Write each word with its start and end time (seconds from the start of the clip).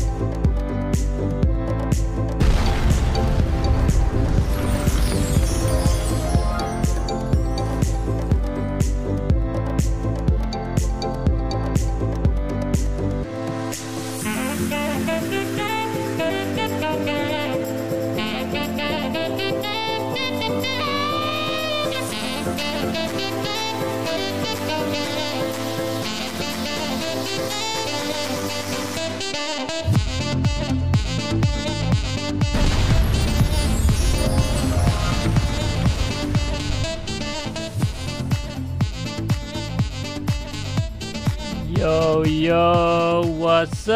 you 0.00 0.31
yo, 43.62 43.66
what's 43.66 43.88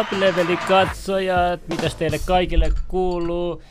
up, 0.00 0.18
leveli 0.18 0.56
katsojat, 0.56 1.60
mitäs 1.68 1.94
teille 1.94 2.18
kaikille 2.26 2.72
kuuluu? 2.88 3.62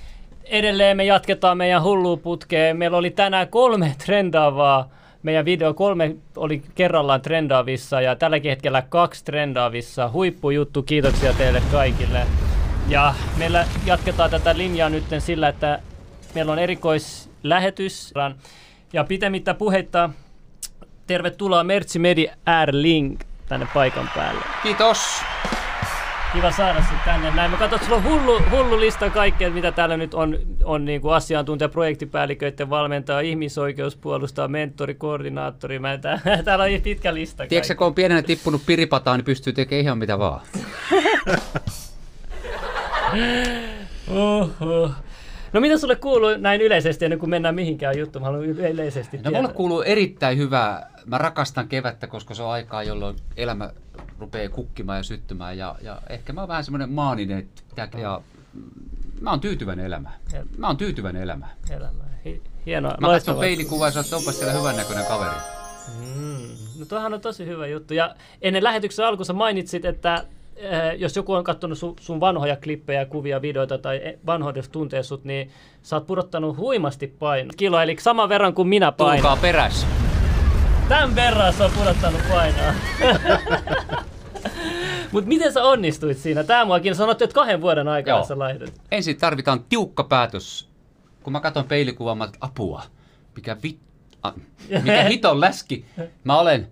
Edelleen 0.44 0.98
me 0.98 1.06
jatketaan 1.06 1.58
meidän 1.58 1.84
hulluputkeen. 1.84 2.78
Meillä 2.78 2.98
oli 2.98 3.10
tänään 3.10 3.48
kolme 3.48 3.96
trendaavaa. 4.06 4.90
Meidän 5.24 5.46
video 5.46 5.74
kolme 5.74 6.16
oli 6.36 6.62
kerrallaan 6.76 7.22
trendaavissa 7.22 8.02
ja 8.02 8.16
tälläkin 8.16 8.50
hetkellä 8.50 8.82
kaksi 8.82 9.26
trendaavissa. 9.26 10.10
Huippujuttu, 10.10 10.84
kiitoksia 10.84 11.34
teille 11.34 11.62
kaikille. 11.72 12.22
Ja 12.88 13.14
meillä 13.38 13.66
jatketaan 13.86 14.30
tätä 14.30 14.58
linjaa 14.58 14.90
nyt 14.90 15.04
sillä, 15.20 15.48
että 15.48 15.80
meillä 16.36 16.52
on 16.52 16.60
erikoislähetys. 16.60 18.14
Ja 18.94 19.04
pitemmittä 19.04 19.54
puhetta 19.54 20.10
tervetuloa 21.08 21.64
Mertsi 21.64 22.00
Medi 22.00 22.28
Link 22.72 23.29
tänne 23.50 23.68
paikan 23.74 24.10
päälle. 24.16 24.42
Kiitos. 24.64 25.22
Kiva 26.34 26.52
saada 26.52 26.84
sinut 26.84 27.04
tänne 27.06 27.32
näin. 27.32 27.52
Mä 27.52 27.58
katson, 27.58 27.76
että 27.76 27.86
sulla 27.86 27.98
on 27.98 28.04
hullu, 28.04 28.42
hullu 28.52 28.80
lista 28.80 29.10
kaikkea, 29.10 29.50
mitä 29.50 29.72
täällä 29.72 29.98
nyt 29.98 30.14
on, 30.14 30.40
on 30.64 30.86
niin 30.86 31.02
kuin 31.02 31.14
asiantuntija, 31.14 31.70
projektipäälliköiden 31.70 32.70
valmentaja, 32.70 33.20
ihmisoikeuspuolustaja, 33.20 34.48
mentori, 34.48 34.96
koordinaattori. 34.96 35.80
Mä, 35.80 35.98
tää, 35.98 36.20
täällä 36.46 36.66
on 36.66 36.82
pitkä 36.84 37.14
lista. 37.14 37.48
Tiedätkö, 37.48 37.76
kun 37.76 37.88
on 37.88 37.96
pienenä 37.96 38.22
tippunut 38.22 38.62
piripataan, 38.66 39.18
niin 39.18 39.26
pystyy 39.26 39.54
tekemään 39.54 39.84
ihan 39.84 39.98
mitä 39.98 40.20
vaan. 40.20 40.42
Oho. 44.10 44.92
No 45.54 45.62
mitä 45.62 45.78
sulle 45.78 45.96
kuuluu 45.96 46.30
näin 46.38 46.62
yleisesti 46.62 47.06
ennen 47.06 47.20
kuin 47.20 47.30
mennään 47.30 47.56
mihinkään 47.56 47.98
juttuun? 47.98 48.24
Mä 48.24 48.26
haluan 48.26 48.46
yleisesti 48.46 49.18
No 49.18 49.32
mulle 49.32 49.54
kuuluu 49.54 49.82
erittäin 49.82 50.38
hyvää. 50.38 50.90
Mä 51.10 51.18
rakastan 51.18 51.68
kevättä, 51.68 52.08
koska 52.08 52.34
se 52.34 52.44
on 52.44 52.52
aikaa, 52.52 52.84
jolloin 52.84 53.16
elämä 53.38 53.72
rupeaa 54.20 54.50
kukkimaan 54.50 54.98
ja 54.98 55.04
syttymään. 55.04 55.58
Ja, 55.58 55.76
ja 55.82 56.02
ehkä 56.10 56.34
mä 56.34 56.42
oon 56.42 56.48
vähän 56.48 56.64
semmoinen 56.64 56.92
maaninen. 56.92 57.50
Ja, 57.78 57.88
ja 57.98 58.22
mä 59.22 59.30
oon 59.30 59.40
tyytyväinen 59.40 59.86
elämä. 59.86 60.12
Mä 60.58 60.68
oon 60.68 60.78
tyytyväinen 60.78 61.22
elämä. 61.22 61.48
Elämä. 61.70 62.04
Hienoa. 62.66 62.98
Mä 63.02 63.08
katson 63.08 63.40
peilikuvaa 63.40 63.88
ja 63.88 63.92
sanoin, 63.92 64.30
että 64.30 64.32
siellä 64.32 64.54
hyvän 64.54 64.76
näköinen 64.76 65.06
kaveri. 65.06 65.36
Mm. 66.00 66.80
No 66.80 66.86
tuohan 66.86 67.14
on 67.14 67.22
tosi 67.22 67.46
hyvä 67.46 67.68
juttu. 67.68 67.94
Ja 67.94 68.16
ennen 68.42 68.64
lähetyksen 68.64 69.06
alkuun 69.06 69.36
mainitsit, 69.36 69.86
että 69.86 70.26
Eh, 70.60 70.96
jos 70.98 71.16
joku 71.16 71.34
on 71.34 71.44
katsonut 71.44 71.78
sun, 71.78 71.96
sun 72.00 72.20
vanhoja 72.20 72.56
klippejä, 72.56 73.06
kuvia, 73.06 73.42
videoita 73.42 73.78
tai 73.78 73.98
e, 73.98 74.20
vanhoudessa 74.26 74.72
tuntee 74.72 75.04
sut, 75.04 75.24
niin 75.24 75.52
sä 75.84 75.96
oot 75.96 76.08
pudottanut 76.08 76.58
huimasti 76.58 77.08
painoa. 77.08 77.54
Kilo, 77.58 77.82
eli 77.82 77.96
saman 78.00 78.30
verran 78.30 78.54
kuin 78.54 78.68
minä 78.68 78.92
painan. 78.92 79.18
Tulkaa 79.18 79.38
perässä. 79.38 79.88
Tän 80.90 81.16
verran 81.16 81.54
sä 81.54 81.64
oot 81.64 81.74
pudottanut 81.74 82.22
painoa. 82.30 82.74
Mutta 85.12 85.28
miten 85.28 85.54
sä 85.54 85.64
onnistuit 85.64 86.18
siinä? 86.18 86.44
Tää 86.44 86.66
muakin 86.66 86.96
sanottu, 86.96 87.24
että 87.24 87.34
kahden 87.34 87.62
vuoden 87.62 87.88
aikana 87.88 88.24
sä 88.24 88.40
laihdut. 88.40 88.74
Ensin 88.92 89.18
tarvitaan 89.18 89.64
tiukka 89.70 90.04
päätös. 90.04 90.70
Kun 91.24 91.34
mä 91.34 91.40
katson 91.40 91.66
peilikuvaa, 91.66 92.16
mä 92.16 92.30
apua. 92.42 92.84
Mikä, 93.36 93.58
vit... 93.64 93.80
A, 94.24 94.32
mikä 94.84 95.04
hiton 95.10 95.42
läski 95.42 95.86
mä 96.24 96.40
olen 96.40 96.68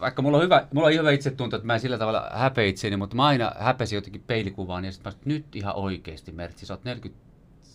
vaikka 0.00 0.22
mulla 0.22 0.36
on 0.36 0.42
hyvä, 0.42 0.66
mulla 0.72 0.86
on 0.86 0.94
hyvä 0.94 1.10
itsetunto, 1.10 1.56
että 1.56 1.66
mä 1.66 1.74
en 1.74 1.80
sillä 1.80 1.98
tavalla 1.98 2.30
häpeä 2.34 2.64
itseäni, 2.64 2.96
mutta 2.96 3.16
mä 3.16 3.26
aina 3.26 3.52
häpesin 3.58 3.96
jotenkin 3.96 4.24
peilikuvaan 4.26 4.84
ja 4.84 4.92
sitten 4.92 5.08
mä 5.08 5.10
sanoin, 5.10 5.28
nyt 5.28 5.56
ihan 5.56 5.74
oikeasti 5.74 6.32
Mertsi, 6.32 6.66
sä 6.66 6.74
oot 6.74 6.84
40, 6.84 7.24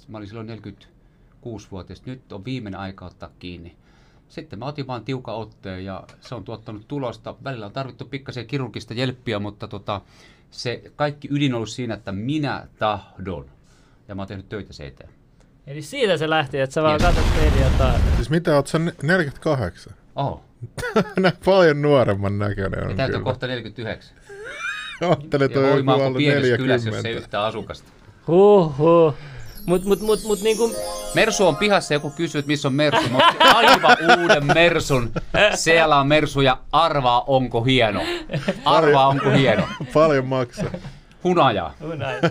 mä 0.07 0.17
olin 0.17 0.27
silloin 0.27 0.49
46-vuotias, 0.49 2.05
nyt 2.05 2.31
on 2.31 2.45
viimeinen 2.45 2.79
aika 2.79 3.05
ottaa 3.05 3.29
kiinni. 3.39 3.77
Sitten 4.29 4.59
mä 4.59 4.65
otin 4.65 4.87
vaan 4.87 5.05
tiukan 5.05 5.35
otteen 5.35 5.85
ja 5.85 6.03
se 6.21 6.35
on 6.35 6.43
tuottanut 6.43 6.87
tulosta. 6.87 7.35
Välillä 7.43 7.65
on 7.65 7.71
tarvittu 7.71 8.05
pikkasen 8.05 8.47
kirurgista 8.47 8.93
jelppiä, 8.93 9.39
mutta 9.39 9.67
tota, 9.67 10.01
se 10.51 10.91
kaikki 10.95 11.27
ydin 11.31 11.53
on 11.53 11.55
ollut 11.55 11.69
siinä, 11.69 11.93
että 11.93 12.11
minä 12.11 12.67
tahdon. 12.79 13.45
Ja 14.07 14.15
mä 14.15 14.21
oon 14.21 14.27
tehnyt 14.27 14.49
töitä 14.49 14.73
se 14.73 14.87
eteen. 14.87 15.09
Eli 15.67 15.81
siitä 15.81 16.17
se 16.17 16.29
lähti, 16.29 16.59
että 16.59 16.73
sä 16.73 16.83
vaan 16.83 17.01
katsot 17.01 17.25
peiliä 17.35 17.71
Siis 18.15 18.29
mitä, 18.29 18.55
oot 18.55 18.67
sä 18.67 18.79
48? 19.03 19.93
Oho. 20.15 20.45
Nää 21.19 21.31
paljon 21.45 21.81
nuoremman 21.81 22.39
näköinen 22.39 22.87
on 22.87 23.15
on 23.15 23.23
kohta 23.23 23.47
49? 23.47 24.17
Ajattelin, 25.01 25.45
että 25.45 25.59
on 25.59 25.89
ollut 25.89 26.17
40. 26.21 26.57
kylässä, 26.57 26.89
jos 26.89 27.05
ei 27.05 27.13
yhtään 27.13 27.43
asukasta. 27.43 27.91
Huhhuh. 28.27 29.13
Mut, 29.65 29.85
mut, 29.85 30.01
mut, 30.01 30.23
mut 30.23 30.41
niinku... 30.41 30.75
Mersu 31.13 31.47
on 31.47 31.55
pihassa, 31.55 31.93
joku 31.93 32.09
kysyy, 32.09 32.39
että 32.39 32.47
missä 32.47 32.67
on 32.67 32.73
Mersu. 32.73 33.09
Mä 33.09 33.19
aivan 33.53 33.97
uuden 34.21 34.45
Mersun. 34.45 35.11
Siellä 35.55 35.99
on 35.99 36.07
Mersu 36.07 36.41
ja 36.41 36.57
arvaa 36.71 37.23
onko 37.27 37.63
hieno. 37.63 38.01
Arvaa 38.65 39.07
onko 39.07 39.29
hieno. 39.29 39.67
Paljon 39.93 40.25
maksaa. 40.25 40.71
Hunaja. 41.23 41.71
Hunaja. 41.81 42.21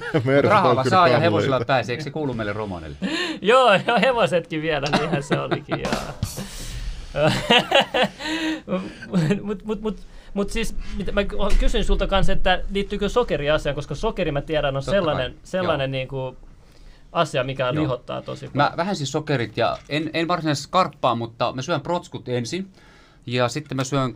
Rahalla 0.43 0.85
saa 0.85 1.09
ja 1.09 1.19
hevosilla 1.19 1.61
pääsee, 1.67 1.93
eikö 1.93 2.05
se 2.05 2.11
kuulu 2.11 2.35
meille 2.35 2.53
romanille? 2.53 2.97
joo, 3.43 3.75
joo, 3.87 4.01
hevosetkin 4.01 4.63
vielä, 4.63 4.87
niinhän 4.99 5.23
se 5.23 5.41
olikin, 5.41 5.81
joo. 5.81 6.03
Mutta 9.43 9.63
mut, 9.65 9.81
mut, 9.81 9.99
mut 10.35 10.51
siis 10.51 10.77
mä 11.13 11.21
kysyn 11.61 11.85
sulta 11.85 12.07
kanssa, 12.07 12.33
että 12.33 12.61
liittyykö 12.71 13.09
sokeri 13.09 13.51
asiaan, 13.51 13.75
koska 13.75 13.95
sokeri 13.95 14.33
mä 14.33 14.41
tiedän 14.41 14.77
on 14.77 14.83
Totta 14.83 14.91
sellainen, 14.91 15.33
kai. 15.33 15.41
sellainen 15.45 15.91
niin 15.91 16.09
kuin 16.09 16.37
asia, 17.15 17.45
mikä 17.45 17.65
Joo. 17.65 17.83
lihottaa 17.83 18.23
tosi 18.23 18.49
paljon. 18.49 18.71
Mä 18.71 18.77
vähän 18.77 18.97
siis 18.97 19.13
sokerit 19.13 19.57
ja 19.57 19.79
en, 19.89 20.11
en 20.15 20.29
varsinaisesti 20.29 20.69
skarppaa, 20.69 21.15
mutta 21.15 21.53
mä 21.53 21.63
syön 21.63 21.81
protskut 21.81 22.29
ensin 22.29 22.73
ja 23.27 23.49
sitten 23.49 23.77
mä 23.77 23.85
syön 23.85 24.15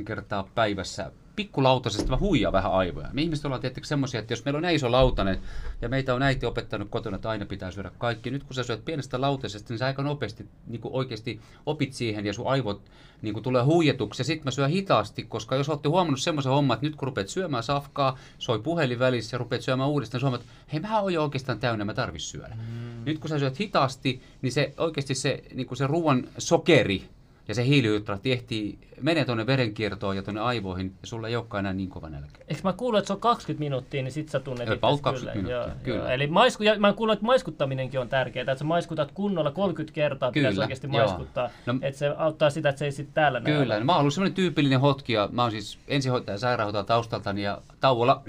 6-8 0.00 0.04
kertaa 0.04 0.48
päivässä 0.54 1.10
pikkulautasesta 1.38 2.10
mä 2.10 2.16
huijaa 2.16 2.52
vähän 2.52 2.72
aivoja. 2.72 3.08
Me 3.12 3.22
ihmiset 3.22 3.44
ollaan 3.44 3.60
tietysti 3.60 3.88
semmoisia, 3.88 4.20
että 4.20 4.32
jos 4.32 4.44
meillä 4.44 4.58
on 4.58 4.62
näin 4.62 4.76
iso 4.76 4.92
lautanen 4.92 5.40
ja 5.82 5.88
meitä 5.88 6.14
on 6.14 6.22
äiti 6.22 6.46
opettanut 6.46 6.88
kotona, 6.90 7.16
että 7.16 7.30
aina 7.30 7.46
pitää 7.46 7.70
syödä 7.70 7.90
kaikki. 7.98 8.30
Nyt 8.30 8.44
kun 8.44 8.54
sä 8.54 8.62
syöt 8.62 8.84
pienestä 8.84 9.20
lautasesta, 9.20 9.72
niin 9.72 9.78
sä 9.78 9.86
aika 9.86 10.02
nopeasti 10.02 10.48
niin 10.66 10.80
kuin 10.80 10.94
oikeasti 10.94 11.40
opit 11.66 11.92
siihen 11.92 12.26
ja 12.26 12.32
sun 12.32 12.46
aivot 12.46 12.82
niin 13.22 13.34
kuin 13.34 13.44
tulee 13.44 13.62
huijatuksi. 13.62 14.20
Ja 14.20 14.24
sitten 14.24 14.44
mä 14.44 14.50
syön 14.50 14.70
hitaasti, 14.70 15.24
koska 15.24 15.56
jos 15.56 15.68
olette 15.68 15.88
huomannut 15.88 16.20
semmoisen 16.20 16.52
homman, 16.52 16.74
että 16.74 16.86
nyt 16.86 16.96
kun 16.96 17.08
rupeat 17.08 17.28
syömään 17.28 17.62
safkaa, 17.62 18.18
soi 18.38 18.58
puhelin 18.58 18.98
välissä 18.98 19.34
ja 19.34 19.38
rupeat 19.38 19.62
syömään 19.62 19.88
uudestaan, 19.88 20.22
niin 20.24 20.34
että 20.34 20.46
hei 20.72 20.80
mä 20.80 21.00
oon 21.00 21.12
jo 21.12 21.22
oikeastaan 21.22 21.60
täynnä, 21.60 21.84
mä 21.84 21.94
tarvis 21.94 22.30
syödä. 22.30 22.54
Mm. 22.54 23.04
Nyt 23.04 23.18
kun 23.18 23.28
sä 23.28 23.38
syöt 23.38 23.60
hitaasti, 23.60 24.22
niin 24.42 24.52
se 24.52 24.74
oikeasti 24.76 25.14
se, 25.14 25.42
niin 25.54 25.66
kuin 25.66 25.78
se 25.78 25.86
ruoan 25.86 26.28
sokeri, 26.38 27.08
ja 27.48 27.54
se 27.54 27.64
hiilihydraatti 27.64 28.32
ehtii, 28.32 28.78
menee 29.00 29.24
tuonne 29.24 29.46
verenkiertoon 29.46 30.16
ja 30.16 30.22
tuonne 30.22 30.40
aivoihin, 30.40 30.94
ja 31.00 31.06
sulla 31.06 31.28
ei 31.28 31.36
olekaan 31.36 31.60
enää 31.60 31.72
niin 31.72 31.88
kova 31.88 32.08
nälkä. 32.08 32.38
Eikö 32.48 32.60
mä 32.64 32.72
kuullut, 32.72 32.98
että 32.98 33.06
se 33.06 33.12
on 33.12 33.20
20 33.20 33.58
minuuttia, 33.58 34.02
niin 34.02 34.12
sit 34.12 34.28
sä 34.28 34.40
tunnet 34.40 34.68
itse 34.68 34.78
20 34.80 35.32
kyllä. 35.32 35.32
minuuttia, 35.32 35.72
joo, 35.72 35.84
kyllä. 35.84 35.98
Joo. 35.98 36.08
Eli 36.08 36.26
maisku, 36.26 36.62
ja 36.62 36.78
mä 36.78 36.92
kuullut, 36.92 37.12
että 37.12 37.26
maiskuttaminenkin 37.26 38.00
on 38.00 38.08
tärkeää, 38.08 38.42
että 38.42 38.54
sä 38.54 38.64
maiskutat 38.64 39.12
kunnolla 39.12 39.50
30 39.50 39.94
kertaa, 39.94 40.32
kyllä, 40.32 40.48
pitäisi 40.48 40.60
oikeasti 40.60 40.86
joo. 40.86 41.06
maiskuttaa, 41.06 41.50
no, 41.66 41.74
että 41.82 41.98
se 41.98 42.14
auttaa 42.16 42.50
sitä, 42.50 42.68
että 42.68 42.78
se 42.78 42.84
ei 42.84 42.92
sitten 42.92 43.14
täällä 43.14 43.40
näy. 43.40 43.58
Kyllä, 43.58 43.78
no, 43.78 43.84
mä 43.84 43.92
oon 43.92 44.00
ollut 44.00 44.14
semmoinen 44.14 44.34
tyypillinen 44.34 44.80
hotki, 44.80 45.12
ja 45.12 45.28
mä 45.32 45.42
oon 45.42 45.50
siis 45.50 45.78
ensihoitaja 45.88 46.38
sairaanhoitaja 46.38 46.84
taustaltani, 46.84 47.42
ja 47.42 47.62
tauolla 47.80 48.22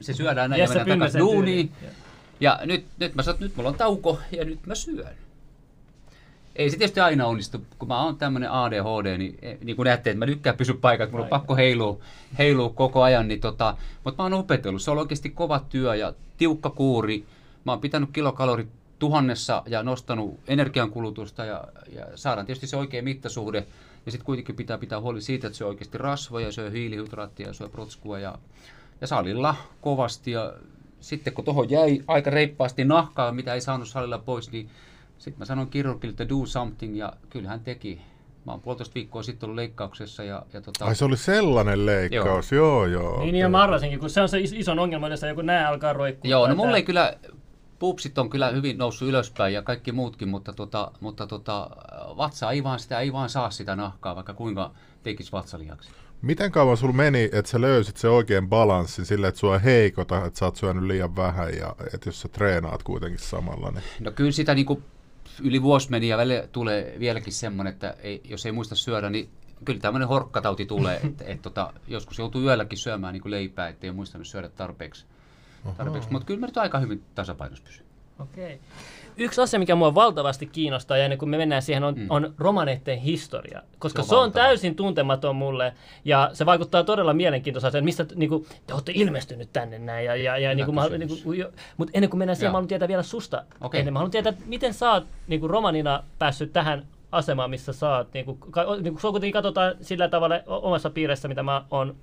se 0.00 0.12
syödään 0.14 0.50
näin 0.50 0.60
ja, 0.60 0.64
ja 0.64 0.74
mennään 0.74 0.98
takaisin 0.98 1.20
duuniin. 1.20 1.72
Ja 2.40 2.60
nyt, 2.64 2.84
nyt 2.98 3.14
mä 3.14 3.22
sanon, 3.22 3.40
nyt 3.40 3.56
mulla 3.56 3.68
on 3.68 3.74
tauko, 3.74 4.18
ja 4.32 4.44
nyt 4.44 4.66
mä 4.66 4.74
syön 4.74 5.14
ei 6.58 6.70
se 6.70 6.76
tietysti 6.76 7.00
aina 7.00 7.26
onnistu, 7.26 7.66
kun 7.78 7.88
mä 7.88 8.04
oon 8.04 8.16
tämmöinen 8.16 8.50
ADHD, 8.50 9.18
niin, 9.18 9.38
eh, 9.42 9.58
niin 9.64 9.76
kuin 9.76 9.84
näette, 9.84 10.10
että 10.10 10.18
mä 10.18 10.26
tykkään 10.26 10.56
pysyä 10.56 10.74
paikalla, 10.80 11.10
mulla 11.10 11.24
on 11.24 11.30
pakko 11.30 11.56
heilua, 11.56 11.98
heilua 12.38 12.68
koko 12.68 13.02
ajan, 13.02 13.28
niin 13.28 13.40
tota, 13.40 13.76
mutta 14.04 14.22
mä 14.22 14.24
oon 14.24 14.40
opetellut, 14.40 14.82
se 14.82 14.90
on 14.90 14.98
oikeasti 14.98 15.30
kova 15.30 15.64
työ 15.68 15.94
ja 15.94 16.12
tiukka 16.36 16.70
kuuri, 16.70 17.24
mä 17.64 17.72
oon 17.72 17.80
pitänyt 17.80 18.10
kilokalorit 18.12 18.68
tuhannessa 18.98 19.62
ja 19.66 19.82
nostanut 19.82 20.40
energiankulutusta 20.48 21.44
ja, 21.44 21.64
ja 21.94 22.06
saadaan 22.14 22.46
tietysti 22.46 22.66
se 22.66 22.76
oikea 22.76 23.02
mittasuhde, 23.02 23.66
ja 24.06 24.12
sitten 24.12 24.26
kuitenkin 24.26 24.56
pitää 24.56 24.78
pitää 24.78 25.00
huoli 25.00 25.20
siitä, 25.20 25.46
että 25.46 25.56
se 25.56 25.64
on 25.64 25.70
oikeasti 25.70 25.98
rasvoja, 25.98 26.52
syö 26.52 26.70
hiilihydraattia, 26.70 27.52
syö 27.52 27.68
protskua 27.68 28.18
ja 28.18 28.38
ja 29.00 29.06
salilla 29.06 29.54
kovasti. 29.80 30.30
Ja 30.30 30.52
sitten 31.00 31.32
kun 31.32 31.44
tuohon 31.44 31.70
jäi 31.70 32.02
aika 32.06 32.30
reippaasti 32.30 32.84
nahkaa, 32.84 33.32
mitä 33.32 33.54
ei 33.54 33.60
saanut 33.60 33.88
salilla 33.88 34.18
pois, 34.18 34.52
niin 34.52 34.70
sitten 35.18 35.38
mä 35.38 35.44
sanoin 35.44 35.68
kirurgilta 35.68 36.28
do 36.28 36.46
something 36.46 36.98
ja 36.98 37.12
kyllä 37.30 37.48
hän 37.48 37.60
teki. 37.60 38.00
Mä 38.46 38.52
oon 38.52 38.60
puolitoista 38.60 38.94
viikkoa 38.94 39.22
sitten 39.22 39.46
ollut 39.46 39.56
leikkauksessa. 39.56 40.24
Ja, 40.24 40.42
ja 40.52 40.60
tota... 40.60 40.84
Ai 40.84 40.94
se 40.94 41.04
oli 41.04 41.16
sellainen 41.16 41.86
leikkaus, 41.86 42.52
joo 42.52 42.86
joo. 42.86 43.02
joo 43.02 43.20
niin, 43.20 43.32
niin 43.32 43.40
ja 43.40 43.48
mä 43.48 43.62
arvasinkin, 43.62 43.98
kun 43.98 44.10
se 44.10 44.20
on 44.20 44.28
se 44.28 44.40
iso 44.40 44.72
ongelma, 44.72 45.08
että 45.08 45.26
joku 45.26 45.42
nää 45.42 45.68
alkaa 45.68 45.92
roikkua. 45.92 46.30
Joo, 46.30 46.48
no 46.48 46.54
mulle 46.54 46.76
ei 46.76 46.82
kyllä, 46.82 47.14
pupsit 47.78 48.18
on 48.18 48.30
kyllä 48.30 48.50
hyvin 48.50 48.78
noussut 48.78 49.08
ylöspäin 49.08 49.54
ja 49.54 49.62
kaikki 49.62 49.92
muutkin, 49.92 50.28
mutta, 50.28 50.52
tota, 50.52 50.90
mutta 51.00 51.26
tota, 51.26 51.70
vatsa 52.16 52.50
ei 52.50 52.64
vaan, 52.64 52.78
sitä 52.78 53.00
ei 53.00 53.12
vaan 53.12 53.28
saa 53.28 53.50
sitä 53.50 53.76
nahkaa, 53.76 54.16
vaikka 54.16 54.34
kuinka 54.34 54.70
tekisi 55.02 55.32
vatsalihaksi. 55.32 55.90
Miten 56.22 56.52
kauan 56.52 56.76
sulla 56.76 56.92
meni, 56.92 57.28
että 57.32 57.50
sä 57.50 57.60
löysit 57.60 57.96
se 57.96 58.08
oikein 58.08 58.48
balanssin 58.48 59.06
sille, 59.06 59.28
että 59.28 59.40
sua 59.40 59.54
ei 59.54 59.64
heikota, 59.64 60.24
että 60.24 60.38
sä 60.38 60.44
oot 60.44 60.56
syönyt 60.56 60.84
liian 60.84 61.16
vähän 61.16 61.54
ja 61.54 61.76
että 61.94 62.08
jos 62.08 62.20
sä 62.20 62.28
treenaat 62.28 62.82
kuitenkin 62.82 63.18
samalla? 63.18 63.70
Niin... 63.70 63.84
No 64.00 64.10
kyllä 64.10 64.32
sitä 64.32 64.54
niin 64.54 64.66
kuin 64.66 64.84
yli 65.40 65.62
vuosi 65.62 65.90
meni 65.90 66.08
ja 66.08 66.16
välillä 66.16 66.48
tulee 66.52 66.96
vieläkin 66.98 67.32
semmoinen, 67.32 67.72
että 67.72 67.94
ei, 68.02 68.20
jos 68.24 68.46
ei 68.46 68.52
muista 68.52 68.74
syödä, 68.74 69.10
niin 69.10 69.30
kyllä 69.64 69.80
tämmöinen 69.80 70.08
horkkatauti 70.08 70.66
tulee, 70.66 71.00
että 71.06 71.24
et, 71.26 71.42
tota, 71.42 71.72
joskus 71.88 72.18
joutuu 72.18 72.42
yölläkin 72.42 72.78
syömään 72.78 73.12
niin 73.12 73.22
kuin 73.22 73.30
leipää, 73.30 73.68
ettei 73.68 73.90
ole 73.90 73.96
muistanut 73.96 74.26
syödä 74.26 74.48
tarpeeksi. 74.48 75.06
tarpeeksi. 75.76 76.12
Mutta 76.12 76.26
kyllä 76.26 76.40
mä 76.40 76.46
nyt 76.46 76.56
aika 76.56 76.78
hyvin 76.78 77.04
tasapainossa 77.14 77.64
pysyn. 77.64 77.86
Okei. 78.18 78.54
Okay. 78.54 78.58
Yksi 79.18 79.40
asia, 79.40 79.58
mikä 79.58 79.74
mua 79.74 79.94
valtavasti 79.94 80.46
kiinnostaa, 80.46 80.96
ja 80.96 81.04
ennen 81.04 81.18
kuin 81.18 81.28
me 81.28 81.36
mennään 81.36 81.62
siihen, 81.62 81.84
on, 81.84 81.94
mm. 81.98 82.06
on 82.08 82.34
romaneiden 82.38 82.98
historia. 82.98 83.62
Koska 83.78 84.02
se 84.02 84.06
on, 84.06 84.08
se 84.08 84.24
on 84.24 84.32
täysin 84.32 84.74
tuntematon 84.74 85.36
mulle, 85.36 85.74
ja 86.04 86.30
se 86.32 86.46
vaikuttaa 86.46 86.84
todella 86.84 87.14
mielenkiintoiselta, 87.14 87.80
mistä 87.80 88.06
niin 88.14 88.28
kuin, 88.28 88.46
te 88.66 88.74
olette 88.74 88.92
ilmestynyt 88.94 89.52
tänne 89.52 89.78
näin. 89.78 90.06
Ja, 90.06 90.16
ja, 90.16 90.38
ja 90.38 90.54
niin 90.54 90.64
kuin, 90.64 90.74
mä, 90.74 90.88
niin 90.88 91.22
kuin, 91.24 91.38
jo, 91.38 91.50
mutta 91.76 91.90
ennen 91.94 92.10
kuin 92.10 92.18
mennään 92.18 92.36
siihen, 92.36 92.46
Joo. 92.46 92.52
mä 92.52 92.56
haluan 92.56 92.68
tietää 92.68 92.88
vielä 92.88 93.02
susta. 93.02 93.44
Okay. 93.60 93.80
Ennen. 93.80 93.92
Mä 93.92 93.98
haluan 93.98 94.10
tietää, 94.10 94.32
miten 94.46 94.74
sä 94.74 94.92
oot 94.92 95.06
niin 95.28 95.40
kuin 95.40 95.50
romanina 95.50 96.04
päässyt 96.18 96.52
tähän 96.52 96.86
asemaan, 97.12 97.50
missä 97.50 97.72
sä 97.72 97.96
oot. 97.96 98.14
Niin 98.14 98.24
kuin, 98.24 98.38
niin 98.82 98.94
kuin, 98.94 99.12
kuitenkin 99.12 99.32
katsotaan 99.32 99.74
sillä 99.80 100.08
tavalla 100.08 100.34
omassa 100.46 100.90
piirissä, 100.90 101.28
mitä 101.28 101.42
mä 101.42 101.64
oon 101.70 101.96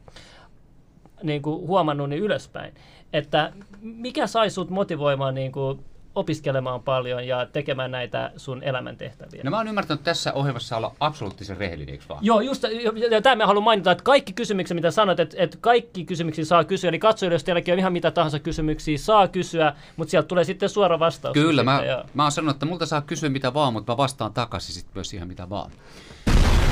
niin 1.24 1.42
kuin, 1.42 1.68
huomannut, 1.68 2.10
niin 2.10 2.22
ylöspäin. 2.22 2.74
Että 3.14 3.52
mikä 3.82 4.28
sai 4.28 4.50
sut 4.50 4.70
motivoimaan 4.70 5.36
niin 5.36 5.52
kuin, 5.52 5.86
opiskelemaan 6.16 6.84
paljon 6.84 7.28
ja 7.28 7.46
tekemään 7.46 7.92
näitä 7.92 8.32
sun 8.38 8.64
elämäntehtäviä. 8.64 9.42
No 9.44 9.52
mä 9.52 9.58
oon 9.58 9.68
ymmärtänyt 9.68 10.04
tässä 10.04 10.34
ohjelmassa 10.34 10.78
olla 10.78 10.96
absoluuttisen 11.00 11.58
rehellinen, 11.58 11.94
eikö 11.94 12.06
vaan? 12.10 12.26
Joo, 12.26 12.42
just, 12.42 12.64
ja, 13.12 13.22
tämä 13.22 13.36
mä 13.36 13.48
haluan 13.48 13.64
mainita, 13.64 13.92
että 13.92 14.04
kaikki 14.04 14.34
kysymykset, 14.34 14.76
mitä 14.76 14.92
sanoit, 14.92 15.20
että, 15.20 15.36
että 15.40 15.58
kaikki 15.62 16.06
kysymyksiä 16.06 16.46
saa 16.46 16.64
kysyä, 16.64 16.90
eli 16.90 17.00
katsojille, 17.00 17.36
jos 17.36 17.44
teilläkin 17.44 17.74
on 17.74 17.80
ihan 17.80 17.94
mitä 17.94 18.12
tahansa 18.12 18.40
kysymyksiä, 18.40 18.98
saa 18.98 19.28
kysyä, 19.28 19.74
mutta 19.96 20.12
sieltä 20.12 20.28
tulee 20.28 20.44
sitten 20.44 20.70
suora 20.70 21.00
vastaus. 21.00 21.34
Kyllä, 21.34 21.62
sitten, 21.62 21.98
mä, 21.98 22.04
mä 22.14 22.24
oon 22.24 22.32
sanonut, 22.32 22.56
että 22.56 22.66
multa 22.66 22.86
saa 22.86 23.02
kysyä 23.02 23.30
mitä 23.30 23.54
vaan, 23.54 23.74
mutta 23.74 23.94
mä 23.94 23.98
vastaan 23.98 24.34
takaisin 24.34 24.76
sitten 24.76 24.92
myös 24.96 25.14
ihan 25.14 25.28
mitä 25.28 25.50
vaan. 25.50 25.72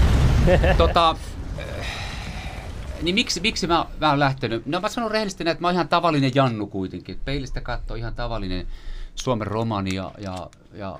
tota, 0.77 1.15
niin 3.01 3.15
miksi, 3.15 3.39
miksi 3.39 3.67
mä, 3.67 3.85
mä 4.01 4.09
oon 4.09 4.19
lähtenyt? 4.19 4.65
No 4.65 4.79
mä 4.79 4.89
sanon 4.89 5.11
rehellisesti, 5.11 5.43
että 5.49 5.61
mä 5.61 5.67
oon 5.67 5.73
ihan 5.75 5.87
tavallinen 5.87 6.31
Jannu 6.35 6.67
kuitenkin. 6.67 7.19
Peilistä 7.25 7.61
katsoo 7.61 7.95
ihan 7.95 8.15
tavallinen 8.15 8.67
Suomen 9.15 9.47
romani 9.47 9.95
ja, 9.95 10.11
ja, 10.17 10.49
ja 10.73 10.99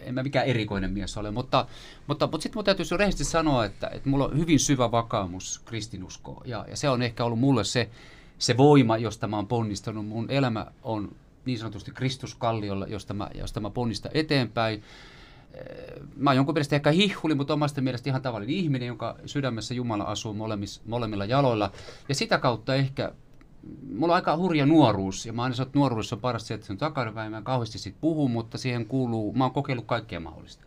en 0.00 0.14
mä 0.14 0.22
mikään 0.22 0.46
erikoinen 0.46 0.92
mies 0.92 1.16
ole, 1.16 1.30
mutta, 1.30 1.66
mutta, 2.06 2.26
mutta 2.26 2.42
sitten 2.42 2.58
mun 2.58 2.64
täytyy 2.64 2.86
rehellisesti 2.96 3.24
sanoa, 3.24 3.64
että, 3.64 3.90
että 3.92 4.08
mulla 4.08 4.26
on 4.26 4.38
hyvin 4.38 4.60
syvä 4.60 4.90
vakaumus 4.90 5.60
kristinuskoa 5.64 6.42
ja, 6.44 6.64
ja 6.68 6.76
se 6.76 6.88
on 6.88 7.02
ehkä 7.02 7.24
ollut 7.24 7.38
mulle 7.38 7.64
se, 7.64 7.90
se 8.38 8.56
voima, 8.56 8.96
josta 8.96 9.26
mä 9.26 9.36
oon 9.36 9.46
ponnistanut. 9.46 10.06
Mun 10.06 10.30
elämä 10.30 10.66
on 10.82 11.12
niin 11.44 11.58
sanotusti 11.58 11.90
Kristuskalliolla, 11.90 12.86
josta 12.86 13.14
mä, 13.14 13.30
josta 13.34 13.60
mä 13.60 13.70
ponnistan 13.70 14.10
eteenpäin. 14.14 14.82
Mä 16.16 16.30
oon 16.30 16.36
jonkun 16.36 16.54
mielestä 16.54 16.76
ehkä 16.76 16.90
hihuli, 16.90 17.34
mutta 17.34 17.54
omasta 17.54 17.80
mielestä 17.80 18.10
ihan 18.10 18.22
tavallinen 18.22 18.56
ihminen, 18.56 18.86
jonka 18.86 19.16
sydämessä 19.26 19.74
Jumala 19.74 20.04
asuu 20.04 20.36
molemmilla 20.86 21.24
jaloilla. 21.24 21.72
Ja 22.08 22.14
sitä 22.14 22.38
kautta 22.38 22.74
ehkä 22.74 23.12
mulla 23.94 24.12
on 24.12 24.16
aika 24.16 24.36
hurja 24.36 24.66
nuoruus, 24.66 25.26
ja 25.26 25.32
mä 25.32 25.42
aina 25.42 25.54
sanon, 25.54 25.68
että 25.68 25.78
nuoruudessa 25.78 26.16
on 26.16 26.20
parasta 26.20 26.46
se, 26.46 26.54
että 26.54 26.72
on 26.72 26.78
takanapäin, 26.78 27.32
mä 27.32 27.42
kauheasti 27.42 27.78
siitä 27.78 27.98
puhun, 28.00 28.30
mutta 28.30 28.58
siihen 28.58 28.86
kuuluu, 28.86 29.32
mä 29.32 29.44
oon 29.44 29.52
kokeillut 29.52 29.86
kaikkea 29.86 30.20
mahdollista. 30.20 30.64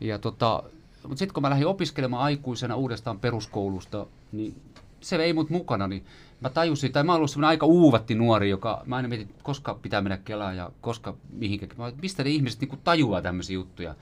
Ja 0.00 0.18
tota, 0.18 0.62
mutta 1.02 1.18
sitten 1.18 1.34
kun 1.34 1.42
mä 1.42 1.50
lähdin 1.50 1.66
opiskelemaan 1.66 2.22
aikuisena 2.22 2.76
uudestaan 2.76 3.18
peruskoulusta, 3.18 4.06
niin 4.32 4.62
se 5.00 5.18
vei 5.18 5.32
mut 5.32 5.50
mukana, 5.50 5.88
niin 5.88 6.04
mä 6.40 6.50
tajusin, 6.50 6.92
tai 6.92 7.04
mä 7.04 7.12
oon 7.12 7.16
ollut 7.16 7.30
semmoinen 7.30 7.48
aika 7.48 7.66
uuvatti 7.66 8.14
nuori, 8.14 8.50
joka, 8.50 8.82
mä 8.86 8.96
aina 8.96 9.08
mietin, 9.08 9.34
koska 9.42 9.74
pitää 9.74 10.00
mennä 10.00 10.16
Kelaan 10.16 10.56
ja 10.56 10.70
koska 10.80 11.14
mihinkä, 11.32 11.66
mä, 11.78 11.92
mistä 12.02 12.24
ne 12.24 12.30
ihmiset 12.30 12.60
niin 12.60 12.80
tajuaa 12.84 13.22
tämmöisiä 13.22 13.54
juttuja. 13.54 13.94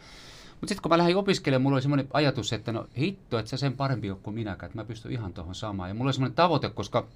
Mutta 0.61 0.69
sitten 0.69 0.83
kun 0.83 0.91
mä 0.91 0.99
lähdin 0.99 1.17
opiskelemaan, 1.17 1.63
mulla 1.63 1.75
oli 1.75 1.83
semmoinen 1.83 2.09
ajatus, 2.13 2.53
että 2.53 2.73
no 2.73 2.87
hitto, 2.99 3.39
että 3.39 3.51
sä 3.51 3.57
sen 3.57 3.77
parempi 3.77 4.11
ole 4.11 4.19
kuin 4.23 4.35
minäkään, 4.35 4.69
että 4.69 4.79
mä 4.79 4.85
pystyn 4.85 5.13
ihan 5.13 5.33
tuohon 5.33 5.55
samaan. 5.55 5.91
Ja 5.91 5.95
mulla 5.95 6.09
oli 6.09 6.15
semmoinen 6.15 6.37
tavoite, 6.37 6.71
koska 6.71 7.07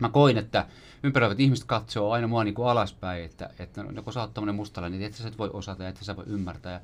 mä 0.00 0.08
koin, 0.08 0.38
että 0.38 0.66
ympäröivät 1.02 1.40
ihmiset 1.40 1.64
katsoo 1.64 2.12
aina 2.12 2.26
mua 2.26 2.44
niin 2.44 2.54
kuin 2.54 2.68
alaspäin, 2.68 3.24
että, 3.24 3.50
että 3.58 3.82
no, 3.82 4.02
kun 4.02 4.12
sä 4.12 4.20
oot 4.20 4.34
tämmöinen 4.34 4.54
mustalainen, 4.54 5.00
niin 5.00 5.06
et 5.06 5.14
sä 5.14 5.30
voi 5.38 5.50
osata 5.52 5.82
ja 5.82 5.88
et 5.88 5.98
sä 6.00 6.16
voi 6.16 6.24
ymmärtää. 6.26 6.72
Ja 6.72 6.80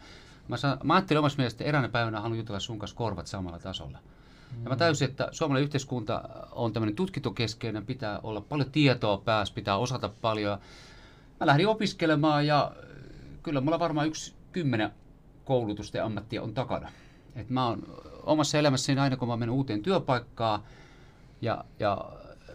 mä, 0.49 0.57
sa- 0.57 0.79
mä 0.85 0.95
ajattelin 0.95 1.19
omassa 1.19 1.39
mielestä, 1.39 1.57
että 1.57 1.69
eräänä 1.69 1.89
päivänä 1.89 2.21
haluan 2.21 2.39
jutella 2.39 2.61
sun 2.61 2.79
kanssa 2.79 2.97
korvat 2.97 3.27
samalla 3.27 3.59
tasolla. 3.59 3.99
Mm. 4.57 4.63
Ja 4.65 4.71
mä 4.71 4.77
täysin, 4.77 5.09
että 5.09 5.29
suomalainen 5.33 5.65
yhteiskunta 5.65 6.29
on 6.53 6.73
tämmöinen 6.73 6.97
tutkitokeskeinen, 6.97 7.87
pitää 7.87 8.21
olla 8.23 8.41
paljon 8.41 8.71
tietoa 8.71 9.19
päässä, 9.19 9.55
pitää 9.55 9.77
osata 9.77 10.11
paljon. 10.21 10.59
Mä 11.41 11.47
lähdin 11.47 11.69
opiskelemaan 11.69 12.47
ja 12.47 12.73
kyllä 13.43 13.61
mulla 13.61 13.79
varmaan 13.79 14.07
yksi 14.07 14.35
kymmenen 14.53 14.91
koulutusta 15.45 15.97
ja 15.97 16.05
ammattia 16.05 16.43
on 16.43 16.55
takana. 16.55 16.91
Et 17.37 17.51
mä 17.51 17.67
oon 17.67 17.83
omassa 18.23 18.59
elämässäni 18.59 19.01
aina, 19.01 19.17
kun 19.17 19.29
mä 19.29 19.37
menen 19.37 19.55
uuteen 19.55 19.83
työpaikkaan 19.83 20.63
ja, 21.41 21.65
ja 21.79 22.05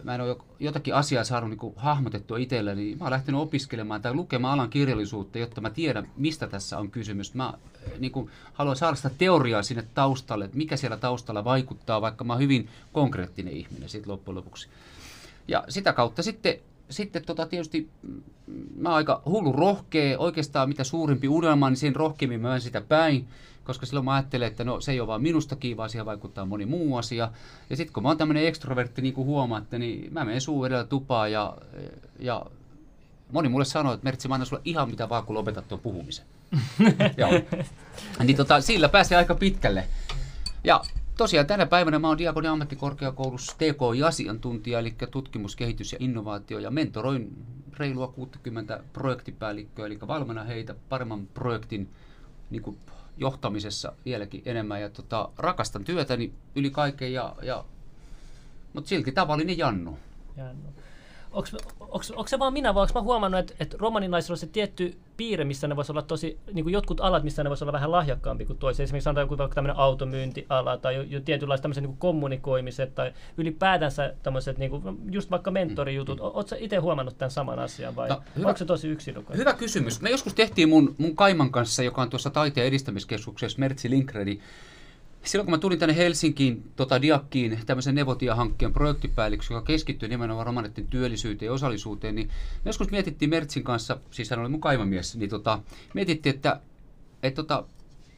mä 0.04 0.14
en 0.14 0.20
ole 0.20 0.36
jotakin 0.60 0.94
asiaa 0.94 1.24
saanut 1.24 1.50
niin 1.50 1.72
hahmotettua 1.76 2.38
itselleni, 2.38 2.84
niin 2.84 2.98
mä 2.98 3.04
oon 3.04 3.12
lähtenyt 3.12 3.40
opiskelemaan 3.40 4.02
tai 4.02 4.14
lukemaan 4.14 4.54
alan 4.54 4.70
kirjallisuutta, 4.70 5.38
jotta 5.38 5.60
mä 5.60 5.70
tiedän, 5.70 6.08
mistä 6.16 6.46
tässä 6.46 6.78
on 6.78 6.90
kysymys. 6.90 7.34
Mä 7.34 7.54
eh, 7.86 7.98
niin 7.98 8.12
kuin, 8.12 8.30
haluan 8.52 8.76
saada 8.76 8.96
sitä 8.96 9.10
teoriaa 9.18 9.62
sinne 9.62 9.84
taustalle, 9.94 10.44
että 10.44 10.56
mikä 10.56 10.76
siellä 10.76 10.96
taustalla 10.96 11.44
vaikuttaa, 11.44 12.00
vaikka 12.00 12.24
mä 12.24 12.32
oon 12.32 12.42
hyvin 12.42 12.68
konkreettinen 12.92 13.52
ihminen 13.52 13.88
sitten 13.88 14.12
loppujen 14.12 14.36
lopuksi. 14.36 14.68
Ja 15.48 15.64
sitä 15.68 15.92
kautta 15.92 16.22
sitten, 16.22 16.54
sitten 16.90 17.24
tota, 17.24 17.46
tietysti 17.46 17.88
mm, 18.02 18.22
mä 18.76 18.88
oon 18.88 18.96
aika 18.96 19.22
hullu 19.26 19.52
rohkea, 19.52 20.18
oikeastaan 20.18 20.68
mitä 20.68 20.84
suurimpi 20.84 21.28
unelma, 21.28 21.70
niin 21.70 21.76
sen 21.76 21.96
rohkeammin 21.96 22.40
mä 22.40 22.60
sitä 22.60 22.80
päin 22.80 23.28
koska 23.64 23.86
silloin 23.86 24.04
mä 24.04 24.14
ajattelen, 24.14 24.48
että 24.48 24.64
no 24.64 24.80
se 24.80 24.92
ei 24.92 25.00
ole 25.00 25.06
vaan 25.06 25.22
minusta 25.22 25.56
kiinni, 25.56 25.88
siihen 25.88 26.06
vaikuttaa 26.06 26.44
moni 26.44 26.66
muu 26.66 26.96
asia. 26.96 27.30
Ja 27.70 27.76
sitten 27.76 27.94
kun 27.94 28.02
mä 28.02 28.08
oon 28.08 28.18
tämmöinen 28.18 28.46
ekstrovertti, 28.46 29.02
niin 29.02 29.14
kuin 29.14 29.26
huomaatte, 29.26 29.78
niin 29.78 30.12
mä 30.12 30.24
menen 30.24 30.40
suu 30.40 30.64
edellä 30.64 30.84
tupaan 30.84 31.32
ja, 31.32 31.56
ja 32.18 32.46
moni 33.32 33.48
mulle 33.48 33.64
sanoi, 33.64 33.94
että 33.94 34.04
Mertsi, 34.04 34.28
mä 34.28 34.34
annan 34.34 34.46
sulle 34.46 34.62
ihan 34.64 34.90
mitä 34.90 35.08
vaan, 35.08 35.24
kun 35.24 35.34
lopetat 35.34 35.68
tuon 35.68 35.80
puhumisen. 35.80 36.24
Joo. 37.16 37.30
Niin 38.24 38.36
tota, 38.36 38.60
sillä 38.60 38.88
pääsee 38.88 39.18
aika 39.18 39.34
pitkälle. 39.34 39.84
Ja 40.64 40.80
tosiaan 41.16 41.46
tänä 41.46 41.66
päivänä 41.66 41.98
mä 41.98 42.08
oon 42.08 42.18
Diakonin 42.18 42.50
ammattikorkeakoulussa 42.50 43.56
TKI-asiantuntija, 43.56 44.78
eli 44.78 44.94
tutkimus, 45.10 45.56
kehitys 45.56 45.92
ja 45.92 45.98
innovaatio, 46.00 46.58
ja 46.58 46.70
mentoroin 46.70 47.46
reilua 47.78 48.08
60 48.08 48.80
projektipäällikköä, 48.92 49.86
eli 49.86 49.98
valmenna 50.06 50.44
heitä 50.44 50.74
paremman 50.88 51.26
projektin 51.26 51.90
niin 52.50 52.62
kuin 52.62 52.78
johtamisessa 53.16 53.92
vieläkin 54.04 54.42
enemmän 54.44 54.80
ja 54.80 54.90
tota, 54.90 55.28
rakastan 55.38 55.84
työtäni 55.84 56.32
yli 56.54 56.70
kaiken, 56.70 57.12
ja, 57.12 57.36
ja, 57.42 57.64
mutta 58.72 58.88
silti 58.88 59.12
tavallinen 59.12 59.58
Jannu. 59.58 59.98
Jannu 60.36 60.74
onko 61.34 62.28
se 62.28 62.38
vaan 62.38 62.52
minä, 62.52 62.74
vai 62.74 62.82
onko 62.82 62.92
mä 62.94 63.02
huomannut, 63.02 63.40
että, 63.40 63.54
että 63.60 63.76
romaninaisilla 63.80 64.34
on 64.34 64.38
se 64.38 64.46
tietty 64.46 64.96
piirre, 65.16 65.44
missä 65.44 65.68
ne 65.68 65.76
voisi 65.76 65.92
olla 65.92 66.02
tosi, 66.02 66.38
niin 66.52 66.64
kuin 66.64 66.72
jotkut 66.72 67.00
alat, 67.00 67.22
missä 67.22 67.42
ne 67.44 67.48
voisi 67.48 67.64
olla 67.64 67.72
vähän 67.72 67.92
lahjakkaampi 67.92 68.44
kuin 68.44 68.58
toisia. 68.58 68.84
Esimerkiksi 68.84 69.04
sanotaan 69.04 69.24
joku 69.24 69.38
vaikka 69.38 69.54
tämmöinen 69.54 69.76
automyyntiala 69.76 70.76
tai 70.76 70.94
jo, 70.94 71.02
jo 71.02 71.20
tietynlaiset 71.20 71.62
tämmöiset 71.62 71.84
niin 71.84 71.96
kommunikoimiset 71.96 72.94
tai 72.94 73.12
ylipäätänsä 73.38 74.14
tämmöiset, 74.22 74.58
niin 74.58 74.70
kuin, 74.70 74.82
just 75.10 75.30
vaikka 75.30 75.50
mentorijutut. 75.50 76.18
Mm. 76.18 76.24
Oletko 76.24 76.56
itse 76.58 76.76
huomannut 76.76 77.18
tämän 77.18 77.30
saman 77.30 77.58
asian 77.58 77.96
vai 77.96 78.08
no, 78.08 78.22
hyvä, 78.36 78.48
onko 78.48 78.58
se 78.58 78.64
tosi 78.64 78.88
yksilökohtainen? 78.88 79.40
Hyvä 79.40 79.52
kysymys. 79.52 80.00
Me 80.00 80.10
joskus 80.10 80.34
tehtiin 80.34 80.68
mun, 80.68 80.94
mun 80.98 81.16
Kaiman 81.16 81.50
kanssa, 81.50 81.82
joka 81.82 82.02
on 82.02 82.10
tuossa 82.10 82.30
taiteen 82.30 82.66
edistämiskeskuksessa, 82.66 83.58
Mertsi 83.58 83.90
Linkredi, 83.90 84.40
silloin 85.24 85.46
kun 85.46 85.54
mä 85.54 85.58
tulin 85.58 85.78
tänne 85.78 85.96
Helsinkiin, 85.96 86.70
tota 86.76 87.02
Diakkiin, 87.02 87.58
tämmöisen 87.66 87.94
Nevotia-hankkeen 87.94 88.72
projektipäälliköksi, 88.72 89.52
joka 89.52 89.66
keskittyy 89.66 90.08
nimenomaan 90.08 90.46
romaneiden 90.46 90.86
työllisyyteen 90.86 91.46
ja 91.46 91.52
osallisuuteen, 91.52 92.14
niin 92.14 92.30
joskus 92.64 92.90
mietittiin 92.90 93.30
Mertsin 93.30 93.64
kanssa, 93.64 93.98
siis 94.10 94.30
hän 94.30 94.40
oli 94.40 94.48
mun 94.48 94.60
kaivamies, 94.60 95.16
niin 95.16 95.30
tota, 95.30 95.58
mietittiin, 95.94 96.34
että, 96.34 96.60
että 97.22 97.42
tota, 97.42 97.64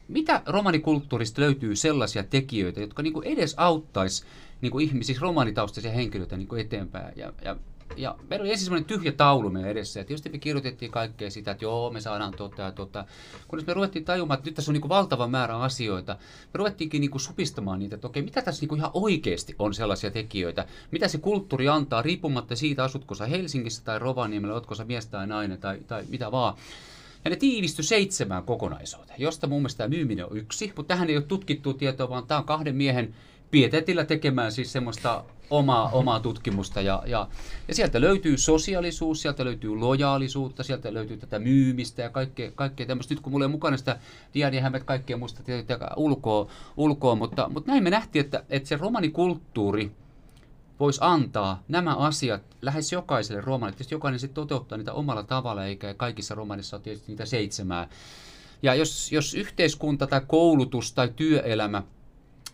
mitä 0.07 0.41
romanikulttuurista 0.45 1.41
löytyy 1.41 1.75
sellaisia 1.75 2.23
tekijöitä, 2.23 2.79
jotka 2.79 3.03
niin 3.03 3.23
edes 3.23 3.53
auttaisi 3.57 4.25
niin 4.61 4.71
kuin 4.71 4.85
ihmisiä, 4.85 5.07
siis 5.07 5.21
romanitaustaisia 5.21 5.91
henkilöitä 5.91 6.37
niin 6.37 6.47
kuin 6.47 6.61
eteenpäin. 6.61 7.13
Ja, 7.15 7.33
ja, 7.45 7.55
ja 7.95 8.15
meillä 8.29 8.43
oli 8.43 8.51
ensin 8.51 8.65
semmoinen 8.65 8.87
tyhjä 8.87 9.11
taulu 9.11 9.49
meidän 9.49 9.71
edessä, 9.71 9.99
että 9.99 10.07
tietysti 10.07 10.29
me 10.29 10.37
kirjoitettiin 10.37 10.91
kaikkea 10.91 11.31
sitä, 11.31 11.51
että 11.51 11.65
joo, 11.65 11.89
me 11.91 12.01
saadaan 12.01 12.33
tota 12.37 12.61
ja 12.61 12.71
tota. 12.71 13.05
Kunnes 13.47 13.67
me 13.67 13.73
ruvettiin 13.73 14.05
tajumaan, 14.05 14.37
että 14.37 14.49
nyt 14.49 14.55
tässä 14.55 14.71
on 14.71 14.73
niin 14.73 14.89
valtava 14.89 15.27
määrä 15.27 15.57
asioita. 15.57 16.13
Me 16.53 16.57
ruvettiinkin 16.57 17.01
niin 17.01 17.19
supistamaan 17.19 17.79
niitä, 17.79 17.95
että 17.95 18.07
okei, 18.07 18.23
mitä 18.23 18.41
tässä 18.41 18.65
niin 18.65 18.77
ihan 18.77 18.91
oikeasti 18.93 19.55
on 19.59 19.73
sellaisia 19.73 20.11
tekijöitä, 20.11 20.65
mitä 20.91 21.07
se 21.07 21.17
kulttuuri 21.17 21.67
antaa, 21.67 22.01
riippumatta 22.01 22.55
siitä, 22.55 22.83
asutko 22.83 23.15
sä 23.15 23.25
Helsingissä 23.25 23.83
tai 23.83 23.99
Rovaniemellä, 23.99 24.55
ootko 24.55 24.75
sä 24.75 24.85
mies 24.85 25.05
tai 25.05 25.27
nainen 25.27 25.57
tai, 25.57 25.79
tai 25.87 26.03
mitä 26.09 26.31
vaan. 26.31 26.57
Ja 27.25 27.29
ne 27.29 27.35
tiivistyi 27.35 27.83
seitsemään 27.83 28.43
kokonaisuuteen, 28.43 29.21
josta 29.21 29.47
mun 29.47 29.61
mielestä 29.61 29.77
tämä 29.77 29.95
myyminen 29.95 30.25
on 30.25 30.37
yksi, 30.37 30.73
mutta 30.75 30.93
tähän 30.93 31.09
ei 31.09 31.17
ole 31.17 31.23
tutkittua 31.23 31.73
tietoa, 31.73 32.09
vaan 32.09 32.27
tämä 32.27 32.37
on 32.37 32.45
kahden 32.45 32.75
miehen 32.75 33.15
pietetillä 33.51 34.05
tekemään 34.05 34.51
siis 34.51 34.71
semmoista 34.71 35.23
omaa, 35.49 35.89
omaa 35.89 36.19
tutkimusta. 36.19 36.81
Ja, 36.81 37.03
ja, 37.05 37.27
ja 37.67 37.75
sieltä 37.75 38.01
löytyy 38.01 38.37
sosiaalisuus, 38.37 39.21
sieltä 39.21 39.45
löytyy 39.45 39.75
lojaalisuutta, 39.75 40.63
sieltä 40.63 40.93
löytyy 40.93 41.17
tätä 41.17 41.39
myymistä 41.39 42.01
ja 42.01 42.09
kaikkea, 42.09 42.51
kaikkea 42.51 42.85
tämmöistä. 42.85 43.13
Nyt 43.13 43.21
kun 43.21 43.31
mulla 43.31 43.45
ei 43.45 43.49
mukana 43.49 43.77
sitä 43.77 43.99
Diani 44.33 44.59
Hämet 44.59 44.83
kaikkea 44.83 45.17
muista 45.17 45.43
ulkoa, 45.95 46.47
ulkoa 46.77 47.15
mutta, 47.15 47.49
mutta 47.53 47.71
näin 47.71 47.83
me 47.83 47.89
nähtiin, 47.89 48.25
että, 48.25 48.43
että 48.49 48.69
se 48.69 48.77
romanikulttuuri, 48.77 49.91
voisi 50.79 50.99
antaa 51.03 51.63
nämä 51.67 51.95
asiat 51.95 52.41
lähes 52.61 52.91
jokaiselle 52.91 53.41
romanille. 53.41 53.75
Tietysti 53.75 53.95
jokainen 53.95 54.19
sitten 54.19 54.35
toteuttaa 54.35 54.77
niitä 54.77 54.93
omalla 54.93 55.23
tavalla, 55.23 55.65
eikä 55.65 55.93
kaikissa 55.93 56.35
romanissa 56.35 56.75
ole 56.77 56.83
tietysti 56.83 57.11
niitä 57.11 57.25
seitsemää. 57.25 57.89
Ja 58.63 58.75
jos, 58.75 59.11
jos 59.11 59.33
yhteiskunta 59.33 60.07
tai 60.07 60.21
koulutus 60.27 60.93
tai 60.93 61.09
työelämä 61.15 61.83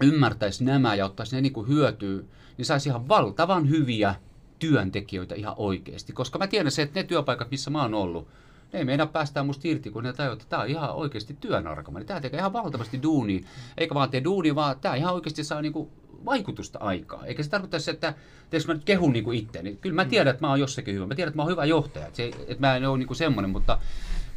ymmärtäisi 0.02 0.64
nämä 0.64 0.96
ja 0.96 1.06
ottaisi 1.06 1.36
ne 1.36 1.42
niin 1.42 1.54
kuin 1.54 1.68
hyötyä, 1.68 2.24
niin 2.58 2.66
saisi 2.66 2.90
ihan 2.90 3.08
valtavan 3.08 3.70
hyviä 3.70 4.16
työntekijöitä 4.60 5.36
ihan 5.36 5.54
oikeasti. 5.58 6.14
Koska 6.14 6.40
mä 6.40 6.48
tiedän 6.48 6.72
se, 6.72 6.82
että 6.82 7.00
ne 7.00 7.04
työpaikat, 7.04 7.52
missä 7.52 7.70
mä 7.70 7.82
oon 7.82 7.94
ollut, 7.94 8.28
ne 8.74 8.80
ei 8.80 8.86
meinaa 8.86 9.08
päästää 9.08 9.44
musta 9.44 9.68
irti, 9.68 9.90
kun 9.90 10.04
ne 10.04 10.14
tajuaa, 10.14 10.34
että 10.34 10.46
tämä 10.50 10.62
on 10.62 10.70
ihan 10.70 10.96
oikeasti 10.96 11.38
työnarkama. 11.40 12.04
Tämä 12.04 12.22
tekee 12.22 12.40
ihan 12.40 12.54
valtavasti 12.54 13.04
duunia. 13.04 13.44
Eikä 13.78 13.96
vaan 13.96 14.10
tee 14.10 14.24
duunia, 14.24 14.56
vaan 14.56 14.80
tämä 14.80 14.96
ihan 14.96 15.14
oikeasti 15.14 15.44
saa 15.44 15.62
niinku 15.62 15.90
vaikutusta 16.26 16.80
aikaa. 16.80 17.26
Eikä 17.26 17.44
se 17.44 17.50
tarkoita 17.50 17.80
se, 17.80 17.92
että 17.92 18.14
teekö 18.50 18.68
mä 18.68 18.74
nyt 18.74 18.84
kehun 18.84 19.14
niinku 19.14 19.32
itteeni. 19.32 19.78
Kyllä 19.82 19.96
mä 19.96 20.06
tiedän, 20.06 20.32
että 20.32 20.46
mä 20.46 20.50
oon 20.50 20.60
jossakin 20.60 20.96
hyvä. 20.96 21.08
Mä 21.08 21.16
tiedän, 21.16 21.30
että 21.30 21.36
mä 21.36 21.42
oon 21.42 21.52
hyvä 21.52 21.66
johtaja. 21.66 22.06
Että, 22.06 22.18
se, 22.18 22.32
että 22.48 22.68
mä 22.68 22.76
en 22.76 22.90
ole 22.90 22.98
niinku 22.98 23.14
semmoinen, 23.14 23.50
mutta, 23.50 23.80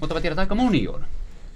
mutta 0.01 0.15
mä 0.15 0.21
tiedän, 0.21 0.35
että 0.35 0.41
aika 0.41 0.55
moni 0.55 0.89
on. 0.89 1.05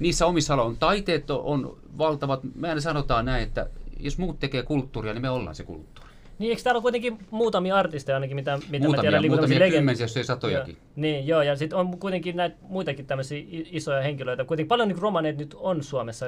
Niissä 0.01 0.27
omissa 0.27 0.63
on 0.63 0.77
taiteet 0.77 1.31
on, 1.31 1.41
on 1.45 1.79
valtavat. 1.99 2.41
Mehän 2.55 2.83
sanotaan 2.83 3.25
näin, 3.25 3.43
että 3.43 3.67
jos 4.05 4.19
muut 4.19 4.39
tekee 4.39 4.63
kulttuuria, 4.63 5.13
niin 5.13 5.23
me 5.23 5.31
ollaan 5.31 5.55
se 5.55 5.65
kulttuuri. 5.65 6.11
Niin, 6.39 6.51
eikö 6.51 6.63
täällä 6.63 6.77
ole 6.77 6.83
kuitenkin 6.83 7.19
muutamia 7.31 7.77
artisteja 7.77 8.17
ainakin, 8.17 8.37
mitä, 8.37 8.57
mitä 8.57 8.87
muutamia, 8.87 8.97
mä 8.97 9.01
tiedän? 9.01 9.23
Niin 9.23 9.33
muutamia 9.33 9.71
kymmensiä, 9.71 10.05
jos 10.05 10.17
ei 10.17 10.25
satojakin. 10.25 10.75
Joo, 10.75 10.93
niin, 10.97 11.27
joo, 11.27 11.43
ja 11.43 11.57
sitten 11.57 11.79
on 11.79 11.99
kuitenkin 11.99 12.37
näitä 12.37 12.57
muitakin 12.63 13.07
tämmöisiä 13.07 13.45
isoja 13.51 14.03
henkilöitä. 14.03 14.45
Kuitenkin 14.45 14.69
paljon 14.69 14.89
niin 14.89 14.99
romaneita 14.99 15.39
nyt 15.39 15.55
on 15.55 15.83
Suomessa 15.83 16.27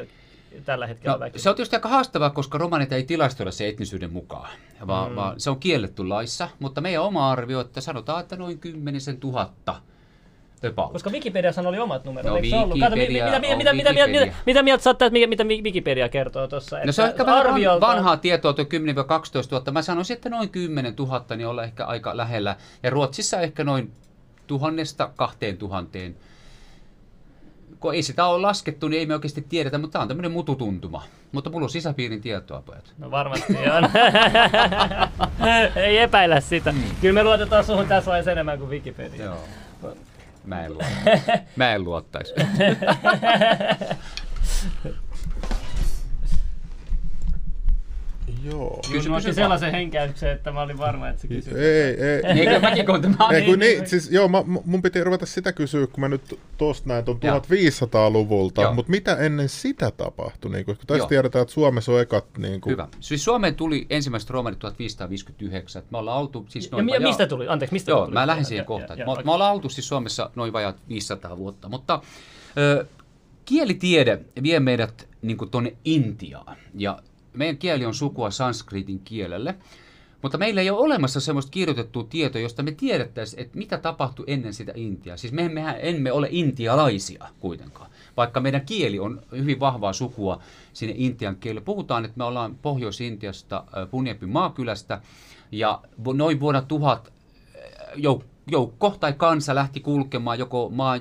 tällä 0.64 0.86
hetkellä 0.86 1.16
no, 1.26 1.32
Se 1.36 1.50
on 1.50 1.56
tietysti 1.56 1.76
aika 1.76 1.88
haastavaa, 1.88 2.30
koska 2.30 2.58
romanit 2.58 2.92
ei 2.92 3.04
tilastoida 3.04 3.50
se 3.50 3.68
etnisyyden 3.68 4.12
mukaan, 4.12 4.50
vaan, 4.86 5.10
mm. 5.10 5.16
vaan 5.16 5.40
se 5.40 5.50
on 5.50 5.60
kielletty 5.60 6.08
laissa, 6.08 6.48
mutta 6.58 6.80
meidän 6.80 7.02
oma 7.02 7.30
arvio, 7.30 7.60
että 7.60 7.80
sanotaan, 7.80 8.20
että 8.20 8.36
noin 8.36 8.58
kymmenisen 8.58 9.16
tuhatta 9.16 9.74
About. 10.68 10.92
Koska 10.92 11.10
Wikipediassa 11.10 11.68
oli 11.68 11.78
omat 11.78 12.04
numerot, 12.04 12.30
no, 12.30 12.36
eikö 12.36 12.56
ollut? 12.56 12.80
Kato, 12.80 12.96
mitä, 12.96 13.12
mitä, 13.12 13.38
mitä, 13.40 13.72
mitä, 13.72 13.92
mitä, 13.92 14.06
mitä, 14.06 14.34
mitä 14.46 14.62
mieltä 14.62 14.84
sä 14.84 14.90
oot, 14.90 15.12
mitä 15.28 15.44
Wikipedia 15.44 16.08
kertoo 16.08 16.48
tuossa? 16.48 16.78
No 16.84 16.92
se 16.92 17.02
on 17.02 17.08
ehkä 17.08 17.26
vähän 17.26 17.46
arviolta... 17.46 17.86
vanhaa 17.86 18.16
tietoa, 18.16 18.52
tuo 18.52 18.64
10-12 18.64 18.68
000. 19.50 19.72
Mä 19.72 19.82
sanoisin, 19.82 20.14
että 20.14 20.28
noin 20.28 20.48
10 20.48 20.94
000 20.98 21.24
niin 21.36 21.46
olla 21.46 21.64
ehkä 21.64 21.84
aika 21.84 22.16
lähellä. 22.16 22.56
Ja 22.82 22.90
Ruotsissa 22.90 23.40
ehkä 23.40 23.64
noin 23.64 23.92
tuhannesta 24.46 25.10
kahteen 25.16 25.56
tuhanteen. 25.56 26.16
Kun 27.80 27.94
ei 27.94 28.02
sitä 28.02 28.26
ole 28.26 28.40
laskettu, 28.40 28.88
niin 28.88 29.00
ei 29.00 29.06
me 29.06 29.14
oikeasti 29.14 29.46
tiedetä, 29.48 29.78
mutta 29.78 29.92
tämä 29.92 30.02
on 30.02 30.08
tämmöinen 30.08 30.32
mututuntuma. 30.32 31.02
Mutta 31.32 31.50
mulla 31.50 31.64
on 31.64 31.70
sisäpiirin 31.70 32.20
tietoa, 32.20 32.62
pojat. 32.66 32.92
No 32.98 33.10
varmasti 33.10 33.52
on. 33.52 33.90
ei 35.76 35.98
epäillä 35.98 36.40
sitä. 36.40 36.72
Mm. 36.72 36.82
Kyllä 37.00 37.14
me 37.14 37.24
luotetaan 37.24 37.64
suhun 37.64 37.86
tässä 37.86 38.10
vaiheessa 38.10 38.32
enemmän 38.32 38.58
kuin 38.58 38.70
Wikipedia. 38.70 39.24
Joo. 39.24 39.38
Mä 40.44 40.64
en, 40.64 40.72
Mä 41.56 41.72
en 41.74 41.84
luottaisi. 41.84 42.34
Joo. 48.44 48.80
Kysy, 48.92 49.08
mä 49.08 49.16
otin 49.16 49.34
sellaisen 49.34 49.72
henkäyksen, 49.72 50.30
että 50.30 50.52
mä 50.52 50.60
olin 50.60 50.78
varma, 50.78 51.08
että 51.08 51.22
se 51.22 51.28
kysyy. 51.28 51.58
Ei, 51.58 51.96
ei. 52.04 52.40
Eikö 52.40 52.60
mäkin 52.60 52.86
kun 52.86 53.02
tämä 53.02 53.28
ei, 53.32 53.42
kun 53.42 53.58
niin, 53.58 53.88
siis, 53.88 54.10
joo, 54.10 54.28
mä, 54.28 54.42
mun 54.64 54.82
piti 54.82 55.04
ruveta 55.04 55.26
sitä 55.26 55.52
kysyä, 55.52 55.86
kun 55.86 56.00
mä 56.00 56.08
nyt 56.08 56.38
tosta 56.58 56.88
näin 56.88 57.04
tuon 57.04 57.16
1500-luvulta, 57.16 58.72
mutta 58.72 58.90
mitä 58.90 59.16
ennen 59.16 59.48
sitä 59.48 59.90
tapahtui? 59.90 60.50
Niin, 60.50 60.64
koska 60.64 60.84
tässä 60.86 61.08
tiedetään, 61.08 61.42
että 61.42 61.54
Suomessa 61.54 61.92
on 61.92 62.00
ekat... 62.00 62.38
Niin 62.38 62.60
kuin... 62.60 62.70
Hyvä. 62.70 62.88
Siis 63.00 63.24
Suomeen 63.24 63.54
tuli 63.54 63.86
ensimmäiset 63.90 64.30
romanit 64.30 64.58
1559. 64.58 65.82
Me 65.90 65.98
ollaan 65.98 66.18
oltu 66.18 66.46
siis 66.48 66.70
noin 66.70 66.88
ja, 66.88 66.92
vajaa... 66.92 67.08
mistä 67.08 67.26
tuli? 67.26 67.48
Anteeksi, 67.48 67.72
mistä 67.72 67.90
joo, 67.90 68.04
tuli? 68.04 68.14
mä 68.14 68.26
lähdin 68.26 68.44
siihen 68.44 68.64
kohtaan. 68.64 68.98
Me, 68.98 69.04
me 69.24 69.32
ollaan 69.32 69.54
oltu 69.54 69.68
siis 69.68 69.88
Suomessa 69.88 70.30
noin 70.34 70.52
vajaat 70.52 70.76
500 70.88 71.36
vuotta, 71.36 71.68
mutta 71.68 72.02
ö, 72.58 72.86
kielitiede 73.44 74.20
vie 74.42 74.60
meidät 74.60 75.08
niin 75.22 75.50
tuonne 75.50 75.76
Intiaan. 75.84 76.56
Ja 76.74 76.98
meidän 77.32 77.58
kieli 77.58 77.86
on 77.86 77.94
sukua 77.94 78.30
sanskritin 78.30 79.00
kielelle, 79.04 79.54
mutta 80.22 80.38
meillä 80.38 80.60
ei 80.60 80.70
ole 80.70 80.80
olemassa 80.80 81.20
semmoista 81.20 81.50
kirjoitettua 81.50 82.04
tietoa, 82.10 82.42
josta 82.42 82.62
me 82.62 82.72
tiedettäisiin, 82.72 83.42
että 83.42 83.58
mitä 83.58 83.78
tapahtui 83.78 84.24
ennen 84.28 84.54
sitä 84.54 84.72
Intiaa. 84.76 85.16
Siis 85.16 85.32
me, 85.32 85.48
mehän 85.48 85.76
emme 85.78 86.12
ole 86.12 86.28
intialaisia 86.30 87.24
kuitenkaan, 87.40 87.90
vaikka 88.16 88.40
meidän 88.40 88.66
kieli 88.66 88.98
on 88.98 89.22
hyvin 89.32 89.60
vahvaa 89.60 89.92
sukua 89.92 90.40
sinne 90.72 90.94
intian 90.98 91.36
kielelle. 91.36 91.60
Puhutaan, 91.60 92.04
että 92.04 92.18
me 92.18 92.24
ollaan 92.24 92.58
Pohjois-Intiasta 92.62 93.64
Punjabin 93.90 94.28
maakylästä 94.28 95.00
ja 95.52 95.82
noin 96.14 96.40
vuonna 96.40 96.62
tuhat 96.62 97.12
joukko 98.46 98.96
tai 99.00 99.12
kansa 99.12 99.54
lähti 99.54 99.80
kulkemaan 99.80 100.38
joko 100.38 100.68
maa, 100.68 100.98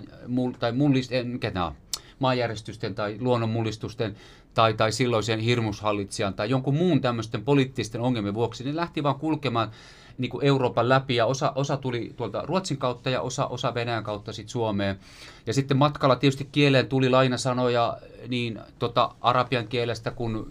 tai 0.59 0.71
mullist, 0.71 1.11
mikä 1.23 1.49
nämä, 1.49 1.75
maanjärjestysten 2.19 2.95
tai 2.95 3.17
luonnonmullistusten 3.19 4.15
tai, 4.53 4.73
tai 4.73 4.91
silloisen 4.91 5.39
hirmushallitsijan 5.39 6.33
tai 6.33 6.49
jonkun 6.49 6.75
muun 6.75 7.01
tämmöisten 7.01 7.43
poliittisten 7.43 8.01
ongelmien 8.01 8.33
vuoksi, 8.33 8.63
niin 8.63 8.75
lähti 8.75 9.03
vaan 9.03 9.19
kulkemaan 9.19 9.71
niin 10.17 10.31
kuin 10.31 10.45
Euroopan 10.45 10.89
läpi 10.89 11.15
ja 11.15 11.25
osa, 11.25 11.51
osa 11.55 11.77
tuli 11.77 12.13
tuolta 12.17 12.41
Ruotsin 12.45 12.77
kautta 12.77 13.09
ja 13.09 13.21
osa, 13.21 13.47
osa 13.47 13.73
Venäjän 13.73 14.03
kautta 14.03 14.33
sitten 14.33 14.51
Suomeen. 14.51 14.99
Ja 15.45 15.53
sitten 15.53 15.77
matkalla 15.77 16.15
tietysti 16.15 16.49
kieleen 16.51 16.87
tuli 16.87 17.09
lainasanoja 17.09 17.97
niin 18.27 18.59
tota, 18.79 19.15
arabian 19.21 19.67
kielestä 19.67 20.11
kuin 20.11 20.45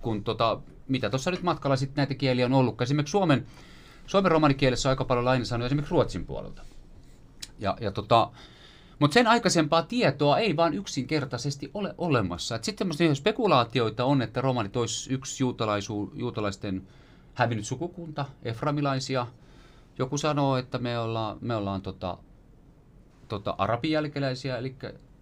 kun 0.00 0.24
tota, 0.24 0.58
mitä 0.88 1.10
tuossa 1.10 1.30
nyt 1.30 1.42
matkalla 1.42 1.76
sitten 1.76 1.96
näitä 1.96 2.14
kieliä 2.14 2.46
on 2.46 2.52
ollut. 2.52 2.82
Esimerkiksi 2.82 3.10
Suomen, 3.10 3.46
Suomen 4.06 4.30
romanikielessä 4.30 4.88
on 4.88 4.90
aika 4.90 5.04
paljon 5.04 5.24
lainasanoja 5.24 5.66
esimerkiksi 5.66 5.90
Ruotsin 5.90 6.26
puolelta. 6.26 6.62
Ja, 7.58 7.76
ja 7.80 7.90
tota, 7.90 8.30
mutta 8.98 9.14
sen 9.14 9.26
aikaisempaa 9.26 9.82
tietoa 9.82 10.38
ei 10.38 10.56
vaan 10.56 10.74
yksinkertaisesti 10.74 11.70
ole 11.74 11.94
olemassa. 11.98 12.56
Et 12.56 12.64
sitten 12.64 12.78
tämmöisiä 12.78 13.14
spekulaatioita 13.14 14.04
on, 14.04 14.22
että 14.22 14.40
romanit 14.40 14.76
olisi 14.76 15.12
yksi 15.12 15.42
juutalaisu, 15.42 16.12
juutalaisten 16.14 16.82
hävinnyt 17.34 17.66
sukukunta, 17.66 18.24
eframilaisia. 18.42 19.26
Joku 19.98 20.18
sanoo, 20.18 20.56
että 20.56 20.78
me 20.78 20.98
ollaan, 20.98 21.38
me 21.40 21.56
ollaan 21.56 21.82
tota, 21.82 22.18
tota 23.28 23.54
arabijälkeläisiä, 23.58 24.56
eli 24.56 24.76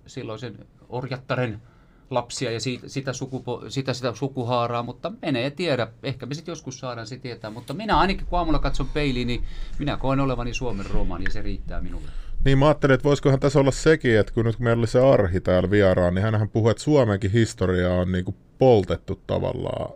silloisen 0.06 0.66
orjattaren 0.88 1.62
lapsia 2.10 2.50
ja 2.50 2.60
siitä, 2.60 2.88
sitä, 2.88 3.12
sukupo, 3.12 3.64
sitä, 3.68 3.94
sitä 3.94 4.14
sukuhaaraa, 4.14 4.82
mutta 4.82 5.12
menee 5.22 5.50
tiedä. 5.50 5.88
Ehkä 6.02 6.26
me 6.26 6.34
sitten 6.34 6.52
joskus 6.52 6.78
saadaan 6.78 7.06
se 7.06 7.18
tietää, 7.18 7.50
mutta 7.50 7.74
minä 7.74 7.98
ainakin 7.98 8.26
kun 8.26 8.38
aamulla 8.38 8.58
katson 8.58 8.88
peiliin, 8.88 9.26
niin 9.26 9.44
minä 9.78 9.96
koen 9.96 10.20
olevani 10.20 10.54
Suomen 10.54 10.86
romani 10.86 11.24
ja 11.24 11.30
se 11.30 11.42
riittää 11.42 11.80
minulle. 11.80 12.10
Niin 12.44 12.58
mä 12.58 12.66
ajattelin, 12.66 12.94
että 12.94 13.08
voisikohan 13.08 13.40
tässä 13.40 13.60
olla 13.60 13.70
sekin, 13.70 14.18
että 14.18 14.32
kun 14.32 14.44
nyt 14.44 14.56
kun 14.56 14.64
meillä 14.64 14.80
oli 14.80 14.86
se 14.86 15.00
Arhi 15.00 15.40
täällä 15.40 15.70
vieraan, 15.70 16.14
niin 16.14 16.22
hänhän 16.22 16.48
puhui, 16.48 16.70
että 16.70 16.82
Suomenkin 16.82 17.30
historia 17.30 17.94
on 17.94 18.12
niin 18.12 18.24
kuin 18.24 18.36
poltettu 18.58 19.20
tavallaan 19.26 19.92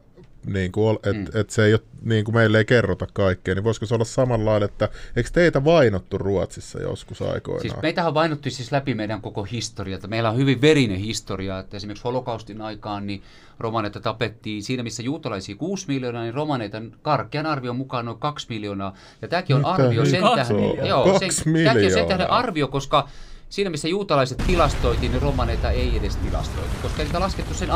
niin 0.49 0.73
kuin, 0.73 0.97
että 0.97 1.33
mm. 1.33 1.41
et 1.41 1.51
se 1.51 1.65
ei 1.65 1.75
ole, 1.75 1.81
niin 2.03 2.25
kuin 2.25 2.35
meille 2.35 2.59
ei 2.59 2.65
kerrota 2.65 3.07
kaikkea, 3.13 3.55
niin 3.55 3.65
voisiko 3.65 3.87
se 3.87 3.95
olla 3.95 4.05
samalla 4.05 4.57
että 4.57 4.89
eikö 5.17 5.31
teitä 5.33 5.65
vainottu 5.65 6.19
Ruotsissa 6.19 6.81
joskus 6.81 7.23
aikoinaan? 7.23 7.61
Siis 7.63 7.83
meitähän 7.83 8.15
vainottu 8.15 8.51
siis 8.51 8.73
läpi 8.73 8.95
meidän 8.95 9.21
koko 9.21 9.45
historia. 9.45 9.99
Meillä 10.07 10.31
on 10.31 10.37
hyvin 10.37 10.61
verinen 10.61 10.99
historia, 10.99 11.59
että 11.59 11.77
esimerkiksi 11.77 12.05
holokaustin 12.05 12.61
aikaan 12.61 13.07
niin 13.07 13.23
romaneita 13.59 14.01
tapettiin 14.01 14.63
siinä, 14.63 14.83
missä 14.83 15.03
juutalaisia 15.03 15.57
6 15.57 15.85
miljoonaa, 15.89 16.23
niin 16.23 16.35
romaneita 16.35 16.83
karkean 17.03 17.47
arvion 17.47 17.77
mukaan 17.77 18.05
noin 18.05 18.19
2 18.19 18.47
miljoonaa. 18.49 18.95
Ja 19.23 19.29
tämäkin 19.29 19.57
on 19.57 19.63
Mitä 19.63 19.71
arvio 19.71 20.05
sen 20.05 20.23
tähden, 20.37 20.87
joo, 20.87 21.19
sen, 21.19 21.55
tämäkin 21.65 21.87
on 21.87 21.93
sen 21.93 22.07
tähden 22.07 22.31
arvio, 22.31 22.69
koska 22.69 23.09
siinä 23.49 23.71
missä 23.71 23.89
juutalaiset 23.89 24.43
tilastoitiin, 24.47 25.13
niin 25.13 25.23
romaneita 25.23 25.71
ei 25.71 25.97
edes 25.97 26.17
tilastoitu, 26.17 26.71
koska 26.83 26.99
ei 26.99 27.05
niitä 27.05 27.21
laskettu 27.21 27.55
sen 27.55 27.71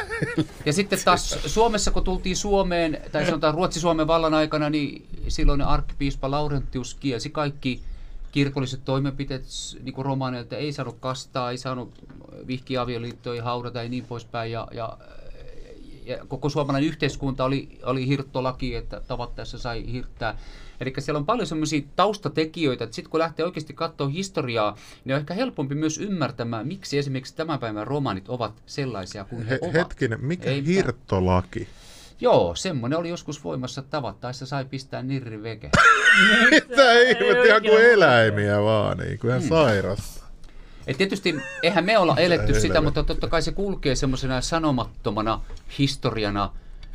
arvoiseksi. 0.00 0.46
Ja 0.66 0.72
sitten 0.72 0.98
taas 1.04 1.38
Suomessa, 1.46 1.90
kun 1.90 2.04
tultiin 2.04 2.36
Suomeen, 2.36 3.02
tai 3.12 3.26
sanotaan 3.26 3.54
Ruotsi-Suomen 3.54 4.06
vallan 4.06 4.34
aikana, 4.34 4.70
niin 4.70 5.06
silloin 5.28 5.62
arkkipiispa 5.62 6.30
Laurentius 6.30 6.94
kielsi 6.94 7.30
kaikki 7.30 7.82
kirkolliset 8.32 8.84
toimenpiteet 8.84 9.44
niin 9.82 9.94
kuin 9.94 10.04
romaneilta. 10.04 10.56
Ei 10.56 10.72
saanut 10.72 10.96
kastaa, 11.00 11.50
ei 11.50 11.58
saanut 11.58 11.92
vihkiavioliittoja 12.46 13.44
haudata 13.44 13.82
ja 13.82 13.88
niin 13.88 14.04
poispäin. 14.04 14.52
Ja, 14.52 14.68
ja, 14.74 14.98
ja 16.04 16.18
koko 16.28 16.48
suomalainen 16.48 16.88
yhteiskunta 16.88 17.44
oli, 17.44 17.78
oli 17.82 18.06
hirttolaki, 18.06 18.74
että 18.74 19.00
tavattaessa 19.00 19.58
sai 19.58 19.92
hirttää. 19.92 20.38
Eli 20.82 20.92
siellä 20.98 21.18
on 21.18 21.26
paljon 21.26 21.46
semmoisia 21.46 21.82
taustatekijöitä, 21.96 22.84
että 22.84 22.94
sitten 22.96 23.10
kun 23.10 23.20
lähtee 23.20 23.46
oikeasti 23.46 23.72
katsoa 23.74 24.08
historiaa, 24.08 24.76
niin 25.04 25.14
on 25.14 25.20
ehkä 25.20 25.34
helpompi 25.34 25.74
myös 25.74 25.98
ymmärtämään, 25.98 26.66
miksi 26.66 26.98
esimerkiksi 26.98 27.36
tämän 27.36 27.58
päivän 27.58 27.86
romanit 27.86 28.28
ovat 28.28 28.62
sellaisia 28.66 29.24
kuin 29.24 29.42
he, 29.42 29.50
He, 29.50 29.58
ovat. 29.62 29.74
hetkinen, 29.74 30.24
mikä 30.24 30.50
Ei 30.50 30.66
hirttolaki? 30.66 31.68
Joo, 32.20 32.54
semmoinen 32.54 32.98
oli 32.98 33.08
joskus 33.08 33.44
voimassa, 33.44 33.82
tavattaessa 33.82 34.46
sai 34.46 34.64
pistää 34.64 35.02
nirri 35.02 35.42
veke. 35.42 35.70
Mitä 36.50 36.92
ihmettä, 36.92 37.44
ihan 37.46 37.62
kuin 37.62 37.84
eläimiä 37.90 38.62
vaan, 38.62 38.98
niin 38.98 39.18
kuin 39.18 39.32
Hmm. 39.32 39.46
ihan 39.46 39.48
sairasta. 39.48 40.22
Et 40.86 40.96
tietysti 40.96 41.36
eihän 41.62 41.84
me 41.84 41.98
olla 41.98 42.16
eletty 42.16 42.60
sitä, 42.60 42.80
mutta 42.80 43.02
totta 43.02 43.28
kai 43.28 43.42
se 43.42 43.52
kulkee 43.52 43.94
semmoisena 43.94 44.40
sanomattomana 44.40 45.40
historiana 45.78 46.50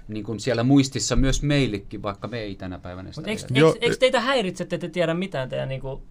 niin 0.07 0.23
kuin 0.23 0.39
siellä 0.39 0.63
muistissa 0.63 1.15
myös 1.15 1.43
meillekin, 1.43 2.03
vaikka 2.03 2.27
me 2.27 2.39
ei 2.39 2.55
tänä 2.55 2.79
päivänä 2.79 3.11
sitä 3.11 3.29
eikö, 3.29 3.47
eikö, 3.55 3.77
eikö 3.81 3.97
teitä 3.97 4.19
häiritse, 4.19 4.63
että 4.63 4.77
te 4.77 4.89
tiedä 4.89 5.13
mitään 5.13 5.49
teidän 5.49 5.69
niinku, 5.69 6.01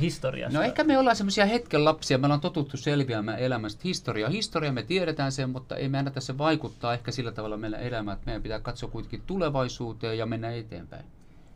historiasta? 0.00 0.58
No 0.58 0.64
ehkä 0.64 0.84
me 0.84 0.98
ollaan 0.98 1.16
semmoisia 1.16 1.46
hetken 1.46 1.84
lapsia, 1.84 2.18
me 2.18 2.26
ollaan 2.26 2.40
totuttu 2.40 2.76
selviämään 2.76 3.38
elämästä 3.38 3.80
historiaa. 3.84 4.30
Historia 4.30 4.72
me 4.72 4.82
tiedetään 4.82 5.32
sen, 5.32 5.50
mutta 5.50 5.76
ei 5.76 5.88
me 5.88 5.98
anneta 5.98 6.20
se 6.20 6.38
vaikuttaa 6.38 6.94
ehkä 6.94 7.12
sillä 7.12 7.32
tavalla 7.32 7.56
meidän 7.56 7.82
elämään, 7.82 8.14
että 8.14 8.26
meidän 8.26 8.42
pitää 8.42 8.60
katsoa 8.60 8.90
kuitenkin 8.90 9.22
tulevaisuuteen 9.26 10.18
ja 10.18 10.26
mennä 10.26 10.52
eteenpäin. 10.52 11.04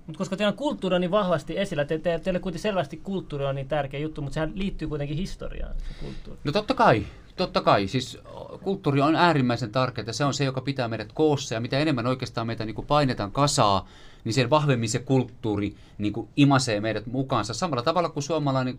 Mutta 0.07 0.19
koska 0.19 0.37
teillä 0.37 0.51
on 0.51 0.57
kulttuuri 0.57 0.95
on 0.95 1.01
niin 1.01 1.11
vahvasti 1.11 1.59
esillä, 1.59 1.85
te, 1.85 1.99
te, 1.99 2.19
teille 2.19 2.41
kuitenkin 2.41 2.63
selvästi 2.63 2.97
kulttuuri 2.97 3.45
on 3.45 3.55
niin 3.55 3.69
tärkeä 3.69 4.01
juttu, 4.01 4.23
mutta 4.23 4.35
sehän 4.35 4.53
liittyy 4.55 4.89
kuitenkin 4.89 5.17
historiaan, 5.17 5.75
se 5.89 6.05
kulttuuri. 6.05 6.41
No 6.45 6.53
totta 6.53 6.75
kai, 6.75 7.07
totta 7.39 7.61
kai. 7.61 7.89
Siis 7.89 8.19
kulttuuri 8.63 9.01
on 9.01 9.17
äärimmäisen 9.17 9.73
tärkeää. 9.73 10.13
Se 10.13 10.25
on 10.25 10.35
se, 10.35 10.45
joka 10.45 10.61
pitää 10.61 10.89
meidät 10.89 11.13
koossa 11.13 11.55
ja 11.55 11.61
mitä 11.61 11.79
enemmän 11.79 12.07
oikeastaan 12.07 12.47
meitä 12.47 12.65
niin 12.65 12.75
kuin 12.75 12.87
painetaan 12.87 13.33
kasaa, 13.33 13.89
niin 14.25 14.33
sen 14.33 14.51
vahvemmin 14.51 14.89
se 14.89 14.99
kulttuuri 14.99 15.77
niin 15.99 16.13
kuin 16.13 16.29
imasee 16.37 16.81
meidät 16.81 17.07
mukaansa. 17.07 17.55
Samalla 17.55 17.83
tavalla 17.83 18.09
kuin 18.09 18.23
suomalainen 18.23 18.79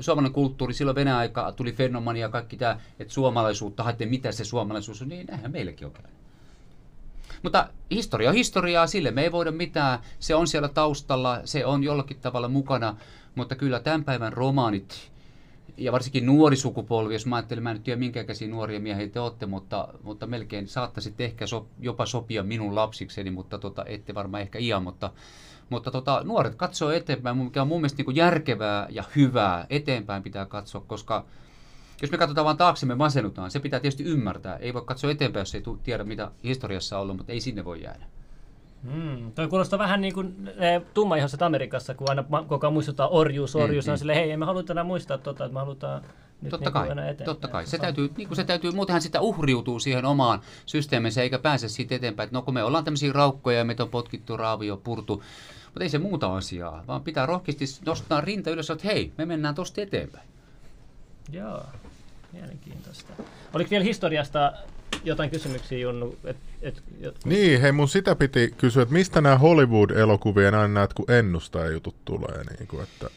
suomalainen 0.00 0.32
kulttuuri, 0.32 0.74
silloin 0.74 0.94
Venäjän 0.94 1.18
aika 1.18 1.52
tuli 1.52 1.72
fenomani 1.72 2.20
ja 2.20 2.28
kaikki 2.28 2.56
tämä, 2.56 2.80
että 2.98 3.14
suomalaisuutta, 3.14 3.82
haette 3.82 4.06
mitä 4.06 4.32
se 4.32 4.44
suomalaisuus 4.44 5.02
on, 5.02 5.08
niin 5.08 5.26
näinhän 5.26 5.52
meillekin 5.52 5.86
on 5.86 5.92
käynyt. 5.92 6.12
Mutta 7.42 7.68
historia 7.90 8.30
on 8.30 8.34
historiaa, 8.34 8.86
sille 8.86 9.10
me 9.10 9.22
ei 9.22 9.32
voida 9.32 9.50
mitään. 9.50 9.98
Se 10.18 10.34
on 10.34 10.46
siellä 10.46 10.68
taustalla, 10.68 11.40
se 11.44 11.66
on 11.66 11.84
jollakin 11.84 12.20
tavalla 12.20 12.48
mukana, 12.48 12.96
mutta 13.34 13.54
kyllä 13.54 13.80
tämän 13.80 14.04
päivän 14.04 14.32
romaanit 14.32 15.11
ja 15.76 15.92
varsinkin 15.92 16.26
nuori 16.26 16.56
sukupolvi, 16.56 17.14
jos 17.14 17.26
mä 17.26 17.36
ajattelin, 17.36 17.62
mä 17.62 17.70
en 17.70 17.82
tiedä 17.82 17.98
minkä 17.98 18.20
ikäisiä 18.20 18.48
nuoria 18.48 18.80
miehiä 18.80 19.08
te 19.08 19.20
olette, 19.20 19.46
mutta, 19.46 19.88
mutta 20.02 20.26
melkein 20.26 20.68
saattaisit 20.68 21.20
ehkä 21.20 21.46
so, 21.46 21.66
jopa 21.80 22.06
sopia 22.06 22.42
minun 22.42 22.74
lapsikseni, 22.74 23.30
mutta 23.30 23.58
tota, 23.58 23.84
ette 23.84 24.14
varmaan 24.14 24.40
ehkä 24.40 24.58
iän, 24.58 24.82
mutta, 24.82 25.10
mutta 25.70 25.90
tota, 25.90 26.22
nuoret 26.24 26.54
katsoo 26.54 26.90
eteenpäin, 26.90 27.36
mikä 27.36 27.62
on 27.62 27.68
mun 27.68 27.80
mielestä 27.80 28.02
niin 28.02 28.16
järkevää 28.16 28.86
ja 28.90 29.04
hyvää. 29.16 29.66
Eteenpäin 29.70 30.22
pitää 30.22 30.46
katsoa, 30.46 30.84
koska 30.86 31.24
jos 32.02 32.10
me 32.10 32.18
katsotaan 32.18 32.44
vaan 32.44 32.56
taakse, 32.56 32.86
me 32.86 32.94
masennutaan. 32.94 33.50
Se 33.50 33.60
pitää 33.60 33.80
tietysti 33.80 34.04
ymmärtää. 34.04 34.56
Ei 34.56 34.74
voi 34.74 34.82
katsoa 34.84 35.10
eteenpäin, 35.10 35.40
jos 35.40 35.54
ei 35.54 35.62
tiedä, 35.82 36.04
mitä 36.04 36.30
historiassa 36.44 36.96
on 36.96 37.02
ollut, 37.02 37.16
mutta 37.16 37.32
ei 37.32 37.40
sinne 37.40 37.64
voi 37.64 37.82
jäädä. 37.82 38.04
Mm, 38.82 39.32
toi 39.32 39.48
kuulostaa 39.48 39.78
vähän 39.78 40.00
niin 40.00 40.14
kuin 40.14 40.44
ne 40.58 40.82
tummaihoiset 40.94 41.42
Amerikassa, 41.42 41.94
kun 41.94 42.08
aina 42.10 42.24
koko 42.48 42.66
ajan 42.66 42.72
muistutaan 42.72 43.10
orjuus, 43.12 43.56
orjuus, 43.56 43.86
mm, 43.86 43.92
on 43.92 43.98
silleen, 43.98 44.18
hei, 44.18 44.30
emme 44.30 44.44
halua 44.46 44.62
enää 44.70 44.84
muistaa 44.84 45.18
tota, 45.18 45.44
että 45.44 45.54
me 45.54 45.60
halutaan 45.60 46.02
nyt 46.42 46.50
Totta 46.50 46.64
niin 46.64 46.72
kai, 46.72 46.88
eteenpäin. 46.90 47.24
totta 47.24 47.48
kai. 47.48 47.66
Se 47.66 47.76
on- 47.76 47.80
täytyy, 47.80 48.10
niin 48.16 48.28
kuin 48.28 48.36
se 48.36 48.44
täytyy, 48.44 48.70
muutenhan 48.72 49.02
sitä 49.02 49.20
uhriutuu 49.20 49.78
siihen 49.80 50.04
omaan 50.04 50.40
systeeminsä 50.66 51.22
eikä 51.22 51.38
pääse 51.38 51.68
siitä 51.68 51.94
eteenpäin. 51.94 52.24
Että 52.26 52.36
no 52.38 52.42
kun 52.42 52.54
me 52.54 52.62
ollaan 52.64 52.84
tämmöisiä 52.84 53.12
raukkoja 53.12 53.58
ja 53.58 53.64
meitä 53.64 53.82
on 53.82 53.88
potkittu, 53.88 54.36
raavio, 54.36 54.76
purtu, 54.76 55.22
mutta 55.64 55.82
ei 55.82 55.88
se 55.88 55.98
muuta 55.98 56.36
asiaa, 56.36 56.84
vaan 56.86 57.02
pitää 57.02 57.26
rohkeasti 57.26 57.64
nostaa 57.86 58.20
rinta 58.20 58.50
ylös, 58.50 58.70
että 58.70 58.88
hei, 58.88 59.12
me 59.18 59.26
mennään 59.26 59.54
tosta 59.54 59.80
eteenpäin. 59.80 60.28
Joo, 61.32 61.62
mielenkiintoista. 62.32 63.12
Oliko 63.54 63.70
vielä 63.70 63.84
historiasta 63.84 64.52
jotain 65.04 65.30
kysymyksiä, 65.30 65.78
Junnu? 65.78 66.16
Et, 66.24 66.36
et, 66.62 66.82
et, 67.00 67.14
Niin, 67.24 67.60
hei 67.60 67.72
mun 67.72 67.88
sitä 67.88 68.16
piti 68.16 68.54
kysyä, 68.56 68.82
että 68.82 68.92
mistä 68.92 69.20
nämä 69.20 69.38
Hollywood-elokuvien 69.38 70.54
aina 70.54 70.68
näet, 70.68 70.94
kun 70.94 71.10
ennustajajutut 71.10 71.94
tulee. 72.04 72.44
Niin 72.58 72.68
kuin, 72.68 72.82
että... 72.82 73.10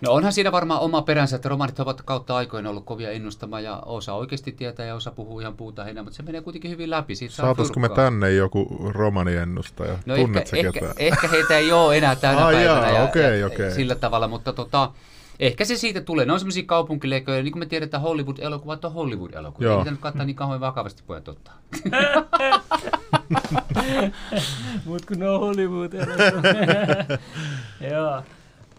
No 0.00 0.12
onhan 0.12 0.32
siinä 0.32 0.52
varmaan 0.52 0.80
oma 0.80 1.02
peränsä, 1.02 1.36
että 1.36 1.48
romanit 1.48 1.80
ovat 1.80 2.02
kautta 2.02 2.36
aikoina 2.36 2.70
ollut 2.70 2.84
kovia 2.84 3.10
ennustamaan 3.10 3.64
ja 3.64 3.82
osa 3.86 4.12
oikeasti 4.14 4.52
tietää 4.52 4.86
ja 4.86 4.94
osa 4.94 5.10
puhuu 5.10 5.40
ihan 5.40 5.56
puuta 5.56 5.84
heinää, 5.84 6.02
mutta 6.02 6.16
se 6.16 6.22
menee 6.22 6.40
kuitenkin 6.40 6.70
hyvin 6.70 6.90
läpi. 6.90 7.14
Siitä 7.14 7.34
Saataisiko 7.34 7.80
me 7.80 7.88
tänne 7.88 8.32
joku 8.32 8.90
romaniennustaja? 8.94 9.98
No 10.06 10.16
Tunnet 10.16 10.42
ehkä, 10.42 10.56
ehkä, 10.56 10.72
ketään? 10.72 10.94
ehkä 10.98 11.28
heitä 11.28 11.58
ei 11.58 11.72
ole 11.72 11.98
enää 11.98 12.16
tänä 12.16 12.46
Ai 12.46 12.54
päivänä 12.54 12.86
jaa, 12.86 12.98
ja, 12.98 13.04
okei, 13.04 13.40
ja 13.40 13.46
okei. 13.46 13.70
sillä 13.70 13.94
tavalla, 13.94 14.28
mutta 14.28 14.52
tota, 14.52 14.90
ehkä 15.42 15.64
se 15.64 15.76
siitä 15.76 16.00
tulee. 16.00 16.26
Ne 16.26 16.32
on 16.32 16.40
semmoisia 16.40 16.62
kaupunkileikoja, 16.66 17.42
niin 17.42 17.52
kuin 17.52 17.60
me 17.60 17.66
tiedetään, 17.66 18.02
Hollywood-elokuvat 18.02 18.84
on 18.84 18.92
Hollywood-elokuvia. 18.92 19.64
Joo. 19.64 19.74
Ei 19.78 19.78
pitänyt 19.78 20.00
katsoa 20.00 20.24
niin 20.24 20.36
kauhean 20.36 20.60
vakavasti 20.60 21.02
pojat 21.06 21.28
ottaa. 21.28 21.58
Mut 24.84 25.06
kun 25.06 25.18
ne 25.18 25.28
on 25.30 25.40
Hollywood 25.40 25.92
Joo. 27.90 28.22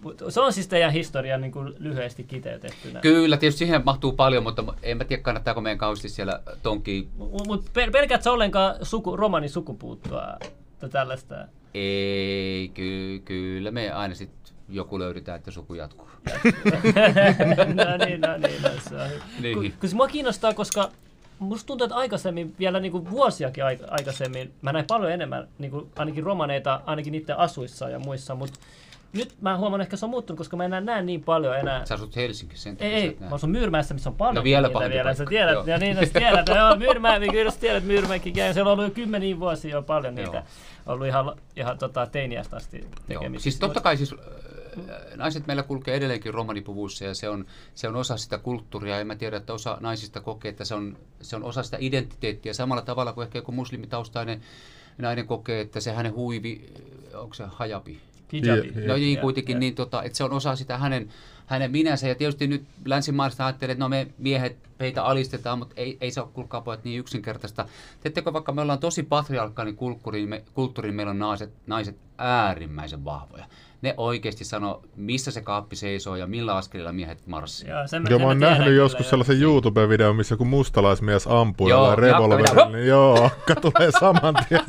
Mut 0.01 0.21
se 0.29 0.41
on 0.41 0.53
siis 0.53 0.67
teidän 0.67 0.91
historia 0.91 1.37
niin 1.37 1.51
kuin 1.51 1.73
lyhyesti 1.79 2.23
kiteytettynä. 2.23 2.99
Kyllä, 2.99 3.37
tietysti 3.37 3.59
siihen 3.59 3.81
mahtuu 3.85 4.11
paljon, 4.11 4.43
mutta 4.43 4.63
en 4.83 4.97
mä 4.97 5.03
tiedä 5.03 5.23
kannattaako 5.23 5.61
meidän 5.61 5.77
kauheasti 5.77 6.09
siellä 6.09 6.39
tonkiin. 6.63 7.09
Mutta 7.47 7.71
pel- 7.81 7.91
pelkäätkö 7.91 8.31
ollenkaan 8.31 8.75
suku, 8.81 9.15
romanin 9.15 9.49
sukupuuttoa 9.49 10.37
tai 10.79 10.89
tällaista? 10.89 11.35
Ei, 11.73 12.71
ky- 12.73 13.21
kyllä 13.25 13.71
me 13.71 13.91
aina 13.91 14.15
sitten 14.15 14.42
joku 14.69 14.99
löydetään, 14.99 15.37
että 15.37 15.51
suku 15.51 15.73
jatkuu. 15.73 16.07
no 17.75 18.05
niin, 18.05 18.21
no 18.21 18.37
niin, 18.37 18.61
no, 18.61 18.69
se 18.89 18.95
on. 18.95 19.09
Niin. 19.39 19.57
Kun, 19.57 19.71
kun 19.79 19.89
se 19.89 19.95
mua 19.95 20.07
kiinnostaa, 20.07 20.53
koska 20.53 20.89
musta 21.39 21.67
tuntuu, 21.67 21.85
että 21.85 21.95
aikaisemmin, 21.95 22.55
vielä 22.59 22.79
niin 22.79 22.91
kuin 22.91 23.09
vuosiakin 23.09 23.63
aik- 23.63 23.87
aikaisemmin, 23.89 24.53
mä 24.61 24.71
näin 24.71 24.85
paljon 24.85 25.11
enemmän 25.11 25.47
niin 25.57 25.71
kuin 25.71 25.91
ainakin 25.95 26.23
romaneita, 26.23 26.81
ainakin 26.85 27.11
niiden 27.11 27.37
asuissa 27.37 27.89
ja 27.89 27.99
muissa, 27.99 28.35
mutta 28.35 28.59
nyt 29.13 29.33
mä 29.41 29.57
huomaan, 29.57 29.81
että 29.81 29.85
ehkä 29.85 29.97
se 29.97 30.05
on 30.05 30.09
muuttunut, 30.09 30.37
koska 30.37 30.57
mä 30.57 30.65
enää 30.65 30.81
näe 30.81 31.01
niin 31.01 31.23
paljon 31.23 31.59
enää. 31.59 31.85
Sä 31.85 31.95
asut 31.95 32.15
Helsingissä 32.15 32.63
sen 32.63 32.77
Ei, 32.79 32.91
sä 32.91 32.97
ei, 32.97 33.17
mä 33.29 33.35
asun 33.35 33.49
Myyrmäessä, 33.49 33.93
missä 33.93 34.09
on 34.09 34.15
paljon 34.15 34.35
No 34.35 34.43
vielä 34.43 34.67
niitä 34.67 34.89
vielä. 34.89 35.13
Sä 35.13 35.25
tiedät, 35.25 35.53
joo. 35.53 35.63
ja 35.67 35.77
niin, 35.77 35.95
sä 35.95 36.19
tiedät, 36.19 36.47
joo, 36.47 36.75
Myyrmää, 36.75 37.19
niin 37.19 37.31
kyllä 37.31 37.51
sä 37.51 37.59
tiedät, 37.59 37.83
Myyrmäkin 37.83 38.33
käy. 38.33 38.53
Siellä 38.53 38.71
on 38.71 38.73
ollut 38.73 38.91
jo 38.91 38.95
kymmeniä 38.95 39.39
vuosia 39.39 39.71
jo 39.71 39.81
paljon 39.81 40.15
niitä. 40.15 40.37
Joo. 40.37 40.43
Ollut 40.85 41.07
ihan, 41.07 41.35
ihan 41.55 41.77
tota, 41.77 42.05
teiniästä 42.05 42.55
asti 42.55 42.77
Joo. 42.77 42.89
tekemisissä. 43.07 43.43
Siis 43.43 43.59
totta 43.59 43.81
kai 43.81 43.97
siis, 43.97 44.15
naiset 45.15 45.47
meillä 45.47 45.63
kulkee 45.63 45.95
edelleenkin 45.95 46.33
romanipuvuissa 46.33 47.05
ja 47.05 47.13
se 47.13 47.29
on, 47.29 47.45
se 47.75 47.87
on 47.87 47.95
osa 47.95 48.17
sitä 48.17 48.37
kulttuuria 48.37 48.99
ja 48.99 49.05
mä 49.05 49.15
tiedän, 49.15 49.39
että 49.39 49.53
osa 49.53 49.77
naisista 49.79 50.21
kokee, 50.21 50.49
että 50.49 50.65
se 50.65 50.75
on, 50.75 50.97
se 51.21 51.35
on 51.35 51.43
osa 51.43 51.63
sitä 51.63 51.77
identiteettiä 51.79 52.53
samalla 52.53 52.81
tavalla 52.81 53.13
kuin 53.13 53.25
ehkä 53.25 53.37
joku 53.37 53.51
muslimitaustainen 53.51 54.41
nainen 54.97 55.27
kokee, 55.27 55.61
että 55.61 55.79
se 55.79 55.93
hänen 55.93 56.13
huivi, 56.13 56.73
onko 57.13 57.33
se 57.33 57.43
hajapi? 57.47 58.01
Hijabi. 58.33 58.87
No 58.87 58.95
niin 58.95 59.19
kuitenkin, 59.19 59.59
niin, 59.59 59.75
tota, 59.75 60.03
että 60.03 60.17
se 60.17 60.23
on 60.23 60.31
osa 60.31 60.55
sitä 60.55 60.77
hänen, 60.77 61.09
hänen 61.45 61.71
minänsä. 61.71 62.07
Ja 62.07 62.15
tietysti 62.15 62.47
nyt 62.47 62.63
länsimaista 62.85 63.45
ajattelee, 63.45 63.71
että 63.71 63.83
no 63.83 63.89
me 63.89 64.07
miehet 64.17 64.57
peitä 64.77 65.03
alistetaan, 65.03 65.59
mutta 65.59 65.73
ei, 65.77 65.97
ei 66.01 66.11
se 66.11 66.21
ole 66.21 66.29
kuulkaa 66.33 66.61
pojat 66.61 66.83
niin 66.83 66.99
yksinkertaista. 66.99 67.65
Teettekö 68.01 68.33
vaikka 68.33 68.51
me 68.51 68.61
ollaan 68.61 68.79
tosi 68.79 69.03
patriarkaalinen 69.03 69.77
kulttuuri, 69.77 70.25
me, 70.25 70.43
kulttuuri 70.53 70.91
meillä 70.91 71.09
on 71.09 71.19
naiset, 71.19 71.53
naiset 71.67 71.97
äärimmäisen 72.17 73.05
vahvoja. 73.05 73.45
Ne 73.83 73.93
oikeasti 73.97 74.45
sanoo, 74.45 74.83
missä 74.95 75.31
se 75.31 75.41
kaappi 75.41 75.75
seisoo 75.75 76.15
ja 76.15 76.27
millä 76.27 76.55
askelilla 76.55 76.91
miehet 76.91 77.27
marssii. 77.27 77.69
Joo, 77.69 77.87
sen, 77.87 78.03
Joo, 78.09 78.17
sen 78.17 78.21
mä 78.21 78.27
oon 78.27 78.39
nähnyt 78.39 78.67
kyllä, 78.67 78.77
joskus 78.77 79.09
sellaisen 79.09 79.41
YouTube-videon, 79.41 80.15
missä 80.15 80.33
joku 80.33 80.45
mustalaismies 80.45 81.27
ampuu 81.27 81.69
Joo, 81.69 81.79
jollain 81.79 81.99
revolverilla, 81.99 82.69
niin 82.69 82.87
joo, 82.87 83.25
akka 83.25 83.55
tulee 83.55 83.91
saman 83.99 84.35
tien. 84.49 84.61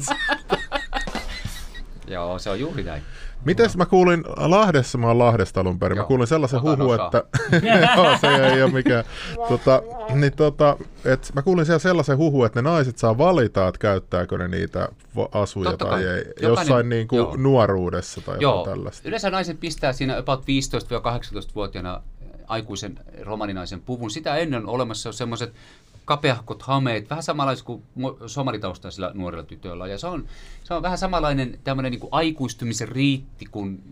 Joo, 2.15 2.39
se 2.39 2.51
on 2.51 2.61
juuri 2.61 2.83
näin. 2.83 3.03
Mites 3.45 3.77
mä 3.77 3.87
kuulin 3.87 4.25
Lahdessa, 4.37 4.99
mä 4.99 5.07
oon 5.07 5.19
Lahdesta 5.19 5.61
alun 5.61 5.79
perin, 5.79 5.99
mä 5.99 6.01
Joo, 6.01 6.07
kuulin 6.07 6.27
sellaisen 6.27 6.63
huhu, 6.63 6.91
osaa. 6.91 7.07
että 7.07 7.25
joo, 7.97 8.19
se 8.21 8.27
ei 8.47 8.63
ole 8.63 8.73
mikään, 8.73 9.05
tota, 9.49 9.83
niin 10.15 10.33
tota, 10.37 10.77
et 11.05 11.31
mä 11.35 11.43
kuulin 11.43 11.67
siellä 11.67 11.79
sellaisen 11.79 12.17
huhu, 12.17 12.45
että 12.45 12.63
ne 12.63 12.71
naiset 12.71 12.99
saa 12.99 13.19
valita, 13.19 13.69
että 13.69 13.79
käyttääkö 13.79 14.39
ne 14.39 14.49
niitä 14.49 14.89
asuja 15.33 15.71
Totta 15.71 15.85
tai 15.85 16.03
kai. 16.03 16.13
ei, 16.13 16.19
Jokainen- 16.25 16.43
jossain 16.43 16.89
niin 16.89 17.09
kuin 17.09 17.19
joo. 17.19 17.37
nuoruudessa 17.37 18.21
tai 18.21 18.37
Joo, 18.41 18.65
tällaista. 18.65 19.09
yleensä 19.09 19.31
naiset 19.31 19.61
pistää 19.61 19.93
siinä 19.93 20.19
about 20.19 20.43
15-18-vuotiaana 20.43 22.03
aikuisen 22.49 22.99
romaninaisen 23.23 23.81
puvun. 23.81 24.11
Sitä 24.11 24.37
ennen 24.37 24.63
on 24.63 24.69
olemassa 24.69 25.13
semmoiset 25.13 25.53
kapeahkot 26.05 26.63
hameet, 26.63 27.11
vähän 27.11 27.23
samanlaisia 27.23 27.65
kuin 27.65 27.83
somaritaustaisilla 28.27 29.11
nuorilla 29.15 29.45
tytöillä. 29.45 29.87
Ja 29.87 29.99
se 29.99 30.07
on, 30.07 30.27
se 30.65 30.75
on 30.75 30.83
vähän 30.83 30.99
samanlainen 30.99 31.59
tämmöinen 31.65 31.93
niin 31.93 32.09
aikuistumisen 32.11 32.89
riitti, 32.89 33.47
kun 33.51 33.83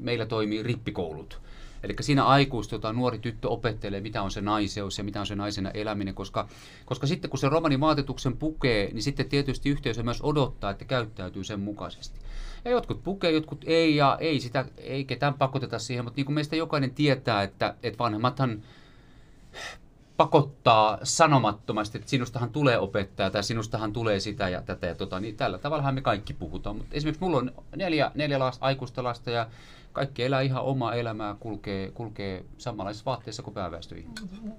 meillä 0.00 0.26
toimii 0.26 0.62
rippikoulut. 0.62 1.40
Eli 1.82 1.94
siinä 2.00 2.24
aikuistutaan, 2.24 2.96
nuori 2.96 3.18
tyttö 3.18 3.48
opettelee, 3.48 4.00
mitä 4.00 4.22
on 4.22 4.30
se 4.30 4.40
naiseus 4.40 4.98
ja 4.98 5.04
mitä 5.04 5.20
on 5.20 5.26
se 5.26 5.34
naisena 5.34 5.70
eläminen, 5.70 6.14
koska, 6.14 6.48
koska 6.84 7.06
sitten 7.06 7.30
kun 7.30 7.38
se 7.38 7.48
romani 7.48 7.80
vaatetuksen 7.80 8.36
pukee, 8.36 8.90
niin 8.92 9.02
sitten 9.02 9.28
tietysti 9.28 9.70
yhteisö 9.70 10.02
myös 10.02 10.22
odottaa, 10.22 10.70
että 10.70 10.84
käyttäytyy 10.84 11.44
sen 11.44 11.60
mukaisesti. 11.60 12.18
Ja 12.64 12.70
jotkut 12.70 13.04
pukee, 13.04 13.30
jotkut 13.30 13.64
ei, 13.66 13.96
ja 13.96 14.16
ei, 14.20 14.40
sitä, 14.40 14.64
ei 14.76 15.04
ketään 15.04 15.34
pakoteta 15.34 15.78
siihen, 15.78 16.04
mutta 16.04 16.16
niin 16.16 16.26
kuin 16.26 16.34
meistä 16.34 16.56
jokainen 16.56 16.90
tietää, 16.90 17.42
että, 17.42 17.74
että 17.82 17.98
vanhemmathan 17.98 18.62
pakottaa 20.18 20.98
sanomattomasti, 21.02 21.98
että 21.98 22.10
sinustahan 22.10 22.50
tulee 22.50 22.78
opettaja 22.78 23.30
tai 23.30 23.44
sinustahan 23.44 23.92
tulee 23.92 24.20
sitä 24.20 24.48
ja 24.48 24.62
tätä 24.62 24.86
ja 24.86 24.94
tota, 24.94 25.20
niin 25.20 25.36
tällä 25.36 25.58
tavallahan 25.58 25.94
me 25.94 26.00
kaikki 26.00 26.34
puhutaan. 26.34 26.76
Mutta 26.76 26.96
esimerkiksi 26.96 27.24
mulla 27.24 27.38
on 27.38 27.52
neljä, 27.76 28.10
neljä 28.14 28.38
lasta, 28.38 28.66
aikuista 28.66 29.04
lasta 29.04 29.30
ja 29.30 29.46
kaikki 29.98 30.24
elää 30.24 30.40
ihan 30.40 30.62
omaa 30.62 30.94
elämää, 30.94 31.36
kulkee, 31.40 31.90
kulkee 31.90 32.44
samanlaisissa 32.58 33.04
vaatteissa 33.04 33.42
kuin 33.42 33.54
pääväestö 33.54 33.94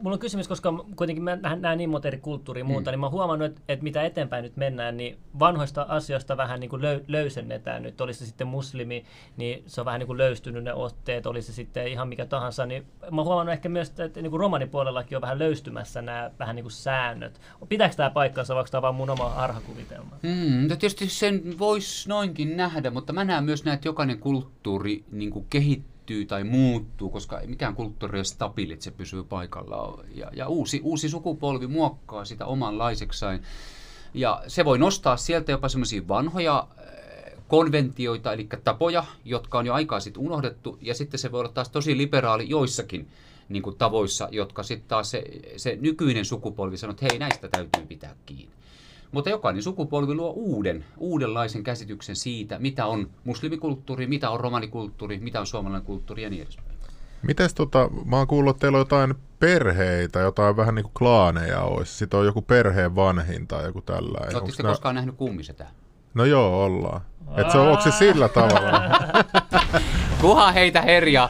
Mulla 0.02 0.13
on 0.13 0.19
kysymys, 0.19 0.47
koska 0.47 0.73
kuitenkin 0.95 1.23
mä 1.23 1.36
näen 1.36 1.78
niin 1.78 1.89
monta 1.89 2.08
eri 2.08 2.17
kulttuuria 2.17 2.63
muuta, 2.63 2.89
mm. 2.89 2.93
niin 2.93 2.99
mä 2.99 3.06
oon 3.06 3.13
huomannut, 3.13 3.45
että, 3.45 3.62
että 3.67 3.84
mitä 3.84 4.04
eteenpäin 4.04 4.43
nyt 4.43 4.58
mennään, 4.58 4.97
niin 4.97 5.17
vanhoista 5.39 5.86
asioista 5.89 6.38
vähän 6.38 6.60
niin 6.60 6.69
kuin 6.69 6.82
löy- 6.82 7.04
löysennetään 7.08 7.84
nyt. 7.84 8.02
Olisi 8.02 8.19
se 8.19 8.25
sitten 8.25 8.47
muslimi, 8.47 9.06
niin 9.38 9.63
se 9.67 9.82
on 9.82 9.86
vähän 9.86 9.99
niin 9.99 10.08
kuin 10.08 10.17
löystynyt 10.17 10.63
ne 10.63 10.73
otteet, 10.73 11.25
olisi 11.25 11.47
se 11.47 11.54
sitten 11.54 11.88
ihan 11.88 12.08
mikä 12.08 12.25
tahansa. 12.25 12.65
Niin 12.65 12.86
mä 13.12 13.21
oon 13.21 13.28
huomannut 13.28 13.54
ehkä 13.54 13.69
myös, 13.69 13.89
että 13.99 14.21
niin 14.21 14.32
kuin 14.32 14.39
romanipuolellakin 14.39 15.17
on 15.17 15.21
vähän 15.21 15.39
löystymässä 15.39 16.02
nämä 16.02 16.32
vähän 16.39 16.56
niin 16.56 16.63
kuin 16.63 16.71
säännöt. 16.71 17.41
Pitääkö 17.69 17.95
tämä 17.95 18.10
paikkansa, 18.10 18.56
vaikka 18.56 18.71
tämä 18.71 18.80
on 18.80 18.82
vaan 18.82 18.95
mun 18.95 19.10
oma 19.10 19.25
arhakuvitelma? 19.25 20.15
Mm, 20.23 20.67
tietysti 20.67 21.10
sen 21.10 21.60
voisi 21.60 22.10
noinkin 22.10 22.58
nähdä, 22.58 22.91
mutta 22.91 23.13
mä 23.13 23.23
näen 23.23 23.43
myös 23.43 23.65
näin, 23.65 23.75
että 23.75 23.88
jokainen 23.88 24.19
kulttuuri 24.19 25.04
niin 25.12 25.28
kuin 25.31 25.45
kehittyy 25.49 26.25
tai 26.25 26.43
muuttuu, 26.43 27.09
koska 27.09 27.41
mikään 27.45 27.75
kulttuuri 27.75 28.17
ole 28.17 28.23
stabiili, 28.23 28.73
että 28.73 28.83
se 28.83 28.91
pysyy 28.91 29.23
paikallaan. 29.23 30.05
Ja, 30.15 30.29
ja 30.33 30.47
uusi, 30.47 30.81
uusi 30.83 31.09
sukupolvi 31.09 31.67
muokkaa 31.67 32.25
sitä 32.25 32.45
omanlaisekseen. 32.45 33.41
Ja 34.13 34.43
se 34.47 34.65
voi 34.65 34.77
nostaa 34.77 35.17
sieltä 35.17 35.51
jopa 35.51 35.69
semmoisia 35.69 36.07
vanhoja 36.07 36.67
eh, 36.77 37.33
konventioita, 37.47 38.33
eli 38.33 38.47
tapoja, 38.63 39.03
jotka 39.25 39.59
on 39.59 39.65
jo 39.65 39.73
aikaa 39.73 39.99
sitten 39.99 40.23
unohdettu, 40.23 40.77
ja 40.81 40.93
sitten 40.93 41.19
se 41.19 41.31
voi 41.31 41.39
olla 41.39 41.51
taas 41.51 41.69
tosi 41.69 41.97
liberaali 41.97 42.49
joissakin 42.49 43.07
niin 43.49 43.63
kuin 43.63 43.77
tavoissa, 43.77 44.29
jotka 44.31 44.63
sitten 44.63 44.87
taas 44.87 45.11
se, 45.11 45.23
se 45.57 45.77
nykyinen 45.81 46.25
sukupolvi 46.25 46.77
sanoo, 46.77 46.91
että 46.91 47.05
hei, 47.11 47.19
näistä 47.19 47.47
täytyy 47.47 47.85
pitää 47.85 48.15
kiinni. 48.25 48.59
Mutta 49.12 49.30
jokainen 49.30 49.63
sukupolvi 49.63 50.13
luo 50.13 50.30
uuden, 50.30 50.86
uudenlaisen 50.98 51.63
käsityksen 51.63 52.15
siitä, 52.15 52.60
mitä 52.60 52.86
on 52.86 53.10
muslimikulttuuri, 53.24 54.08
mitä 54.08 54.30
on 54.30 54.39
romanikulttuuri, 54.39 55.19
mitä 55.19 55.39
on 55.39 55.48
suomalainen 55.48 55.86
kulttuuri 55.86 56.24
ja 56.24 56.30
niin 56.30 56.43
edespäin. 56.43 56.69
Mites 57.22 57.54
tota, 57.54 57.89
mä 58.06 58.17
oon 58.17 58.28
kuullut, 58.28 58.56
että 58.56 58.62
teillä 58.62 58.76
on 58.76 58.82
jotain 58.82 59.15
perheitä, 59.39 60.19
jotain 60.19 60.58
vähän 60.58 60.76
niin 60.76 60.84
kuin 60.84 60.93
klaaneja 60.98 61.62
olisi. 61.62 61.98
Sitten 61.98 62.19
on 62.19 62.26
joku 62.26 62.41
perheen 62.41 62.95
vanhin 62.95 63.48
tai 63.48 63.65
joku 63.65 63.82
tällainen. 63.82 64.36
Oletteko 64.36 64.63
nää... 64.63 64.72
koskaan 64.72 64.95
nähnyt 64.95 65.15
kummisetä? 65.15 65.67
No 66.13 66.26
joo, 66.26 66.63
ollaan. 66.63 67.02
Et 67.38 67.52
se 67.52 67.58
on, 67.58 67.67
onko 67.67 67.82
se 67.82 67.91
sillä 67.91 68.30
tavalla? 68.30 68.82
Kuha 70.22 70.52
heitä 70.52 70.82
herja. 70.82 71.30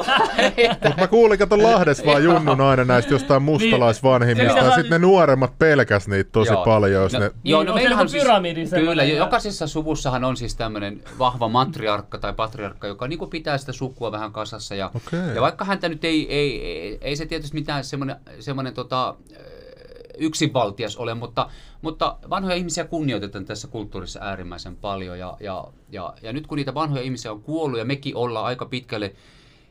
Mutta 0.84 1.00
mä 1.00 1.06
kuulin, 1.06 1.42
että 1.42 1.62
Lahdessa 1.62 2.06
vaan 2.06 2.24
Junnun 2.24 2.60
aina 2.60 2.84
näistä 2.84 3.14
jostain 3.14 3.46
niin. 3.46 3.52
mustalaisvanhimmista. 3.52 4.58
ja 4.58 4.74
sitten 4.74 4.90
ne 4.90 4.98
nuoremmat 4.98 5.58
pelkäs 5.58 6.08
niitä 6.08 6.30
tosi 6.32 6.52
joo. 6.52 6.64
paljon. 6.64 7.02
Jos 7.02 7.12
no, 7.12 7.18
ne... 7.18 7.30
Joo, 7.44 7.64
no, 7.64 7.74
meillä 7.74 7.96
on 7.96 8.08
siis, 8.08 8.24
Kyllä, 8.70 9.04
jokaisessa 9.04 9.66
suvussahan 9.66 10.24
on 10.24 10.36
siis 10.36 10.54
tämmöinen 10.54 11.02
vahva 11.18 11.48
matriarkka 11.48 12.18
tai 12.18 12.32
patriarkka, 12.32 12.86
joka 12.86 13.08
niin 13.08 13.30
pitää 13.30 13.58
sitä 13.58 13.72
sukua 13.72 14.12
vähän 14.12 14.32
kasassa. 14.32 14.74
Ja, 14.74 14.90
okay. 14.94 15.34
ja 15.34 15.40
vaikka 15.40 15.64
häntä 15.64 15.88
nyt 15.88 16.04
ei, 16.04 16.34
ei, 16.34 16.66
ei, 16.66 16.98
ei 17.00 17.16
se 17.16 17.26
tietysti 17.26 17.56
mitään 17.56 17.84
semmoinen, 17.84 18.16
semmoinen 18.40 18.74
tota, 18.74 19.14
yksinvaltias 20.20 20.96
ole, 20.96 21.14
mutta, 21.14 21.50
mutta 21.82 22.18
vanhoja 22.30 22.56
ihmisiä 22.56 22.84
kunnioitetaan 22.84 23.44
tässä 23.44 23.68
kulttuurissa 23.68 24.20
äärimmäisen 24.20 24.76
paljon. 24.76 25.18
Ja, 25.18 25.36
ja, 25.40 25.64
ja, 25.92 26.14
ja 26.22 26.32
nyt 26.32 26.46
kun 26.46 26.56
niitä 26.56 26.74
vanhoja 26.74 27.02
ihmisiä 27.02 27.32
on 27.32 27.42
kuollut 27.42 27.78
ja 27.78 27.84
mekin 27.84 28.16
ollaan 28.16 28.46
aika 28.46 28.66
pitkälle 28.66 29.14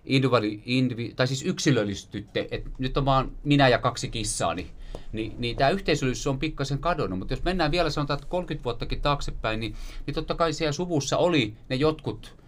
individu, 0.06 0.62
individu, 0.66 1.14
tai 1.16 1.28
siis 1.28 1.44
yksilöllistytte, 1.44 2.48
että 2.52 2.70
nyt 2.78 2.98
on 2.98 3.06
vaan 3.06 3.32
minä 3.44 3.68
ja 3.68 3.78
kaksi 3.78 4.10
kissaani, 4.10 4.72
niin, 5.12 5.36
niin 5.38 5.56
tämä 5.56 5.70
yhteisöllisyys 5.70 6.28
on 6.28 6.40
pikkasen 6.40 6.80
kadonnut. 6.80 7.20
Mutta 7.20 7.34
jos 7.34 7.44
mennään 7.44 7.72
vielä 7.72 7.90
sanotaan, 7.90 8.18
että 8.18 8.30
30 8.30 8.64
vuottakin 8.64 9.02
taaksepäin, 9.02 9.60
niin, 9.60 9.76
niin 10.06 10.16
totta 10.16 10.36
kai 10.36 10.54
siellä 10.54 10.72
suvussa 10.72 11.18
oli 11.18 11.54
ne 11.70 11.76
jotkut 11.76 12.39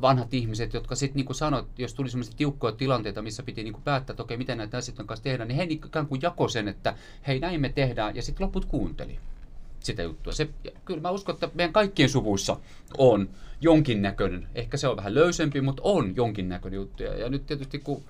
vanhat 0.00 0.34
ihmiset, 0.34 0.74
jotka 0.74 0.94
sitten 0.94 1.16
niin 1.16 1.26
kuin 1.26 1.36
sanoit, 1.36 1.66
jos 1.78 1.94
tuli 1.94 2.10
semmoisia 2.10 2.34
tiukkoja 2.36 2.72
tilanteita, 2.72 3.22
missä 3.22 3.42
piti 3.42 3.62
niin 3.62 3.72
kuin 3.72 3.82
päättää, 3.82 4.12
että 4.12 4.22
okei, 4.22 4.36
miten 4.36 4.58
näitä 4.58 4.76
asioita 4.76 5.04
kanssa 5.04 5.24
tehdään, 5.24 5.48
niin 5.48 5.56
he 5.56 5.66
ikään 5.68 6.06
kuin 6.06 6.22
jako 6.22 6.48
sen, 6.48 6.68
että 6.68 6.94
hei, 7.26 7.40
näin 7.40 7.60
me 7.60 7.68
tehdään, 7.68 8.16
ja 8.16 8.22
sitten 8.22 8.46
loput 8.46 8.64
kuunteli 8.64 9.18
sitä 9.80 10.02
juttua. 10.02 10.32
Se, 10.32 10.48
kyllä 10.84 11.00
mä 11.00 11.10
uskon, 11.10 11.34
että 11.34 11.50
meidän 11.54 11.72
kaikkien 11.72 12.08
suvuissa 12.08 12.56
on 12.98 13.28
jonkinnäköinen, 13.60 14.48
ehkä 14.54 14.76
se 14.76 14.88
on 14.88 14.96
vähän 14.96 15.14
löysempi, 15.14 15.60
mutta 15.60 15.82
on 15.84 16.16
jonkinnäköinen 16.16 16.76
juttu. 16.76 17.02
Ja, 17.02 17.28
nyt 17.28 17.46
tietysti 17.46 17.78
kun 17.78 18.02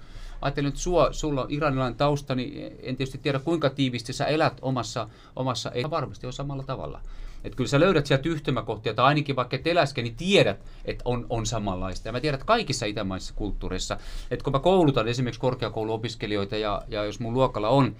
ajattelin, 0.43 0.69
että 0.69 0.81
sua, 0.81 1.13
sulla 1.13 1.43
on 1.43 1.51
iranilainen 1.51 1.97
tausta, 1.97 2.35
niin 2.35 2.77
en 2.83 2.97
tietysti 2.97 3.19
tiedä 3.19 3.39
kuinka 3.39 3.71
tiivisti 3.71 4.13
sä 4.13 4.27
elät 4.27 4.59
omassa, 4.63 5.09
omassa 5.37 5.71
ei 5.71 5.91
varmasti 5.91 6.27
ole 6.27 6.33
samalla 6.33 6.63
tavalla. 6.63 7.01
Että 7.45 7.57
kyllä 7.57 7.69
sä 7.69 7.81
löydät 7.81 8.07
sieltä 8.07 8.29
yhtymäkohtia, 8.29 8.95
tai 8.95 9.05
ainakin 9.05 9.37
vaikka 9.37 9.57
et 9.57 9.67
eläske, 9.67 10.03
niin 10.03 10.17
tiedät, 10.17 10.61
että 10.85 11.03
on, 11.05 11.27
on 11.31 11.47
samanlaista. 11.47 12.09
Ja 12.09 12.13
mä 12.13 12.21
tiedän, 12.21 12.35
että 12.35 12.47
kaikissa 12.47 12.87
itämaisissa 12.87 13.35
kulttuureissa, 13.35 13.99
että 14.31 14.45
kun 14.45 14.53
mä 14.53 14.59
koulutan 14.59 15.09
esimerkiksi 15.09 15.41
korkeakouluopiskelijoita, 15.41 16.57
ja, 16.57 16.83
ja 16.89 17.05
jos 17.05 17.21
mun 17.21 17.35
luokalla 17.35 17.69
on 17.69 17.97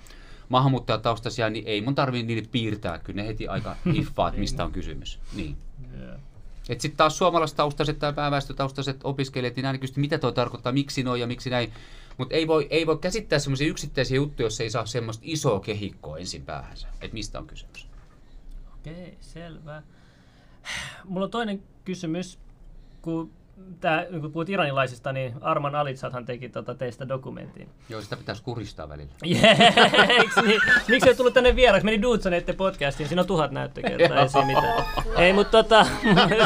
maahanmuuttajataustaisia, 0.49 1.51
niin 1.51 1.67
ei 1.67 1.81
mun 1.81 1.95
tarvii 1.95 2.23
niille 2.23 2.49
piirtää, 2.53 2.99
kyllä 2.99 3.23
ne 3.23 3.29
heti 3.29 3.49
aika 3.49 3.77
hiffaa, 3.95 4.29
että 4.29 4.41
mistä 4.41 4.65
on 4.65 4.73
kysymys. 4.73 5.19
Niin. 5.37 5.57
Yeah. 5.99 6.21
Että 6.69 6.83
sitten 6.83 6.97
taas 6.97 7.19
suomalaistaustaiset 7.19 7.99
tai 7.99 8.13
pääväestötaustaiset 8.13 9.01
opiskelijat, 9.05 9.57
niin 9.57 9.67
aina 9.67 9.79
kysyy, 9.79 10.01
mitä 10.01 10.19
tuo 10.19 10.33
tarkoittaa, 10.33 10.73
miksi 10.73 11.03
noin 11.03 11.21
ja 11.21 11.27
miksi 11.27 11.51
näin. 11.51 11.73
Mutta 12.19 12.35
ei 12.35 12.47
voi, 12.47 12.67
ei 12.71 12.87
voi 12.87 12.99
käsittää 12.99 13.39
semmoisia 13.39 13.69
yksittäisiä 13.69 14.17
juttuja, 14.17 14.47
jos 14.47 14.61
ei 14.61 14.71
saa 14.71 14.87
semmoista 14.87 15.23
isoa 15.27 15.61
kehikkoa 15.61 16.19
ensin 16.19 16.43
päähänsä, 16.43 16.89
että 17.01 17.15
mistä 17.15 17.39
on 17.39 17.47
kysymys. 17.47 17.88
Okei, 18.79 19.19
selvä. 19.21 19.83
Mulla 21.05 21.25
on 21.25 21.31
toinen 21.31 21.63
kysymys, 21.85 22.39
kun 23.03 23.31
tää, 23.81 24.07
kun 24.21 24.33
puhut 24.33 24.49
iranilaisista, 24.49 25.13
niin 25.13 25.35
Arman 25.41 25.75
Alitsathan 25.75 26.25
teki 26.25 26.49
tota 26.49 26.75
teistä 26.75 27.09
dokumentin. 27.09 27.69
Joo, 27.89 28.03
sitä 28.03 28.17
pitäisi 28.17 28.43
kuristaa 28.43 28.89
välillä. 28.89 29.11
Yeah, 29.27 29.59
niin? 30.47 30.61
Miksi 30.89 31.09
ei 31.09 31.15
tullut 31.15 31.35
tänne 31.35 31.57
vieraksi? 31.57 31.85
Meni 31.85 32.03
Dudesoneiden 32.03 32.57
podcastiin, 32.57 33.09
siinä 33.09 33.23
on 33.23 33.27
tuhat 33.27 33.51
näyttökertaa, 33.51 34.23
ei 34.23 34.29
siinä 34.29 34.47
mitään. 34.47 34.85
Ei, 35.17 35.33
mutta 35.33 35.63
tota, 35.63 35.87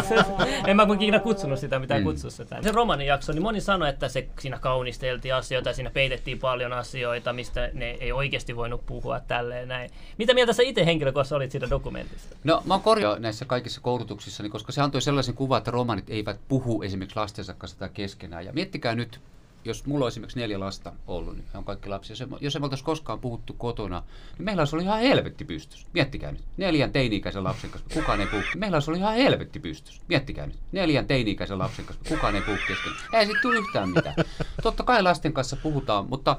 en 0.66 0.76
mä 0.76 0.86
ikinä 0.94 1.18
kutsunut 1.18 1.58
sitä, 1.58 1.78
mitä 1.78 1.98
mm. 1.98 2.04
kutsua 2.04 2.30
sitä. 2.30 2.62
Se 2.62 2.72
romanin 2.72 3.06
jakso, 3.06 3.32
niin 3.32 3.42
moni 3.42 3.60
sanoi, 3.60 3.88
että 3.88 4.08
se, 4.08 4.28
siinä 4.40 4.58
kaunisteltiin 4.58 5.34
asioita 5.34 5.68
ja 5.68 5.74
siinä 5.74 5.90
peitettiin 5.90 6.38
paljon 6.38 6.72
asioita, 6.72 7.32
mistä 7.32 7.70
ne 7.72 7.90
ei 7.90 8.12
oikeasti 8.12 8.56
voinut 8.56 8.86
puhua 8.86 9.20
tälleen 9.20 9.68
näin. 9.68 9.90
Mitä 10.18 10.34
mieltä 10.34 10.52
sä 10.52 10.62
itse 10.62 10.86
henkilökohtaisesti 10.86 11.34
olit 11.34 11.50
siitä 11.50 11.70
dokumentista? 11.70 12.36
No 12.44 12.62
mä 12.64 12.74
oon 12.74 12.82
korjaa 12.82 13.18
näissä 13.18 13.44
kaikissa 13.44 13.80
koulutuksissa, 13.80 14.48
koska 14.48 14.72
se 14.72 14.80
antoi 14.80 15.02
sellaisen 15.02 15.34
kuvan, 15.34 15.58
että 15.58 15.70
romanit 15.70 16.10
eivät 16.10 16.40
puhu 16.48 16.82
esimerkiksi 16.82 17.01
esimerkiksi 17.02 17.20
lastensa 17.20 17.54
kanssa 17.54 17.78
tai 17.78 17.88
keskenään. 17.94 18.44
Ja 18.44 18.52
miettikää 18.52 18.94
nyt, 18.94 19.20
jos 19.64 19.86
mulla 19.86 20.04
on 20.04 20.08
esimerkiksi 20.08 20.38
neljä 20.38 20.60
lasta 20.60 20.92
ollut, 21.06 21.36
niin 21.36 21.46
on 21.54 21.64
kaikki 21.64 21.88
lapsia, 21.88 22.16
jos 22.40 22.56
ei 22.56 22.62
oltaisi 22.62 22.84
koskaan 22.84 23.20
puhuttu 23.20 23.52
kotona, 23.52 24.02
niin 24.38 24.44
meillä 24.44 24.60
olisi 24.60 24.76
ollut 24.76 24.86
ihan 24.86 25.00
helvetti 25.00 25.44
pystys. 25.44 25.86
Miettikää 25.92 26.32
nyt, 26.32 26.44
neljän 26.56 26.92
teini-ikäisen 26.92 27.44
lapsen 27.44 27.70
kanssa, 27.70 27.94
kukaan 27.94 28.20
ei 28.20 28.26
puhu. 28.26 28.42
Meillä 28.56 28.76
olisi 28.76 28.90
ollut 28.90 29.00
ihan 29.00 29.14
helvetti 29.14 29.60
pystys. 29.60 30.00
Miettikää 30.08 30.46
nyt, 30.46 30.58
neljän 30.72 31.06
teini-ikäisen 31.06 31.58
lapsen 31.58 31.84
kanssa, 31.84 32.04
kukaan 32.08 32.34
ei 32.34 32.42
puhu 32.42 32.56
kesken. 32.68 32.92
Ei 33.12 33.26
siitä 33.26 33.40
tule 33.42 33.56
yhtään 33.56 33.88
mitään. 33.88 34.14
Totta 34.62 34.82
kai 34.82 35.02
lasten 35.02 35.32
kanssa 35.32 35.56
puhutaan, 35.56 36.08
mutta, 36.08 36.36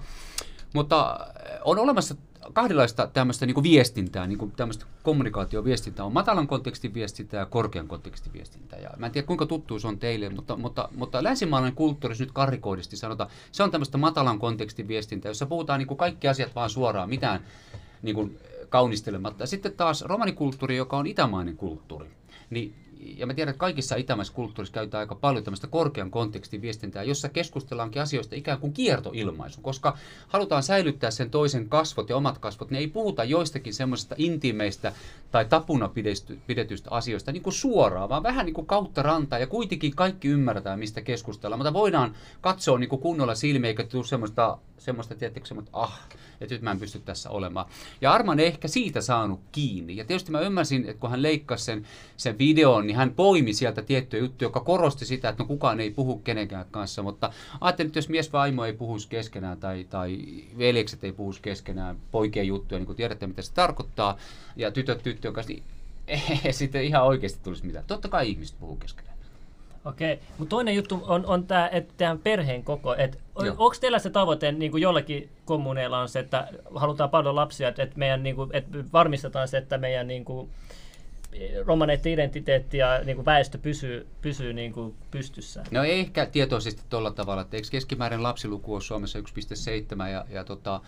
mutta 0.74 1.28
on 1.64 1.80
olemassa 1.80 2.16
kahdenlaista 2.54 3.08
tämmöistä 3.08 3.46
niin 3.46 3.54
kuin 3.54 3.64
viestintää, 3.64 4.28
niin 4.28 4.38
kuin 4.38 4.52
tämmöistä 4.52 4.86
kommunikaatioviestintää. 5.04 6.06
On 6.06 6.14
matalan 6.14 6.48
kontekstin 6.48 6.94
viestintää 6.94 7.40
ja 7.40 7.46
korkean 7.46 7.88
kontekstin 7.88 8.34
viestintää. 8.34 8.80
Ja 8.80 8.90
mä 8.98 9.06
en 9.06 9.12
tiedä 9.12 9.28
kuinka 9.28 9.46
tuttu 9.46 9.80
se 9.80 9.88
on 9.88 10.00
teille, 10.00 10.30
mutta, 10.30 10.56
mutta, 10.56 10.90
mutta 10.96 11.24
länsimaalainen 11.24 11.76
kulttuuri, 11.76 12.16
nyt 12.20 12.32
karikoidisti 12.32 12.98
sanotaan, 12.98 13.30
se 13.52 13.64
on 13.64 13.72
tämmöistä 13.72 13.98
matalan 13.98 14.40
kontekstin 14.40 14.88
viestintää, 14.88 15.30
jossa 15.30 15.46
puhutaan 15.46 15.80
niin 15.80 15.88
kuin 15.88 15.98
kaikki 15.98 16.28
asiat 16.28 16.56
vaan 16.56 16.70
suoraan, 16.70 17.10
mitään 17.10 17.40
niin 18.02 18.16
kuin 18.16 18.40
kaunistelematta. 18.70 19.46
Sitten 19.46 19.74
taas 19.74 20.02
romanikulttuuri, 20.02 20.78
joka 20.78 20.98
on 20.98 21.08
itämainen 21.08 21.58
kulttuuri, 21.58 22.08
niin 22.50 22.83
ja 23.18 23.28
mä 23.28 23.34
tiedän, 23.34 23.52
että 23.52 23.60
kaikissa 23.60 23.96
itämaisissa 23.96 24.36
kulttuurissa 24.36 24.74
käytetään 24.74 25.00
aika 25.00 25.16
paljon 25.16 25.44
tämmöistä 25.44 25.68
korkean 25.68 26.12
kontekstin 26.12 26.62
viestintää, 26.62 27.04
jossa 27.04 27.30
keskustellaankin 27.30 28.02
asioista 28.02 28.36
ikään 28.36 28.60
kuin 28.60 28.74
kiertoilmaisu, 28.74 29.62
koska 29.62 29.98
halutaan 30.28 30.64
säilyttää 30.64 31.12
sen 31.12 31.30
toisen 31.30 31.70
kasvot 31.70 32.10
ja 32.10 32.18
omat 32.18 32.38
kasvot. 32.38 32.72
Ne 32.72 32.78
ei 32.78 32.88
puhuta 32.88 33.24
joistakin 33.24 33.74
semmoisista 33.74 34.16
intiimeistä 34.18 34.94
tai 35.32 35.46
tapuna 35.46 35.90
pidetyistä 36.48 36.90
asioista 36.92 37.32
niin 37.32 37.44
kuin 37.44 37.54
suoraan, 37.54 38.10
vaan 38.10 38.24
vähän 38.24 38.46
niin 38.46 38.54
kuin 38.54 38.68
kautta 38.68 39.02
rantaa 39.02 39.40
ja 39.40 39.48
kuitenkin 39.48 39.96
kaikki 39.96 40.28
ymmärretään, 40.28 40.80
mistä 40.80 41.02
keskustellaan. 41.02 41.60
Mutta 41.60 41.74
voidaan 41.74 42.16
katsoa 42.42 42.78
niin 42.80 42.90
kuin 42.90 43.02
kunnolla 43.02 43.36
silmiä, 43.36 43.68
eikä 43.68 43.84
tule 43.84 44.06
semmoista, 44.06 44.58
semmoista 44.84 45.16
tietysti, 45.16 45.48
semmoista, 45.48 45.72
ah, 45.74 46.00
että 46.42 46.56
nyt 46.56 46.62
mä 46.62 46.72
en 46.72 46.80
pysty 46.80 47.00
tässä 47.00 47.30
olemaan. 47.30 47.66
Ja 48.02 48.14
Arman 48.14 48.40
ei 48.40 48.46
ehkä 48.46 48.68
siitä 48.68 49.02
saanut 49.02 49.40
kiinni. 49.52 49.98
Ja 49.98 50.06
tietysti 50.06 50.32
mä 50.32 50.40
ymmärsin, 50.40 50.82
että 50.82 51.00
kun 51.00 51.10
hän 51.10 51.22
leikkasi 51.22 51.66
sen, 51.66 51.88
sen 52.18 52.38
videon, 52.38 52.88
niin 52.88 52.98
hän 52.98 53.14
poimi 53.14 53.54
sieltä 53.54 53.82
tiettyjä 53.82 54.24
juttuja, 54.24 54.46
joka 54.46 54.60
korosti 54.60 55.06
sitä, 55.06 55.30
että 55.30 55.44
no 55.44 55.48
kukaan 55.48 55.80
ei 55.80 55.92
puhu 55.92 56.20
kenenkään 56.20 56.66
kanssa. 56.72 57.04
Mutta 57.04 57.34
ajattelin, 57.62 57.88
että 57.88 57.98
jos 57.98 58.10
mies 58.10 58.34
vaimo 58.34 58.66
ei 58.66 58.74
puhuisi 58.74 59.08
keskenään 59.08 59.58
tai, 59.58 59.88
tai 59.90 60.20
veljekset 60.58 61.04
ei 61.04 61.12
puhuisi 61.12 61.42
keskenään 61.42 61.98
poikien 62.12 62.48
juttuja, 62.48 62.80
niin 62.80 62.86
kuin 62.88 62.96
tiedätte, 62.96 63.28
mitä 63.28 63.42
se 63.42 63.54
tarkoittaa, 63.54 64.18
ja 64.56 64.72
tytöt 64.72 65.04
tyttöjen 65.04 65.34
kanssa, 65.34 65.54
niin 65.54 65.64
ei 66.46 66.54
sitten 66.54 66.84
ihan 66.84 67.04
oikeasti 67.04 67.40
tulisi 67.44 67.66
mitään. 67.66 67.86
Totta 67.88 68.08
kai 68.08 68.30
ihmiset 68.30 68.60
puhuu 68.60 68.76
keskenään. 68.76 69.13
Okei, 69.86 70.20
mutta 70.38 70.50
toinen 70.50 70.76
juttu 70.76 71.02
on, 71.04 71.26
on 71.26 71.48
tämä, 71.48 71.68
että 71.68 71.94
tämän 71.98 72.20
perheen 72.20 72.64
koko. 72.64 72.96
Et 72.96 73.20
onko 73.36 73.76
teillä 73.82 74.00
se 74.00 74.10
tavoite, 74.10 74.52
niin 74.52 74.72
kuin 74.72 74.82
jollakin 74.82 75.30
kommuneilla 75.46 76.00
on 76.00 76.10
se, 76.10 76.20
että 76.20 76.48
halutaan 76.76 77.10
paljon 77.10 77.36
lapsia, 77.36 77.68
että, 77.68 77.88
meidän, 77.96 78.24
niin 78.24 78.36
kuin, 78.36 78.50
että 78.54 78.78
varmistetaan 78.94 79.48
se, 79.48 79.58
että 79.58 79.78
meidän 79.78 80.08
niin 80.08 80.26
kuin, 80.26 80.50
romaneiden 81.66 82.12
identiteetti 82.12 82.78
ja 82.78 83.00
niin 83.06 83.16
kuin 83.16 83.26
väestö 83.26 83.58
pysyy, 83.58 84.08
pysyy 84.22 84.54
niin 84.54 84.74
kuin 84.74 84.96
pystyssä? 85.12 85.64
No 85.72 85.84
ei 85.84 86.00
ehkä 86.00 86.26
tietoisesti 86.26 86.82
tuolla 86.90 87.12
tavalla, 87.12 87.42
että 87.42 87.58
eikö 87.58 87.68
keskimäärin 87.72 88.24
lapsiluku 88.24 88.76
on 88.76 88.82
Suomessa 88.82 89.20
1,7 89.20 90.10
ja, 90.10 90.26
ja 90.30 90.44
tota, 90.44 90.82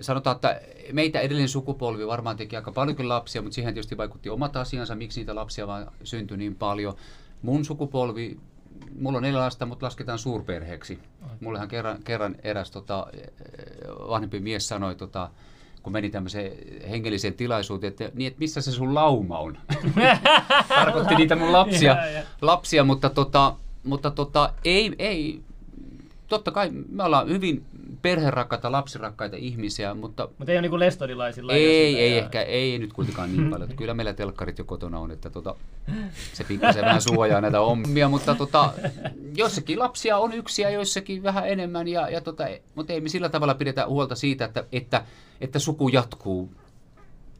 sanotaan, 0.00 0.36
että 0.36 0.60
meitä 0.92 1.20
edellinen 1.20 1.48
sukupolvi 1.48 2.06
varmaan 2.06 2.36
teki 2.36 2.56
aika 2.56 2.72
paljonkin 2.72 3.08
lapsia, 3.08 3.42
mutta 3.42 3.54
siihen 3.54 3.74
tietysti 3.74 3.96
vaikutti 3.96 4.30
omat 4.30 4.56
asiansa, 4.56 4.94
miksi 4.94 5.20
niitä 5.20 5.34
lapsia 5.34 5.66
vaan 5.66 5.92
syntyi 6.04 6.36
niin 6.36 6.54
paljon. 6.54 6.96
Mun 7.42 7.64
sukupolvi, 7.64 8.36
mulla 8.98 9.16
on 9.16 9.22
neljä 9.22 9.40
lasta, 9.40 9.66
mutta 9.66 9.86
lasketaan 9.86 10.18
suurperheeksi. 10.18 10.98
Mullehan 11.40 11.68
kerran, 11.68 12.02
kerran 12.02 12.36
eräs 12.44 12.70
tota, 12.70 13.06
vanhempi 14.08 14.40
mies 14.40 14.68
sanoi, 14.68 14.94
tota, 14.94 15.30
kun 15.82 15.92
meni 15.92 16.10
tämmöiseen 16.10 16.52
hengelliseen 16.88 17.34
tilaisuuteen, 17.34 17.90
että, 17.90 18.10
niin, 18.14 18.26
että 18.28 18.38
missä 18.38 18.60
se 18.60 18.72
sun 18.72 18.94
lauma 18.94 19.38
on? 19.38 19.58
Tarkoitti 20.68 21.14
niitä 21.14 21.36
mun 21.36 21.52
lapsia, 21.52 21.96
lapsia 22.40 22.84
mutta, 22.84 23.10
tota, 23.10 23.56
mutta 23.84 24.10
tota, 24.10 24.52
ei, 24.64 24.92
ei, 24.98 25.40
totta 26.28 26.50
kai 26.50 26.70
me 26.88 27.02
ollaan 27.02 27.28
hyvin 27.28 27.64
perherakkaita, 28.02 28.72
lapsirakkaita 28.72 29.36
ihmisiä, 29.36 29.94
mutta... 29.94 30.28
Mutta 30.38 30.52
ei 30.52 30.58
ole 30.58 30.68
niin 30.68 30.78
lestodilaisilla. 30.78 31.52
Ei, 31.52 31.98
ei 31.98 32.16
ja... 32.16 32.24
ehkä, 32.24 32.42
ei 32.42 32.78
nyt 32.78 32.92
kuitenkaan 32.92 33.36
niin 33.36 33.50
paljon. 33.50 33.76
Kyllä 33.76 33.94
meillä 33.94 34.12
telkkarit 34.12 34.58
jo 34.58 34.64
kotona 34.64 34.98
on, 34.98 35.10
että 35.10 35.30
tota, 35.30 35.54
se 36.32 36.44
pikkasen 36.44 36.84
vähän 36.90 37.02
suojaa 37.02 37.40
näitä 37.40 37.60
ommia, 37.60 38.08
mutta 38.08 38.34
tota, 38.34 38.72
jossakin 39.36 39.78
lapsia 39.78 40.18
on 40.18 40.32
yksi 40.32 40.62
ja 40.62 40.70
joissakin 40.70 41.22
vähän 41.22 41.48
enemmän, 41.48 41.88
ja, 41.88 42.10
ja 42.10 42.20
tota, 42.20 42.44
mutta 42.74 42.92
ei 42.92 43.00
me 43.00 43.08
sillä 43.08 43.28
tavalla 43.28 43.54
pidetä 43.54 43.86
huolta 43.86 44.14
siitä, 44.14 44.44
että, 44.44 44.64
että, 44.72 45.04
että 45.40 45.58
suku 45.58 45.88
jatkuu, 45.88 46.50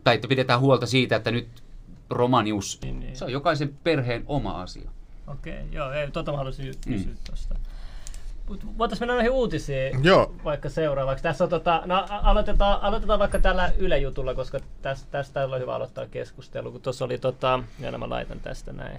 tai 0.05 0.14
että 0.14 0.29
pidetään 0.29 0.61
huolta 0.61 0.87
siitä, 0.87 1.16
että 1.16 1.31
nyt 1.31 1.49
romanius, 2.11 2.79
niin, 2.83 3.01
niin. 3.01 3.16
se 3.16 3.25
on 3.25 3.33
jokaisen 3.33 3.75
perheen 3.85 4.22
oma 4.27 4.62
asia. 4.62 4.90
Okei, 5.27 5.53
okay, 5.53 5.66
joo, 5.72 5.92
ei, 5.92 6.11
tota 6.11 6.31
mä 6.31 6.37
haluaisin 6.37 6.75
kysyä 6.88 7.12
mm. 7.12 7.18
tuosta. 7.27 7.55
Voitaisiin 8.79 9.03
mennä 9.03 9.15
noihin 9.15 9.31
uutisiin 9.31 10.05
Joo. 10.05 10.35
vaikka 10.45 10.69
seuraavaksi. 10.69 11.23
Tässä 11.23 11.45
on, 11.45 11.51
tota, 11.51 11.83
no, 11.87 12.07
aloitetaan, 12.09 12.83
aloitetaan 12.83 13.19
vaikka 13.19 13.39
tällä 13.39 13.73
Yle-jutulla, 13.79 14.35
koska 14.35 14.61
tästä, 14.83 15.09
tästä 15.11 15.45
on 15.45 15.61
hyvä 15.61 15.75
aloittaa 15.75 16.07
keskustelu, 16.07 16.73
kun 16.73 16.81
tuossa 16.81 17.05
oli, 17.05 17.19
tota, 17.19 17.61
ja 17.81 17.99
mä 17.99 18.09
laitan 18.09 18.41
tästä 18.41 18.73
näin. 18.73 18.99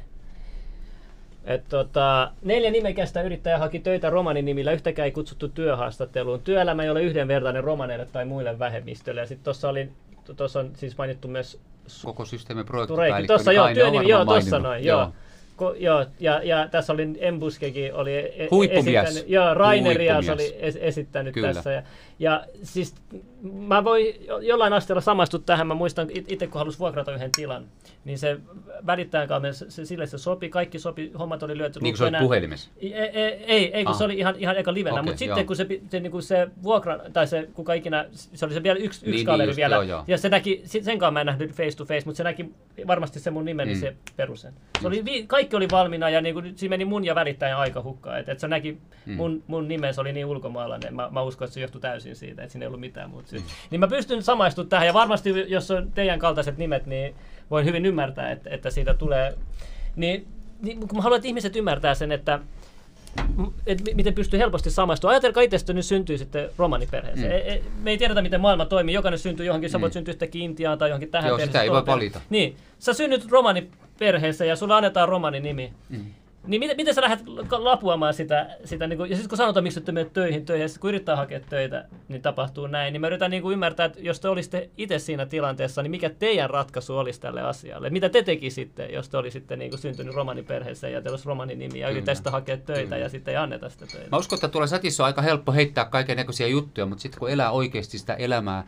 Et 1.45 1.69
tota, 1.69 2.31
neljä 2.41 2.71
nimekästä 2.71 3.21
yrittäjä 3.21 3.57
haki 3.57 3.79
töitä 3.79 4.09
romanin 4.09 4.45
nimillä, 4.45 4.71
yhtäkään 4.71 5.05
ei 5.05 5.11
kutsuttu 5.11 5.47
työhaastatteluun. 5.47 6.41
Työelämä 6.41 6.83
ei 6.83 6.89
ole 6.89 7.01
yhdenvertainen 7.01 7.63
romaneille 7.63 8.05
tai 8.05 8.25
muille 8.25 8.59
vähemmistöille. 8.59 9.21
Ja 9.21 9.27
sitten 9.27 9.43
tuossa 9.43 9.69
oli, 9.69 9.91
tuossa 10.37 10.59
on 10.59 10.71
siis 10.75 10.97
mainittu 10.97 11.27
myös 11.27 11.59
koko 12.03 12.25
systeemin 12.25 12.65
projektipäällikkö. 12.65 13.27
Tuossa 13.27 13.51
joo, 13.51 13.73
työnimi, 13.73 14.09
joo, 14.09 14.25
tuossa 14.25 14.59
noin, 14.59 14.85
joo. 14.85 14.99
joo. 14.99 15.11
Ko, 15.57 15.75
joo, 15.77 16.05
ja, 16.19 16.43
ja 16.43 16.67
tässä 16.67 16.93
oli 16.93 17.07
Embuskekin 17.19 17.93
oli 17.93 18.15
e- 18.15 18.47
esittänyt, 18.71 19.29
joo, 19.29 19.53
Rainerias 19.53 20.29
oli 20.29 20.55
es, 20.59 20.77
esittänyt 20.81 21.33
Kyllä. 21.33 21.53
tässä. 21.53 21.71
Ja, 21.71 21.83
ja 22.19 22.45
siis 22.63 22.95
mä 23.43 23.83
voin 23.83 24.05
jollain 24.41 24.73
asteella 24.73 25.01
samastua 25.01 25.39
tähän. 25.45 25.67
Mä 25.67 25.73
muistan 25.73 26.07
itse, 26.11 26.47
kun 26.47 26.59
halusin 26.59 26.79
vuokrata 26.79 27.15
yhden 27.15 27.31
tilan, 27.31 27.65
niin 28.07 28.19
se 28.19 28.37
välittäjän 28.85 29.29
se, 29.51 29.69
se, 29.69 29.85
sille 29.85 30.07
se 30.07 30.17
sopi, 30.17 30.49
kaikki 30.49 30.79
sopi, 30.79 31.11
hommat 31.19 31.43
oli 31.43 31.57
lyöty. 31.57 31.79
Niin 31.79 31.93
kuin 31.93 31.97
se 31.97 32.03
oli 32.03 32.23
puhelimessa? 32.23 32.69
Ei, 32.77 32.93
ei, 32.93 33.09
ei, 33.43 33.73
ei 33.73 33.83
kun 33.83 33.93
ah. 33.93 33.97
se 33.97 34.03
oli 34.03 34.17
ihan, 34.17 34.35
ihan 34.37 34.57
eka 34.57 34.73
livenä, 34.73 34.93
okay, 34.93 35.03
mutta 35.03 35.19
sitten 35.19 35.45
kun 35.45 35.55
se, 35.55 35.67
se, 35.89 35.99
niin 35.99 36.11
kuin 36.11 36.23
se 36.23 36.47
vuokra, 36.63 36.99
tai 37.13 37.27
se 37.27 37.49
kuka 37.53 37.73
ikinä, 37.73 38.05
se 38.11 38.45
oli 38.45 38.53
se 38.53 38.63
vielä 38.63 38.79
yksi, 38.79 38.99
yksi 38.99 39.11
niin, 39.11 39.25
kaveri 39.25 39.41
niin 39.41 39.49
just, 39.49 39.57
vielä, 39.57 39.75
joo, 39.75 39.81
joo. 39.81 40.03
ja 40.07 40.17
se 40.17 40.29
näki, 40.29 40.61
sen 40.65 40.99
kanssa 40.99 41.11
mä 41.11 41.19
en 41.19 41.25
nähnyt 41.25 41.51
face 41.51 41.77
to 41.77 41.85
face, 41.85 42.01
mutta 42.05 42.17
se 42.17 42.23
näki 42.23 42.49
varmasti 42.87 43.19
se 43.19 43.31
mun 43.31 43.45
nimeni, 43.45 43.73
mm. 43.73 43.79
se 43.79 43.95
perusen. 44.15 44.53
Se 44.81 44.87
oli, 44.87 45.03
kaikki 45.27 45.55
oli 45.55 45.67
valmiina 45.71 46.09
ja 46.09 46.21
niin 46.21 46.33
kuin, 46.33 46.57
siinä 46.57 46.73
meni 46.73 46.85
mun 46.85 47.05
ja 47.05 47.15
välittäjän 47.15 47.57
aika 47.57 47.81
hukkaan, 47.81 48.19
että 48.19 48.31
et 48.31 48.39
se 48.39 48.47
näki 48.47 48.77
mm. 49.05 49.13
mun, 49.13 49.43
mun 49.47 49.67
nimen, 49.67 49.93
se 49.93 50.01
oli 50.01 50.13
niin 50.13 50.25
ulkomaalainen, 50.25 50.95
mä, 50.95 51.09
mä 51.11 51.21
uskon, 51.21 51.45
että 51.45 51.53
se 51.53 51.61
johtui 51.61 51.81
täysin 51.81 52.15
siitä, 52.15 52.41
että 52.41 52.51
siinä 52.51 52.63
ei 52.63 52.67
ollut 52.67 52.79
mitään 52.79 53.09
muuta. 53.09 53.35
Mm. 53.35 53.41
Niin 53.71 53.79
mä 53.79 53.87
pystyn 53.87 54.23
samaistumaan 54.23 54.69
tähän 54.69 54.87
ja 54.87 54.93
varmasti 54.93 55.45
jos 55.47 55.71
on 55.71 55.91
teidän 55.91 56.19
kaltaiset 56.19 56.57
nimet, 56.57 56.85
niin 56.85 57.15
voin 57.51 57.65
hyvin 57.65 57.85
ymmärtää, 57.85 58.31
että, 58.31 58.49
että 58.49 58.69
siitä 58.69 58.93
tulee... 58.93 59.33
Niin, 59.95 60.27
niin 60.61 60.79
kun 60.79 60.97
mä 60.97 61.01
haluan, 61.01 61.17
että 61.17 61.27
ihmiset 61.27 61.55
ymmärtää 61.55 61.95
sen, 61.95 62.11
että 62.11 62.39
et 63.67 63.81
miten 63.93 64.13
pystyy 64.13 64.39
helposti 64.39 64.69
samaistumaan. 64.69 65.13
Ajatelkaa 65.13 65.43
itse, 65.43 65.55
että 65.55 65.73
nyt 65.73 65.85
syntyy 65.85 66.17
sitten 66.17 66.49
romaniperheeseen. 66.57 67.31
Mm. 67.31 67.49
E, 67.49 67.53
e, 67.53 67.61
me 67.83 67.91
ei 67.91 67.97
tiedetä, 67.97 68.21
miten 68.21 68.41
maailma 68.41 68.65
toimii. 68.65 68.95
Jokainen 68.95 69.19
syntyy 69.19 69.45
johonkin, 69.45 69.69
mm. 69.69 69.71
sä 69.71 69.81
voit 69.81 69.93
syntyä 69.93 70.11
yhtäkkiä 70.11 70.43
Intiaan 70.43 70.77
tai 70.77 70.89
johonkin 70.89 71.11
tähän 71.11 71.29
Joo, 71.29 71.39
sitä 71.39 71.61
ei 71.61 71.71
voi 71.71 71.85
valita. 71.85 72.21
Niin, 72.29 72.57
sä 72.79 72.93
synnyt 72.93 73.31
romaniperheeseen 73.31 74.47
ja 74.47 74.55
sulla 74.55 74.77
annetaan 74.77 75.09
romani 75.09 75.39
nimi. 75.39 75.73
Mm. 75.89 76.05
Niin 76.47 76.59
miten, 76.59 76.77
miten 76.77 76.93
sä 76.93 77.01
lähdet 77.01 77.19
lapuamaan 77.51 78.13
sitä, 78.13 78.47
sitä 78.65 78.87
niin 78.87 78.97
kuin, 78.97 79.09
ja 79.09 79.15
sitten 79.15 79.29
kun 79.29 79.37
sanotaan, 79.37 79.63
miksi 79.63 79.81
te 79.81 79.91
menet 79.91 80.13
töihin, 80.13 80.45
töihin, 80.45 80.61
ja 80.61 80.67
sitten 80.67 80.81
kun 80.81 80.89
yrittää 80.89 81.15
hakea 81.15 81.39
töitä, 81.39 81.85
niin 82.07 82.21
tapahtuu 82.21 82.67
näin, 82.67 82.93
niin 82.93 83.01
mä 83.01 83.07
yritän 83.07 83.31
niin 83.31 83.43
kuin 83.43 83.53
ymmärtää, 83.53 83.85
että 83.85 83.99
jos 84.01 84.19
te 84.19 84.29
olisitte 84.29 84.69
itse 84.77 84.99
siinä 84.99 85.25
tilanteessa, 85.25 85.83
niin 85.83 85.91
mikä 85.91 86.09
teidän 86.09 86.49
ratkaisu 86.49 86.97
olisi 86.97 87.21
tälle 87.21 87.41
asialle? 87.41 87.89
Mitä 87.89 88.09
te 88.09 88.23
tekisitte, 88.23 88.85
jos 88.85 89.09
te 89.09 89.17
olisitte 89.17 89.55
niin 89.55 89.71
kuin 89.71 89.79
syntynyt 89.79 90.15
romaniperheeseen 90.15 90.93
ja 90.93 91.01
teillä 91.01 91.15
olisi 91.15 91.27
romanin 91.27 91.59
nimi 91.59 91.79
ja 91.79 91.89
yrittäisitte 91.89 92.29
hakea 92.29 92.57
töitä 92.57 92.83
Kyllä. 92.83 92.97
ja 92.97 93.09
sitten 93.09 93.31
ei 93.31 93.37
anneta 93.37 93.69
sitä 93.69 93.85
töitä? 93.85 94.09
Mä 94.11 94.17
uskon, 94.17 94.37
että 94.37 94.47
tuolla 94.47 94.67
sätissä 94.67 95.03
on 95.03 95.07
aika 95.07 95.21
helppo 95.21 95.51
heittää 95.51 95.85
kaiken 95.85 96.17
näköisiä 96.17 96.47
juttuja, 96.47 96.85
mutta 96.85 97.01
sitten 97.01 97.19
kun 97.19 97.29
elää 97.29 97.51
oikeasti 97.51 97.97
sitä 97.97 98.13
elämää, 98.13 98.63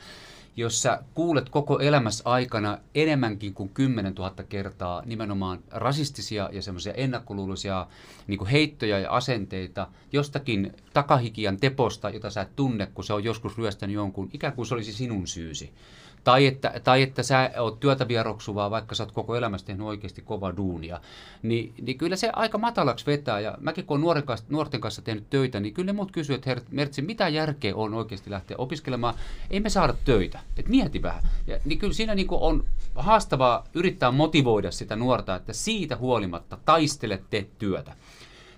jos 0.60 0.82
sä 0.82 1.04
kuulet 1.14 1.50
koko 1.50 1.80
elämässä 1.80 2.24
aikana 2.30 2.78
enemmänkin 2.96 3.54
kuin 3.54 3.70
10 3.70 4.14
000 4.14 4.34
kertaa 4.50 5.02
nimenomaan 5.06 5.60
rasistisia 5.72 6.50
ja 6.54 6.62
semmoisia 6.62 6.94
ennakkoluuloisia 6.94 7.88
niin 8.28 8.46
heittoja 8.46 9.00
ja 9.00 9.12
asenteita 9.12 9.88
jostakin 10.12 10.74
takahikian 10.94 11.58
teposta, 11.58 12.10
jota 12.10 12.30
sä 12.30 12.42
et 12.42 12.56
tunne, 12.56 12.86
kun 12.86 13.04
se 13.04 13.14
on 13.14 13.24
joskus 13.24 13.58
ryöstänyt 13.58 13.94
jonkun, 13.94 14.30
ikään 14.34 14.54
kuin 14.54 14.66
se 14.66 14.74
olisi 14.74 14.94
sinun 14.94 15.28
syysi. 15.28 15.74
Tai 16.24 16.46
että, 16.46 16.74
tai 16.84 17.02
että 17.02 17.24
sä 17.24 17.52
oot 17.60 17.80
työtä 17.80 18.08
vieroksuvaa, 18.08 18.72
vaikka 18.72 18.96
sä 18.96 19.04
oot 19.04 19.12
koko 19.12 19.36
elämässä 19.36 19.68
tehnyt 19.68 19.88
oikeasti 19.88 20.22
kova 20.22 20.58
duunia. 20.58 21.02
Ni, 21.44 21.74
niin 21.82 21.98
kyllä 21.98 22.16
se 22.16 22.30
aika 22.34 22.58
matalaksi 22.58 23.06
vetää. 23.06 23.40
Ja 23.40 23.58
mäkin 23.60 23.86
kun 23.86 24.04
olen 24.04 24.24
nuorten 24.50 24.82
kanssa 24.82 25.02
tehnyt 25.02 25.30
töitä, 25.30 25.60
niin 25.60 25.74
kyllä 25.74 25.86
ne 25.86 25.94
muut 25.94 26.12
kysyvät, 26.12 26.48
että 26.48 26.64
Mertsi, 26.72 27.02
mitä 27.02 27.28
järkeä 27.28 27.76
on 27.76 27.94
oikeasti 27.94 28.32
lähteä 28.32 28.58
opiskelemaan? 28.58 29.14
Ei 29.50 29.60
me 29.60 29.70
saada 29.70 29.94
töitä. 30.06 30.40
Et 30.58 30.68
mieti 30.68 31.02
vähän. 31.02 31.24
Ja, 31.48 31.60
niin 31.66 31.80
kyllä 31.80 31.94
siinä 31.94 32.16
niin 32.16 32.28
on 32.32 32.66
haastavaa 32.96 33.64
yrittää 33.74 34.12
motivoida 34.12 34.72
sitä 34.72 34.96
nuorta, 34.96 35.36
että 35.36 35.54
siitä 35.54 35.98
huolimatta 35.98 36.58
taistele, 36.66 37.22
tee 37.30 37.48
työtä. 37.60 37.96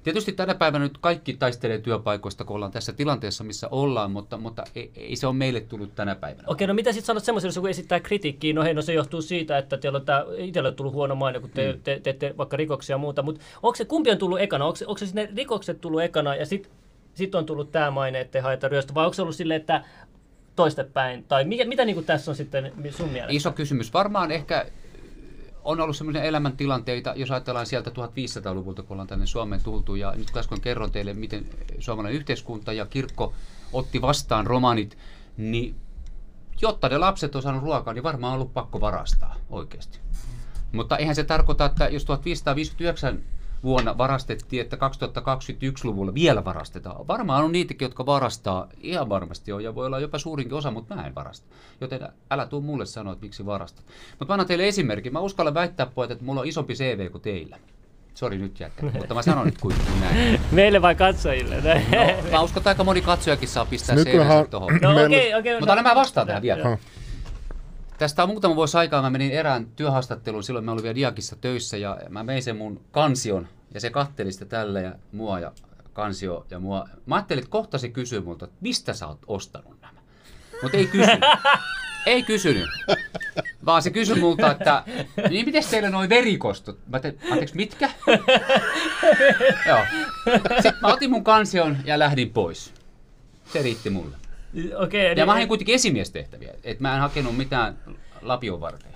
Tietysti 0.04 0.32
tänä 0.32 0.56
päivänä 0.56 0.86
nyt 0.86 0.98
kaikki 0.98 1.34
taistelee 1.34 1.78
työpaikoista, 1.78 2.46
kun 2.46 2.56
ollaan 2.56 2.72
tässä 2.72 2.94
tilanteessa, 2.94 3.44
missä 3.44 3.68
ollaan, 3.72 4.12
mutta, 4.12 4.38
mutta 4.38 4.64
ei, 4.76 4.92
ei 4.96 5.16
se 5.16 5.28
ole 5.28 5.36
meille 5.36 5.62
tullut 5.62 5.96
tänä 5.96 6.16
päivänä. 6.16 6.44
Okei, 6.48 6.68
no 6.68 6.74
mitä 6.74 6.92
sitten 6.92 7.06
sanot 7.06 7.24
semmoiselle, 7.24 7.50
jos 7.50 7.56
joku 7.56 7.68
esittää 7.68 8.00
kritiikkiä, 8.00 8.54
no 8.54 8.64
hei, 8.64 8.74
no 8.74 8.82
se 8.82 8.94
johtuu 8.94 9.22
siitä, 9.22 9.58
että 9.58 9.78
teillä 9.78 9.98
on 9.98 10.06
tämä, 10.06 10.26
itselle 10.38 10.72
tullut 10.72 10.94
huono 10.94 11.16
maine, 11.16 11.40
kun 11.40 11.50
te, 11.50 11.74
mm. 11.74 11.80
te, 11.80 11.94
te, 11.96 12.00
teette 12.04 12.38
vaikka 12.38 12.58
rikoksia 12.58 12.94
ja 12.94 12.98
muuta, 12.98 13.22
mutta 13.22 13.42
onko 13.64 13.76
se, 13.76 13.86
kumpi 13.86 14.12
on 14.12 14.18
tullut 14.18 14.40
ekana? 14.40 14.66
Onko, 14.66 14.78
onko 14.86 14.98
se 14.98 15.06
ne 15.14 15.30
rikokset 15.36 15.82
tullut 15.82 16.02
ekana 16.02 16.36
ja 16.36 16.46
sitten 16.46 16.72
sit 17.14 17.36
on 17.36 17.46
tullut 17.46 17.72
tämä 17.72 17.92
maine, 17.92 18.20
että 18.20 18.38
ei 18.38 18.42
haeta 18.44 18.68
ryöstä, 18.68 18.94
vai 18.94 19.06
onko 19.06 19.14
se 19.14 19.22
ollut 19.22 19.36
silleen, 19.36 19.62
että 19.62 19.84
toistepäin? 20.56 21.24
Tai 21.24 21.44
mikä, 21.44 21.66
mitä 21.66 21.86
niin 21.86 21.96
kuin 21.96 22.06
tässä 22.06 22.32
on 22.32 22.36
sitten 22.36 22.72
sun 22.90 23.10
mielestä? 23.10 23.34
Iso 23.34 23.52
kysymys. 23.52 23.94
Varmaan 23.94 24.32
ehkä 24.32 24.66
on 25.64 25.82
ollut 25.82 25.98
sellaisia 25.98 26.24
elämäntilanteita, 26.24 27.14
jos 27.16 27.32
ajatellaan 27.32 27.66
sieltä 27.66 27.90
1500-luvulta, 27.90 28.84
kun 28.84 28.92
ollaan 28.92 29.08
tänne 29.08 29.26
Suomeen 29.26 29.64
tultu, 29.64 29.96
ja 29.96 30.14
nyt 30.16 30.38
äsken 30.38 30.62
kerron 30.62 30.92
teille, 30.92 31.14
miten 31.14 31.46
suomalainen 31.80 32.18
yhteiskunta 32.18 32.74
ja 32.74 32.86
kirkko 32.86 33.34
otti 33.74 34.02
vastaan 34.02 34.48
romanit, 34.48 34.98
niin 35.38 35.76
jotta 36.62 36.90
ne 36.90 36.98
lapset 36.98 37.36
on 37.36 37.42
saanut 37.42 37.64
ruokaa, 37.64 37.94
niin 37.94 38.04
varmaan 38.04 38.34
on 38.34 38.40
ollut 38.40 38.54
pakko 38.54 38.82
varastaa 38.82 39.36
oikeasti. 39.50 40.00
Mutta 40.72 40.98
eihän 40.98 41.16
se 41.16 41.24
tarkoita, 41.24 41.66
että 41.66 41.88
jos 41.88 42.06
1559 42.06 43.24
vuonna 43.64 43.98
varastettiin, 43.98 44.62
että 44.62 44.78
2021-luvulla 44.78 46.14
vielä 46.14 46.46
varastetaan. 46.46 47.08
Varmaan 47.08 47.44
on 47.46 47.52
niitäkin, 47.52 47.86
jotka 47.86 48.06
varastaa, 48.06 48.68
ihan 48.82 49.10
varmasti 49.10 49.52
on, 49.52 49.64
ja 49.64 49.76
voi 49.76 49.86
olla 49.86 50.00
jopa 50.00 50.18
suurinkin 50.18 50.58
osa, 50.58 50.72
mutta 50.72 50.96
mä 50.96 51.08
en 51.08 51.16
varasta. 51.16 51.48
Joten 51.82 52.00
älä 52.32 52.46
tuu 52.46 52.62
mulle 52.62 52.86
sanoa, 52.86 53.14
että 53.14 53.26
miksi 53.26 53.46
varastat. 53.46 53.86
Mutta 54.10 54.26
mä 54.26 54.34
annan 54.34 54.48
teille 54.48 54.68
esimerkin. 54.68 55.14
Mä 55.14 55.20
uskallan 55.20 55.54
väittää, 55.54 55.86
pojat, 55.86 56.12
että 56.12 56.26
mulla 56.26 56.42
on 56.42 56.48
isompi 56.48 56.74
CV 56.74 57.12
kuin 57.12 57.22
teillä. 57.22 57.58
Sori 58.14 58.38
nyt 58.38 58.60
jätkä, 58.60 58.86
mutta 59.00 59.14
mä 59.14 59.22
sanon 59.22 59.46
nyt 59.46 59.58
kuitenkin 59.62 60.00
näin. 60.00 60.42
Meille 60.52 60.82
vai 60.82 60.96
katsojille? 60.96 61.56
No, 61.56 62.32
mä 62.32 62.42
uskon, 62.42 62.62
että 62.62 62.70
aika 62.70 62.84
moni 62.84 63.02
katsojakin 63.02 63.48
saa 63.50 63.66
pistää 63.66 63.96
Nyt 63.96 64.08
kunhan- 64.08 64.44
CV 64.44 64.50
tuohon. 64.50 64.80
No 64.82 65.06
okei, 65.06 65.36
okei. 65.36 65.60
Mutta 65.60 65.72
anna 65.74 65.84
mä 65.90 65.96
vastaan 65.96 66.28
tähän 66.28 66.42
vielä. 66.42 66.62
Joo. 66.64 66.78
Tästä 68.02 68.24
on 68.24 68.30
muutama 68.30 68.56
vuosi 68.56 68.78
aikaa, 68.78 69.02
mä 69.02 69.10
menin 69.10 69.32
erään 69.32 69.66
työhaastatteluun, 69.66 70.44
silloin 70.44 70.66
mä 70.66 70.72
olin 70.72 70.84
vielä 70.84 70.96
Diakissa 70.96 71.36
töissä 71.36 71.78
ja 71.78 71.98
mä 72.10 72.28
vein 72.28 72.44
sen 72.44 72.58
mun 72.58 72.82
kansion 72.92 73.48
ja 73.74 73.80
se 73.80 73.90
katteli 73.90 74.32
sitä 74.32 74.46
tällä 74.46 74.80
ja 74.80 74.96
mua 75.12 75.40
ja 75.40 75.52
kansio 75.94 76.46
ja 76.50 76.60
mua. 76.60 76.90
Mä 77.06 77.16
ajattelin, 77.16 77.44
että 77.44 77.52
kohta 77.52 77.78
se 77.78 77.90
kysyy 77.90 78.22
multa, 78.22 78.46
että 78.46 78.58
mistä 78.62 78.94
sä 78.94 79.08
oot 79.08 79.20
ostanut 79.28 79.82
nämä. 79.82 80.00
Mutta 80.62 80.78
ei 80.78 80.88
kysynyt. 80.88 81.24
ei 82.06 82.24
kysynyt. 82.24 82.70
Vaan 83.66 83.82
se 83.82 83.90
kysyi 83.90 84.20
multa, 84.20 84.52
että 84.52 84.84
niin 85.30 85.46
miten 85.46 85.64
teillä 85.72 85.90
noin 85.90 86.10
verikostot? 86.10 86.80
Mä 86.88 87.00
tein, 87.00 87.20
anteeksi, 87.32 87.56
mitkä? 87.56 87.90
Joo. 89.68 89.86
Sitten 90.54 90.78
mä 90.82 90.88
otin 90.88 91.10
mun 91.10 91.24
kansion 91.24 91.78
ja 91.86 92.00
lähdin 92.00 92.30
pois. 92.30 92.74
Se 93.54 93.62
riitti 93.62 93.90
mulle. 93.90 94.21
Okei, 94.78 95.06
Ja 95.10 95.16
niin- 95.16 95.26
mä 95.26 95.34
hain 95.34 95.48
kuitenkin 95.48 95.76
esimiestehtäviä, 95.76 96.54
että 96.64 96.82
mä 96.82 96.94
en 96.96 97.02
hakenut 97.02 97.38
mitään 97.38 97.78
lapion 98.22 98.62
varten. 98.62 98.92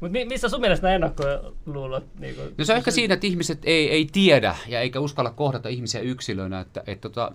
Mut 0.00 0.12
mi- 0.12 0.24
missä 0.24 0.48
sun 0.48 0.60
mielestä 0.60 0.86
nämä 0.86 0.94
ennakkoluulot? 0.94 2.04
Niin 2.18 2.34
kuin, 2.34 2.54
No 2.58 2.64
se 2.64 2.72
on 2.72 2.78
ehkä 2.78 2.90
siinä, 2.90 3.14
että 3.14 3.26
ihmiset 3.26 3.58
ei, 3.64 3.90
ei 3.90 4.08
tiedä 4.12 4.56
ja 4.68 4.80
eikä 4.80 5.00
uskalla 5.00 5.30
kohdata 5.30 5.68
ihmisiä 5.68 6.00
yksilöinä. 6.00 6.60
Että, 6.60 6.82
että 6.86 7.08
tota, 7.08 7.32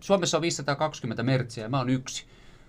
Suomessa 0.00 0.38
on 0.38 0.42
520 0.42 1.22
mertsiä 1.22 1.64
ja 1.64 1.68
mä 1.68 1.78
oon 1.78 1.90
yksi. 1.90 2.24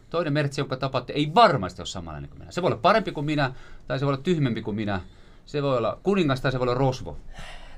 Toinen 0.10 0.34
mertsi, 0.34 0.62
jonka 0.62 0.78
tapatte, 0.78 1.14
ei 1.14 1.32
varmasti 1.36 1.82
ole 1.82 1.88
samanlainen 1.88 2.30
kuin 2.30 2.40
minä. 2.40 2.52
Se 2.52 2.62
voi 2.62 2.68
olla 2.68 2.80
parempi 2.82 3.12
kuin 3.12 3.26
minä, 3.26 3.54
tai 3.88 4.00
se 4.00 4.06
voi 4.06 4.14
olla 4.14 4.24
tyhmempi 4.24 4.62
kuin 4.62 4.76
minä. 4.76 5.02
Se 5.46 5.64
voi 5.64 5.78
olla 5.78 6.00
kuningas 6.04 6.42
tai 6.42 6.52
se 6.52 6.60
voi 6.60 6.66
olla 6.66 6.74
rosvo. 6.74 7.18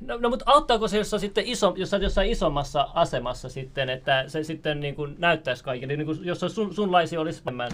No, 0.01 0.17
no 0.17 0.29
mutta 0.29 0.45
auttaako 0.47 0.87
se, 0.87 0.97
jos 0.97 1.13
on 1.13 1.19
sitten 1.19 1.45
iso, 1.45 1.73
jos 1.77 1.93
olet 1.93 2.03
jossain 2.03 2.31
isommassa 2.31 2.87
asemassa 2.93 3.49
sitten, 3.49 3.89
että 3.89 4.23
se 4.27 4.43
sitten 4.43 4.79
niin 4.79 4.95
kuin 4.95 5.15
näyttäisi 5.17 5.63
kaikille, 5.63 5.95
niin 5.95 6.05
kuin, 6.05 6.25
jos 6.25 6.43
on 6.43 6.49
sun, 6.49 6.73
sunlaisia 6.73 7.21
olisi 7.21 7.41
vähemmän. 7.45 7.71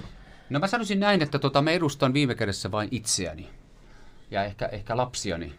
No 0.50 0.60
mä 0.60 0.68
sanoisin 0.68 1.00
näin, 1.00 1.22
että 1.22 1.40
tota, 1.40 1.62
mä 1.62 1.72
edustan 1.72 2.14
viime 2.14 2.36
kädessä 2.36 2.72
vain 2.72 2.90
itseäni 2.92 3.50
ja 4.32 4.44
ehkä, 4.44 4.66
ehkä 4.66 4.98
lapsiani. 4.98 5.54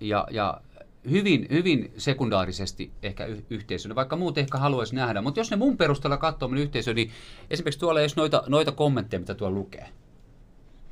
Ja, 0.00 0.26
ja 0.30 0.60
hyvin, 1.10 1.46
hyvin 1.50 1.92
sekundaarisesti 1.98 2.92
ehkä 3.02 3.24
y- 3.24 3.44
yhteisönä, 3.50 3.94
vaikka 3.94 4.16
muut 4.16 4.38
ehkä 4.38 4.58
haluaisi 4.58 4.94
nähdä. 4.94 5.22
Mutta 5.22 5.40
jos 5.40 5.50
ne 5.50 5.56
mun 5.56 5.76
perusteella 5.76 6.16
katsoo 6.16 6.48
mun 6.48 6.58
yhteisö, 6.58 6.94
niin 6.94 7.10
esimerkiksi 7.50 7.80
tuolla 7.80 8.00
edes 8.00 8.16
noita, 8.16 8.42
noita 8.46 8.72
kommentteja, 8.72 9.20
mitä 9.20 9.34
tuolla 9.34 9.54
lukee. 9.54 9.88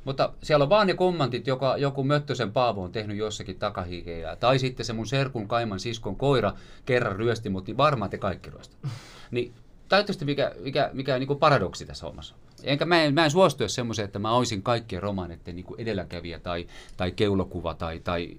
Mutta 0.05 0.33
siellä 0.43 0.63
on 0.63 0.69
vaan 0.69 0.87
ne 0.87 0.93
kommentit, 0.93 1.47
joka 1.47 1.77
joku 1.77 2.03
Möttösen 2.03 2.51
Paavo 2.51 2.83
on 2.83 2.91
tehnyt 2.91 3.17
jossakin 3.17 3.59
takahiikeillä. 3.59 4.35
Tai 4.35 4.59
sitten 4.59 4.85
se 4.85 4.93
mun 4.93 5.07
serkun 5.07 5.47
kaiman 5.47 5.79
siskon 5.79 6.15
koira 6.15 6.53
kerran 6.85 7.15
ryösti 7.15 7.49
mut, 7.49 7.67
niin 7.67 7.77
varmaan 7.77 8.09
te 8.09 8.17
kaikki 8.17 8.49
ryöstä. 8.49 8.75
Niin 9.31 9.53
tajutko 9.89 10.25
mikä, 10.25 10.51
mikä, 10.59 10.89
mikä 10.93 11.19
niin 11.19 11.37
paradoksi 11.39 11.85
tässä 11.85 12.05
hommassa? 12.05 12.35
Enkä 12.63 12.85
mä 12.85 13.03
en, 13.03 13.13
mä 13.13 13.25
en 13.25 13.31
suostu 13.31 13.69
semmoiseen, 13.69 14.05
että 14.05 14.19
mä 14.19 14.31
olisin 14.31 14.63
kaikkien 14.63 15.03
romaneiden 15.03 15.55
niin 15.55 15.65
edelläkävijä 15.77 16.39
tai, 16.39 16.67
tai 16.97 17.11
keulokuva 17.11 17.73
tai, 17.73 17.99
tai 17.99 18.37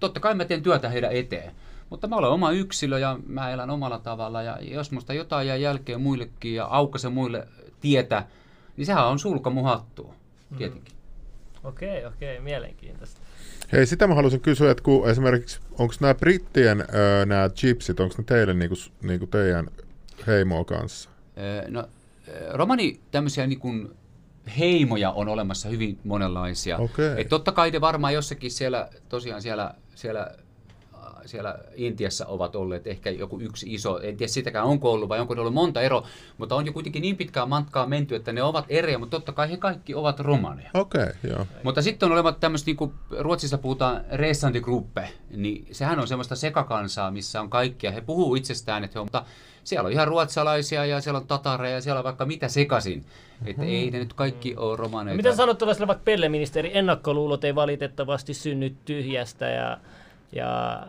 totta 0.00 0.20
kai 0.20 0.34
mä 0.34 0.44
teen 0.44 0.62
työtä 0.62 0.88
heidän 0.88 1.12
eteen. 1.12 1.52
Mutta 1.90 2.08
mä 2.08 2.16
olen 2.16 2.30
oma 2.30 2.50
yksilö 2.50 2.98
ja 2.98 3.18
mä 3.26 3.50
elän 3.50 3.70
omalla 3.70 3.98
tavalla 3.98 4.42
ja 4.42 4.58
jos 4.60 4.90
musta 4.90 5.14
jotain 5.14 5.48
jää 5.48 5.56
jälkeen 5.56 6.00
muillekin 6.00 6.54
ja 6.54 6.64
aukaise 6.64 7.08
muille 7.08 7.48
tietä, 7.80 8.24
niin 8.76 8.86
sehän 8.86 9.06
on 9.06 9.18
sulka 9.18 9.50
mun 9.50 9.64
hattuun, 10.50 10.58
tietenkin. 10.58 10.94
Okei, 11.64 12.04
okei, 12.04 12.40
mielenkiintoista. 12.40 13.20
Hei, 13.72 13.86
sitä 13.86 14.06
mä 14.06 14.14
haluaisin 14.14 14.40
kysyä, 14.40 14.70
että 14.70 14.82
kun 14.82 15.10
esimerkiksi, 15.10 15.60
onko 15.78 15.94
nämä 16.00 16.14
brittien 16.14 16.84
öö, 16.94 17.26
nämä 17.26 17.48
chipsit, 17.48 18.00
onko 18.00 18.14
ne 18.18 18.24
teille 18.24 18.54
niinku, 18.54 18.74
niinku 19.02 19.26
teidän 19.26 19.68
heimoa 20.26 20.64
kanssa? 20.64 21.10
Öö, 21.38 21.70
No, 21.70 21.88
romani 22.52 23.00
tämmöisiä 23.10 23.46
niin 23.46 23.60
kuin 23.60 23.90
heimoja 24.58 25.10
on 25.10 25.28
olemassa 25.28 25.68
hyvin 25.68 25.98
monenlaisia. 26.04 26.78
Okei. 26.78 27.14
Et 27.16 27.28
totta 27.28 27.52
kai 27.52 27.70
ne 27.70 27.80
varmaan 27.80 28.14
jossakin 28.14 28.50
siellä, 28.50 28.88
tosiaan 29.08 29.42
siellä, 29.42 29.74
siellä, 29.94 30.30
siellä 31.26 31.58
Intiassa 31.74 32.26
ovat 32.26 32.56
olleet 32.56 32.86
ehkä 32.86 33.10
joku 33.10 33.40
yksi 33.40 33.74
iso, 33.74 33.98
en 33.98 34.16
tiedä 34.16 34.32
sitäkään 34.32 34.64
onko 34.64 34.92
ollut 34.92 35.08
vai 35.08 35.20
onko 35.20 35.34
ne 35.34 35.40
ollut 35.40 35.54
monta 35.54 35.82
ero, 35.82 36.04
mutta 36.38 36.54
on 36.54 36.66
jo 36.66 36.72
kuitenkin 36.72 37.02
niin 37.02 37.16
pitkään 37.16 37.48
matkaa 37.48 37.86
menty, 37.86 38.14
että 38.14 38.32
ne 38.32 38.42
ovat 38.42 38.64
eriä, 38.68 38.98
mutta 38.98 39.16
totta 39.16 39.32
kai 39.32 39.50
he 39.50 39.56
kaikki 39.56 39.94
ovat 39.94 40.20
romaneja. 40.20 40.70
Okei, 40.74 41.02
okay, 41.02 41.30
joo. 41.30 41.46
Mutta 41.62 41.82
sitten 41.82 42.06
on 42.06 42.12
olevat 42.12 42.40
tämmöistä, 42.40 42.66
niin 42.66 42.76
kuin 42.76 42.92
Ruotsissa 43.18 43.58
puhutaan 43.58 44.04
resandegruppe, 44.12 45.08
niin 45.30 45.66
sehän 45.72 46.00
on 46.00 46.08
semmoista 46.08 46.36
sekakansaa, 46.36 47.10
missä 47.10 47.40
on 47.40 47.50
kaikkia. 47.50 47.90
He 47.90 48.00
puhuu 48.00 48.34
itsestään, 48.34 48.84
että 48.84 48.94
he 48.94 49.00
on, 49.00 49.06
mutta 49.06 49.24
siellä 49.64 49.86
on 49.86 49.92
ihan 49.92 50.08
ruotsalaisia 50.08 50.86
ja 50.86 51.00
siellä 51.00 51.18
on 51.18 51.26
tatareja 51.26 51.74
ja 51.74 51.80
siellä 51.80 51.98
on 51.98 52.04
vaikka 52.04 52.26
mitä 52.26 52.48
sekasin. 52.48 53.04
Että 53.46 53.62
ei 53.62 53.90
ne 53.90 53.98
nyt 53.98 54.12
kaikki 54.12 54.56
ole 54.56 54.76
romaneita. 54.76 55.16
Mitä 55.16 55.36
sanot 55.36 55.58
tuollaiselle 55.58 55.86
vaikka 55.86 56.04
Pelle-ministeri, 56.04 56.70
ennakkoluulot 56.74 57.44
ei 57.44 57.54
valitettavasti 57.54 58.34
synny 58.34 58.74
tyhjästä 58.84 59.46
ja, 59.46 59.78
ja 60.32 60.82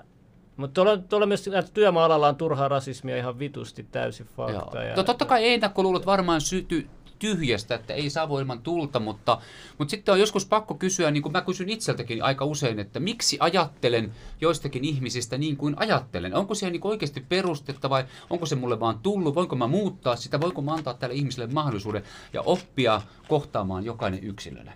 mutta 0.58 0.74
tuolla, 0.74 0.98
tuolla 0.98 1.26
myös 1.26 1.48
että 1.48 1.72
työmaa-alalla 1.74 2.28
on 2.28 2.36
turhaa 2.36 2.68
rasismia 2.68 3.18
ihan 3.18 3.40
vitusti 3.40 3.84
täysin 3.92 4.26
fakta. 4.26 4.78
Joo. 4.78 4.90
Ja, 4.90 4.96
No 4.96 5.04
totta 5.04 5.26
kai 5.26 5.50
ennakkoluulot 5.50 6.06
varmaan 6.06 6.42
syty 6.42 6.88
tyhjästä, 7.20 7.76
että 7.76 7.94
ei 7.94 8.10
saa 8.10 8.28
ilman 8.40 8.62
tulta, 8.62 9.00
mutta, 9.00 9.42
mutta 9.78 9.92
sitten 9.92 10.14
on 10.14 10.20
joskus 10.20 10.46
pakko 10.46 10.74
kysyä, 10.74 11.12
niin 11.12 11.24
kuin 11.24 11.34
mä 11.34 11.42
kysyn 11.42 11.70
itseltäkin 11.70 12.24
aika 12.24 12.46
usein, 12.46 12.80
että 12.80 13.00
miksi 13.00 13.38
ajattelen 13.40 14.12
joistakin 14.42 14.86
ihmisistä 14.86 15.38
niin 15.38 15.58
kuin 15.58 15.76
ajattelen? 15.78 16.36
Onko 16.36 16.56
siihen 16.56 16.74
niin 16.74 16.88
oikeasti 16.88 17.26
perustetta 17.30 17.90
vai 17.90 18.06
onko 18.30 18.46
se 18.46 18.56
mulle 18.56 18.80
vaan 18.80 19.00
tullut? 19.00 19.36
Voinko 19.36 19.56
mä 19.56 19.68
muuttaa 19.68 20.16
sitä? 20.16 20.42
Voinko 20.42 20.62
mä 20.62 20.74
antaa 20.74 20.94
tälle 20.94 21.16
ihmiselle 21.16 21.54
mahdollisuuden 21.54 22.04
ja 22.34 22.42
oppia 22.42 23.02
kohtaamaan 23.28 23.86
jokainen 23.86 24.24
yksilönä? 24.24 24.74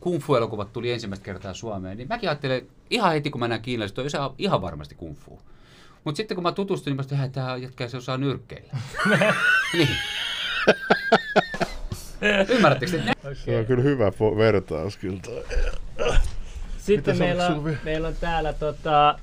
Kung 0.00 0.20
Fu-elokuvat 0.20 0.72
tuli 0.72 0.92
ensimmäistä 0.92 1.24
kertaa 1.24 1.54
Suomeen, 1.54 1.98
niin 1.98 2.08
mäkin 2.08 2.28
ajattelen 2.28 2.66
ihan 2.90 3.12
heti, 3.12 3.30
kun 3.30 3.40
mä 3.40 3.48
näen 3.48 3.62
kiinalaiset, 3.62 3.98
on 3.98 4.10
se 4.10 4.18
on 4.18 4.34
ihan 4.38 4.62
varmasti 4.62 4.94
Kung 4.94 5.16
Fu. 5.16 5.40
Mutta 6.04 6.16
sitten 6.16 6.34
kun 6.34 6.42
mä 6.42 6.52
tutustuin, 6.52 6.92
niin 6.92 6.96
mä 6.96 7.02
sanoin, 7.02 7.26
että 7.26 7.40
tämä 7.40 7.56
jätkä 7.56 7.88
se 7.88 7.96
osaa 7.96 8.16
nyrkkeillä. 8.16 8.72
niin. 9.72 9.88
Ymmärrättekö 12.48 12.98
te? 12.98 13.34
Se 13.34 13.58
on 13.58 13.66
kyllä 13.66 13.82
hyvä 13.82 14.12
vertaus 14.36 14.96
kyllä 14.96 15.20
toi. 15.24 15.44
Sitten 16.78 17.18
meillä, 17.18 17.46
on, 17.46 17.76
meillä 17.84 18.08
on 18.08 18.16
täällä 18.20 18.52
tota, 18.52 19.18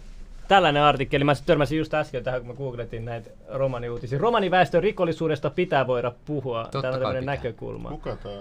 tällainen 0.47 0.83
artikkeli. 0.83 1.23
Mä 1.23 1.33
törmäsin 1.45 1.77
just 1.77 1.93
äsken 1.93 2.23
tähän, 2.23 2.41
kun 2.41 2.47
mä 2.49 2.53
googletin 2.57 3.05
näitä 3.05 3.29
romaniuutisia. 3.49 4.19
Romaniväestön 4.19 4.83
rikollisuudesta 4.83 5.49
pitää 5.49 5.87
voida 5.87 6.11
puhua. 6.25 6.63
Totta 6.63 6.81
Täällä 6.81 6.95
on 6.97 7.01
tämmöinen 7.01 7.23
pitää. 7.23 7.35
näkökulma. 7.35 7.89
Kuka 7.89 8.15
tää? 8.15 8.31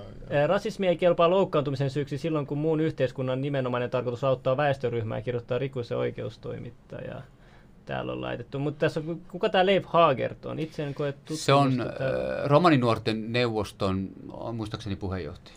Ää, 0.40 0.46
Rasismi 0.46 0.86
ei 0.88 0.96
kelpaa 0.96 1.30
loukkaantumisen 1.30 1.90
syyksi 1.90 2.18
silloin, 2.18 2.46
kun 2.46 2.58
muun 2.58 2.80
yhteiskunnan 2.80 3.40
nimenomainen 3.40 3.90
tarkoitus 3.90 4.24
auttaa 4.24 4.56
väestöryhmää 4.56 5.22
kirjoittaa 5.22 5.58
rikos- 5.58 5.90
ja 5.90 5.96
oikeustoimittaja. 5.98 7.22
Täällä 7.86 8.12
on 8.12 8.20
laitettu. 8.20 8.58
Mutta 8.58 8.78
tässä 8.80 9.00
on, 9.06 9.20
kuka 9.28 9.48
tämä 9.48 9.66
Leif 9.66 9.84
Hagert 9.86 10.46
on? 10.46 10.58
Itse 10.58 10.82
en 10.84 10.94
koe 10.94 11.14
Se 11.34 11.52
on 11.52 11.76
tää- 11.76 11.86
äh, 11.86 12.44
romaninuorten 12.46 13.32
neuvoston, 13.32 14.08
on 14.32 14.56
muistaakseni 14.56 14.96
puheenjohtaja. 14.96 15.56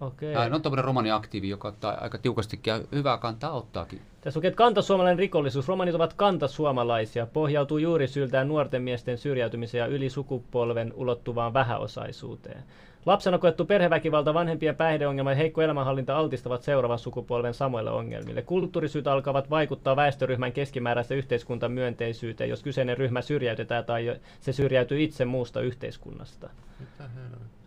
Okei. 0.00 0.34
Hän 0.34 0.54
on 0.54 0.62
tämmöinen 0.62 0.84
romaniaktiivi, 0.84 1.48
joka 1.48 1.68
ottaa 1.68 1.98
aika 2.00 2.18
tiukastikin 2.18 2.70
ja 2.70 2.80
hyvää 2.92 3.18
kantaa 3.18 3.50
ottaakin. 3.52 4.00
Tässä 4.20 4.38
lukee, 4.38 4.48
että 4.48 4.58
kantasuomalainen 4.58 5.18
rikollisuus. 5.18 5.68
Romanit 5.68 5.94
ovat 5.94 6.14
kantasuomalaisia. 6.14 7.26
Pohjautuu 7.26 7.78
juuri 7.78 8.08
syltään 8.08 8.48
nuorten 8.48 8.82
miesten 8.82 9.18
syrjäytymiseen 9.18 9.80
ja 9.80 9.86
yli 9.86 10.10
sukupolven 10.10 10.92
ulottuvaan 10.96 11.54
vähäosaisuuteen. 11.54 12.62
Lapsena 13.06 13.38
koettu 13.38 13.64
perheväkivalta, 13.64 14.34
vanhempien 14.34 14.76
päihdeongelma 14.76 15.30
ja 15.30 15.36
heikko 15.36 15.62
elämänhallinta 15.62 16.16
altistavat 16.16 16.62
seuraavan 16.62 16.98
sukupolven 16.98 17.54
samoille 17.54 17.90
ongelmille. 17.90 18.42
Kulttuurisyyt 18.42 19.06
alkavat 19.06 19.50
vaikuttaa 19.50 19.96
väestöryhmän 19.96 20.52
keskimääräistä 20.52 21.14
yhteiskunnan 21.14 21.72
myönteisyyteen, 21.72 22.50
jos 22.50 22.62
kyseinen 22.62 22.98
ryhmä 22.98 23.22
syrjäytetään 23.22 23.84
tai 23.84 24.16
se 24.40 24.52
syrjäytyy 24.52 25.02
itse 25.02 25.24
muusta 25.24 25.60
yhteiskunnasta. 25.60 26.50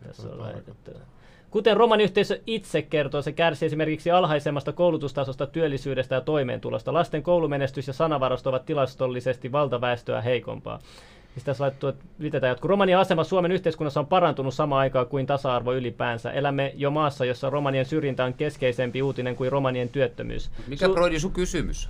Tässä 0.07 0.29
on 0.29 0.39
laitettu. 0.39 0.91
Kuten 1.53 1.77
romaniyhteisö 1.77 2.39
itse 2.47 2.81
kertoo, 2.81 3.21
se 3.21 3.31
kärsii 3.31 3.65
esimerkiksi 3.65 4.11
alhaisemmasta 4.11 4.71
koulutustasosta, 4.71 5.47
työllisyydestä 5.47 6.15
ja 6.15 6.21
toimeentulosta. 6.21 6.93
Lasten 6.93 7.23
koulumenestys 7.23 7.87
ja 7.87 7.93
sanavarasto 7.93 8.49
ovat 8.49 8.65
tilastollisesti 8.65 9.51
valtaväestöä 9.51 10.21
heikompaa. 10.21 10.79
Siis 11.33 11.43
tässä 11.43 11.63
laittu, 11.63 11.87
että 11.87 12.05
liitetään 12.19 12.49
jotkut. 12.49 12.69
Romanian 12.69 13.01
asema 13.01 13.23
Suomen 13.23 13.51
yhteiskunnassa 13.51 13.99
on 13.99 14.07
parantunut 14.07 14.53
samaan 14.53 14.79
aikaan 14.79 15.07
kuin 15.07 15.25
tasa-arvo 15.25 15.73
ylipäänsä. 15.73 16.31
Elämme 16.31 16.73
jo 16.75 16.91
maassa, 16.91 17.25
jossa 17.25 17.49
romanien 17.49 17.85
syrjintä 17.85 18.25
on 18.25 18.33
keskeisempi 18.33 19.01
uutinen 19.01 19.35
kuin 19.35 19.51
romanien 19.51 19.89
työttömyys. 19.89 20.51
Mikä 20.67 20.87
Su- 20.87 20.93
Broidi 20.93 21.19
sun 21.19 21.31
kysymys? 21.31 21.89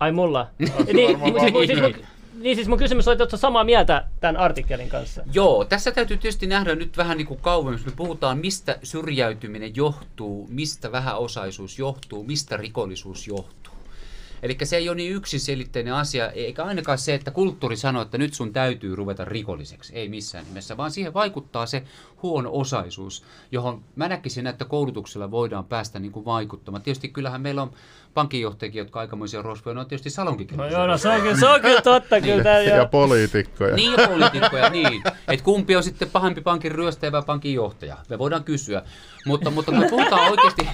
Ai 0.00 0.12
mulla? 0.12 0.46
niin, 0.58 1.18
siis, 1.18 1.66
siis, 1.66 2.06
niin 2.40 2.56
siis 2.56 2.68
mun 2.68 2.78
kysymys 2.78 3.08
on, 3.08 3.22
että 3.22 3.36
samaa 3.36 3.64
mieltä 3.64 4.04
tämän 4.20 4.36
artikkelin 4.36 4.88
kanssa? 4.88 5.22
Joo, 5.32 5.64
tässä 5.64 5.92
täytyy 5.92 6.16
tietysti 6.16 6.46
nähdä 6.46 6.74
nyt 6.74 6.96
vähän 6.96 7.18
niin 7.18 7.26
kuin 7.26 7.40
kauemmin, 7.40 7.82
me 7.86 7.92
puhutaan, 7.96 8.38
mistä 8.38 8.78
syrjäytyminen 8.82 9.76
johtuu, 9.76 10.46
mistä 10.50 10.92
vähäosaisuus 10.92 11.78
johtuu, 11.78 12.24
mistä 12.24 12.56
rikollisuus 12.56 13.26
johtuu. 13.26 13.75
Eli 14.42 14.56
se 14.64 14.76
ei 14.76 14.88
ole 14.88 14.96
niin 14.96 15.12
yksiselitteinen 15.12 15.94
asia, 15.94 16.30
eikä 16.30 16.64
ainakaan 16.64 16.98
se, 16.98 17.14
että 17.14 17.30
kulttuuri 17.30 17.76
sanoo, 17.76 18.02
että 18.02 18.18
nyt 18.18 18.34
sun 18.34 18.52
täytyy 18.52 18.96
ruveta 18.96 19.24
rikolliseksi. 19.24 19.94
Ei 19.94 20.08
missään 20.08 20.44
nimessä, 20.44 20.76
vaan 20.76 20.90
siihen 20.90 21.14
vaikuttaa 21.14 21.66
se 21.66 21.82
huono 22.22 22.50
osaisuus, 22.52 23.24
johon 23.52 23.84
mä 23.96 24.08
näkisin, 24.08 24.46
että 24.46 24.64
koulutuksella 24.64 25.30
voidaan 25.30 25.64
päästä 25.64 25.98
niin 25.98 26.12
kuin 26.12 26.24
vaikuttamaan. 26.24 26.82
Tietysti 26.82 27.08
kyllähän 27.08 27.40
meillä 27.40 27.62
on 27.62 27.70
pankinjohtajia, 28.14 28.78
jotka 28.78 29.00
aikamoisia 29.00 29.42
rosvoja, 29.42 29.74
ne 29.74 29.80
on 29.80 29.86
tietysti 29.86 30.10
salonkin. 30.10 30.48
No 30.56 30.66
joo, 30.66 30.86
no 30.86 30.98
se 30.98 31.08
on 31.08 31.20
kyllä, 31.20 31.36
se 31.36 31.46
on 31.46 31.60
kyllä 31.60 31.80
totta 31.80 32.20
kyllä. 32.20 32.58
Niin. 32.58 32.70
ja 32.70 32.86
poliitikkoja. 32.86 33.76
Niin, 33.76 33.92
ja 33.92 34.08
poliitikkoja, 34.08 34.70
niin. 34.70 35.02
Että 35.28 35.44
kumpi 35.44 35.76
on 35.76 35.82
sitten 35.82 36.10
pahempi 36.10 36.40
pankin 36.40 36.72
ryöstäjä 36.72 37.12
vai 37.12 37.22
pankin 37.26 37.54
johtaja? 37.54 37.96
Me 38.08 38.18
voidaan 38.18 38.44
kysyä. 38.44 38.82
Mutta, 39.26 39.50
mutta 39.50 39.72
kun 39.72 39.86
puhutaan 39.90 40.30
oikeasti 40.30 40.68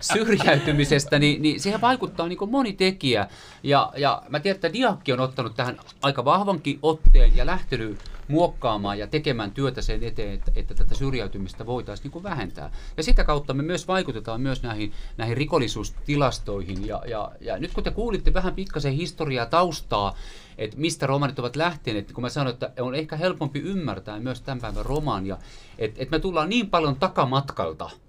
syrjäytymisestä, 0.00 1.18
niin, 1.18 1.42
niin 1.42 1.60
siihen 1.60 1.80
vaikuttaa 1.80 2.28
niin 2.28 2.50
moni 2.50 2.72
tekijä. 2.72 3.28
Ja, 3.62 3.92
ja 3.96 4.22
mä 4.28 4.40
tiedän, 4.40 4.56
että 4.56 4.72
Diakki 4.72 5.12
on 5.12 5.20
ottanut 5.20 5.56
tähän 5.56 5.80
aika 6.02 6.24
vahvankin 6.24 6.78
otteen 6.82 7.36
ja 7.36 7.46
lähtenyt 7.46 7.98
muokkaamaan 8.28 8.98
ja 8.98 9.06
tekemään 9.06 9.50
työtä 9.50 9.82
sen 9.82 10.02
eteen, 10.02 10.34
että, 10.34 10.52
että 10.54 10.74
tätä 10.74 10.94
syrjäytymistä 10.94 11.66
voitaisiin 11.66 12.12
niin 12.14 12.22
vähentää. 12.22 12.70
Ja 12.96 13.02
sitä 13.02 13.24
kautta 13.24 13.54
me 13.54 13.62
myös 13.62 13.88
vaikutetaan 13.88 14.40
myös 14.40 14.62
näihin, 14.62 14.92
näihin 15.16 15.36
rikollisuustilastoihin. 15.36 16.86
Ja, 16.86 17.02
ja, 17.06 17.32
ja 17.40 17.58
nyt 17.58 17.74
kun 17.74 17.84
te 17.84 17.90
kuulitte 17.90 18.34
vähän 18.34 18.54
pikkasen 18.54 18.92
historiaa 18.92 19.46
taustaa, 19.46 20.16
että 20.58 20.76
mistä 20.76 21.06
romanit 21.06 21.38
ovat 21.38 21.56
lähteneet, 21.56 22.12
kun 22.12 22.22
mä 22.22 22.28
sanoin, 22.28 22.54
että 22.54 22.72
on 22.80 22.94
ehkä 22.94 23.16
helpompi 23.16 23.58
ymmärtää 23.58 24.20
myös 24.20 24.40
tämän 24.40 24.60
päivän 24.60 24.86
romania, 24.86 25.38
että, 25.78 26.02
että 26.02 26.16
me 26.16 26.20
tullaan 26.20 26.48
niin 26.48 26.70
paljon 26.70 26.96
takamatkalta– 26.96 27.90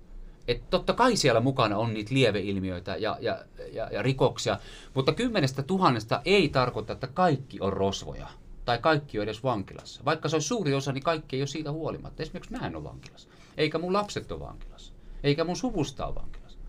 että 0.47 0.65
totta 0.69 0.93
kai 0.93 1.15
siellä 1.15 1.39
mukana 1.39 1.77
on 1.77 1.93
niitä 1.93 2.13
lieveilmiöitä 2.13 2.95
ja, 2.95 3.17
ja, 3.21 3.39
ja, 3.73 3.89
ja 3.91 4.01
rikoksia, 4.01 4.57
mutta 4.93 5.13
kymmenestä 5.13 5.63
tuhannesta 5.63 6.21
ei 6.25 6.49
tarkoita, 6.49 6.93
että 6.93 7.07
kaikki 7.07 7.59
on 7.59 7.73
rosvoja 7.73 8.27
tai 8.65 8.77
kaikki 8.77 9.19
on 9.19 9.23
edes 9.23 9.43
vankilassa. 9.43 10.05
Vaikka 10.05 10.29
se 10.29 10.35
on 10.35 10.41
suuri 10.41 10.73
osa, 10.73 10.91
niin 10.91 11.03
kaikki 11.03 11.35
ei 11.35 11.41
ole 11.41 11.47
siitä 11.47 11.71
huolimatta. 11.71 12.23
Esimerkiksi 12.23 12.51
mä 12.51 12.67
en 12.67 12.75
ole 12.75 12.83
vankilassa. 12.83 13.29
Eikä 13.57 13.77
mun 13.77 13.93
lapset 13.93 14.31
ole 14.31 14.39
vankilassa. 14.39 14.93
Eikä 15.23 15.43
mun 15.43 15.55
suvusta 15.55 16.05
ole 16.05 16.15
vankilassa. 16.15 16.59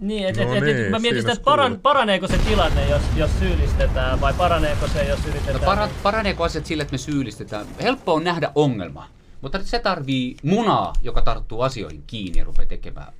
Niin, 0.00 0.26
et, 0.26 0.36
no 0.36 0.54
et, 0.54 0.64
niin, 0.64 0.76
et, 0.76 0.90
mä 0.90 0.98
mietin 0.98 1.22
sitä, 1.22 1.32
että 1.32 1.44
paran, 1.44 1.80
paraneeko 1.82 2.28
se 2.28 2.38
tilanne, 2.38 2.88
jos, 2.88 3.02
jos 3.16 3.30
syyllistetään, 3.38 4.20
vai 4.20 4.34
paraneeko 4.34 4.88
se, 4.88 5.04
jos 5.04 5.26
yritetään... 5.26 5.54
No 5.54 5.64
para, 5.64 5.88
paraneeko 6.02 6.44
asiat 6.44 6.66
sille, 6.66 6.82
että 6.82 6.92
me 6.92 6.98
syyllistetään? 6.98 7.66
Helppo 7.82 8.14
on 8.14 8.24
nähdä 8.24 8.52
ongelma. 8.54 9.08
Mutta 9.42 9.64
se 9.64 9.78
tarvii 9.78 10.36
munaa, 10.42 10.92
joka 11.02 11.22
tarttuu 11.22 11.60
asioihin 11.60 12.02
kiinni 12.06 12.38
ja 12.38 12.44
rupeaa 12.44 12.68
tekemään 12.68 13.12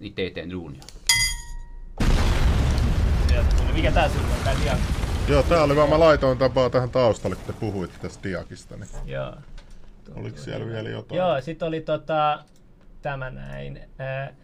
niitä 0.00 0.22
eteen 0.22 0.50
duunia. 0.50 0.82
Mikä 3.72 3.92
tää 3.92 4.08
sulla 4.08 4.26
on, 4.26 4.44
tää 4.44 4.54
diak? 4.64 4.78
Joo, 5.28 5.42
tää 5.42 5.62
oli 5.62 5.76
vaan 5.76 5.88
mä 5.88 6.00
laitoin 6.00 6.38
tapaa 6.38 6.70
tähän 6.70 6.90
taustalle, 6.90 7.36
kun 7.36 7.44
te 7.46 7.52
puhuitte 7.52 7.98
tästä 7.98 8.28
diakista. 8.28 8.76
Niin 8.76 8.88
Joo. 9.04 9.34
Oliko 10.14 10.38
siellä 10.38 10.66
vielä 10.66 10.88
jotain? 10.88 11.18
Joo, 11.18 11.40
sit 11.40 11.62
oli 11.62 11.80
tota, 11.80 12.44
tämä 13.02 13.30
näin. 13.30 13.80
Äh, 14.00 14.34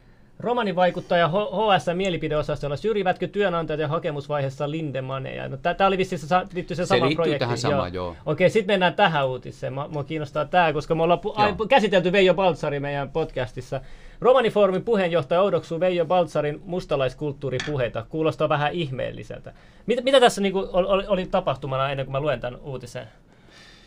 Romanivaikuttaja 0.41 1.29
HS 1.29 1.87
mielipideosastolla 1.95 2.77
syrjivätkö 2.77 3.29
työnantajat 3.29 3.81
ja 3.81 3.89
hakemusvaiheessa 3.89 4.71
Lindemaneja? 4.71 5.49
No, 5.49 5.57
Tämä 5.57 5.89
oli 5.89 5.99
vissiin 5.99 6.19
se, 6.19 6.37
liittyy 6.55 6.77
se, 6.77 6.87
se 6.87 6.89
sama 6.89 7.11
projekti. 7.15 7.39
tähän 7.39 7.59
samaan, 7.59 7.95
joo. 7.95 8.07
joo. 8.07 8.17
Okei, 8.27 8.51
sitten 8.51 8.73
mennään 8.73 8.95
tähän 8.95 9.29
uutiseen. 9.29 9.73
Mua 9.73 10.05
kiinnostaa 10.05 10.45
tämä, 10.45 10.73
koska 10.73 10.95
me 10.95 11.03
ollaan 11.03 11.21
pu- 11.21 11.67
käsitelty 11.69 12.13
Veijo 12.13 12.35
Baltzari 12.35 12.81
meidän 12.81 13.11
podcastissa. 13.11 13.81
Romanifoorumin 14.21 14.85
puheenjohtaja 14.85 15.43
oudoksuu 15.43 15.81
Veijo 15.81 16.05
Baltsarin 16.05 16.63
mustalaiskulttuuripuheita. 16.65 18.07
Kuulostaa 18.09 18.49
vähän 18.49 18.73
ihmeelliseltä. 18.73 19.53
Mitä, 19.87 20.03
mitä 20.03 20.21
tässä 20.21 20.41
niinku 20.41 20.69
oli, 20.73 21.07
oli 21.07 21.27
tapahtumana 21.27 21.91
ennen 21.91 22.07
kuin 22.07 22.13
mä 22.13 22.21
luen 22.21 22.41
tämän 22.41 22.61
uutisen? 22.61 23.07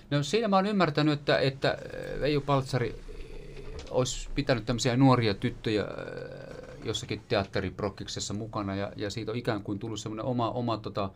No 0.10 0.24
siinä 0.24 0.48
mä 0.48 0.56
oon 0.56 0.66
ymmärtänyt, 0.66 1.20
että, 1.20 1.38
että 1.40 1.78
Veijo 2.20 2.42
Baltsari 2.42 2.96
olisi 3.92 4.30
pitänyt 4.36 4.66
tämmöisiä 4.66 4.98
nuoria 4.98 5.34
tyttöjä 5.34 5.82
äh, 5.82 5.88
jossakin 6.86 7.22
teatteriprokkiksessa 7.28 8.34
mukana 8.34 8.76
ja, 8.76 8.92
ja 8.96 9.10
siitä 9.10 9.32
on 9.32 9.38
ikään 9.38 9.64
kuin 9.64 9.80
tullut 9.80 10.00
semmoinen 10.00 10.26
oma, 10.26 10.52
oma 10.52 10.78
tota, 10.78 11.10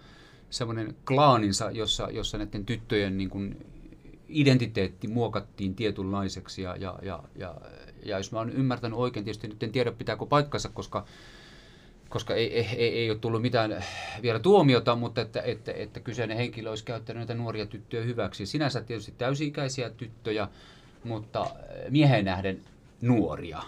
semmoinen 0.49 0.95
klaaninsa, 1.07 1.71
jossa, 1.71 2.09
jossa 2.11 2.37
näiden 2.37 2.65
tyttöjen 2.65 3.17
niin 3.17 3.29
kuin 3.29 3.65
identiteetti 4.27 5.07
muokattiin 5.07 5.75
tietynlaiseksi 5.75 6.61
ja, 6.61 6.75
ja, 6.75 6.99
ja, 7.01 7.23
ja, 7.35 7.55
ja 8.05 8.17
jos 8.17 8.31
mä 8.31 8.37
oon 8.37 8.49
ymmärtänyt 8.49 8.99
oikein, 8.99 9.25
tietysti 9.25 9.47
nyt 9.47 9.63
en 9.63 9.71
tiedä 9.71 9.91
pitääkö 9.91 10.25
paikkansa, 10.25 10.69
koska 10.69 11.05
koska 12.09 12.35
ei, 12.35 12.53
ei, 12.53 12.67
ei, 12.77 12.97
ei 12.97 13.09
ole 13.09 13.19
tullut 13.19 13.41
mitään 13.41 13.83
vielä 14.21 14.39
tuomiota, 14.39 14.95
mutta 14.95 15.21
että, 15.21 15.41
että, 15.41 15.71
että 15.71 15.99
kyseinen 15.99 16.37
henkilö 16.37 16.69
olisi 16.69 16.85
käyttänyt 16.85 17.19
näitä 17.19 17.33
nuoria 17.33 17.65
tyttöjä 17.65 18.03
hyväksi. 18.03 18.45
Sinänsä 18.45 18.81
tietysti 18.81 19.13
täysi-ikäisiä 19.17 19.89
tyttöjä, 19.89 20.47
mutta 21.05 21.41
äh, 21.41 21.51
mieheen 21.89 22.25
nähden 22.25 22.61
nuoria. 23.01 23.61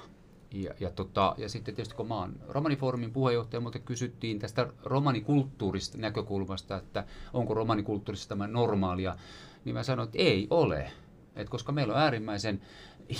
Ja, 0.51 0.73
ja, 0.79 0.89
tota, 0.89 1.35
ja 1.37 1.49
sitten 1.49 1.75
tietysti 1.75 1.95
kun 1.95 2.07
mä 2.07 2.15
oon 2.15 2.33
romanifoorumin 2.47 3.11
puheenjohtaja, 3.11 3.59
mutta 3.59 3.79
kysyttiin 3.79 4.39
tästä 4.39 4.67
romanikulttuurista 4.83 5.97
näkökulmasta, 5.97 6.77
että 6.77 7.03
onko 7.33 7.53
romanikulttuurissa 7.53 8.29
tämä 8.29 8.47
normaalia, 8.47 9.17
niin 9.65 9.75
mä 9.75 9.83
sanoin, 9.83 10.07
että 10.07 10.17
ei 10.17 10.47
ole. 10.49 10.91
Et 11.35 11.49
koska 11.49 11.71
meillä 11.71 11.93
on 11.93 11.99
äärimmäisen 11.99 12.61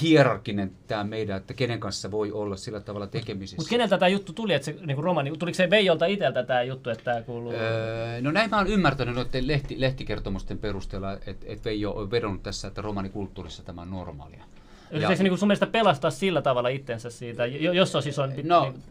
hierarkinen 0.01 0.71
tämä 0.87 1.03
meidän, 1.03 1.37
että 1.37 1.53
kenen 1.53 1.79
kanssa 1.79 2.11
voi 2.11 2.31
olla 2.31 2.55
sillä 2.55 2.79
tavalla 2.79 3.07
tekemisissä. 3.07 3.57
Mutta 3.57 3.69
keneltä 3.69 3.97
tämä 3.97 4.09
juttu 4.09 4.33
tuli, 4.33 4.53
että 4.53 4.65
se 4.65 4.75
niin 4.85 4.97
romani, 4.97 5.31
tuliko 5.39 5.55
se 5.55 5.69
Veijolta 5.69 6.05
itseltä 6.05 6.43
tämä 6.43 6.63
juttu, 6.63 6.89
että 6.89 7.03
tämä 7.03 7.21
kuuluu? 7.21 7.53
Öö, 7.53 8.21
no 8.21 8.31
näin 8.31 8.49
mä 8.49 8.57
oon 8.57 8.67
ymmärtänyt 8.67 9.15
noiden 9.15 9.47
lehti, 9.47 9.79
lehtikertomusten 9.79 10.57
perusteella, 10.57 11.13
että 11.13 11.45
et 11.49 11.65
Veijo 11.65 11.91
on 11.91 12.11
vedonnut 12.11 12.43
tässä, 12.43 12.67
että 12.67 12.81
romanikulttuurissa 12.81 13.63
tämä 13.63 13.81
on 13.81 13.91
normaalia. 13.91 14.43
Eli 14.91 15.17
se 15.17 15.23
niin 15.23 15.37
sun 15.37 15.47
mielestä 15.47 15.67
pelastaa 15.67 16.11
sillä 16.11 16.41
tavalla 16.41 16.69
itsensä 16.69 17.09
siitä, 17.09 17.45
jos 17.45 17.95
on 17.95 18.03
siis 18.03 18.19
on... 18.19 18.33
No, 18.43 18.63
niin... 18.63 18.83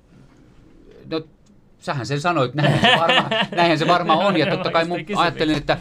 no 1.10 1.22
sähän 1.78 2.06
sen 2.06 2.20
sanoit, 2.20 2.54
näinhän 2.54 2.80
se 2.80 3.00
varmaan, 3.00 3.30
näinhän 3.56 3.78
se 3.78 3.86
varmaan 3.86 4.18
on. 4.18 4.36
Ja 4.36 4.46
totta 4.46 4.70
kai 4.70 4.84
mun 4.84 4.98
ajattelin, 5.16 5.56
että 5.56 5.78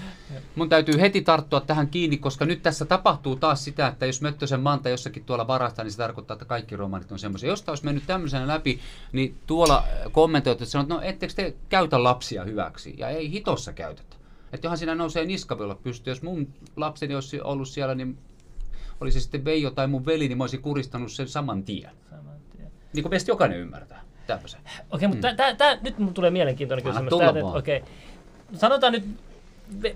mun 0.56 0.70
täytyy 0.70 1.02
heti 1.02 1.22
tarttua 1.22 1.62
tähän 1.62 1.88
kiinni, 1.88 2.18
koska 2.18 2.46
nyt 2.46 2.64
tässä 2.64 2.86
tapahtuu 2.86 3.36
taas 3.36 3.64
sitä, 3.64 3.88
että 3.88 4.06
jos 4.06 4.22
Möttösen 4.22 4.60
manta 4.60 4.90
jossakin 4.90 5.24
tuolla 5.24 5.48
varastaa, 5.48 5.86
niin 5.86 5.92
se 5.92 5.98
tarkoittaa, 5.98 6.36
että 6.36 6.46
kaikki 6.46 6.76
romanit 6.76 7.12
on 7.12 7.20
semmoisia. 7.20 7.50
Jos 7.50 7.64
olisi 7.68 7.86
mennyt 7.86 8.04
tämmöisenä 8.08 8.48
läpi, 8.48 8.80
niin 9.12 9.38
tuolla 9.48 9.84
kommentoit, 10.12 10.62
että 10.62 10.72
sanot, 10.72 10.88
no 10.88 11.02
ettekö 11.02 11.34
te 11.34 11.56
käytä 11.70 12.04
lapsia 12.04 12.44
hyväksi? 12.44 12.96
Ja 12.98 13.10
ei 13.10 13.32
hitossa 13.32 13.74
käytetä. 13.74 14.16
Että 14.54 14.66
johan 14.66 14.78
siinä 14.78 14.96
nousee 14.96 15.26
niskavilla 15.26 15.76
pystyy. 15.76 16.12
Jos 16.12 16.22
mun 16.22 16.48
lapseni 16.76 17.16
olisi 17.16 17.42
ollut 17.42 17.68
siellä, 17.68 17.96
niin 17.96 18.18
oli 19.02 19.12
se 19.12 19.20
sitten 19.20 19.46
Veijo 19.46 19.72
tai 19.72 19.88
mun 19.88 20.06
veli, 20.06 20.28
niin 20.28 20.38
mä 20.38 20.44
olisin 20.44 20.62
kuristanut 20.62 21.12
sen 21.12 21.28
saman 21.28 21.64
tien. 21.64 21.92
Saman 22.10 22.40
tien. 22.58 22.72
Niin 22.94 23.04
kuin 23.04 23.10
meistä 23.10 23.32
jokainen 23.32 23.60
ymmärtää. 23.60 24.02
Okei, 24.60 24.80
okay, 24.92 25.08
mutta 25.08 25.32
mm. 25.32 25.36
tää, 25.36 25.56
tää, 25.56 25.78
nyt 25.82 25.98
mun 25.98 26.14
tulee 26.14 26.32
mielenkiintoinen 26.32 26.86
kysymys. 26.86 27.14
Okei. 27.14 27.78
Okay. 27.78 27.90
Sanotaan 28.54 28.94
nyt, 28.94 29.04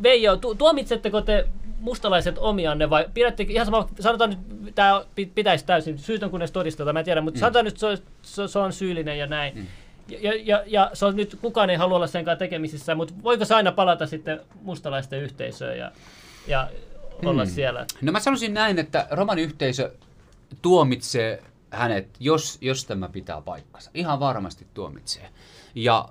Veijo, 0.03 0.37
tu, 0.37 0.55
tuomitsetteko 0.55 1.21
te 1.21 1.47
mustalaiset 1.79 2.37
omianne 2.37 2.89
vai 2.89 3.05
pidätte 3.13 3.45
ihan 3.49 3.65
sama, 3.65 3.89
sanotaan 3.99 4.29
nyt, 4.29 4.75
tämä 4.75 5.05
pitäisi 5.35 5.65
täysin, 5.65 5.97
syytön 5.97 6.29
kunnes 6.29 6.51
todisteta, 6.51 6.93
mä 6.93 6.99
en 6.99 7.05
tiedä, 7.05 7.21
mutta 7.21 7.37
mm. 7.37 7.39
sanotaan 7.39 7.65
nyt, 7.65 7.77
se 7.77 7.85
on, 7.85 7.97
se, 8.21 8.59
on 8.59 8.73
syyllinen 8.73 9.19
ja 9.19 9.27
näin. 9.27 9.55
Mm. 9.55 9.65
Ja, 10.21 10.33
ja, 10.43 10.63
ja 10.67 10.91
se 10.93 11.05
on 11.05 11.15
nyt, 11.15 11.37
kukaan 11.41 11.69
ei 11.69 11.75
halua 11.75 11.95
olla 11.95 12.07
sen 12.07 12.25
kanssa 12.25 12.39
tekemisissä, 12.39 12.95
mutta 12.95 13.13
voiko 13.23 13.45
se 13.45 13.55
aina 13.55 13.71
palata 13.71 14.07
sitten 14.07 14.39
mustalaisten 14.61 15.21
yhteisöön 15.21 15.77
ja, 15.77 15.91
ja 16.47 16.67
olla 17.25 17.45
mm. 17.45 17.49
siellä? 17.49 17.85
No 18.01 18.11
mä 18.11 18.19
sanoisin 18.19 18.53
näin, 18.53 18.79
että 18.79 19.07
roman 19.11 19.39
yhteisö 19.39 19.91
tuomitsee 20.61 21.43
hänet, 21.71 22.17
jos, 22.19 22.57
jos 22.61 22.85
tämä 22.85 23.09
pitää 23.09 23.41
paikkansa. 23.41 23.91
Ihan 23.93 24.19
varmasti 24.19 24.67
tuomitsee. 24.73 25.29
Ja 25.75 26.09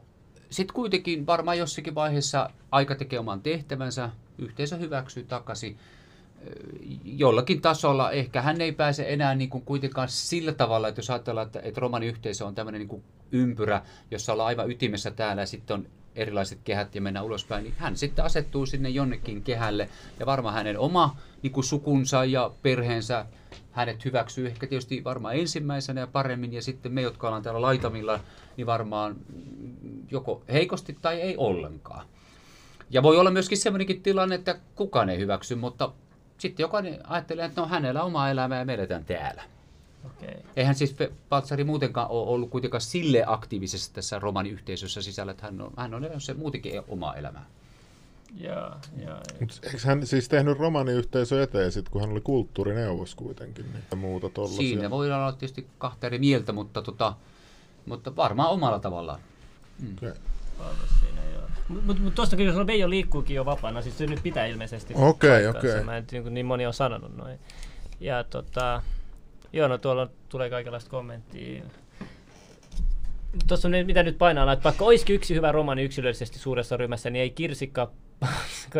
sitten 0.50 0.74
kuitenkin 0.74 1.26
varmaan 1.26 1.58
jossakin 1.58 1.94
vaiheessa 1.94 2.50
aika 2.70 2.94
tekee 2.94 3.18
oman 3.18 3.40
tehtävänsä, 3.40 4.10
yhteisö 4.38 4.76
hyväksyy 4.76 5.24
takaisin. 5.24 5.78
jollakin 7.04 7.60
tasolla, 7.60 8.10
ehkä 8.10 8.42
hän 8.42 8.60
ei 8.60 8.72
pääse 8.72 9.04
enää 9.08 9.34
niin 9.34 9.50
kuin 9.50 9.64
kuitenkaan 9.64 10.08
sillä 10.08 10.52
tavalla, 10.52 10.88
että 10.88 10.98
jos 10.98 11.10
ajatellaan, 11.10 11.46
että, 11.46 11.60
että 11.62 11.80
romaniyhteisö 11.80 12.46
on 12.46 12.54
tämmöinen 12.54 12.78
niin 12.78 12.88
kuin 12.88 13.02
ympyrä, 13.32 13.82
jossa 14.10 14.32
ollaan 14.32 14.46
aivan 14.46 14.70
ytimessä 14.70 15.10
täällä 15.10 15.42
ja 15.42 15.46
sitten 15.46 15.74
on 15.74 15.86
erilaiset 16.18 16.58
kehät 16.64 16.94
ja 16.94 17.00
mennään 17.00 17.26
ulospäin, 17.26 17.64
niin 17.64 17.74
hän 17.78 17.96
sitten 17.96 18.24
asettuu 18.24 18.66
sinne 18.66 18.88
jonnekin 18.88 19.42
kehälle 19.42 19.88
ja 20.20 20.26
varmaan 20.26 20.54
hänen 20.54 20.78
oma 20.78 21.16
niin 21.42 21.52
kuin 21.52 21.64
sukunsa 21.64 22.24
ja 22.24 22.50
perheensä 22.62 23.26
hänet 23.72 24.04
hyväksyy 24.04 24.46
ehkä 24.46 24.66
tietysti 24.66 25.04
varmaan 25.04 25.36
ensimmäisenä 25.36 26.00
ja 26.00 26.06
paremmin 26.06 26.52
ja 26.52 26.62
sitten 26.62 26.92
me, 26.92 27.02
jotka 27.02 27.26
ollaan 27.26 27.42
täällä 27.42 27.62
laitamilla, 27.62 28.20
niin 28.56 28.66
varmaan 28.66 29.16
joko 30.10 30.42
heikosti 30.52 30.98
tai 31.02 31.20
ei 31.20 31.34
ollenkaan. 31.36 32.06
Ja 32.90 33.02
voi 33.02 33.16
olla 33.16 33.30
myöskin 33.30 33.58
sellainenkin 33.58 34.02
tilanne, 34.02 34.34
että 34.34 34.58
kukaan 34.74 35.08
ei 35.08 35.18
hyväksy, 35.18 35.54
mutta 35.54 35.92
sitten 36.38 36.64
jokainen 36.64 37.10
ajattelee, 37.10 37.44
että 37.44 37.60
no 37.60 37.68
hänellä 37.68 38.00
on 38.00 38.06
oma 38.06 38.30
elämä 38.30 38.56
ja 38.56 38.64
me 38.64 38.78
täällä. 39.06 39.42
Okay. 40.04 40.34
Eihän 40.56 40.74
siis 40.74 40.96
Paltsari 41.28 41.64
muutenkaan 41.64 42.10
ole 42.10 42.28
ollut 42.28 42.50
kuitenkaan 42.50 42.80
sille 42.80 43.24
aktiivisessa 43.26 43.94
tässä 43.94 44.18
romaniyhteisössä 44.18 45.02
sisällä, 45.02 45.30
että 45.30 45.46
hän 45.46 45.60
on, 45.60 45.72
hän 45.76 45.94
on 45.94 46.04
elänyt 46.04 46.24
se 46.24 46.34
muutenkin 46.34 46.82
omaa 46.88 47.14
elämää. 47.14 47.46
Ja, 48.36 48.76
ja, 48.96 49.20
Mut 49.40 49.60
eikö 49.62 49.78
hän 49.84 50.06
siis 50.06 50.28
tehnyt 50.28 50.58
romaniyhteisö 50.58 51.42
eteen 51.42 51.72
sit, 51.72 51.88
kun 51.88 52.00
hän 52.00 52.10
oli 52.10 52.20
kulttuurineuvos 52.20 53.14
kuitenkin? 53.14 53.64
Niin 53.72 53.98
muuta 53.98 54.28
tollasia. 54.28 54.56
Siinä 54.56 54.90
voi 54.90 55.12
olla 55.12 55.32
tietysti 55.32 55.66
kahta 55.78 56.06
eri 56.06 56.18
mieltä, 56.18 56.52
mutta, 56.52 56.82
tota, 56.82 57.14
mutta 57.86 58.16
varmaan 58.16 58.50
omalla 58.50 58.78
tavallaan. 58.78 59.20
Mm. 59.78 59.96
Okay. 59.96 60.12
Mutta 61.68 62.02
mut 62.02 62.14
tuosta 62.14 62.36
kyllä 62.36 62.66
Veijo 62.66 62.90
liikkuukin 62.90 63.36
jo 63.36 63.44
vapaana, 63.44 63.82
siis 63.82 63.98
se 63.98 64.06
nyt 64.06 64.22
pitää 64.22 64.46
ilmeisesti. 64.46 64.94
Okei, 64.96 65.46
okay, 65.46 65.58
okei. 65.58 65.70
Okay. 65.70 65.84
Mä 65.84 65.96
en 65.96 66.04
niin, 66.12 66.34
niin 66.34 66.46
moni 66.46 66.66
on 66.66 66.74
sanonut 66.74 67.16
noin. 67.16 67.38
Ja 68.00 68.24
tota, 68.24 68.82
joo, 69.52 69.68
no 69.68 69.78
tuolla 69.78 70.08
tulee 70.28 70.50
kaikenlaista 70.50 70.90
kommenttia. 70.90 71.62
Tuossa 73.46 73.68
on 73.68 73.74
mitä 73.86 74.02
nyt 74.02 74.18
painaa, 74.18 74.52
että 74.52 74.64
vaikka 74.64 74.84
olisikin 74.84 75.16
yksi 75.16 75.34
hyvä 75.34 75.52
romani 75.52 75.82
yksilöllisesti 75.82 76.38
suuressa 76.38 76.76
ryhmässä, 76.76 77.10
niin 77.10 77.22
ei 77.22 77.30
kirsikka 77.30 77.90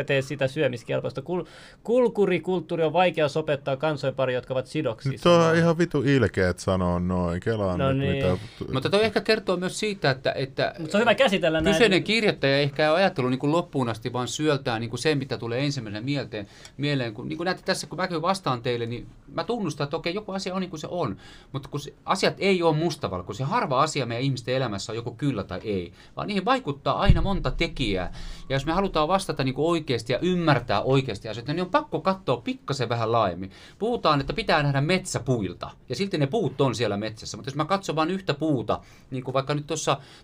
tee 0.07 0.22
sitä 0.22 0.49
syömiskelpoista. 0.49 1.20
Kul- 1.20 2.41
kulttuuri 2.43 2.84
on 2.84 2.93
vaikea 2.93 3.28
sopettaa 3.28 3.76
kansojen 3.76 4.14
pari, 4.14 4.34
jotka 4.34 4.55
ovat 4.55 4.66
sidoksissa. 4.66 5.30
Tuo 5.30 5.39
on 5.39 5.57
ihan 5.57 5.78
vitu 5.78 6.03
ilkeet 6.03 6.59
sanoa 6.59 7.01
noin. 7.01 7.41
Kelaan 7.41 7.78
no 7.78 7.93
nyt, 7.93 7.99
niin. 7.99 8.12
mitä... 8.14 8.39
Mutta 8.72 8.91
toi 8.91 9.05
ehkä 9.05 9.20
kertoo 9.20 9.57
myös 9.57 9.78
siitä, 9.78 10.11
että, 10.11 10.32
että 10.32 10.74
Mutta 10.78 10.93
se 10.93 10.97
on 10.97 11.01
hyvä 11.01 11.14
käsitellä 11.14 11.61
näin. 11.61 11.74
kyseinen 11.74 12.05
kirjoittaja 12.05 12.59
ehkä 12.59 12.82
ei 12.82 12.89
ole 12.89 12.97
ajatellut 12.97 13.30
niin 13.30 13.39
kuin 13.39 13.53
loppuun 13.53 13.89
asti, 13.89 14.12
vaan 14.12 14.28
syöltää 14.28 14.78
niin 14.78 14.91
kuin 14.91 15.01
se, 15.01 15.14
mitä 15.14 15.39
tulee 15.39 15.64
ensimmäisenä 15.64 16.05
mielteen, 16.05 16.49
mieleen. 16.76 17.14
Kun, 17.14 17.28
niin 17.28 17.36
kuin 17.36 17.45
näette 17.45 17.62
tässä, 17.64 17.86
kun 17.86 17.99
mäkin 17.99 18.22
vastaan 18.22 18.62
teille, 18.62 18.86
niin 18.86 19.07
mä 19.32 19.45
tunnustan, 19.45 19.84
että 19.84 19.97
okei, 19.97 20.14
joku 20.14 20.32
asia 20.32 20.55
on 20.55 20.61
niin 20.61 20.70
kuin 20.70 20.80
se 20.80 20.89
on. 20.91 21.16
Mutta 21.53 21.68
kun 21.68 21.80
se, 21.80 21.95
asiat 22.05 22.34
ei 22.39 22.62
ole 22.62 22.76
mustavalkoisia, 22.76 23.47
harva 23.47 23.82
asia 23.82 24.07
meidän 24.07 24.24
ihmisten 24.24 24.55
elämässä 24.55 24.93
on 24.93 24.97
joko 24.97 25.11
kyllä 25.11 25.45
tai 25.45 25.61
ei, 25.64 25.93
vaan 26.16 26.26
niihin 26.26 26.45
vaikuttaa 26.45 27.01
aina 27.01 27.22
monta 27.22 27.51
tekijää. 27.51 28.12
Ja 28.49 28.57
jos 28.57 28.66
me 28.66 28.72
halutaan 28.72 29.09
vastata 29.09 29.28
niin 29.45 29.55
kuin 29.55 29.66
oikeasti 29.66 30.12
ja 30.12 30.18
ymmärtää 30.18 30.83
oikeasti 30.83 31.29
asioita, 31.29 31.53
niin 31.53 31.62
on 31.62 31.70
pakko 31.70 32.01
katsoa 32.01 32.37
pikkasen 32.37 32.89
vähän 32.89 33.12
laajemmin. 33.12 33.51
Puhutaan, 33.79 34.20
että 34.20 34.33
pitää 34.33 34.62
nähdä 34.62 34.81
metsäpuilta, 34.81 35.70
ja 35.89 35.95
silti 35.95 36.18
ne 36.18 36.26
puut 36.26 36.61
on 36.61 36.74
siellä 36.74 36.97
metsässä. 36.97 37.37
Mutta 37.37 37.49
jos 37.49 37.57
mä 37.57 37.64
katson 37.64 37.97
vain 37.97 38.11
yhtä 38.11 38.35
puuta, 38.35 38.81
niin 39.11 39.24
kuin 39.24 39.35
vaikka 39.35 39.55
nyt 39.55 39.66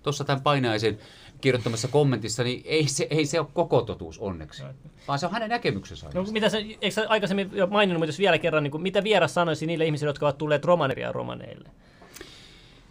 tuossa 0.02 0.24
tämän 0.26 0.42
painaisen 0.42 0.98
kirjoittamassa 1.40 1.88
kommentissa, 1.88 2.44
niin 2.44 2.62
ei 2.64 2.88
se, 2.88 3.06
ei 3.10 3.26
se 3.26 3.40
ole 3.40 3.48
koko 3.54 3.82
totuus 3.82 4.18
onneksi, 4.18 4.62
vaan 5.08 5.18
se 5.18 5.26
on 5.26 5.32
hänen 5.32 5.50
näkemyksensä. 5.50 6.10
No, 6.14 6.22
mitä 6.22 6.48
sä, 6.48 6.58
eikö 6.58 6.90
sä 6.90 7.06
aikaisemmin 7.08 7.50
jo 7.52 7.66
maininnut, 7.66 8.00
mutta 8.00 8.08
jos 8.08 8.18
vielä 8.18 8.38
kerran, 8.38 8.62
niin 8.62 8.70
kuin, 8.70 8.82
mitä 8.82 9.04
vieras 9.04 9.34
sanoisi 9.34 9.66
niille 9.66 9.84
ihmisille, 9.84 10.08
jotka 10.08 10.26
ovat 10.26 10.38
tulleet 10.38 10.64
romaneria 10.64 11.12
romaneille? 11.12 11.68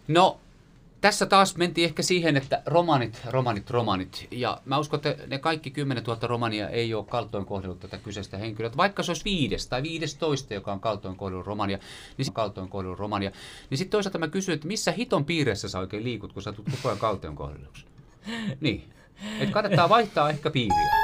No, 0.08 0.40
tässä 1.04 1.26
taas 1.26 1.56
mentiin 1.56 1.84
ehkä 1.84 2.02
siihen, 2.02 2.36
että 2.36 2.62
romanit, 2.66 3.20
romanit, 3.30 3.70
romanit. 3.70 4.28
Ja 4.30 4.60
mä 4.64 4.78
uskon, 4.78 5.00
että 5.04 5.26
ne 5.26 5.38
kaikki 5.38 5.70
10 5.70 6.04
000 6.04 6.18
romania 6.28 6.68
ei 6.68 6.94
ole 6.94 7.04
kaltoin 7.04 7.46
kohdellut 7.46 7.80
tätä 7.80 7.98
kyseistä 7.98 8.38
henkilöä. 8.38 8.70
Vaikka 8.76 9.02
se 9.02 9.10
olisi 9.10 9.24
viides 9.24 9.66
tai 9.66 9.82
viidestoista, 9.82 10.54
joka 10.54 10.72
on 10.72 10.80
kaltoin 10.80 11.16
kohdellut 11.16 11.46
romania, 11.46 11.78
niin 12.18 12.32
kaltoin 12.32 12.68
kohdellut 12.68 12.98
romania. 12.98 13.30
Niin 13.70 13.78
sitten 13.78 13.90
toisaalta 13.90 14.18
mä 14.18 14.28
kysyn, 14.28 14.54
että 14.54 14.66
missä 14.66 14.92
hiton 14.92 15.24
piirissä 15.24 15.68
sä 15.68 15.78
oikein 15.78 16.04
liikut, 16.04 16.32
kun 16.32 16.42
sä 16.42 16.52
tulet 16.52 16.70
koko 16.70 16.88
ajan 16.88 16.98
kaltoin 16.98 17.36
kohdelluksi? 17.36 17.86
Niin. 18.60 18.92
Että 19.40 19.52
kannattaa 19.52 19.88
vaihtaa 19.88 20.30
ehkä 20.30 20.50
piiriä. 20.50 20.94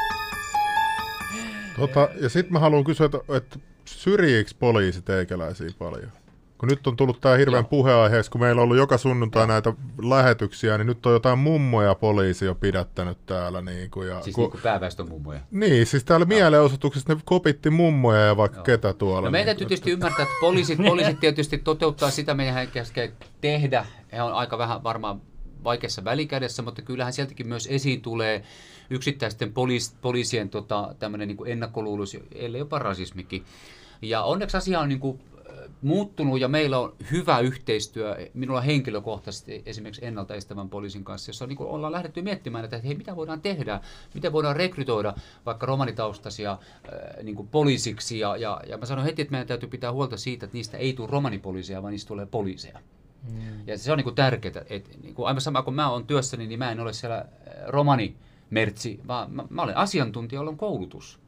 Tota, 1.76 2.08
ja 2.20 2.28
sitten 2.28 2.52
mä 2.52 2.58
haluan 2.58 2.84
kysyä, 2.84 3.06
että, 3.06 3.18
että 3.36 3.58
syrjiikö 3.84 4.50
poliisi 4.58 5.02
teikäläisiä 5.02 5.70
paljon? 5.78 6.12
Kun 6.60 6.68
nyt 6.68 6.86
on 6.86 6.96
tullut 6.96 7.20
tämä 7.20 7.36
hirveän 7.36 7.66
puheenaiheessa, 7.66 8.32
kun 8.32 8.40
meillä 8.40 8.60
on 8.60 8.64
ollut 8.64 8.76
joka 8.76 8.98
sunnuntai 8.98 9.46
näitä 9.46 9.72
lähetyksiä, 10.02 10.78
niin 10.78 10.86
nyt 10.86 11.06
on 11.06 11.12
jotain 11.12 11.38
mummoja 11.38 11.94
poliisi 11.94 12.44
jo 12.44 12.54
pidättänyt 12.54 13.18
täällä. 13.26 13.60
Niin 13.60 13.90
kuin, 13.90 14.08
ja 14.08 14.22
siis 14.22 14.34
kun, 14.34 14.42
niin 14.42 14.50
kuin 14.50 14.62
pääväestön 14.62 15.08
mummoja. 15.08 15.40
Niin, 15.50 15.86
siis 15.86 16.04
täällä 16.04 16.26
mielenosoituksessa 16.26 17.14
ne 17.14 17.20
kopitti 17.24 17.70
mummoja 17.70 18.20
ja 18.20 18.36
vaikka 18.36 18.58
Joo. 18.58 18.64
ketä 18.64 18.92
tuolla. 18.92 19.28
No 19.28 19.30
meidän 19.30 19.46
niin, 19.46 19.46
täytyy 19.46 19.66
tietysti 19.66 19.90
ymmärtää, 19.90 20.22
että 20.22 20.34
poliisit, 20.40 20.78
poliisit 20.88 21.20
tietysti 21.20 21.58
toteuttaa 21.58 22.10
sitä, 22.10 22.34
meidän 22.34 22.68
käskee 22.68 23.12
tehdä. 23.40 23.86
He 24.12 24.22
on 24.22 24.32
aika 24.32 24.58
vähän 24.58 24.82
varmaan 24.84 25.20
vaikeassa 25.64 26.04
välikädessä, 26.04 26.62
mutta 26.62 26.82
kyllähän 26.82 27.12
sieltäkin 27.12 27.48
myös 27.48 27.68
esiin 27.70 28.02
tulee 28.02 28.42
yksittäisten 28.90 29.52
poliis, 29.52 29.94
poliisien 30.02 30.48
tota, 30.48 30.94
tämmöinen 30.98 31.28
niin 31.28 31.46
ennakkoluulus, 31.46 32.16
ellei 32.34 32.58
jopa 32.58 32.78
rasismikin. 32.78 33.44
Ja 34.02 34.22
onneksi 34.22 34.56
asia 34.56 34.80
on 34.80 34.88
niin 34.88 35.00
kuin, 35.00 35.20
muuttunut 35.82 36.40
ja 36.40 36.48
meillä 36.48 36.78
on 36.78 36.96
hyvä 37.10 37.38
yhteistyö 37.38 38.16
minulla 38.34 38.60
henkilökohtaisesti 38.60 39.62
esimerkiksi 39.66 40.06
ennaltaestävän 40.06 40.68
poliisin 40.68 41.04
kanssa, 41.04 41.28
jossa 41.28 41.46
niin 41.46 41.58
ollaan 41.60 41.92
lähdetty 41.92 42.22
miettimään, 42.22 42.64
että 42.64 42.78
hei, 42.78 42.94
mitä 42.94 43.16
voidaan 43.16 43.40
tehdä, 43.40 43.80
miten 44.14 44.32
voidaan 44.32 44.56
rekrytoida 44.56 45.14
vaikka 45.46 45.66
romanitaustaisia 45.66 46.52
äh, 46.52 47.24
niin 47.24 47.48
poliisiksi. 47.50 48.18
Ja, 48.18 48.36
ja, 48.36 48.60
ja 48.66 48.78
mä 48.78 48.86
sanon 48.86 49.04
heti, 49.04 49.22
että 49.22 49.32
meidän 49.32 49.48
täytyy 49.48 49.68
pitää 49.68 49.92
huolta 49.92 50.16
siitä, 50.16 50.46
että 50.46 50.56
niistä 50.56 50.76
ei 50.76 50.92
tule 50.92 51.10
romanipoliiseja, 51.10 51.82
vaan 51.82 51.90
niistä 51.90 52.08
tulee 52.08 52.26
poliiseja. 52.26 52.78
Mm. 53.32 53.40
Ja 53.66 53.78
se 53.78 53.92
on 53.92 53.98
niin 53.98 54.14
tärkeää, 54.14 54.64
että 54.70 54.90
niin 55.02 55.14
kuin 55.14 55.26
aivan 55.26 55.40
sama 55.40 55.62
kuin 55.62 55.74
mä 55.74 55.90
olen 55.90 56.06
työssäni, 56.06 56.46
niin 56.46 56.58
mä 56.58 56.72
en 56.72 56.80
ole 56.80 56.92
siellä 56.92 57.24
romanimertsi, 57.66 59.00
vaan 59.08 59.32
mä, 59.32 59.44
mä 59.50 59.62
olen 59.62 59.76
asiantuntija, 59.76 60.38
jolla 60.38 60.50
on 60.50 60.56
koulutus. 60.56 61.20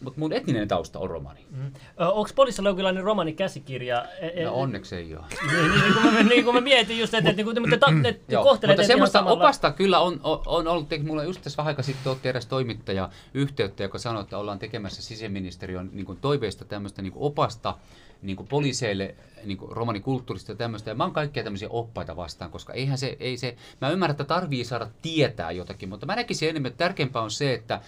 Mutta 0.00 0.20
mun 0.20 0.32
etninen 0.32 0.68
tausta 0.68 0.98
on 0.98 1.10
romani. 1.10 1.46
Mm. 1.50 1.72
Onko 1.96 2.30
poliisilla 2.34 2.68
jonkinlainen 2.68 3.04
romani-käsikirja? 3.04 4.04
No 4.44 4.54
onneksi 4.54 4.96
ei 4.96 5.16
ole. 5.16 5.24
niin, 5.52 5.70
niin, 5.70 5.94
kun 5.94 6.12
mä, 6.12 6.22
niin 6.22 6.44
kun 6.44 6.54
mä 6.54 6.60
mietin 6.60 6.98
just, 6.98 7.14
että, 7.14 7.30
että, 7.30 7.42
että, 7.42 7.74
että, 7.74 7.86
että, 7.86 8.08
että 8.08 8.32
Joo, 8.32 8.42
kohtelee 8.42 8.76
mutta 8.76 8.86
semmoista 8.86 9.24
opasta 9.24 9.72
kyllä 9.72 9.98
on, 10.00 10.20
on, 10.22 10.42
on 10.46 10.68
ollut, 10.68 10.88
mulla 11.02 11.24
just 11.24 11.42
tässä 11.42 11.56
vähän 11.56 11.70
aikaa 11.70 11.82
sitten 11.82 12.12
otti 12.12 12.28
eräs 12.28 12.46
toimittaja 12.46 13.10
yhteyttä, 13.34 13.82
joka 13.82 13.98
sanoi, 13.98 14.22
että 14.22 14.38
ollaan 14.38 14.58
tekemässä 14.58 15.02
sisäministeriön 15.02 15.90
niin 15.92 16.06
kuin 16.06 16.18
toiveista 16.20 16.64
tämmöistä 16.64 17.02
niin 17.02 17.12
kuin 17.12 17.22
opasta 17.22 17.74
niin 18.22 18.36
kuin 18.36 18.48
poliiseille 18.48 19.14
niin 19.44 19.58
kuin 19.58 19.72
romanikulttuurista 19.72 20.52
ja 20.52 20.56
tämmöistä. 20.56 20.90
Ja 20.90 20.94
mä 20.94 21.04
oon 21.04 21.12
kaikkia 21.12 21.44
tämmöisiä 21.44 21.68
oppaita 21.70 22.16
vastaan, 22.16 22.50
koska 22.50 22.72
eihän 22.72 22.98
se, 22.98 23.16
ei 23.20 23.36
se, 23.36 23.56
mä 23.80 23.90
ymmärrän, 23.90 24.12
että 24.12 24.24
tarvii 24.24 24.64
saada 24.64 24.88
tietää 25.02 25.50
jotakin, 25.50 25.88
mutta 25.88 26.06
mä 26.06 26.16
näkisin 26.16 26.48
enemmän, 26.48 26.70
että 26.70 26.84
tärkeämpää 26.84 27.22
on 27.22 27.30
se, 27.30 27.54
että 27.54 27.80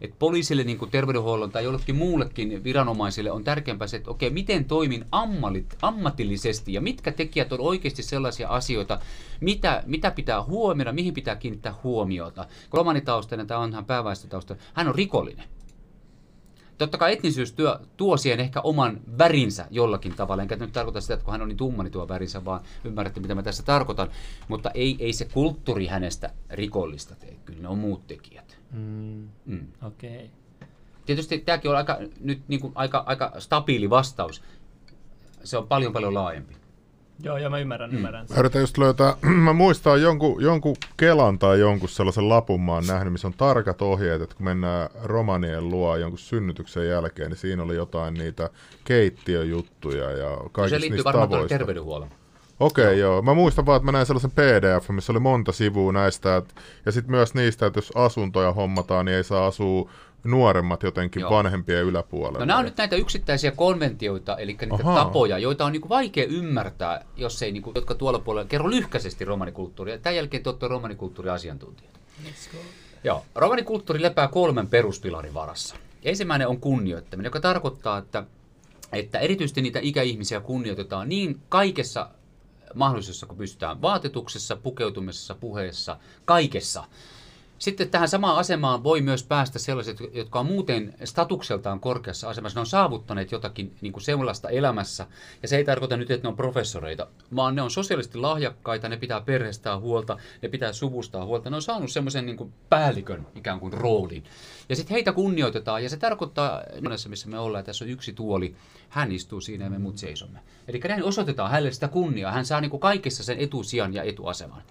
että 0.00 0.16
poliisille, 0.18 0.64
niin 0.64 0.78
kuin 0.78 0.90
terveydenhuollon 0.90 1.50
tai 1.50 1.64
jollekin 1.64 1.96
muullekin 1.96 2.64
viranomaisille 2.64 3.30
on 3.30 3.44
tärkeämpää 3.44 3.88
se, 3.88 3.96
että 3.96 4.10
okei, 4.10 4.30
miten 4.30 4.64
toimin 4.64 5.04
ammalit, 5.12 5.76
ammatillisesti 5.82 6.72
ja 6.72 6.80
mitkä 6.80 7.12
tekijät 7.12 7.52
on 7.52 7.60
oikeasti 7.60 8.02
sellaisia 8.02 8.48
asioita, 8.48 8.98
mitä, 9.40 9.82
mitä 9.86 10.10
pitää 10.10 10.42
huomioida, 10.42 10.92
mihin 10.92 11.14
pitää 11.14 11.36
kiinnittää 11.36 11.74
huomiota. 11.84 12.46
Romanitaustainen, 12.72 13.46
tämä 13.46 13.60
onhan 13.60 13.84
pääväestötausta, 13.84 14.56
hän 14.74 14.88
on 14.88 14.94
rikollinen. 14.94 15.48
Totta 16.78 16.98
kai 16.98 17.12
etnisyys 17.12 17.52
työ, 17.52 17.78
tuo 17.96 18.16
siihen 18.16 18.40
ehkä 18.40 18.60
oman 18.60 19.00
värinsä 19.18 19.66
jollakin 19.70 20.16
tavalla. 20.16 20.42
Enkä 20.42 20.56
nyt 20.56 20.72
tarkoita 20.72 21.00
sitä, 21.00 21.14
että 21.14 21.24
kun 21.24 21.32
hän 21.32 21.42
on 21.42 21.48
niin 21.48 21.56
tumma, 21.56 21.82
niin 21.82 21.92
tuo 21.92 22.08
värinsä, 22.08 22.44
vaan 22.44 22.60
ymmärrätte, 22.84 23.20
mitä 23.20 23.34
mä 23.34 23.42
tässä 23.42 23.62
tarkoitan. 23.62 24.10
Mutta 24.48 24.70
ei, 24.70 24.96
ei 24.98 25.12
se 25.12 25.24
kulttuuri 25.24 25.86
hänestä 25.86 26.30
rikollista 26.50 27.14
tee. 27.14 27.36
Kyllä 27.44 27.62
ne 27.62 27.68
on 27.68 27.78
muut 27.78 28.06
tekijät. 28.06 28.45
Mm. 28.72 29.28
Mm. 29.46 29.66
Okei. 29.82 30.16
Okay. 30.16 30.68
Tietysti 31.06 31.38
tämäkin 31.38 31.70
on 31.70 31.76
aika, 31.76 31.98
nyt 32.20 32.40
niin 32.48 32.60
kuin 32.60 32.72
aika, 32.74 33.04
aika 33.06 33.32
stabiili 33.38 33.90
vastaus. 33.90 34.42
Se 35.44 35.58
on 35.58 35.68
paljon 35.68 35.92
paljon 35.92 36.14
laajempi. 36.14 36.56
Joo, 37.22 37.36
joo, 37.36 37.50
mä 37.50 37.58
ymmärrän, 37.58 37.90
mm. 37.90 37.96
ymmärrän. 37.96 38.26
Mä 38.30 38.40
yritän 38.40 38.60
just 38.60 38.78
löytää, 38.78 39.16
mä 39.46 39.52
muistan 39.52 40.02
jonkun, 40.02 40.42
jonkun 40.42 40.76
Kelan 40.96 41.38
tai 41.38 41.60
jonkun 41.60 41.88
sellaisen 41.88 42.28
lapun 42.28 42.60
mä 42.60 42.72
oon 42.72 42.86
nähnyt, 42.86 43.12
missä 43.12 43.28
on 43.28 43.34
tarkat 43.34 43.82
ohjeet, 43.82 44.22
että 44.22 44.36
kun 44.36 44.44
mennään 44.44 44.88
romanien 45.02 45.68
luo 45.68 45.96
jonkun 45.96 46.18
synnytyksen 46.18 46.88
jälkeen, 46.88 47.30
niin 47.30 47.38
siinä 47.38 47.62
oli 47.62 47.76
jotain 47.76 48.14
niitä 48.14 48.50
keittiöjuttuja 48.84 50.10
ja 50.10 50.36
kaikista 50.36 50.62
no 50.62 50.68
se 50.68 50.80
liittyy 50.80 51.04
varmaan 51.04 51.28
tavoista. 51.28 51.58
terveydenhuollon. 51.58 52.10
Okei, 52.60 52.84
okay, 52.84 52.96
joo. 52.96 53.12
joo. 53.12 53.22
Mä 53.22 53.34
muistan 53.34 53.66
vaan, 53.66 53.76
että 53.76 53.84
mä 53.84 53.92
näin 53.92 54.06
sellaisen 54.06 54.30
pdf, 54.30 54.88
missä 54.88 55.12
oli 55.12 55.20
monta 55.20 55.52
sivua 55.52 55.92
näistä, 55.92 56.36
et, 56.36 56.54
ja 56.86 56.92
sitten 56.92 57.10
myös 57.10 57.34
niistä, 57.34 57.66
että 57.66 57.78
jos 57.78 57.92
asuntoja 57.94 58.52
hommataan, 58.52 59.06
niin 59.06 59.16
ei 59.16 59.24
saa 59.24 59.46
asua 59.46 59.90
nuoremmat 60.24 60.82
jotenkin 60.82 61.20
Joo. 61.20 61.30
vanhempien 61.30 61.84
yläpuolella. 61.84 62.38
No 62.38 62.44
nämä 62.44 62.58
on 62.58 62.64
nyt 62.64 62.76
näitä 62.76 62.96
yksittäisiä 62.96 63.50
konventioita, 63.50 64.36
eli 64.36 64.56
niitä 64.60 64.74
Ahaa. 64.74 65.04
tapoja, 65.04 65.38
joita 65.38 65.64
on 65.64 65.72
niinku 65.72 65.88
vaikea 65.88 66.24
ymmärtää, 66.24 67.04
jos 67.16 67.42
ei, 67.42 67.52
niinku, 67.52 67.72
jotka 67.74 67.94
tuolla 67.94 68.18
puolella 68.18 68.48
kerro 68.48 68.70
lyhkäisesti 68.70 69.24
romanikulttuuria. 69.24 69.98
Tämän 69.98 70.16
jälkeen 70.16 70.42
te 70.42 70.48
olette 70.48 70.68
romanikulttuuriasiantuntijat. 70.68 71.92
Joo, 73.04 73.24
romanikulttuuri 73.34 74.02
lepää 74.02 74.28
kolmen 74.28 74.66
peruspilarin 74.66 75.34
varassa. 75.34 75.76
Ensimmäinen 76.02 76.48
on 76.48 76.60
kunnioittaminen, 76.60 77.26
joka 77.26 77.40
tarkoittaa, 77.40 77.98
että, 77.98 78.24
että 78.92 79.18
erityisesti 79.18 79.62
niitä 79.62 79.78
ikäihmisiä 79.82 80.40
kunnioitetaan 80.40 81.08
niin 81.08 81.40
kaikessa 81.48 82.08
mahdollisessa, 82.74 83.26
kun 83.26 83.38
pystytään 83.38 83.82
vaatetuksessa, 83.82 84.56
pukeutumisessa, 84.56 85.34
puheessa, 85.34 85.96
kaikessa. 86.24 86.84
Sitten 87.58 87.90
tähän 87.90 88.08
samaan 88.08 88.36
asemaan 88.36 88.84
voi 88.84 89.00
myös 89.00 89.22
päästä 89.24 89.58
sellaiset, 89.58 89.98
jotka 90.12 90.40
on 90.40 90.46
muuten 90.46 90.94
statukseltaan 91.04 91.80
korkeassa 91.80 92.28
asemassa. 92.28 92.58
Ne 92.58 92.60
on 92.60 92.66
saavuttaneet 92.66 93.32
jotakin 93.32 93.76
niin 93.80 93.92
kuin 93.92 94.02
sellaista 94.02 94.48
elämässä. 94.48 95.06
Ja 95.42 95.48
se 95.48 95.56
ei 95.56 95.64
tarkoita 95.64 95.96
nyt, 95.96 96.10
että 96.10 96.24
ne 96.24 96.28
on 96.28 96.36
professoreita, 96.36 97.06
vaan 97.36 97.54
ne 97.54 97.62
on 97.62 97.70
sosiaalisesti 97.70 98.18
lahjakkaita, 98.18 98.88
ne 98.88 98.96
pitää 98.96 99.20
perheestään 99.20 99.80
huolta, 99.80 100.18
ne 100.42 100.48
pitää 100.48 100.72
suvustaa 100.72 101.24
huolta. 101.24 101.50
Ne 101.50 101.56
on 101.56 101.62
saanut 101.62 101.90
semmoisen 101.90 102.26
niin 102.26 102.54
päällikön 102.68 103.26
ikään 103.34 103.60
kuin 103.60 103.72
roolin. 103.72 104.24
Ja 104.68 104.76
sitten 104.76 104.94
heitä 104.94 105.12
kunnioitetaan, 105.12 105.82
ja 105.82 105.88
se 105.88 105.96
tarkoittaa, 105.96 106.62
monessa 106.82 107.08
missä 107.08 107.28
me 107.28 107.38
ollaan, 107.38 107.64
tässä 107.64 107.84
on 107.84 107.90
yksi 107.90 108.12
tuoli, 108.12 108.54
hän 108.88 109.12
istuu 109.12 109.40
siinä 109.40 109.64
ja 109.64 109.70
me 109.70 109.78
muut 109.78 109.98
seisomme. 109.98 110.38
Eli 110.68 110.78
näin 110.78 111.04
osoitetaan 111.04 111.50
hänelle 111.50 111.72
sitä 111.72 111.88
kunniaa. 111.88 112.32
Hän 112.32 112.46
saa 112.46 112.60
niin 112.60 112.70
kuin 112.70 112.80
kaikessa 112.80 113.24
sen 113.24 113.38
etusijan 113.38 113.94
ja 113.94 114.02
etuaseman. 114.02 114.62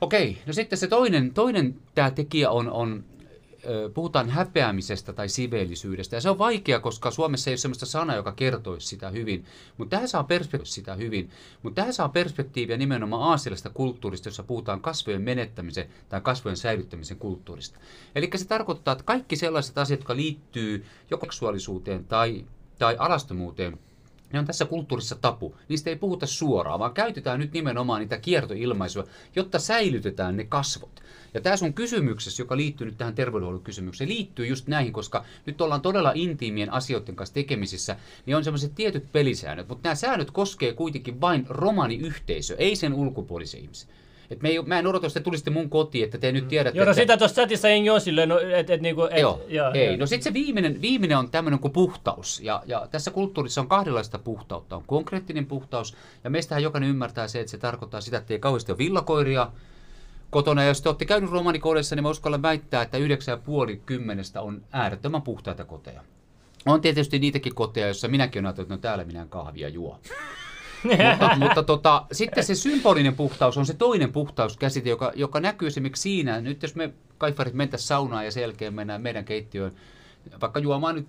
Okei, 0.00 0.38
no 0.46 0.52
sitten 0.52 0.78
se 0.78 0.86
toinen, 0.86 1.34
toinen 1.34 1.74
tämä 1.94 2.10
tekijä 2.10 2.50
on, 2.50 2.70
on 2.70 3.04
puhutaan 3.94 4.30
häpeämisestä 4.30 5.12
tai 5.12 5.28
siveellisyydestä. 5.28 6.16
Ja 6.16 6.20
se 6.20 6.30
on 6.30 6.38
vaikea, 6.38 6.80
koska 6.80 7.10
Suomessa 7.10 7.50
ei 7.50 7.52
ole 7.52 7.58
sellaista 7.58 7.86
sanaa, 7.86 8.16
joka 8.16 8.32
kertoisi 8.32 8.86
sitä 8.86 9.10
hyvin. 9.10 9.44
Mutta 9.76 9.96
tähän 9.96 10.08
saa 10.08 10.24
perspektiiviä 10.24 10.72
sitä 10.72 10.94
hyvin. 10.94 11.30
Mutta 11.62 11.74
tähän 11.80 11.94
saa 11.94 12.08
perspektiiviä 12.08 12.76
nimenomaan 12.76 13.22
aasialaisesta 13.22 13.70
kulttuurista, 13.70 14.28
jossa 14.28 14.42
puhutaan 14.42 14.80
kasvojen 14.80 15.22
menettämisen 15.22 15.88
tai 16.08 16.20
kasvojen 16.20 16.56
säilyttämisen 16.56 17.16
kulttuurista. 17.16 17.78
Eli 18.14 18.30
se 18.36 18.48
tarkoittaa, 18.48 18.92
että 18.92 19.04
kaikki 19.04 19.36
sellaiset 19.36 19.78
asiat, 19.78 20.00
jotka 20.00 20.16
liittyy 20.16 20.84
joko 21.10 21.26
seksuaalisuuteen 21.26 22.04
tai, 22.04 22.44
tai 22.78 22.96
alastomuuteen, 22.98 23.78
ne 24.32 24.38
on 24.38 24.44
tässä 24.44 24.64
kulttuurissa 24.64 25.14
tapu. 25.14 25.56
Niistä 25.68 25.90
ei 25.90 25.96
puhuta 25.96 26.26
suoraan, 26.26 26.80
vaan 26.80 26.94
käytetään 26.94 27.40
nyt 27.40 27.52
nimenomaan 27.52 28.00
niitä 28.00 28.18
kiertoilmaisuja, 28.18 29.04
jotta 29.36 29.58
säilytetään 29.58 30.36
ne 30.36 30.44
kasvot. 30.44 31.02
Ja 31.34 31.40
tämä 31.40 31.56
sun 31.56 31.74
kysymyksessä, 31.74 32.42
joka 32.42 32.56
liittyy 32.56 32.86
nyt 32.86 32.98
tähän 32.98 33.14
terveydenhuollon 33.14 33.64
kysymykseen, 33.64 34.10
liittyy 34.10 34.46
just 34.46 34.66
näihin, 34.66 34.92
koska 34.92 35.24
nyt 35.46 35.60
ollaan 35.60 35.80
todella 35.80 36.12
intiimien 36.14 36.72
asioiden 36.72 37.16
kanssa 37.16 37.34
tekemisissä, 37.34 37.96
niin 38.26 38.36
on 38.36 38.44
semmoiset 38.44 38.74
tietyt 38.74 39.12
pelisäännöt, 39.12 39.68
mutta 39.68 39.88
nämä 39.88 39.94
säännöt 39.94 40.30
koskee 40.30 40.72
kuitenkin 40.72 41.20
vain 41.20 41.46
romaniyhteisö, 41.48 42.56
ei 42.58 42.76
sen 42.76 42.94
ulkopuolisen 42.94 43.60
ihmisen. 43.60 43.90
Et 44.30 44.42
me 44.42 44.48
ei, 44.48 44.62
mä 44.62 44.78
en 44.78 44.86
odota, 44.86 45.06
että 45.06 45.20
te 45.20 45.24
tulisitte 45.24 45.50
mun 45.50 45.70
kotiin, 45.70 46.04
että 46.04 46.18
te 46.18 46.32
nyt 46.32 46.48
tiedätte, 46.48 46.78
Joo, 46.78 46.84
no 46.84 46.90
että... 46.90 47.02
sitä 47.02 47.16
tuossa 47.16 47.34
chatissa 47.34 47.68
jengi 47.68 47.90
on 47.90 48.00
silleen, 48.00 48.28
no, 48.28 48.38
et, 48.38 48.70
et, 48.70 48.80
niinku, 48.80 49.02
et, 49.02 49.20
Joo, 49.20 49.44
joo, 49.48 49.72
ei. 49.74 49.86
joo. 49.86 49.96
No 49.96 50.06
sitten 50.06 50.24
se 50.24 50.32
viimeinen, 50.32 50.80
viimeinen 50.80 51.18
on 51.18 51.30
tämmöinen 51.30 51.60
kuin 51.60 51.72
puhtaus. 51.72 52.40
Ja, 52.40 52.62
ja 52.66 52.88
tässä 52.90 53.10
kulttuurissa 53.10 53.60
on 53.60 53.68
kahdenlaista 53.68 54.18
puhtautta. 54.18 54.76
On 54.76 54.84
konkreettinen 54.86 55.46
puhtaus, 55.46 55.96
ja 56.24 56.30
meistähän 56.30 56.62
jokainen 56.62 56.90
ymmärtää 56.90 57.28
se, 57.28 57.40
että 57.40 57.50
se 57.50 57.58
tarkoittaa 57.58 58.00
sitä, 58.00 58.18
että 58.18 58.34
ei 58.34 58.38
kauheasti 58.38 58.72
ole 58.72 58.78
villakoiria 58.78 59.50
kotona. 60.30 60.62
Ja 60.62 60.68
jos 60.68 60.82
te 60.82 60.88
olette 60.88 61.04
käynyt 61.04 61.30
romanikodeissa, 61.30 61.96
niin 61.96 62.02
mä 62.02 62.10
uskallan 62.10 62.42
väittää, 62.42 62.82
että 62.82 62.98
9,5 62.98 63.04
kymmenestä 63.86 64.40
on 64.40 64.62
äärettömän 64.72 65.22
puhtaita 65.22 65.64
koteja. 65.64 66.00
On 66.66 66.80
tietysti 66.80 67.18
niitäkin 67.18 67.54
koteja, 67.54 67.86
joissa 67.86 68.08
minäkin 68.08 68.40
olen 68.40 68.46
ajatellut, 68.46 68.66
että 68.72 68.74
no 68.74 68.80
täällä 68.80 69.04
minä 69.04 69.22
en 69.22 69.28
kahvia 69.28 69.68
juo. 69.68 70.00
Mutta 70.84 71.36
mutta 71.48 71.62
tota, 71.62 72.06
sitten 72.12 72.44
se 72.44 72.54
symbolinen 72.54 73.14
puhtaus 73.16 73.58
on 73.58 73.66
se 73.66 73.74
toinen 73.74 74.12
puhtauskäsite, 74.12 74.90
joka, 74.90 75.12
joka 75.14 75.40
näkyy 75.40 75.68
esimerkiksi 75.68 76.02
siinä, 76.02 76.40
nyt 76.40 76.62
jos 76.62 76.74
me 76.74 76.92
kaifarit 77.18 77.54
mentäisiin 77.54 77.88
saunaan 77.88 78.24
ja 78.24 78.30
sen 78.32 78.40
jälkeen 78.40 78.74
mennään 78.74 79.02
meidän 79.02 79.24
keittiöön, 79.24 79.72
vaikka 80.40 80.60
juomaan 80.60 80.94
nyt, 80.94 81.06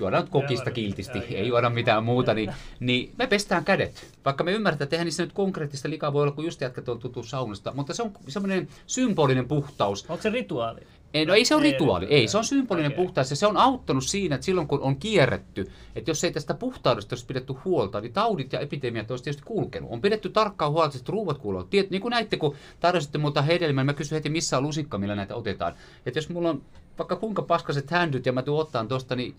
juodaan 0.00 0.22
nyt 0.22 0.30
kokista 0.30 0.70
kiltisti, 0.70 1.18
ei 1.18 1.48
juoda 1.48 1.70
mitään 1.70 2.04
muuta, 2.04 2.34
niin, 2.34 2.52
niin 2.80 3.12
me 3.18 3.26
pestään 3.26 3.64
kädet. 3.64 4.06
Vaikka 4.24 4.44
me 4.44 4.52
ymmärretään, 4.52 4.86
että 4.86 4.96
eihän 4.96 5.04
niissä 5.04 5.22
nyt 5.22 5.32
konkreettista 5.32 5.90
likaa 5.90 6.12
voi 6.12 6.22
olla, 6.22 6.32
kun 6.32 6.44
just 6.44 6.60
jätkät 6.60 6.88
on 6.88 6.98
tuttu 6.98 7.22
saunasta, 7.22 7.72
mutta 7.74 7.94
se 7.94 8.02
on 8.02 8.12
semmoinen 8.28 8.68
symbolinen 8.86 9.48
puhtaus, 9.48 10.06
Onko 10.08 10.22
se 10.22 10.30
rituaali? 10.30 10.80
Ei, 11.14 11.26
no 11.26 11.34
ei 11.34 11.44
se 11.44 11.54
ole 11.54 11.62
rituaali, 11.62 12.06
ei, 12.06 12.28
se 12.28 12.38
on 12.38 12.44
symbolinen 12.44 12.92
Okei. 12.92 13.04
puhtaus 13.04 13.30
ja 13.30 13.36
se 13.36 13.46
on 13.46 13.56
auttanut 13.56 14.04
siinä, 14.04 14.34
että 14.34 14.44
silloin 14.44 14.68
kun 14.68 14.80
on 14.80 14.96
kierretty, 14.96 15.70
että 15.96 16.10
jos 16.10 16.24
ei 16.24 16.32
tästä 16.32 16.54
puhtaudesta 16.54 17.14
olisi 17.14 17.26
pidetty 17.26 17.54
huolta, 17.64 18.00
niin 18.00 18.12
taudit 18.12 18.52
ja 18.52 18.60
epidemiat 18.60 19.10
olisi 19.10 19.24
tietysti 19.24 19.42
kulkenut. 19.46 19.90
On 19.92 20.00
pidetty 20.00 20.28
tarkkaa 20.28 20.70
huolta, 20.70 20.98
että 20.98 21.12
ruuat 21.12 21.38
kuuluvat. 21.38 21.70
Tiet, 21.70 21.90
niin 21.90 22.02
kuin 22.02 22.10
näitte, 22.10 22.36
kun 22.36 22.54
tarjositte 22.80 23.18
multa 23.18 23.42
hedelmää, 23.42 23.84
mä 23.84 23.92
kysyin 23.92 24.16
heti, 24.16 24.30
missä 24.30 24.56
on 24.56 24.62
lusikka, 24.62 24.98
millä 24.98 25.14
näitä 25.14 25.34
otetaan. 25.34 25.74
Että 26.06 26.18
jos 26.18 26.28
mulla 26.28 26.50
on 26.50 26.62
vaikka 26.98 27.16
kuinka 27.16 27.42
paskaset 27.42 27.90
händyt 27.90 28.26
ja 28.26 28.32
mä 28.32 28.42
tuun 28.42 28.60
ottaan 28.60 28.88
tosta, 28.88 29.16
niin 29.16 29.34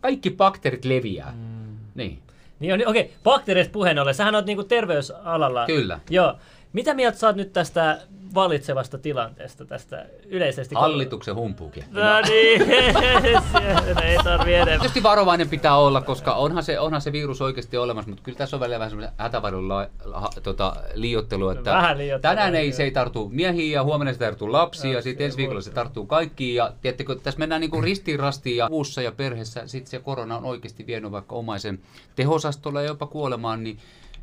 kaikki 0.00 0.30
bakteerit 0.30 0.84
leviää. 0.84 1.34
Mm. 1.36 1.76
Niin. 1.94 2.18
Niin 2.60 2.88
okei, 2.88 3.12
bakteereista 3.24 3.72
puheen 3.72 3.98
ollen, 3.98 4.14
sähän 4.14 4.34
oot 4.34 4.46
niinku 4.46 4.64
terveysalalla. 4.64 5.66
Kyllä. 5.66 6.00
Joo. 6.10 6.34
Mitä 6.72 6.94
mieltä 6.94 7.18
sä 7.18 7.26
oot 7.26 7.36
nyt 7.36 7.52
tästä 7.52 8.00
vallitsevasta 8.34 8.98
tilanteesta, 8.98 9.64
tästä 9.64 10.06
yleisesti? 10.26 10.74
Hallituksen 10.74 11.34
humpuukin. 11.34 11.84
No 11.90 12.20
niin, 12.28 12.62
siellä 13.52 14.00
ei 14.02 14.18
tarvi 14.24 14.54
enemmän. 14.54 14.80
Tietysti 14.80 15.02
varovainen 15.02 15.48
pitää 15.48 15.76
olla, 15.76 16.00
koska 16.00 16.34
onhan 16.34 16.62
se, 16.62 16.78
onhan 16.80 17.00
se 17.00 17.12
virus 17.12 17.42
oikeasti 17.42 17.76
olemassa, 17.76 18.10
mutta 18.10 18.22
kyllä 18.24 18.38
tässä 18.38 18.56
on 18.56 18.60
välillä 18.60 18.78
vähän 18.78 18.90
semmoinen 18.90 19.68
la, 20.04 20.30
tota, 20.42 20.76
liiottelu, 20.94 21.48
että 21.48 21.70
Vähän 21.70 21.96
tänään 22.20 22.54
ei, 22.54 22.72
se 22.72 22.82
ei 22.82 22.90
tartu 22.90 23.28
miehiin 23.28 23.72
ja 23.72 23.84
huomenna 23.84 24.12
se 24.12 24.18
tarttuu 24.18 24.52
lapsiin 24.52 24.94
ja 24.94 25.02
sitten 25.02 25.24
ensi 25.24 25.36
viikolla 25.36 25.60
se 25.60 25.70
tarttuu 25.70 26.06
kaikkiin 26.06 26.54
ja 26.54 26.72
tiedättekö, 26.80 27.16
tässä 27.16 27.38
mennään 27.38 27.60
niin 27.60 27.70
kuin 27.70 27.84
ristiin 27.84 28.20
rastiin 28.20 28.56
ja 28.56 28.68
uussa 28.70 29.02
ja 29.02 29.12
perheessä 29.12 29.66
sitten 29.66 29.90
se 29.90 29.98
korona 29.98 30.36
on 30.36 30.44
oikeasti 30.44 30.86
vienyt 30.86 31.12
vaikka 31.12 31.34
omaisen 31.34 31.80
tehosastolle 32.16 32.82
ja 32.82 32.88
jopa 32.88 33.06
kuolemaan, 33.06 33.64
niin 33.64 33.78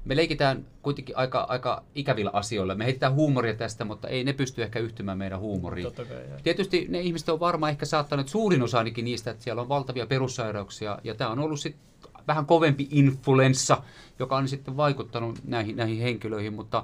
me 0.06 0.16
leikitään 0.16 0.66
kuitenkin 0.82 1.18
aika, 1.18 1.46
aika 1.50 1.84
ikävillä 1.96 2.32
asioilla. 2.34 2.76
Me 2.76 2.86
heitetään 2.86 3.14
huumoria 3.14 3.54
tästä, 3.54 3.86
mutta 3.86 4.08
ei 4.08 4.24
ne 4.24 4.34
pysty 4.34 4.64
ehkä 4.64 4.80
yhtymään 4.80 5.18
meidän 5.18 5.40
huumoriin. 5.40 5.84
Totta 5.84 6.06
kai. 6.06 6.18
Tietysti 6.44 6.86
ne 6.90 7.00
ihmiset 7.00 7.30
on 7.30 7.40
varmaan 7.40 7.70
ehkä 7.70 7.86
saattaneet 7.86 8.28
suurin 8.28 8.64
osa 8.64 8.78
ainakin 8.78 9.06
niistä, 9.06 9.32
että 9.32 9.44
siellä 9.44 9.62
on 9.62 9.70
valtavia 9.70 10.08
perussairauksia 10.08 11.00
ja 11.04 11.16
tämä 11.16 11.30
on 11.30 11.40
ollut 11.40 11.60
sitten 11.60 11.82
vähän 12.28 12.46
kovempi 12.46 12.88
influenssa, 12.92 13.82
joka 14.20 14.38
on 14.38 14.48
sitten 14.48 14.78
vaikuttanut 14.78 15.40
näihin, 15.44 15.76
näihin 15.76 16.02
henkilöihin, 16.02 16.54
mutta 16.54 16.84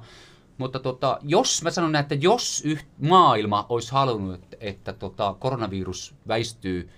mutta 0.57 0.79
tota, 0.79 1.19
jos, 1.21 1.63
mä 1.63 1.71
sanon 1.71 1.91
näin, 1.91 2.03
että 2.03 2.15
jos 2.15 2.61
yht, 2.65 2.85
maailma 2.99 3.65
olisi 3.69 3.91
halunnut, 3.91 4.35
että, 4.35 4.57
että 4.59 4.93
tota, 4.93 5.35
koronavirus 5.39 6.15
väistyy, 6.27 6.89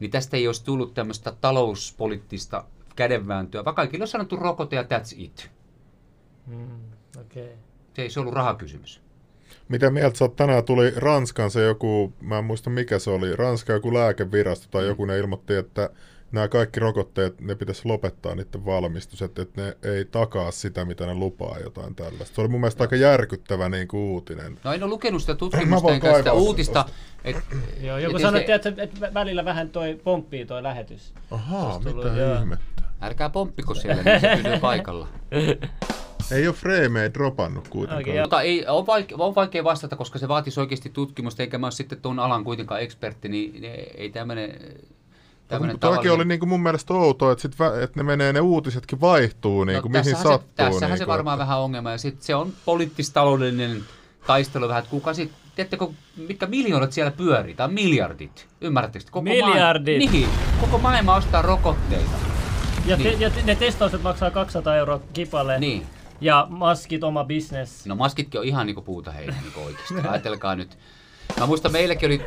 niin 0.00 0.10
tästä 0.10 0.36
ei 0.36 0.46
olisi 0.46 0.64
tullut 0.64 0.94
tämmöistä 0.94 1.32
talouspoliittista 1.40 2.64
kädenvääntöä, 2.96 3.64
vaan 3.64 3.76
kaikille 3.76 4.02
on 4.02 4.08
sanottu 4.08 4.36
rokote 4.36 4.76
ja 4.76 4.82
that's 4.82 5.14
it. 5.16 5.50
Mm, 6.48 7.20
okei. 7.20 7.52
Se 7.94 8.02
ei 8.02 8.10
se 8.10 8.20
ollut 8.20 8.34
rahakysymys. 8.34 9.00
Mitä 9.68 9.90
mieltä 9.90 10.18
sä 10.18 10.24
oot? 10.24 10.36
Tänään 10.36 10.64
tuli 10.64 10.92
Ranskan 10.96 11.50
se 11.50 11.62
joku, 11.62 12.12
mä 12.20 12.38
en 12.38 12.44
muista 12.44 12.70
mikä 12.70 12.98
se 12.98 13.10
oli, 13.10 13.36
Ranskan 13.36 13.74
joku 13.74 13.94
lääkevirasto 13.94 14.66
tai 14.70 14.86
joku 14.86 15.04
ne 15.04 15.18
ilmoitti, 15.18 15.54
että 15.54 15.90
nämä 16.32 16.48
kaikki 16.48 16.80
rokotteet, 16.80 17.40
ne 17.40 17.54
pitäisi 17.54 17.82
lopettaa 17.84 18.34
niiden 18.34 18.64
valmistus, 18.66 19.22
että, 19.22 19.42
että 19.42 19.62
ne 19.62 19.76
ei 19.82 20.04
takaa 20.04 20.50
sitä, 20.50 20.84
mitä 20.84 21.06
ne 21.06 21.14
lupaa 21.14 21.58
jotain 21.58 21.94
tällaista. 21.94 22.34
Se 22.34 22.40
oli 22.40 22.48
mun 22.48 22.60
mielestä 22.60 22.84
aika 22.84 22.96
järkyttävä 22.96 23.68
niin 23.68 23.88
kuin 23.88 24.00
uutinen. 24.00 24.58
No 24.64 24.72
en 24.72 24.82
ole 24.82 24.90
lukenut 24.90 25.20
sitä 25.20 25.32
Mä 25.32 25.36
tutkimusta 25.36 25.92
enkä 25.92 26.16
sitä 26.16 26.32
uutista. 26.32 26.84
Et, 27.24 27.36
Joo, 27.80 27.98
joku 27.98 28.16
et 28.16 28.22
sanoi, 28.22 28.44
se- 28.46 28.54
että, 28.54 28.72
että 28.76 29.14
välillä 29.14 29.44
vähän 29.44 29.70
toi 29.70 30.00
pomppii 30.04 30.46
toi 30.46 30.62
lähetys. 30.62 31.14
Ahaa, 31.30 31.72
Tosta 31.72 32.08
mitä 32.08 32.38
ihmettä. 32.40 32.82
Älkää 33.00 33.30
pomppiko 33.30 33.74
siellä, 33.74 34.02
niin 34.02 34.20
se 34.20 34.36
pysyy 34.36 34.58
paikalla. 34.60 35.08
Ei 36.32 36.46
ole 36.48 36.54
freimejä 36.56 37.14
dropannut 37.14 37.68
kuitenkaan. 37.68 38.16
Joo. 38.16 38.24
Mutta 38.24 38.40
ei, 38.42 38.66
on, 38.66 38.86
vaike, 38.86 39.14
on 39.18 39.34
vaikea 39.34 39.64
vastata, 39.64 39.96
koska 39.96 40.18
se 40.18 40.28
vaatisi 40.28 40.60
oikeasti 40.60 40.90
tutkimusta, 40.90 41.42
eikä 41.42 41.58
mä 41.58 41.66
ole 41.66 41.72
sitten 41.72 42.00
tuon 42.00 42.18
alan 42.18 42.44
kuitenkaan 42.44 42.80
ekspertti, 42.80 43.28
niin 43.28 43.64
ei 43.96 44.10
tämmöinen... 44.10 44.60
Mutta 45.60 45.88
Tämäkin 45.88 46.12
oli 46.12 46.24
niin 46.24 46.40
kuin 46.40 46.48
mun 46.48 46.62
mielestä 46.62 46.94
outoa, 46.94 47.32
että, 47.32 47.42
sit, 47.42 47.52
vä- 47.54 47.82
että 47.82 48.00
ne 48.00 48.02
menee, 48.02 48.32
ne 48.32 48.40
uutisetkin 48.40 49.00
vaihtuu, 49.00 49.64
niin 49.64 49.82
kuin, 49.82 49.92
mihin 49.92 50.04
No, 50.04 50.10
tässähän 50.12 50.38
sattuu. 50.38 50.48
Se, 50.50 50.54
tässähän 50.56 50.90
niin 50.90 50.98
se 50.98 51.04
kuin, 51.04 51.12
varmaan 51.12 51.34
että- 51.36 51.46
vähän 51.46 51.58
ongelma, 51.60 51.90
ja 51.90 51.98
sitten 51.98 52.26
se 52.26 52.34
on 52.34 52.52
poliittis-taloudellinen 52.64 53.82
taistelu 54.26 54.68
vähän, 54.68 54.78
että 54.78 54.90
kuka 54.90 55.14
sitten, 55.14 55.38
tiedättekö, 55.56 55.86
mitkä 56.16 56.46
miljoonat 56.46 56.92
siellä 56.92 57.10
pyörii, 57.10 57.54
tai 57.54 57.68
miljardit, 57.68 58.46
ymmärrättekö? 58.60 59.04
Koko 59.10 59.22
Miljardit. 59.22 59.98
Maailma, 59.98 60.12
niin, 60.12 60.28
koko 60.60 60.78
maailma 60.78 61.14
ostaa 61.16 61.42
rokotteita. 61.42 62.10
Ja, 62.86 62.96
te, 62.96 63.02
Niin. 63.02 63.20
ja 63.20 63.30
te, 63.30 63.42
ne 63.44 63.54
testaukset 63.54 64.02
maksaa 64.02 64.30
200 64.30 64.76
euroa 64.76 65.00
kipalle. 65.12 65.58
Niin. 65.58 65.86
Ja 66.20 66.46
maskit 66.50 67.04
oma 67.04 67.24
business. 67.24 67.86
No 67.86 67.94
maskitkin 67.94 68.40
on 68.40 68.46
ihan 68.46 68.66
niinku 68.66 68.82
puuta 68.82 69.10
heillä 69.10 69.34
niinku 69.42 69.60
oikeasti. 69.60 69.94
Ajatelkaa 70.08 70.56
nyt. 70.56 70.78
Mä 71.40 71.46
muistan 71.46 71.72
meilläkin 71.72 72.06
oli, 72.06 72.22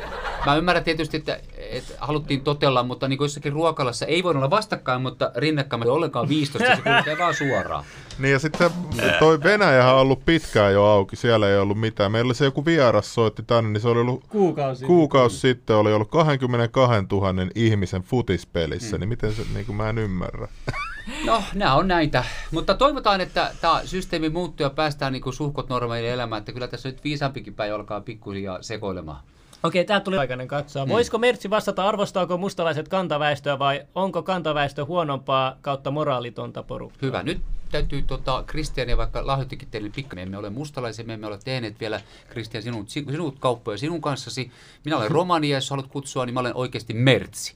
mä 0.46 0.56
ymmärrän 0.56 0.84
tietysti, 0.84 1.16
että 1.16 1.40
et 1.58 1.96
haluttiin 1.98 2.40
totella, 2.40 2.82
mutta 2.82 3.08
niin 3.08 3.18
kuin 3.18 3.24
jossakin 3.24 3.52
ruokalassa 3.52 4.06
ei 4.06 4.22
voi 4.22 4.34
olla 4.34 4.50
vastakkain, 4.50 5.02
mutta 5.02 5.32
rinnakkain 5.36 5.82
ei 5.82 5.88
ollenkaan 5.88 6.28
15, 6.28 6.76
se 6.76 6.82
kulkee 6.82 7.18
vaan 7.18 7.34
suoraan. 7.34 7.84
Niin 8.18 8.32
ja 8.32 8.38
sitten 8.38 8.70
toi 9.18 9.42
Venäjähän 9.42 9.94
on 9.94 10.00
ollut 10.00 10.24
pitkään 10.24 10.72
jo 10.72 10.84
auki, 10.84 11.16
siellä 11.16 11.48
ei 11.48 11.56
ollut 11.58 11.80
mitään. 11.80 12.12
Meillä 12.12 12.34
se 12.34 12.44
joku 12.44 12.64
vieras 12.64 13.14
soitti 13.14 13.42
tänne, 13.42 13.70
niin 13.70 13.80
se 13.80 13.88
oli 13.88 14.00
ollut 14.00 14.24
Kuukausi. 14.28 14.84
kuukausi 14.84 15.38
sitten 15.38 15.76
oli 15.76 15.92
ollut 15.92 16.10
22 16.10 17.06
000 17.10 17.32
ihmisen 17.54 18.02
futispelissä, 18.02 18.96
mm. 18.96 19.00
niin 19.00 19.08
miten 19.08 19.32
se, 19.32 19.42
niin 19.54 19.66
kuin 19.66 19.76
mä 19.76 19.88
en 19.88 19.98
ymmärrä. 19.98 20.48
No, 21.24 21.42
nämä 21.54 21.74
on 21.74 21.88
näitä. 21.88 22.24
Mutta 22.50 22.74
toivotaan, 22.74 23.20
että 23.20 23.50
tämä 23.60 23.80
systeemi 23.84 24.28
muuttuu 24.28 24.64
ja 24.64 24.70
päästään 24.70 25.12
niin 25.12 25.32
suhkot 25.32 25.68
normaaliin 25.68 26.12
elämään, 26.12 26.40
että 26.40 26.52
kyllä 26.52 26.68
tässä 26.68 26.88
nyt 26.88 27.04
viisaampikin 27.04 27.54
päin 27.54 27.74
alkaa 27.74 28.00
pikkuhiljaa 28.00 28.62
sekoilemaan. 28.62 29.20
Okei, 29.62 29.84
tämä 29.84 30.00
tuli 30.00 30.18
aikainen 30.18 30.48
katsoa. 30.48 30.88
Voisiko 30.88 31.18
Mertsi 31.18 31.50
vastata, 31.50 31.88
arvostaako 31.88 32.38
mustalaiset 32.38 32.88
kantaväestöä 32.88 33.58
vai 33.58 33.86
onko 33.94 34.22
kantaväestö 34.22 34.84
huonompaa 34.84 35.56
kautta 35.60 35.90
moraalitonta 35.90 36.62
porukkaa? 36.62 36.98
Hyvä. 37.02 37.22
Nyt 37.22 37.40
täytyy 37.70 38.02
tota, 38.02 38.44
Kristiania, 38.46 38.96
vaikka 38.96 39.26
lahjoittikin 39.26 39.68
teille 39.70 39.90
pikkasen, 39.94 40.18
me 40.18 40.22
emme 40.22 40.38
ole 40.38 40.50
mustalaisia, 40.50 41.04
me 41.04 41.14
emme 41.14 41.26
ole 41.26 41.38
tehneet 41.44 41.80
vielä 41.80 42.00
Kristian 42.28 42.62
sinut, 42.62 42.90
sinut 42.90 43.38
kauppoja 43.38 43.78
sinun 43.78 44.00
kanssasi. 44.00 44.50
Minä 44.84 44.96
olen 44.96 45.10
romani 45.20 45.48
ja 45.48 45.56
jos 45.56 45.70
haluat 45.70 45.86
kutsua, 45.86 46.26
niin 46.26 46.34
mä 46.34 46.40
olen 46.40 46.56
oikeasti 46.56 46.94
Mertsi. 46.94 47.54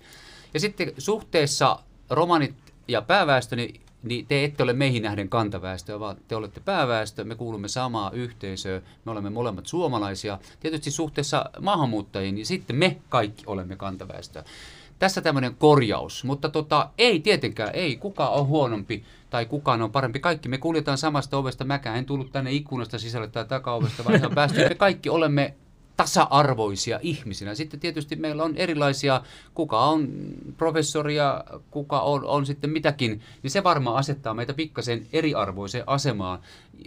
Ja 0.55 0.61
sitten 0.61 0.93
suhteessa 0.99 1.79
romanit 2.11 2.55
ja 2.89 3.03
pääväestö, 3.03 3.57
niin, 3.57 3.81
niin 4.03 4.27
te 4.27 4.45
ette 4.45 4.63
ole 4.63 4.73
meihin 4.73 5.03
nähden 5.03 5.29
kantaväestöä, 5.29 6.01
vaan 6.01 6.17
te 6.29 6.37
olette 6.37 6.61
pääväestö, 6.61 7.25
me 7.25 7.35
kuulumme 7.35 7.69
samaa 7.69 8.11
yhteisöä, 8.11 8.83
me 9.05 9.13
olemme 9.13 9.31
molemmat 9.31 9.67
suomalaisia. 9.67 10.39
Tietysti 10.61 10.91
suhteessa 10.91 11.51
maahanmuuttajiin, 11.61 12.35
niin 12.35 12.47
sitten 12.47 12.77
me 12.77 12.97
kaikki 13.09 13.45
olemme 13.47 13.77
kantaväestöä. 13.77 14.45
Tässä 14.99 15.21
tämmöinen 15.21 15.55
korjaus, 15.55 16.25
mutta 16.25 16.49
tota, 16.49 16.91
ei 16.99 17.21
tietenkään, 17.21 17.71
ei 17.73 17.97
kukaan 17.97 18.33
on 18.33 18.47
huonompi 18.47 19.05
tai 19.31 19.47
kukaan 19.47 19.83
on 19.83 19.93
parempi. 19.93 20.21
Kaikki 20.21 20.49
me 20.49 20.59
kuljetaan 20.59 20.99
samasta 20.99 21.37
ovesta, 21.37 21.65
mäkään 21.65 21.99
en 21.99 22.05
tullut 22.05 22.33
tänne 22.33 22.53
ikkunasta 22.53 22.99
sisälle 22.99 23.29
tai 23.29 23.45
takaovesta, 23.45 24.05
vaan 24.05 24.17
ihan 24.17 24.35
päästy. 24.35 24.69
Me 24.69 24.75
kaikki 24.75 25.09
olemme 25.09 25.55
tasa-arvoisia 25.97 26.99
ihmisinä. 27.03 27.55
Sitten 27.55 27.81
tietysti 27.81 28.17
meillä 28.17 28.45
on 28.45 28.57
erilaisia, 28.57 29.23
kuka 29.55 29.85
on 29.85 30.09
professoria, 30.57 31.45
kuka 31.71 32.01
on, 32.01 32.25
on 32.25 32.47
sitten 32.47 32.71
mitäkin, 32.71 33.21
niin 33.43 33.51
se 33.51 33.65
varmaan 33.65 33.97
asettaa 33.97 34.35
meitä 34.35 34.55
pikkasen 34.55 35.07
eriarvoiseen 35.13 35.85
asemaan 35.87 36.39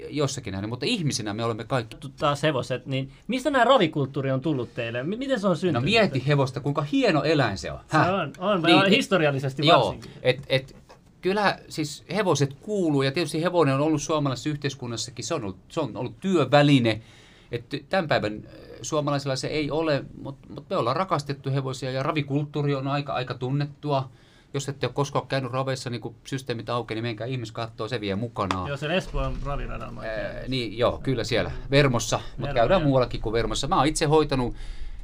jossakin 0.10 0.52
näin, 0.54 0.70
mutta 0.70 0.86
ihmisinä 0.86 1.34
me 1.34 1.44
olemme 1.44 1.64
kaikki. 1.64 1.98
Taas 2.18 2.44
hevoset, 2.44 2.86
niin 2.86 3.12
mistä 3.28 3.50
nämä 3.50 3.66
ravikulttuuri 3.66 4.32
on 4.32 4.42
tullut 4.42 4.74
teille? 4.74 5.04
M- 5.04 5.18
Miten 5.18 5.40
se 5.40 5.48
on 5.48 5.58
syntynyt? 5.58 5.82
No 5.82 5.86
mieti 5.86 6.28
hevosta, 6.28 6.60
kuinka 6.60 6.82
hieno 6.82 7.24
eläin 7.24 7.58
se 7.58 7.72
on. 7.72 7.80
Se 7.92 7.98
on, 7.98 8.34
on 8.40 8.62
niin, 8.62 8.90
historiallisesti 8.90 9.68
joo, 9.68 9.86
varsinkin. 9.86 10.12
Et, 10.22 10.44
et, 10.50 10.76
kyllä 11.22 11.60
siis 11.70 12.04
hevoset 12.16 12.54
kuuluu 12.54 13.02
ja 13.02 13.12
tietysti 13.12 13.44
hevonen 13.44 13.76
on 13.76 13.82
ollut 13.82 14.02
suomalaisessa 14.02 14.50
yhteiskunnassakin, 14.50 15.26
se 15.26 15.34
on 15.34 15.44
ollut, 15.44 15.58
se 15.70 15.80
on 15.80 15.98
ollut 15.98 16.20
työväline. 16.20 17.02
että 17.52 17.78
tämän 17.90 18.08
päivän 18.08 18.44
suomalaisilla 18.82 19.36
se 19.36 19.48
ei 19.48 19.72
ole, 19.72 20.06
mutta, 20.22 20.48
mutta 20.50 20.76
me 20.76 20.78
ollaan 20.78 20.96
rakastettu 20.96 21.52
hevosia 21.52 21.92
ja 21.92 22.04
ravikulttuuri 22.04 22.76
on 22.76 22.88
aika, 22.88 23.14
aika 23.14 23.34
tunnettua. 23.34 24.10
Jos 24.54 24.70
ette 24.70 24.88
ole 24.88 24.94
koskaan 24.94 25.28
käynyt 25.28 25.52
raveissa, 25.52 25.90
niin 25.90 26.02
kun 26.02 26.16
systeemit 26.24 26.70
aukeaa, 26.70 26.96
niin 26.96 27.04
menkää 27.04 27.28
ihmis 27.28 27.52
kattoo, 27.52 27.88
se 27.88 28.02
vie 28.02 28.16
mukanaan. 28.16 28.68
Joo, 28.68 28.78
se 28.78 28.98
Espoon 28.98 29.36
raviradalla. 29.46 30.02
Ää, 30.02 30.48
niin, 30.48 30.78
joo, 30.78 31.00
kyllä 31.04 31.24
siellä 31.24 31.52
Vermossa, 31.72 32.20
mutta 32.38 32.54
käydään 32.54 32.84
muuallakin 32.84 33.22
kuin 33.22 33.34
Vermossa. 33.34 33.68
Mä 33.68 33.78
oon 33.78 33.88
itse 33.88 34.06
hoitanut 34.06 34.56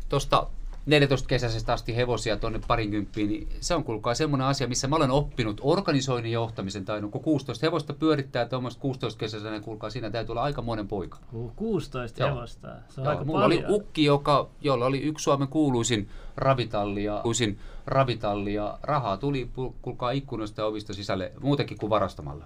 tuosta 0.10 0.48
14 0.86 1.28
kesäisestä 1.28 1.74
asti 1.74 1.96
hevosia 1.96 2.38
tuonne 2.38 2.60
parinkymppiin, 2.68 3.30
niin 3.30 3.50
se 3.62 3.76
on 3.76 3.84
kuulkaa 3.84 4.16
semmoinen 4.16 4.48
asia, 4.48 4.68
missä 4.68 4.88
mä 4.88 4.96
olen 4.96 5.12
oppinut 5.12 5.62
organisoinnin 5.64 6.32
johtamisen 6.32 6.86
taidon. 6.86 7.12
Kun 7.12 7.22
16 7.22 7.66
hevosta 7.66 7.94
pyörittää 7.94 8.46
tuommoista 8.46 8.82
16 8.82 9.20
kesäisenä, 9.20 9.52
niin 9.52 9.64
kuulkaa, 9.64 9.90
siinä 9.90 10.10
täytyy 10.10 10.34
olla 10.34 10.44
aikamoinen 10.44 10.88
poika. 10.88 11.18
Huh, 11.32 11.56
16 11.56 12.24
Joo. 12.24 12.30
hevosta. 12.30 12.68
Se 12.90 13.02
on 13.02 13.06
Joo, 13.06 13.12
aika 13.12 13.26
mulla 13.26 13.42
paljon. 13.42 13.66
oli 13.66 13.76
ukki, 13.76 14.04
joka, 14.04 14.50
jolla 14.62 14.86
oli 14.86 15.02
yksi 15.02 15.24
Suomen 15.24 15.48
kuuluisin 15.48 16.10
ravitalli 16.38 17.04
ja, 17.04 17.20
kuuluisin 17.22 17.60
ravitalli 17.86 18.54
ja 18.54 18.80
rahaa 18.84 19.18
tuli, 19.18 19.50
kuulkaa 19.82 20.12
ikkunoista 20.12 20.62
ja 20.62 20.66
ovista 20.66 20.94
sisälle 20.94 21.32
muutenkin 21.42 21.78
kuin 21.78 21.90
varastamalla. 21.90 22.46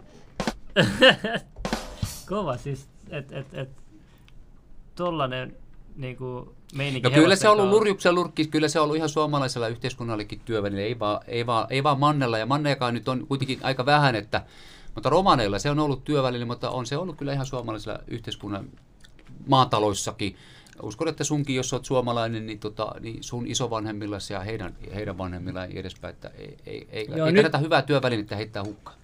Kova 2.29 2.57
siis, 2.57 2.89
että 3.09 3.39
et, 3.39 3.53
et, 3.53 3.69
tollanen 4.95 5.55
niinku 5.95 6.55
meininki 6.75 7.09
No 7.09 7.15
kyllä 7.15 7.35
se 7.35 7.47
on 7.47 7.51
ollut 7.51 7.63
hevosten 7.63 7.79
lurjuksen 7.79 8.15
lurkki, 8.15 8.47
kyllä 8.47 8.67
se 8.67 8.79
on 8.79 8.83
ollut 8.83 8.97
ihan 8.97 9.09
suomalaisella 9.09 9.67
yhteiskunnallekin 9.67 10.41
työväline, 10.45 10.81
ei 10.81 10.99
vaan, 10.99 11.19
ei 11.27 11.45
vaan, 11.45 11.67
ei 11.69 11.83
vaan 11.83 11.99
Mannella, 11.99 12.37
ja 12.37 12.45
Mannejakaan 12.45 12.93
nyt 12.93 13.07
on 13.07 13.27
kuitenkin 13.27 13.59
aika 13.61 13.85
vähän, 13.85 14.15
että, 14.15 14.41
mutta 14.95 15.09
romaneilla 15.09 15.59
se 15.59 15.69
on 15.69 15.79
ollut 15.79 16.03
työväline, 16.03 16.45
mutta 16.45 16.69
on 16.69 16.85
se 16.85 16.97
ollut 16.97 17.17
kyllä 17.17 17.33
ihan 17.33 17.45
suomalaisella 17.45 17.99
yhteiskunnan 18.07 18.69
maataloissakin. 19.47 20.35
Uskon, 20.81 21.07
että 21.07 21.23
sunkin, 21.23 21.55
jos 21.55 21.73
olet 21.73 21.85
suomalainen, 21.85 22.45
niin, 22.45 22.59
tota, 22.59 22.91
niin 22.99 23.23
sun 23.23 23.47
isovanhemmillasi 23.47 24.33
ja 24.33 24.39
heidän, 24.39 24.75
heidän 24.95 25.17
vanhemmillaan 25.17 25.71
ei 25.71 25.79
edespäin, 25.79 26.13
että 26.13 26.31
ei, 26.37 26.57
ei, 26.65 26.87
ei, 26.91 27.07
Joo, 27.15 27.27
ei 27.27 27.33
nyt- 27.33 27.41
kannata 27.41 27.57
hyvää 27.57 27.81
työvälinettä 27.81 28.35
heittää 28.35 28.63
hukkaan. 28.63 28.99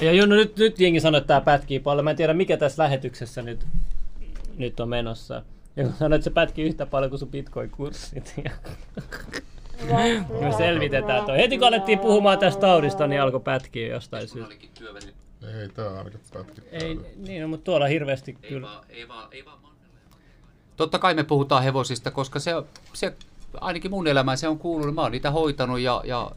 Ja 0.00 0.26
no 0.26 0.34
nyt, 0.34 0.56
nyt 0.56 0.80
jengi 0.80 1.00
sanoo, 1.00 1.18
että 1.18 1.28
tämä 1.28 1.40
pätkii 1.40 1.80
paljon. 1.80 2.04
Mä 2.04 2.10
en 2.10 2.16
tiedä, 2.16 2.34
mikä 2.34 2.56
tässä 2.56 2.82
lähetyksessä 2.82 3.42
nyt, 3.42 3.66
nyt 4.56 4.80
on 4.80 4.88
menossa. 4.88 5.42
Joku 5.76 5.92
sanoi, 5.98 6.16
että 6.16 6.24
se 6.24 6.30
pätkii 6.30 6.64
yhtä 6.64 6.86
paljon 6.86 7.10
kuin 7.10 7.20
sun 7.20 7.28
bitcoin-kurssit. 7.28 8.42
Me 10.40 10.52
selvitetään 10.56 11.24
toi. 11.26 11.36
Heti 11.36 11.58
kun 11.58 11.66
alettiin 11.66 11.98
puhumaan 11.98 12.38
tästä 12.38 12.60
taudista, 12.60 13.06
niin 13.06 13.20
alkoi 13.20 13.40
pätkiä 13.40 13.88
jostain 13.88 14.28
syystä. 14.28 14.54
Ei 15.60 15.68
tää 15.68 15.88
ainakaan 15.88 16.20
pätkittää. 16.32 16.78
Ei, 16.80 16.98
niin, 17.16 17.42
no, 17.42 17.48
mutta 17.48 17.64
tuolla 17.64 17.86
hirveästi 17.86 18.32
kyllä. 18.32 18.68
ei 18.88 19.08
vaan, 19.08 19.28
ei 19.32 19.44
vaan 19.44 19.58
Totta 20.76 20.98
kai 20.98 21.14
me 21.14 21.24
puhutaan 21.24 21.62
hevosista, 21.62 22.10
koska 22.10 22.40
se, 22.40 22.52
se 22.92 23.14
ainakin 23.60 23.90
mun 23.90 24.06
elämään 24.06 24.38
se 24.38 24.48
on 24.48 24.58
kuulunut. 24.58 24.94
Mä 24.94 25.00
oon 25.00 25.12
niitä 25.12 25.30
hoitanut 25.30 25.80
ja, 25.80 26.02
ja, 26.04 26.30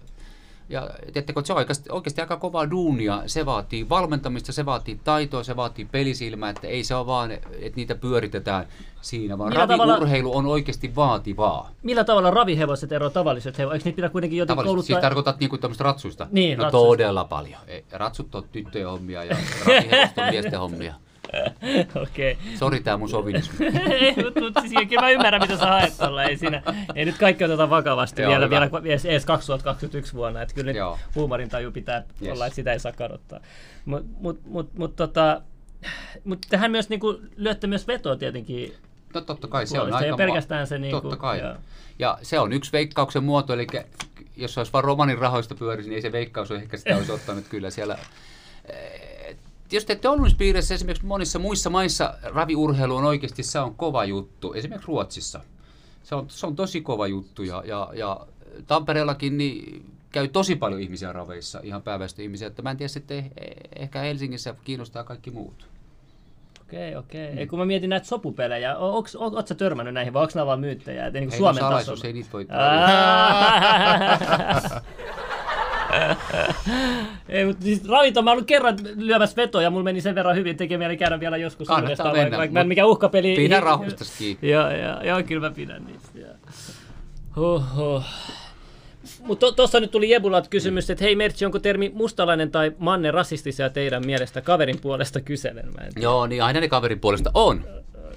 ja 0.70 0.90
tiedättekö, 1.14 1.40
että 1.40 1.48
se 1.48 1.54
on 1.54 1.58
oikeasti, 1.58 1.90
oikeasti 1.92 2.22
aika 2.22 2.38
kovaa 2.38 2.72
duunia. 2.72 3.24
Se 3.26 3.46
vaatii 3.46 3.90
valmentamista, 3.90 4.52
se 4.52 4.66
vaatii 4.66 5.00
taitoa, 5.04 5.44
se 5.44 5.56
vaatii 5.56 5.86
pelisilmää, 5.86 6.50
että 6.50 6.68
ei 6.68 6.84
se 6.84 6.96
ole 6.96 7.06
vaan, 7.06 7.32
että 7.32 7.76
niitä 7.76 7.96
pyöritetään 7.96 8.68
siinä, 9.02 9.38
vaan 9.38 9.50
Millä 9.50 9.68
tavalla- 9.68 9.94
raviurheilu 9.94 10.38
on 10.38 10.46
oikeasti 10.46 10.96
vaativaa. 10.96 11.72
Millä 11.84 12.04
tavalla 12.04 12.32
ravihevoset 12.32 12.92
eroavat 12.92 13.14
tavalliset 13.14 13.58
hevoset? 13.58 13.74
Eikö 13.76 13.86
niitä 13.90 13.96
pitää 13.96 14.10
kuitenkin 14.10 14.38
jotenkin 14.38 14.64
Tavallisesti 14.64 14.86
siis 14.86 14.96
kouluttaa? 14.96 15.10
tarkoitat 15.10 15.40
niinku 15.40 15.58
tämmöistä 15.58 15.84
ratsuista? 15.84 16.28
Niin, 16.32 16.58
no 16.58 16.64
ratsuista. 16.64 16.88
todella 16.88 17.24
paljon. 17.26 17.60
Ratsut 17.92 18.36
on 18.36 18.44
tyttöjen 18.52 18.88
hommia 18.90 19.24
ja 19.24 19.36
ravihevoset 19.68 20.18
on 20.18 20.30
miesten 20.30 20.60
hommia. 20.60 20.94
Okei. 22.04 22.38
Sori 22.56 22.80
tää 22.80 22.98
mun 22.98 23.10
sovinismi. 23.10 23.66
ei, 23.92 24.16
mutta, 24.44 24.62
siis 24.62 24.74
kyllä 24.90 25.02
mä 25.02 25.10
ymmärrän, 25.10 25.42
mitä 25.42 25.58
sä 25.58 25.66
haet 25.66 25.98
tuolla. 25.98 26.24
Ei, 26.24 26.38
siinä, 26.38 26.62
ei 26.96 27.06
nyt 27.06 27.18
kaikki 27.18 27.44
oteta 27.44 27.70
vakavasti 27.70 28.22
Joo, 28.22 28.30
vielä, 28.32 28.46
hyvä. 28.46 28.60
vielä 28.60 28.94
edes- 28.94 29.06
edes 29.06 29.26
2021 29.26 30.14
vuonna. 30.14 30.42
Että 30.42 30.54
kyllä 30.56 30.66
nyt 30.68 30.76
Joo. 30.76 31.00
huumorintaju 31.16 31.72
pitää 31.72 32.04
Yes. 32.22 32.32
olla, 32.34 32.46
että 32.46 32.56
sitä 32.56 32.74
ei 32.74 32.80
saa 32.80 32.92
kadottaa. 32.92 33.40
Mutta 33.86 34.08
mut, 34.20 34.40
mut, 34.46 34.74
mut, 34.78 34.96
tota, 34.96 35.42
mut 36.24 36.40
tähän 36.50 36.72
myös 36.72 36.90
niinku, 36.90 37.20
lyötte 37.36 37.68
myös 37.68 37.88
vetoa 37.88 38.16
tietenkin. 38.16 38.74
No 39.14 39.22
totta 39.22 39.48
kai 39.48 39.68
se 39.68 39.80
on 39.80 39.94
aika... 39.94 40.18
pelkästään 40.18 40.68
se 40.68 40.78
niinku- 40.78 41.02
Totta 41.02 41.18
kai. 41.18 41.40
joo. 41.40 41.56
Ja 42.00 42.18
se 42.22 42.40
on 42.40 42.54
yksi 42.54 42.72
veikkauksen 42.72 43.24
muoto, 43.24 43.54
eli 43.54 43.68
jos 44.38 44.58
olisi 44.58 44.74
vain 44.74 44.84
romanin 44.84 45.18
rahoista 45.18 45.56
pyörisi, 45.56 45.90
niin 45.90 45.96
ei 45.96 46.02
se 46.02 46.12
veikkaus 46.12 46.52
ole 46.52 46.60
ehkä 46.60 46.78
sitä 46.78 46.98
olisi 46.98 47.12
ottanut 47.12 47.46
kyllä 47.50 47.70
siellä. 47.70 47.98
Eh, 49.68 49.74
Jos 49.74 49.86
te 49.86 49.94
ette 49.94 50.08
piirissä 50.38 50.76
esimerkiksi 50.76 51.06
monissa 51.06 51.40
muissa 51.40 51.70
maissa 51.70 52.14
raviurheilu 52.24 52.96
on 52.96 53.04
oikeasti 53.06 53.44
se 53.44 53.60
on 53.60 53.76
kova 53.76 54.06
juttu. 54.06 54.54
Esimerkiksi 54.54 54.88
Ruotsissa. 54.88 55.40
Se 56.04 56.16
on, 56.16 56.26
se 56.30 56.48
on 56.48 56.56
tosi 56.56 56.82
kova 56.82 57.08
juttu 57.08 57.44
ja, 57.44 57.64
ja, 57.66 57.90
ja 57.94 58.20
Tampereellakin 58.68 59.38
niin 59.38 59.86
käy 60.12 60.28
tosi 60.28 60.56
paljon 60.56 60.82
ihmisiä 60.82 61.14
raveissa, 61.14 61.60
ihan 61.64 61.82
pääväestö 61.82 62.24
ihmisiä. 62.24 62.48
Että 62.48 62.62
mä 62.62 62.72
en 62.72 62.78
tiedä 62.78 62.88
sitten, 62.88 63.32
eh- 63.42 63.68
ehkä 63.76 64.00
Helsingissä 64.00 64.56
kiinnostaa 64.64 65.04
kaikki 65.04 65.32
muut. 65.32 65.68
Okei, 66.62 66.96
okei. 66.96 67.36
Mm. 67.36 67.48
Kun 67.48 67.60
mä 67.60 67.66
mietin 67.66 67.90
näitä 67.90 68.08
sopupelejä, 68.08 68.78
o- 68.78 68.98
onks, 68.98 69.16
o- 69.16 69.20
oot 69.36 69.48
sä 69.48 69.56
törmännyt 69.56 69.94
näihin 69.94 70.14
vai 70.14 70.22
onko 70.22 70.32
nämä 70.36 70.46
vaan 70.46 70.60
myyttejä? 70.60 71.08
Et, 71.08 71.14
niin 71.14 71.32
Ei 71.32 71.38
Suomen 71.38 71.62
no 71.62 71.68
salaisuus, 71.68 72.06
ei 72.06 72.14
niitä 72.14 72.30
voi... 72.34 72.48
Ei, 77.30 77.46
mutta 77.46 77.64
siis 77.64 77.88
ravinto, 77.88 78.22
mä 78.22 78.32
olin 78.32 78.46
kerran 78.46 78.78
lyömässä 78.96 79.36
vetoja, 79.36 79.64
ja 79.64 79.70
mulla 79.70 79.84
meni 79.84 80.02
sen 80.02 80.16
verran 80.16 80.36
hyvin, 80.36 80.58
tekee 80.58 80.78
mieli 80.78 80.98
käydä 80.98 81.20
vielä 81.20 81.38
joskus 81.38 81.70
uudestaan, 81.70 82.16
vaikka, 82.16 82.38
vaikka 82.38 82.54
mä 82.54 82.62
en 82.62 82.68
mikä 82.68 82.86
uhkapeli. 82.86 83.36
pidä 83.36 83.60
rauhastasi 83.60 84.14
kiinni. 84.18 84.52
Joo, 84.52 84.72
joo, 84.72 85.02
joo, 85.04 85.24
kyllä 85.24 85.50
mä 85.50 85.56
pidän 85.56 85.86
niistä. 85.86 86.20
joo. 86.20 86.34
Huhhuh. 87.36 88.04
Mutta 89.20 89.52
tuossa 89.52 89.80
nyt 89.80 89.92
tuli 89.92 90.10
Jebulat 90.10 90.48
kysymys, 90.48 90.90
että 90.90 91.04
hei 91.04 91.16
Mertsi, 91.16 91.46
onko 91.46 91.60
termi 91.60 91.92
mustalainen 91.94 92.52
tai 92.52 92.72
manne 92.78 93.12
rasistisia 93.12 93.70
teidän 93.70 94.06
mielestä 94.06 94.42
kaverin 94.42 94.80
puolesta 94.82 95.22
kyselen? 95.22 95.66
Mä 95.66 95.82
en 95.86 95.94
tiedä. 95.94 96.04
Joo, 96.04 96.28
niin 96.28 96.44
aina 96.44 96.60
ne 96.60 96.68
kaverin 96.68 97.00
puolesta 97.00 97.32
on. 97.34 97.66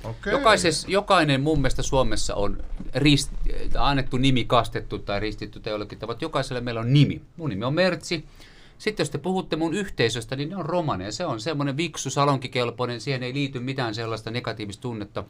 Okei. 0.05 0.33
Jokaises, 0.33 0.87
jokainen 0.89 1.41
mun 1.41 1.59
mielestä 1.59 1.83
Suomessa 1.83 2.35
on 2.35 2.63
rist, 2.95 3.31
annettu 3.79 4.17
nimi, 4.17 4.45
kastettu 4.45 4.99
tai 4.99 5.21
ristitty 5.21 5.61
tai 5.61 5.73
jollakin 5.73 5.99
tavalla. 5.99 6.19
Jokaiselle 6.21 6.61
meillä 6.61 6.81
on 6.81 6.93
nimi. 6.93 7.21
Mun 7.37 7.51
nimi 7.51 7.65
on 7.65 7.75
Mertsi. 7.75 8.25
Sitten 8.79 9.05
jos 9.05 9.11
te 9.11 9.19
puhutte 9.19 9.57
mun 9.57 9.75
yhteisöstä, 9.75 10.37
niin 10.37 10.49
ne 10.49 10.57
on 10.57 10.67
romaneja. 10.67 11.13
Se 11.13 11.27
on 11.27 11.41
semmoinen 11.41 11.77
viksu, 11.77 12.11
salonkikelpoinen, 12.11 13.01
siihen 13.01 13.23
ei 13.23 13.35
liity 13.35 13.61
mitään 13.61 13.95
sellaista 13.95 14.31
negatiivista 14.31 14.83
tunnetta. 14.83 15.25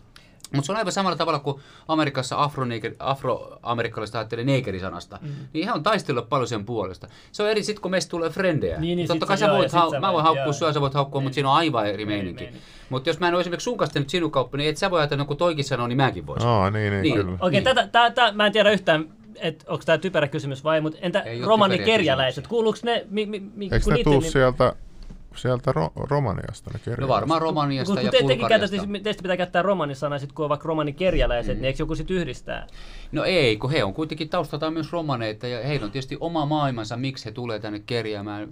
Mutta 0.54 0.66
se 0.66 0.72
on 0.72 0.78
aivan 0.78 0.92
samalla 0.92 1.16
tavalla 1.16 1.38
kuin 1.38 1.60
Amerikassa 1.88 2.36
afro- 2.36 2.98
afroamerikkalaiset 3.00 4.16
ajattelee 4.16 4.44
neekerisanasta. 4.44 5.18
Mm. 5.22 5.28
Niin 5.52 5.66
he 5.66 5.72
on 5.72 5.82
taistellut 5.82 6.28
paljon 6.28 6.48
sen 6.48 6.64
puolesta. 6.64 7.08
Se 7.32 7.42
on 7.42 7.50
eri 7.50 7.62
sitten, 7.62 7.82
kun 7.82 7.90
meistä 7.90 8.10
tulee 8.10 8.30
frendejä. 8.30 8.80
Niin, 8.80 8.96
niin 8.96 9.08
Totta 9.08 9.26
kai 9.26 9.36
se- 9.36 9.40
sä 9.40 9.46
joo, 9.46 9.58
voit, 9.58 9.72
hau- 9.72 9.90
sä 9.90 10.00
mä 10.00 10.12
voin 10.12 10.24
haukkua 10.24 10.52
sua, 10.52 10.72
sä 10.72 10.80
voit 10.80 10.94
haukkua, 10.94 11.20
mutta 11.20 11.34
siinä 11.34 11.50
on 11.50 11.56
aivan 11.56 11.86
eri 11.86 12.06
meininki. 12.06 12.44
meininki. 12.44 12.66
Mutta 12.90 13.10
jos 13.10 13.20
mä 13.20 13.28
en 13.28 13.34
ole 13.34 13.40
esimerkiksi 13.40 13.64
sun 13.64 13.76
kanssa 13.78 13.94
tehnyt 13.94 14.10
sinun 14.10 14.30
kauppa, 14.30 14.56
niin 14.58 14.70
et 14.70 14.76
sä 14.76 14.90
voi 14.90 15.00
ajatella, 15.00 15.24
kun 15.24 15.36
toikin 15.36 15.64
sanoo, 15.64 15.86
niin 15.86 15.96
mäkin 15.96 16.26
voisin. 16.26 16.48
Aa, 16.48 16.70
niin, 16.70 16.90
niin, 16.92 17.02
Niin. 17.02 17.14
kyllä. 17.14 17.32
Okei, 17.40 17.50
Niin. 17.50 17.64
tätä, 17.64 17.86
tää, 17.86 18.10
tää, 18.10 18.32
mä 18.32 18.46
en 18.46 18.52
tiedä 18.52 18.70
yhtään, 18.70 19.08
että 19.36 19.64
onko 19.68 19.82
tämä 19.86 19.98
typerä 19.98 20.28
kysymys 20.28 20.64
vai, 20.64 20.80
mutta 20.80 20.98
entä 21.02 21.24
romanikerjäläiset, 21.44 22.46
kuuluuko 22.46 22.78
ne, 22.82 23.06
mi, 23.10 23.26
mi, 23.26 23.42
mi, 23.54 23.64
Eikö 23.64 23.80
kun 23.84 23.92
ne 23.92 24.02
tuu 24.04 24.20
nim- 24.20 24.30
sieltä, 24.30 24.74
sieltä 25.36 25.72
ro- 25.72 25.92
Romaniasta 26.08 26.70
ne 26.70 26.74
No 26.78 26.80
kerjäläiset? 26.84 27.08
varmaan 27.08 27.42
Romaniasta 27.42 27.94
kun 27.94 28.04
ja 28.04 28.10
te, 28.10 28.22
tekin 28.26 28.48
käytätte, 28.48 28.76
teistä 29.02 29.22
pitää 29.22 29.36
käyttää 29.36 29.62
romanisanaa, 29.62 30.18
sit 30.18 30.32
kun 30.32 30.44
on 30.44 30.48
vaikka 30.48 30.68
romanikerjäläiset, 30.68 31.56
mm. 31.56 31.60
niin 31.62 31.66
eikö 31.66 31.82
joku 31.82 31.94
sit 31.94 32.10
yhdistää? 32.10 32.66
No 33.12 33.24
ei, 33.24 33.56
kun 33.56 33.70
he 33.70 33.84
on 33.84 33.94
kuitenkin 33.94 34.28
taustaltaan 34.28 34.72
myös 34.72 34.92
romaneita 34.92 35.46
ja 35.46 35.66
heillä 35.66 35.84
on 35.84 35.90
tietysti 35.90 36.16
oma 36.20 36.46
maailmansa, 36.46 36.96
miksi 36.96 37.24
he 37.24 37.30
tulee 37.30 37.58
tänne 37.58 37.78
kerjäämään. 37.86 38.48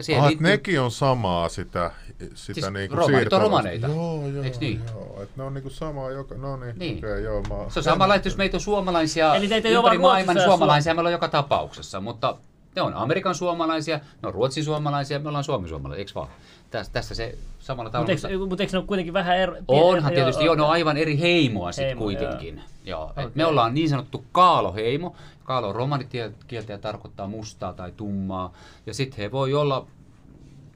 Siihen 0.00 0.22
Ah, 0.22 0.28
liittyy- 0.28 0.46
että 0.46 0.56
nekin 0.56 0.80
on 0.80 0.90
samaa 0.90 1.48
sitä, 1.48 1.90
sitä 2.18 2.60
Siis 2.60 2.70
niinku 2.72 2.96
romanit 2.96 3.32
on 3.32 3.40
romaneita. 3.40 3.86
Joo, 3.86 4.26
joo, 4.28 4.42
Eiks 4.44 4.60
niin? 4.60 4.80
joo. 4.94 5.22
Et 5.22 5.36
ne 5.36 5.42
on 5.42 5.54
niinku 5.54 5.70
samaa 5.70 6.10
joka, 6.10 6.34
no 6.34 6.56
niin, 6.56 6.78
Niin. 6.78 6.98
okay, 6.98 7.20
joo. 7.20 7.42
Mä... 7.42 7.70
Se 7.70 7.78
on 7.78 7.82
sama 7.84 8.08
laittu, 8.08 8.28
jos 8.28 8.36
meitä 8.36 8.56
on 8.56 8.60
suomalaisia, 8.60 9.34
Eli 9.34 9.48
teitä 9.48 9.68
ympäri 9.68 10.02
vaan 10.02 10.12
maailman 10.26 10.40
suomalaisia, 10.44 10.94
meillä 10.94 11.08
on 11.08 11.12
joka 11.12 11.28
tapauksessa, 11.28 12.00
mutta 12.00 12.36
ne 12.76 12.82
on 12.82 12.94
Amerikan 12.94 13.34
suomalaisia, 13.34 13.96
ne 13.96 14.28
on 14.28 14.34
Ruotsin 14.34 14.64
suomalaisia, 14.64 15.18
me 15.18 15.28
ollaan 15.28 15.44
Suomen 15.44 15.68
suomalaisia, 15.68 15.98
eikö 16.00 16.12
vaan? 16.14 16.28
Tässä, 16.70 16.92
tässä 16.92 17.14
se 17.14 17.38
samalla 17.58 17.90
tavalla. 17.90 18.12
Mutta 18.12 18.28
eikö, 18.28 18.46
mut 18.46 18.60
eikö 18.60 18.72
ne 18.72 18.78
ole 18.78 18.86
kuitenkin 18.86 19.14
vähän 19.14 19.36
ero? 19.38 19.56
Onhan 19.68 20.12
tietysti, 20.12 20.44
joo, 20.44 20.54
ne 20.54 20.62
on 20.62 20.70
aivan 20.70 20.96
eri 20.96 21.20
heimoa 21.20 21.72
sitten 21.72 21.86
Heimo, 21.86 22.00
kuitenkin. 22.02 22.62
Joo. 22.84 23.04
et 23.16 23.24
Okei. 23.26 23.30
Me 23.34 23.46
ollaan 23.46 23.74
niin 23.74 23.88
sanottu 23.88 24.24
kaaloheimo. 24.32 25.14
Kaalo 25.44 25.68
on 25.68 25.74
romanikieltä 25.74 26.72
ja 26.72 26.78
tarkoittaa 26.78 27.26
mustaa 27.26 27.72
tai 27.72 27.92
tummaa. 27.96 28.52
Ja 28.86 28.94
sitten 28.94 29.18
he 29.18 29.30
voi 29.30 29.54
olla, 29.54 29.86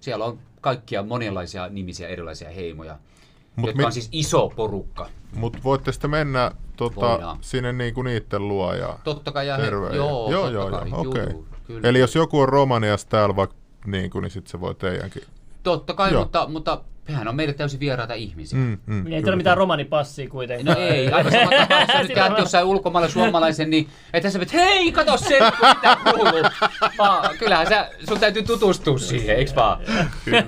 siellä 0.00 0.24
on 0.24 0.38
kaikkia 0.60 1.02
monenlaisia 1.02 1.68
nimisiä 1.68 2.08
erilaisia 2.08 2.50
heimoja, 2.50 2.98
Mut 3.56 3.66
jotka 3.66 3.76
mit- 3.76 3.86
on 3.86 3.92
siis 3.92 4.08
iso 4.12 4.52
porukka. 4.56 5.06
Mut 5.36 5.56
voitte 5.64 5.92
sitten 5.92 6.10
mennä 6.10 6.50
tota, 6.76 7.00
Voidaan. 7.00 7.38
sinne 7.40 7.72
niinku 7.72 8.02
niitten 8.02 8.48
luo 8.48 8.74
ja 8.74 8.98
Totta 9.04 9.32
kai, 9.32 9.46
ja 9.46 9.56
he, 9.56 9.66
joo, 9.66 9.92
joo, 9.92 10.28
totta 10.30 10.50
joo, 10.50 10.70
kai, 10.70 10.90
joo, 10.90 11.02
juu, 11.04 11.46
kyllä. 11.66 11.88
Eli 11.88 11.98
jos 11.98 12.14
joku 12.14 12.40
on 12.40 12.48
Romaniasta 12.48 13.10
täällä 13.10 13.36
vaikka 13.36 13.56
niin, 13.86 14.10
kuin, 14.10 14.22
niin 14.22 14.30
sitten 14.30 14.50
se 14.50 14.60
voi 14.60 14.74
teidänkin. 14.74 15.22
Totta 15.62 15.94
kai, 15.94 16.12
Joo. 16.12 16.22
mutta, 16.22 16.46
mutta 16.48 16.80
hehän 17.08 17.28
on 17.28 17.36
meille 17.36 17.54
täysin 17.54 17.80
vieraita 17.80 18.14
ihmisiä. 18.14 18.58
Mm, 18.58 18.78
mm, 18.86 18.94
Niin 18.94 19.06
ei 19.06 19.10
kyllä. 19.12 19.22
tule 19.22 19.36
mitään 19.36 19.56
romanipassia 19.56 20.28
kuitenkaan. 20.28 20.76
No 20.78 20.82
ei, 20.86 21.12
aivan 21.12 21.32
sama 21.32 21.50
tapaa, 21.60 21.80
jos 21.80 21.86
sä 21.88 21.98
nyt 21.98 22.06
Sitä 22.08 22.14
käyt 22.20 22.38
jossain 22.38 22.64
ulkomailla 22.66 23.08
suomalaisen, 23.08 23.70
niin 23.70 23.88
että 24.12 24.30
sä 24.30 24.40
vet, 24.40 24.52
hei, 24.52 24.92
kato 24.92 25.16
se, 25.16 25.38
mitä 25.74 25.96
kuuluu. 26.04 26.42
Vaan, 26.98 27.38
kyllähän 27.38 27.66
sä, 27.68 27.90
sun 28.08 28.20
täytyy 28.20 28.42
tutustua 28.42 28.98
siihen, 28.98 29.36
eiks 29.36 29.56
vaan? 29.56 29.78
niin. 30.26 30.44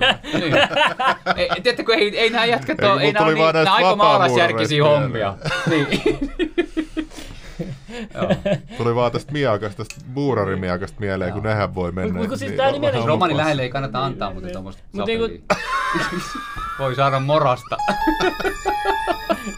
ei, 1.36 1.48
tiedättekö, 1.62 1.94
ei, 1.94 2.18
ei 2.18 2.30
nämä 2.30 2.44
jätkät 2.44 2.82
Ei, 2.82 2.88
ole, 2.90 3.02
ei 3.02 3.12
mulla 3.12 3.20
nämä 3.20 3.26
ole 3.26 3.52
niin, 3.52 3.64
nämä 3.64 3.76
aika 3.76 3.96
maalaisjärkisiä 3.96 4.84
hommia. 4.84 5.34
niin. 5.70 5.88
Joo. 8.14 8.30
Tuli 8.78 8.94
vaan 8.94 9.12
tästä 9.12 9.32
miakasta, 9.32 9.84
tästä 9.84 10.04
buurarimiakasta 10.14 11.00
mieleen, 11.00 11.32
kun 11.32 11.42
nehän 11.42 11.74
voi 11.74 11.92
mennä. 11.92 12.18
Mut 12.18 12.28
kun 12.28 12.38
siis 12.38 12.50
tää 12.52 12.58
varmaan 12.58 12.72
nimellisesti- 12.74 13.06
Romani 13.06 13.36
lähelle 13.36 13.62
ei 13.62 13.70
kannata 13.70 14.04
antaa, 14.04 14.34
mutta 14.34 14.48
tuommoista 14.48 14.82
Mut 14.92 15.06
niinku- 15.06 15.26
sapelia. 15.26 16.22
Voi 16.78 16.94
saada 16.94 17.20
morasta. 17.20 17.76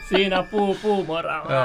Siinä 0.09 0.43
puu, 0.43 0.75
puumora. 0.83 1.37
Joo. 1.49 1.65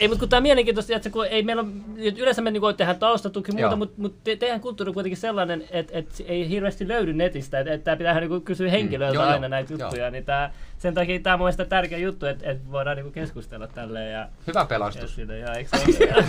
Ei, 0.00 0.08
mutta 0.08 0.20
kun 0.20 0.28
tämä 0.28 0.38
on 0.38 0.42
mielenkiintoista, 0.42 0.96
että 0.96 1.10
kun 1.10 1.26
ei 1.26 1.42
meillä 1.42 1.62
on, 1.62 1.84
yleensä 1.96 2.42
me 2.42 2.50
niinku 2.50 2.72
tehdään 2.72 2.98
taustatuki 2.98 3.50
ja 3.50 3.54
muuta, 3.54 3.66
Joo. 3.70 3.76
mutta 3.76 3.94
mut 4.02 4.24
te, 4.24 4.36
teidän 4.36 4.60
kulttuuri 4.60 4.88
on 4.88 4.94
kuitenkin 4.94 5.16
sellainen, 5.16 5.64
että, 5.70 5.98
että 5.98 6.14
ei 6.26 6.48
hirveästi 6.48 6.88
löydy 6.88 7.12
netistä, 7.12 7.60
että, 7.60 7.72
että 7.72 7.84
tämä 7.84 7.96
pitää 7.96 8.20
niinku 8.20 8.40
kysyä 8.40 8.70
henkilöiltä 8.70 9.14
Joo, 9.14 9.24
joo. 9.24 9.32
aina 9.32 9.48
näitä 9.48 9.72
Joo. 9.72 9.80
juttuja, 9.80 10.10
niin 10.10 10.24
tää, 10.24 10.52
sen 10.78 10.94
takia 10.94 11.20
tämä 11.20 11.34
on 11.34 11.40
mun 11.40 11.44
mielestä 11.44 11.64
tärkeä 11.64 11.98
juttu, 11.98 12.26
että, 12.26 12.50
että 12.50 12.72
voidaan 12.72 12.96
niinku 12.96 13.12
keskustella 13.12 13.66
tälleen 13.66 14.12
ja, 14.12 14.28
Hyvä 14.46 14.60
ja 14.60 14.66
pelastus. 14.66 15.14
siitä, 15.14 15.34
ja 15.34 15.52
eikö 15.54 15.76
se 15.76 16.14
ole? 16.14 16.24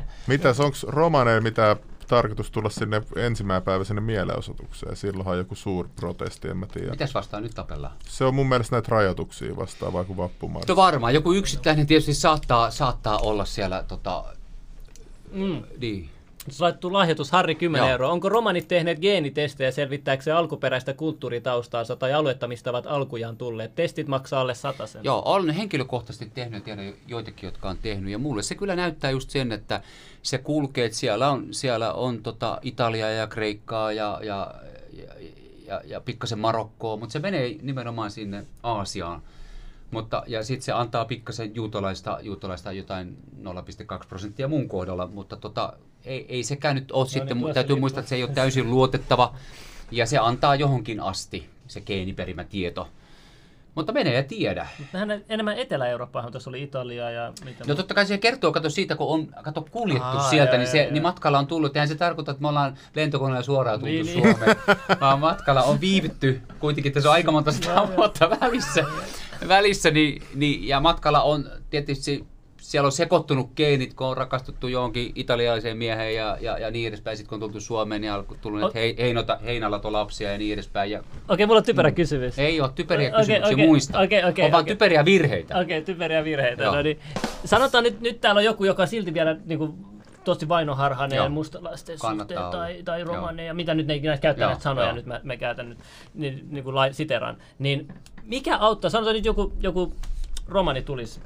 Mitäs, 0.26 0.60
onko 0.60 0.76
romaneilla 0.86 1.40
mitään 1.40 1.76
tarkoitus 2.06 2.50
tulla 2.50 2.70
sinne 2.70 3.02
ensimmäinen 3.16 3.62
päivä 3.62 3.84
sinne 3.84 4.00
mielenosoitukseen? 4.00 4.96
Silloinhan 4.96 5.32
on 5.32 5.38
joku 5.38 5.54
suuri 5.54 5.88
protesti, 5.96 6.48
en 6.48 6.56
mä 6.56 6.66
tiedä. 6.66 6.90
Mitäs 6.90 7.14
vastaan 7.14 7.42
nyt 7.42 7.54
tapellaan? 7.54 7.92
Se 8.08 8.24
on 8.24 8.34
mun 8.34 8.48
mielestä 8.48 8.76
näitä 8.76 8.88
rajoituksia 8.90 9.56
vastaavaa 9.56 10.04
kuin 10.04 10.16
vappumarssi. 10.16 10.68
No 10.68 10.76
varmaan, 10.76 11.14
joku 11.14 11.32
yksittäinen 11.32 11.86
tietysti 11.86 12.14
saattaa, 12.14 12.70
saattaa 12.70 13.18
olla 13.18 13.44
siellä 13.44 13.84
tota, 13.88 14.24
mm. 15.32 15.62
niin. 15.78 16.10
Jos 16.46 16.60
laittuu 16.60 16.92
lahjoitus 16.92 17.30
Harri 17.30 17.54
10 17.54 17.86
Joo. 17.86 17.90
euroa. 17.90 18.12
Onko 18.12 18.28
romanit 18.28 18.68
tehneet 18.68 18.98
geenitestejä 19.00 19.70
selvittääkseen 19.70 20.36
alkuperäistä 20.36 20.92
kulttuuritaustaansa 20.92 21.96
tai 21.96 22.12
aluetta, 22.12 22.48
mistä 22.48 22.70
ovat 22.70 22.86
alkujaan 22.86 23.36
tulleet? 23.36 23.74
Testit 23.74 24.08
maksaa 24.08 24.40
alle 24.40 24.54
sen. 24.54 25.04
Joo, 25.04 25.22
olen 25.24 25.50
henkilökohtaisesti 25.50 26.30
tehnyt 26.34 26.64
tiedän 26.64 26.94
joitakin, 27.06 27.46
jotka 27.46 27.70
on 27.70 27.78
tehnyt. 27.82 28.12
Ja 28.12 28.18
mulle 28.18 28.42
se 28.42 28.54
kyllä 28.54 28.76
näyttää 28.76 29.10
just 29.10 29.30
sen, 29.30 29.52
että 29.52 29.80
se 30.22 30.38
kulkee, 30.38 30.84
että 30.84 30.98
siellä 30.98 31.30
on, 31.30 31.46
siellä 31.50 31.92
on 31.92 32.22
tota 32.22 32.58
Italiaa 32.62 33.10
ja 33.10 33.26
Kreikkaa 33.26 33.92
ja, 33.92 34.20
ja, 34.22 34.54
ja, 34.92 35.04
ja, 35.66 35.80
ja 35.84 36.00
pikkasen 36.00 36.38
Marokkoa, 36.38 36.96
mutta 36.96 37.12
se 37.12 37.18
menee 37.18 37.56
nimenomaan 37.62 38.10
sinne 38.10 38.46
Aasiaan. 38.62 39.22
Mutta, 39.90 40.22
ja 40.26 40.44
sitten 40.44 40.62
se 40.62 40.72
antaa 40.72 41.04
pikkasen 41.04 41.54
juutalaista, 41.54 42.18
juutalaista 42.22 42.72
jotain 42.72 43.16
0,2 43.42 44.06
prosenttia 44.08 44.48
mun 44.48 44.68
kohdalla, 44.68 45.06
mutta 45.06 45.36
tota, 45.36 45.72
ei, 46.04 46.26
ei 46.28 46.42
sekään 46.42 46.74
nyt 46.74 46.92
ole 46.92 47.06
sitten, 47.08 47.38
tuossa 47.38 47.54
täytyy 47.54 47.74
niin- 47.76 47.80
muistaa, 47.80 48.00
että 48.00 48.08
se 48.08 48.16
ei 48.16 48.22
ole 48.22 48.32
täysin 48.32 48.70
luotettava. 48.70 49.34
Ja 49.90 50.06
se 50.06 50.18
antaa 50.18 50.54
johonkin 50.54 51.00
asti, 51.00 51.50
se 51.66 51.80
geeniperimätieto. 51.80 52.88
Mutta 53.74 53.92
menee 53.92 54.14
ja 54.14 54.22
tiedä. 54.22 54.66
Vähän 54.92 55.24
enemmän 55.28 55.58
Etelä-Eurooppaahan 55.58 56.32
tuossa 56.32 56.50
oli 56.50 56.62
Italia 56.62 57.10
ja 57.10 57.32
mitä 57.44 57.64
No 57.68 57.74
totta 57.74 57.94
kai 57.94 58.06
se 58.06 58.18
kertoo, 58.18 58.52
kato 58.52 58.70
siitä, 58.70 58.96
kun 58.96 59.06
on 59.08 59.26
kato, 59.42 59.66
kuljettu 59.70 60.04
Aa, 60.04 60.30
sieltä, 60.30 60.52
joo, 60.52 60.58
niin, 60.58 60.68
se, 60.70 60.82
joo. 60.82 60.92
niin 60.92 61.02
matkalla 61.02 61.38
on 61.38 61.46
tullut. 61.46 61.76
Eihän 61.76 61.88
se 61.88 61.94
tarkoita, 61.94 62.30
että 62.30 62.42
me 62.42 62.48
ollaan 62.48 62.76
lentokoneella 62.94 63.42
suoraan 63.42 63.80
tultu 63.80 63.92
Niin, 63.92 64.06
niin, 64.06 64.22
niin. 64.22 64.36
Suomeen, 64.36 64.56
vaan 65.00 65.20
matkalla 65.20 65.62
on 65.62 65.80
viivytty 65.80 66.42
kuitenkin, 66.58 66.92
tässä 66.92 67.08
on 67.08 67.12
aika 67.12 67.32
monta 67.32 67.52
sitä 67.52 67.88
vuotta 67.96 68.30
välissä, 68.40 68.84
välissä 69.48 69.90
niin, 69.90 70.22
niin, 70.34 70.68
ja 70.68 70.80
matkalla 70.80 71.22
on 71.22 71.44
tietysti 71.70 72.24
siellä 72.66 72.86
on 72.86 72.92
sekoittunut 72.92 73.50
geenit, 73.56 73.94
kun 73.94 74.06
on 74.06 74.16
rakastuttu 74.16 74.68
johonkin 74.68 75.12
italialaiseen 75.14 75.76
mieheen 75.76 76.14
ja, 76.14 76.38
ja, 76.40 76.58
ja 76.58 76.70
niin 76.70 76.88
edespäin. 76.88 77.16
Sitten 77.16 77.28
kun 77.28 77.36
on 77.36 77.40
tultu 77.40 77.60
Suomeen, 77.60 78.00
niin 78.00 78.12
on 78.12 78.26
tullut 78.40 78.60
O- 78.60 78.64
näitä 78.64 78.78
hei, 78.78 78.94
heinota, 78.98 79.38
heinalato-lapsia 79.44 80.32
ja 80.32 80.38
niin 80.38 80.54
edespäin. 80.54 80.90
Ja 80.90 81.02
Okei, 81.28 81.46
mulla 81.46 81.58
on 81.58 81.64
typerä 81.64 81.90
kysymys. 81.90 82.38
ei 82.38 82.60
ole 82.60 82.70
typeriä 82.74 83.08
Okei, 83.08 83.20
kysymyksiä 83.20 83.54
okei, 83.54 83.66
muista. 83.66 84.00
okei, 84.00 84.24
okei, 84.24 84.44
on 84.44 84.52
vaan 84.52 84.62
okei. 84.62 84.74
typeriä 84.74 85.04
virheitä. 85.04 85.58
Okei, 85.58 85.82
typeriä 85.82 86.24
virheitä. 86.24 86.62
Joo. 86.62 86.74
No 86.74 86.82
niin. 86.82 86.98
Sanotaan 87.44 87.84
nyt, 87.84 88.00
nyt 88.00 88.20
täällä 88.20 88.38
on 88.38 88.44
joku, 88.44 88.64
joka 88.64 88.86
silti 88.86 89.14
vielä 89.14 89.36
niin 89.44 89.58
kuin, 89.58 89.72
tosi 90.26 90.48
vainoharhainen 90.48 91.16
Joo. 91.16 91.28
mustalaisten 91.28 91.98
suhteen 91.98 92.40
tai, 92.50 92.82
tai 92.84 93.00
Joo. 93.00 93.08
romaneja, 93.14 93.54
mitä 93.54 93.74
nyt 93.74 93.86
ne 93.86 93.94
ikinä 93.94 94.18
käyttää 94.18 94.44
Joo, 94.44 94.50
näitä 94.50 94.62
sanoja, 94.62 94.86
joo. 94.86 94.96
nyt 94.96 95.06
mä, 95.06 95.20
mä 95.22 95.36
käytän 95.36 95.68
nyt 95.68 95.78
niin, 96.14 96.46
niin 96.50 96.64
kuin 96.64 96.74
lai, 96.74 96.92
siteran. 96.92 97.36
Niin 97.58 97.88
mikä 98.22 98.56
auttaa, 98.58 98.90
sanotaan 98.90 99.16
nyt 99.16 99.24
joku, 99.24 99.52
joku 99.60 99.92
romani 100.48 100.82
tulisi, 100.82 101.20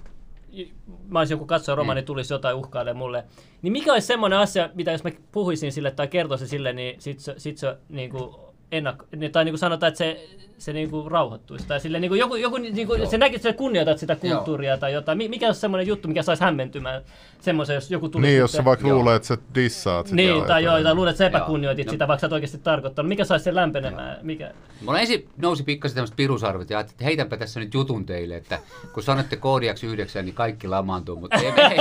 mä 1.08 1.18
olisin 1.18 1.34
joku 1.34 1.46
katsoja 1.46 1.76
romani 1.76 2.00
Mm. 2.00 2.04
tulisi 2.04 2.34
jotain 2.34 2.56
uhkailemaan 2.56 2.96
mulle, 2.98 3.24
niin 3.62 3.72
mikä 3.72 3.92
olisi 3.92 4.06
semmoinen 4.06 4.38
asia, 4.38 4.68
mitä 4.74 4.90
jos 4.92 5.04
mä 5.04 5.10
puhuisin 5.32 5.72
sille 5.72 5.90
tai 5.90 6.08
kertoisin 6.08 6.48
sille, 6.48 6.72
niin 6.72 7.00
sit 7.00 7.20
se, 7.20 7.34
sit 7.38 7.58
se 7.58 7.76
niin 7.88 8.10
kuin 8.10 8.34
ennakko, 8.72 9.06
niin- 9.16 9.32
tai 9.32 9.44
niin 9.44 9.52
kuin 9.52 9.58
sanotaan, 9.58 9.88
että 9.88 9.98
se, 9.98 10.28
se 10.58 10.72
niin 10.72 10.90
kuin 10.90 11.10
rauhoittuisi. 11.10 11.66
Tai 11.66 11.80
sille, 11.80 12.00
niin 12.00 12.08
kuin 12.08 12.18
joku, 12.18 12.36
joku 12.36 12.56
niin 12.56 12.86
kuin, 12.86 13.00
Joo. 13.00 13.10
se 13.10 13.18
näkisi, 13.18 13.36
että 13.36 13.48
sä 13.48 13.52
kunnioitat 13.56 13.98
sitä 13.98 14.16
kulttuuria 14.16 14.76
tai 14.78 14.92
jotain. 14.92 15.18
Mi- 15.18 15.28
Mikä 15.28 15.46
olisi 15.46 15.60
semmoinen 15.60 15.86
juttu, 15.86 16.08
mikä 16.08 16.22
saisi 16.22 16.44
hämmentymään 16.44 17.02
semmoisen, 17.40 17.74
jos 17.74 17.90
joku 17.90 18.08
tulisi 18.08 18.30
Niin, 18.30 18.38
jos 18.38 18.50
sitten- 18.52 18.62
sä 18.62 18.64
vaikka 18.64 18.88
Joo. 18.88 18.98
luulet, 18.98 19.14
että 19.16 19.28
sä 19.28 19.38
dissaat 19.54 20.06
sitä. 20.06 20.16
Niin, 20.16 20.44
tai 20.44 20.64
joo, 20.64 20.82
tai 20.82 20.94
luulet, 20.94 21.10
että 21.10 21.18
sä 21.18 21.24
Joo. 21.24 21.28
epäkunnioitit 21.28 21.86
No. 21.86 21.90
sitä, 21.90 22.08
vaikka 22.08 22.20
sä 22.20 22.26
et 22.26 22.32
oikeasti 22.32 22.58
tarkoittanut. 22.58 23.08
Mikä 23.08 23.24
saisi 23.24 23.44
sen 23.44 23.54
lämpenemään? 23.54 24.18
Mikä? 24.22 24.52
Mulla 24.80 25.00
ensin 25.00 25.28
nousi 25.36 25.62
pikkasen 25.62 25.94
tämmöiset 25.94 26.16
pirusarvet 26.16 26.70
ja 26.70 26.78
ajattelin, 26.78 26.94
että 26.94 27.04
heitänpä 27.04 27.36
tässä 27.36 27.60
nyt 27.60 27.74
jutun 27.74 28.06
teille, 28.06 28.36
että 28.36 28.58
kun 28.94 29.02
sanotte 29.02 29.36
koodiaksi 29.36 29.86
yhdeksän, 29.86 30.24
niin 30.24 30.34
kaikki 30.34 30.68
lamaantuu, 30.68 31.16
mutta 31.20 31.36
ei, 31.36 31.46
ei, 31.46 31.80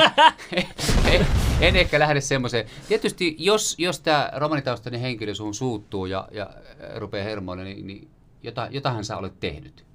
ei, 0.54 0.66
ei, 1.12 1.26
en 1.62 1.76
ehkä 1.76 2.00
lähde 2.00 2.22
semmoiseen. 2.22 2.66
Tietysti 2.88 3.36
jos, 3.40 3.76
jos 3.78 4.00
tämä 4.00 4.32
romanitaustainen 4.36 5.02
henkilö 5.02 5.34
suhun 5.34 5.54
suuttuu 5.54 6.06
ja, 6.06 6.28
ja 6.32 6.50
rupeaa 6.96 7.24
hermoille, 7.24 7.64
niin, 7.64 7.88
niin 7.88 8.08
jota, 8.44 8.68
jotahan 8.72 9.06
sä 9.06 9.18
olet 9.18 9.40
tehnyt. 9.40 9.86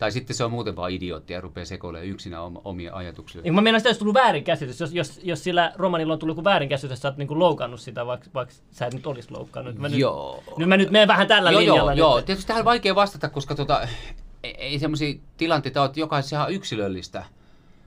Tai 0.00 0.12
sitten 0.12 0.36
se 0.36 0.44
on 0.44 0.50
muuten 0.50 0.76
vaan 0.76 0.90
idiootti 0.90 1.32
ja 1.32 1.40
rupeaa 1.40 1.64
sekoilemaan 1.64 2.08
yksinä 2.08 2.42
om- 2.42 2.60
omia 2.64 2.94
ajatuksia. 2.94 3.42
Niin, 3.42 3.54
mä 3.54 3.60
meinaan, 3.60 3.78
että 3.78 3.88
olisi 3.88 3.98
tullut 3.98 4.14
väärinkäsitys, 4.14 4.80
jos, 4.80 4.92
jos, 4.92 5.20
jos 5.22 5.44
sillä 5.44 5.72
romanilla 5.76 6.12
on 6.12 6.18
tullut 6.18 6.36
joku 6.36 6.44
väärinkäsitys, 6.44 6.90
että 6.92 7.02
sä 7.02 7.08
oot 7.08 7.16
niinku 7.16 7.38
loukannut 7.38 7.80
sitä, 7.80 8.06
vaikka, 8.06 8.26
vaikka 8.34 8.54
sä 8.70 8.86
et 8.86 8.94
nyt 8.94 9.06
olisi 9.06 9.30
loukannut. 9.30 9.74
Mä 9.74 9.88
Joo. 9.88 10.42
Nyt, 10.46 10.58
nyt 10.58 10.68
mä 10.68 10.76
nyt 10.76 10.90
menen 10.90 11.08
vähän 11.08 11.26
tällä 11.26 11.50
joo, 11.50 11.60
linjalla. 11.60 11.94
joo, 11.94 12.08
joo. 12.08 12.16
nyt. 12.16 12.26
Tietysti 12.26 12.46
tähän 12.48 12.60
on 12.60 12.64
vaikea 12.64 12.94
vastata, 12.94 13.28
koska 13.28 13.54
tota, 13.54 13.88
ei, 14.42 14.54
ei 14.54 14.78
semmoisia 14.78 15.20
tilanteita 15.36 15.82
ole, 15.82 15.90
jokaisessa 15.96 16.36
ihan 16.36 16.52
yksilöllistä. 16.52 17.24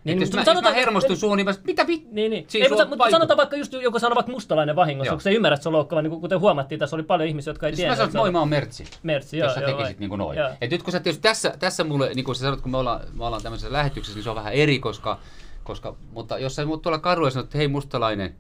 Niin, 0.04 0.20
jos, 0.20 0.28
mutta 0.28 0.38
mä, 0.38 0.41
jos 0.41 0.45
sanotaan- 0.45 0.74
mä 0.74 0.80
hermostun 0.80 1.18
suun, 1.18 1.38
niin 1.38 1.45
mä 1.45 1.54
mitä 1.68 1.88
vittu? 1.88 2.10
Niin, 2.12 2.32
niin. 2.32 2.45
Siis 2.47 2.64
Ei, 2.64 2.70
mutta, 2.70 2.86
mutta 2.86 3.10
sanotaan 3.12 3.38
vaikka 3.38 3.56
just 3.56 3.74
joku 3.74 3.99
sanoo 3.99 4.16
vaikka 4.16 4.32
mustalainen 4.32 4.76
vahingossa, 4.76 5.08
Joo. 5.08 5.14
onko 5.14 5.22
se 5.22 5.32
ymmärrät, 5.34 5.58
että 5.58 5.64
se 5.64 5.70
on 5.70 5.74
loukkaava, 5.74 6.01
niin 6.01 6.22
kuten 6.22 6.39
huomattiin, 6.39 6.80
tässä 6.80 6.95
oli 6.95 7.04
paljon 7.04 7.30
ihmisiä, 7.30 7.51
jotka 7.51 7.68
ei 7.68 7.72
Siis 7.72 7.78
tiennyt. 7.78 7.91
mä 7.91 7.95
sanoin, 7.95 8.10
että 8.10 8.18
moi, 8.20 8.32
mä 8.32 8.39
oon 8.39 8.49
Mertsi. 8.49 8.86
Mertsi, 9.04 9.38
joo, 9.38 9.45
jos 9.45 9.54
sä 9.56 9.62
joo, 9.62 9.68
tekisit 9.72 9.95
vai. 9.95 9.99
niin 9.99 10.10
kuin 10.10 10.20
noin. 10.20 10.38
Joo. 10.38 10.49
Et 10.62 10.72
nyt 10.72 10.84
kun 10.84 10.91
sä 10.91 10.99
tietysti 10.99 11.22
tässä, 11.24 11.54
tässä 11.60 11.84
mulle, 11.84 12.12
niin 12.16 12.26
kuin 12.26 12.36
sä 12.36 12.39
sanot, 12.41 12.62
kun 12.62 12.72
me 12.72 12.78
ollaan, 12.78 13.01
me 13.14 13.26
ollaan 13.26 13.43
tämmöisessä 13.43 13.74
lähetyksessä, 13.74 14.18
niin 14.18 14.24
se 14.24 14.30
on 14.30 14.36
vähän 14.36 14.54
eri, 14.54 14.80
koska, 14.80 15.20
koska 15.64 15.95
mutta 16.12 16.38
jos 16.39 16.56
sä 16.56 16.66
mut 16.66 16.82
tuolla 16.82 16.99
kadulla 16.99 17.30
sanot, 17.30 17.45
että 17.45 17.58
hei 17.58 17.68
mustalainen, 17.68 18.36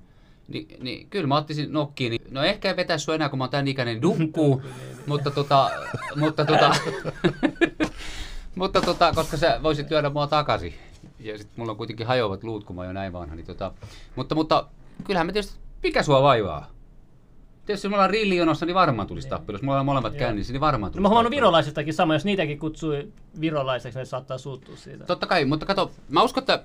niin, 0.47 0.67
niin 0.79 1.07
kyllä 1.09 1.27
mä 1.27 1.37
ottaisin 1.37 1.73
nokkiin, 1.73 2.09
niin 2.09 2.21
no 2.31 2.43
ehkä 2.43 2.69
ei 2.69 2.75
vetä 2.75 2.97
sua 2.97 3.15
enää, 3.15 3.29
kun 3.29 3.37
mä 3.39 3.43
oon 3.43 3.51
tän 3.51 3.67
ikäinen 3.67 4.01
dukkuu, 4.01 4.61
mutta 5.07 5.31
tota, 5.31 5.71
mutta 6.15 6.45
tota, 6.45 6.75
mutta 8.55 8.81
tota, 8.81 9.11
koska 9.15 9.37
sä 9.37 9.59
voisit 9.63 9.91
lyödä 9.91 10.09
mua 10.09 10.27
takaisin. 10.27 10.73
Ja 11.23 11.37
sitten 11.37 11.53
mulla 11.57 11.71
on 11.71 11.77
kuitenkin 11.77 12.07
hajoavat 12.07 12.43
luut, 12.43 12.63
kun 12.63 12.75
mä 12.75 12.81
oon 12.81 12.87
jo 12.87 12.93
näin 12.93 13.13
vanha. 13.13 13.35
Niin 13.35 13.45
tota, 13.45 13.71
mutta, 14.15 14.35
mutta 14.35 14.67
kyllähän 15.03 15.27
me 15.27 15.33
tietysti, 15.33 15.59
mikä 15.83 16.03
sua 16.03 16.21
vaivaa? 16.21 16.67
Tietysti 17.65 17.85
jos 17.87 17.91
me 17.91 17.95
ollaan 17.95 18.09
rillijonossa, 18.09 18.65
niin 18.65 18.75
varmaan 18.75 19.07
tulisi 19.07 19.29
tappelu. 19.29 19.55
Jos 19.55 19.63
me 19.63 19.71
ollaan 19.71 19.85
molemmat 19.85 20.15
kännissä, 20.15 20.53
niin 20.53 20.61
varmaan 20.61 20.89
No 20.89 20.91
tulisi 20.91 21.01
mä 21.01 21.09
huomannut 21.09 21.31
virolaisistakin 21.31 21.93
sama, 21.93 22.13
jos 22.13 22.25
niitäkin 22.25 22.59
kutsui 22.59 23.11
virolaiseksi, 23.41 23.99
ne 23.99 24.05
saattaa 24.05 24.37
suuttua 24.37 24.75
siitä. 24.75 25.05
Totta 25.05 25.27
kai, 25.27 25.45
mutta 25.45 25.65
kato, 25.65 25.91
mä 26.09 26.23
uskon, 26.23 26.41
että 26.41 26.63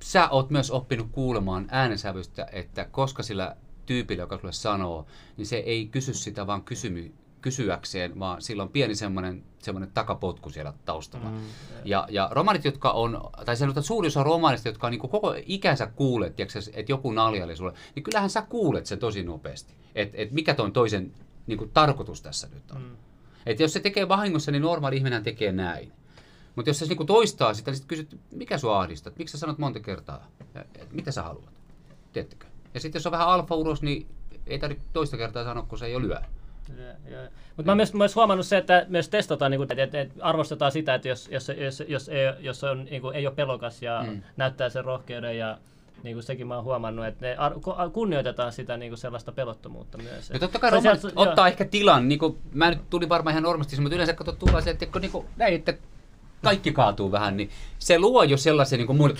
sä 0.00 0.28
oot 0.28 0.50
myös 0.50 0.70
oppinut 0.70 1.08
kuulemaan 1.12 1.66
äänensävystä, 1.70 2.46
että 2.52 2.84
koska 2.84 3.22
sillä 3.22 3.56
tyypillä, 3.86 4.22
joka 4.22 4.38
sulle 4.38 4.52
sanoo, 4.52 5.06
niin 5.36 5.46
se 5.46 5.56
ei 5.56 5.86
kysy 5.86 6.14
sitä 6.14 6.46
vaan 6.46 6.62
kysymy, 6.62 7.12
kysyäkseen, 7.44 8.18
vaan 8.18 8.42
sillä 8.42 8.62
on 8.62 8.68
pieni 8.68 8.94
semmoinen, 8.94 9.44
semmoinen 9.58 9.90
takapotku 9.94 10.50
siellä 10.50 10.72
taustalla. 10.84 11.30
Mm, 11.30 11.40
ja, 11.84 12.06
ja 12.10 12.28
romanit, 12.32 12.64
jotka 12.64 12.90
on, 12.90 13.30
tai 13.44 13.56
sanotaan, 13.56 13.84
suuri 13.84 14.08
osa 14.08 14.22
romanista, 14.22 14.68
jotka 14.68 14.86
on 14.86 14.90
niin 14.90 15.00
koko 15.00 15.34
ikänsä 15.46 15.86
kuulet, 15.86 16.36
tiedätkö, 16.36 16.58
että 16.72 16.92
joku 16.92 17.12
naljaili 17.12 17.56
sulle, 17.56 17.72
niin 17.94 18.02
kyllähän 18.02 18.30
sä 18.30 18.42
kuulet 18.42 18.86
sen 18.86 18.98
tosi 18.98 19.22
nopeasti, 19.22 19.74
että 19.94 20.16
et 20.18 20.32
mikä 20.32 20.54
ton 20.54 20.72
toisen 20.72 21.12
niin 21.46 21.58
kuin, 21.58 21.70
tarkoitus 21.70 22.22
tässä 22.22 22.48
nyt 22.54 22.70
on. 22.70 22.82
Mm. 22.82 22.96
Että 23.46 23.62
jos 23.62 23.72
se 23.72 23.80
tekee 23.80 24.08
vahingossa, 24.08 24.50
niin 24.50 24.62
normaali 24.62 24.96
ihminen 24.96 25.22
tekee 25.22 25.52
näin. 25.52 25.92
Mutta 26.56 26.70
jos 26.70 26.78
se 26.78 26.86
niinku 26.86 27.04
toistaa 27.04 27.54
sitä, 27.54 27.70
niin 27.70 27.76
sitten 27.76 27.88
kysyt, 27.88 28.20
mikä 28.32 28.58
sua 28.58 28.80
ahdistaa, 28.80 29.12
miksi 29.18 29.32
sä 29.32 29.38
sanot 29.38 29.58
monta 29.58 29.80
kertaa, 29.80 30.26
et 30.54 30.92
mitä 30.92 31.12
sä 31.12 31.22
haluat, 31.22 31.60
tiedättekö? 32.12 32.46
Ja 32.74 32.80
sitten 32.80 32.98
jos 32.98 33.06
on 33.06 33.12
vähän 33.12 33.28
alfa-uros, 33.28 33.82
niin 33.82 34.08
ei 34.46 34.58
tarvitse 34.58 34.88
toista 34.92 35.16
kertaa 35.16 35.44
sanoa, 35.44 35.66
kun 35.68 35.78
se 35.78 35.86
ei 35.86 35.96
ole 35.96 36.08
lyö. 36.08 36.20
Mutta 37.56 37.70
mä 37.72 37.74
myös, 37.74 37.94
myös 37.94 38.16
huomannut 38.16 38.46
se, 38.46 38.56
että 38.56 38.86
myös 38.88 39.08
testataan, 39.08 39.50
niin 39.50 39.62
että, 39.62 39.82
että, 39.82 40.00
että 40.00 40.14
arvostetaan 40.24 40.72
sitä, 40.72 40.94
että 40.94 41.08
jos, 41.08 41.28
jos, 41.32 41.48
jos, 41.58 41.82
jos, 41.88 42.08
ei, 42.08 42.26
jos 42.40 42.64
on, 42.64 42.84
niin 42.84 43.02
kuin, 43.02 43.16
ei 43.16 43.26
ole 43.26 43.34
pelokas 43.34 43.82
ja 43.82 44.04
mm. 44.06 44.22
näyttää 44.36 44.68
sen 44.68 44.84
rohkeuden 44.84 45.38
ja 45.38 45.58
niin 46.02 46.16
kuin 46.16 46.22
sekin 46.22 46.46
mä 46.46 46.54
oon 46.54 46.64
huomannut, 46.64 47.06
että 47.06 47.26
ne 47.26 47.36
ar- 47.36 47.60
ku- 47.60 47.74
kunnioitetaan 47.92 48.52
sitä 48.52 48.76
niin 48.76 48.90
kuin 48.90 48.98
sellaista 48.98 49.32
pelottomuutta 49.32 49.98
myös. 49.98 50.30
Ja 50.30 50.38
totta 50.38 50.58
kai 50.58 50.70
Se 50.70 50.76
romanit 50.76 51.00
sieltä- 51.00 51.20
ottaa 51.20 51.46
joo. 51.46 51.50
ehkä 51.52 51.64
tilan, 51.64 52.08
niin 52.08 52.18
kuin, 52.18 52.38
mä 52.52 52.70
nyt 52.70 52.90
tulin 52.90 53.08
varmaan 53.08 53.32
ihan 53.32 53.42
normaalisti, 53.42 53.80
mutta 53.80 53.94
yleensä 53.94 54.12
kato 54.14 54.32
tullaan 54.32 54.62
sieltä, 54.62 54.84
että 54.84 54.92
kun 54.92 55.02
niin 55.02 55.12
kuin, 55.12 55.26
näin, 55.36 55.54
että 55.54 55.74
kaikki 56.44 56.72
kaatuu 56.72 57.12
vähän, 57.12 57.36
niin 57.36 57.50
se 57.78 57.98
luo 57.98 58.22
jo 58.22 58.36
sellaisen 58.36 58.78
niin 58.78 58.86
kuin 58.86 58.96
mulle. 58.96 59.14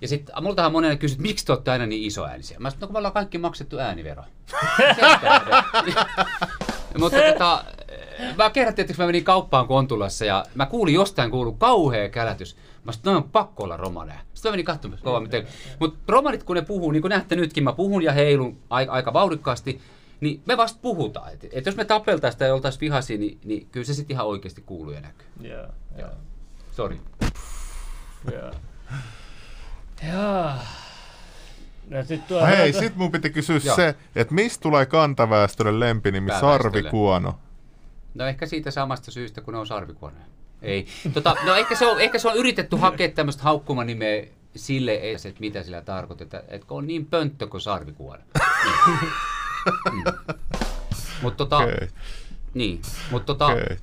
Ja 0.00 0.08
sitten 0.08 0.42
multahan 0.42 0.72
monelle 0.72 0.96
kysyt, 0.96 1.18
miksi 1.18 1.46
te 1.46 1.52
olette 1.52 1.70
aina 1.70 1.86
niin 1.86 2.02
isoäänisiä? 2.02 2.58
Mä 2.58 2.70
sanoin, 2.70 2.80
no 2.80 2.86
kun 2.86 2.94
me 2.94 2.98
ollaan 2.98 3.14
kaikki 3.14 3.38
maksettu 3.38 3.78
äänivero. 3.78 4.22
Mutta 6.98 7.18
tota, 7.32 7.64
mä 8.36 8.50
kerrottiin, 8.50 8.90
että 8.90 9.02
mä 9.02 9.06
menin 9.06 9.24
kauppaan 9.24 9.68
Kontulassa 9.68 10.24
ja 10.24 10.44
mä 10.54 10.66
kuulin 10.66 10.94
jostain 10.94 11.30
kuulu 11.30 11.52
kauhea 11.52 12.08
kälätys. 12.08 12.56
Mä 12.84 12.92
sanoin, 12.92 13.14
no 13.14 13.24
on 13.24 13.30
pakko 13.30 13.64
olla 13.64 13.76
romaneja. 13.76 14.20
Sitten 14.34 14.50
mä 14.50 14.52
menin 14.52 14.64
katsomaan 14.64 15.02
kovaa, 15.02 15.20
miten. 15.20 15.46
Mutta 15.78 15.98
romanit 16.08 16.42
kun 16.42 16.56
ne 16.56 16.62
puhuu, 16.62 16.90
niin 16.90 17.02
kuin 17.02 17.10
näette 17.10 17.36
nytkin, 17.36 17.64
mä 17.64 17.72
puhun 17.72 18.02
ja 18.02 18.12
heilun 18.12 18.58
aika, 18.70 18.92
aika 18.92 19.12
vauhdikkaasti, 19.12 19.80
niin 20.20 20.42
me 20.46 20.56
vasta 20.56 20.78
puhutaan. 20.82 21.32
Et, 21.32 21.46
et 21.52 21.66
jos 21.66 21.76
me 21.76 21.84
tapeltaisiin 21.84 22.38
tai 22.38 22.50
oltaisiin 22.50 22.80
vihaisia, 22.80 23.18
niin, 23.18 23.38
niin 23.44 23.68
kyllä 23.72 23.86
se 23.86 23.94
sitten 23.94 24.14
ihan 24.14 24.26
oikeasti 24.26 24.62
kuuluu 24.66 24.92
ja 24.92 25.00
näkyy. 25.00 25.26
Joo, 25.40 25.66
joo, 25.98 26.10
Sori. 26.72 27.00
joo. 28.32 28.52
Joo. 30.12 30.50
No 31.90 32.04
sit 32.04 32.26
tuo... 32.26 32.46
Hei, 32.46 32.72
sit 32.72 32.96
mun 32.96 33.12
piti 33.12 33.30
kysyä 33.30 33.60
Joo. 33.64 33.76
se, 33.76 33.94
että 34.16 34.34
mistä 34.34 34.62
tulee 34.62 34.86
kantaväestölle 34.86 35.80
lempinimi. 35.80 36.30
Sarvikuono? 36.40 37.38
No 38.14 38.26
ehkä 38.26 38.46
siitä 38.46 38.70
samasta 38.70 39.10
syystä, 39.10 39.40
kun 39.40 39.54
ne 39.54 39.60
on 39.60 39.66
sarvikuoneja. 39.66 40.24
Ei. 40.62 40.86
Tota, 41.14 41.36
no 41.46 41.54
ehkä 41.54 41.74
se, 41.74 41.86
on, 41.86 42.00
ehkä 42.00 42.18
se 42.18 42.28
on 42.28 42.36
yritetty 42.36 42.76
hakea 42.76 43.08
tämmöistä 43.08 43.42
haukkumanimeä 43.42 44.24
sille, 44.56 45.12
että 45.12 45.40
mitä 45.40 45.62
sillä 45.62 45.82
tarkoitetaan. 45.82 46.42
Että 46.48 46.66
kun 46.66 46.78
on 46.78 46.86
niin 46.86 47.06
pönttö 47.06 47.46
kuin 47.46 47.60
sarvikuone. 47.60 48.22
Niin. 48.64 50.04
Mm. 50.04 50.34
Mutta 51.22 51.36
tota, 51.36 51.56
Okei, 51.56 51.88
niin. 52.54 52.82
Mut 53.10 53.26
tota, 53.26 53.46
okei. 53.46 53.76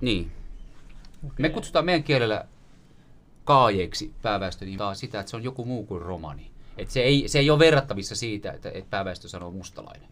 niin. 0.00 0.32
Me 1.38 1.48
kutsutaan 1.48 1.84
meidän 1.84 2.02
kielellä 2.02 2.44
kaajeiksi 3.44 4.14
pääväestö, 4.22 4.64
niin 4.64 4.78
sitä, 4.94 5.20
että 5.20 5.30
se 5.30 5.36
on 5.36 5.44
joku 5.44 5.64
muu 5.64 5.86
kuin 5.86 6.02
romani. 6.02 6.50
Et 6.76 6.90
se, 6.90 7.00
ei, 7.00 7.28
se 7.28 7.38
ei 7.38 7.50
ole 7.50 7.58
verrattavissa 7.58 8.16
siitä, 8.16 8.52
että, 8.52 8.70
että 8.70 8.90
pääväestö 8.90 9.28
sanoo 9.28 9.50
mustalainen. 9.50 10.08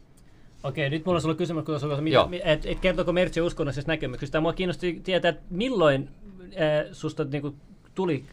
Okei, 0.63 0.91
nyt 0.91 1.05
mulla 1.07 1.17
on 1.17 1.23
sulla 1.23 1.35
kysymys, 1.35 1.65
kun 1.65 1.81
sulla, 1.81 2.01
mitä, 2.01 2.29
et, 2.45 2.67
et 2.67 2.81
kertooko 2.81 3.13
Mertsi 3.13 3.41
uskonnollisesta 3.41 3.93
näkemyksestä. 3.93 4.41
Mua 4.41 4.53
kiinnosti 4.53 5.01
tietää, 5.05 5.29
että 5.29 5.43
milloin 5.51 6.09
äh, 6.41 6.93
susta 6.93 7.25
niinku, 7.25 7.55
tuli 7.95 8.25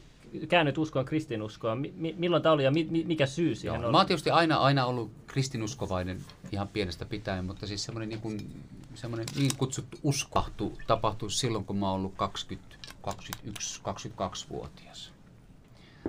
käännyt 0.50 0.78
uskoon 0.78 1.06
kristinuskoa. 1.06 1.76
Mi, 1.76 1.94
mi, 1.96 2.16
milloin 2.18 2.44
tämä 2.44 2.54
oli 2.54 2.64
ja 2.64 2.72
mi, 2.72 2.88
mi, 2.90 3.04
mikä 3.04 3.26
syy 3.26 3.56
siihen 3.56 3.76
Joo, 3.76 3.84
oli? 3.84 3.92
mä 3.92 3.98
oon 3.98 4.08
tietysti 4.08 4.30
aina, 4.30 4.58
aina 4.58 4.86
ollut 4.86 5.12
kristinuskovainen 5.28 6.22
ihan 6.52 6.68
pienestä 6.68 7.06
pitäen, 7.06 7.46
mutta 7.46 7.68
siis 7.68 7.84
semmoinen 7.84 8.10
niin, 8.10 8.22
kuin, 8.22 8.52
semmoinen 8.96 9.28
niin 9.36 9.52
kutsuttu 9.58 9.98
uskahtu 10.04 10.78
tapahtui 10.88 11.32
silloin, 11.32 11.66
kun 11.66 11.78
mä 11.78 11.90
oon 11.90 11.96
ollut 11.96 12.14
20, 12.16 12.76
21, 13.02 13.82
22-vuotias. 13.82 15.12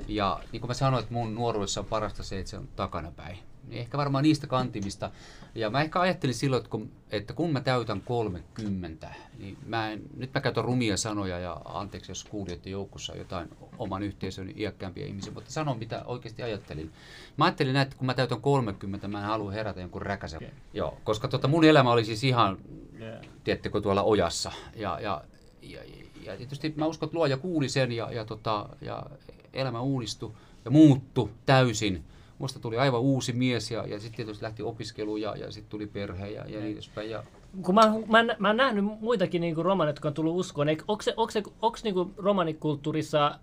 Ja 0.08 0.40
niin 0.52 0.60
kuin 0.60 0.68
mä 0.68 0.74
sanoin, 0.74 1.02
että 1.02 1.14
mun 1.14 1.34
nuoruudessa 1.34 1.80
on 1.80 1.86
parasta 1.86 2.22
se, 2.22 2.38
että 2.38 2.50
se 2.50 2.56
on 2.56 2.68
takanapäin. 2.76 3.38
Niin 3.68 3.80
ehkä 3.80 3.98
varmaan 3.98 4.24
niistä 4.24 4.46
kantimista. 4.46 5.10
Ja 5.54 5.70
mä 5.70 5.82
ehkä 5.82 6.00
ajattelin 6.00 6.34
silloin, 6.34 6.60
että 6.60 6.70
kun, 6.70 6.90
että 7.10 7.32
kun 7.32 7.52
mä 7.52 7.60
täytän 7.60 8.00
30, 8.00 9.14
niin 9.38 9.58
mä 9.66 9.90
en, 9.90 10.02
nyt 10.16 10.34
mä 10.34 10.40
käytän 10.40 10.64
rumia 10.64 10.96
sanoja 10.96 11.38
ja 11.38 11.60
anteeksi, 11.64 12.10
jos 12.10 12.24
kuulijoiden 12.24 12.72
joukossa 12.72 13.16
jotain 13.16 13.48
oman 13.78 14.02
yhteisön 14.02 14.52
iäkkäämpiä 14.56 15.06
ihmisiä, 15.06 15.32
mutta 15.32 15.52
sanon 15.52 15.78
mitä 15.78 16.02
oikeasti 16.04 16.42
ajattelin. 16.42 16.92
Mä 17.36 17.44
ajattelin 17.44 17.72
näin, 17.72 17.82
että 17.82 17.96
kun 17.96 18.06
mä 18.06 18.14
täytän 18.14 18.40
30, 18.40 19.08
mä 19.08 19.18
en 19.18 19.26
halua 19.26 19.50
herätä 19.50 19.80
jonkun 19.80 20.02
räkäsen. 20.02 20.36
Okei. 20.36 20.50
Joo, 20.74 20.98
koska 21.04 21.28
tota 21.28 21.48
mun 21.48 21.64
elämä 21.64 21.92
oli 21.92 22.04
siis 22.04 22.24
ihan, 22.24 22.58
Joo. 22.98 23.16
tiedättekö, 23.44 23.80
tuolla 23.80 24.02
ojassa. 24.02 24.52
Ja, 24.76 25.00
ja, 25.00 25.24
ja, 25.62 25.80
ja 26.22 26.36
tietysti 26.36 26.74
mä 26.76 26.86
uskon, 26.86 27.06
että 27.06 27.16
luoja 27.16 27.36
kuuli 27.36 27.68
sen 27.68 27.92
ja, 27.92 28.12
ja, 28.12 28.24
tota, 28.24 28.68
ja 28.80 29.06
elämä 29.52 29.80
uudistui 29.80 30.32
ja 30.64 30.70
muuttui 30.70 31.30
täysin. 31.46 32.04
Musta 32.38 32.58
tuli 32.60 32.78
aivan 32.78 33.00
uusi 33.00 33.32
mies 33.32 33.70
ja, 33.70 33.86
ja 33.86 34.00
sitten 34.00 34.16
tietysti 34.16 34.44
lähti 34.44 34.62
opiskeluun 34.62 35.20
ja, 35.20 35.36
ja 35.36 35.50
sitten 35.50 35.70
tuli 35.70 35.86
perhe 35.86 36.28
ja, 36.28 36.44
ja 36.46 36.60
niin 36.60 36.72
edespäin. 36.72 37.10
Ja, 37.10 37.22
Kun 37.62 37.74
mä, 37.74 37.82
mä, 38.08 38.34
mä 38.38 38.48
oon 38.48 38.56
nähnyt 38.56 38.84
muitakin 39.00 39.40
niinku 39.40 39.62
romaneja, 39.62 39.90
jotka 39.90 40.08
on 40.08 40.14
tullut 40.14 40.36
uskoon. 40.36 40.68
Onko 40.88 41.02
se, 41.02 41.14
onko 41.16 41.30
se, 41.30 41.42
onko 41.62 41.78
niinku 41.84 42.10
romanikulttuurissa, 42.16 43.38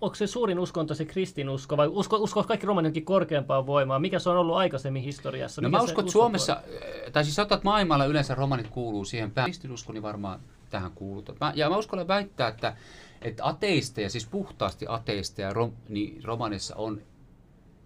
onko 0.00 0.14
se 0.14 0.26
suurin 0.26 0.58
uskonto 0.58 0.94
se 0.94 1.04
kristinusko 1.04 1.76
vai 1.76 1.86
usko, 1.86 2.16
usko 2.16 2.44
kaikki 2.44 2.66
romanit 2.66 2.86
jonkin 2.86 3.04
korkeampaan 3.04 3.66
voimaan? 3.66 4.00
Mikä 4.02 4.18
se 4.18 4.30
on 4.30 4.36
ollut 4.36 4.56
aikaisemmin 4.56 5.02
historiassa? 5.02 5.62
No 5.62 5.68
mä 5.68 5.76
uskon, 5.76 5.90
että 5.90 5.92
uskonto 5.92 6.18
on? 6.18 6.22
Suomessa, 6.22 6.62
eh, 6.66 7.12
tai 7.12 7.24
siis 7.24 7.36
sanotaan, 7.36 7.56
että 7.56 7.68
maailmalla 7.68 8.04
yleensä 8.04 8.34
romanit 8.34 8.68
kuuluu 8.68 9.04
siihen 9.04 9.30
päin. 9.30 9.44
Kristinusko 9.44 9.92
niin 9.92 10.02
varmaan 10.02 10.40
tähän 10.70 10.92
kuuluu. 10.94 11.24
Ja 11.54 11.70
mä 11.70 11.76
uskallan 11.76 12.08
väittää, 12.08 12.48
että, 12.48 12.76
että 13.24 13.46
ateisteja, 13.46 14.10
siis 14.10 14.26
puhtaasti 14.26 14.86
ateisteja 14.88 15.52
rom, 15.52 15.72
niin 15.88 16.24
romanissa 16.24 16.76
on, 16.76 17.00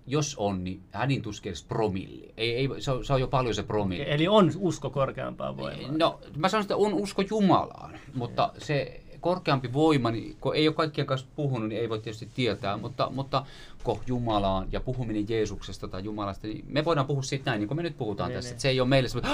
jos 0.07 0.37
on, 0.39 0.65
niin 0.65 0.83
hänin 0.93 1.23
tuskin 1.23 1.51
edes 1.51 1.65
promilli. 1.65 2.33
Ei, 2.37 2.57
ei, 2.57 2.69
se, 2.79 2.91
on, 2.91 3.05
se 3.05 3.13
on 3.13 3.21
jo 3.21 3.29
paljon 3.29 3.55
se 3.55 3.63
promilli. 3.63 4.11
Eli 4.11 4.29
on 4.29 4.51
usko 4.59 4.91
korkeampaan 4.91 5.57
voimaan. 5.57 5.99
No, 5.99 6.21
mä 6.37 6.49
sanoisin, 6.49 6.67
että 6.67 6.77
on 6.77 6.95
usko 6.95 7.23
Jumalaan, 7.31 7.99
mutta 8.15 8.53
se 8.59 9.01
korkeampi 9.21 9.73
voima, 9.73 10.11
niin 10.11 10.37
kun 10.41 10.55
ei 10.57 10.69
ole 10.69 10.75
kaikkien 10.75 11.07
kanssa 11.07 11.27
puhunut, 11.37 11.69
niin 11.69 11.81
ei 11.81 11.89
voi 11.89 11.99
tietysti 11.99 12.29
tietää, 12.35 12.77
mutta, 12.77 13.11
mutta 13.15 13.47
kun 13.85 14.01
Jumalaan 14.07 14.69
ja 14.73 14.81
puhuminen 14.81 15.29
Jeesuksesta 15.29 15.89
tai 15.89 16.05
Jumalasta, 16.05 16.47
niin 16.47 16.65
me 16.69 16.85
voidaan 16.85 17.07
puhua 17.07 17.23
siitä 17.23 17.51
näin, 17.51 17.59
niin 17.61 17.69
kuin 17.69 17.77
me 17.77 17.83
nyt 17.83 17.99
puhutaan 17.99 18.29
Niin, 18.29 18.39
tässä. 18.39 18.51
niin. 18.51 18.61
Se 18.61 18.69
ei 18.69 18.81
ole 18.81 18.89
meille 18.89 19.09
semmoinen, 19.09 19.33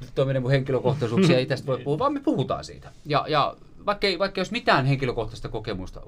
nyt 0.00 0.18
on 0.18 0.26
mennyt 0.26 0.42
mun 0.42 0.50
henkilökohtaisuuksia, 0.50 1.38
ei 1.38 1.46
tästä 1.46 1.66
voi 1.66 1.78
puhua, 1.78 1.98
vaan 1.98 2.12
me 2.12 2.20
puhutaan 2.20 2.64
siitä. 2.64 2.92
Ja, 3.06 3.24
ja 3.28 3.56
vaikka 3.86 4.06
ei, 4.06 4.18
vaikka 4.18 4.38
ei 4.38 4.40
olisi 4.40 4.52
mitään 4.52 4.86
henkilökohtaista 4.86 5.48
kokemusta 5.48 6.00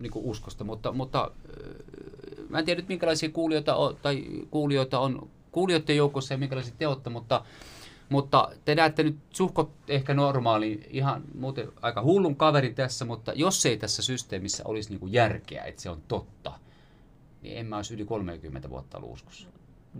niin 0.00 0.12
kuin 0.12 0.24
uskosta, 0.24 0.64
mutta, 0.64 0.92
mutta 0.92 1.30
äh, 1.30 2.44
mä 2.48 2.58
en 2.58 2.64
tiedä 2.64 2.80
nyt 2.80 2.88
minkälaisia 2.88 3.30
kuulijoita 3.30 3.76
on, 3.76 3.96
tai 4.02 4.24
kuulijoita 4.50 4.98
on 4.98 5.28
kuulijoiden 5.52 5.96
joukossa 5.96 6.34
ja 6.34 6.38
minkälaisia 6.38 6.74
te 6.78 6.86
olette, 6.86 7.10
mutta, 7.10 7.44
mutta 8.08 8.50
te 8.64 8.74
näette 8.74 9.02
nyt 9.02 9.16
suhkot 9.30 9.70
ehkä 9.88 10.14
normaali, 10.14 10.86
ihan 10.90 11.22
muuten 11.38 11.68
aika 11.82 12.02
hullun 12.02 12.36
kaverin 12.36 12.74
tässä, 12.74 13.04
mutta 13.04 13.32
jos 13.32 13.66
ei 13.66 13.76
tässä 13.76 14.02
systeemissä 14.02 14.62
olisi 14.66 14.90
niin 14.90 15.00
kuin 15.00 15.12
järkeä, 15.12 15.64
että 15.64 15.82
se 15.82 15.90
on 15.90 16.02
totta, 16.08 16.52
niin 17.42 17.58
en 17.58 17.66
mä 17.66 17.76
olisi 17.76 17.94
yli 17.94 18.04
30 18.04 18.70
vuotta 18.70 18.98
ollut 18.98 19.12
uskossa. 19.12 19.48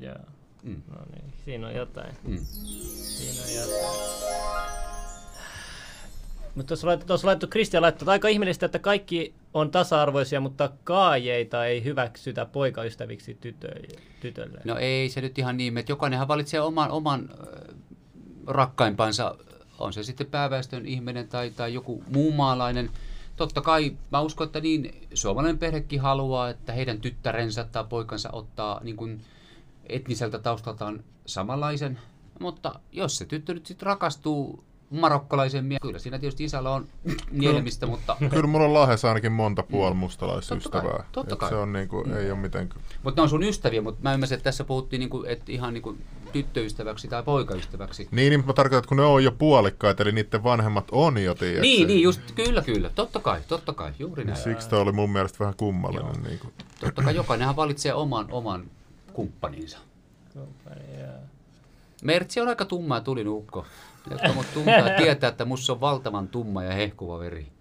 Joo. 0.01 0.14
Mm. 0.62 0.83
No 0.89 0.97
niin, 1.12 1.33
siinä 1.45 1.66
on 1.66 1.74
jotain. 1.74 2.14
Mm. 2.24 2.39
Siinä 2.39 3.43
on 3.43 3.55
jotain. 3.55 4.99
Mutta 6.55 6.68
tuossa 6.68 6.86
laitettu, 6.86 7.07
tuossa 7.07 7.26
laitettu 7.26 7.46
Kristian 7.46 7.82
laittoi, 7.82 8.05
että 8.05 8.12
aika 8.12 8.28
ihmeellistä, 8.28 8.66
että 8.66 8.78
kaikki 8.78 9.34
on 9.55 9.70
tasa-arvoisia, 9.70 10.40
mutta 10.40 10.70
kaajeita 10.84 11.66
ei 11.66 11.84
hyväksytä 11.84 12.46
poikaystäviksi 12.46 13.34
tytö, 13.34 13.68
tytölle. 14.20 14.61
No 14.64 14.76
ei 14.76 15.09
se 15.09 15.20
nyt 15.20 15.38
ihan 15.38 15.57
niin, 15.57 15.78
että 15.78 15.92
jokainenhan 15.92 16.28
valitsee 16.28 16.61
oman, 16.61 16.90
oman 16.90 17.28
rakkaimpansa, 18.46 19.36
on 19.78 19.92
se 19.92 20.03
sitten 20.03 20.26
pääväestön 20.26 20.86
ihminen 20.86 21.28
tai, 21.28 21.51
tai 21.51 21.74
joku 21.74 22.05
muu 22.12 22.32
maalainen. 22.32 22.90
Totta 23.36 23.61
kai 23.61 23.96
mä 24.12 24.20
uskon, 24.20 24.46
että 24.46 24.61
niin 24.61 25.09
suomalainen 25.14 25.59
perhekin 25.59 26.01
haluaa, 26.01 26.48
että 26.48 26.72
heidän 26.72 27.01
tyttärensä 27.01 27.64
tai 27.64 27.84
poikansa 27.88 28.30
ottaa 28.32 28.80
niin 28.84 28.96
kuin 28.96 29.20
etniseltä 29.88 30.38
taustaltaan 30.38 31.05
samanlaisen. 31.26 31.98
Mutta 32.40 32.80
jos 32.92 33.18
se 33.18 33.24
tyttö 33.24 33.55
nyt 33.55 33.66
sitten 33.66 33.86
rakastuu 33.86 34.64
marokkalaisen 34.91 35.64
miehen, 35.64 35.80
kyllä 35.82 35.99
siinä 35.99 36.18
tietysti 36.18 36.45
isällä 36.45 36.70
on 36.70 36.86
nielemistä, 37.30 37.86
mutta 37.86 38.16
Kyllä 38.30 38.47
mulla 38.47 38.64
on 38.64 38.74
Lahdessa 38.74 39.09
ainakin 39.09 39.32
monta 39.32 39.62
puolimustalaisystävää. 39.62 40.82
Totta 40.82 40.99
kai, 40.99 41.07
totta 41.12 41.36
kai. 41.36 41.49
Se 41.49 41.55
on 41.55 41.72
niinku, 41.72 42.05
ei 42.18 42.30
ole 42.30 42.41
mitenkään... 42.41 42.82
Mutta 43.03 43.20
ne 43.20 43.22
on 43.22 43.28
sun 43.28 43.43
ystäviä, 43.43 43.82
mutta 43.82 44.03
mä 44.03 44.14
ymmärsin, 44.14 44.34
että 44.34 44.45
tässä 44.45 44.64
puhuttiin 44.64 45.01
niinku, 45.01 45.24
että 45.26 45.53
ihan 45.53 45.74
niinku 45.74 45.97
tyttöystäväksi 46.32 47.09
tai 47.09 47.22
poikaystäväksi. 47.22 48.09
Niin, 48.11 48.30
niin 48.30 48.47
mä 48.47 48.53
tarkoitan, 48.53 48.78
että 48.78 48.88
kun 48.88 48.97
ne 48.97 49.03
on 49.03 49.24
jo 49.24 49.32
puolikkaita, 49.32 50.03
eli 50.03 50.12
niiden 50.12 50.43
vanhemmat 50.43 50.88
on 50.93 51.18
jo, 51.18 51.34
tiedätkö? 51.34 51.61
Niin, 51.61 51.86
niin, 51.86 52.03
just, 52.03 52.20
kyllä, 52.34 52.62
kyllä. 52.62 52.91
Totta 52.95 53.20
kai, 53.20 53.41
totta 53.49 53.72
kai, 53.72 53.93
juuri 53.99 54.24
näin. 54.24 54.38
Siksi 54.38 54.68
toi 54.68 54.80
oli 54.80 54.93
mun 54.93 55.11
mielestä 55.11 55.38
vähän 55.38 55.55
kummallinen. 55.57 56.14
Joo. 56.14 56.28
Niin 56.28 56.38
kuin. 56.38 56.53
Totta 56.80 57.03
kai 57.03 57.14
jokainenhan 57.14 57.57
valitsee 57.57 57.95
oman, 57.95 58.26
oman 58.30 58.64
kumppaninsa. 59.12 59.78
Kumppani, 60.32 61.01
joo. 61.01 61.09
Mertsi 62.03 62.41
on 62.41 62.49
aika 62.49 62.64
tumma 62.64 62.95
ja 62.95 63.01
tulin 63.01 63.28
ukko. 63.28 63.66
Jotka 64.11 64.32
mut 64.32 64.46
tuntaa 64.55 64.90
tietää, 64.98 65.28
että 65.28 65.44
musta 65.44 65.72
on 65.72 65.80
valtavan 65.80 66.28
tumma 66.28 66.64
ja 66.64 66.72
hehkuva 66.72 67.18
veri. 67.18 67.53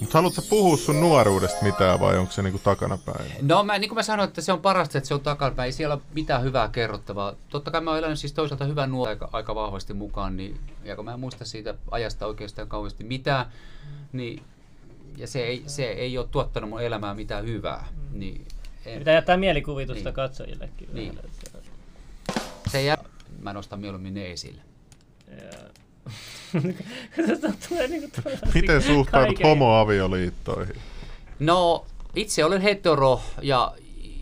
Mutta 0.00 0.18
haluatko 0.18 0.42
puhua 0.50 0.76
sun 0.76 1.00
nuoruudesta 1.00 1.64
mitään 1.64 2.00
vai 2.00 2.16
onko 2.18 2.32
se 2.32 2.42
niinku 2.42 2.58
takanapäin? 2.58 3.32
No 3.42 3.64
mä, 3.64 3.78
niin 3.78 3.88
kuin 3.88 3.96
mä 3.96 4.02
sanoin, 4.02 4.28
että 4.28 4.40
se 4.40 4.52
on 4.52 4.60
parasta, 4.60 4.98
että 4.98 5.08
se 5.08 5.14
on 5.14 5.20
takanapäin. 5.20 5.66
Ei 5.66 5.72
siellä 5.72 5.94
ole 5.94 6.02
mitään 6.14 6.42
hyvää 6.42 6.68
kerrottavaa. 6.68 7.34
Totta 7.48 7.70
kai 7.70 7.80
mä 7.80 7.90
oon 7.90 7.98
elänyt 7.98 8.18
siis 8.18 8.32
toisaalta 8.32 8.64
hyvän 8.64 8.90
nuoren 8.90 9.12
aika, 9.12 9.28
aika 9.32 9.54
vahvasti 9.54 9.94
mukaan, 9.94 10.36
niin, 10.36 10.60
ja 10.84 10.96
kun 10.96 11.04
mä 11.04 11.12
en 11.14 11.20
muista 11.20 11.44
siitä 11.44 11.74
ajasta 11.90 12.26
oikeastaan 12.26 12.68
kauheasti 12.68 13.04
mitään, 13.04 13.46
niin, 14.12 14.42
ja 15.16 15.26
se 15.26 15.44
ei, 15.44 15.62
se 15.66 15.84
ei 15.84 16.18
ole 16.18 16.28
tuottanut 16.30 16.70
mun 16.70 16.82
elämään 16.82 17.16
mitään 17.16 17.44
hyvää. 17.44 17.88
Niin, 18.10 18.46
en, 18.86 18.98
Pitää 18.98 19.14
jättää 19.14 19.36
mielikuvitusta 19.36 20.04
Niin. 20.08 20.14
katsojillekin. 20.14 20.88
Niin. 20.92 21.16
vähän, 21.16 21.30
se 22.70 22.82
jää, 22.82 23.04
mä 23.42 23.52
nostan 23.52 23.80
mieluummin 23.80 24.14
ne 24.14 24.32
esille. 24.32 24.62
Tulee 27.68 27.88
Miten 28.54 28.82
suhtaudut 28.82 29.26
kaiken- 29.36 29.46
homoavioliittoihin? 29.46 30.76
No, 31.38 31.84
itse 32.16 32.44
olen 32.44 32.60
hetero, 32.60 33.20
ja 33.42 33.72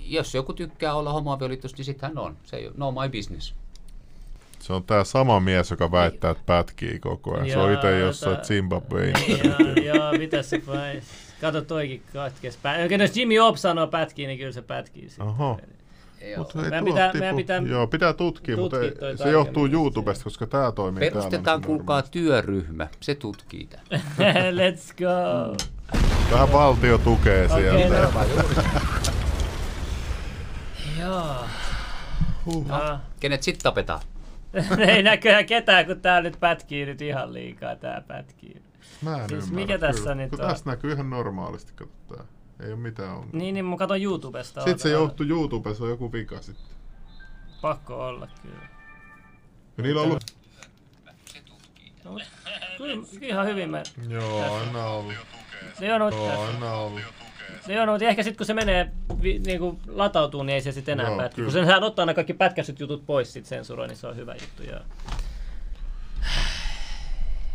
jos 0.06 0.34
joku 0.34 0.52
tykkää 0.52 0.94
olla 0.94 1.12
homoavioliitossa, 1.12 1.76
niin 1.76 1.84
sitten 1.84 2.08
hän 2.10 2.18
on. 2.18 2.36
Se 2.44 2.56
ei 2.56 2.66
ole 2.66 2.74
no 2.76 2.92
my 2.92 3.08
business. 3.08 3.54
Se 4.60 4.72
on 4.72 4.84
tää 4.84 5.04
sama 5.04 5.40
mies, 5.40 5.70
joka 5.70 5.90
väittää, 5.90 6.30
että 6.30 6.42
pätkii 6.46 6.98
koko 6.98 7.34
ajan. 7.34 7.50
Se 7.50 7.58
on 7.58 7.64
Joo, 7.70 7.74
itse 7.74 7.98
jossain 7.98 8.36
tää- 8.36 8.44
Zimbabwe 8.44 9.06
Joo, 9.10 9.94
joo, 9.94 10.12
mitä 10.12 10.42
se 10.42 10.62
vai? 10.66 11.02
Kato 11.40 11.62
toikin 11.62 12.02
katkes. 12.12 12.58
Pä- 12.62 13.02
jos 13.02 13.16
Jimmy 13.16 13.38
Opp 13.38 13.56
sanoo 13.56 13.86
pätkii, 13.86 14.26
niin 14.26 14.38
kyllä 14.38 14.52
se 14.52 14.62
pätkii. 14.62 15.08
sitten. 15.10 15.26
Joo. 16.30 16.38
Mut 16.38 16.54
ei 16.56 16.60
Meidän 16.62 16.84
tuo 16.84 16.92
pitää- 16.94 17.08
tipu- 17.12 17.18
meidän 17.18 17.36
pitää 17.36 17.58
Joo, 17.58 17.86
pitää 17.86 18.12
tutkia, 18.12 18.56
mutta 18.56 18.76
ei, 18.80 19.16
se 19.16 19.30
johtuu. 19.30 19.66
YouTubesta, 19.66 20.24
koska 20.24 20.46
tää 20.46 20.72
toimii 20.72 21.00
Perustetaan, 21.10 21.42
täällä. 21.44 21.66
kuulkaa, 21.66 22.02
työryhmä. 22.02 22.88
Se 23.00 23.14
tutkii 23.14 23.66
tämän. 23.66 24.02
Let's 24.60 24.94
go. 24.98 25.56
Vähän 26.32 26.52
valtio 26.52 26.98
tukee 26.98 27.44
Okei, 27.46 27.58
sieltä. 27.58 28.02
no. 28.02 28.24
Joo. 31.00 31.36
No. 32.68 32.98
Kenet 33.20 33.42
sitten 33.42 33.62
tapetaan? 33.62 34.00
Ei 34.88 35.02
näköjään 35.02 35.46
ketään, 35.46 35.86
kun 35.86 36.00
tää 36.00 36.20
nyt 36.20 36.36
pätkii 36.40 36.86
nyt 36.86 37.02
ihan 37.02 37.32
liikaa, 37.34 37.76
tää 37.76 38.00
pätkii. 38.08 38.62
Mä 39.02 39.16
en 39.22 39.28
Siis 39.28 39.32
ymmärrä, 39.44 39.54
mikä 39.56 39.78
tässä 39.78 40.02
kyllä. 40.02 40.14
nyt 40.14 40.30
Kun 40.30 40.40
on? 40.40 40.48
Tästä 40.50 40.70
näkyy 40.70 40.92
ihan 40.92 41.10
normaalisti, 41.10 41.72
kato 41.76 41.90
tää. 42.16 42.24
Ei 42.62 42.72
ole 42.72 42.80
mitään 42.80 43.10
ongelmaa. 43.10 43.38
Niin, 43.38 43.54
niin 43.54 43.64
mä 43.64 43.76
katon 43.76 44.02
YouTubesta. 44.02 44.60
Sitten 44.60 44.78
se 44.78 44.90
johtuu 44.90 45.26
YouTubessa 45.26 45.84
on 45.84 45.90
joku 45.90 46.12
vika 46.12 46.40
sitten. 46.40 46.76
Pakko 47.60 48.06
olla 48.06 48.28
kyllä. 48.42 48.68
Ja 49.76 49.82
niillä 49.82 50.00
on 50.00 50.06
ollut... 50.06 50.24
No, 52.04 52.18
kyllä 52.78 53.02
ihan 53.22 53.46
hyvin 53.46 53.70
me... 53.70 53.82
Joo, 54.08 54.54
aina 54.58 54.86
ollut. 54.86 55.14
Joo, 55.80 55.98
no, 55.98 56.08
Joo, 56.10 56.42
aina 56.46 56.72
ollut. 56.72 57.02
joo, 57.68 57.86
no, 57.86 57.92
mutta 57.92 58.08
ehkä 58.08 58.22
sitten 58.22 58.36
kun 58.36 58.46
se 58.46 58.54
menee 58.54 58.92
vi, 59.22 59.38
niinku, 59.38 59.80
latautuu, 59.88 60.42
niin 60.42 60.54
ei 60.54 60.60
se 60.60 60.72
sitten 60.72 61.00
enää 61.00 61.10
Joo, 61.10 61.16
pätki. 61.16 61.36
kyllä. 61.36 61.46
Kun 61.46 61.52
sen 61.52 61.66
hän 61.66 61.82
ottaa 61.82 62.06
ne 62.06 62.14
kaikki 62.14 62.32
pätkäiset 62.34 62.80
jutut 62.80 63.06
pois 63.06 63.32
sit 63.32 63.46
sensuroi, 63.46 63.88
niin 63.88 63.96
se 63.96 64.06
on 64.06 64.16
hyvä 64.16 64.34
juttu. 64.34 64.62
Joo. 64.62 64.80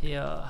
Joo. 0.02 0.44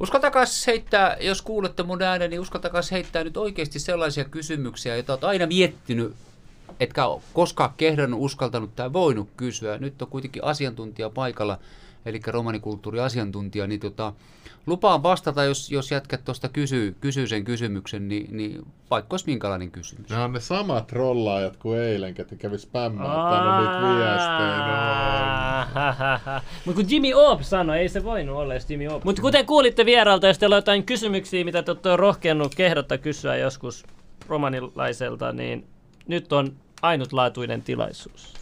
Uskaltakas 0.00 0.66
heittää, 0.66 1.16
jos 1.20 1.42
kuulette 1.42 1.82
mun 1.82 2.02
äänen, 2.02 2.30
niin 2.30 2.40
uskaltakas 2.40 2.90
heittää 2.90 3.24
nyt 3.24 3.36
oikeasti 3.36 3.78
sellaisia 3.78 4.24
kysymyksiä, 4.24 4.94
joita 4.94 5.12
olet 5.12 5.24
aina 5.24 5.46
miettinyt, 5.46 6.14
etkä 6.80 7.06
ole 7.06 7.22
koskaan 7.32 7.70
kehdannut, 7.76 8.20
uskaltanut 8.22 8.76
tai 8.76 8.92
voinut 8.92 9.28
kysyä. 9.36 9.78
Nyt 9.78 10.02
on 10.02 10.08
kuitenkin 10.08 10.44
asiantuntija 10.44 11.10
paikalla, 11.10 11.58
eli 12.06 12.20
romanikulttuuriasiantuntija, 12.26 13.66
niin 13.66 13.80
tota, 13.80 14.12
lupaan 14.66 15.02
vastata, 15.02 15.44
jos, 15.44 15.70
jos 15.70 15.90
jätkät 15.90 16.24
tuosta 16.24 16.48
kysyy, 16.48 16.96
kysyy 17.00 17.26
sen 17.26 17.44
kysymyksen, 17.44 18.08
niin, 18.08 18.36
niin 18.36 18.66
vaikka 18.90 19.14
olisi 19.14 19.26
minkälainen 19.26 19.70
kysymys. 19.70 20.10
Ne 20.10 20.18
on 20.18 20.32
ne 20.32 20.40
samat 20.40 20.86
trollaajat 20.86 21.56
kuin 21.56 21.78
eilen, 21.78 22.14
ketkä 22.14 22.36
kävi. 22.36 22.56
No. 22.72 23.02
Mutta 26.64 26.82
kun 26.82 26.90
Jimmy 26.90 27.12
Oop 27.14 27.42
sanoi, 27.42 27.78
ei 27.78 27.88
se 27.88 28.04
voinut 28.04 28.36
olla 28.36 28.54
jos 28.54 28.70
Jimmy 28.70 28.86
Oop. 28.86 29.04
Mutta 29.04 29.22
kuten 29.22 29.46
kuulitte 29.46 29.86
vieralta, 29.86 30.26
jos 30.26 30.38
teillä 30.38 30.54
on 30.54 30.58
jotain 30.58 30.84
kysymyksiä, 30.84 31.44
mitä 31.44 31.62
te 31.62 31.70
olette 31.70 31.96
rohkeannut 31.96 32.54
kehdottaa 32.54 32.98
kysyä 32.98 33.36
joskus 33.36 33.84
romanilaiselta, 34.28 35.32
niin 35.32 35.66
nyt 36.06 36.32
on 36.32 36.52
ainutlaatuinen 36.82 37.62
tilaisuus. 37.62 38.41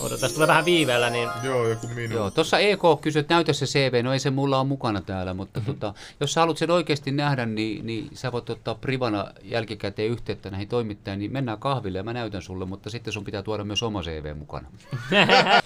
Odotas, 0.00 0.32
tulee 0.32 0.48
vähän 0.48 0.64
viiveellä, 0.64 1.10
niin 1.10 1.28
Joo, 1.42 1.68
joku 1.68 1.86
minuutti. 1.88 2.14
Joo, 2.14 2.30
tuossa 2.30 2.58
EK 2.58 2.80
kysyi, 3.00 3.20
että 3.20 3.34
näytä 3.34 3.52
se 3.52 3.66
CV, 3.66 4.04
no 4.04 4.12
ei 4.12 4.18
se 4.18 4.30
mulla 4.30 4.58
ole 4.60 4.66
mukana 4.68 5.00
täällä, 5.00 5.34
mutta 5.34 5.60
Mhm. 5.60 5.66
tota, 5.66 5.94
jos 6.20 6.32
sä 6.32 6.40
haluat 6.40 6.58
sen 6.58 6.70
oikeasti 6.70 7.10
nähdä, 7.12 7.46
niin, 7.46 7.86
niin 7.86 8.10
sä 8.14 8.32
voit 8.32 8.50
ottaa 8.50 8.74
privana 8.74 9.26
jälkikäteen 9.42 10.08
yhteyttä 10.10 10.50
näihin 10.50 10.68
toimittajiin, 10.68 11.18
niin 11.18 11.32
mennään 11.32 11.58
kahville 11.58 11.98
ja 11.98 12.04
mä 12.04 12.12
näytän 12.12 12.42
sulle, 12.42 12.64
mutta 12.64 12.90
sitten 12.90 13.12
sun 13.12 13.24
pitää 13.24 13.42
tuoda 13.42 13.64
myös 13.64 13.82
oma 13.82 14.02
CV 14.02 14.36
mukana. 14.36 14.68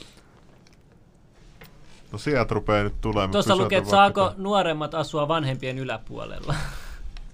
No 2.13 2.19
sieltä 2.19 2.55
rupeaa 2.55 2.83
nyt 2.85 3.01
tulemaan. 3.01 3.31
tuossa 3.31 3.57
lukee, 3.57 3.79
että 3.79 3.91
saako 3.91 4.33
nuoremmat 4.37 4.95
asua 4.95 5.29
vanhempien 5.29 5.79
yläpuolella. 5.79 6.55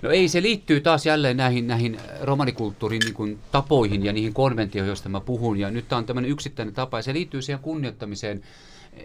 No 0.02 0.10
ei, 0.10 0.28
se 0.28 0.42
liittyy 0.42 0.80
taas 0.80 1.06
jälleen 1.06 1.36
näihin, 1.36 1.66
näihin 1.66 2.00
romanikulttuurin 2.20 3.00
niin 3.04 3.14
kuin, 3.14 3.38
tapoihin 3.52 4.04
ja 4.04 4.12
niihin 4.12 4.34
konventioihin, 4.34 4.88
joista 4.88 5.08
mä 5.08 5.20
puhun. 5.20 5.58
Ja 5.58 5.70
nyt 5.70 5.88
tämä 5.88 5.98
on 5.98 6.06
tämmöinen 6.06 6.30
yksittäinen 6.30 6.74
tapa 6.74 6.98
ja 6.98 7.02
se 7.02 7.14
liittyy 7.14 7.42
siihen 7.42 7.62
kunnioittamiseen. 7.62 8.42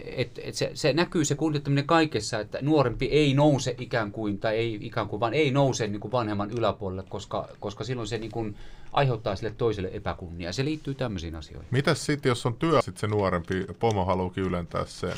Et, 0.05 0.39
et 0.43 0.55
se, 0.55 0.71
se, 0.73 0.93
näkyy 0.93 1.25
se 1.25 1.35
kunnioittaminen 1.35 1.87
kaikessa, 1.87 2.39
että 2.39 2.59
nuorempi 2.61 3.05
ei 3.05 3.33
nouse 3.33 3.75
ikään 3.79 4.11
kuin, 4.11 4.39
tai 4.39 4.55
ei 4.55 4.79
ikään 4.81 5.07
kuin, 5.07 5.19
vaan 5.19 5.33
ei 5.33 5.51
nouse 5.51 5.87
niin 5.87 5.99
kuin 5.99 6.11
vanhemman 6.11 6.51
yläpuolelle, 6.51 7.03
koska, 7.09 7.47
koska 7.59 7.83
silloin 7.83 8.07
se 8.07 8.17
niin 8.17 8.31
kuin, 8.31 8.55
aiheuttaa 8.93 9.35
sille 9.35 9.53
toiselle 9.57 9.89
epäkunnia. 9.93 10.53
Se 10.53 10.65
liittyy 10.65 10.93
tämmöisiin 10.93 11.35
asioihin. 11.35 11.67
Mitäs 11.71 12.05
sitten, 12.05 12.29
jos 12.29 12.45
on 12.45 12.53
työ, 12.53 12.81
sitten 12.81 12.99
se 12.99 13.07
nuorempi 13.07 13.65
pomo 13.79 14.05
haluukin 14.05 14.43
ylentää 14.43 14.85
sen? 14.85 15.13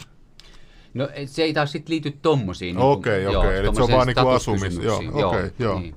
No 0.94 1.10
se 1.26 1.44
ei 1.44 1.54
taas 1.54 1.72
sit 1.72 1.90
liity 1.90 2.12
tommosiin. 2.22 2.76
niin 2.76 2.86
Okei, 2.86 3.24
kuin- 3.26 3.38
okei, 3.38 3.50
joo, 3.52 3.60
eli 3.66 3.76
se 3.76 3.82
on 3.82 3.92
vaan 3.92 4.08
niinku 4.08 4.22
asumis- 4.22 4.42
statuskysymyksiin. 4.42 5.20
joo, 5.20 5.30
okei, 5.32 5.52
joo. 5.60 5.80
niin. 5.80 5.96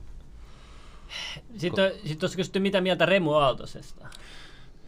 Sitten, 1.57 1.85
on- 1.85 1.91
sitten 2.09 2.27
olisi 2.27 2.37
kysytty, 2.37 2.61
mitä 2.61 2.81
mieltä 2.81 3.07
Remu 3.07 3.33
Aaltosesta. 3.33 4.07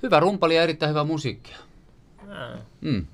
Hyvä 0.03 0.21
rumpali 0.21 0.57
ja 0.57 0.63
erittäin 0.63 0.91
hyvä 0.91 1.05
musiikkia. 1.05 1.57
Mm. 2.81 3.07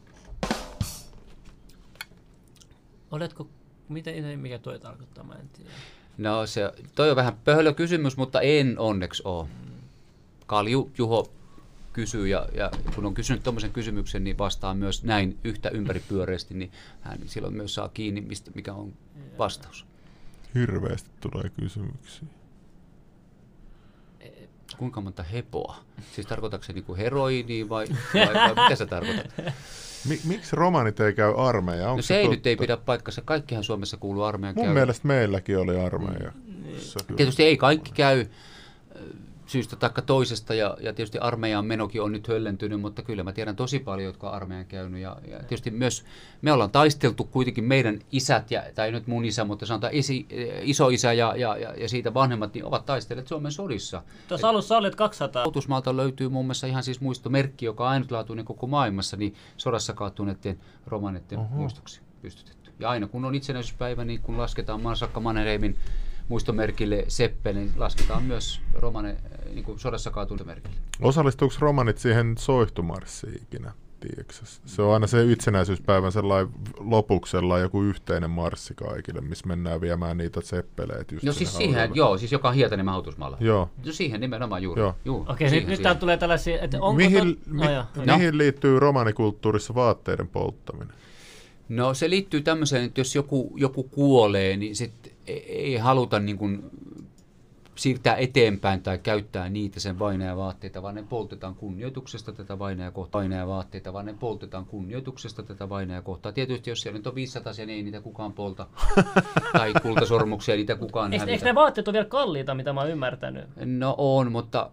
Oletko, 3.10 3.48
mitä, 3.88 4.10
mikä 4.36 4.58
toi 4.58 4.78
tarkoittaa, 4.78 5.24
mä 5.24 5.34
en 5.34 5.48
tiedä. 5.48 5.70
No 6.18 6.46
se, 6.46 6.72
toi 6.94 7.10
on 7.10 7.16
vähän 7.16 7.36
pöhölö 7.44 7.72
kysymys, 7.72 8.16
mutta 8.16 8.40
en 8.40 8.78
onneksi 8.78 9.22
ole. 9.24 9.46
Kalju 10.46 10.90
Juho 10.98 11.32
kysyy 12.00 12.28
ja, 12.28 12.46
ja 12.54 12.70
kun 12.94 13.06
on 13.06 13.14
kysynyt 13.14 13.42
tuommoisen 13.42 13.72
kysymyksen, 13.72 14.24
niin 14.24 14.38
vastaa 14.38 14.74
myös 14.74 15.04
näin 15.04 15.38
yhtä 15.44 15.68
ympäripyöreästi, 15.68 16.54
niin 16.54 16.70
hän 17.00 17.18
silloin 17.26 17.54
myös 17.54 17.74
saa 17.74 17.88
kiinni, 17.88 18.20
mistä, 18.20 18.50
mikä 18.54 18.72
on 18.74 18.92
vastaus. 19.38 19.86
Hirveästi 20.54 21.10
tulee 21.20 21.50
kysymyksiä. 21.60 22.28
Kuinka 24.78 25.00
monta 25.00 25.22
hepoa? 25.22 25.76
Siis 26.14 26.26
tarkoitatko 26.26 26.64
se 26.64 26.72
niinku 26.72 26.96
heroinia 26.96 27.68
vai, 27.68 27.86
vai, 28.14 28.34
vai 28.34 28.64
mitä 28.64 28.76
sä 28.76 28.86
tarkoitat? 28.86 29.26
Mi- 30.08 30.20
miksi 30.24 30.56
romanit 30.56 31.00
ei 31.00 31.12
käy 31.12 31.34
armeijaa? 31.36 31.88
Onko 31.90 31.96
No 31.98 32.02
se 32.02 32.16
ei 32.16 32.22
totta? 32.24 32.36
nyt 32.36 32.46
ei 32.46 32.56
pidä 32.56 32.76
paikkansa. 32.76 33.22
Kaikkihan 33.22 33.64
Suomessa 33.64 33.96
kuuluu 33.96 34.22
armeijan 34.22 34.54
Mun 34.56 34.64
käy. 34.64 34.74
mielestä 34.74 35.06
meilläkin 35.08 35.58
oli 35.58 35.80
armeija. 35.80 36.32
Se 36.78 36.98
kyllä. 37.06 37.16
Tietysti 37.16 37.42
ei 37.44 37.56
kaikki 37.56 37.92
käy 37.92 38.26
syystä 39.50 39.76
tai 39.76 39.90
toisesta 40.06 40.54
ja, 40.54 40.76
ja 40.80 40.92
tietysti 40.92 41.18
armeijan 41.18 41.66
menokin 41.66 42.02
on 42.02 42.12
nyt 42.12 42.28
höllentynyt, 42.28 42.80
mutta 42.80 43.02
kyllä 43.02 43.22
mä 43.22 43.32
tiedän 43.32 43.56
tosi 43.56 43.78
paljon, 43.78 44.06
jotka 44.06 44.28
on 44.28 44.34
armeijan 44.34 44.66
käynyt 44.66 45.00
ja, 45.00 45.16
ja 45.30 45.38
tietysti 45.38 45.70
myös 45.70 46.04
me 46.42 46.52
ollaan 46.52 46.70
taisteltu 46.70 47.24
kuitenkin 47.24 47.64
meidän 47.64 47.98
isät, 48.12 48.50
ja, 48.50 48.62
tai 48.74 48.92
nyt 48.92 49.06
mun 49.06 49.24
isä, 49.24 49.44
mutta 49.44 49.66
sanotaan 49.66 49.94
isi, 49.94 50.26
isoisä 50.62 51.12
ja, 51.12 51.36
ja, 51.36 51.56
ja, 51.56 51.74
ja 51.74 51.88
siitä 51.88 52.14
vanhemmat, 52.14 52.54
niin 52.54 52.64
ovat 52.64 52.86
taistelleet 52.86 53.28
Suomen 53.28 53.52
sodissa. 53.52 54.02
Tuossa 54.28 54.48
alussa 54.48 54.78
olet 54.78 54.94
200. 54.94 55.42
Autusmaalta 55.42 55.96
löytyy 55.96 56.28
muun 56.28 56.46
muassa 56.46 56.66
ihan 56.66 56.82
siis 56.82 57.00
muistomerkki, 57.00 57.66
joka 57.66 57.84
on 57.84 57.90
ainutlaatuinen 57.90 58.44
koko 58.44 58.66
maailmassa, 58.66 59.16
niin 59.16 59.34
sodassa 59.56 59.92
kaatuneiden 59.92 60.60
romaneiden 60.86 61.38
muistoksi 61.50 62.00
pystytetty. 62.22 62.70
Ja 62.78 62.90
aina 62.90 63.06
kun 63.06 63.24
on 63.24 63.34
itsenäisyyspäivä, 63.34 64.04
niin 64.04 64.20
kun 64.20 64.38
lasketaan 64.38 64.82
Mansakka 64.82 65.20
Mannerheimin 65.20 65.76
muistomerkille 66.30 67.04
Seppe, 67.08 67.52
niin 67.52 67.72
lasketaan 67.76 68.22
myös 68.22 68.60
romane, 68.74 69.16
niin 69.54 69.64
kuin 69.64 69.78
sodassa 69.78 70.10
kaatuneiden 70.10 70.46
merkille. 70.46 70.76
Osallistuuko 71.00 71.54
romanit 71.58 71.98
siihen 71.98 72.34
soihtumarssiin 72.38 73.40
ikinä? 73.42 73.72
Tiedätkö? 74.00 74.34
Se 74.66 74.82
on 74.82 74.94
aina 74.94 75.06
se 75.06 75.24
itsenäisyyspäivän 75.32 76.12
sellainen 76.12 76.52
lopuksi 76.78 77.30
sellainen 77.30 77.62
joku 77.62 77.82
yhteinen 77.82 78.30
marssi 78.30 78.74
kaikille, 78.74 79.20
missä 79.20 79.46
mennään 79.46 79.80
viemään 79.80 80.18
niitä 80.18 80.40
seppeleitä. 80.40 81.14
Just 81.14 81.24
No 81.26 81.32
siis 81.32 81.56
siihen, 81.56 81.74
haudalle. 81.74 81.96
joo, 81.96 82.18
siis 82.18 82.32
joka 82.32 82.48
on 82.48 82.54
Hietaniemen 82.54 82.92
hautusmaalla. 82.92 83.36
Joo. 83.40 83.70
No 83.86 83.92
siihen 83.92 84.20
nimenomaan 84.20 84.62
juuri. 84.62 84.80
Joo. 84.82 84.94
Juu, 85.04 85.26
Okei, 85.28 85.48
siihen, 85.50 85.52
nyt, 85.52 85.52
nyt 85.52 85.66
siihen. 85.66 85.82
täällä 85.82 86.00
tulee 86.00 86.16
tällaisia, 86.16 86.60
että 86.60 86.76
onko 86.80 86.96
mihin, 86.96 87.36
tot... 87.36 87.46
mi, 87.46 87.64
no, 87.64 87.70
joo, 87.72 87.84
No. 88.06 88.16
mihin 88.16 88.38
liittyy 88.38 88.78
romanikulttuurissa 88.80 89.74
vaatteiden 89.74 90.28
polttaminen? 90.28 90.94
No 91.68 91.94
se 91.94 92.10
liittyy 92.10 92.40
tämmöiseen, 92.40 92.84
että 92.84 93.00
jos 93.00 93.14
joku, 93.14 93.52
joku 93.56 93.82
kuolee, 93.82 94.56
niin 94.56 94.76
sit 94.76 95.09
ei, 95.30 95.72
ei 95.72 95.76
haluta 95.76 96.20
niin 96.20 96.38
kuin 96.38 96.70
siirtää 97.80 98.16
eteenpäin 98.16 98.82
tai 98.82 98.98
käyttää 98.98 99.48
niitä 99.48 99.80
sen 99.80 99.98
vainaa 99.98 100.36
vaatteita, 100.36 100.82
vaan 100.82 100.94
ne 100.94 101.04
poltetaan 101.08 101.54
kunnioituksesta 101.54 102.32
tätä 102.32 102.58
vainaa 102.58 102.90
kohtaa. 102.90 103.20
Vainaa 103.20 103.46
vaatteita, 103.46 103.92
vaan 103.92 104.06
ne 104.06 104.14
poltetaan 104.20 104.66
kunnioituksesta 104.66 105.42
tätä 105.42 105.68
vainaa 105.68 106.02
kohtaa. 106.02 106.32
Tietysti 106.32 106.70
jos 106.70 106.80
siellä 106.80 106.98
nyt 106.98 107.06
on 107.06 107.14
500, 107.14 107.52
niin 107.56 107.70
ei 107.70 107.82
niitä 107.82 108.00
kukaan 108.00 108.32
polta. 108.32 108.66
tai 109.58 109.72
kultasormuksia, 109.82 110.56
niitä 110.56 110.76
kukaan 110.76 111.12
Eikö, 111.12 111.24
eikö 111.24 111.44
ne 111.44 111.54
vaatteet 111.54 111.88
ole 111.88 111.92
vielä 111.92 112.08
kalliita, 112.08 112.54
mitä 112.54 112.72
mä 112.72 112.80
oon 112.80 112.90
ymmärtänyt? 112.90 113.44
No 113.64 113.94
on, 113.98 114.32
mutta 114.32 114.70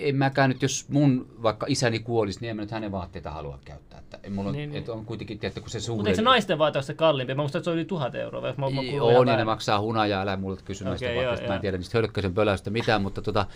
en 0.00 0.16
mäkään 0.16 0.50
nyt, 0.50 0.62
jos 0.62 0.88
mun 0.88 1.26
vaikka 1.42 1.66
isäni 1.68 1.98
kuolisi, 1.98 2.40
niin 2.40 2.50
en 2.50 2.56
mä 2.56 2.62
nyt 2.62 2.70
hänen 2.70 2.92
vaatteita 2.92 3.30
halua 3.30 3.58
käyttää. 3.64 3.98
Että, 3.98 4.18
en 4.22 4.32
mulla, 4.32 4.52
Niin, 4.52 4.70
niin, 4.70 4.84
niin. 4.84 4.90
on 4.90 5.04
kuitenkin, 5.04 5.38
tietty, 5.38 5.60
kun 5.60 5.70
se 5.70 5.80
suhde... 5.80 5.96
Mutta 5.96 6.08
eikö 6.08 6.16
se 6.16 6.22
naisten 6.22 6.58
vaate 6.58 6.78
ole 6.78 6.82
se 6.84 6.94
kalliimpi? 6.94 7.34
Mä 7.34 7.42
muistan, 7.42 7.58
että 7.58 7.64
se 7.64 7.70
oli 7.70 7.78
yli 7.78 7.84
tuhat 7.84 8.14
euroa. 8.14 8.42
vai 8.42 8.54
Mä, 8.56 8.70
mä 8.70 8.82
Joo, 8.82 9.10
ihan 9.10 9.26
niin 9.26 9.38
ne 9.38 9.44
maksaa 9.44 9.80
hunajaa, 9.80 10.22
älä 10.22 10.36
mulle 10.36 10.58
kysy 10.64 10.84
näistä 10.84 11.06
okay, 11.06 11.14
joo, 11.14 11.24
vaatteista. 11.24 11.48
Mä 11.48 11.54
en 11.54 11.56
joo. 11.56 11.60
tiedä 11.60 11.76
niistä 11.76 11.98
hölkkäisen 11.98 12.34
pöläystä 12.34 12.70
mitään, 12.70 13.02
mutta, 13.02 13.22
tota, 13.22 13.46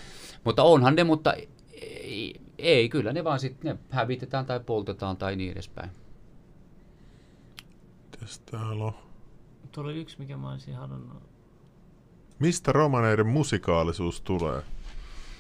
mutta 0.45 0.63
onhan 0.63 0.95
ne, 0.95 1.05
mutta 1.05 1.35
ei, 1.73 2.41
ei 2.59 2.89
kyllä 2.89 3.13
ne 3.13 3.25
vaan 3.25 3.41
sitten 3.41 3.73
ne 3.73 3.79
hävitetään 3.91 4.47
tai 4.47 4.61
poltetaan 4.61 5.17
tai 5.17 5.37
niin 5.37 5.53
edespäin. 5.53 5.91
Mitäs 8.11 8.39
täällä 8.39 8.85
on? 8.85 8.93
Oli 9.77 10.01
yksi, 10.01 10.19
mikä 10.19 10.37
mä 10.37 10.51
olisin 10.51 10.75
halunnut. 10.75 11.23
Mistä 12.39 12.73
romaneiden 12.73 13.27
musikaalisuus 13.27 14.21
tulee? 14.21 14.63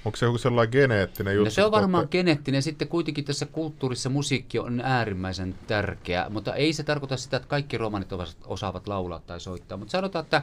Onko 0.05 0.17
se 0.17 0.27
joku 0.27 0.39
sellainen 0.39 0.73
geneettinen 0.73 1.35
juttu? 1.35 1.45
No 1.45 1.51
se 1.51 1.63
on 1.63 1.67
että 1.69 1.77
varmaan 1.81 2.01
olette- 2.03 2.19
geneettinen. 2.19 2.63
Sitten 2.63 2.89
kuitenkin 2.89 3.25
tässä 3.25 3.47
kulttuurissa 3.47 4.09
musiikki 4.09 4.59
on 4.59 4.81
äärimmäisen 4.85 5.55
tärkeä, 5.67 6.27
mutta 6.31 6.55
ei 6.55 6.73
se 6.73 6.83
tarkoita 6.83 7.17
sitä, 7.17 7.37
että 7.37 7.49
kaikki 7.49 7.79
romanit 7.79 8.13
ovat- 8.13 8.37
osaavat 8.47 8.89
laulaa 8.89 9.21
tai 9.27 9.41
soittaa. 9.41 9.79
Mutta 9.79 9.93
sanotaan, 9.93 10.23
että 10.25 10.43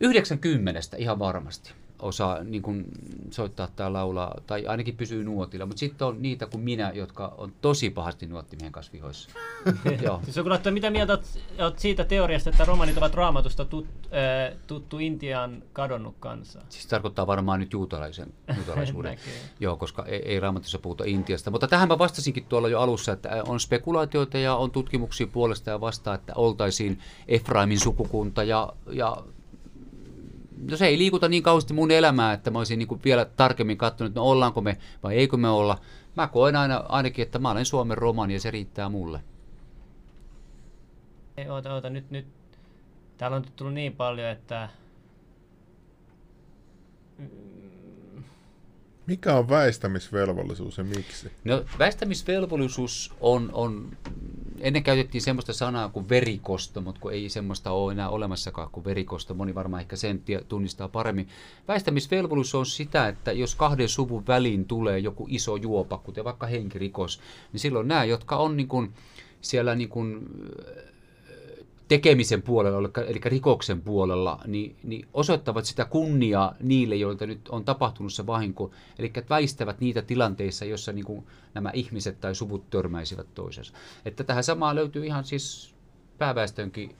90 0.00 0.96
ihan 0.96 1.18
varmasti 1.18 1.72
osaa 1.98 2.44
niin 2.44 2.62
kuin, 2.62 2.84
soittaa 3.30 3.68
tai 3.76 3.90
laulaa, 3.90 4.40
tai 4.46 4.66
ainakin 4.66 4.96
pysyy 4.96 5.24
nuotilla. 5.24 5.66
Mutta 5.66 5.80
sitten 5.80 6.06
on 6.06 6.22
niitä 6.22 6.46
kuin 6.46 6.60
minä, 6.60 6.92
jotka 6.94 7.34
on 7.38 7.52
tosi 7.60 7.90
pahasti 7.90 8.26
nuottimien 8.26 8.72
kanssa 8.72 8.92
vihoissa. 8.92 9.30
Joo. 10.02 10.20
Siis 10.24 10.36
laittaa, 10.36 10.72
mitä 10.72 10.90
mieltä 10.90 11.12
oot, 11.12 11.24
oot 11.58 11.78
siitä 11.78 12.04
teoriasta, 12.04 12.50
että 12.50 12.64
romanit 12.64 12.98
ovat 12.98 13.14
raamatusta 13.14 13.64
tut, 13.64 13.86
äh, 14.04 14.58
tuttu 14.66 14.98
Intian 14.98 15.62
kadonnut 15.72 16.14
kansa? 16.20 16.60
Siis 16.68 16.86
tarkoittaa 16.86 17.26
varmaan 17.26 17.60
nyt 17.60 17.72
juutalaisen, 17.72 18.32
juutalaisuuden. 18.56 19.18
Joo, 19.60 19.76
koska 19.76 20.04
ei, 20.04 20.22
ei 20.28 20.40
raamatussa 20.40 20.78
puhuta 20.78 21.04
Intiasta. 21.06 21.50
Mutta 21.50 21.68
tähän 21.68 21.88
mä 21.88 21.98
vastasinkin 21.98 22.44
tuolla 22.44 22.68
jo 22.68 22.80
alussa, 22.80 23.12
että 23.12 23.42
on 23.46 23.60
spekulaatioita 23.60 24.38
ja 24.38 24.54
on 24.54 24.70
tutkimuksia 24.70 25.26
puolesta 25.26 25.70
ja 25.70 25.80
vastaan, 25.80 26.14
että 26.14 26.32
oltaisiin 26.36 26.98
Efraimin 27.28 27.80
sukukunta 27.80 28.42
ja, 28.42 28.72
ja 28.92 29.16
no 30.70 30.76
se 30.76 30.86
ei 30.86 30.98
liikuta 30.98 31.28
niin 31.28 31.42
kauheasti 31.42 31.74
mun 31.74 31.90
elämää, 31.90 32.32
että 32.32 32.50
mä 32.50 32.58
olisin 32.58 32.78
niin 32.78 32.88
kuin 32.88 33.00
vielä 33.04 33.24
tarkemmin 33.24 33.78
katsonut, 33.78 34.10
että 34.10 34.20
no 34.20 34.26
ollaanko 34.26 34.60
me 34.60 34.76
vai 35.02 35.16
eikö 35.16 35.36
me 35.36 35.48
olla. 35.48 35.78
Mä 36.16 36.26
koen 36.28 36.56
aina, 36.56 36.84
ainakin, 36.88 37.22
että 37.22 37.38
mä 37.38 37.50
olen 37.50 37.64
Suomen 37.64 37.98
romani 37.98 38.34
ja 38.34 38.40
se 38.40 38.50
riittää 38.50 38.88
mulle. 38.88 39.20
Ei, 41.36 41.48
oota, 41.48 41.74
oota, 41.74 41.90
nyt, 41.90 42.10
nyt. 42.10 42.26
Täällä 43.16 43.36
on 43.36 43.44
tullut 43.56 43.74
niin 43.74 43.92
paljon, 43.92 44.28
että... 44.28 44.68
Mikä 49.06 49.34
on 49.34 49.48
väistämisvelvollisuus 49.48 50.78
ja 50.78 50.84
miksi? 50.84 51.30
No 51.44 51.64
väistämisvelvollisuus 51.78 53.14
on, 53.20 53.50
on, 53.52 53.96
ennen 54.60 54.82
käytettiin 54.82 55.22
semmoista 55.22 55.52
sanaa 55.52 55.88
kuin 55.88 56.08
verikosto, 56.08 56.80
mutta 56.80 57.00
kun 57.00 57.12
ei 57.12 57.28
semmoista 57.28 57.70
ole 57.70 57.92
enää 57.92 58.08
olemassakaan 58.08 58.70
kuin 58.70 58.84
verikosto, 58.84 59.34
moni 59.34 59.54
varmaan 59.54 59.80
ehkä 59.80 59.96
sen 59.96 60.22
tunnistaa 60.48 60.88
paremmin. 60.88 61.28
Väistämisvelvollisuus 61.68 62.54
on 62.54 62.66
sitä, 62.66 63.08
että 63.08 63.32
jos 63.32 63.54
kahden 63.54 63.88
suvun 63.88 64.26
väliin 64.26 64.64
tulee 64.64 64.98
joku 64.98 65.26
iso 65.30 65.56
juopa, 65.56 65.98
kuten 65.98 66.24
vaikka 66.24 66.46
henkirikos, 66.46 67.20
niin 67.52 67.60
silloin 67.60 67.88
nämä, 67.88 68.04
jotka 68.04 68.36
on 68.36 68.56
niin 68.56 68.68
kuin 68.68 68.94
siellä 69.40 69.74
niin 69.74 69.88
kuin 69.88 70.28
tekemisen 71.88 72.42
puolella, 72.42 72.90
eli- 73.06 73.20
rikoksen 73.24 73.82
puolella, 73.82 74.40
niin, 74.46 74.76
niin 74.82 75.08
osoittavat 75.14 75.64
sitä 75.64 75.84
kunniaa 75.84 76.54
niille, 76.62 76.96
joilta 76.96 77.26
nyt 77.26 77.48
on 77.48 77.64
tapahtunut 77.64 78.12
se 78.12 78.26
vahinko, 78.26 78.70
eli 78.98 79.12
väistävät 79.30 79.80
niitä 79.80 80.02
tilanteissa, 80.02 80.64
joissa 80.64 80.92
niin 80.92 81.04
kuin 81.04 81.26
nämä 81.54 81.70
ihmiset 81.74 82.20
tai 82.20 82.34
suvut 82.34 82.70
törmäisivät 82.70 83.26
toisensa. 83.34 83.72
Että 84.04 84.24
tähän 84.24 84.44
samaan 84.44 84.76
löytyy 84.76 85.06
ihan 85.06 85.24
siis 85.24 85.74
pääväestönkin 86.18 86.96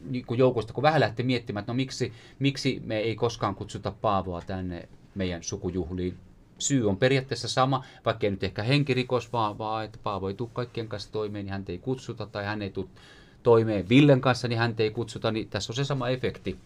niin 0.00 0.26
kuin 0.26 0.38
joukosta, 0.38 0.72
kun 0.72 0.82
vähän 0.82 1.00
lähtee 1.00 1.26
miettimään, 1.26 1.62
että 1.62 1.72
no 1.72 1.76
miksi, 1.76 2.12
miksi 2.38 2.82
me 2.84 2.98
ei 2.98 3.14
koskaan 3.14 3.54
kutsuta 3.54 3.92
Paavoa 4.00 4.42
tänne 4.46 4.88
meidän 5.14 5.42
sukujuhliin. 5.42 6.18
Syy 6.58 6.88
on 6.88 6.96
periaatteessa 6.96 7.48
sama, 7.48 7.84
vaikka 8.04 8.26
ei 8.26 8.30
nyt 8.30 8.44
ehkä 8.44 8.62
henkirikos, 8.62 9.32
vaan, 9.32 9.58
vaan 9.58 9.84
että 9.84 9.98
Paavo 10.02 10.28
ei 10.28 10.34
tule 10.34 10.50
kaikkien 10.52 10.88
kanssa 10.88 11.12
toimeen, 11.12 11.44
niin 11.44 11.52
häntä 11.52 11.72
ei 11.72 11.78
kutsuta, 11.78 12.26
tai 12.26 12.44
hän 12.44 12.62
ei 12.62 12.70
tule 12.70 12.86
toimeen 13.44 13.88
Villen 13.88 14.20
kanssa, 14.20 14.48
niin 14.48 14.58
häntä 14.58 14.82
ei 14.82 14.90
kutsuta, 14.90 15.30
niin 15.30 15.48
tässä 15.48 15.72
on 15.72 15.76
se 15.76 15.84
sama 15.84 16.08
efekti. 16.08 16.56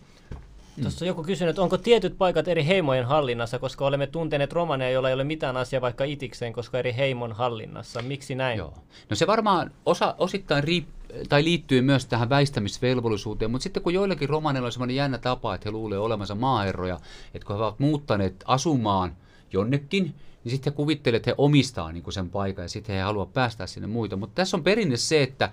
Tuossa 0.83 1.05
on 1.05 1.07
joku 1.07 1.23
kysynyt, 1.23 1.51
että 1.51 1.63
onko 1.63 1.79
tietyt 1.79 2.19
paikat 2.19 2.49
eri 2.49 2.67
heimojen 2.67 3.05
hallinnassa, 3.05 3.59
koska 3.59 3.87
olemme 3.87 4.07
tunteneet 4.07 4.53
romaneja, 4.53 4.91
joilla 4.91 5.09
ei 5.09 5.15
ole 5.15 5.25
mitään 5.25 5.57
asiaa 5.57 5.81
vaikka 5.81 6.05
itikseen, 6.05 6.53
koska 6.53 6.79
eri 6.79 6.95
heimon 6.97 7.33
hallinnassa. 7.33 8.03
Miksi 8.03 8.35
näin? 8.35 8.59
Joo. 8.59 8.75
No 9.11 9.17
se 9.17 9.27
varmaan 9.27 9.71
osa, 9.87 10.15
osittain 10.19 10.65
riip, 10.65 10.89
tai 11.29 11.45
liittyy 11.45 11.83
myös 11.83 12.07
tähän 12.07 12.29
väistämisvelvollisuuteen, 12.29 13.51
mutta 13.51 13.63
sitten 13.63 13.83
kun 13.83 13.95
joillakin 13.95 14.29
romaneilla 14.29 14.67
on 14.67 14.73
sellainen 14.73 14.97
jännä 14.97 15.19
tapa, 15.19 15.55
että 15.55 15.69
he 15.69 15.71
luulee 15.71 15.99
olevansa 15.99 16.35
maaherroja, 16.35 17.01
että 17.35 17.47
kun 17.47 17.57
he 17.57 17.63
ovat 17.63 17.79
muuttaneet 17.79 18.45
asumaan 18.47 19.17
jonnekin, 19.53 20.15
niin 20.49 20.57
sitten 20.57 20.73
he 20.73 20.77
kuvittelevat, 20.77 21.17
että 21.17 21.31
he 21.31 21.35
omistaa 21.39 21.93
niin 21.93 22.03
kuin 22.03 22.15
sen 22.15 22.31
paikan 22.31 22.65
ja 22.65 22.69
sitten 22.69 22.97
he 22.97 23.03
haluavat 23.03 23.33
päästä 23.33 23.67
sinne 23.67 23.87
muita. 23.87 24.17
Mutta 24.17 24.35
tässä 24.35 24.57
on 24.57 24.65
perinne 24.65 24.97
se, 24.97 25.23
että, 25.23 25.51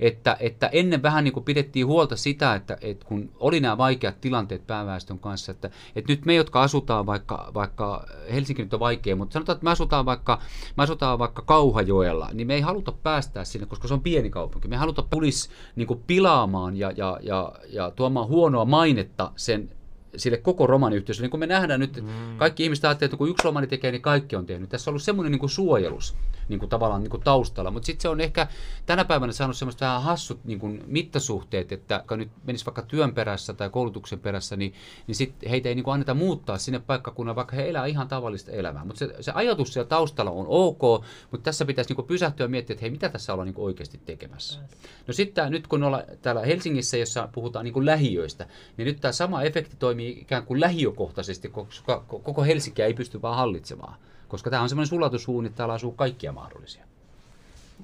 että, 0.00 0.36
että 0.40 0.66
ennen 0.66 1.02
vähän 1.02 1.24
niin 1.24 1.32
kuin 1.32 1.44
pidettiin 1.44 1.86
huolta 1.86 2.16
sitä, 2.16 2.54
että, 2.54 2.76
että 2.80 3.06
kun 3.06 3.30
oli 3.40 3.60
nämä 3.60 3.78
vaikeat 3.78 4.20
tilanteet 4.20 4.66
pääväestön 4.66 5.18
kanssa, 5.18 5.52
että, 5.52 5.70
että 5.96 6.12
nyt 6.12 6.24
me, 6.24 6.34
jotka 6.34 6.62
asutaan 6.62 7.06
vaikka, 7.06 7.50
vaikka 7.54 8.06
Helsinki 8.32 8.62
nyt 8.62 8.74
on 8.74 8.80
vaikea, 8.80 9.16
mutta 9.16 9.32
sanotaan, 9.32 9.56
että 9.56 9.64
me 9.64 9.70
asutaan 9.70 10.06
vaikka, 10.06 10.38
me 10.76 10.82
asutaan 10.82 11.18
vaikka 11.18 11.42
Kauhajoella, 11.42 12.30
niin 12.32 12.46
me 12.46 12.54
ei 12.54 12.60
haluta 12.60 12.92
päästää 12.92 13.44
sinne, 13.44 13.66
koska 13.66 13.88
se 13.88 13.94
on 13.94 14.02
pieni 14.02 14.30
kaupunki. 14.30 14.68
Me 14.68 14.74
ei 14.74 14.80
haluta 14.80 15.02
pulis 15.10 15.50
niin 15.76 15.86
kuin 15.86 16.02
pilaamaan 16.06 16.76
ja, 16.76 16.92
ja, 16.96 17.18
ja, 17.22 17.52
ja 17.68 17.90
tuomaan 17.90 18.28
huonoa 18.28 18.64
mainetta 18.64 19.32
sen 19.36 19.70
sille 20.16 20.36
koko 20.36 20.66
romaniyhteisölle. 20.66 21.24
Niin 21.24 21.30
kuin 21.30 21.40
me 21.40 21.46
nähdään 21.46 21.80
nyt, 21.80 22.02
mm. 22.02 22.36
kaikki 22.36 22.64
ihmiset 22.64 22.84
ajattelevat, 22.84 23.12
että 23.12 23.18
kun 23.18 23.28
yksi 23.28 23.44
romani 23.44 23.66
tekee, 23.66 23.92
niin 23.92 24.02
kaikki 24.02 24.36
on 24.36 24.46
tehnyt. 24.46 24.68
Tässä 24.68 24.90
on 24.90 24.92
ollut 24.92 25.02
semmoinen 25.02 25.32
niin 25.32 25.40
kuin 25.40 25.50
suojelus 25.50 26.14
niin 26.48 26.58
kuin 26.58 26.68
tavallaan 26.68 27.02
niin 27.02 27.10
kuin 27.10 27.22
taustalla. 27.22 27.70
Mutta 27.70 27.86
sitten 27.86 28.02
se 28.02 28.08
on 28.08 28.20
ehkä 28.20 28.46
tänä 28.86 29.04
päivänä 29.04 29.32
saanut 29.32 29.56
semmoista 29.56 29.86
vähän 29.86 30.02
hassut 30.02 30.44
niin 30.44 30.58
kuin 30.58 30.82
mittasuhteet, 30.86 31.72
että 31.72 32.04
kun 32.08 32.18
nyt 32.18 32.30
menisi 32.44 32.66
vaikka 32.66 32.82
työn 32.82 33.14
perässä 33.14 33.52
tai 33.52 33.70
koulutuksen 33.70 34.20
perässä, 34.20 34.56
niin, 34.56 34.74
niin 35.06 35.14
sit 35.14 35.34
heitä 35.50 35.68
ei 35.68 35.74
niin 35.74 35.84
kuin 35.84 35.94
anneta 35.94 36.14
muuttaa 36.14 36.58
sinne 36.58 36.78
paikkakunnan, 36.78 37.36
vaikka 37.36 37.56
he 37.56 37.68
elää 37.68 37.86
ihan 37.86 38.08
tavallista 38.08 38.50
elämää. 38.50 38.84
Mutta 38.84 38.98
se, 38.98 39.14
se 39.20 39.32
ajatus 39.34 39.72
siellä 39.72 39.88
taustalla 39.88 40.30
on 40.30 40.46
ok, 40.48 41.04
mutta 41.30 41.44
tässä 41.44 41.64
pitäisi 41.64 41.90
niin 41.90 41.96
kuin 41.96 42.06
pysähtyä 42.06 42.44
ja 42.44 42.48
miettiä, 42.48 42.74
että 42.74 42.82
hei, 42.82 42.90
mitä 42.90 43.08
tässä 43.08 43.32
ollaan 43.32 43.46
niin 43.46 43.54
kuin 43.54 43.64
oikeasti 43.64 44.00
tekemässä. 44.04 44.60
No 45.06 45.14
sitten 45.14 45.52
nyt 45.52 45.66
kun 45.66 45.82
ollaan 45.82 46.04
täällä 46.22 46.40
Helsingissä, 46.40 46.96
jossa 46.96 47.28
puhutaan 47.32 47.64
niin 47.64 47.72
kuin 47.72 47.86
lähiöistä, 47.86 48.46
niin 48.76 48.86
nyt 48.86 49.00
tämä 49.00 49.12
sama 49.12 49.42
efekti 49.42 49.76
toimii 49.78 50.18
ikään 50.20 50.46
kuin 50.46 50.60
lähiökohtaisesti, 50.60 51.48
koska 51.48 52.04
koko 52.08 52.42
Helsinkiä 52.42 52.86
ei 52.86 52.94
pysty 52.94 53.22
vaan 53.22 53.36
hallitsemaan 53.36 53.94
koska 54.32 54.50
tämä 54.50 54.62
on 54.62 54.68
semmoinen 54.68 54.88
sulatushuuni, 54.88 55.46
että 55.46 55.56
täällä 55.56 55.74
asuu 55.74 55.92
kaikkia 55.92 56.32
mahdollisia. 56.32 56.84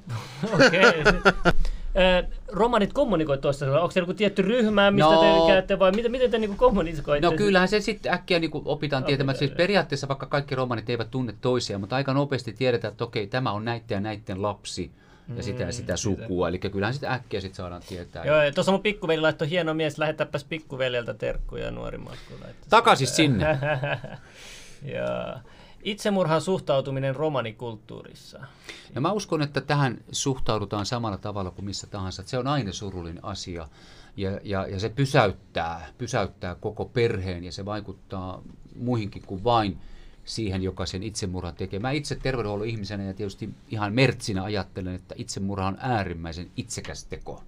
Okei. 0.55 0.81
Okay. 0.81 2.31
romanit 2.49 2.93
kommunikoivat 2.93 3.41
tuossa, 3.41 3.81
onko 3.81 3.91
se 3.91 4.01
joku 4.01 4.15
tietty 4.15 4.43
ryhmä, 4.43 4.91
mistä 4.91 5.11
no, 5.11 5.21
te 5.21 5.53
käytte, 5.53 5.79
vai 5.79 5.93
miten, 5.93 6.11
miten 6.11 6.31
te 6.31 6.39
niin 6.39 6.57
kommunikoitte? 6.57 7.27
No 7.27 7.37
kyllähän 7.37 7.69
se 7.69 7.81
sitten 7.81 8.13
äkkiä 8.13 8.39
niin 8.39 8.51
opitaan 8.65 9.05
tietämään, 9.05 9.39
siis 9.39 9.51
periaatteessa 9.51 10.09
vaikka 10.09 10.27
kaikki 10.27 10.55
romanit 10.55 10.91
eivät 10.91 11.11
tunne 11.11 11.35
toisiaan, 11.41 11.81
mutta 11.81 11.97
aika 11.97 12.15
nopeasti 12.15 12.53
tiedetään, 12.53 12.93
että 12.93 13.05
okei, 13.05 13.27
tämä 13.27 13.53
on 13.53 13.65
näiden 13.65 13.95
ja 13.95 14.01
näiden 14.01 14.43
lapsi, 14.43 14.91
ja 15.37 15.43
sitä 15.43 15.63
ja 15.63 15.73
sitä 15.73 15.93
mm, 15.93 15.97
sukua. 15.97 16.49
Eli 16.49 16.59
kyllähän 16.59 16.95
sitä 16.95 17.13
äkkiä 17.13 17.41
sit 17.41 17.55
saadaan 17.55 17.83
tietää. 17.89 18.25
Joo, 18.25 18.43
ja 18.43 18.53
tuossa 18.53 18.73
mun 18.73 18.83
pikkuveli 18.83 19.21
laittoi 19.21 19.51
hieno 19.51 19.75
mies, 19.75 19.99
lähetäpäs 19.99 20.45
pikkuveljeltä 20.45 21.15
terkkuja 21.15 21.71
nuorimmat. 21.71 22.19
Takaisin 22.71 23.07
sinne. 23.07 23.47
Joo 24.97 25.41
itsemurhan 25.83 26.41
suhtautuminen 26.41 27.17
romanikulttuurissa? 27.17 28.41
Ja 28.95 29.01
mä 29.01 29.13
uskon, 29.13 29.43
että 29.43 29.61
tähän 29.61 29.99
suhtaudutaan 30.13 30.87
samalla 30.87 31.19
tavalla 31.19 31.51
kuin 31.51 31.65
missä 31.65 31.87
tahansa. 31.87 32.23
Se 32.27 32.39
on 32.39 32.47
aina 32.47 32.73
surullinen 32.73 33.25
asia 33.25 33.69
ja, 34.17 34.41
ja, 34.43 34.67
ja 34.67 34.81
se 34.81 34.89
pysäyttää, 34.89 35.87
pysäyttää 35.99 36.55
koko 36.55 36.85
perheen 36.85 37.45
ja 37.45 37.53
se 37.53 37.65
vaikuttaa 37.65 38.43
muihinkin 38.77 39.23
kuin 39.27 39.45
vain 39.45 39.79
siihen, 40.25 40.63
joka 40.63 40.87
sen 40.87 41.03
itsemurhan 41.03 41.55
tekee. 41.55 41.81
Mä 41.81 41.91
itse 41.91 42.15
terveydenhuollon 42.15 42.69
ihmisenä 42.69 43.05
ja 43.05 43.15
tietysti 43.15 43.51
ihan 43.71 43.95
mertsinä 43.95 44.43
ajattelen, 44.43 44.95
että 44.95 45.15
itsemurha 45.19 45.67
on 45.67 45.79
äärimmäisen 45.81 46.51
itsekäs 46.57 47.05
teko. 47.05 47.43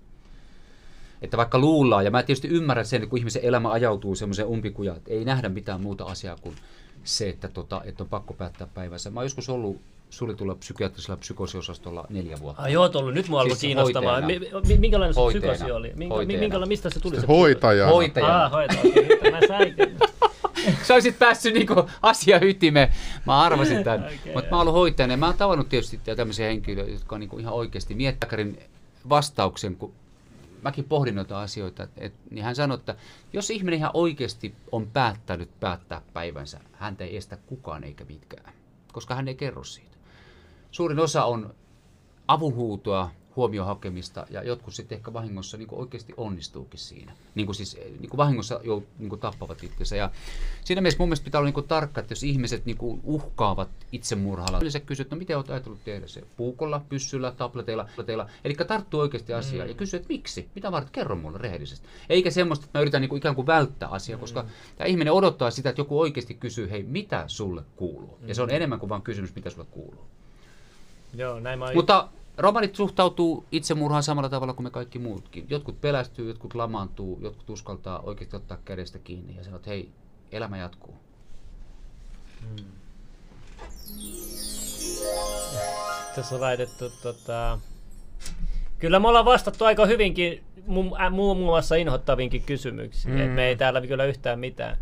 Että 1.22 1.36
vaikka 1.36 1.58
luullaan, 1.58 2.04
ja 2.04 2.10
mä 2.10 2.22
tietysti 2.22 2.48
ymmärrän 2.48 2.86
sen, 2.86 3.08
kun 3.08 3.18
ihmisen 3.18 3.44
elämä 3.44 3.70
ajautuu 3.70 4.14
semmoiseen 4.14 4.48
umpikujaan, 4.48 4.98
että 4.98 5.10
ei 5.10 5.24
nähdä 5.24 5.48
mitään 5.48 5.80
muuta 5.80 6.04
asiaa 6.04 6.36
kuin 6.36 6.56
se, 7.04 7.28
että, 7.28 7.48
tota, 7.48 7.82
että 7.84 8.02
on 8.02 8.08
pakko 8.08 8.34
päättää 8.34 8.66
päivänsä. 8.74 9.10
Mä 9.10 9.20
oon 9.20 9.24
joskus 9.24 9.48
ollut 9.48 9.80
suljetulla 10.10 10.54
psykiatrisella 10.54 11.16
psykosiosastolla 11.16 12.06
neljä 12.10 12.40
vuotta. 12.40 12.62
Ai 12.62 12.72
joo, 12.72 12.90
ollut. 12.94 13.14
Nyt 13.14 13.28
mua 13.28 13.40
alkoi 13.40 13.56
siis 13.56 13.60
kiinnostamaan. 13.60 14.24
Mi- 14.24 14.78
minkälainen 14.78 15.14
se 15.14 15.20
psykosi 15.28 15.70
oli? 15.70 15.92
Minkä, 15.94 16.66
mistä 16.66 16.90
se 16.90 17.00
tuli? 17.00 17.14
Se, 17.14 17.20
se 17.20 17.26
hoitaja. 17.26 17.86
Hoitaja. 17.86 18.44
Ah, 18.44 18.52
hoitaja. 18.52 18.80
Okay. 18.80 19.30
Mä 19.30 19.40
sain. 19.48 19.74
Sä 20.86 20.94
olisit 20.94 21.18
päässyt 21.18 21.54
niinku 21.54 21.74
asia 22.02 22.40
ytimeen. 22.42 22.92
Mä 23.26 23.40
arvasin 23.40 23.84
tämän. 23.84 24.00
okay. 24.04 24.32
Mutta 24.34 24.50
mä 24.50 24.56
oon 24.56 24.60
ollut 24.60 24.74
hoitajana. 24.74 25.16
Mä 25.16 25.26
oon 25.26 25.36
tavannut 25.36 25.68
tietysti 25.68 26.00
tämmöisiä 26.16 26.46
henkilöitä, 26.46 26.90
jotka 26.90 27.16
on 27.16 27.20
niinku 27.20 27.38
ihan 27.38 27.54
oikeasti 27.54 27.94
miettikärin 27.94 28.58
vastauksen, 29.08 29.76
kun 29.76 29.92
mäkin 30.62 30.84
pohdin 30.84 31.14
noita 31.14 31.40
asioita, 31.40 31.88
et, 31.96 32.12
niin 32.30 32.44
hän 32.44 32.56
sanoi, 32.56 32.74
että 32.74 32.96
jos 33.32 33.50
ihminen 33.50 33.78
ihan 33.78 33.90
oikeasti 33.94 34.54
on 34.72 34.86
päättänyt 34.86 35.60
päättää 35.60 36.02
päivänsä, 36.12 36.60
häntä 36.72 37.04
ei 37.04 37.16
estä 37.16 37.36
kukaan 37.36 37.84
eikä 37.84 38.04
mitkään, 38.04 38.52
koska 38.92 39.14
hän 39.14 39.28
ei 39.28 39.34
kerro 39.34 39.64
siitä. 39.64 39.96
Suurin 40.70 40.98
osa 40.98 41.24
on 41.24 41.54
avunhuutoa, 42.28 43.10
huomioon 43.36 43.66
hakemista 43.66 44.26
ja 44.30 44.42
jotkut 44.42 44.74
sitten 44.74 44.96
ehkä 44.96 45.12
vahingossa 45.12 45.56
niin 45.56 45.68
oikeasti 45.72 46.14
onnistuukin 46.16 46.80
siinä. 46.80 47.12
Niin 47.34 47.46
kuin 47.46 47.56
siis 47.56 47.76
niin 48.00 48.10
kuin 48.10 48.18
vahingossa 48.18 48.60
jo 48.64 48.82
niin 48.98 49.08
kuin 49.08 49.20
tappavat 49.20 49.64
itsensä. 49.64 49.96
Ja 49.96 50.10
siinä 50.64 50.80
mielessä 50.80 50.98
mun 50.98 51.08
mielestä 51.08 51.24
pitää 51.24 51.38
olla 51.38 51.46
niin 51.46 51.54
kuin 51.54 51.68
tarkka, 51.68 52.00
että 52.00 52.12
jos 52.12 52.22
ihmiset 52.22 52.66
niin 52.66 52.76
kuin 52.76 53.00
uhkaavat 53.04 53.68
itsemurhalla, 53.92 54.58
yleensä 54.58 54.80
kysyt, 54.80 55.10
no 55.10 55.16
miten 55.16 55.36
olet 55.36 55.50
ajatellut 55.50 55.84
tehdä 55.84 56.06
se? 56.06 56.22
Puukolla, 56.36 56.82
pyssyllä, 56.88 57.32
tableteilla, 57.32 57.84
tableteilla. 57.84 58.26
Eli 58.44 58.54
tarttuu 58.54 59.00
oikeasti 59.00 59.32
asiaan 59.32 59.66
mm. 59.66 59.70
ja 59.70 59.74
kysyy, 59.74 59.96
että 59.96 60.08
miksi? 60.08 60.48
Mitä 60.54 60.72
varten? 60.72 60.92
Kerro 60.92 61.16
mulle 61.16 61.38
rehellisesti. 61.38 61.86
Eikä 62.08 62.30
semmoista, 62.30 62.64
että 62.64 62.78
mä 62.78 62.82
yritän 62.82 63.00
niin 63.00 63.08
kuin 63.08 63.18
ikään 63.18 63.34
kuin 63.34 63.46
välttää 63.46 63.88
asiaa, 63.88 64.16
mm. 64.16 64.20
koska 64.20 64.44
tämä 64.76 64.88
ihminen 64.88 65.12
odottaa 65.12 65.50
sitä, 65.50 65.70
että 65.70 65.80
joku 65.80 66.00
oikeasti 66.00 66.34
kysyy, 66.34 66.70
hei, 66.70 66.82
mitä 66.82 67.24
sulle 67.26 67.62
kuuluu? 67.76 68.18
Mm. 68.20 68.28
Ja 68.28 68.34
se 68.34 68.42
on 68.42 68.48
mm. 68.48 68.54
enemmän 68.54 68.78
kuin 68.78 68.90
vain 68.90 69.02
kysymys, 69.02 69.34
mitä 69.34 69.50
sulle 69.50 69.66
kuuluu. 69.70 70.04
Joo, 71.14 71.40
näin 71.40 71.58
mä... 71.58 71.72
Mutta 71.74 72.08
romanit 72.40 72.74
suhtautuu 72.74 73.44
itsemurhaan 73.52 74.02
samalla 74.02 74.28
tavalla 74.28 74.52
kuin 74.54 74.64
me 74.64 74.70
kaikki 74.70 74.98
muutkin. 74.98 75.46
Jotkut 75.50 75.80
pelästyy, 75.80 76.28
jotkut 76.28 76.54
lamaantuu, 76.54 77.18
jotkut 77.22 77.50
uskaltaa 77.50 78.00
oikeasti 78.00 78.36
ottaa 78.36 78.58
kädestä 78.64 78.98
kiinni 78.98 79.36
ja 79.36 79.44
sanoa, 79.44 79.56
että 79.56 79.70
hei, 79.70 79.90
elämä 80.32 80.56
jatkuu. 80.58 80.94
Hmm. 82.40 82.64
Tässä 86.14 86.34
on 86.34 86.40
laitettu 86.40 86.90
tota... 87.02 87.58
Kyllä 88.78 89.00
me 89.00 89.08
ollaan 89.08 89.24
vastattu 89.24 89.64
aika 89.64 89.86
hyvinkin 89.86 90.44
muun, 90.66 90.96
muun 91.10 91.36
muassa 91.36 91.74
inhottavinkin 91.74 92.42
kysymyksiin. 92.42 93.14
Mm. 93.14 93.20
Et 93.20 93.34
me 93.34 93.46
ei 93.46 93.56
täällä 93.56 93.80
kyllä 93.80 94.04
yhtään 94.04 94.38
mitään. 94.38 94.76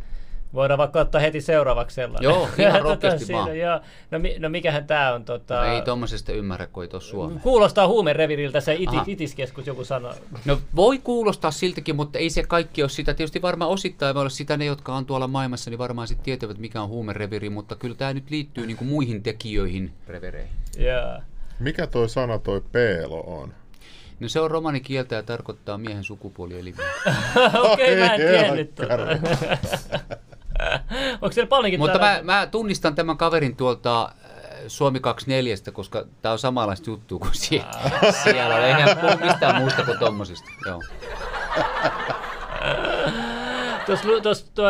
Voidaan 0.54 0.78
vaikka 0.78 1.00
ottaa 1.00 1.20
heti 1.20 1.40
seuraavaksi 1.40 1.94
sellainen. 1.94 2.24
Joo, 2.24 2.48
ihan 2.58 2.82
rohkeasti 2.82 3.26
tota, 3.26 3.38
vaan. 3.38 3.58
Joo. 3.58 3.80
No, 4.10 4.18
mi, 4.18 4.36
no 4.38 4.48
mikähän 4.48 4.86
tämä 4.86 5.12
on? 5.12 5.24
Tota... 5.24 5.54
No, 5.54 5.74
ei 5.74 5.82
tuommoisesta 5.82 6.32
ymmärrä, 6.32 6.66
kun 6.66 6.84
ei 6.84 7.00
Suomeen. 7.00 7.40
Kuulostaa 7.40 7.88
huumereviriltä 7.88 8.60
se 8.60 8.74
iti, 8.74 8.96
itiskeskus, 9.06 9.66
joku 9.66 9.84
sanoo. 9.84 10.14
No 10.44 10.58
voi 10.76 10.98
kuulostaa 10.98 11.50
siltäkin, 11.50 11.96
mutta 11.96 12.18
ei 12.18 12.30
se 12.30 12.42
kaikki 12.42 12.82
ole 12.82 12.88
sitä. 12.88 13.14
Tietysti 13.14 13.42
varmaan 13.42 13.70
osittain 13.70 14.14
voi 14.14 14.20
olla 14.20 14.30
sitä 14.30 14.56
ne, 14.56 14.64
jotka 14.64 14.94
on 14.94 15.06
tuolla 15.06 15.28
maailmassa, 15.28 15.70
niin 15.70 15.78
varmaan 15.78 16.08
sitten 16.08 16.24
tietävät, 16.24 16.58
mikä 16.58 16.82
on 16.82 16.88
huumereviri, 16.88 17.50
mutta 17.50 17.76
kyllä 17.76 17.94
tämä 17.94 18.14
nyt 18.14 18.30
liittyy 18.30 18.66
niin 18.66 18.76
kuin 18.76 18.88
muihin 18.88 19.22
tekijöihin 19.22 19.92
revereihin. 20.06 20.52
Yeah. 20.80 21.22
Mikä 21.58 21.86
toi 21.86 22.08
sana 22.08 22.38
toi 22.38 22.62
peelo 22.72 23.20
on? 23.20 23.54
No 24.20 24.28
se 24.28 24.40
on 24.40 24.50
romanikieltä 24.50 25.14
ja 25.14 25.22
tarkoittaa 25.22 25.78
miehen 25.78 26.04
sukupuolielimiä. 26.04 26.86
Okei, 27.72 27.94
okay, 27.94 28.08
mä 28.08 28.14
en 28.14 28.20
tiennyt 28.20 28.74
tuota. 28.74 28.96
Onko 31.22 31.32
siellä 31.32 31.48
paljonkin 31.48 31.80
Mutta 31.80 31.98
täällä... 31.98 32.22
mä, 32.22 32.40
mä, 32.40 32.46
tunnistan 32.46 32.94
tämän 32.94 33.16
kaverin 33.16 33.56
tuolta 33.56 34.04
äh, 34.04 34.12
Suomi 34.66 35.00
24, 35.00 35.56
koska 35.72 36.04
tämä 36.22 36.32
on 36.32 36.38
samanlaista 36.38 36.90
juttua 36.90 37.18
kuin 37.18 37.34
siellä. 37.48 37.90
siellä. 38.24 38.66
Ei 38.66 38.72
hän 38.72 38.98
puhu 38.98 39.26
mistään 39.26 39.56
muusta 39.56 39.84
kuin 39.84 39.98
tommosista. 39.98 40.50
Joo. 40.66 40.82
Tuossa, 43.86 44.08
tuossa, 44.22 44.46
tuo, 44.54 44.68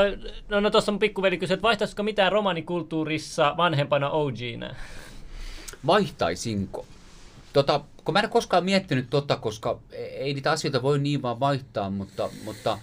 no, 0.48 0.60
no 0.60 0.70
tuossa 0.70 0.93
mun 0.93 0.98
pikkuveli 0.98 1.39
kysyi, 1.39 1.55
että 1.55 1.62
vaihtaisiko 1.62 2.02
mitään 2.02 2.32
romanikulttuurissa 2.32 3.55
vanhempana 3.56 4.10
OGnä? 4.10 4.74
Vaihtaisinko? 5.86 6.86
Tota, 7.52 7.81
kun 8.05 8.12
mä 8.12 8.20
en 8.20 8.31
koskaan 8.31 8.65
miettinyt 8.65 9.06
tota, 9.10 9.36
koska 9.36 9.78
ei 9.93 10.35
niitä 10.35 10.51
asioita 10.51 10.82
voi 10.82 10.98
niin 10.98 11.23
vaan 11.23 11.40
vaihtaa, 11.40 11.90
mutta, 11.90 12.31
mutta 12.44 12.78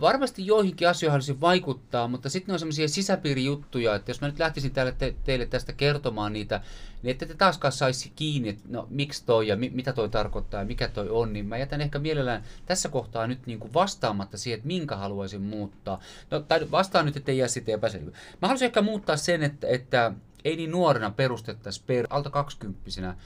varmasti 0.00 0.46
joihinkin 0.46 0.88
asioihin 0.88 1.12
haluaisin 1.12 1.40
vaikuttaa, 1.40 2.08
mutta 2.08 2.28
sitten 2.28 2.46
ne 2.48 2.52
on 2.52 2.58
semmoisia 2.58 2.88
sisäpiirijuttuja, 2.88 3.94
että 3.94 4.10
jos 4.10 4.20
mä 4.20 4.26
nyt 4.26 4.38
lähtisin 4.38 4.72
te, 4.98 5.14
teille 5.24 5.46
tästä 5.46 5.72
kertomaan 5.72 6.32
niitä, 6.32 6.60
niin 7.02 7.10
ette 7.10 7.26
te 7.26 7.34
taaskaan 7.34 7.72
saisi 7.72 8.12
kiinni, 8.16 8.48
että 8.48 8.64
no 8.68 8.86
miksi 8.90 9.26
toi 9.26 9.48
ja 9.48 9.56
mi, 9.56 9.70
mitä 9.74 9.92
toi 9.92 10.08
tarkoittaa 10.08 10.60
ja 10.60 10.66
mikä 10.66 10.88
toi 10.88 11.08
on, 11.08 11.32
niin 11.32 11.46
mä 11.46 11.58
jätän 11.58 11.80
ehkä 11.80 11.98
mielellään 11.98 12.44
tässä 12.66 12.88
kohtaa 12.88 13.26
nyt 13.26 13.46
niin 13.46 13.58
kuin 13.58 13.74
vastaamatta 13.74 14.38
siihen, 14.38 14.56
että 14.56 14.66
minkä 14.66 14.96
haluaisin 14.96 15.42
muuttaa. 15.42 16.00
No, 16.30 16.40
tai 16.40 16.70
vastaan 16.70 17.06
nyt, 17.06 17.16
ettei 17.16 17.38
jää 17.38 17.48
sitten 17.48 17.74
epäselvä. 17.74 18.10
Mä 18.10 18.48
haluaisin 18.48 18.66
ehkä 18.66 18.82
muuttaa 18.82 19.16
sen, 19.16 19.42
että, 19.42 19.66
että 19.66 20.12
ei 20.44 20.56
niin 20.56 20.70
nuorena 20.70 21.10
perustettaisi 21.10 21.82
per, 21.86 22.06
alta 22.10 22.30
kaksikymppisenä 22.30 23.16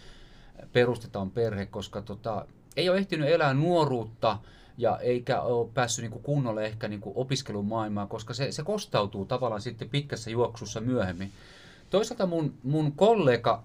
perustetaan 0.72 1.30
perhe, 1.30 1.66
koska 1.66 2.02
tota, 2.02 2.46
ei 2.76 2.88
ole 2.88 2.98
ehtinyt 2.98 3.28
elää 3.28 3.54
nuoruutta, 3.54 4.38
ja 4.80 4.98
eikä 4.98 5.40
ole 5.40 5.68
päässyt 5.74 6.02
niin 6.02 6.12
kuin 6.12 6.22
kunnolle 6.22 6.64
ehkä 6.66 6.88
niin 6.88 7.00
kuin 7.00 7.16
opiskelumaailmaan, 7.16 8.08
koska 8.08 8.34
se, 8.34 8.52
se 8.52 8.62
kostautuu 8.62 9.24
tavallaan 9.24 9.60
sitten 9.60 9.88
pitkässä 9.88 10.30
juoksussa 10.30 10.80
myöhemmin. 10.80 11.32
toisaalta 11.90 12.26
mun, 12.26 12.54
mun 12.62 12.92
kollega 12.92 13.62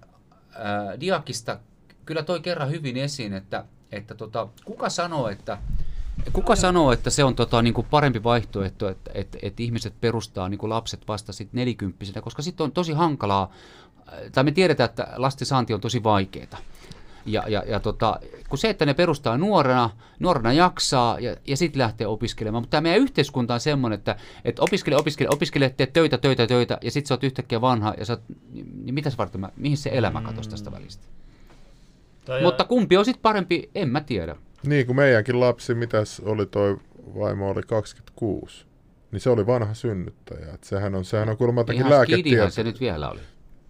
ää, 0.55 0.99
Diakista 0.99 1.59
kyllä 2.05 2.23
toi 2.23 2.39
kerran 2.39 2.69
hyvin 2.69 2.97
esiin, 2.97 3.33
että, 3.33 3.65
että 3.91 4.15
tota, 4.15 4.47
kuka 4.65 4.89
sanoo, 4.89 5.29
että 5.29 5.57
Kuka 6.33 6.55
sanoo, 6.55 6.91
että 6.91 7.09
se 7.09 7.23
on 7.23 7.35
tota, 7.35 7.61
niin 7.61 7.73
kuin 7.73 7.87
parempi 7.91 8.23
vaihtoehto, 8.23 8.89
että, 8.89 9.11
että, 9.13 9.37
että 9.41 9.63
ihmiset 9.63 9.93
perustaa 10.01 10.49
niin 10.49 10.57
kuin 10.57 10.69
lapset 10.69 11.07
vasta 11.07 11.33
sit 11.33 11.53
nelikymppisenä, 11.53 12.21
koska 12.21 12.41
sitten 12.41 12.63
on 12.63 12.71
tosi 12.71 12.93
hankalaa, 12.93 13.51
tai 14.31 14.43
me 14.43 14.51
tiedetään, 14.51 14.89
että 14.89 15.07
lasten 15.15 15.47
saanti 15.47 15.73
on 15.73 15.81
tosi 15.81 16.03
vaikeaa. 16.03 16.57
Ja, 17.25 17.43
ja, 17.47 17.63
ja 17.67 17.79
tota, 17.79 18.19
kun 18.49 18.57
se, 18.57 18.69
että 18.69 18.85
ne 18.85 18.93
perustaa 18.93 19.37
nuorena, 19.37 19.89
nuorena 20.19 20.53
jaksaa 20.53 21.19
ja, 21.19 21.35
ja 21.47 21.57
sitten 21.57 21.79
lähtee 21.79 22.07
opiskelemaan. 22.07 22.61
Mutta 22.61 22.71
tämä 22.71 22.81
meidän 22.81 23.01
yhteiskunta 23.01 23.53
on 23.53 23.59
semmoinen, 23.59 23.97
että, 23.99 24.15
että 24.45 24.61
opiskele, 24.61 24.97
opiskele, 24.97 25.29
opiskele, 25.33 25.73
teet 25.77 25.93
töitä, 25.93 26.17
töitä, 26.17 26.47
töitä 26.47 26.77
ja 26.81 26.91
sitten 26.91 27.07
sä 27.07 27.13
oot 27.13 27.23
yhtäkkiä 27.23 27.61
vanha 27.61 27.93
ja 27.97 28.05
sä 28.05 28.13
oot, 28.13 28.21
niin 28.83 28.93
mitäs 28.93 29.17
varten, 29.17 29.41
mä, 29.41 29.49
mihin 29.57 29.77
se 29.77 29.89
elämä 29.93 30.21
katosi 30.21 30.49
tästä 30.49 30.71
välistä. 30.71 31.05
Toi 32.25 32.41
Mutta 32.41 32.63
kumpi 32.63 32.97
on 32.97 33.05
sitten 33.05 33.21
parempi, 33.21 33.69
en 33.75 33.89
mä 33.89 34.01
tiedä. 34.01 34.35
Niin 34.63 34.85
kuin 34.85 34.95
meidänkin 34.95 35.39
lapsi, 35.39 35.73
mitäs 35.73 36.19
oli 36.19 36.45
toi 36.45 36.77
vaimo 37.19 37.49
oli 37.49 37.61
26, 37.61 38.65
niin 39.11 39.19
se 39.19 39.29
oli 39.29 39.47
vanha 39.47 39.73
synnyttäjä. 39.73 40.53
Et 40.53 40.63
sehän 40.63 40.95
on, 40.95 41.05
sehän 41.05 41.29
on 41.29 41.37
kuulemma 41.37 41.61
jotakin 41.61 41.87
Ihan 41.87 41.91
skidihän 41.91 42.39
lääketiete... 42.39 42.51
se 42.51 42.63
nyt 42.63 42.79
vielä 42.79 43.09
oli. 43.09 43.19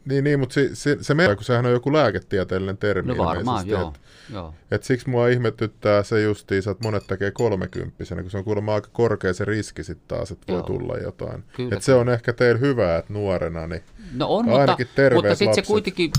Niin, 0.06 0.24
niin 0.24 0.40
mutta 0.40 0.54
se, 0.54 0.70
se, 0.74 0.98
se 1.02 1.14
menee, 1.14 1.36
kun 1.36 1.44
sehän 1.46 1.66
on 1.66 1.72
joku 1.72 1.94
lääketieteellinen 1.94 2.78
termi 2.78 3.14
No 3.14 3.24
varmaan, 3.26 3.68
joo. 3.68 3.90
Et, 3.96 4.34
joo. 4.34 4.54
et 4.72 4.84
siksi 4.84 5.10
mua 5.10 5.28
ihmetyttää 5.28 6.04
se 6.04 6.22
justiinsa, 6.22 6.72
että 6.72 6.88
monet 6.88 7.08
tekee 7.08 7.32
kolmekymppisenä, 7.32 8.22
kun 8.22 8.32
se 8.32 8.38
on 8.38 8.44
kuulemma 8.44 8.74
aika 8.76 8.90
korkea 8.94 9.34
se 9.34 9.46
riski 9.46 9.84
sitten 9.84 10.08
taas, 10.18 10.32
että 10.32 10.54
voi 10.54 10.60
Joo. 10.60 10.66
tulla 10.66 10.98
jotain. 10.98 11.44
Kyllä, 11.56 11.76
Et 11.76 11.84
se 11.84 11.94
on 11.94 12.10
ehkä 12.10 12.34
teillä 12.34 12.60
hyvä, 12.60 12.98
että 12.98 13.14
nuorena, 13.14 13.68
niin 13.68 13.82
No 14.14 14.28
on, 14.28 14.46
mutta, 14.46 14.62
Ainakin 14.62 14.88
terveet 14.96 15.24
mutta 15.24 15.36
sitten 15.36 15.56
se 15.56 15.62
kuitenkin, 15.62 16.12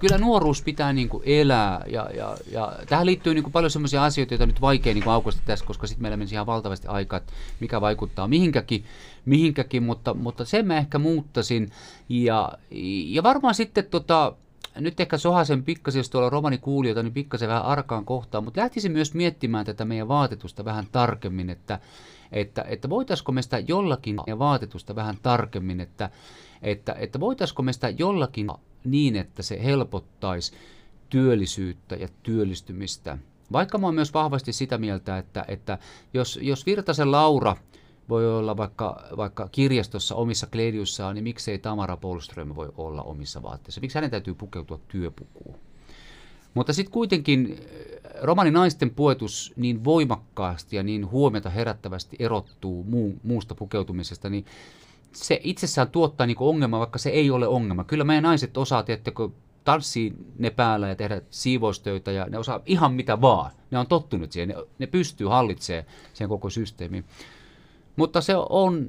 kyllä 0.00 0.18
nuoruus 0.18 0.62
pitää 0.62 0.92
niin 0.92 1.08
kuin 1.08 1.22
elää 1.26 1.84
ja, 1.86 2.10
ja, 2.14 2.36
ja 2.50 2.72
tähän 2.88 3.06
liittyy 3.06 3.34
niin 3.34 3.42
kuin 3.42 3.52
paljon 3.52 3.70
sellaisia 3.70 4.04
asioita, 4.04 4.34
joita 4.34 4.46
nyt 4.46 4.60
vaikea 4.60 4.94
niin 4.94 5.04
kuin 5.04 5.14
aukaista 5.14 5.42
tässä, 5.44 5.66
koska 5.66 5.86
sitten 5.86 6.02
meillä 6.02 6.16
menisi 6.16 6.34
ihan 6.34 6.46
valtavasti 6.46 6.88
aikaa, 6.88 7.16
että 7.16 7.32
mikä 7.60 7.80
vaikuttaa 7.80 8.28
mihinkäkin, 8.28 8.84
mihinkäkin 9.24 9.82
mutta, 9.82 10.14
mutta 10.14 10.44
sen 10.44 10.66
mä 10.66 10.76
ehkä 10.76 10.98
muuttaisin 10.98 11.70
ja, 12.08 12.52
ja 13.06 13.22
varmaan 13.22 13.54
sitten 13.54 13.84
tota, 13.84 14.32
nyt 14.80 15.00
ehkä 15.00 15.18
sohasen 15.18 15.62
pikkasen, 15.62 16.00
jos 16.00 16.10
tuolla 16.10 16.30
romani 16.30 16.58
kuulijoita, 16.58 17.02
niin 17.02 17.12
pikkasen 17.12 17.48
vähän 17.48 17.64
arkaan 17.64 18.04
kohtaan, 18.04 18.44
mutta 18.44 18.60
lähtisin 18.60 18.92
myös 18.92 19.14
miettimään 19.14 19.66
tätä 19.66 19.84
meidän 19.84 20.08
vaatetusta 20.08 20.64
vähän 20.64 20.86
tarkemmin, 20.92 21.50
että, 21.50 21.78
että, 22.32 22.64
että 22.68 22.88
voitaisiko 22.88 23.32
me 23.32 23.42
sitä 23.42 23.58
jollakin 23.58 24.16
meidän 24.26 24.38
vaatetusta 24.38 24.94
vähän 24.94 25.16
tarkemmin, 25.22 25.80
että, 25.80 26.10
että, 26.62 26.92
että 26.92 27.20
voitaisiko 27.20 27.62
me 27.62 27.72
sitä 27.72 27.88
jollakin 27.88 28.48
niin, 28.84 29.16
että 29.16 29.42
se 29.42 29.64
helpottaisi 29.64 30.52
työllisyyttä 31.10 31.96
ja 31.96 32.08
työllistymistä. 32.22 33.18
Vaikka 33.52 33.78
mä 33.78 33.86
oon 33.86 33.94
myös 33.94 34.14
vahvasti 34.14 34.52
sitä 34.52 34.78
mieltä, 34.78 35.18
että, 35.18 35.44
että 35.48 35.78
jos, 36.14 36.38
jos 36.42 36.66
Virtasen 36.66 37.12
Laura 37.12 37.56
voi 38.08 38.38
olla 38.38 38.56
vaikka, 38.56 39.02
vaikka 39.16 39.48
kirjastossa 39.52 40.14
omissa 40.14 40.46
kleidiussaan, 40.46 41.14
niin 41.14 41.24
miksei 41.24 41.58
Tamara 41.58 41.96
Polström 41.96 42.54
voi 42.54 42.72
olla 42.76 43.02
omissa 43.02 43.42
vaatteissa? 43.42 43.80
Miksi 43.80 43.98
hänen 43.98 44.10
täytyy 44.10 44.34
pukeutua 44.34 44.80
työpukuun? 44.88 45.58
Mutta 46.54 46.72
sitten 46.72 46.92
kuitenkin 46.92 47.52
eh, 47.52 48.00
romani 48.22 48.50
naisten 48.50 48.90
puetus 48.90 49.52
niin 49.56 49.84
voimakkaasti 49.84 50.76
ja 50.76 50.82
niin 50.82 51.10
huomiota 51.10 51.50
herättävästi 51.50 52.16
erottuu 52.18 52.84
muu, 52.84 53.14
muusta 53.22 53.54
pukeutumisesta, 53.54 54.30
niin 54.30 54.44
se 55.12 55.40
itsessään 55.42 55.88
tuottaa 55.90 56.26
niinku 56.26 56.48
ongelma, 56.48 56.78
vaikka 56.78 56.98
se 56.98 57.10
ei 57.10 57.30
ole 57.30 57.48
ongelma. 57.48 57.84
Kyllä 57.84 58.04
meidän 58.04 58.24
naiset 58.24 58.56
osaa, 58.56 58.82
tiedättekö, 58.82 59.28
tanssii 59.64 60.12
ne 60.38 60.50
päällä 60.50 60.88
ja 60.88 60.96
tehdä 60.96 61.20
siivoustöitä 61.30 62.12
ja 62.12 62.26
ne 62.30 62.38
osaa 62.38 62.60
ihan 62.66 62.92
mitä 62.94 63.20
vaan. 63.20 63.50
Ne 63.70 63.78
on 63.78 63.86
tottunut 63.86 64.32
siihen, 64.32 64.48
ne, 64.48 64.54
ne 64.78 64.86
pystyy 64.86 65.26
hallitsemaan 65.26 65.84
sen 66.14 66.28
koko 66.28 66.50
systeemin. 66.50 67.04
Mutta 67.96 68.20
se 68.20 68.32
on 68.48 68.88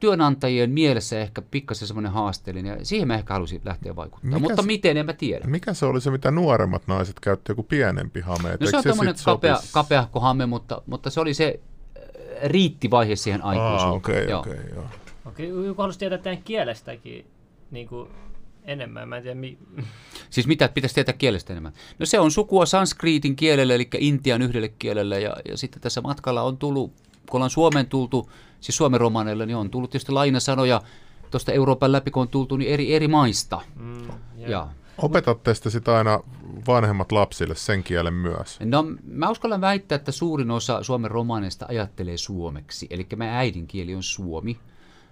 työnantajien 0.00 0.70
mielessä 0.70 1.20
ehkä 1.20 1.42
pikkasen 1.42 1.88
semmoinen 1.88 2.12
haasteellinen 2.12 2.78
ja 2.78 2.84
siihen 2.84 3.08
mä 3.08 3.14
ehkä 3.14 3.32
halusin 3.34 3.60
lähteä 3.64 3.96
vaikuttamaan. 3.96 4.34
Mikä 4.42 4.48
Mutta 4.48 4.62
se- 4.62 4.66
miten, 4.66 4.96
en 4.96 5.06
mä 5.06 5.12
tiedä. 5.12 5.46
mikä 5.46 5.74
se 5.74 5.86
oli 5.86 6.00
se, 6.00 6.10
mitä 6.10 6.30
nuoremmat 6.30 6.82
naiset 6.86 7.20
käytti, 7.20 7.52
joku 7.52 7.62
pienempi 7.62 8.20
hame? 8.20 8.56
No 8.60 8.66
se 8.66 8.76
on 8.76 8.82
tämmöinen 8.82 9.14
kapea, 9.24 9.56
sopis- 9.56 9.72
kapeahko 9.72 10.20
hame, 10.20 10.46
mutta, 10.46 10.82
mutta 10.86 11.10
se 11.10 11.20
oli 11.20 11.34
se 11.34 11.60
riittivaihe 12.44 13.16
siihen 13.16 13.44
aikuisuuteen. 13.44 13.94
okei, 13.96 14.30
Joo. 14.30 14.40
okei, 14.40 14.60
joo. 14.74 14.84
Okei, 15.26 15.48
joku 15.48 15.82
halusi 15.82 15.98
tietää 15.98 16.18
teidän 16.18 16.42
kielestäkin 16.42 17.26
niin 17.70 17.88
kuin 17.88 18.08
enemmän. 18.64 19.08
Mä 19.08 19.16
en 19.16 19.22
tiedä, 19.22 19.34
mi- 19.40 19.58
Siis 20.30 20.46
mitä 20.46 20.68
pitäisi 20.68 20.94
tietää 20.94 21.14
kielestä 21.14 21.52
enemmän? 21.52 21.72
No 21.98 22.06
se 22.06 22.20
on 22.20 22.30
sukua 22.30 22.66
sanskriitin 22.66 23.36
kielelle, 23.36 23.74
eli 23.74 23.88
Intian 23.98 24.42
yhdelle 24.42 24.68
kielelle, 24.68 25.20
ja, 25.20 25.36
ja 25.48 25.56
sitten 25.56 25.82
tässä 25.82 26.00
matkalla 26.00 26.42
on 26.42 26.56
tullut, 26.56 26.92
kun 27.30 27.38
ollaan 27.38 27.50
Suomeen 27.50 27.86
tultu, 27.86 28.30
siis 28.60 28.76
Suomen 28.76 29.00
romaneille, 29.00 29.46
niin 29.46 29.56
on 29.56 29.70
tullut 29.70 29.90
tietysti 29.90 30.12
lainasanoja 30.12 30.82
tuosta 31.30 31.52
Euroopan 31.52 31.92
läpi, 31.92 32.10
kun 32.10 32.20
on 32.22 32.28
tultu, 32.28 32.56
niin 32.56 32.70
eri, 32.72 32.94
eri 32.94 33.08
maista. 33.08 33.60
mm, 33.76 34.08
joo. 34.36 34.50
Ja, 34.50 34.68
Opetatte 34.98 35.54
sitä 35.54 35.70
sit 35.70 35.88
aina 35.88 36.20
vanhemmat 36.66 37.12
lapsille 37.12 37.54
sen 37.54 37.82
kielen 37.82 38.14
myös. 38.14 38.58
no 38.64 38.84
mä 39.04 39.30
uskallan 39.30 39.60
väittää, 39.60 39.96
että 39.96 40.12
suurin 40.12 40.50
osa 40.50 40.82
Suomen 40.82 41.10
romaneista 41.10 41.66
ajattelee 41.68 42.16
suomeksi, 42.16 42.86
eli 42.90 43.06
meidän 43.16 43.36
äidinkieli 43.36 43.94
on 43.94 44.02
suomi. 44.02 44.58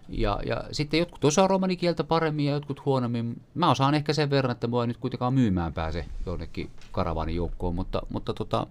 Ja, 0.08 0.40
ja 0.46 0.64
sitten 0.72 1.00
jotkut 1.00 1.24
osaa 1.24 1.48
romanikieltä 1.48 2.04
paremmin 2.04 2.46
ja 2.46 2.52
jotkut 2.52 2.84
huonommin. 2.84 3.40
Mä 3.54 3.70
osaan 3.70 3.94
ehkä 3.94 4.12
sen 4.12 4.30
verran, 4.30 4.52
että 4.52 4.66
mua 4.66 4.82
ei 4.82 4.86
nyt 4.86 4.96
kuitenkaan 4.96 5.34
myymään 5.34 5.72
pääse 5.72 6.04
jonnekin 6.26 6.70
karavanin 6.92 7.36
joukkoon, 7.36 7.74
mutta, 7.74 8.02
mutta, 8.08 8.34
tota, 8.34 8.66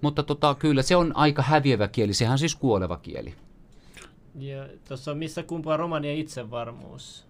mutta 0.00 0.22
tota, 0.22 0.54
kyllä 0.54 0.82
se 0.82 0.96
on 0.96 1.16
aika 1.16 1.42
häviävä 1.42 1.88
kieli, 1.88 2.14
sehän 2.14 2.32
on 2.32 2.38
siis 2.38 2.54
kuoleva 2.54 2.96
kieli. 2.96 3.34
Ja 4.38 4.68
tuossa 4.88 5.10
on 5.10 5.18
missä 5.18 5.42
kumpaa 5.42 5.76
romanien 5.76 6.16
itsevarmuus. 6.16 7.29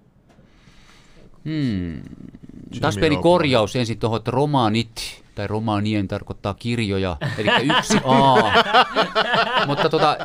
Hmm. 1.45 2.03
Pieni 3.01 3.17
korjaus 3.17 3.77
ensin 3.77 3.99
tuohon, 3.99 4.17
että 4.17 4.31
romaanit 4.31 5.23
tai 5.35 5.47
romaanien 5.47 6.09
tarkoittaa 6.09 6.55
kirjoja, 6.55 7.17
eli 7.39 7.49
yksi 7.79 7.99
A. 8.05 8.35
Mutta 9.67 9.89
tota, 9.89 10.17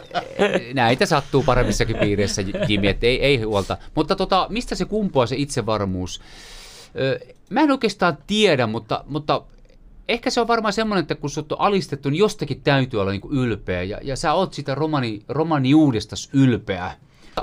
näitä 0.73 1.05
sattuu 1.05 1.43
paremmissakin 1.43 1.97
piireissä, 1.97 2.41
Jimmy, 2.67 2.87
että 2.87 3.05
ei, 3.05 3.23
ei 3.23 3.37
huolta. 3.37 3.77
Mutta 3.95 4.15
tota, 4.15 4.47
mistä 4.49 4.75
se 4.75 4.85
kumpuaa 4.85 5.25
se 5.25 5.35
itsevarmuus? 5.35 6.21
Ö, 6.99 7.19
Mä 7.49 7.61
en 7.61 7.71
oikeastaan 7.71 8.17
tiedä, 8.27 8.67
mutta, 8.67 9.03
mutta 9.07 9.41
ehkä 10.07 10.29
se 10.29 10.41
on 10.41 10.47
varmaan 10.47 10.73
semmoinen, 10.73 11.01
että 11.01 11.15
kun 11.15 11.29
sut 11.29 11.51
on 11.51 11.61
alistettu, 11.61 12.09
niin 12.09 12.19
jostakin 12.19 12.61
täytyy 12.61 13.01
olla 13.01 13.11
niinku 13.11 13.31
ylpeä. 13.31 13.83
Ja, 13.83 13.99
ja 14.03 14.15
sä 14.15 14.33
oot 14.33 14.53
sitä 14.53 14.75
romani, 14.75 15.21
romaniuudestas 15.27 16.29
ylpeä. 16.33 16.91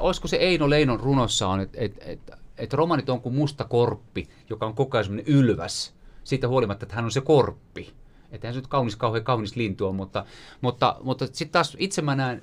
Olisiko 0.00 0.28
se 0.28 0.36
Eino 0.36 0.70
Leinon 0.70 1.00
runossaan, 1.00 1.60
että 1.60 1.78
et, 1.80 1.98
et, 2.00 2.20
et 2.28 2.32
romanit 2.72 3.08
on 3.08 3.20
kuin 3.20 3.34
musta 3.34 3.64
korppi, 3.64 4.28
joka 4.50 4.66
on 4.66 4.74
koko 4.74 4.96
ajan 4.96 5.04
semmoinen 5.04 5.34
ylväs. 5.34 5.94
Siitä 6.24 6.48
huolimatta, 6.48 6.84
että 6.84 6.94
hän 6.94 7.04
on 7.04 7.10
se 7.10 7.20
korppi. 7.20 7.92
Että 8.32 8.46
hän 8.46 8.54
se 8.54 8.60
nyt 8.60 8.66
kaunis, 8.66 8.96
kauhean 8.96 9.24
kaunis 9.24 9.56
lintu 9.56 9.86
on, 9.86 9.94
mutta, 9.94 10.24
mutta, 10.60 10.96
mutta 11.02 11.26
sitten 11.26 11.52
taas 11.52 11.76
itse 11.78 12.02
mä 12.02 12.14
näen, 12.14 12.42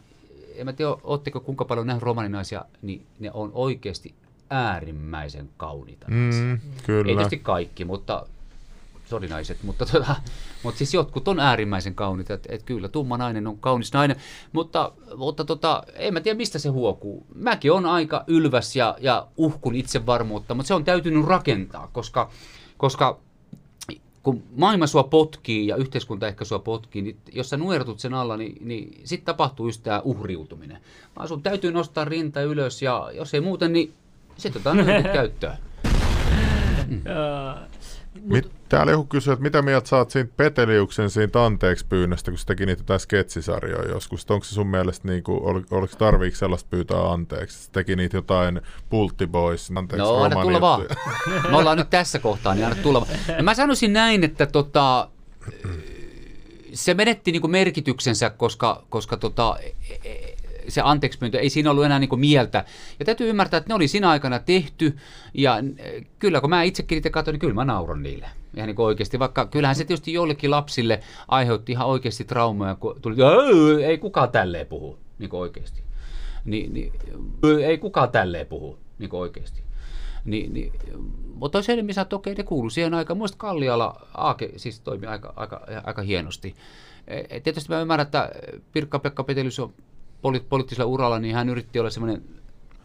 en 0.56 0.66
mä 0.66 0.74
tiedä, 0.74 0.92
ootteko 1.04 1.40
kuinka 1.40 1.66
paljon 1.66 1.88
nähnyt 1.88 2.04
romaninaisia, 2.04 2.66
niin 2.82 3.06
ne 3.20 3.32
on 3.34 3.52
oikeasti 3.54 4.16
äärimmäisen 4.50 5.50
kauniita. 5.58 6.08
Mm, 6.10 6.52
Ei 6.52 6.60
kyllä. 6.86 7.06
tietysti 7.06 7.38
kaikki, 7.38 7.86
mutta 7.86 8.26
sori 9.10 9.28
naiset, 9.28 9.64
mutta, 9.64 9.86
tota, 9.86 10.16
mutta 10.64 10.78
siis 10.78 10.94
jotkut 10.94 11.28
on 11.28 11.40
äärimmäisen 11.40 11.96
kauniita, 11.96 12.34
että 12.34 12.50
et 12.52 12.64
kyllä 12.64 12.88
tumma 12.88 13.18
nainen 13.18 13.48
on 13.48 13.58
kaunis 13.58 13.94
nainen, 13.94 14.18
mutta, 14.52 14.92
mutta 15.16 15.46
tota, 15.46 15.84
en 15.96 16.14
mä 16.14 16.22
tiedä 16.22 16.38
mistä 16.38 16.60
se 16.60 16.70
huokuu. 16.70 17.26
Mäkin 17.36 17.72
on 17.72 17.86
aika 17.86 18.24
ylväs 18.28 18.76
ja, 18.76 18.98
ja 19.00 19.28
uhkun 19.38 19.76
itsevarmuutta, 19.76 20.54
mutta 20.54 20.68
se 20.68 20.74
on 20.74 20.84
täytynyt 20.84 21.26
rakentaa, 21.26 21.90
koska, 21.94 22.30
koska 22.78 23.20
kun 24.24 24.44
maailma 24.56 24.88
sua 24.88 25.04
potkii 25.04 25.68
ja 25.68 25.76
yhteiskunta 25.76 26.28
ehkä 26.28 26.46
sua 26.46 26.60
potkii, 26.60 27.02
niin 27.02 27.18
jos 27.34 27.50
sä 27.50 27.58
nujertut 27.58 28.00
sen 28.00 28.14
alla, 28.14 28.38
niin, 28.38 28.58
niin 28.68 29.02
sitten 29.04 29.26
tapahtuu 29.26 29.68
just 29.68 29.84
tämä 29.84 30.02
uhriutuminen. 30.04 30.78
Vaan 31.16 31.28
sun 31.28 31.44
täytyy 31.44 31.72
nostaa 31.72 32.06
rinta 32.06 32.42
ylös 32.42 32.82
ja 32.82 33.12
jos 33.14 33.34
ei 33.34 33.42
muuten, 33.42 33.74
niin 33.74 33.94
sitten 34.38 34.62
otetaan 34.62 35.04
käyttöön. 35.14 35.58
Joo. 37.06 37.56
Mit, 38.24 38.52
täällä 38.70 38.92
joku 38.92 39.04
kysyy, 39.04 39.34
että 39.34 39.44
mitä 39.44 39.62
mieltä 39.62 39.90
saat 39.90 40.12
siitä 40.12 40.34
Peteliuksen 40.38 41.10
siitä 41.10 41.46
anteeksi 41.46 41.86
pyynnöstä, 41.90 42.32
kun 42.32 42.38
se 42.38 42.46
teki 42.46 42.66
niitä 42.66 42.98
sketsisarjoja 42.98 43.90
joskus. 43.90 44.26
Onko 44.30 44.44
se 44.44 44.54
sun 44.54 44.68
mielestä, 44.68 45.08
niin 45.08 45.24
kuin, 45.24 45.44
ol, 45.44 45.62
oliko 45.72 45.96
tarviiko 45.98 46.38
sellaista 46.38 46.68
pyytää 46.70 47.12
anteeksi? 47.12 47.64
Se 47.64 47.72
teki 47.72 47.96
niitä 47.96 48.18
jotain 48.18 48.62
Pultti 48.90 49.28
Boys, 49.28 49.72
anteeksi 49.76 50.04
No 50.04 50.24
anna 50.24 50.42
tulla 50.42 50.62
vaan. 50.62 50.86
Me 51.50 51.58
ollaan 51.58 51.78
nyt 51.78 51.90
tässä 51.90 52.20
kohtaa, 52.20 52.56
niin 52.56 52.66
anna 52.66 52.84
tulla 52.84 53.02
vaan. 53.02 53.38
No, 53.38 53.44
mä 53.44 53.54
sanoisin 53.54 53.94
näin, 53.94 54.24
että 54.24 54.46
tota, 54.46 55.10
se 56.74 56.94
menetti 56.94 57.32
niinku 57.32 57.48
merkityksensä, 57.48 58.30
koska, 58.30 58.84
koska 58.90 59.18
tota, 59.18 59.58
e- 59.62 60.10
e- 60.10 60.36
se 60.68 60.82
anteeksi 60.84 61.20
ei 61.40 61.50
siinä 61.50 61.72
ollut 61.72 61.86
enää 61.86 62.00
niin 62.00 62.20
mieltä. 62.20 62.66
Ja 63.00 63.06
täytyy 63.06 63.30
ymmärtää, 63.30 63.58
että 63.58 63.70
ne 63.70 63.76
oli 63.76 63.88
siinä 63.88 64.10
aikana 64.10 64.40
tehty, 64.40 64.98
ja 65.34 65.58
kyllä 66.20 66.42
kun 66.42 66.50
mä 66.50 66.64
itsekin 66.64 66.96
niitä 66.96 67.10
katsoin, 67.10 67.34
niin 67.34 67.40
kyllä 67.40 67.54
mä 67.54 67.66
nauron 67.66 68.04
niille. 68.04 68.26
Ihan 68.56 68.68
niin 68.68 68.82
oikeasti, 68.82 69.20
vaikka 69.20 69.46
kyllähän 69.46 69.76
se 69.76 69.86
tietysti 69.86 70.14
joillekin 70.14 70.52
lapsille 70.52 71.00
aiheutti 71.28 71.72
ihan 71.72 71.88
oikeasti 71.88 72.24
traumoja, 72.24 72.76
kun 72.76 73.02
tuli, 73.02 73.16
ei 73.86 73.98
kukaan 73.98 74.30
tälleen 74.30 74.68
puhu, 74.68 75.00
niin 75.20 75.30
oikeasti. 75.34 75.84
Ni, 76.46 76.68
niin, 76.68 76.94
ei 77.66 77.78
kukaan 77.78 78.10
tälleen 78.10 78.48
puhu, 78.48 78.80
niin 79.00 79.10
oikeasti. 79.14 79.64
Niin, 80.26 80.54
niin, 80.54 80.74
mutta 81.34 81.58
olisi 81.58 81.72
enemmän 81.72 82.00
että 82.02 82.16
okei, 82.16 82.36
ne 82.36 82.44
kuului 82.44 82.72
siihen 82.72 82.94
aikaan. 82.94 83.18
Muista 83.18 83.38
Kalliala 83.38 84.08
Aake 84.14 84.52
siis 84.56 84.80
toimi 84.80 85.08
aika, 85.08 85.34
aika, 85.36 85.62
aika 85.84 86.02
hienosti. 86.02 86.56
E, 87.08 87.40
tietysti 87.40 87.70
mä 87.70 87.82
ymmärrän, 87.82 88.06
että 88.06 88.32
Pirkka-Pekka 88.72 89.24
Petelys 89.24 89.60
on 89.60 89.74
poli- 90.22 90.46
poliittisella 90.50 90.92
uralla, 90.92 91.20
niin 91.20 91.36
hän 91.36 91.50
yritti 91.50 91.80
olla 91.80 91.90
semmoinen 91.90 92.24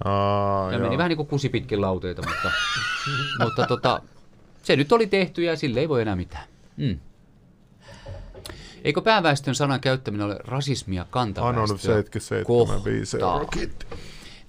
Aa, 0.05 0.73
ja 0.73 0.79
joo. 0.79 0.87
meni 0.87 0.99
vähän 0.99 1.09
niin 1.09 1.17
kuin 1.17 1.29
kusi 1.29 1.49
pitkin 1.49 1.81
lauteita, 1.81 2.23
mutta, 2.29 2.51
mutta 3.45 3.67
tota, 3.67 4.03
se 4.63 4.77
nyt 4.77 4.93
oli 4.93 5.07
tehty 5.07 5.43
ja 5.43 5.57
sille 5.57 5.81
ei 5.81 5.89
voi 5.89 6.03
enää 6.03 6.17
mitään. 6.17 6.45
Mm. 6.77 6.99
Eikö 8.85 9.03
pääväestön 9.03 9.55
sanan 9.55 9.81
käyttäminen 9.81 10.27
ole 10.27 10.39
rasismia 10.45 11.07
kantaväestöä 11.11 11.55
kohtaan? 12.45 12.83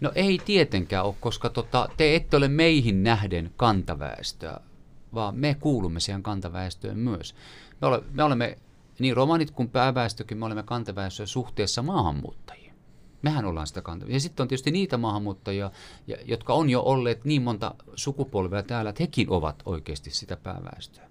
No 0.02 0.12
ei 0.16 0.42
tietenkään 0.46 1.06
ole, 1.06 1.16
koska 1.20 1.50
tota, 1.50 1.90
te 1.98 2.16
ette 2.16 2.38
ole 2.38 2.48
meihin 2.48 3.04
nähden 3.04 3.52
kantaväestöä, 3.58 4.60
vaan 5.14 5.36
me 5.36 5.56
kuulumme 5.60 6.00
siihen 6.00 6.24
kantaväestöön 6.24 6.98
myös. 6.98 7.36
Me, 7.82 7.88
ole, 7.88 8.04
me 8.12 8.24
olemme, 8.24 8.58
niin 9.00 9.16
romanit 9.16 9.52
kuin 9.52 9.70
pääväestökin, 9.70 10.38
me 10.38 10.46
olemme 10.46 10.64
kantaväestöä 10.64 11.26
suhteessa 11.26 11.82
maahanmuuttajiin. 11.82 12.65
Mehän 13.26 13.46
ollaan 13.46 13.68
sitä 13.68 13.82
kantaväestöä. 13.82 14.16
Ja 14.16 14.20
sitten 14.20 14.44
on 14.44 14.48
tietysti 14.48 14.72
niitä 14.72 14.98
maahanmuuttajia, 14.98 15.72
jotka 16.26 16.54
on 16.54 16.70
jo 16.70 16.82
olleet 16.82 17.26
niin 17.26 17.42
monta 17.42 17.76
sukupolvea 17.96 18.64
täällä, 18.64 18.90
että 18.90 19.04
hekin 19.04 19.30
ovat 19.30 19.64
oikeasti 19.66 20.10
sitä 20.10 20.38
pääväestöä. 20.38 21.04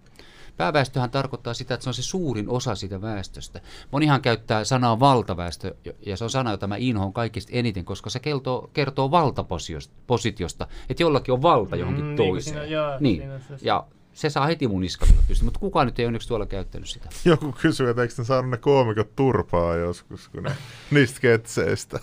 Pääväestöhän 0.56 1.10
tarkoittaa 1.10 1.54
sitä, 1.54 1.74
että 1.74 1.84
se 1.84 1.90
on 1.90 1.94
se 1.94 2.02
suurin 2.02 2.48
osa 2.48 2.74
siitä 2.74 3.00
väestöstä. 3.00 3.60
Monihan 3.90 4.22
käyttää 4.22 4.64
sanaa 4.64 5.00
valtaväestö, 5.00 5.74
ja 6.06 6.16
se 6.16 6.24
on 6.24 6.30
sana, 6.30 6.50
jota 6.50 6.66
mä 6.66 6.76
inhoon 6.76 7.12
kaikista 7.12 7.52
eniten, 7.52 7.84
koska 7.84 8.10
se 8.10 8.20
kertoo, 8.20 8.70
kertoo 8.72 9.10
valtapositiosta, 9.10 10.66
että 10.88 11.02
jollakin 11.02 11.34
on 11.34 11.42
valta 11.42 11.76
johonkin 11.76 12.04
mm, 12.04 12.16
toiseen. 12.16 12.56
Niin, 12.56 12.64
siinä, 12.64 12.80
joo, 12.80 12.96
niin. 13.00 13.20
Siinä 13.20 13.58
ja 13.62 13.86
se 14.14 14.30
saa 14.30 14.46
heti 14.46 14.68
mun 14.68 14.80
niskalta 14.80 15.14
pystyä, 15.28 15.44
mutta 15.44 15.60
kukaan 15.60 15.86
nyt 15.86 15.98
ei 15.98 16.06
onneksi 16.06 16.28
tuolla 16.28 16.46
käyttänyt 16.46 16.88
sitä. 16.88 17.08
Joku 17.24 17.52
kysyy, 17.52 17.90
että 17.90 18.02
eikö 18.02 18.14
ne 18.18 18.24
saanut 18.24 18.50
ne 18.50 18.56
koomikot 18.56 19.16
turpaa 19.16 19.76
joskus, 19.76 20.28
kun 20.28 20.42
ne, 20.42 20.52
niistä 20.90 21.20
ketseistä. 21.20 22.00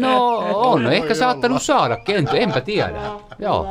No 0.00 0.38
on, 0.54 0.82
no, 0.82 0.90
ehkä 0.90 1.14
saattanut 1.14 1.62
saada, 1.62 1.96
kenty, 1.96 2.42
enpä 2.42 2.60
tiedä. 2.60 3.02
Joo. 3.38 3.66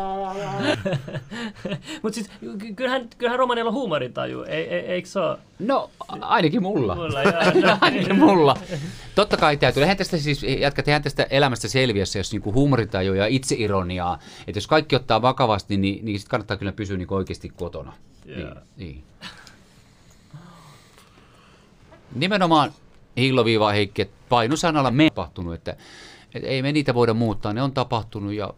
mutta 2.04 2.16
siis 2.16 2.30
kyllähän, 2.76 3.10
kyllähän 3.18 3.40
romaneilla 3.40 3.70
on 3.70 3.76
huumorintaju, 3.76 4.44
ei, 4.44 4.64
ei, 4.64 4.80
eikö 4.80 5.10
se 5.10 5.20
ole? 5.20 5.38
No 5.60 5.90
ainakin 6.22 6.62
mulla. 6.64 6.96
mulla 6.96 7.24
no, 7.68 7.78
ainakin 7.82 8.16
mulla. 8.16 8.58
Totta 9.16 9.38
kai 9.38 9.58
täytyy. 9.58 9.84
Eihän 9.84 9.98
tästä 9.98 10.18
siis, 10.18 10.44
jatkat, 10.44 10.88
eihän 10.88 11.04
tästä 11.04 11.24
elämästä 11.30 11.68
selviässä, 11.68 12.20
jos 12.20 12.32
niinku 12.32 12.54
huumorintaju 12.54 13.14
ja 13.14 13.28
itseironiaa. 13.28 14.20
Että 14.48 14.58
jos 14.58 14.68
kaikki 14.68 14.96
ottaa 14.96 15.22
vakavasti, 15.22 15.78
niin, 15.78 16.06
niin 16.06 16.20
sit 16.20 16.30
kannattaa 16.30 16.58
kyllä 16.58 16.72
pysyä 16.72 16.98
niinku 16.98 17.16
oikeasti 17.16 17.50
kotona. 17.50 17.94
Yeah. 18.28 18.40
Niin, 18.40 18.56
niin. 18.78 19.04
Nimenomaan 22.16 22.72
Hilloviiva 23.18 23.72
Heikki, 23.72 24.02
että 24.02 24.18
painosanalla 24.30 24.92
me 24.92 25.10
tapahtunut, 25.10 25.54
että, 25.54 25.76
että 26.36 26.48
ei 26.48 26.62
me 26.62 26.72
niitä 26.72 26.94
voida 26.94 27.14
muuttaa, 27.14 27.54
ne 27.54 27.62
on 27.62 27.72
tapahtunut 27.72 28.34
ja 28.34 28.54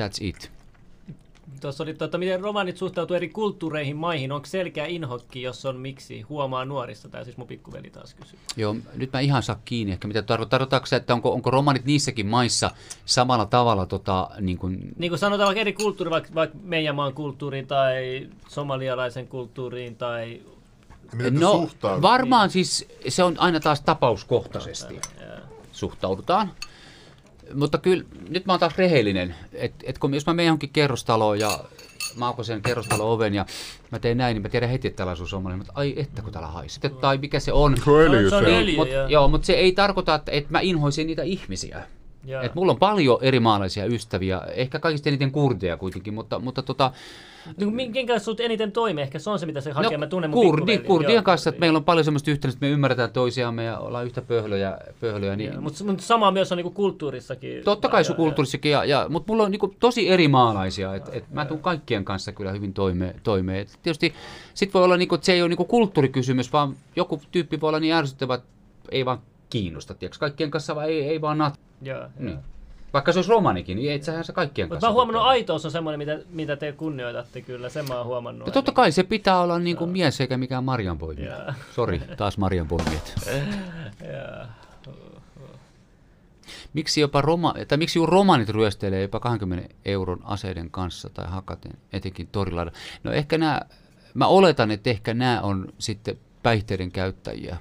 that's 0.00 0.16
it. 0.20 0.52
Tuossa 1.62 1.82
oli, 1.82 1.94
tuota, 1.94 2.18
miten 2.18 2.40
romanit 2.40 2.76
suhtautuu 2.76 3.16
eri 3.16 3.28
kulttuureihin, 3.28 3.96
maihin. 3.96 4.32
Onko 4.32 4.46
selkeä 4.46 4.86
inhokki, 4.86 5.42
jos 5.42 5.66
on 5.66 5.76
miksi? 5.76 6.20
Huomaa 6.20 6.64
nuorista. 6.64 7.08
Tämä 7.08 7.24
siis 7.24 7.36
mun 7.36 7.46
pikkuveli 7.46 7.90
taas 7.90 8.14
kysyy. 8.14 8.38
Joo, 8.56 8.76
nyt 8.94 9.12
mä 9.12 9.20
ihan 9.20 9.42
saa 9.42 9.60
kiinni 9.64 9.92
ehkä. 9.92 10.08
Mitä 10.08 10.22
tarkoittaa, 10.22 10.58
tarkoittaako 10.58 10.86
se, 10.86 10.96
että 10.96 11.14
onko, 11.14 11.32
onko 11.32 11.50
romanit 11.50 11.84
niissäkin 11.84 12.26
maissa 12.26 12.70
samalla 13.04 13.46
tavalla? 13.46 13.86
Tota, 13.86 14.30
niin, 14.40 14.58
kuin... 14.58 14.92
niin 14.98 15.10
kuin 15.10 15.18
sanotaan 15.18 15.46
vaikka 15.46 15.60
eri 15.60 15.72
kulttuuri, 15.72 16.10
vaikka, 16.10 16.34
vaikka 16.34 16.58
meidän 16.62 16.94
maan 16.94 17.14
kulttuuriin 17.14 17.66
tai 17.66 18.28
somalialaisen 18.48 19.28
kulttuuriin 19.28 19.96
tai... 19.96 20.40
Miten 21.12 21.40
no 21.40 21.68
varmaan 22.02 22.46
niin. 22.46 22.66
siis 22.66 22.88
se 23.08 23.22
on 23.24 23.38
aina 23.38 23.60
taas 23.60 23.80
tapauskohtaisesti 23.80 25.00
suhtaudutaan 25.72 26.52
mutta 27.54 27.78
kyllä, 27.78 28.04
nyt 28.28 28.46
mä 28.46 28.52
oon 28.52 28.60
taas 28.60 28.78
rehellinen, 28.78 29.34
että 29.52 29.84
et 29.86 29.98
kun 29.98 30.14
jos 30.14 30.26
mä 30.26 30.34
menen 30.34 30.46
johonkin 30.46 30.70
kerrostaloon 30.70 31.38
ja 31.38 31.58
mä 32.16 32.26
aukan 32.26 32.44
sen 32.44 32.62
kerrostalo 32.62 33.12
oven 33.12 33.34
ja 33.34 33.46
mä 33.90 33.98
teen 33.98 34.18
näin, 34.18 34.34
niin 34.34 34.42
mä 34.42 34.48
tiedän 34.48 34.70
heti, 34.70 34.88
että 34.88 34.96
täällä 34.96 35.12
asuu 35.12 35.26
suomalainen, 35.26 35.58
mutta 35.58 35.72
ai 35.76 35.94
että 35.96 36.22
kun 36.22 36.32
täällä 36.32 36.48
haisee. 36.48 36.90
Tai 36.90 37.18
mikä 37.18 37.40
se 37.40 37.52
on. 37.52 37.76
Se 37.84 37.90
on 37.90 38.00
öljy, 38.00 38.30
se 38.30 38.36
on 38.36 38.44
öljy, 38.44 38.76
mut, 38.76 38.88
joo, 39.08 39.28
mutta 39.28 39.46
se 39.46 39.52
ei 39.52 39.72
tarkoita, 39.72 40.14
että, 40.14 40.32
että 40.32 40.52
mä 40.52 40.60
inhoisin 40.60 41.06
niitä 41.06 41.22
ihmisiä. 41.22 41.82
Et 42.42 42.54
mulla 42.54 42.72
on 42.72 42.78
paljon 42.78 43.18
eri 43.22 43.40
maalaisia 43.40 43.86
ystäviä, 43.86 44.40
ehkä 44.54 44.78
kaikista 44.78 45.08
eniten 45.08 45.30
kurdeja 45.32 45.76
kuitenkin, 45.76 46.14
mutta, 46.14 46.38
mutta 46.38 46.62
tota, 46.62 46.92
niin 47.56 47.74
minkä 47.74 48.06
kanssa 48.06 48.24
sinut 48.24 48.40
eniten 48.40 48.72
toimii? 48.72 49.02
Ehkä 49.02 49.18
se 49.18 49.30
on 49.30 49.38
se, 49.38 49.46
mitä 49.46 49.60
se 49.60 49.72
hakee. 49.72 49.90
No, 49.90 49.98
mä 49.98 50.06
tunnen 50.06 50.30
mun 50.30 50.46
kurdi, 50.46 50.78
kurdien 50.78 51.14
Joo, 51.14 51.22
kanssa, 51.22 51.50
että 51.50 51.60
meillä 51.60 51.76
on 51.76 51.84
paljon 51.84 52.04
semmoista 52.04 52.30
yhteyttä, 52.30 52.56
että 52.56 52.66
me 52.66 52.72
ymmärretään 52.72 53.12
toisiamme 53.12 53.64
ja 53.64 53.78
ollaan 53.78 54.04
yhtä 54.04 54.22
pöhlöjä. 54.22 54.78
pöhlöjä 55.00 55.36
niin... 55.36 55.62
Mutta 55.62 55.84
mut 55.84 56.00
sama 56.00 56.30
myös 56.30 56.52
on 56.52 56.56
niinku 56.56 56.70
kulttuurissakin. 56.70 57.64
Totta 57.64 57.88
kai 57.88 58.04
se 58.04 58.14
kulttuurissakin, 58.14 58.72
ja, 58.72 58.84
ja, 58.84 59.06
mutta 59.08 59.32
mulla 59.32 59.44
on 59.44 59.50
niinku 59.50 59.74
tosi 59.80 60.08
eri 60.08 60.28
maalaisia. 60.28 60.94
Et, 60.94 61.10
et 61.12 61.24
mä 61.30 61.44
tuun 61.44 61.60
kaikkien 61.60 62.04
kanssa 62.04 62.32
kyllä 62.32 62.52
hyvin 62.52 62.72
toimeen. 62.72 63.20
toimeen. 63.22 63.60
Et 63.60 63.78
tietysti 63.82 64.14
sit 64.54 64.74
voi 64.74 64.84
olla, 64.84 64.96
niinku, 64.96 65.14
että 65.14 65.24
se 65.24 65.32
ei 65.32 65.42
ole 65.42 65.48
niinku 65.48 65.64
kulttuurikysymys, 65.64 66.52
vaan 66.52 66.76
joku 66.96 67.20
tyyppi 67.32 67.60
voi 67.60 67.68
olla 67.68 67.80
niin 67.80 67.94
ärsyttävä, 67.94 68.34
että 68.34 68.48
ei 68.90 69.04
vaan 69.04 69.18
kiinnosta. 69.52 69.94
Tiiäks? 69.94 70.18
Kaikkien 70.18 70.50
kanssa 70.50 70.74
vaan 70.74 70.88
ei, 70.88 71.08
ei 71.08 71.20
vaan 71.20 71.38
nat. 71.38 71.60
Joo, 71.82 72.08
niin. 72.18 72.38
Vaikka 72.92 73.12
se 73.12 73.18
olisi 73.18 73.30
romanikin, 73.30 73.76
niin 73.76 73.92
itsehän 73.92 74.24
se 74.24 74.32
kaikkien 74.32 74.68
kanssa. 74.68 74.74
Mutta 74.74 74.86
mä 74.86 74.88
oon 74.88 74.94
huomannut, 74.94 75.22
aitous 75.22 75.64
on 75.64 75.70
semmoinen, 75.70 75.98
mitä, 75.98 76.18
mitä 76.30 76.56
te 76.56 76.72
kunnioitatte 76.72 77.40
kyllä, 77.40 77.68
sen 77.68 77.88
mä 77.88 77.96
oon 77.96 78.06
huomannut. 78.06 78.46
Ja 78.46 78.52
totta 78.52 78.72
kai 78.72 78.92
se 78.92 79.02
pitää 79.02 79.40
olla 79.40 79.58
niin 79.58 79.76
kuin 79.76 79.90
mies 79.90 80.20
eikä 80.20 80.36
mikään 80.36 80.64
marjanpoimija. 80.64 81.36
Yeah. 81.36 81.56
Sori, 81.74 82.02
taas 82.16 82.38
marjanpoimijat. 82.38 83.14
yeah. 84.04 84.48
Miksi, 86.72 87.00
jopa 87.00 87.20
roma, 87.20 87.54
tai 87.68 87.78
miksi 87.78 87.98
romanit 88.06 88.48
ryöstelee 88.48 89.02
jopa 89.02 89.20
20 89.20 89.74
euron 89.84 90.20
aseiden 90.24 90.70
kanssa 90.70 91.10
tai 91.14 91.26
hakaten, 91.28 91.72
etenkin 91.92 92.28
torilla? 92.32 92.66
No 93.04 93.12
ehkä 93.12 93.38
nämä, 93.38 93.60
mä 94.14 94.26
oletan, 94.26 94.70
että 94.70 94.90
ehkä 94.90 95.14
nämä 95.14 95.40
on 95.40 95.68
sitten 95.78 96.18
päihteiden 96.42 96.92
käyttäjiä 96.92 97.56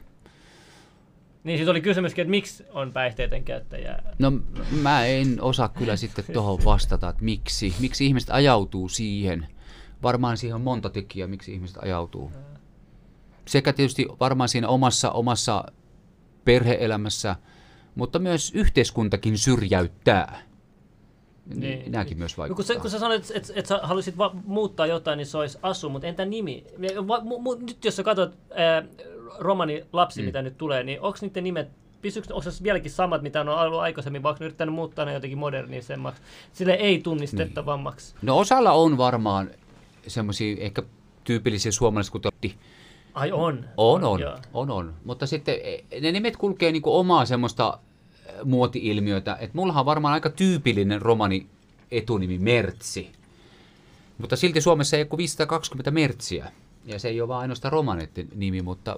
niin 1.43 1.57
siis 1.57 1.69
oli 1.69 1.81
kysymyskin, 1.81 2.22
että 2.22 2.30
miksi 2.30 2.65
on 2.69 2.93
päihteiden 2.93 3.43
käyttäjä? 3.43 3.99
No 4.19 4.31
mä 4.81 5.05
en 5.05 5.38
osaa 5.41 5.69
kyllä 5.69 5.95
sitten 5.95 6.26
tuohon 6.34 6.59
vastata, 6.65 7.09
että 7.09 7.23
miksi. 7.23 7.73
Miksi 7.80 8.05
ihmiset 8.05 8.30
ajautuu 8.30 8.89
siihen. 8.89 9.47
Varmaan 10.03 10.38
siihen 10.38 10.55
on 10.55 10.61
monta 10.61 10.89
tekijää, 10.89 11.27
miksi 11.27 11.53
ihmiset 11.53 11.77
ajautuu. 11.81 12.31
Sekä 13.45 13.73
tietysti 13.73 14.07
varmaan 14.19 14.49
siinä 14.49 14.68
omassa, 14.68 15.11
omassa 15.11 15.63
perheelämässä, 16.45 17.35
mutta 17.95 18.19
myös 18.19 18.51
yhteiskuntakin 18.55 19.38
syrjäyttää. 19.38 20.41
Niin. 21.55 21.91
Nämäkin 21.91 22.18
myös 22.18 22.38
vaikuttaa. 22.38 22.63
No 22.63 22.65
kun, 22.65 22.76
sä, 22.76 22.81
kun 22.81 22.91
sä 22.91 22.99
sanoit, 22.99 23.22
että 23.22 23.34
et, 23.38 23.51
et 23.55 23.65
sä 23.65 23.80
haluaisit 23.84 24.18
va- 24.18 24.35
muuttaa 24.45 24.85
jotain, 24.85 25.18
niin 25.18 25.26
se 25.26 25.38
olisi 25.38 25.57
asu, 25.61 25.89
mutta 25.89 26.07
entä 26.07 26.26
nimi? 26.26 26.65
Va, 27.07 27.22
mu, 27.23 27.39
mu, 27.39 27.55
nyt 27.55 27.85
jos 27.85 27.95
sä 27.95 28.03
katsot 28.03 28.38
ää, 28.55 28.84
romani 29.39 29.85
lapsi, 29.93 30.21
mm. 30.21 30.25
mitä 30.25 30.41
nyt 30.41 30.57
tulee, 30.57 30.83
niin 30.83 31.01
onko 31.01 31.17
niiden 31.21 31.43
nimet 31.43 31.69
pysyykö 32.01 32.33
onko 32.33 32.51
se 32.51 32.63
vieläkin 32.63 32.91
samat, 32.91 33.21
mitä 33.21 33.41
on 33.41 33.49
ollut 33.49 33.79
aikaisemmin, 33.79 34.23
vaikka 34.23 34.43
ne 34.43 34.45
yrittänyt 34.45 34.75
muuttaa 34.75 35.05
ne 35.05 35.13
jotenkin 35.13 35.37
modernisemmaksi, 35.37 36.21
sille 36.53 36.73
ei 36.73 37.01
tunnistettavammaksi? 37.01 38.13
Niin. 38.13 38.25
No 38.25 38.37
osalla 38.37 38.71
on 38.71 38.97
varmaan 38.97 39.51
semmoisia 40.07 40.55
ehkä 40.59 40.83
tyypillisiä 41.23 41.71
suomalaisia, 41.71 42.11
kuten 42.11 42.31
Ai 43.13 43.31
on? 43.31 43.65
On, 43.77 44.03
on, 44.03 44.23
on, 44.23 44.39
on, 44.53 44.71
on. 44.71 44.93
Mutta 45.05 45.27
sitten 45.27 45.55
e, 45.63 45.99
ne 46.01 46.11
nimet 46.11 46.37
kulkee 46.37 46.71
niinku 46.71 46.97
omaa 46.97 47.25
semmoista 47.25 47.79
muoti-ilmiötä, 48.43 49.37
että 49.39 49.57
mullahan 49.57 49.79
on 49.81 49.85
varmaan 49.85 50.13
aika 50.13 50.29
tyypillinen 50.29 51.01
romani 51.01 51.47
etunimi 51.91 52.37
Mertsi. 52.37 53.11
Mutta 54.17 54.35
silti 54.35 54.61
Suomessa 54.61 54.97
ei 54.97 55.01
ole 55.01 55.07
kuin 55.07 55.17
520 55.17 55.91
mertsiä. 55.91 56.51
Ja 56.85 56.99
se 56.99 57.07
ei 57.09 57.21
ole 57.21 57.27
vain 57.27 57.41
ainoastaan 57.41 57.71
romaneiden 57.71 58.27
nimi, 58.35 58.61
mutta, 58.61 58.95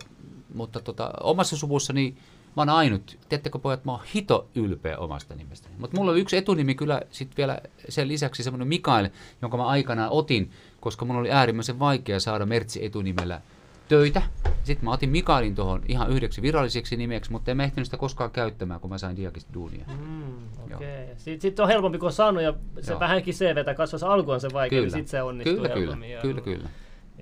mutta 0.53 0.79
tota, 0.79 1.11
omassa 1.23 1.57
suvussani 1.57 2.15
mä 2.55 2.61
oon 2.61 2.69
ainut. 2.69 3.17
Tiedättekö 3.29 3.59
pojat, 3.59 3.85
mä 3.85 3.91
oon 3.91 4.01
hito 4.15 4.47
ylpeä 4.55 4.97
omasta 4.97 5.35
nimestäni. 5.35 5.75
Mutta 5.77 5.97
mulla 5.97 6.11
on 6.11 6.17
yksi 6.17 6.37
etunimi 6.37 6.75
kyllä 6.75 7.01
sitten 7.11 7.37
vielä 7.37 7.59
sen 7.89 8.07
lisäksi 8.07 8.43
semmoinen 8.43 8.67
Mikael, 8.67 9.09
jonka 9.41 9.57
mä 9.57 9.65
aikanaan 9.67 10.09
otin, 10.11 10.51
koska 10.79 11.05
mulla 11.05 11.19
oli 11.19 11.31
äärimmäisen 11.31 11.79
vaikea 11.79 12.19
saada 12.19 12.45
Mertsi 12.45 12.85
etunimellä 12.85 13.41
töitä. 13.87 14.21
Sitten 14.63 14.85
mä 14.85 14.91
otin 14.91 15.09
Mikaelin 15.09 15.55
tuohon 15.55 15.81
ihan 15.87 16.09
yhdeksi 16.09 16.41
viralliseksi 16.41 16.97
nimeksi, 16.97 17.31
mutta 17.31 17.51
en 17.51 17.57
mä 17.57 17.63
ehtinyt 17.63 17.87
sitä 17.87 17.97
koskaan 17.97 18.31
käyttämään, 18.31 18.79
kun 18.79 18.89
mä 18.89 18.97
sain 18.97 19.15
Diakista 19.17 19.53
duunia. 19.53 19.85
Mm. 19.99 20.33
Okay. 20.63 20.87
Sitten 21.17 21.41
sit 21.41 21.59
on 21.59 21.67
helpompi, 21.67 21.97
kun 21.97 22.05
on 22.07 22.13
saanut 22.13 22.43
ja 22.43 22.53
se 22.81 22.91
Joo. 22.91 22.99
vähänkin 22.99 23.33
CVtä 23.33 23.73
kasvaa. 23.73 24.13
Alku 24.13 24.31
on 24.31 24.41
se 24.41 24.47
vaikea, 24.53 24.79
niin 24.79 24.89
Kyllä. 24.89 24.97
sitten 24.97 25.11
se 25.11 25.21
onnistuu 25.21 25.55
Kyllä, 25.55 25.69
kyllä, 25.69 25.79
helpommin. 25.81 26.11
ja- 26.11 26.21
kyllä, 26.21 26.41
kyllä. 26.41 26.69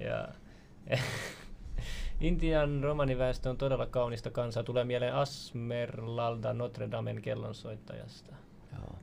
Ja, 0.01 0.27
Intian 2.21 2.83
romaniväestö 2.83 3.49
on 3.49 3.57
todella 3.57 3.85
kaunista 3.85 4.29
kansaa. 4.29 4.63
Tulee 4.63 4.83
mieleen 4.83 5.15
Asmerlalda 5.15 6.53
Notre 6.53 6.91
Damen 6.91 7.21
kellonsoittajasta. 7.21 8.35
Joo. 8.73 8.95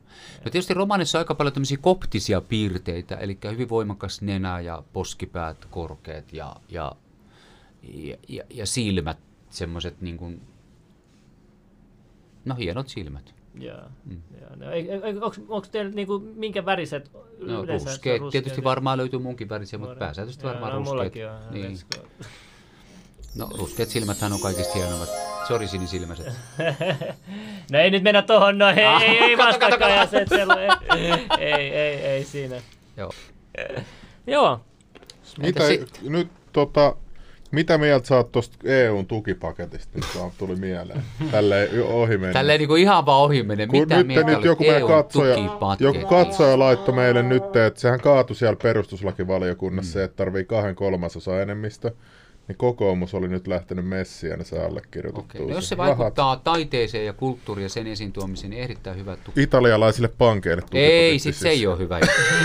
No 0.45 0.51
tietysti 0.51 0.75
romanissa 0.75 1.19
on 1.19 1.21
aika 1.21 1.35
paljon 1.35 1.53
tämmöisiä 1.53 1.79
koptisia 1.81 2.41
piirteitä, 2.41 3.17
eli 3.17 3.39
hyvin 3.51 3.69
voimakas 3.69 4.23
nenä 4.23 4.61
ja 4.61 4.83
poskipäät 4.93 5.65
korkeat 5.65 6.33
ja, 6.33 6.57
ja, 6.69 6.93
ja, 7.83 8.17
ja, 8.29 8.45
ja 8.51 8.67
silmät, 8.67 9.19
semmoiset 9.51 10.01
niin 10.01 10.17
kuin, 10.17 10.43
no 12.45 12.55
hienot 12.55 12.89
silmät. 12.89 13.38
Mm. 14.05 14.23
No, 15.21 15.27
onko 15.49 15.67
teillä 15.73 15.91
niinku, 15.93 16.19
minkä 16.19 16.65
väriset 16.65 17.11
No 17.41 17.63
yleensä? 17.63 17.91
ruskeat, 17.91 18.21
ruskeat 18.21 18.31
tietysti 18.45 18.65
varmaan 18.65 18.99
löytyy 18.99 19.19
munkin 19.19 19.49
värisiä, 19.49 19.79
mutta 19.79 19.95
pääsääntöisesti 19.97 20.47
varmaan 20.47 20.73
no, 20.73 20.79
ruskeat. 20.79 20.95
mullakin 20.95 21.29
on. 21.31 21.39
Niin. 21.51 21.79
No 23.37 23.49
ruskeat 23.59 23.89
silmäthän 23.89 24.33
on 24.33 24.41
kaikista 24.41 24.75
hienoimmat. 24.75 25.09
Sori 25.49 25.69
sinisilmäiset. 25.69 26.27
no 27.73 27.79
ei 27.79 27.91
nyt 27.91 28.03
mennä 28.03 28.23
tohon, 28.23 28.59
no 28.59 28.69
ei, 28.69 28.85
Ah, 28.85 29.03
ei, 29.03 29.19
ei 29.19 29.39
vastakkain, 29.39 29.95
ja 29.95 30.07
se, 30.07 30.19
ei, 30.97 31.13
ei, 31.39 31.71
ei, 31.75 31.97
ei 32.05 32.25
siinä. 32.25 32.57
Joo. 32.97 33.13
Joo, 34.27 34.61
Mitä, 35.39 35.61
nyt 36.03 36.29
tota, 36.53 36.97
mitä 37.51 37.79
mieltä 37.79 38.07
sä 38.07 38.17
oot 38.17 38.33
tuosta 38.33 38.57
EUn 38.65 39.07
tukipaketista, 39.07 39.99
vaan 40.19 40.31
tuli 40.39 40.57
mieleen. 40.57 41.03
Tälleen 41.31 41.83
ohi 41.83 42.19
mennä. 42.19 42.33
Tälleen 42.33 42.59
niin 42.59 42.69
kuin 42.69 42.83
ihan 42.83 43.07
vaan 43.07 43.21
ohi 43.23 43.43
menee. 43.43 43.67
Kun 43.67 43.81
Mitä 43.81 43.97
nyt, 43.97 44.07
mieltä 44.07 44.31
nyt 44.31 44.45
joku 44.45 44.63
meidän 44.63 44.81
EUn 44.81 44.89
katsoja, 44.91 45.37
joku 45.81 46.07
katsoja 46.07 46.59
laittoi 46.59 46.95
meille 46.95 47.23
nyt, 47.23 47.57
että 47.57 47.81
sehän 47.81 48.01
kaatui 48.01 48.37
siellä 48.37 48.57
perustuslakivaliokunnassa, 48.63 49.99
mm. 49.99 50.05
että 50.05 50.17
tarvii 50.17 50.45
kahden 50.45 50.75
kolmasosa 50.75 51.43
enemmistö. 51.43 51.93
Niin 52.49 52.57
kokoomus 52.57 53.15
oli 53.15 53.29
nyt 53.29 53.47
lähtenyt 53.47 53.89
messiin 53.89 54.31
ja 54.31 54.37
ne 54.37 54.45
saa 54.45 54.65
allekirjoitettua. 54.65 55.25
Okei, 55.25 55.47
no 55.47 55.55
jos 55.55 55.69
se 55.69 55.75
Rahat 55.75 55.99
vaikuttaa 55.99 56.37
taiteeseen 56.37 57.07
ja 57.07 57.13
kulttuuriin 57.13 57.63
ja 57.63 57.69
sen 57.69 57.87
esiin 57.87 58.13
tuomiseen, 58.13 58.51
niin 58.51 58.63
erittäin 58.63 58.99
hyvä 58.99 59.17
tuki. 59.17 59.43
Italialaisille 59.43 60.09
pankeille 60.09 60.63
tukipaketti 60.63 60.93
Ei, 60.93 61.19
sit 61.19 61.35
se 61.35 61.49
ei 61.49 61.67
ole 61.67 61.79
hyvä. 61.79 62.01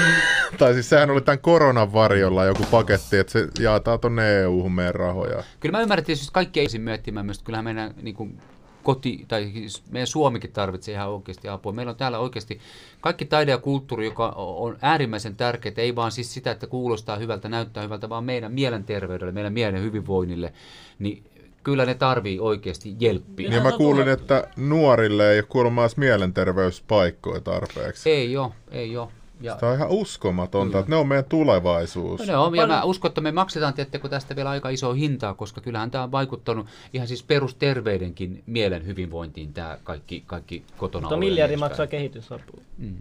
Tai 0.58 0.74
siis 0.74 0.90
sehän 0.90 1.10
oli 1.10 1.22
tämän 1.22 1.40
koronan 1.40 1.94
varjolla 1.94 2.46
joku 2.46 2.64
paketti, 2.72 3.18
että 3.18 3.32
se 3.34 3.48
jaetaan 3.60 4.00
tuonne 4.00 4.40
EU-hun 4.40 4.72
meidän 4.72 4.96
rahoja. 4.96 5.44
Kyllä 5.60 5.78
mä 5.78 5.82
ymmärrän, 5.82 6.00
että 6.00 6.06
tietysti 6.06 6.30
kaikki 6.34 6.60
ei 6.60 6.66
ensin 6.66 6.82
miettimään 6.82 7.26
myös, 7.26 7.38
että 7.38 7.46
kyllähän 7.46 7.66
meidän 7.66 7.94
niin 8.02 8.16
kuin, 8.16 8.38
koti, 8.84 9.26
tai 9.28 9.52
siis 9.54 9.84
meidän 9.92 10.08
Suomikin 10.08 10.52
tarvitsee 10.52 10.94
ihan 10.94 11.10
oikeasti 11.10 11.50
apua. 11.50 11.72
Meillä 11.72 11.90
on 11.90 11.96
täällä 11.96 12.20
oikeasti 12.20 12.60
kaikki 13.02 13.26
taide 13.26 13.52
ja 13.52 13.58
kulttuuri, 13.58 14.06
joka 14.06 14.34
on 14.36 14.78
äärimmäisen 14.82 15.36
tärkeää, 15.36 15.74
ei 15.78 15.96
vaan 15.96 16.12
siis 16.12 16.34
sitä, 16.34 16.52
että 16.52 16.68
kuulostaa 16.68 17.18
hyvältä, 17.18 17.50
näyttää 17.50 17.84
hyvältä, 17.84 18.10
vaan 18.10 18.24
meidän 18.24 18.52
mielenterveydelle, 18.52 19.32
meidän 19.32 19.54
mielen 19.54 19.82
hyvinvoinnille, 19.82 20.54
niin 21.00 21.24
kyllä 21.64 21.86
ne 21.86 21.94
tarvii 21.94 22.40
oikeasti 22.40 22.96
jelppiä. 23.00 23.50
Niin 23.50 23.64
mä 23.64 23.72
kuulin, 23.72 24.08
että 24.08 24.48
nuorille 24.56 25.32
ei 25.32 25.40
ole 25.40 25.46
kuulemma 25.50 25.82
mielenterveyspaikkoja 25.98 27.42
tarpeeksi. 27.42 28.10
Ei 28.10 28.38
ole, 28.38 28.52
ei 28.72 28.98
ole. 28.98 29.08
Ja, 29.42 29.56
Tämä 29.56 29.72
on 29.72 29.78
ihan 29.78 29.90
uskomatonta, 29.90 30.80
että 30.80 30.90
ne 30.90 30.96
on 30.96 31.08
meidän 31.08 31.26
tulevaisuus. 31.26 32.20
No, 32.20 32.26
ne 32.26 32.38
on, 32.38 32.56
ja 32.56 32.68
mä 32.68 32.84
uskon, 32.84 33.10
että 33.10 33.22
me 33.22 33.32
maksetaan 33.32 33.74
tiettekö 33.74 34.10
tästä 34.10 34.36
vielä 34.36 34.50
aika 34.50 34.70
iso 34.70 34.94
hintaa, 34.94 35.34
koska 35.34 35.62
kyllähän 35.62 35.92
tämä 35.92 36.04
on 36.04 36.12
vaikuttanut 36.12 36.68
ihan 36.94 37.08
siis 37.08 37.24
perusterveydenkin 37.24 38.44
mielen 38.46 38.86
hyvinvointiin 38.86 39.54
tämä 39.54 39.78
kaikki, 39.84 40.24
kaikki 40.28 40.64
kotona 40.78 41.02
mutta 41.02 41.18
miljardi 41.18 41.58
maksaa 41.58 41.88
kehitysapua. 41.88 42.62
Mm. 42.78 42.98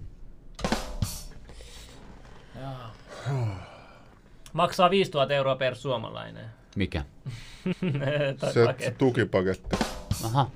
Maksaa 4.53 4.91
5000 4.91 5.35
euroa 5.35 5.57
per 5.57 5.77
suomalainen. 5.77 6.45
Mikä? 6.77 7.05
Se, 8.55 8.67
paketti. 8.67 8.99
tukipaketti. 8.99 9.77
Aha. 10.25 10.51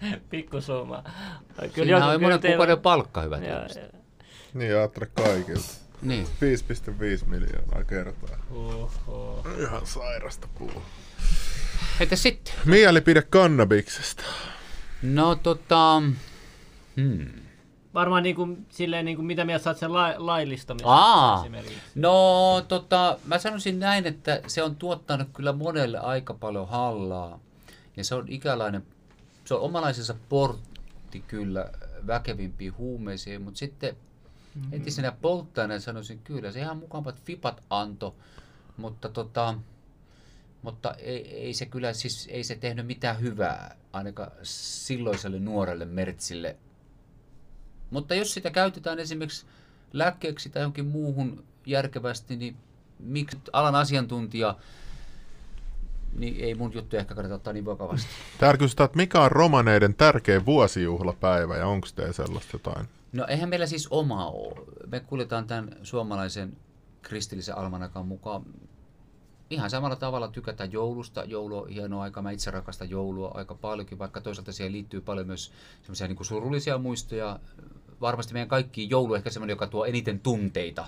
Pikkusumma. 0.30 1.02
Kyllä 1.74 1.98
Siinä 1.98 2.06
on 2.06 2.22
monen 2.22 2.40
kuukauden 2.40 2.80
palkka 2.80 3.22
hyvä 3.22 3.38
joo. 3.38 3.90
Niin 4.54 4.76
ajattele 4.76 5.06
kaikilta. 5.06 5.68
Niin. 6.02 6.26
5,5 6.26 7.26
miljoonaa 7.26 7.84
kertaa. 7.84 8.36
Oho. 8.50 9.46
Ihan 9.60 9.86
sairasta 9.86 10.48
puu. 10.58 10.82
Entä 12.00 12.16
sitten? 12.16 12.54
Mielipide 12.64 13.22
kannabiksesta. 13.22 14.22
No 15.02 15.34
tota... 15.34 16.02
Hmm. 16.96 17.26
Varmaan 17.94 18.22
niin 18.22 18.36
kuin, 18.36 18.66
silleen, 18.70 19.04
niin 19.04 19.16
kuin, 19.16 19.26
mitä 19.26 19.44
mieltä 19.44 19.70
oot 19.70 19.78
sen 19.78 19.92
la- 19.92 20.14
laillistamisesta 20.16 20.90
Aa, 20.92 21.40
esimerkiksi? 21.40 21.80
no 21.94 22.64
tota, 22.68 23.18
mä 23.24 23.38
sanoisin 23.38 23.80
näin, 23.80 24.06
että 24.06 24.40
se 24.46 24.62
on 24.62 24.76
tuottanut 24.76 25.28
kyllä 25.34 25.52
monelle 25.52 25.98
aika 25.98 26.34
paljon 26.34 26.68
hallaa. 26.68 27.40
Ja 27.96 28.04
se 28.04 28.14
on 28.14 28.24
ikälainen, 28.28 28.82
se 29.44 29.54
on 29.54 29.60
omalaisensa 29.60 30.14
portti 30.28 31.20
kyllä 31.28 31.70
väkevimpiin 32.06 32.76
huumeisiin, 32.76 33.42
mutta 33.42 33.58
sitten 33.58 33.96
mm-hmm. 34.54 34.72
entisenä 34.72 35.12
polttajana 35.12 35.78
sanoisin 35.78 36.18
kyllä, 36.18 36.52
se 36.52 36.60
ihan 36.60 36.76
mukavat 36.76 37.22
fipat 37.24 37.62
anto, 37.70 38.16
mutta 38.76 39.08
tota, 39.08 39.54
mutta 40.62 40.94
ei, 40.94 41.34
ei, 41.34 41.54
se 41.54 41.66
kyllä 41.66 41.92
siis, 41.92 42.28
ei 42.30 42.44
se 42.44 42.54
tehnyt 42.54 42.86
mitään 42.86 43.20
hyvää 43.20 43.76
ainakaan 43.92 44.30
silloiselle 44.42 45.38
nuorelle 45.38 45.84
Mertsille. 45.84 46.56
Mutta 47.90 48.14
jos 48.14 48.34
sitä 48.34 48.50
käytetään 48.50 48.98
esimerkiksi 48.98 49.46
lääkkeeksi 49.92 50.50
tai 50.50 50.62
johonkin 50.62 50.86
muuhun 50.86 51.44
järkevästi, 51.66 52.36
niin 52.36 52.56
miksi 52.98 53.38
alan 53.52 53.74
asiantuntija, 53.74 54.56
niin 56.12 56.44
ei 56.44 56.54
mun 56.54 56.72
juttu 56.74 56.96
ehkä 56.96 57.14
kannata 57.14 57.34
ottaa 57.34 57.52
niin 57.52 57.64
vakavasti. 57.64 58.08
Täällä 58.38 58.58
kysytään, 58.58 58.84
että 58.84 58.96
mikä 58.96 59.20
on 59.20 59.32
romaneiden 59.32 59.94
tärkein 59.94 60.46
vuosijuhlapäivä 60.46 61.56
ja 61.56 61.66
onko 61.66 61.88
teillä 61.94 62.12
sellaista 62.12 62.50
jotain? 62.52 62.88
No 63.12 63.26
eihän 63.28 63.48
meillä 63.48 63.66
siis 63.66 63.88
omaa 63.90 64.30
ole. 64.30 64.64
Me 64.86 65.00
kuljetaan 65.00 65.46
tämän 65.46 65.76
suomalaisen 65.82 66.56
kristillisen 67.02 67.56
almanakan 67.56 68.06
mukaan. 68.06 68.44
Ihan 69.50 69.70
samalla 69.70 69.96
tavalla 69.96 70.28
tykätään 70.28 70.72
joulusta. 70.72 71.24
Joulu 71.24 71.58
on 71.58 71.68
hieno 71.68 72.00
aika. 72.00 72.22
Mä 72.22 72.30
itse 72.30 72.50
rakastan 72.50 72.90
joulua 72.90 73.30
aika 73.34 73.54
paljonkin, 73.54 73.98
vaikka 73.98 74.20
toisaalta 74.20 74.52
siihen 74.52 74.72
liittyy 74.72 75.00
paljon 75.00 75.26
myös 75.26 75.52
semmoisia 75.82 76.08
niin 76.08 76.24
surullisia 76.24 76.78
muistoja. 76.78 77.40
Varmasti 78.00 78.32
meidän 78.32 78.48
kaikki 78.48 78.90
joulu 78.90 79.14
ehkä 79.14 79.30
semmoinen, 79.30 79.52
joka 79.52 79.66
tuo 79.66 79.84
eniten 79.84 80.20
tunteita. 80.20 80.86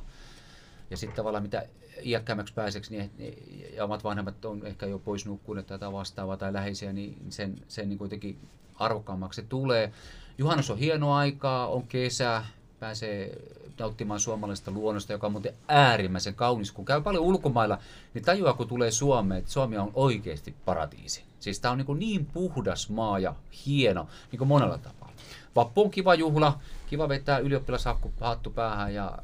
Ja 0.90 0.96
sitten 0.96 1.16
tavallaan 1.16 1.42
mitä 1.42 1.66
iäkkäämmäksi 2.04 2.54
pääseksi, 2.54 2.96
niin 2.96 3.10
eh- 3.18 3.76
ja 3.76 3.84
omat 3.84 4.04
vanhemmat 4.04 4.44
on 4.44 4.66
ehkä 4.66 4.86
jo 4.86 4.98
pois 4.98 5.26
nukkuneet 5.26 5.70
jotain 5.70 5.92
vastaavaa 5.92 6.36
tai 6.36 6.52
läheisiä, 6.52 6.92
niin 6.92 7.16
sen, 7.28 7.56
sen 7.68 7.88
niin 7.88 7.98
kuitenkin 7.98 8.38
arvokkaammaksi 8.74 9.40
se 9.40 9.46
tulee. 9.48 9.92
Juhannus 10.38 10.70
on 10.70 10.78
hieno 10.78 11.14
aikaa, 11.14 11.66
on 11.66 11.86
kesä, 11.86 12.44
pääsee 12.80 13.38
nauttimaan 13.78 14.20
suomalaisesta 14.20 14.70
luonnosta, 14.70 15.12
joka 15.12 15.26
on 15.26 15.32
muuten 15.32 15.54
äärimmäisen 15.68 16.34
kaunis. 16.34 16.72
Kun 16.72 16.84
käy 16.84 17.00
paljon 17.00 17.24
ulkomailla, 17.24 17.78
niin 18.14 18.24
tajuaa, 18.24 18.52
kun 18.52 18.68
tulee 18.68 18.90
Suomeen, 18.90 19.38
että 19.38 19.52
Suomi 19.52 19.78
on 19.78 19.90
oikeasti 19.94 20.54
paratiisi. 20.64 21.24
Siis 21.40 21.60
tämä 21.60 21.72
on 21.72 21.78
niin, 21.78 21.98
niin 21.98 22.26
puhdas 22.26 22.90
maa 22.90 23.18
ja 23.18 23.34
hieno, 23.66 24.06
niin 24.30 24.38
kuin 24.38 24.48
monella 24.48 24.78
tapaa. 24.78 25.12
Vappu 25.56 25.82
on 25.82 25.90
kiva 25.90 26.14
juhla, 26.14 26.58
kiva 26.86 27.08
vetää 27.08 27.38
ylioppilashattu 27.38 28.50
päähän 28.54 28.94
ja 28.94 29.18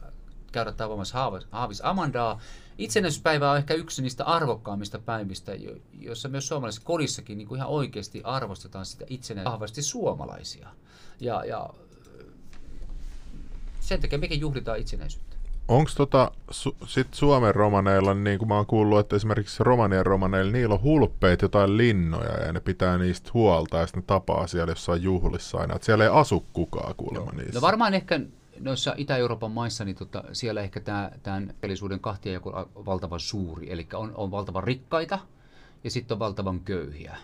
käydä 0.52 0.72
tapaamassa 0.72 1.18
Haavis, 1.18 1.46
Haavis 1.50 1.84
Amandaa. 1.84 2.40
Itsenäisyyspäivä 2.78 3.50
on 3.50 3.56
ehkä 3.56 3.74
yksi 3.74 4.02
niistä 4.02 4.24
arvokkaammista 4.24 4.98
päivistä, 4.98 5.54
jo- 5.54 5.76
jossa 6.00 6.28
myös 6.28 6.48
suomalaisessa 6.48 6.86
kodissakin 6.86 7.38
niin 7.38 7.48
kuin 7.48 7.58
ihan 7.58 7.68
oikeasti 7.68 8.22
arvostetaan 8.24 8.86
sitä 8.86 9.04
itsenäisyyttä 9.08 9.50
vahvasti 9.52 9.82
suomalaisia. 9.82 10.68
Ja, 11.20 11.44
ja 11.44 11.70
sen 13.80 14.00
takia 14.00 14.18
mekin 14.18 14.40
juhlitaan 14.40 14.78
itsenäisyyttä. 14.78 15.36
Onko 15.68 15.90
tota, 15.96 16.30
su, 16.50 16.76
sit 16.86 17.14
Suomen 17.14 17.54
romaneilla, 17.54 18.14
niin 18.14 18.38
kuin 18.38 18.48
mä 18.48 18.56
oon 18.56 18.66
kuullut, 18.66 18.98
että 18.98 19.16
esimerkiksi 19.16 19.64
romanien 19.64 20.06
romaneilla, 20.06 20.52
niillä 20.52 20.74
on 20.74 20.82
hulppeet 20.82 21.42
jotain 21.42 21.76
linnoja 21.76 22.46
ja 22.46 22.52
ne 22.52 22.60
pitää 22.60 22.98
niistä 22.98 23.30
huolta 23.34 23.76
ja 23.76 23.86
sitten 23.86 24.00
ne 24.00 24.04
tapaa 24.06 24.46
siellä 24.46 24.70
jossain 24.70 25.02
juhlissa 25.02 25.58
aina. 25.58 25.74
Että 25.74 25.86
siellä 25.86 26.04
ei 26.04 26.10
asu 26.12 26.44
kukaan 26.52 26.94
kuulemma 26.96 27.32
niissä. 27.32 27.54
No 27.54 27.60
varmaan 27.60 27.94
ehkä 27.94 28.20
noissa 28.60 28.94
Itä-Euroopan 28.96 29.50
maissa, 29.50 29.84
niin 29.84 29.96
tota, 29.96 30.24
siellä 30.32 30.60
ehkä 30.60 30.80
tämä, 30.80 31.10
tämän 31.22 31.54
pelisuuden 31.60 32.00
kahtiajako 32.00 32.68
on 32.74 32.86
valtavan 32.86 33.20
suuri. 33.20 33.72
Eli 33.72 33.86
on, 33.94 34.12
on 34.14 34.30
valtavan 34.30 34.64
rikkaita 34.64 35.18
ja 35.84 35.90
sitten 35.90 36.14
on 36.14 36.18
valtavan 36.18 36.60
köyhiä. 36.60 37.16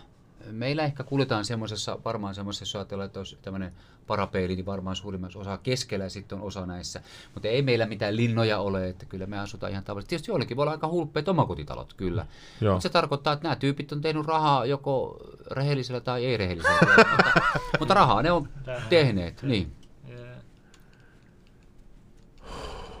Meillä 0.51 0.83
ehkä 0.83 1.03
kuljetaan 1.03 1.45
semmoisessa, 1.45 1.99
varmaan 2.05 2.35
semmoisessa, 2.35 2.63
jos 2.63 2.75
ajatellaan, 2.75 3.05
että 3.05 3.19
olisi 3.19 3.37
tämmöinen 3.41 3.71
parapeili, 4.07 4.55
niin 4.55 4.65
varmaan 4.65 4.95
suurimmassa 4.95 5.39
osa 5.39 5.57
keskellä 5.57 6.05
ja 6.05 6.09
sitten 6.09 6.37
on 6.37 6.43
osa 6.43 6.65
näissä. 6.65 7.01
Mutta 7.33 7.47
ei 7.47 7.61
meillä 7.61 7.85
mitään 7.85 8.15
linnoja 8.15 8.59
ole, 8.59 8.89
että 8.89 9.05
kyllä 9.05 9.25
me 9.25 9.39
asutaan 9.39 9.71
ihan 9.71 9.83
tavallisesti. 9.83 10.09
Tietysti 10.09 10.31
joillekin 10.31 10.57
voi 10.57 10.63
olla 10.63 10.71
aika 10.71 10.87
hulppeet 10.87 11.27
omakotitalot, 11.27 11.93
kyllä. 11.93 12.25
Mutta 12.61 12.79
se 12.79 12.89
tarkoittaa, 12.89 13.33
että 13.33 13.43
nämä 13.43 13.55
tyypit 13.55 13.91
on 13.91 14.01
tehnyt 14.01 14.25
rahaa 14.25 14.65
joko 14.65 15.19
rehellisellä 15.51 16.01
tai 16.01 16.25
ei 16.25 16.37
rehellisellä. 16.37 16.79
mutta, 17.15 17.41
mutta 17.79 17.93
rahaa 17.93 18.21
ne 18.21 18.31
on 18.31 18.49
tehneet, 18.89 19.43
niin. 19.43 19.71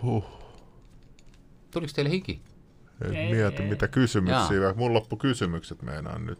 Huh. 0.01 0.23
Tuliko 1.71 1.93
teille 1.95 2.11
hiki? 2.11 2.41
Ei 3.01 3.33
mieti, 3.33 3.63
ei. 3.63 3.69
mitä 3.69 3.87
kysymyksiä. 3.87 4.57
Jaa. 4.57 4.73
Mun 4.73 4.93
loppu 4.93 5.17
kysymykset 5.17 5.81
meinaan 5.81 6.25
nyt. 6.25 6.39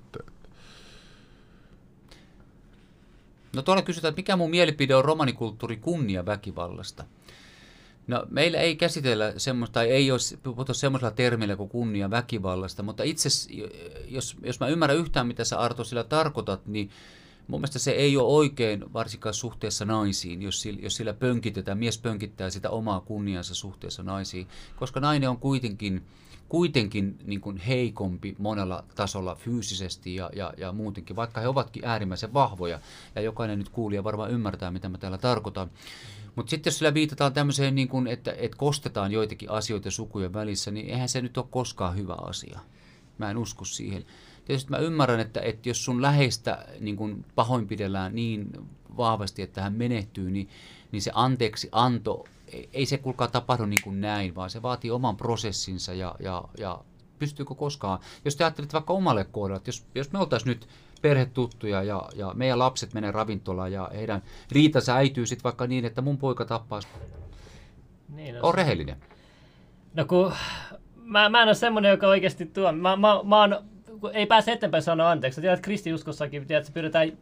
No 3.56 3.62
tuolla 3.62 3.82
kysytään, 3.82 4.10
että 4.10 4.20
mikä 4.20 4.36
mun 4.36 4.50
mielipide 4.50 4.96
on 4.96 5.06
romanikulttuuri 5.06 5.78
kunnia 5.78 6.26
väkivallasta? 6.26 7.04
No 8.08 8.26
meillä 8.30 8.58
ei 8.58 8.76
käsitellä 8.76 9.34
semmoista, 9.38 9.74
tai 9.74 9.90
ei 9.90 10.12
ole 10.12 10.20
puhuta 10.44 10.74
semmoisella 10.74 11.12
termillä 11.12 11.56
kuin 11.56 11.70
kunnia 11.70 12.10
väkivallasta, 12.10 12.84
mutta 12.84 13.04
itse, 13.04 13.30
jos, 14.08 14.36
jos 14.44 14.60
mä 14.60 14.68
ymmärrän 14.68 14.98
yhtään, 14.98 15.28
mitä 15.28 15.44
sä 15.44 15.60
Arto 15.60 15.84
sillä 15.84 16.04
tarkoitat, 16.04 16.66
niin 16.66 16.90
mun 17.48 17.60
mielestä 17.60 17.80
se 17.80 17.92
ei 17.92 18.18
ole 18.18 18.28
oikein 18.28 18.94
varsinkaan 18.94 19.34
suhteessa 19.34 19.86
naisiin, 19.86 20.42
jos 20.42 20.66
jos 20.66 20.96
sillä 20.96 21.14
pönkitetään, 21.14 21.78
mies 21.78 21.98
pönkittää 21.98 22.50
sitä 22.50 22.70
omaa 22.70 23.00
kunniansa 23.00 23.56
suhteessa 23.56 24.04
naisiin, 24.04 24.48
koska 24.76 25.00
nainen 25.00 25.30
on 25.30 25.38
kuitenkin 25.38 26.04
kuitenkin 26.50 27.20
niin 27.24 27.42
kuin 27.42 27.58
heikompi 27.58 28.36
monella 28.38 28.84
tasolla 28.96 29.36
fyysisesti 29.36 30.16
ja, 30.16 30.30
ja, 30.36 30.54
ja 30.58 30.72
muutenkin, 30.72 31.16
vaikka 31.16 31.42
he 31.42 31.48
ovatkin 31.48 31.86
äärimmäisen 31.86 32.34
vahvoja. 32.34 32.80
Ja 33.16 33.22
jokainen 33.22 33.60
nyt 33.60 33.70
kuulija 33.70 34.04
varmaan 34.04 34.32
ymmärtää, 34.32 34.72
mitä 34.72 34.90
mä 34.90 34.98
täällä 34.98 35.18
tarkoitan. 35.18 35.72
Mutta 36.36 36.50
sitten 36.50 36.72
jos 36.72 36.78
sillä 36.78 36.94
viitataan 36.94 37.34
tämmöiseen, 37.34 37.76
niin 37.76 37.88
kuin, 37.88 38.08
että, 38.08 38.34
että 38.38 38.58
kostetaan 38.58 39.12
joitakin 39.12 39.52
asioita 39.52 39.92
sukujen 39.92 40.34
välissä, 40.34 40.72
niin 40.72 40.90
eihän 40.90 41.10
se 41.10 41.22
nyt 41.22 41.38
ole 41.38 41.46
koskaan 41.50 41.96
hyvä 41.96 42.16
asia. 42.22 42.60
Mä 43.18 43.32
en 43.32 43.38
usko 43.38 43.66
siihen. 43.66 44.06
Tietysti 44.46 44.70
mä 44.70 44.78
ymmärrän, 44.78 45.20
että, 45.20 45.42
että 45.42 45.70
jos 45.70 45.86
sun 45.86 46.02
läheistä 46.02 46.66
niin 46.80 46.96
kuin 46.96 47.26
pahoinpidellään 47.36 48.16
niin 48.16 48.52
vahvasti, 48.98 49.42
että 49.42 49.62
hän 49.62 49.74
menehtyy, 49.74 50.32
niin, 50.32 50.50
niin 50.92 51.02
se 51.02 51.12
anteeksi 51.14 51.70
anto 51.72 52.26
ei 52.74 52.86
se 52.86 52.98
kuulkaa 52.98 53.28
tapahdu 53.28 53.66
niin 53.66 53.84
kuin 53.84 54.02
näin, 54.02 54.36
vaan 54.36 54.50
se 54.50 54.62
vaatii 54.62 54.92
oman 54.92 55.18
prosessinsa 55.18 55.94
ja, 55.94 56.16
ja, 56.20 56.44
ja 56.58 56.80
pystyykö 57.20 57.56
koskaan, 57.56 58.00
jos 58.26 58.36
te 58.36 58.44
ajattelet 58.44 58.74
vaikka 58.74 58.94
omalle 58.94 59.24
kohdalle, 59.24 59.58
että 59.58 59.70
jos, 59.70 59.86
jos 59.96 60.12
me 60.12 60.20
oltaisiin 60.20 60.48
nyt 60.48 60.68
perhetuttuja 61.02 61.84
ja, 61.84 62.10
ja 62.16 62.32
meidän 62.34 62.60
lapset 62.60 62.94
menee 62.94 63.12
ravintolaan 63.12 63.72
ja 63.72 63.92
heidän 63.96 64.22
riitansa 64.52 64.96
äityy 64.96 65.26
sitten 65.26 65.44
vaikka 65.44 65.68
niin, 65.68 65.86
että 65.86 66.02
mun 66.02 66.18
poika 66.18 66.46
tappaisi. 66.46 66.88
Niin, 68.10 68.36
no, 68.36 68.40
on 68.44 68.54
rehellinen. 68.54 68.98
No 69.94 70.06
kun 70.06 70.34
mä, 70.96 71.30
mä 71.30 71.42
en 71.42 71.48
ole 71.48 71.56
semmoinen, 71.56 71.92
joka 71.92 72.08
oikeasti 72.08 72.46
tuo. 72.46 72.72
Mä, 72.72 72.96
mä, 72.96 73.20
mä 73.24 73.40
oon, 73.40 73.58
ei 74.14 74.26
pääse 74.26 74.52
eteenpäin 74.52 74.84
sanoa 74.84 75.12
anteeksi. 75.12 75.42
Tiedät, 75.42 75.62
kristiuskossakin 75.62 76.48
tiedät, 76.48 76.62
että 76.62 76.74
pyydetään 76.74 77.18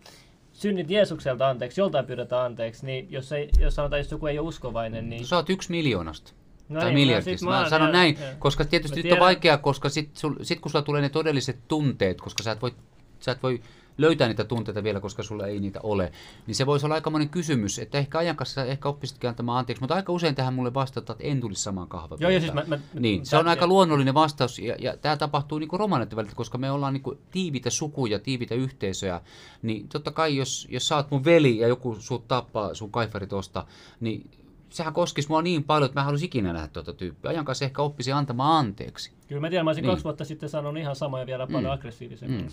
synnit 0.54 0.90
Jeesukselta 0.90 1.50
anteeksi, 1.50 1.82
joltain 1.82 2.06
pyydetään 2.06 2.46
anteeksi, 2.46 2.86
niin 2.86 3.08
jos, 3.12 3.32
ei, 3.32 3.50
jos 3.60 3.76
sanotaan, 3.76 4.02
että 4.02 4.14
joku 4.14 4.28
ei 4.28 4.40
ole 4.40 4.48
uskovainen, 4.48 5.10
niin... 5.10 5.26
Sä 5.26 5.36
oot 5.36 5.50
yksi 5.50 5.72
miljoonasta. 5.72 6.34
No 6.70 6.80
tai 6.80 6.90
niin, 6.90 7.08
miljardista. 7.08 7.46
Mä, 7.46 7.62
mä 7.62 7.70
sanon 7.70 7.92
näin, 7.92 8.18
ja, 8.22 8.36
koska 8.40 8.66
tietysti 8.66 9.04
nyt 9.04 9.12
on 9.12 9.20
vaikeaa, 9.20 9.58
koska 9.58 9.90
sit, 9.90 10.10
sul, 10.18 10.36
sit 10.42 10.60
kun 10.60 10.72
sulla 10.72 10.86
tulee 10.86 11.02
ne 11.02 11.10
todelliset 11.10 11.60
tunteet, 11.68 12.22
koska 12.22 12.44
sä 12.44 12.52
et 12.52 12.62
voi, 12.62 12.72
sä 13.20 13.32
et 13.32 13.44
voi 13.44 13.62
löytää 13.98 14.28
niitä 14.28 14.44
tunteita 14.44 14.84
vielä, 14.84 15.00
koska 15.00 15.24
sulla 15.24 15.48
ei 15.48 15.60
niitä 15.60 15.80
ole. 15.84 16.12
Niin 16.48 16.56
se 16.56 16.66
voisi 16.66 16.86
olla 16.86 16.96
aika 16.96 17.10
monen 17.10 17.30
kysymys, 17.30 17.80
että 17.80 17.98
ehkä 17.98 18.18
ajan 18.18 18.36
kanssa 18.36 18.66
ehkä 18.66 18.90
oppisitkin 18.90 19.30
antamaan 19.30 19.60
anteeksi, 19.60 19.82
mutta 19.82 19.96
aika 19.96 20.14
usein 20.14 20.36
tähän 20.36 20.54
mulle 20.54 20.74
vastataan, 20.74 21.16
että 21.16 21.32
en 21.32 21.42
tulisi 21.42 21.64
samaan 21.64 21.88
kahvaan. 21.88 22.22
Joo, 22.22 22.40
siis 22.40 22.54
mä, 22.54 22.64
mä, 22.68 22.80
niin, 23.00 23.26
se 23.26 23.38
on 23.38 23.48
aika 23.48 23.68
luonnollinen 23.68 24.14
vastaus 24.14 24.60
ja, 24.60 24.76
ja 24.80 24.98
tämä 24.98 25.18
tapahtuu 25.18 25.60
niin 25.60 25.70
romaneiden 25.74 26.16
välillä, 26.16 26.36
koska 26.36 26.58
me 26.58 26.72
ollaan 26.72 26.94
niin 26.94 27.20
tiiviitä 27.32 27.70
sukuja, 27.70 28.20
tiiviitä 28.20 28.56
yhteisöjä, 28.56 29.22
niin 29.62 29.88
totta 29.88 30.12
kai 30.12 30.36
jos, 30.36 30.68
jos 30.72 30.88
sä 30.88 30.96
oot 30.96 31.12
mun 31.12 31.26
veli 31.26 31.58
ja 31.58 31.68
joku 31.68 31.96
sut 32.00 32.28
tappaa 32.28 32.74
sun 32.74 32.92
kaifari 32.92 33.28
tosta, 33.28 33.66
niin 34.00 34.30
sehän 34.70 34.94
koskisi 34.94 35.30
mua 35.30 35.42
niin 35.42 35.64
paljon, 35.64 35.86
että 35.86 36.00
mä 36.00 36.04
haluaisin 36.04 36.26
ikinä 36.26 36.54
nähdä 36.54 36.68
tuota 36.68 36.94
tyyppiä. 36.94 37.32
Ajan 37.32 37.46
kanssa 37.46 37.66
ehkä 37.66 37.82
oppisi 37.82 38.12
antamaan 38.12 38.66
anteeksi. 38.66 39.12
Kyllä 39.34 39.42
mä 39.42 39.50
tiedän, 39.50 39.66
mä 39.66 39.70
olisin 39.70 39.82
niin. 39.82 39.92
kaksi 39.92 40.04
vuotta 40.04 40.26
sitten 40.26 40.50
sanonut 40.50 40.82
ihan 40.82 40.96
samoja 40.96 41.26
vielä 41.26 41.48
paljon 41.48 41.64
mm. 41.64 41.74
aggressiivisemmin. 41.74 42.50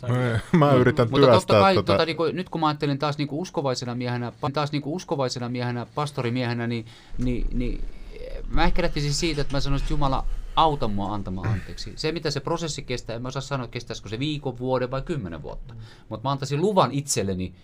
Mm. 0.53 0.59
Mä 0.59 0.73
yritän 0.73 1.09
mm. 1.09 1.15
työstää 1.15 1.35
Mutta 1.35 1.61
kai, 1.61 1.75
tota... 1.75 1.93
Tota, 1.93 2.07
niin 2.07 2.17
kuin, 2.17 2.37
nyt 2.37 2.49
kun 2.49 2.61
mä 2.61 2.67
ajattelen 2.67 2.99
taas 2.99 3.19
niin 3.19 3.29
kuin 3.29 3.41
uskovaisena 3.41 3.95
miehenä, 3.95 4.33
taas 4.53 4.73
niin 4.73 4.83
kuin 4.83 4.95
uskovaisena 4.95 5.49
miehenä, 5.49 5.87
pastorimiehenä, 5.95 6.67
niin, 6.67 6.87
niin, 7.19 7.47
niin 7.53 7.85
mä 8.49 8.65
ehkä 8.65 8.83
lähtisin 8.83 9.15
siitä, 9.15 9.41
että 9.41 9.57
mä 9.57 9.61
sanoisin, 9.61 9.85
että 9.85 9.93
Jumala 9.93 10.25
auta 10.57 10.89
mua 10.89 11.15
antamaan 11.15 11.49
anteeksi. 11.49 11.93
Se, 11.97 12.13
mitä 12.13 12.31
se 12.31 12.41
prosessi 12.41 12.83
kestää, 12.83 13.17
en 13.17 13.23
mä 13.23 13.29
osaa 13.29 13.43
sanoa, 13.43 13.69
kestäisikö 13.69 14.09
se 14.09 14.19
viikon, 14.19 14.59
vuoden 14.59 14.91
vai 14.91 15.03
kymmenen 15.03 15.43
vuotta. 15.43 15.75
Mm. 15.75 15.81
Mutta 16.09 16.29
mä 16.29 16.33
antaisin 16.33 16.61
luvan 16.61 16.93
itselleni, 16.93 17.55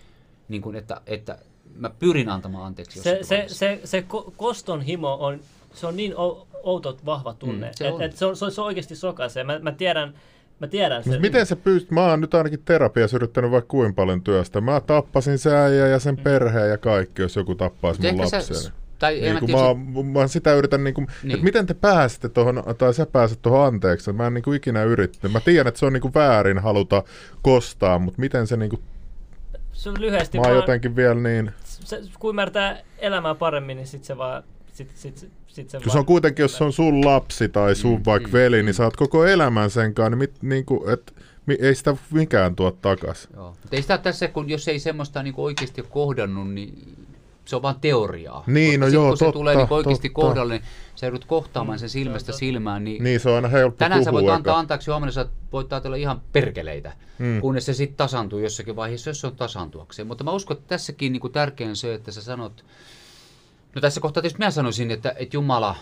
niin 0.48 0.62
kuin, 0.62 0.76
että, 0.76 1.00
että 1.06 1.38
mä 1.76 1.90
pyrin 1.90 2.28
antamaan 2.28 2.66
anteeksi 2.66 3.02
se, 3.02 3.18
se, 3.22 3.44
se, 3.48 3.80
se 3.84 4.04
koston 4.36 4.82
himo 4.82 5.14
on, 5.20 5.40
se 5.74 5.86
on 5.86 5.96
niin 5.96 6.14
outo 6.62 6.96
vahva 7.04 7.34
tunne, 7.34 7.66
mm, 7.66 7.72
se, 7.74 7.88
että 7.88 8.04
et 8.04 8.16
se, 8.16 8.26
on, 8.26 8.36
se, 8.36 8.44
on, 8.44 8.52
se 8.52 8.60
on 8.60 8.66
oikeasti 8.66 8.96
sokaisee. 8.96 9.44
Mä, 9.44 9.58
mä 9.58 9.72
tiedän, 9.72 10.14
Mä 10.60 10.66
tiedän 10.66 11.04
sen. 11.04 11.20
Miten 11.20 11.46
se 11.46 11.56
pystyt? 11.56 11.90
Mä 11.90 12.06
oon 12.06 12.20
nyt 12.20 12.34
ainakin 12.34 12.62
terapiassa 12.64 13.16
yrittänyt 13.16 13.50
vaikka 13.50 13.68
kuinka 13.68 13.94
paljon 13.94 14.22
työstä. 14.22 14.60
Mä 14.60 14.80
tappasin 14.80 15.38
se 15.38 15.56
äijä 15.56 15.86
ja 15.86 15.98
sen 15.98 16.14
mm. 16.14 16.22
perheen 16.22 16.70
ja 16.70 16.78
kaikki, 16.78 17.22
jos 17.22 17.36
joku 17.36 17.54
tappaisi 17.54 18.02
mun 18.02 18.18
lapsen. 18.20 18.42
Se, 18.42 18.70
tai 18.98 19.20
niin 19.20 19.38
kuin 19.38 19.50
mä, 19.52 20.02
mä, 20.02 20.20
mä, 20.20 20.26
sitä 20.26 20.54
yritän, 20.54 20.84
niin 20.84 20.94
kuin, 20.94 21.06
niin. 21.22 21.32
että 21.32 21.44
miten 21.44 21.66
te 21.66 21.74
pääsette 21.74 22.28
tuohon, 22.28 22.62
tai 22.78 22.94
sä 22.94 23.06
pääset 23.06 23.42
tuohon 23.42 23.66
anteeksi. 23.66 24.12
Mä 24.12 24.26
en 24.26 24.34
niin 24.34 24.42
kuin 24.42 24.56
ikinä 24.56 24.82
yrittänyt. 24.82 25.32
Mä 25.32 25.40
tiedän, 25.40 25.68
että 25.68 25.80
se 25.80 25.86
on 25.86 25.92
niin 25.92 26.00
kuin 26.00 26.14
väärin 26.14 26.58
haluta 26.58 27.02
kostaa, 27.42 27.98
mutta 27.98 28.20
miten 28.20 28.46
se 28.46 28.56
niin 28.56 28.70
kuin 28.70 28.82
se 29.72 29.90
on 29.90 30.00
lyhyesti 30.00 30.38
Mä 30.38 30.46
oon 30.46 30.56
jotenkin 30.56 30.96
vielä 30.96 31.14
niin... 31.14 31.52
Se, 31.64 32.02
kun 32.18 32.30
ymmärtää 32.30 32.78
elämää 32.98 33.34
paremmin, 33.34 33.76
niin 33.76 33.86
sit 33.86 34.04
se 34.04 34.18
vaan... 34.18 34.42
Sit, 34.76 34.90
sit, 34.94 35.18
sit, 35.18 35.30
sit 35.46 35.70
se, 35.70 35.78
se 35.92 35.98
on 35.98 36.06
kuitenkin, 36.06 36.42
jos 36.42 36.58
se 36.58 36.64
on 36.64 36.72
sun 36.72 37.04
lapsi 37.04 37.48
tai 37.48 37.74
sun 37.74 37.98
mm, 37.98 38.02
vaikka 38.06 38.28
mm, 38.28 38.32
veli, 38.32 38.62
niin 38.62 38.74
sä 38.74 38.84
oot 38.84 38.96
koko 38.96 39.24
elämän 39.24 39.70
sen 39.70 39.94
kanssa, 39.94 40.10
niin, 40.10 40.18
mit, 40.18 40.42
niin 40.42 40.64
kuin, 40.64 40.90
et, 40.90 41.14
ei 41.58 41.74
sitä 41.74 41.96
mikään 42.10 42.56
tuo 42.56 42.70
takas. 42.70 43.28
Joo. 43.34 43.48
Mutta 43.48 43.76
ei 43.76 43.82
sitä 43.82 43.98
tässä, 43.98 44.28
kun 44.28 44.50
jos 44.50 44.68
ei 44.68 44.78
semmoista 44.78 45.22
niin 45.22 45.34
oikeasti 45.36 45.80
ole 45.80 45.88
kohdannut, 45.90 46.50
niin 46.50 46.96
se 47.44 47.56
on 47.56 47.62
vaan 47.62 47.80
teoriaa. 47.80 48.44
Niin, 48.46 48.80
no 48.80 48.86
joo, 48.86 49.08
kun 49.08 49.18
totta, 49.18 49.24
se 49.24 49.32
tulee 49.32 49.56
niin 49.56 49.66
oikeasti 49.70 50.08
totta. 50.08 50.22
kohdalle, 50.22 50.54
niin 50.54 50.64
sä 50.94 51.06
joudut 51.06 51.24
kohtaamaan 51.24 51.78
sen 51.78 51.88
silmästä 51.88 52.32
silmään. 52.32 52.84
Niin, 52.84 53.04
niin 53.04 53.20
se 53.20 53.28
on 53.28 53.34
aina 53.34 53.48
helppo 53.48 53.78
Tänään 53.78 54.04
sä 54.04 54.12
voit 54.12 54.28
antaa 54.28 54.58
antaksi, 54.58 54.90
huomenna 54.90 55.12
sä 55.12 55.26
voit 55.52 55.72
ajatella 55.72 55.96
ihan 55.96 56.22
perkeleitä, 56.32 56.92
mm. 57.18 57.40
kunnes 57.40 57.66
se 57.66 57.74
sitten 57.74 57.96
tasantuu 57.96 58.38
jossakin 58.38 58.76
vaiheessa, 58.76 59.10
jos 59.10 59.20
se 59.20 59.26
on 59.26 59.36
tasantuakseen. 59.36 60.08
Mutta 60.08 60.24
mä 60.24 60.30
uskon, 60.30 60.56
että 60.56 60.68
tässäkin 60.68 61.12
niin 61.12 61.32
tärkein 61.32 61.70
on 61.70 61.76
se, 61.76 61.94
että 61.94 62.12
sä 62.12 62.22
sanot, 62.22 62.64
no 63.76 63.80
tässä 63.80 64.00
kohtaa 64.00 64.22
tietysti 64.22 64.38
mä 64.38 64.50
sanoisin, 64.50 64.90
että, 64.90 65.14
että 65.16 65.36
Jumala, 65.36 65.76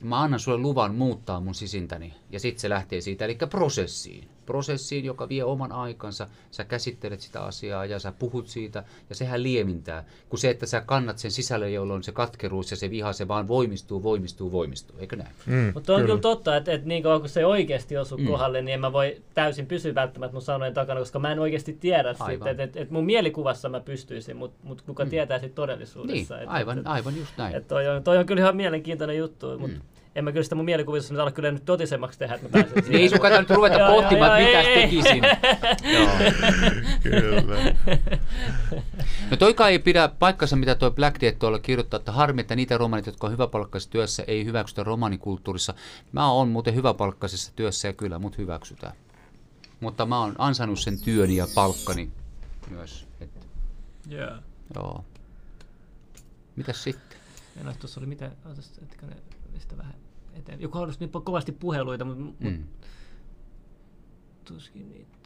mä 0.00 0.20
annan 0.20 0.40
sulle 0.40 0.58
luvan 0.58 0.94
muuttaa 0.94 1.40
mun 1.40 1.54
sisintäni, 1.54 2.14
ja 2.32 2.40
sitten 2.40 2.60
se 2.60 2.68
lähtee 2.68 3.00
siitä, 3.00 3.24
eli 3.24 3.38
prosessiin 3.50 4.28
prosessiin, 4.46 5.04
joka 5.04 5.28
vie 5.28 5.44
oman 5.44 5.72
aikansa. 5.72 6.28
Sä 6.50 6.64
käsittelet 6.64 7.20
sitä 7.20 7.42
asiaa 7.42 7.84
ja 7.84 7.98
sä 7.98 8.12
puhut 8.12 8.48
siitä 8.48 8.84
ja 9.08 9.14
sehän 9.14 9.42
liemintää. 9.42 10.04
Kun 10.28 10.38
se, 10.38 10.50
että 10.50 10.66
sä 10.66 10.80
kannat 10.80 11.18
sen 11.18 11.30
sisälle, 11.30 11.70
jolloin 11.70 12.02
se 12.02 12.12
katkeruus 12.12 12.70
ja 12.70 12.76
se 12.76 12.90
viha, 12.90 13.12
se 13.12 13.28
vaan 13.28 13.48
voimistuu, 13.48 14.02
voimistuu, 14.02 14.52
voimistuu. 14.52 14.98
Eikö 14.98 15.16
näin? 15.16 15.30
Mm, 15.46 15.70
Mutta 15.74 15.92
on 15.92 15.96
kyllä. 15.96 16.06
kyllä 16.06 16.20
totta, 16.20 16.56
että, 16.56 16.72
että 16.72 16.88
niin 16.88 17.02
kauan 17.02 17.20
kun 17.20 17.28
se 17.28 17.46
oikeasti 17.46 17.96
osuu 17.96 18.18
mm. 18.18 18.26
kohdalle, 18.26 18.62
niin 18.62 18.74
en 18.74 18.80
mä 18.80 18.92
voi 18.92 19.22
täysin 19.34 19.66
pysyä 19.66 19.94
välttämättä 19.94 20.32
mun 20.32 20.42
sanojen 20.42 20.74
takana, 20.74 21.00
koska 21.00 21.18
mä 21.18 21.32
en 21.32 21.38
oikeasti 21.38 21.72
tiedä 21.72 22.14
sitten. 22.14 22.48
Että, 22.48 22.62
että, 22.62 22.80
että 22.80 22.94
mun 22.94 23.04
mielikuvassa 23.04 23.68
mä 23.68 23.80
pystyisin, 23.80 24.36
mutta, 24.36 24.58
mutta 24.62 24.84
kuka 24.86 25.04
mm. 25.04 25.10
tietää 25.10 25.38
sitten 25.38 25.54
todellisuudessa. 25.54 26.34
Niin, 26.34 26.42
että, 26.42 26.54
aivan, 26.54 26.78
että, 26.78 26.90
aivan 26.90 27.16
just 27.16 27.32
näin. 27.36 27.54
Että 27.54 27.68
toi, 27.68 27.88
on, 27.88 28.04
toi 28.04 28.18
on 28.18 28.26
kyllä 28.26 28.40
ihan 28.40 28.56
mielenkiintoinen 28.56 29.16
juttu. 29.16 29.58
Mutta, 29.58 29.76
mm 29.76 29.95
en 30.16 30.24
mä 30.24 30.32
kyllä 30.32 30.42
sitä 30.42 30.54
mun 30.54 30.64
mielikuvissa 30.64 31.16
saa 31.16 31.30
kyllä 31.30 31.50
nyt 31.50 31.64
totisemmaksi 31.64 32.18
tehdä, 32.18 32.34
että 32.34 32.46
mä 32.46 32.52
pääsen 32.52 32.84
siihen. 32.84 32.92
Niin, 32.92 33.10
sun 33.10 33.20
kannattaa 33.20 33.40
nyt 33.40 33.56
ruveta 33.56 33.78
pohtimaan, 33.86 34.40
että 34.40 34.58
mitä 34.58 34.80
tekisin. 34.80 35.22
kyllä. 37.02 37.76
No 39.30 39.36
toikaan 39.36 39.70
ei 39.70 39.78
pidä 39.78 40.08
paikkansa, 40.08 40.56
mitä 40.56 40.74
toi 40.74 40.90
Black 40.90 41.20
Death 41.20 41.38
tuolla 41.38 41.58
kirjoittaa, 41.58 41.98
että 41.98 42.12
harmi, 42.12 42.40
että 42.40 42.56
niitä 42.56 42.78
romanit, 42.78 43.06
jotka 43.06 43.26
on 43.26 43.32
hyväpalkkaisessa 43.32 43.92
työssä, 43.92 44.24
ei 44.26 44.44
hyväksytä 44.44 44.84
romanikulttuurissa. 44.84 45.74
Mä 46.12 46.30
oon 46.30 46.48
muuten 46.48 46.74
hyväpalkkaisessa 46.74 47.52
työssä 47.56 47.88
ja 47.88 47.92
kyllä 47.92 48.18
mut 48.18 48.38
hyväksytään. 48.38 48.92
Mutta 49.80 50.06
mä 50.06 50.20
oon 50.20 50.34
ansainnut 50.38 50.80
sen 50.80 51.00
työni 51.00 51.36
ja 51.36 51.46
palkkani 51.54 52.10
myös. 52.70 53.06
Että... 53.20 53.40
Yeah. 54.12 54.38
Joo. 54.74 55.04
Mitäs 56.56 56.82
sitten? 56.82 57.18
En 57.60 57.74
tuossa 57.80 58.00
oli 58.00 58.06
mitä, 58.06 58.30
sitä 59.58 59.76
vähän 59.76 59.94
eteen. 60.38 60.60
Joku 60.60 60.78
haluaisi 60.78 61.00
nyt 61.00 61.12
kovasti 61.24 61.52
puheluita, 61.52 62.04
mutta 62.04 62.44
mm. 62.44 62.64
tuskin 64.44 64.88
niitä. 64.88 65.16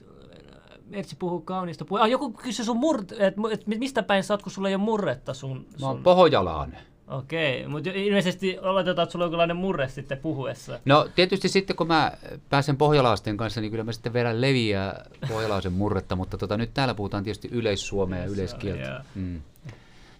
Mertsi 0.86 1.16
puhuu 1.16 1.40
kaunista 1.40 1.84
puhe. 1.84 2.00
Ah, 2.00 2.10
joku 2.10 2.32
kysyi 2.32 2.64
sun 2.64 2.76
murt, 2.76 3.12
et, 3.12 3.34
et 3.52 3.66
mistä 3.66 4.02
päin 4.02 4.24
sä 4.24 4.34
oot, 4.34 4.42
kun 4.42 4.52
sulla 4.52 4.68
ei 4.68 4.74
ole 4.74 4.82
murretta 4.82 5.34
sun... 5.34 5.56
Mä 5.56 5.78
sun... 5.78 5.88
oon 5.88 6.02
Pohjalainen. 6.02 6.80
Okei, 7.10 7.68
mutta 7.68 7.90
ilmeisesti 7.94 8.58
oletetaan, 8.58 9.02
että 9.02 9.12
sulla 9.12 9.24
on 9.24 9.26
jonkinlainen 9.26 9.56
murre 9.56 9.88
sitten 9.88 10.18
puhuessa. 10.18 10.80
No 10.84 11.08
tietysti 11.14 11.48
sitten 11.48 11.76
kun 11.76 11.86
mä 11.86 12.12
pääsen 12.48 12.76
pohjalaasten 12.76 13.36
kanssa, 13.36 13.60
niin 13.60 13.70
kyllä 13.70 13.84
mä 13.84 13.92
sitten 13.92 14.12
vedän 14.12 14.40
leviä 14.40 14.94
pohjalaisen 15.28 15.72
murretta, 15.72 16.16
mutta 16.16 16.38
tota, 16.38 16.56
nyt 16.56 16.70
täällä 16.74 16.94
puhutaan 16.94 17.24
tietysti 17.24 17.48
yleissuomea 17.52 18.18
ja 18.18 18.24
yleiskieltä. 18.24 18.82
joo. 18.82 19.00
Mm. 19.14 19.42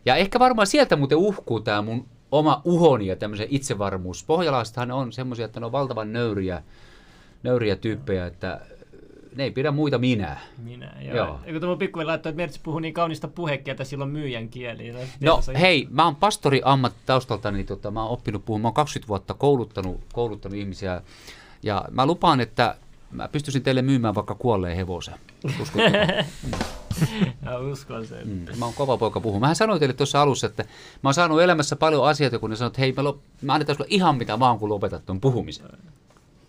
Ja 0.05 0.17
ehkä 0.17 0.39
varmaan 0.39 0.67
sieltä 0.67 0.97
muuten 0.97 1.19
uhkuu 1.19 1.61
tämä 1.61 1.83
mun 1.83 2.07
oma 2.32 2.61
uhoni 2.65 3.07
ja 3.07 3.16
tämmöisen 3.16 3.47
itsevarmuus. 3.51 4.24
Pohjalaistahan 4.24 4.90
on 4.90 5.12
semmoisia, 5.12 5.44
että 5.44 5.61
ne 5.61 5.66
on 5.66 5.73
valtavan 5.73 6.12
nöyriä, 6.12 6.62
nöyriä 7.43 7.77
tyyppejä, 7.77 8.27
että 8.27 8.61
ne 9.36 9.44
ei 9.44 9.51
pidä 9.51 9.70
muita 9.70 9.98
minä. 9.98 10.36
Minä, 10.65 10.93
joo. 11.01 11.16
Joo. 11.16 11.40
Eikö 11.44 11.61
tämä 11.61 11.77
pikkuinen 11.77 12.07
laittaa, 12.07 12.31
että 12.31 12.36
Mertsi 12.36 12.61
puhuu 12.62 12.81
niin 12.81 12.94
kaunista 12.94 13.28
puhekieltä, 13.28 13.85
sillä 13.85 14.05
on 14.05 14.11
myyjän 14.11 14.48
kieli. 14.48 14.93
No 15.20 15.40
hei, 15.61 15.89
mä 15.90 16.05
oon 16.05 16.16
pastori 16.16 16.61
ammat 16.65 16.93
taustalta, 17.07 17.51
niin 17.51 17.66
tota, 17.66 17.90
mä 17.90 18.02
oon 18.02 18.11
oppinut 18.11 18.44
puhumaan, 18.44 18.62
mä 18.62 18.69
oon 18.69 18.74
20 18.74 19.09
vuotta 19.09 19.35
kouluttanut, 19.35 20.01
kouluttanut 20.12 20.59
ihmisiä 20.59 21.02
ja 21.62 21.85
mä 21.90 22.07
lupaan, 22.07 22.40
että 22.40 22.77
mä 23.11 23.28
pystyisin 23.28 23.62
teille 23.62 23.82
myymään 23.82 24.15
vaikka 24.15 24.35
kuolleen 24.35 24.77
hevosen. 24.77 25.15
Uskotteko? 25.62 25.99
Mä 27.43 27.57
uskon 27.59 28.07
sen. 28.07 28.28
Mm, 28.28 28.59
Mä 28.59 28.65
oon 28.65 28.74
kova 28.74 28.97
poika 28.97 29.20
puhua. 29.20 29.41
Mähän 29.41 29.57
sanoin 29.57 29.78
teille 29.81 29.93
tuossa 29.95 30.23
alussa, 30.23 30.47
että 30.47 30.62
mä 31.03 31.09
oon 31.09 31.15
saanut 31.15 31.43
elämässä 31.43 31.77
paljon 31.77 32.07
asioita, 32.09 32.39
kun 32.39 32.51
ne 32.51 32.57
sanoo, 32.57 32.66
että 32.66 32.81
hei, 32.81 32.93
mä, 32.93 33.03
lop- 33.03 33.19
mä 33.43 33.55
annetaan 33.55 33.77
sulle 33.77 33.89
ihan 33.91 34.16
mitä 34.16 34.39
vaan, 34.39 34.59
kun 34.59 34.69
lopetat 34.69 35.07
tuon 35.07 35.20
puhumisen. 35.20 35.66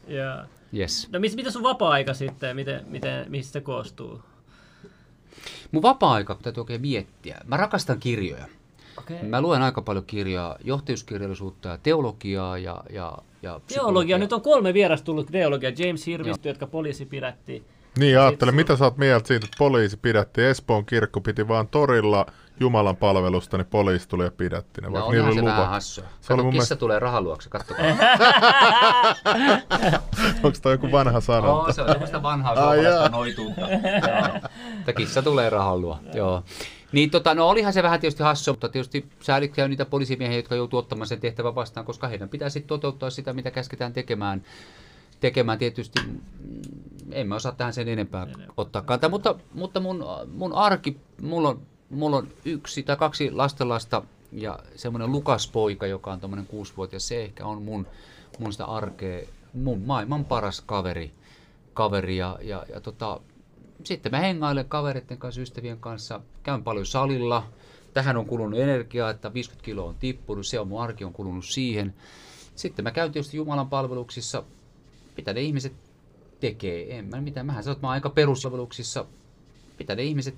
Ja. 0.08 0.46
Yes. 0.78 1.10
No 1.12 1.20
mis, 1.20 1.36
mitä 1.36 1.52
sun 1.52 1.64
vapaa-aika 1.64 2.14
sitten, 2.14 2.56
miten, 2.56 2.86
miten, 2.88 3.26
mistä 3.32 3.54
se 3.54 3.62
koostuu? 3.62 4.22
Mun 5.72 5.84
vapaa-aika 5.84 6.38
täytyy 6.42 6.62
oikein 6.62 6.82
miettiä. 6.82 7.38
Mä 7.48 7.58
rakastan 7.58 8.00
kirjoja. 8.00 8.46
Okay. 8.98 9.24
Mä 9.24 9.42
luen 9.42 9.62
aika 9.62 9.82
paljon 9.82 10.06
kirjaa, 10.06 10.56
johtajuuskirjallisuutta 10.64 11.70
ja 11.70 11.78
teologiaa 11.78 12.58
ja, 12.58 12.84
ja, 12.90 13.18
ja 13.42 13.60
Teologia, 13.68 14.18
nyt 14.18 14.34
on 14.34 14.42
kolme 14.42 14.74
vierasta 14.74 15.06
tullut 15.06 15.28
teologia. 15.32 15.72
James 15.78 16.06
Hirvistö, 16.08 16.50
jotka 16.50 16.68
poliisi 16.68 17.06
pidätti. 17.06 17.66
Niin, 17.98 18.20
ajattele, 18.20 18.52
mitä 18.52 18.76
sä 18.76 18.84
oot 18.84 18.98
mieltä 18.98 19.28
siitä, 19.28 19.46
että 19.46 19.56
poliisi 19.60 19.98
pidätti, 19.98 20.42
Espoon 20.44 20.86
kirkko 20.86 21.22
piti 21.22 21.48
vaan 21.48 21.68
torilla 21.68 22.26
Jumalan 22.60 22.96
palvelusta, 22.98 23.58
niin 23.58 23.68
poliisi 23.68 24.10
tuli 24.10 24.24
ja 24.24 24.32
pidätti 24.32 24.82
ne, 24.82 24.88
No 24.88 24.94
vaikka 24.94 25.12
niillä 25.12 25.28
oli 25.28 25.36
se 25.36 25.44
vähän 25.44 25.58
luvat. 25.60 25.72
hassua. 25.72 26.04
Se 26.22 26.34
oli 26.34 26.38
Kato, 26.38 26.44
mun 26.44 26.52
kissa 26.52 26.56
mielestä, 26.56 26.76
tulee 26.76 27.00
rahaluokse, 27.00 27.50
kattokaa. 27.50 27.86
onko 30.44 30.58
toi 30.62 30.74
joku 30.74 30.92
vanha 30.92 31.20
sanonta? 31.22 31.52
Oo, 31.54 31.72
se 31.72 31.82
on 31.82 31.90
semmoista 31.90 32.24
vanhaa 32.24 32.54
Ai 32.70 32.78
suomalaista. 32.84 33.42
Joo. 33.42 34.50
Että 34.80 34.94
kissa 34.94 35.22
tulee 35.22 35.50
rahan 35.50 35.82
luo. 35.82 36.00
Joo. 36.14 36.44
Niin 36.92 37.12
tota, 37.12 37.36
no 37.36 37.50
olihan 37.50 37.74
se 37.74 37.84
vähän 37.84 38.00
tietysti 38.00 38.24
hassu, 38.24 38.52
mutta 38.52 38.70
tietysti 38.70 39.06
säälikkää 39.20 39.68
niitä 39.68 39.86
poliisimiehiä, 39.86 40.38
jotka 40.38 40.56
joutuu 40.56 40.80
ottamaan 40.80 41.08
sen 41.08 41.20
tehtävän 41.20 41.56
vastaan, 41.56 41.86
koska 41.86 42.08
heidän 42.08 42.30
pitää 42.30 42.50
sitten 42.50 42.68
toteuttaa 42.68 43.10
sitä, 43.10 43.34
mitä 43.34 43.52
käsketään 43.52 43.94
tekemään. 43.94 44.44
Tekemään 45.20 45.58
tietysti, 45.58 46.00
mm, 46.08 46.20
en 47.12 47.28
mä 47.28 47.36
osaa 47.36 47.52
tähän 47.52 47.74
sen 47.74 47.88
enempää 47.88 48.28
ottaa 48.58 48.82
kantaa, 48.82 49.10
mutta, 49.10 49.36
mutta 49.54 49.80
mun, 49.80 50.06
mun 50.34 50.54
arki, 50.54 50.98
mulla 51.22 51.50
on, 51.50 51.62
mulla 51.90 52.18
on 52.18 52.28
yksi 52.46 52.84
tai 52.84 52.98
kaksi 52.98 53.32
lastenlasta 53.32 54.04
ja 54.32 54.60
semmoinen 54.76 55.12
Lukaspoika, 55.12 55.88
joka 55.88 56.12
on 56.12 56.20
tommonen 56.20 56.48
kuusivuotias, 56.48 57.08
se 57.08 57.24
ehkä 57.24 57.46
on 57.46 57.62
mun, 57.62 57.88
mun 58.40 58.52
sitä 58.52 58.66
arkea, 58.66 59.28
mun 59.54 59.82
maailman 59.82 60.26
paras 60.26 60.62
kaveri, 60.62 61.12
kaveri 61.74 62.18
ja, 62.18 62.40
ja, 62.42 62.66
ja 62.74 62.82
tota, 62.82 63.20
sitten 63.84 64.12
mä 64.12 64.20
hengailen 64.20 64.66
kavereiden 64.66 65.18
kanssa, 65.18 65.42
ystävien 65.42 65.80
kanssa, 65.80 66.22
käyn 66.44 66.64
paljon 66.64 66.86
salilla. 66.86 67.48
Tähän 67.94 68.18
on 68.18 68.26
kulunut 68.26 68.60
energiaa, 68.60 69.10
että 69.10 69.34
50 69.34 69.66
kiloa 69.66 69.90
on 69.90 69.96
tippunut, 69.96 70.48
se 70.48 70.60
on 70.60 70.68
mun 70.68 70.82
arki 70.82 71.04
on 71.04 71.14
kulunut 71.14 71.46
siihen. 71.46 71.94
Sitten 72.56 72.84
mä 72.84 72.92
käyn 72.92 73.12
tietysti 73.12 73.38
Jumalan 73.38 73.70
palveluksissa, 73.70 74.44
mitä 75.18 75.34
ne 75.34 75.42
ihmiset 75.42 75.74
tekee, 76.40 76.98
en 76.98 77.06
mä 77.06 77.22
mitään. 77.22 77.46
Mähän 77.46 77.64
sanot, 77.64 77.82
mä 77.82 77.88
oon 77.88 77.94
aika 77.94 78.10
peruspalveluksissa, 78.10 79.06
mitä 79.80 79.96
ne 79.96 80.04
ihmiset 80.04 80.36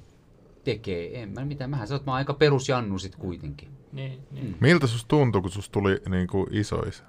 tekee, 0.63 1.21
en 1.21 1.29
mä 1.29 1.45
mitään. 1.45 1.69
Mähän 1.69 1.87
sanot, 1.87 2.05
mä 2.05 2.11
oon 2.11 2.17
aika 2.17 2.33
perusjannu 2.33 2.99
sit 2.99 3.15
kuitenkin. 3.15 3.69
Niin, 3.91 4.19
niin. 4.31 4.57
Miltä 4.59 4.87
sus 4.87 5.05
tuntui, 5.05 5.41
kun 5.41 5.51
sus 5.51 5.69
tuli 5.69 6.01
niin 6.09 6.27
kuin 6.27 6.47
isoisa? 6.51 7.03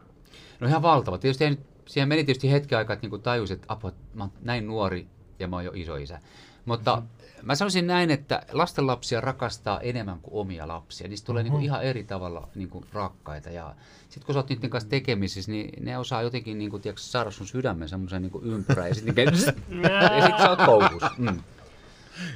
No 0.61 0.69
ihan 0.69 0.82
valtava. 0.82 1.19
Tietysti 1.19 1.59
siihen 1.86 2.09
meni 2.09 2.24
tietysti 2.24 2.52
hetki 2.52 2.74
aikaa, 2.74 2.94
että 2.94 3.09
niin 3.09 3.23
tajusin, 3.23 3.55
että 3.55 3.66
apua, 3.69 3.93
mä 4.15 4.23
oon 4.23 4.32
näin 4.43 4.66
nuori 4.66 5.06
ja 5.39 5.48
mä 5.48 5.56
oon 5.56 5.65
jo 5.65 5.73
isoisä. 5.74 6.20
Mutta 6.65 7.02
mä 7.43 7.55
sanoisin 7.55 7.86
näin, 7.86 8.11
että 8.11 8.43
lastenlapsia 8.52 9.20
rakastaa 9.20 9.81
enemmän 9.81 10.20
kuin 10.20 10.35
omia 10.35 10.69
lapsia. 10.69 11.09
Niistä 11.09 11.27
tulee 11.27 11.43
niin 11.43 11.61
ihan 11.61 11.82
eri 11.82 12.05
tavalla 12.05 12.48
niin 12.55 12.69
kuin 12.69 12.85
rakkaita. 12.93 13.51
Ja 13.51 13.74
sitten 14.09 14.27
kun 14.27 14.35
sä 14.35 14.39
oot 14.39 14.48
niiden 14.48 14.70
kanssa 14.70 14.90
tekemisissä, 14.90 15.52
niin 15.52 15.85
ne 15.85 15.98
osaa 15.98 16.23
jotenkin 16.23 16.59
niin 16.59 16.70
kuin, 16.70 16.82
tiedätkö, 16.82 17.02
saada 17.02 17.31
sun 17.31 17.47
sydämen 17.47 17.89
semmoisen 17.89 18.23
niin 18.23 18.32
ympyrän. 18.43 18.89
Ja 18.89 18.94
sitten 18.94 19.15
ja 19.35 20.27
sit 20.27 20.39
sä 20.39 20.51
oot 20.51 20.65
koukussa. 20.66 21.11
Mm. 21.19 21.43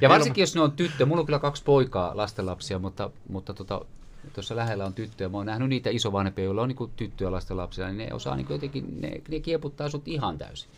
Ja 0.01 0.09
varsinkin 0.09 0.41
jos 0.41 0.55
ne 0.55 0.61
on 0.61 0.71
tyttö, 0.71 1.05
mulla 1.05 1.19
on 1.19 1.25
kyllä 1.25 1.39
kaksi 1.39 1.63
poikaa 1.63 2.17
lastenlapsia, 2.17 2.79
mutta, 2.79 3.09
mutta 3.29 3.53
tota, 3.53 3.85
tuossa 4.33 4.55
lähellä 4.55 4.85
on 4.85 4.93
tyttöjä. 4.93 5.29
Mä 5.29 5.37
oon 5.37 5.45
nähnyt 5.45 5.69
niitä 5.69 5.89
isovanhempia, 5.89 6.45
joilla 6.45 6.61
on 6.61 6.67
niin 6.67 6.91
tyttöjä 6.95 7.31
lastenlapsia, 7.31 7.87
niin 7.87 7.97
ne 7.97 8.13
osaa 8.13 8.35
niin 8.35 8.47
jotenkin, 8.49 9.01
ne, 9.01 9.21
ne 9.29 9.39
kieputtaa 9.39 9.89
sut 9.89 10.07
ihan 10.07 10.37
täysin. 10.37 10.69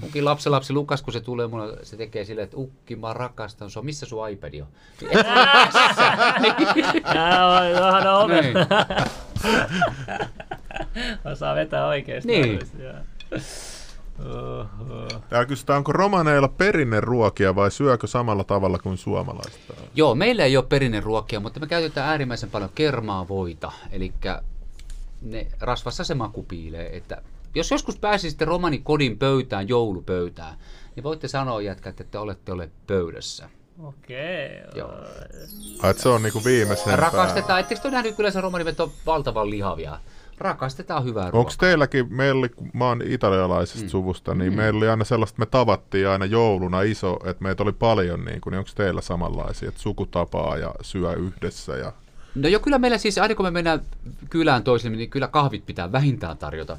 Munkin 0.00 0.24
lapsenlapsi 0.24 0.72
Lukas, 0.72 1.02
kun 1.02 1.12
se 1.12 1.20
tulee 1.20 1.46
mulle, 1.46 1.78
se 1.82 1.96
tekee 1.96 2.24
silleen, 2.24 2.44
että 2.44 2.56
ukki, 2.56 2.96
mä 2.96 3.12
rakastan 3.12 3.70
sua, 3.70 3.82
missä 3.82 4.06
sun 4.06 4.28
iPad 4.30 4.54
on? 4.60 4.66
On 7.76 7.82
vähän 7.82 8.14
oven. 8.14 8.44
Niin. 8.44 8.56
Osaa 11.32 11.54
vetää 11.54 11.86
oikeesti. 11.86 12.28
Niin. 12.28 12.60
Ja 15.30 15.46
kysytään, 15.46 15.76
onko 15.76 15.92
romaneilla 15.92 16.48
perinneruokia 16.48 17.54
vai 17.54 17.70
syökö 17.70 18.06
samalla 18.06 18.44
tavalla 18.44 18.78
kuin 18.78 18.96
suomalaiset? 18.96 19.60
Joo, 19.94 20.14
meillä 20.14 20.44
ei 20.44 20.56
ole 20.56 20.66
perinneruokia, 20.68 21.40
mutta 21.40 21.60
me 21.60 21.66
käytetään 21.66 22.08
äärimmäisen 22.08 22.50
paljon 22.50 22.70
kermaa 22.74 23.28
voita. 23.28 23.72
Eli 23.92 24.12
ne 25.22 25.46
rasvassa 25.60 26.04
se 26.04 26.14
maku 26.14 26.42
piilee. 26.42 26.96
Että 26.96 27.22
jos 27.54 27.70
joskus 27.70 27.98
pääsisitte 27.98 28.44
romani 28.44 28.78
kodin 28.78 29.18
pöytään, 29.18 29.68
joulupöytään, 29.68 30.54
niin 30.96 31.04
voitte 31.04 31.28
sanoa 31.28 31.62
jätkät, 31.62 32.00
että 32.00 32.10
te 32.10 32.18
olette 32.18 32.52
olleet 32.52 32.72
pöydässä. 32.86 33.50
Okei. 33.82 34.50
Joo. 34.74 34.92
Se 35.96 36.08
on 36.08 36.22
niinku 36.22 36.44
viimeisen 36.44 36.98
Rakastetaan, 36.98 37.60
etteikö 37.60 37.82
te 37.82 37.88
ole 37.88 37.96
nähnyt 37.96 38.16
kyllä 38.16 38.30
se 38.30 38.40
romanivet 38.40 38.80
on 38.80 38.90
valtavan 39.06 39.50
lihavia? 39.50 39.98
Rakastetaan 40.38 41.04
hyvää 41.04 41.24
Onko 41.24 41.36
ruokaa. 41.36 41.56
teilläkin, 41.60 42.14
meillä 42.14 42.38
oli, 42.38 42.48
kun 42.48 42.70
mä 42.72 42.88
oon 42.88 43.02
italialaisesta 43.06 43.82
mm. 43.82 43.88
suvusta, 43.88 44.34
niin 44.34 44.52
mm. 44.52 44.56
meillä 44.56 44.78
oli 44.78 44.88
aina 44.88 45.04
sellaista, 45.04 45.34
että 45.34 45.40
me 45.42 45.46
tavattiin 45.46 46.08
aina 46.08 46.24
jouluna 46.24 46.82
iso, 46.82 47.18
että 47.24 47.42
meitä 47.42 47.62
oli 47.62 47.72
paljon, 47.72 48.24
niin, 48.24 48.40
kuin, 48.40 48.52
niin 48.52 48.58
onko 48.58 48.70
teillä 48.74 49.00
samanlaisia, 49.00 49.68
että 49.68 49.80
sukutapaa 49.80 50.56
ja 50.56 50.74
syö 50.80 51.12
yhdessä 51.12 51.76
ja 51.76 51.92
No 52.34 52.48
jo 52.48 52.60
kyllä 52.60 52.78
meillä 52.78 52.98
siis, 52.98 53.18
aina 53.18 53.34
kun 53.34 53.46
me 53.46 53.50
mennään 53.50 53.80
kylään 54.30 54.62
toisille, 54.62 54.96
niin 54.96 55.10
kyllä 55.10 55.28
kahvit 55.28 55.66
pitää 55.66 55.92
vähintään 55.92 56.38
tarjota. 56.38 56.78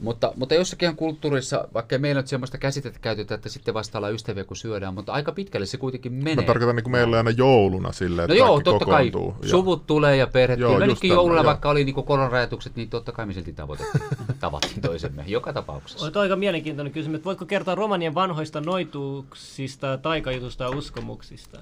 Mutta, 0.00 0.32
mutta 0.36 0.54
jossakin 0.54 0.96
kulttuurissa, 0.96 1.68
vaikka 1.74 1.94
ei 1.94 1.98
meillä 1.98 2.20
nyt 2.20 2.28
semmoista 2.28 2.58
käsitettä 2.58 2.98
käytetä, 3.02 3.34
että 3.34 3.48
sitten 3.48 3.74
vasta 3.74 3.98
ollaan 3.98 4.14
ystäviä 4.14 4.44
kun 4.44 4.56
syödään, 4.56 4.94
mutta 4.94 5.12
aika 5.12 5.32
pitkälle 5.32 5.66
se 5.66 5.76
kuitenkin 5.78 6.12
menee. 6.12 6.34
Mä 6.36 6.42
tarkoitan 6.42 6.76
niin 6.76 6.84
kuin 6.84 6.92
meillä 6.92 7.16
aina 7.16 7.30
jouluna 7.30 7.92
silleen, 7.92 8.28
No 8.28 8.34
että 8.34 8.44
joo, 8.44 8.48
kaikki 8.48 8.64
totta 8.64 8.84
kai. 8.84 9.10
kokoontuu. 9.10 9.42
ja- 9.42 9.48
Suvut 9.48 9.86
tulee 9.86 10.16
ja 10.16 10.26
perhe. 10.26 10.54
Joo, 10.56 10.72
Kyllä 10.72 10.86
just 10.86 10.94
nytkin 10.96 11.08
tämä, 11.08 11.16
jouluna, 11.18 11.36
joo. 11.40 11.44
vaikka 11.44 11.70
oli 11.70 11.84
niinku 11.84 12.02
koronarajoitukset, 12.02 12.76
niin 12.76 12.90
totta 12.90 13.12
kai 13.12 13.26
me 13.26 13.32
silti 13.32 13.52
tavoitettiin. 13.52 14.04
tavattiin 14.40 14.80
toisemme 14.80 15.24
joka 15.26 15.52
tapauksessa. 15.52 16.06
On 16.06 16.12
aika 16.16 16.36
mielenkiintoinen 16.36 16.92
kysymys. 16.92 17.16
että 17.16 17.24
Voitko 17.26 17.46
kertoa 17.46 17.74
romanien 17.74 18.14
vanhoista 18.14 18.60
noituuksista, 18.60 19.98
taikajutusta 19.98 20.64
ja 20.64 20.70
uskomuksista? 20.70 21.58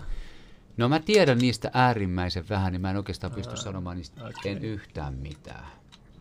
No 0.76 0.88
mä 0.88 1.00
tiedän 1.00 1.38
niistä 1.38 1.70
äärimmäisen 1.74 2.44
vähän, 2.48 2.72
niin 2.72 2.80
mä 2.80 2.90
en 2.90 2.96
oikeastaan 2.96 3.32
pysty 3.32 3.56
sanomaan 3.56 3.96
niistä 3.96 4.24
okei. 4.24 4.52
en 4.52 4.64
yhtään 4.64 5.14
mitään. 5.14 5.66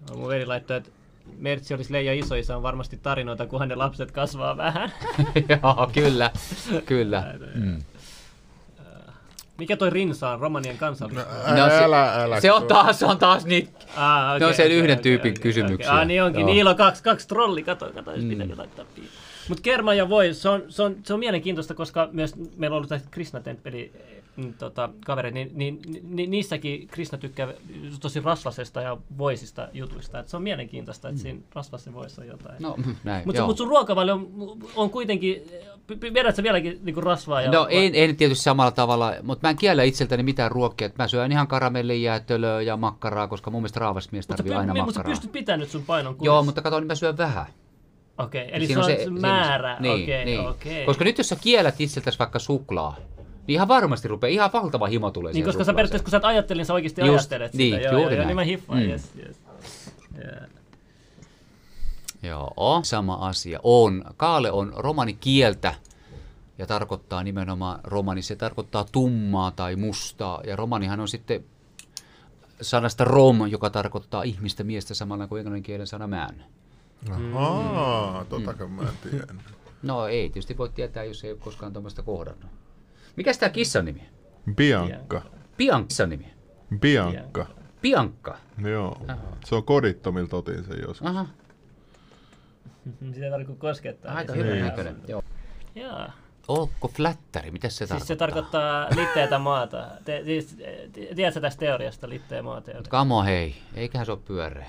No, 0.09 0.15
Mun 0.17 0.27
veli 0.27 0.45
laittoi, 0.45 0.77
että 0.77 0.89
Mertsi 1.37 1.73
olisi 1.73 1.93
Leija 1.93 2.13
isoisa 2.13 2.57
on 2.57 2.63
varmasti 2.63 2.99
tarinoita, 3.03 3.45
kunhan 3.47 3.69
ne 3.69 3.75
lapset 3.75 4.11
kasvaa 4.11 4.57
vähän. 4.57 4.91
Joo, 5.49 5.89
kyllä, 5.93 6.31
kyllä. 6.85 7.33
Mm. 7.55 7.79
Mikä 9.57 9.77
toi 9.77 9.89
rinsa 9.89 10.29
on 10.29 10.39
romanien 10.39 10.77
kansallinen? 10.77 11.25
Ä- 11.45 11.55
No 11.55 11.69
se- 11.69 11.83
älä, 11.83 12.13
älä. 12.23 12.41
Se 12.41 12.51
on 12.51 12.63
taas, 12.67 12.99
se 12.99 13.05
on 13.05 13.17
taas 13.17 13.45
niitä. 13.45 13.71
Ah, 13.95 14.39
Ne 14.39 14.45
on 14.45 14.53
sen 14.53 14.71
yhden 14.71 14.99
tyypin 14.99 15.39
kysymyksiä. 15.39 15.93
Ah, 15.93 16.05
niin 16.07 16.23
onkin. 16.23 16.39
Joo. 16.41 16.49
Niillä 16.49 16.69
on 16.69 16.75
kaksi, 16.75 17.03
kaksi 17.03 17.27
trolli. 17.27 17.63
Kato, 17.63 17.91
kato, 17.95 18.11
jos 18.11 18.23
Mm. 18.23 18.29
pitääkin 18.29 18.57
laittaa 18.57 18.85
Mutta 19.49 19.61
kerma 19.61 19.93
ja 19.93 20.09
voi, 20.09 20.33
se 20.33 20.49
on, 20.49 20.63
se, 20.69 20.83
on, 20.83 20.95
se 21.03 21.13
on 21.13 21.19
mielenkiintoista, 21.19 21.73
koska 21.73 22.09
myös 22.11 22.33
meillä 22.57 22.73
on 22.73 22.77
ollut 22.77 22.89
tämä 22.89 23.01
Krishna-temppeli 23.11 23.91
mm, 23.93 24.12
tota, 24.57 24.89
kavereita, 25.05 25.35
niin, 25.35 25.51
niin, 25.53 25.79
niin, 26.03 26.31
niissäkin 26.31 26.87
Krishna 26.87 27.17
tykkää 27.17 27.47
tosi 28.01 28.19
rasvasesta 28.19 28.81
ja 28.81 28.97
voisista 29.17 29.67
jutuista. 29.73 30.19
Et 30.19 30.29
se 30.29 30.37
on 30.37 30.43
mielenkiintoista, 30.43 31.09
että 31.09 31.21
siinä 31.21 31.39
rasvasen 31.55 31.93
voissa 31.93 32.21
on 32.21 32.27
jotain. 32.27 32.55
No, 32.59 32.75
näin, 33.03 33.23
Mutta 33.25 33.45
mut 33.45 33.57
sun 33.57 33.67
ruokavalio 33.67 34.13
on, 34.13 34.57
on 34.75 34.89
kuitenkin, 34.89 35.43
vedät 36.13 36.35
sä 36.35 36.43
vieläkin 36.43 36.79
niinku 36.83 37.01
rasvaa? 37.01 37.41
Ja, 37.41 37.51
no 37.51 37.67
ei, 37.69 37.99
ei 37.99 38.13
tietysti 38.13 38.43
samalla 38.43 38.71
tavalla, 38.71 39.13
mutta 39.23 39.47
mä 39.47 39.49
en 39.49 39.57
kiellä 39.57 39.83
itseltäni 39.83 40.23
mitään 40.23 40.51
ruokkia. 40.51 40.89
Mä 40.97 41.07
syön 41.07 41.31
ihan 41.31 41.47
karamellijäätölöä 41.47 42.61
ja 42.61 42.77
makkaraa, 42.77 43.27
koska 43.27 43.51
mun 43.51 43.61
mielestä 43.61 43.79
raavasmies 43.79 44.27
tarvii 44.27 44.51
py, 44.51 44.57
aina 44.57 44.73
makkaraa. 44.73 44.85
Mutta 44.85 44.99
sä 44.99 45.03
pystyt 45.03 45.31
pitämään 45.31 45.59
nyt 45.59 45.69
sun 45.69 45.83
painon 45.85 46.15
kurissa. 46.15 46.33
Joo, 46.33 46.43
mutta 46.43 46.61
kato, 46.61 46.79
niin 46.79 46.87
mä 46.87 46.95
syön 46.95 47.17
vähän. 47.17 47.45
Okei, 48.17 48.43
okay, 48.43 48.57
eli 48.57 48.67
se 48.67 48.79
on 48.79 48.85
se, 48.85 49.05
määrä. 49.09 49.77
Niin, 49.79 50.03
okay, 50.03 50.25
niin. 50.25 50.39
Okay. 50.39 50.85
Koska 50.85 51.03
nyt 51.03 51.17
jos 51.17 51.29
sä 51.29 51.35
kiellät 51.41 51.81
itseltäsi 51.81 52.19
vaikka 52.19 52.39
suklaa, 52.39 52.97
niin 53.47 53.53
ihan 53.53 53.67
varmasti 53.67 54.07
rupeaa, 54.07 54.29
ihan 54.29 54.49
valtava 54.53 54.87
himo 54.87 55.11
tulee 55.11 55.33
Niin, 55.33 55.45
koska 55.45 55.63
sä 55.63 55.73
periaatteessa, 55.73 56.03
kun 56.03 56.11
sä 56.11 56.17
et 56.17 56.25
ajattelin, 56.25 56.57
niin 56.59 56.65
sä 56.65 56.73
oikeasti 56.73 57.01
Just, 57.01 57.11
ajattelet 57.11 57.53
niin, 57.53 57.75
sitä. 57.75 57.87
juuri 57.89 58.01
joo, 58.01 58.09
joo, 58.09 58.17
näin. 58.17 58.27
niin 58.27 58.35
mä 58.35 58.43
hiffaan, 58.43 58.79
Mm. 58.79 58.89
yes, 58.89 59.11
yes. 59.25 59.37
Yeah. 60.17 60.49
Joo, 62.23 62.53
sama 62.83 63.13
asia. 63.13 63.59
On. 63.63 64.03
Kaale 64.17 64.51
on 64.51 64.73
romanikieltä 64.75 65.75
ja 66.57 66.67
tarkoittaa 66.67 67.23
nimenomaan 67.23 67.79
romani. 67.83 68.21
Se 68.21 68.35
tarkoittaa 68.35 68.85
tummaa 68.91 69.51
tai 69.51 69.75
mustaa. 69.75 70.41
Ja 70.47 70.55
romanihan 70.55 70.99
on 70.99 71.07
sitten 71.07 71.43
sanasta 72.61 73.03
rom, 73.03 73.47
joka 73.47 73.69
tarkoittaa 73.69 74.23
ihmistä, 74.23 74.63
miestä 74.63 74.93
samalla 74.93 75.27
kuin 75.27 75.39
englannin 75.39 75.63
kielen 75.63 75.87
sana 75.87 76.07
man. 76.07 76.35
Ahaa, 77.35 78.25
totakaan 78.25 78.71
mä 78.71 78.81
en 78.81 79.09
tiedä. 79.11 79.27
No 79.83 80.07
ei, 80.07 80.29
tietysti 80.29 80.57
voi 80.57 80.69
tietää, 80.69 81.03
jos 81.03 81.23
ei 81.23 81.31
ole 81.31 81.39
koskaan 81.39 81.73
tuommoista 81.73 82.01
kohdannut. 82.03 82.51
Mikäs 83.15 83.37
tämä 83.37 83.49
kissan 83.49 83.85
nimi? 83.85 84.09
Bianca. 84.55 85.21
Bianca 85.57 85.87
kissan 85.87 86.09
nimi. 86.09 86.33
Bianca. 86.79 87.45
Bianca. 87.81 88.37
Joo. 88.57 89.01
Se 89.45 89.55
on 89.55 89.63
kodittomilta 89.63 90.37
otin 90.37 90.63
sen 90.63 90.77
joskus. 90.81 91.07
Aha, 91.07 91.25
Sitä 93.13 93.25
ei 93.25 93.31
tarvitse 93.31 93.53
koskettaa. 93.57 94.15
aika 94.15 94.33
niin 94.33 94.45
hyvä 94.45 94.55
näköinen. 94.65 94.95
Joo. 95.07 95.23
Joo. 95.75 96.07
Ootko 96.47 96.87
flättäri? 96.87 97.51
Mitä 97.51 97.69
se 97.69 97.75
Siis 97.77 97.89
tarkoittaa? 97.89 98.07
se 98.07 98.15
tarkoittaa 98.15 98.87
litteätä 98.95 99.39
maata. 99.39 99.87
Te, 100.05 100.21
siis, 100.25 100.57
ti- 100.93 101.09
tiedätkö 101.15 101.41
tästä 101.41 101.59
teoriasta, 101.59 102.09
litteä 102.09 102.41
maateoria? 102.41 102.89
Kamo 102.89 103.23
hei, 103.23 103.55
eiköhän 103.75 104.05
se 104.05 104.11
ole 104.11 104.19
pyöreä. 104.25 104.67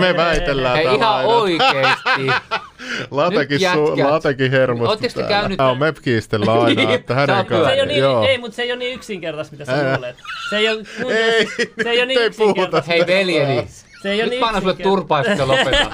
Me 0.00 0.16
väitellään 0.16 0.76
Hei, 0.76 0.84
ihan 0.84 1.02
aina. 1.14 1.28
oikeesti. 1.28 2.26
Latekin, 3.10 3.60
su, 3.60 3.96
latekin 4.10 4.50
hermostu 4.50 4.90
Ootteko 4.90 5.12
te 5.14 5.20
täällä. 5.20 5.40
käynyt- 5.40 5.58
Joo, 5.58 5.74
me 5.74 5.92
kiistellään 6.02 6.58
aina, 6.60 6.82
että 6.94 7.14
Sä 7.14 7.20
hänen 7.20 7.36
Se 7.36 7.40
ei, 7.42 7.44
kanssaan. 7.48 7.88
niin, 7.88 8.00
Joo. 8.00 8.24
ei, 8.26 8.38
mutta 8.38 8.54
se 8.56 8.62
ei 8.62 8.72
ole 8.72 8.78
niin 8.78 8.94
yksinkertaista, 8.94 9.52
mitä 9.56 9.64
sä 9.64 9.94
luulet. 9.94 10.16
Se 10.50 10.56
ei 10.56 10.68
ole, 10.68 10.82
mun 11.02 11.12
Ei, 11.12 11.46
se 11.82 11.90
ei 11.90 11.98
ole 11.98 12.06
niin 12.06 12.20
ei 12.20 12.30
puhuta 12.30 12.50
yksinkertaista. 12.50 12.90
Hei 12.92 13.06
veljeni, 13.06 13.66
Se 14.02 14.10
ei 14.10 14.16
ole 14.16 14.22
nyt 14.22 14.30
niin 14.30 14.40
mä 14.40 14.46
annan 14.46 14.62
sulle 14.62 14.74
turpaa, 14.76 15.20
että 15.20 15.48
lopeta. 15.48 15.90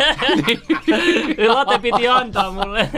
Late 1.48 1.78
piti 1.78 2.08
antaa 2.08 2.50
mulle. 2.50 2.88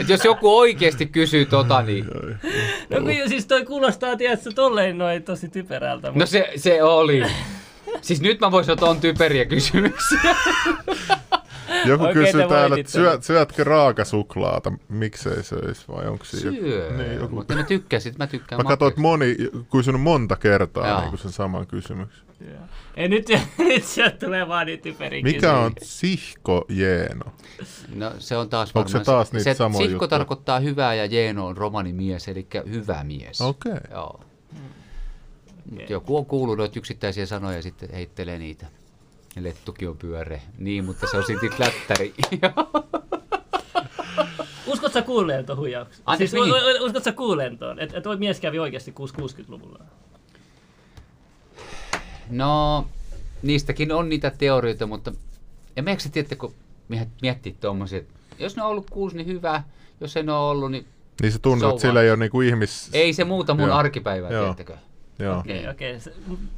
Et 0.00 0.08
jos 0.08 0.24
joku 0.24 0.58
oikeesti 0.58 1.06
kysyy 1.06 1.44
tota, 1.46 1.82
niin... 1.82 2.04
no 2.90 3.00
kun 3.00 3.12
siis 3.28 3.46
toi 3.46 3.64
kuulostaa, 3.64 4.16
tiedätkö, 4.16 4.50
tolleen 4.54 4.98
noin 4.98 5.22
tosi 5.22 5.48
typerältä. 5.48 6.12
No 6.14 6.26
se, 6.26 6.52
se 6.56 6.82
oli. 6.82 7.22
Siis 8.02 8.20
nyt 8.20 8.40
mä 8.40 8.50
voisin 8.50 8.72
ottaa 8.72 8.90
on 8.90 9.00
typeriä 9.00 9.44
kysymyksiä. 9.44 10.36
Joku 11.86 12.04
Oikein 12.04 12.24
kysyy 12.26 12.48
täällä, 12.48 12.76
että 12.80 12.92
syöt, 12.92 13.22
syötkö 13.24 13.64
raakasuklaata? 13.64 14.72
Miksei 14.88 15.42
söis 15.42 15.88
vai 15.88 16.06
onko 16.06 16.24
siinä 16.24 16.50
joku? 16.50 16.60
Syö, 16.68 16.92
Niin, 16.96 17.14
joku. 17.20 17.34
mutta 17.34 17.54
mä 17.54 17.62
tykkäsin, 17.62 18.14
mä 18.18 18.26
tykkään 18.26 18.58
Mä 18.60 18.68
katsoin, 18.68 18.88
että 18.88 19.00
moni 19.00 19.36
kysynyt 19.72 20.00
monta 20.00 20.36
kertaa 20.36 21.00
niin 21.00 21.10
kuin 21.10 21.20
sen 21.20 21.32
saman 21.32 21.66
kysymyksen. 21.66 22.28
Ei, 22.96 23.08
nyt, 23.08 23.26
nyt 23.58 23.84
sieltä 23.84 24.16
tulee 24.26 24.48
vaan 24.48 24.66
niin 24.66 24.80
typeriä 24.80 25.22
Mikä 25.22 25.52
on 25.56 25.74
kysymyksiä. 25.74 25.98
sihko 26.00 26.64
jeeno? 26.68 27.32
No 27.94 28.12
se 28.18 28.36
on 28.36 28.48
taas 28.48 28.70
Onko 28.74 28.88
se 28.88 29.00
taas 29.00 29.32
niitä 29.32 29.44
se, 29.44 29.54
samoja 29.54 29.78
Sihko 29.78 29.92
juttuja? 29.92 30.08
tarkoittaa 30.08 30.60
hyvää 30.60 30.94
ja 30.94 31.06
Jeeno 31.06 31.46
on 31.46 31.56
romanimies, 31.56 32.28
eli 32.28 32.46
hyvä 32.70 33.04
mies. 33.04 33.40
Okei. 33.40 33.72
Joo. 33.90 34.20
Mut 35.70 35.90
joku 35.90 36.16
on 36.16 36.26
kuullut 36.26 36.58
noita 36.58 36.78
yksittäisiä 36.78 37.26
sanoja 37.26 37.56
ja 37.56 37.62
sitten 37.62 37.90
heittelee 37.92 38.38
niitä. 38.38 38.66
Ja 39.36 39.42
lettukin 39.42 39.88
on 39.88 39.96
pyöreä. 39.96 40.40
Niin, 40.58 40.84
mutta 40.84 41.06
se 41.10 41.16
on 41.16 41.24
silti 41.26 41.48
flättäri. 41.56 42.14
Uskot 44.66 44.92
sä 44.92 45.02
kuulleen 45.02 45.46
tuon 45.46 45.58
huijauksen? 45.58 46.02
Anteeksi, 46.06 46.36
siis, 46.36 46.46
mihin? 46.46 46.62
u- 46.80 46.82
u- 46.82 46.86
uskot 46.86 47.04
sä 47.04 47.12
kuulleen 47.12 47.58
tuon? 47.58 47.78
Että 47.80 47.96
et 47.96 48.02
toi 48.04 48.16
mies 48.16 48.40
kävi 48.40 48.58
oikeasti 48.58 48.94
60-luvulla. 48.98 49.78
no, 52.30 52.86
niistäkin 53.42 53.92
on 53.92 54.08
niitä 54.08 54.30
teorioita, 54.38 54.86
mutta 54.86 55.12
ja 55.76 55.82
meneekö 55.82 56.02
se 56.02 56.08
tiedätte, 56.08 56.36
kun 56.36 56.54
miehet 56.88 57.08
miettii 57.22 57.56
tuommoisia, 57.60 57.98
että 57.98 58.14
jos 58.38 58.56
ne 58.56 58.62
on 58.62 58.68
ollut 58.68 58.90
kuusi, 58.90 59.16
niin 59.16 59.26
hyvä. 59.26 59.62
Jos 60.00 60.16
ei 60.16 60.22
ne 60.22 60.32
ole 60.32 60.50
ollut, 60.50 60.70
niin 60.70 60.86
Niin 61.22 61.32
se 61.32 61.38
tuntuu, 61.38 61.68
So 61.68 61.74
että 61.76 61.80
sillä 61.82 62.02
ei 62.02 62.10
ole 62.10 62.16
niinku 62.16 62.40
ihmis... 62.40 62.90
ei 62.92 63.12
se 63.12 63.24
muuta 63.24 63.54
mun 63.54 63.68
Joo. 63.68 63.76
arkipäivää, 63.78 64.30
Joo. 64.30 64.40
tiedättekö? 64.42 64.76
Joo. 65.18 65.38
Okei, 65.38 65.68
okei. 65.68 65.98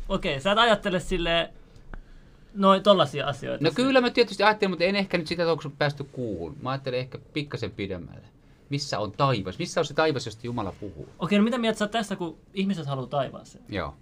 Okei, 0.08 0.40
sä 0.40 0.52
et 0.52 0.58
ajattele 0.58 1.00
silleen 1.00 1.48
noin 2.54 2.82
tollasia 2.82 3.26
asioita. 3.26 3.64
No 3.64 3.70
kyllä 3.74 4.00
mä 4.00 4.10
tietysti 4.10 4.42
ajattelin, 4.42 4.70
mutta 4.70 4.84
en 4.84 4.96
ehkä 4.96 5.18
nyt 5.18 5.26
sitä, 5.26 5.42
että 5.42 5.52
onko 5.52 5.70
päästy 5.78 6.04
kuuhun. 6.04 6.56
Mä 6.62 6.70
ajattelen 6.70 7.00
ehkä 7.00 7.18
pikkasen 7.32 7.70
pidemmälle. 7.70 8.26
Missä 8.70 8.98
on 8.98 9.12
taivas? 9.12 9.58
Missä 9.58 9.80
on 9.80 9.84
se 9.84 9.94
taivas, 9.94 10.26
josta 10.26 10.40
Jumala 10.46 10.72
puhuu? 10.80 11.08
Okei, 11.18 11.38
no 11.38 11.44
mitä 11.44 11.58
mieltä 11.58 11.78
sä 11.78 11.84
oot 11.84 11.90
tästä, 11.92 12.16
kun 12.16 12.36
ihmiset 12.54 12.86
haluaa 12.86 13.06
taivaaseen? 13.06 13.64
Joo. 13.68 13.94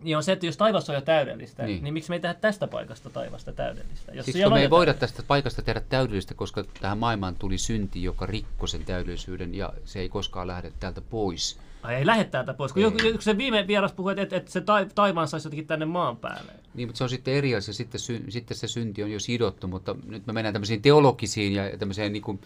Niin 0.00 0.16
on 0.16 0.22
se, 0.22 0.32
että 0.32 0.46
jos 0.46 0.56
taivas 0.56 0.88
on 0.88 0.94
jo 0.94 1.00
täydellistä, 1.00 1.66
Niin. 1.66 1.84
niin, 1.84 1.94
miksi 1.94 2.10
me 2.10 2.16
ei 2.16 2.20
tehdä 2.20 2.34
tästä 2.34 2.66
paikasta 2.66 3.10
taivasta 3.10 3.52
täydellistä? 3.52 4.12
Jos 4.12 4.26
Siksi 4.26 4.42
kun 4.42 4.52
me 4.52 4.60
ei 4.60 4.70
voida 4.70 4.94
tästä 4.94 5.22
paikasta 5.26 5.62
tehdä 5.62 5.80
täydellistä, 5.88 6.34
koska 6.34 6.64
tähän 6.80 6.98
maailmaan 6.98 7.36
tuli 7.36 7.58
synti, 7.58 8.02
joka 8.02 8.26
rikkoi 8.26 8.68
sen 8.68 8.84
täydellisyyden 8.84 9.54
ja 9.54 9.72
se 9.84 10.00
ei 10.00 10.08
koskaan 10.08 10.46
lähde 10.46 10.72
täältä 10.80 11.00
pois. 11.00 11.58
Ai 11.84 11.94
ei 11.94 12.06
lähde 12.06 12.24
täältä 12.24 12.54
pois. 12.54 12.72
Kun 12.72 12.82
joku, 12.82 12.98
joku 12.98 13.20
se 13.20 13.38
viime 13.38 13.66
vieras 13.66 13.92
puhui, 13.92 14.14
että, 14.16 14.36
että, 14.36 14.50
se 14.50 14.60
tai, 14.60 14.86
taivaan 14.94 15.28
saisi 15.28 15.46
jotenkin 15.46 15.66
tänne 15.66 15.86
maan 15.86 16.16
päälle. 16.16 16.52
Niin, 16.74 16.88
mutta 16.88 16.98
se 16.98 17.04
on 17.04 17.10
sitten 17.10 17.34
eri 17.34 17.54
asia. 17.54 17.74
Sitten, 17.74 18.00
sy- 18.00 18.24
sitten 18.28 18.56
se 18.56 18.68
synti 18.68 19.02
on 19.02 19.12
jo 19.12 19.20
sidottu, 19.20 19.68
mutta 19.68 19.96
nyt 20.08 20.26
me 20.26 20.32
mennään 20.32 20.52
tämmöisiin 20.52 20.82
teologisiin 20.82 21.52
ja 21.52 21.78
tämmöiseen 21.78 22.12
niin 22.12 22.22
kuin 22.22 22.40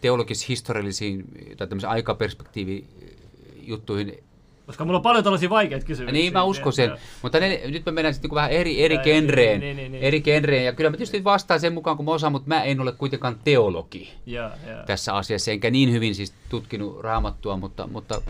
teologis-historiallisiin 0.00 1.24
tai 1.56 1.66
tämmöisiin 1.66 1.90
aikaperspektiivijuttuihin. 1.90 4.18
Koska 4.66 4.84
mulla 4.84 4.96
on 4.96 5.02
paljon 5.02 5.24
tällaisia 5.24 5.50
vaikeita 5.50 5.86
kysymyksiä. 5.86 6.20
Niin, 6.20 6.32
mä 6.32 6.44
uskon 6.44 6.72
sen. 6.72 6.88
Joo. 6.88 6.98
Mutta 7.22 7.40
ne, 7.40 7.60
nyt 7.64 7.86
me 7.86 7.92
mennään 7.92 8.14
sitten 8.14 8.28
niin 8.28 8.34
vähän 8.34 8.50
eri, 8.50 8.82
eri 8.82 8.98
genreen. 8.98 9.60
niin, 9.60 9.76
niin, 9.76 9.92
niin. 9.92 10.04
Eri 10.04 10.20
genreen. 10.20 10.64
Ja 10.64 10.72
kyllä 10.72 10.90
mä 10.90 10.96
tietysti 10.96 11.24
vastaan 11.24 11.60
sen 11.60 11.72
mukaan, 11.72 11.96
kun 11.96 12.06
mä 12.06 12.12
osaan, 12.12 12.32
mutta 12.32 12.48
mä 12.48 12.62
en 12.62 12.80
ole 12.80 12.92
kuitenkaan 12.92 13.38
teologi 13.44 14.12
Joo, 14.26 14.50
joo. 14.68 14.82
tässä 14.86 15.14
asiassa. 15.14 15.50
Enkä 15.50 15.70
niin 15.70 15.92
hyvin 15.92 16.14
siis 16.14 16.34
tutkinut 16.48 17.00
raamattua, 17.00 17.56
mutta, 17.56 17.86
mutta, 17.86 18.22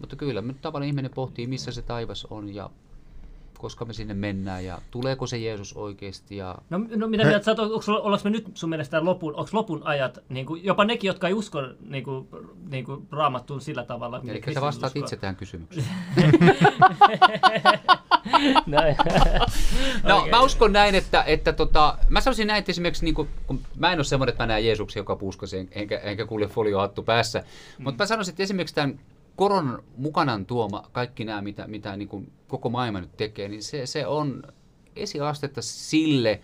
mutta 0.00 0.16
kyllä 0.16 0.40
nyt 0.40 0.60
tavallaan 0.62 0.88
ihminen 0.88 1.10
pohtii, 1.14 1.46
missä 1.46 1.72
se 1.72 1.82
taivas 1.82 2.26
on 2.30 2.54
ja 2.54 2.70
koska 3.58 3.84
me 3.84 3.92
sinne 3.92 4.14
mennään 4.14 4.64
ja 4.64 4.78
tuleeko 4.90 5.26
se 5.26 5.38
Jeesus 5.38 5.72
oikeasti. 5.72 6.36
Ja... 6.36 6.58
No, 6.70 6.78
no 6.96 7.08
mitä 7.08 7.24
mieltä 7.24 7.50
oot, 7.50 7.58
onko, 7.58 7.82
ollaanko 7.86 8.24
me 8.24 8.30
nyt 8.30 8.50
sun 8.54 8.70
mielestä 8.70 9.04
lopun, 9.04 9.34
onko 9.34 9.50
lopun 9.52 9.82
ajat, 9.84 10.18
niin 10.28 10.46
kuin, 10.46 10.64
jopa 10.64 10.84
nekin, 10.84 11.08
jotka 11.08 11.28
ei 11.28 11.34
usko 11.34 11.62
niin 11.88 12.04
kuin, 12.04 12.28
niin 12.70 12.84
kuin 12.84 13.08
raamattuun 13.12 13.60
sillä 13.60 13.84
tavalla, 13.84 14.20
Eli 14.26 14.54
sä 14.54 14.60
vastaat 14.60 14.90
uskoo. 14.90 15.00
itse 15.02 15.16
tähän 15.16 15.36
kysymykseen. 15.36 15.86
Näin. 18.66 18.96
No 20.02 20.18
Okei. 20.18 20.30
mä 20.30 20.40
uskon 20.40 20.72
näin, 20.72 20.94
että, 20.94 21.22
että 21.22 21.52
tota, 21.52 21.98
mä 22.08 22.20
sanoisin 22.20 22.46
näin, 22.46 22.58
että 22.58 22.72
esimerkiksi 22.72 23.04
niin 23.04 23.14
kuin, 23.14 23.28
kun 23.46 23.60
mä 23.76 23.92
en 23.92 23.98
ole 23.98 24.04
semmoinen, 24.04 24.32
että 24.32 24.42
mä 24.42 24.46
näen 24.46 24.66
Jeesuksen 24.66 25.00
joka 25.00 25.16
puuskasi, 25.16 25.68
enkä, 25.72 25.98
enkä 25.98 26.26
kuule 26.26 26.46
foliohattu 26.46 27.02
päässä, 27.02 27.38
mm. 27.38 27.84
mutta 27.84 28.04
mä 28.04 28.06
sanoisin, 28.06 28.32
että 28.32 28.42
esimerkiksi 28.42 28.74
tämän 28.74 29.00
koronan 29.36 29.82
mukanaan 29.96 30.46
tuoma 30.46 30.90
kaikki 30.92 31.24
nämä, 31.24 31.42
mitä, 31.42 31.66
mitä 31.66 31.96
niin 31.96 32.08
kuin 32.08 32.32
koko 32.48 32.70
maailma 32.70 33.00
nyt 33.00 33.16
tekee, 33.16 33.48
niin 33.48 33.62
se, 33.62 33.86
se 33.86 34.06
on 34.06 34.42
esiastetta 34.96 35.62
sille, 35.62 36.40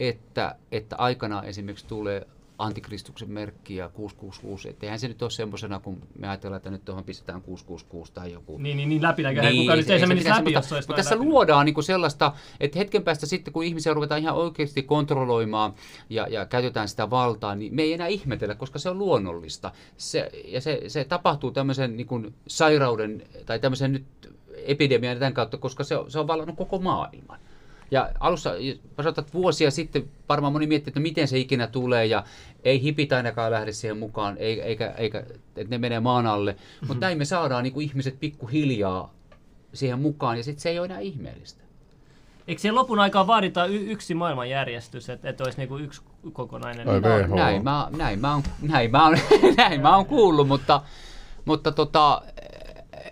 että, 0.00 0.56
että 0.72 0.96
aikanaan 0.96 1.44
esimerkiksi 1.44 1.86
tulee 1.86 2.26
antikristuksen 2.60 3.30
merkki 3.30 3.76
ja 3.76 3.88
666. 3.88 4.68
Että 4.68 4.86
eihän 4.86 4.98
se 4.98 5.08
nyt 5.08 5.22
ole 5.22 5.30
semmoisena, 5.30 5.80
kun 5.80 5.98
me 6.18 6.28
ajatellaan, 6.28 6.56
että 6.56 6.70
nyt 6.70 6.84
tuohon 6.84 7.04
pistetään 7.04 7.42
666 7.42 8.12
tai 8.12 8.32
joku 8.32 8.58
Niin, 8.58 8.76
niin, 8.76 8.88
niin 8.88 9.02
läpinäköinen. 9.02 9.52
Niin, 9.52 9.62
kuka 9.62 9.76
nyt 9.76 9.90
ei 9.90 10.00
se 10.00 10.06
menisi 10.06 10.24
pitäisi 10.24 10.40
läpi, 10.40 10.52
jos 10.52 10.68
se 10.68 10.74
olisi 10.74 10.88
Mutta 10.88 11.02
tässä 11.02 11.14
läpi. 11.14 11.26
luodaan 11.26 11.66
niinku 11.66 11.82
sellaista, 11.82 12.32
että 12.60 12.78
hetken 12.78 13.02
päästä 13.02 13.26
sitten, 13.26 13.52
kun 13.52 13.64
ihmisiä 13.64 13.94
ruvetaan 13.94 14.20
ihan 14.20 14.34
oikeasti 14.34 14.82
kontrolloimaan 14.82 15.74
ja, 16.10 16.26
ja 16.30 16.46
käytetään 16.46 16.88
sitä 16.88 17.10
valtaa, 17.10 17.54
niin 17.54 17.74
me 17.74 17.82
ei 17.82 17.92
enää 17.92 18.06
ihmetellä, 18.06 18.54
koska 18.54 18.78
se 18.78 18.90
on 18.90 18.98
luonnollista. 18.98 19.72
Se, 19.96 20.30
ja 20.44 20.60
se, 20.60 20.82
se 20.88 21.04
tapahtuu 21.04 21.50
tämmöisen 21.50 21.96
niinku 21.96 22.22
sairauden 22.46 23.22
tai 23.46 23.58
tämmöisen 23.58 23.92
nyt 23.92 24.04
epidemian 24.66 25.18
tämän 25.18 25.34
kautta, 25.34 25.56
koska 25.58 25.84
se, 25.84 25.96
on- 25.96 26.10
se 26.10 26.18
on 26.18 26.26
vallannut 26.26 26.56
koko 26.56 26.78
maailman. 26.78 27.38
Ja 27.90 28.10
alussa, 28.20 28.50
mä 28.98 29.02
sanotaan, 29.02 29.24
että 29.24 29.38
vuosia 29.38 29.70
sitten 29.70 30.04
varmaan 30.28 30.52
moni 30.52 30.66
miettii, 30.66 30.90
että 30.90 31.00
miten 31.00 31.28
se 31.28 31.38
ikinä 31.38 31.66
tulee 31.66 32.06
ja 32.06 32.24
ei 32.64 32.82
hipit 32.82 33.12
ainakaan 33.12 33.52
lähde 33.52 33.72
siihen 33.72 33.98
mukaan, 33.98 34.36
eikä, 34.38 34.94
eikä 34.98 35.18
että 35.56 35.70
ne 35.70 35.78
menee 35.78 36.00
maan 36.00 36.26
alle. 36.26 36.52
Mm-hmm. 36.52 36.88
Mutta 36.88 37.06
näin 37.06 37.18
me 37.18 37.24
saadaan 37.24 37.62
niin 37.62 37.72
kuin 37.72 37.84
ihmiset 37.84 38.20
pikkuhiljaa 38.20 39.14
siihen 39.74 39.98
mukaan 39.98 40.36
ja 40.36 40.44
sitten 40.44 40.62
se 40.62 40.70
ei 40.70 40.78
ole 40.78 40.86
enää 40.86 41.00
ihmeellistä. 41.00 41.64
Eikö 42.48 42.60
siihen 42.60 42.74
lopun 42.74 42.98
aikaan 42.98 43.26
vaadita 43.26 43.66
y- 43.66 43.90
yksi 43.90 44.14
maailmanjärjestys, 44.14 45.10
että, 45.10 45.28
että 45.28 45.44
olisi 45.44 45.58
niinku 45.58 45.78
yksi 45.78 46.02
kokonainen? 46.32 46.88
Ai 46.88 47.00
no, 47.00 47.36
näin, 47.36 47.64
mä, 47.64 47.88
näin, 47.96 48.20
mä 48.20 48.34
oon, 48.34 48.42
näin, 48.62 48.90
mä 48.90 49.04
oon, 49.04 49.18
näin 49.56 49.80
mä 49.80 49.96
oon 49.96 50.06
kuullut, 50.06 50.48
mutta, 50.48 50.82
mutta 51.44 51.72
tota, 51.72 52.22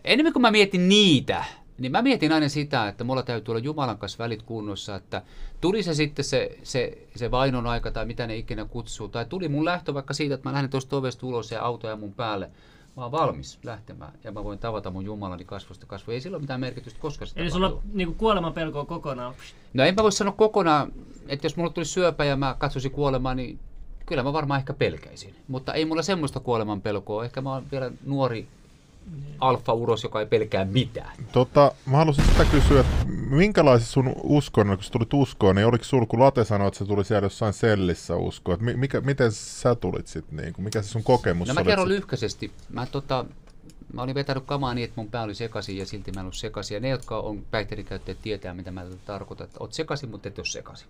enemmän 0.04 0.32
kuin 0.32 0.42
mä 0.42 0.50
mietin 0.50 0.88
niitä, 0.88 1.44
niin 1.78 1.92
mä 1.92 2.02
mietin 2.02 2.32
aina 2.32 2.48
sitä, 2.48 2.88
että 2.88 3.04
mulla 3.04 3.22
täytyy 3.22 3.52
olla 3.52 3.64
Jumalan 3.64 3.98
kanssa 3.98 4.24
välit 4.24 4.42
kunnossa, 4.42 4.96
että 4.96 5.22
tuli 5.60 5.82
se 5.82 5.94
sitten 5.94 6.24
se, 6.24 6.58
se, 6.62 6.98
se 7.16 7.30
vainon 7.30 7.66
aika 7.66 7.90
tai 7.90 8.06
mitä 8.06 8.26
ne 8.26 8.36
ikinä 8.36 8.64
kutsuu, 8.64 9.08
tai 9.08 9.24
tuli 9.24 9.48
mun 9.48 9.64
lähtö 9.64 9.94
vaikka 9.94 10.14
siitä, 10.14 10.34
että 10.34 10.48
mä 10.48 10.52
lähden 10.52 10.70
tuosta 10.70 10.96
ovesta 10.96 11.26
ulos 11.26 11.50
ja 11.50 11.62
auto 11.62 11.88
ja 11.88 11.96
mun 11.96 12.12
päälle, 12.12 12.50
mä 12.96 13.02
oon 13.02 13.12
valmis 13.12 13.58
lähtemään 13.62 14.12
ja 14.24 14.32
mä 14.32 14.44
voin 14.44 14.58
tavata 14.58 14.90
mun 14.90 15.04
Jumalani 15.04 15.44
kasvusta 15.44 15.86
kasvu. 15.86 16.12
Ei 16.12 16.20
sillä 16.20 16.34
ole 16.34 16.42
mitään 16.42 16.60
merkitystä, 16.60 17.00
koska 17.00 17.26
sitä 17.26 17.40
Eli 17.40 17.50
sulla 17.50 17.82
niin 17.92 18.14
kuoleman 18.14 18.52
pelkoa 18.52 18.84
kokonaan? 18.84 19.34
No 19.74 19.84
enpä 19.84 20.02
voi 20.02 20.12
sanoa 20.12 20.32
kokonaan, 20.32 20.92
että 21.28 21.46
jos 21.46 21.56
mulla 21.56 21.70
tulisi 21.70 21.92
syöpä 21.92 22.24
ja 22.24 22.36
mä 22.36 22.56
katsoisin 22.58 22.90
kuolemaa, 22.90 23.34
niin 23.34 23.58
kyllä 24.06 24.22
mä 24.22 24.32
varmaan 24.32 24.58
ehkä 24.58 24.72
pelkäisin. 24.72 25.34
Mutta 25.48 25.74
ei 25.74 25.84
mulla 25.84 26.02
semmoista 26.02 26.40
kuoleman 26.40 26.80
pelkoa. 26.80 27.24
Ehkä 27.24 27.40
mä 27.40 27.52
oon 27.52 27.64
vielä 27.72 27.90
nuori 28.06 28.48
alfa-uros, 29.40 30.02
joka 30.02 30.20
ei 30.20 30.26
pelkää 30.26 30.64
mitään. 30.64 31.16
Tota, 31.32 31.72
mä 31.86 31.96
haluaisin 31.96 32.24
sitä 32.24 32.44
kysyä, 32.44 32.80
että 32.80 33.04
minkälaisessa 33.30 33.92
sun 33.92 34.12
uskon, 34.22 34.66
kun 34.66 34.82
sä 34.82 34.90
tulit 34.90 35.14
uskoon, 35.14 35.56
niin 35.56 35.66
oliko 35.66 35.84
sulla, 35.84 36.06
kun 36.06 36.20
Late 36.20 36.44
sanoi, 36.44 36.68
että 36.68 36.78
se 36.78 36.84
tuli 36.84 37.04
siellä 37.04 37.26
jossain 37.26 37.52
sellissä 37.52 38.16
uskoa, 38.16 38.54
että 38.54 38.66
mikä, 38.76 39.00
miten 39.00 39.32
sä 39.32 39.74
tulit 39.74 40.06
sitten, 40.06 40.36
niin 40.36 40.52
kuin, 40.52 40.64
mikä 40.64 40.82
se 40.82 40.88
sun 40.88 41.02
kokemus 41.02 41.48
no, 41.48 41.54
mä 41.54 41.64
kerron 41.64 41.88
lyhkäisesti. 41.88 42.52
Mä, 42.68 42.86
tota, 42.86 43.24
mä 43.92 44.02
olin 44.02 44.14
vetänyt 44.14 44.44
kamaa 44.46 44.74
niin, 44.74 44.84
että 44.84 45.00
mun 45.00 45.10
pää 45.10 45.22
oli 45.22 45.34
sekaisin 45.34 45.76
ja 45.76 45.86
silti 45.86 46.12
mä 46.12 46.20
en 46.20 46.24
ollut 46.24 46.36
sekaisin. 46.36 46.74
Ja 46.74 46.80
ne, 46.80 46.88
jotka 46.88 47.18
on 47.18 47.44
päihteiden 47.50 47.84
käyttäjät, 47.84 48.18
tietää, 48.22 48.54
mitä 48.54 48.70
mä 48.70 48.84
tarkoitan, 49.04 49.46
että 49.46 49.56
oot 49.60 49.72
sekaisin, 49.72 50.10
mutta 50.10 50.28
et 50.28 50.38
ole 50.38 50.46
sekaisin. 50.46 50.88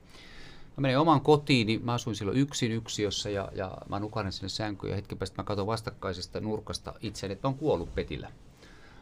Mä 0.78 0.82
menin 0.82 0.98
omaan 0.98 1.20
kotiin, 1.20 1.66
niin 1.66 1.84
mä 1.84 1.92
asuin 1.92 2.16
silloin 2.16 2.38
yksin 2.38 2.72
yksiössä 2.72 3.30
ja, 3.30 3.48
ja 3.54 3.78
mä 3.88 3.98
nukahdin 3.98 4.32
sinne 4.32 4.48
sänkyyn 4.48 4.90
ja 4.90 4.96
hetken 4.96 5.18
päästä 5.18 5.42
mä 5.42 5.46
katson 5.46 5.66
vastakkaisesta 5.66 6.40
nurkasta 6.40 6.94
itseäni, 7.00 7.32
että 7.32 7.48
mä 7.48 7.54
kuollut 7.54 7.94
petillä. 7.94 8.32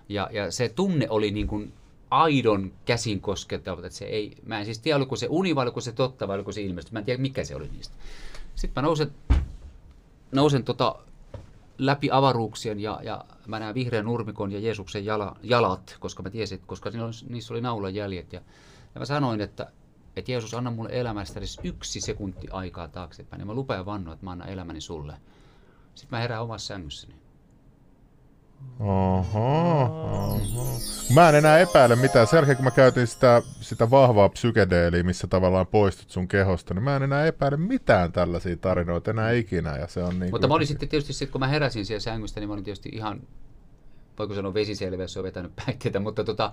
Ja, 0.08 0.28
ja 0.32 0.50
se 0.50 0.68
tunne 0.68 1.06
oli 1.10 1.30
niin 1.30 1.46
kuin 1.46 1.72
aidon 2.10 2.72
käsin 2.84 3.20
koskettava, 3.20 3.86
että 3.86 3.98
se 3.98 4.04
ei, 4.04 4.36
mä 4.46 4.58
en 4.58 4.64
siis 4.64 4.78
tiedä, 4.78 4.96
oliko 4.96 5.16
se 5.16 5.26
uni 5.30 5.54
vai 5.54 5.64
oliko 5.64 5.80
se 5.80 5.92
totta 5.92 6.28
vai 6.28 6.34
oliko 6.34 6.52
se 6.52 6.62
ilmestys, 6.62 6.92
mä 6.92 6.98
en 6.98 7.04
tiedä 7.04 7.22
mikä 7.22 7.44
se 7.44 7.56
oli 7.56 7.68
niistä. 7.72 7.94
Sitten 8.54 8.82
mä 8.82 8.86
nousen, 8.86 9.10
nousen 10.32 10.64
tota 10.64 10.96
läpi 11.78 12.08
avaruuksien 12.12 12.80
ja, 12.80 13.00
ja 13.02 13.24
mä 13.46 13.58
näen 13.58 13.74
vihreän 13.74 14.04
nurmikon 14.04 14.52
ja 14.52 14.60
Jeesuksen 14.60 15.04
jala, 15.04 15.36
jalat, 15.42 15.96
koska 16.00 16.22
mä 16.22 16.30
tiesin, 16.30 16.60
koska 16.66 16.90
niissä 17.28 17.54
oli 17.54 17.60
naulan 17.60 17.94
jäljet. 17.94 18.32
Ja, 18.32 18.40
ja 18.94 18.98
mä 18.98 19.04
sanoin, 19.04 19.40
että 19.40 19.70
että 20.16 20.32
Jeesus, 20.32 20.54
anna 20.54 20.70
mulle 20.70 20.90
elämästä 20.92 21.40
edes 21.40 21.60
yksi 21.64 22.00
sekunti 22.00 22.48
aikaa 22.50 22.88
taaksepäin. 22.88 23.40
Ja 23.40 23.46
mä 23.46 23.54
lupaan 23.54 23.86
vannoa, 23.86 24.14
että 24.14 24.24
mä 24.24 24.30
annan 24.30 24.48
elämäni 24.48 24.80
sulle. 24.80 25.16
Sitten 25.94 26.16
mä 26.16 26.20
herään 26.20 26.42
omassa 26.42 26.66
sängyssäni. 26.66 27.14
Oho, 28.80 29.82
oho. 29.82 30.80
Mä 31.14 31.28
en 31.28 31.34
enää 31.34 31.58
epäile 31.58 31.96
mitään. 31.96 32.26
Sen 32.26 32.36
jälkeen 32.36 32.56
kun 32.56 32.64
mä 32.64 32.70
käytin 32.70 33.06
sitä, 33.06 33.42
sitä 33.60 33.90
vahvaa 33.90 34.28
psykedeeliä, 34.28 35.02
missä 35.02 35.26
tavallaan 35.26 35.66
poistut 35.66 36.10
sun 36.10 36.28
kehosta, 36.28 36.74
niin 36.74 36.82
mä 36.82 36.96
en 36.96 37.02
enää 37.02 37.26
epäile 37.26 37.56
mitään 37.56 38.12
tällaisia 38.12 38.56
tarinoita 38.56 39.10
enää 39.10 39.30
ikinä. 39.30 39.76
Ja 39.76 39.86
se 39.86 40.02
on 40.02 40.18
niin 40.18 40.30
Mutta 40.30 40.48
mä 40.48 40.54
olin 40.54 40.66
sitten 40.66 40.88
tietysti, 40.88 41.12
sit, 41.12 41.30
kun 41.30 41.40
mä 41.40 41.48
heräsin 41.48 41.86
siellä 41.86 42.00
sängystä, 42.00 42.40
niin 42.40 42.48
mä 42.48 42.52
olin 42.52 42.64
tietysti 42.64 42.88
ihan, 42.92 43.22
voiko 44.18 44.34
sanoa 44.34 44.54
vesiselveys, 44.54 45.16
on 45.16 45.24
vetänyt 45.24 45.52
päitteitä, 45.66 46.00
mutta 46.00 46.24
tota, 46.24 46.52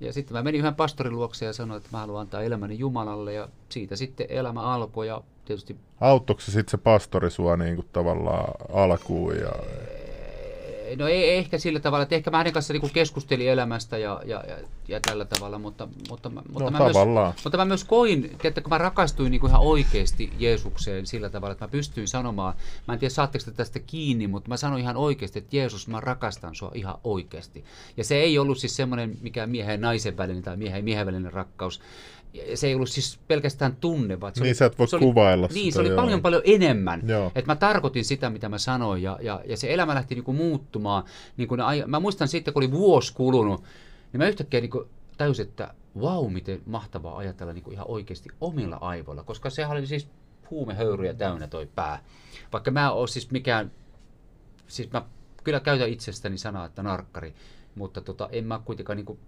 ja 0.00 0.12
sitten 0.12 0.36
mä 0.36 0.42
menin 0.42 0.58
yhden 0.58 0.74
pastorin 0.74 1.14
luokse 1.14 1.46
ja 1.46 1.52
sanoin, 1.52 1.78
että 1.78 1.88
mä 1.92 1.98
haluan 1.98 2.20
antaa 2.20 2.42
elämäni 2.42 2.78
Jumalalle 2.78 3.32
ja 3.32 3.48
siitä 3.68 3.96
sitten 3.96 4.26
elämä 4.28 4.62
alkoi 4.62 5.06
ja 5.06 5.22
tietysti... 5.44 5.76
Auttoiko 6.00 6.40
se 6.40 6.52
sitten 6.52 6.70
se 6.70 6.78
pastori 6.78 7.30
sua 7.30 7.56
niin 7.56 7.74
kuin 7.74 7.88
tavallaan 7.92 8.54
alkuun 8.72 9.36
ja 9.36 9.52
no 10.96 11.08
ei 11.08 11.36
ehkä 11.36 11.58
sillä 11.58 11.80
tavalla, 11.80 12.02
että 12.02 12.14
ehkä 12.14 12.30
mä 12.30 12.36
hänen 12.36 12.52
kanssa 12.52 12.72
niin 12.72 12.90
keskustelin 12.90 13.48
elämästä 13.48 13.98
ja, 13.98 14.20
ja, 14.24 14.44
ja, 14.48 14.56
ja 14.88 15.00
tällä 15.00 15.24
tavalla, 15.24 15.58
mutta, 15.58 15.88
mutta, 16.08 16.30
mutta, 16.30 16.64
no, 16.64 16.70
mä 16.70 16.78
myös, 16.78 16.96
mutta 17.44 17.56
mä 17.56 17.64
myös 17.64 17.84
koin, 17.84 18.36
että 18.44 18.60
kun 18.60 18.70
mä 18.70 18.78
rakastuin 18.78 19.30
niin 19.30 19.46
ihan 19.46 19.60
oikeasti 19.60 20.32
Jeesukseen 20.38 21.06
sillä 21.06 21.30
tavalla, 21.30 21.52
että 21.52 21.64
mä 21.64 21.70
pystyin 21.70 22.08
sanomaan, 22.08 22.54
mä 22.88 22.94
en 22.94 23.00
tiedä 23.00 23.14
saatteko 23.14 23.44
te 23.44 23.50
tästä 23.50 23.78
kiinni, 23.78 24.26
mutta 24.26 24.48
mä 24.48 24.56
sanoin 24.56 24.82
ihan 24.82 24.96
oikeasti, 24.96 25.38
että 25.38 25.56
Jeesus, 25.56 25.88
mä 25.88 26.00
rakastan 26.00 26.54
sua 26.54 26.72
ihan 26.74 26.98
oikeasti. 27.04 27.64
Ja 27.96 28.04
se 28.04 28.16
ei 28.16 28.38
ollut 28.38 28.58
siis 28.58 28.76
semmoinen 28.76 29.18
mikä 29.20 29.46
miehen 29.46 29.72
ja 29.72 29.78
naisen 29.78 30.16
välinen 30.16 30.42
tai 30.42 30.56
miehen 30.56 30.78
ja 30.78 30.82
miehen 30.82 31.06
välinen 31.06 31.32
rakkaus, 31.32 31.80
se 32.54 32.66
ei 32.66 32.74
ollut 32.74 32.88
siis 32.88 33.18
pelkästään 33.28 33.76
tunne, 33.76 34.20
vaan 34.20 34.34
se 34.34 34.40
niin 34.40 34.48
oli, 34.48 34.54
sä 34.54 34.66
et 34.66 34.78
voi 34.78 34.88
se 34.88 34.98
kuvailla 34.98 35.46
oli, 35.46 35.54
Niin, 35.54 35.72
se 35.72 35.80
oli 35.80 35.88
joo. 35.88 35.96
paljon 35.96 36.22
paljon 36.22 36.42
enemmän. 36.44 37.02
Että 37.34 37.52
mä 37.52 37.56
tarkoitin 37.56 38.04
sitä, 38.04 38.30
mitä 38.30 38.48
mä 38.48 38.58
sanoin, 38.58 39.02
ja, 39.02 39.18
ja, 39.22 39.40
ja 39.46 39.56
se 39.56 39.74
elämä 39.74 39.94
lähti 39.94 40.14
niinku 40.14 40.32
muuttumaan. 40.32 41.04
Niinku 41.36 41.56
ne, 41.56 41.64
mä 41.86 42.00
muistan 42.00 42.28
sitten, 42.28 42.54
kun 42.54 42.62
oli 42.62 42.70
vuosi 42.72 43.14
kulunut, 43.14 43.62
niin 44.12 44.18
mä 44.18 44.28
yhtäkkiä 44.28 44.60
niinku 44.60 44.88
tajusin, 45.18 45.48
että 45.48 45.74
vau, 46.00 46.22
wow, 46.22 46.32
miten 46.32 46.62
mahtavaa 46.66 47.16
ajatella 47.16 47.52
niinku 47.52 47.70
ihan 47.70 47.86
oikeasti 47.88 48.28
omilla 48.40 48.76
aivoilla, 48.80 49.22
koska 49.22 49.50
sehän 49.50 49.76
oli 49.76 49.86
siis 49.86 50.08
huumehöyryjä 50.50 51.14
täynnä 51.14 51.46
toi 51.46 51.68
pää. 51.74 52.04
Vaikka 52.52 52.70
mä 52.70 52.92
oon 52.92 53.08
siis 53.08 53.30
mikään, 53.30 53.72
siis 54.66 54.92
mä 54.92 55.02
kyllä 55.44 55.60
käytän 55.60 55.88
itsestäni 55.88 56.38
sanaa, 56.38 56.66
että 56.66 56.82
narkkari, 56.82 57.34
mutta 57.74 58.00
tota, 58.00 58.28
en 58.32 58.44
mä 58.44 58.60
kuitenkaan 58.64 58.96
niinku 58.96 59.18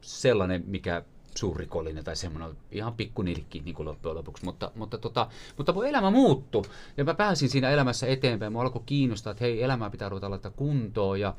sellainen, 0.00 0.64
mikä 0.66 1.02
suurrikollinen 1.36 2.04
tai 2.04 2.16
semmoinen 2.16 2.56
ihan 2.72 2.94
pikkunilkki 2.94 3.62
niin 3.64 3.74
kuin 3.74 3.86
loppujen 3.86 4.16
lopuksi. 4.16 4.44
Mutta, 4.44 4.70
mutta, 4.74 4.98
tota, 4.98 5.28
mutta 5.56 5.72
mun 5.72 5.86
elämä 5.86 6.10
muuttui 6.10 6.62
ja 6.96 7.04
mä 7.04 7.14
pääsin 7.14 7.48
siinä 7.48 7.70
elämässä 7.70 8.06
eteenpäin. 8.06 8.52
Mä 8.52 8.60
alkoi 8.60 8.82
kiinnostaa, 8.86 9.30
että 9.30 9.44
hei, 9.44 9.62
elämää 9.62 9.90
pitää 9.90 10.08
ruveta 10.08 10.30
laittaa 10.30 10.52
kuntoon 10.56 11.20
ja 11.20 11.34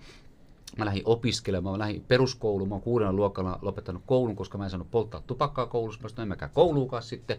Mä 0.77 0.85
lähdin 0.85 1.03
opiskelemaan, 1.05 1.73
mä 1.73 1.79
lähdin 1.79 2.05
peruskouluun, 2.07 2.69
mä 2.69 2.75
oon 2.75 2.81
kuudella 2.81 3.13
luokalla 3.13 3.59
lopettanut 3.61 4.03
koulun, 4.05 4.35
koska 4.35 4.57
mä 4.57 4.63
en 4.63 4.69
saanut 4.69 4.91
polttaa 4.91 5.21
tupakkaa 5.27 5.65
koulussa, 5.65 6.01
mä 6.01 6.09
sanoin, 6.09 6.21
en 6.21 6.27
mäkään 6.27 6.51
kouluukaan 6.53 7.03
sitten 7.03 7.37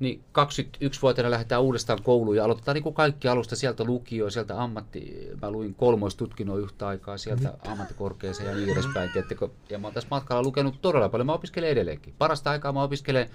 niin 0.00 0.20
21-vuotiaana 0.38 1.30
lähdetään 1.30 1.62
uudestaan 1.62 2.02
kouluun 2.02 2.36
ja 2.36 2.44
aloitetaan 2.44 2.74
niin 2.74 2.82
kuin 2.82 2.94
kaikki 2.94 3.28
alusta 3.28 3.56
sieltä 3.56 3.84
lukio, 3.84 4.30
sieltä 4.30 4.62
ammatti, 4.62 5.30
mä 5.42 5.50
luin 5.50 5.74
kolmoistutkinnon 5.74 6.60
yhtä 6.60 6.86
aikaa 6.86 7.18
sieltä 7.18 7.48
Mitä? 7.48 7.70
ammattikorkeeseen 7.70 8.48
ja 8.48 8.56
niin 8.56 8.68
edespäin. 8.68 9.10
Tiedättekö? 9.12 9.48
Ja 9.70 9.78
mä 9.78 9.86
oon 9.86 9.94
tässä 9.94 10.08
matkalla 10.10 10.42
lukenut 10.42 10.82
todella 10.82 11.08
paljon, 11.08 11.26
mä 11.26 11.32
opiskelen 11.32 11.70
edelleenkin. 11.70 12.14
Parasta 12.18 12.50
aikaa 12.50 12.72
mä 12.72 12.82
opiskelen 12.82 13.30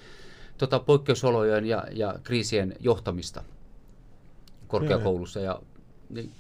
tota, 0.58 0.80
poikkeusolojen 0.80 1.66
ja, 1.66 1.84
ja 1.92 2.16
kriisien 2.24 2.76
johtamista 2.80 3.44
korkeakoulussa. 4.68 5.40
Ja, 5.40 5.62
niin, 6.10 6.32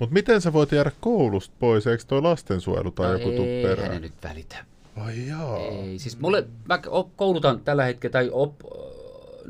mutta 0.00 0.14
miten 0.14 0.40
sä 0.40 0.52
voit 0.52 0.72
jäädä 0.72 0.92
koulusta 1.00 1.54
pois? 1.58 1.86
Eikö 1.86 2.04
toi 2.06 2.22
lastensuojelu 2.22 2.90
tai 2.90 3.06
no 3.06 3.12
joku 3.12 3.30
tuu 3.30 3.46
perään? 3.62 3.92
Ei 3.92 4.00
nyt 4.00 4.12
välitä. 4.24 4.64
Ai 4.96 5.26
jaa. 5.26 5.58
Ei, 5.58 5.98
siis 5.98 6.20
mulle, 6.20 6.46
mä 6.68 6.80
koulutan 7.16 7.60
tällä 7.60 7.84
hetkellä, 7.84 8.12
tai 8.12 8.30
op, 8.32 8.54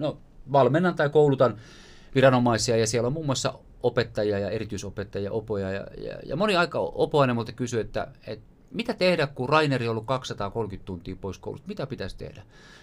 no, 0.00 0.18
valmennan 0.52 0.94
tai 0.94 1.10
koulutan 1.10 1.56
viranomaisia 2.14 2.76
ja 2.76 2.86
siellä 2.86 3.06
on 3.06 3.12
muun 3.12 3.26
muassa 3.26 3.54
opettajia 3.82 4.38
ja 4.38 4.50
erityisopettajia, 4.50 5.32
opoja 5.32 5.70
ja, 5.70 5.86
ja, 5.98 6.18
ja 6.26 6.36
moni 6.36 6.56
aika 6.56 6.78
opoinen 6.78 7.36
mutta 7.36 7.52
kysyy, 7.52 7.80
että, 7.80 8.08
että 8.26 8.44
mitä 8.70 8.94
tehdä, 8.94 9.26
kun 9.26 9.48
Raineri 9.48 9.88
on 9.88 9.90
ollut 9.90 10.06
230 10.06 10.86
tuntia 10.86 11.16
pois 11.20 11.38
koulusta, 11.38 11.68
mitä 11.68 11.86
pitäisi 11.86 12.16
tehdä? 12.16 12.42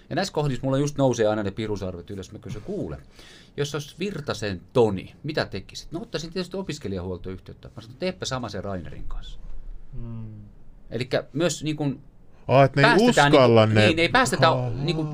Ja 0.09 0.15
näissä 0.15 0.33
kohdissa 0.33 0.63
mulla 0.63 0.77
just 0.77 0.97
nousee 0.97 1.27
aina 1.27 1.43
ne 1.43 1.51
pirusarvet 1.51 2.09
ylös, 2.09 2.31
mä 2.31 2.39
kysyn, 2.39 2.61
kuule, 2.61 2.97
jos 3.57 3.75
olisi 3.75 3.95
Virtasen 3.99 4.61
Toni, 4.73 5.15
mitä 5.23 5.45
tekisit? 5.45 5.91
No 5.91 6.01
ottaisin 6.01 6.33
tietysti 6.33 6.57
opiskelijahuoltoyhteyttä. 6.57 7.69
Mä 7.75 7.81
sanoin, 7.81 7.99
teepä 7.99 8.25
sama 8.25 8.49
sen 8.49 8.63
Rainerin 8.63 9.07
kanssa. 9.07 9.39
Hmm. 9.93 10.41
Eli 10.89 11.09
myös 11.33 11.63
niin 11.63 11.75
kuin, 11.75 12.01
Ah, 12.47 12.65
että 12.65 12.81
ne 12.81 12.87
ei 12.87 13.09
uskalla 13.09 13.65
niin, 13.65 13.75
ne. 13.75 13.87
Niin, 13.87 13.99
ei 13.99 14.09
päästetä, 14.09 14.47
niin 14.83 14.95
kuin, 14.95 15.07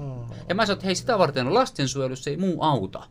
ja 0.49 0.55
mä 0.55 0.65
sanoin, 0.65 0.77
että 0.77 0.85
hei, 0.85 0.95
sitä 0.95 1.17
varten 1.17 1.53
lastensuojelussa 1.53 2.29
ei 2.29 2.37
muu 2.37 2.63
auta. 2.63 3.07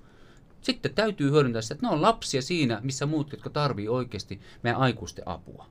Sitten 0.61 0.95
täytyy 0.95 1.31
hyödyntää 1.31 1.63
sitä, 1.63 1.75
että 1.75 1.87
ne 1.87 1.93
on 1.93 2.03
lapsia 2.03 2.43
siinä, 2.43 2.81
missä 2.83 3.07
muut, 3.07 3.33
jotka 3.33 3.51
tarvii 3.51 3.89
oikeasti 3.89 4.41
meidän 4.63 4.81
aikuisten 4.81 5.29
apua. 5.29 5.67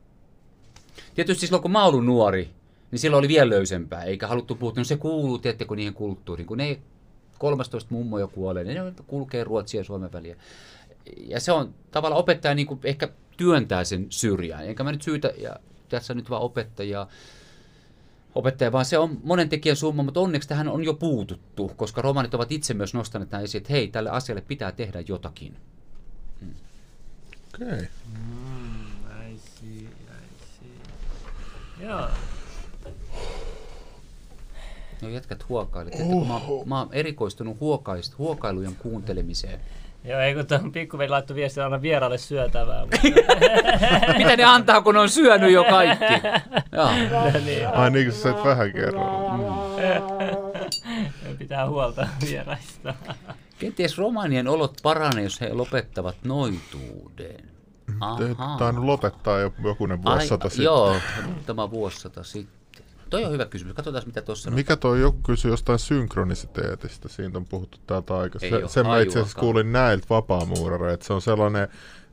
Tietysti 1.16 1.48
silloin, 1.48 1.62
kun 1.62 1.72
mä 1.72 1.86
olin 1.86 2.06
nuori, 2.06 2.50
niin 2.92 3.00
silloin 3.00 3.20
oli 3.20 3.28
vielä 3.28 3.50
löysempää, 3.50 4.04
eikä 4.04 4.28
haluttu 4.28 4.56
puhua, 4.56 4.74
no 4.78 4.84
se 4.84 4.98
kuuluu, 4.98 5.38
tiedättekö, 5.38 5.76
niihin 5.76 5.94
kulttuuriin, 5.94 6.48
kun 6.48 6.58
ne 6.58 6.80
13 7.38 7.90
mummoja 7.94 8.28
kuolee, 8.28 8.64
niin 8.64 8.86
ne 8.86 8.94
kulkee 9.08 9.44
Ruotsia 9.44 9.80
ja 9.80 9.84
Suomen 9.86 10.14
väliä. 10.14 10.36
Ja 11.28 11.40
se 11.40 11.52
on 11.52 11.74
tavallaan 11.92 12.20
opettaja 12.20 12.56
niin 12.56 12.68
kuin 12.68 12.80
ehkä 12.84 13.10
työntää 13.38 13.84
sen 13.84 14.06
syrjään, 14.10 14.68
enkä 14.68 14.84
mä 14.84 14.92
nyt 14.92 15.02
syytä, 15.02 15.34
ja 15.38 15.56
tässä 15.90 16.14
nyt 16.14 16.30
vaan 16.30 16.42
opettajaa, 16.42 17.08
opettaja, 18.36 18.72
vaan 18.72 18.86
se 18.86 18.98
on 18.98 19.20
monen 19.24 19.49
tekijän 19.49 19.76
summa, 19.76 20.03
mutta 20.03 20.20
onneksi 20.20 20.49
tähän 20.49 20.68
on 20.68 20.84
jo 20.84 20.94
puututtu, 20.94 21.72
koska 21.76 22.02
romanit 22.02 22.34
ovat 22.34 22.52
itse 22.52 22.74
myös 22.74 22.94
nostaneet 22.94 23.30
tämän 23.30 23.44
esiin, 23.44 23.60
että 23.60 23.74
hei, 23.74 23.88
tälle 23.88 24.10
asialle 24.10 24.41
pitää 24.41 24.72
tehdä 24.72 25.03
jotakin. 25.08 25.56
Okei. 27.56 27.68
Okay. 27.68 27.86
Mm, 28.14 29.32
I 29.32 29.38
see, 29.38 29.70
I 29.70 29.90
see. 30.60 31.88
Joo. 31.88 32.08
No 35.02 35.10
jätkät 35.10 35.49
huokailet. 35.49 35.94
Että 35.94 36.06
kun 36.06 36.28
mä, 36.28 36.41
mä 36.66 36.80
oon 36.80 36.94
erikoistunut 36.94 37.60
huokaist, 37.60 38.18
huokailujen 38.18 38.76
kuuntelemiseen. 38.76 39.60
Joo, 40.03 40.19
ei 40.19 40.36
kun 40.36 40.48
tuon 40.48 40.72
pikkuveli 40.72 41.10
laittoi 41.10 41.36
viestiä 41.36 41.64
aina 41.64 41.82
vieraalle 41.82 42.18
syötävää. 42.18 42.82
Mutta, 42.82 42.98
Mitä 44.18 44.38
ne 44.38 44.44
antaa, 44.44 44.82
kun 44.82 44.98
on 44.98 45.10
syönyt 45.10 45.52
jo 45.52 45.64
kaikki? 45.64 46.06
Joo. 46.72 46.91
niin, 47.45 47.68
Ai 47.68 47.91
niin, 47.91 48.06
kun 48.06 48.19
sä 48.19 48.30
et 48.30 48.44
vähän 48.44 48.72
kerran. 48.72 49.06
pitää 51.40 51.69
huolta 51.69 52.07
vieraista. 52.22 52.94
Kenties 53.60 53.98
romanien 53.98 54.48
olot 54.48 54.73
paranee, 54.84 55.23
jos 55.23 55.41
he 55.41 55.53
lopettavat 55.53 56.15
noituuden. 56.23 57.52
Te 58.18 58.36
tainnut 58.57 58.86
lopettaa 58.86 59.40
jo 59.40 59.53
jokunen 59.64 60.03
vuosisata 60.03 60.49
sitten. 60.49 60.65
Joo, 60.65 60.95
tämä 61.45 61.72
vuosisata 61.72 62.23
sitten. 62.23 62.61
Toi 63.12 63.26
on 63.26 63.32
hyvä 63.32 63.46
kysymys. 63.46 63.76
Katsotaan, 63.76 64.04
mitä 64.06 64.22
tuossa 64.22 64.50
on. 64.50 64.56
Mikä 64.56 64.76
toi 64.76 65.02
joku 65.02 65.20
kysyi 65.26 65.52
jostain 65.52 65.80
synkronisiteetistä, 65.80 67.10
siitä 67.10 67.38
on 67.38 67.46
puhuttu 67.46 67.78
täältä 67.88 68.18
aikaisemmin. 68.18 68.70
Se, 68.70 68.74
sen 68.74 68.88
mä 68.88 69.00
itse 69.00 69.20
asiassa 69.20 69.40
kuulin 69.40 69.72
näiltä 69.72 70.06
vapaamuurareilta, 70.10 70.94
että 70.94 71.06
se 71.06 71.14
on 71.14 71.22
sellainen, 71.22 71.68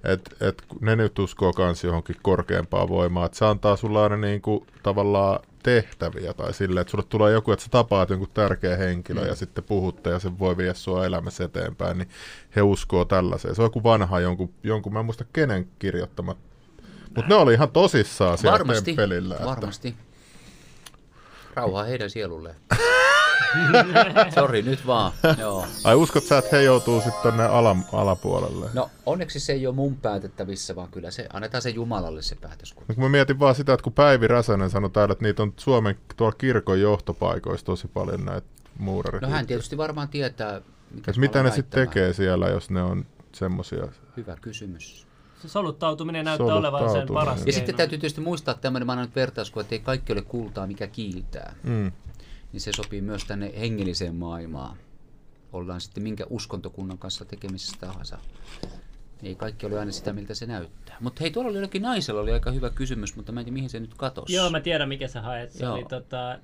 että 0.04 0.30
et 0.48 0.62
ne 0.80 0.96
nyt 0.96 1.18
uskoo 1.18 1.52
kans 1.52 1.84
johonkin 1.84 2.16
korkeampaan 2.22 2.88
voimaan, 2.88 3.26
että 3.26 3.38
se 3.38 3.44
antaa 3.44 3.76
sulle 3.76 4.00
aina 4.02 4.16
niinku 4.16 4.66
tavallaan 4.82 5.40
tehtäviä 5.62 6.34
tai 6.34 6.54
silleen, 6.54 6.80
että 6.80 6.90
sulle 6.90 7.04
tulee 7.08 7.32
joku, 7.32 7.52
että 7.52 7.64
sä 7.64 7.70
tapaat 7.70 8.10
jonkun 8.10 8.28
tärkeä 8.34 8.76
henkilö 8.76 9.20
Mm. 9.20 9.26
ja 9.26 9.34
sitten 9.34 9.64
puhutte 9.64 10.10
ja 10.10 10.18
se 10.18 10.38
voi 10.38 10.56
viedä 10.56 10.74
sua 10.74 11.06
elämässä 11.06 11.44
eteenpäin, 11.44 11.98
niin 11.98 12.08
he 12.56 12.62
uskoo 12.62 13.04
tällaiseen. 13.04 13.54
Se 13.54 13.62
on 13.62 13.66
joku 13.66 13.82
vanha 13.82 14.20
jonkun, 14.20 14.54
jonkun 14.62 14.92
mä 14.92 14.98
en 14.98 15.04
muista 15.04 15.24
kenen 15.32 15.68
kirjoittamat, 15.78 16.38
mutta 17.04 17.28
ne 17.28 17.34
oli 17.34 17.54
ihan 17.54 17.70
tosissaan 17.70 18.38
siellä 18.38 18.52
Varmasti, 18.52 18.84
temppelillä. 18.84 19.34
Että, 19.34 19.46
varmasti. 19.46 19.94
Rauhaa 21.58 21.84
heidän 21.84 22.10
sielulleen. 22.10 22.56
Sori, 24.34 24.62
nyt 24.62 24.86
vaan. 24.86 25.12
Joo. 25.38 25.66
ai 25.84 25.94
uskot 25.94 26.24
sä, 26.24 26.38
että 26.38 26.56
he 26.56 26.62
joutuu 26.62 27.00
sitten 27.00 27.22
tonne 27.22 27.44
ala, 27.44 27.76
alapuolelle? 27.92 28.70
No 28.74 28.90
onneksi 29.06 29.40
se 29.40 29.52
ei 29.52 29.66
ole 29.66 29.74
mun 29.74 29.96
päätettävissä, 29.96 30.76
vaan 30.76 30.88
kyllä 30.88 31.10
se 31.10 31.26
annetaan 31.32 31.62
se 31.62 31.70
Jumalalle 31.70 32.22
se 32.22 32.34
päätös. 32.34 32.74
No, 32.88 32.94
kun 32.94 33.04
mä 33.04 33.08
mietin 33.08 33.38
vaan 33.38 33.54
sitä, 33.54 33.72
että 33.72 33.84
kun 33.84 33.92
Päivi 33.92 34.28
Räsänen 34.28 34.70
sanoi 34.70 34.90
täällä, 34.90 35.12
että 35.12 35.24
niitä 35.24 35.42
on 35.42 35.52
Suomen 35.56 35.98
tuolla 36.16 36.36
kirkon 36.38 36.80
johtopaikoissa 36.80 37.66
tosi 37.66 37.88
paljon 37.88 38.24
näitä 38.24 38.46
muurarit. 38.78 39.22
No 39.22 39.28
hän 39.28 39.46
tietysti 39.46 39.76
varmaan 39.76 40.08
tietää, 40.08 40.60
mikä 40.90 41.10
Et 41.10 41.16
mitä 41.16 41.42
ne 41.42 41.50
sitten 41.50 41.88
tekee 41.88 42.12
siellä, 42.12 42.48
jos 42.48 42.70
ne 42.70 42.82
on 42.82 43.06
semmosia? 43.32 43.88
Hyvä 44.16 44.36
kysymys. 44.40 45.07
Se 45.42 45.48
soluttautuminen 45.48 46.24
näyttää 46.24 46.46
olevan 46.46 46.80
sen 46.80 46.88
Soluttautuminen. 46.90 47.24
paras 47.24 47.38
Ja 47.38 47.44
keino. 47.44 47.56
sitten 47.56 47.74
täytyy 47.74 47.98
tietysti 47.98 48.20
muistaa 48.20 48.54
tämmöinen, 48.54 48.86
mä 48.86 48.92
annan 48.92 49.06
nyt 49.06 49.16
vertauskuva, 49.16 49.60
että 49.60 49.74
ei 49.74 49.78
kaikki 49.78 50.12
ole 50.12 50.22
kultaa, 50.22 50.66
mikä 50.66 50.86
kiiltää. 50.86 51.54
Mm. 51.62 51.92
Niin 52.52 52.60
se 52.60 52.72
sopii 52.76 53.00
myös 53.00 53.24
tänne 53.24 53.52
hengelliseen 53.60 54.14
maailmaan. 54.14 54.76
Ollaan 55.52 55.80
sitten 55.80 56.02
minkä 56.02 56.26
uskontokunnan 56.30 56.98
kanssa 56.98 57.24
tekemisissä 57.24 57.76
tahansa. 57.80 58.18
Ei 59.22 59.34
kaikki 59.34 59.66
ole 59.66 59.78
aina 59.78 59.92
sitä, 59.92 60.12
miltä 60.12 60.34
se 60.34 60.46
näyttää. 60.46 60.96
Mutta 61.00 61.20
hei, 61.20 61.30
tuolla 61.30 61.48
oli 61.48 61.56
jollakin 61.58 61.82
naisella 61.82 62.20
oli 62.20 62.32
aika 62.32 62.50
hyvä 62.50 62.70
kysymys, 62.70 63.16
mutta 63.16 63.32
mä 63.32 63.40
en 63.40 63.44
tiedä, 63.44 63.54
mihin 63.54 63.70
se 63.70 63.80
nyt 63.80 63.94
katosi. 63.94 64.34
Joo, 64.34 64.50
mä 64.50 64.60
tiedän 64.60 64.88
mikä 64.88 65.08
sä 65.08 65.22
haet. 65.22 65.52
Se 65.52 65.64
Joo. 65.64 65.74
oli 65.74 65.84
tota... 65.84 66.38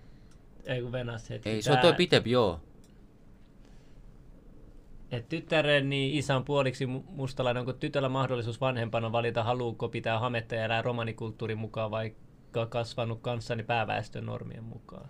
Ei 0.64 0.82
kun 0.82 0.92
venas 0.92 1.30
hetki. 1.30 1.48
Ei, 1.48 1.62
se 1.62 1.72
on 1.72 1.78
toi 1.78 1.92
pitempi, 1.92 2.30
joo. 2.30 2.60
Et 5.16 5.28
tyttären 5.28 5.90
niin 5.90 6.14
isä 6.14 6.36
on 6.36 6.44
puoliksi 6.44 6.86
mu- 6.86 7.04
mustalainen. 7.08 7.60
Onko 7.60 7.72
tytöllä 7.72 8.08
mahdollisuus 8.08 8.60
vanhempana 8.60 9.12
valita, 9.12 9.42
haluuko 9.42 9.88
pitää 9.88 10.18
hametta 10.18 10.54
ja 10.54 10.64
elää 10.64 10.82
romanikulttuurin 10.82 11.58
mukaan, 11.58 11.90
vaikka 11.90 12.66
kasvanut 12.66 13.20
kanssani 13.20 13.62
pääväestön 13.62 14.26
normien 14.26 14.64
mukaan? 14.64 15.08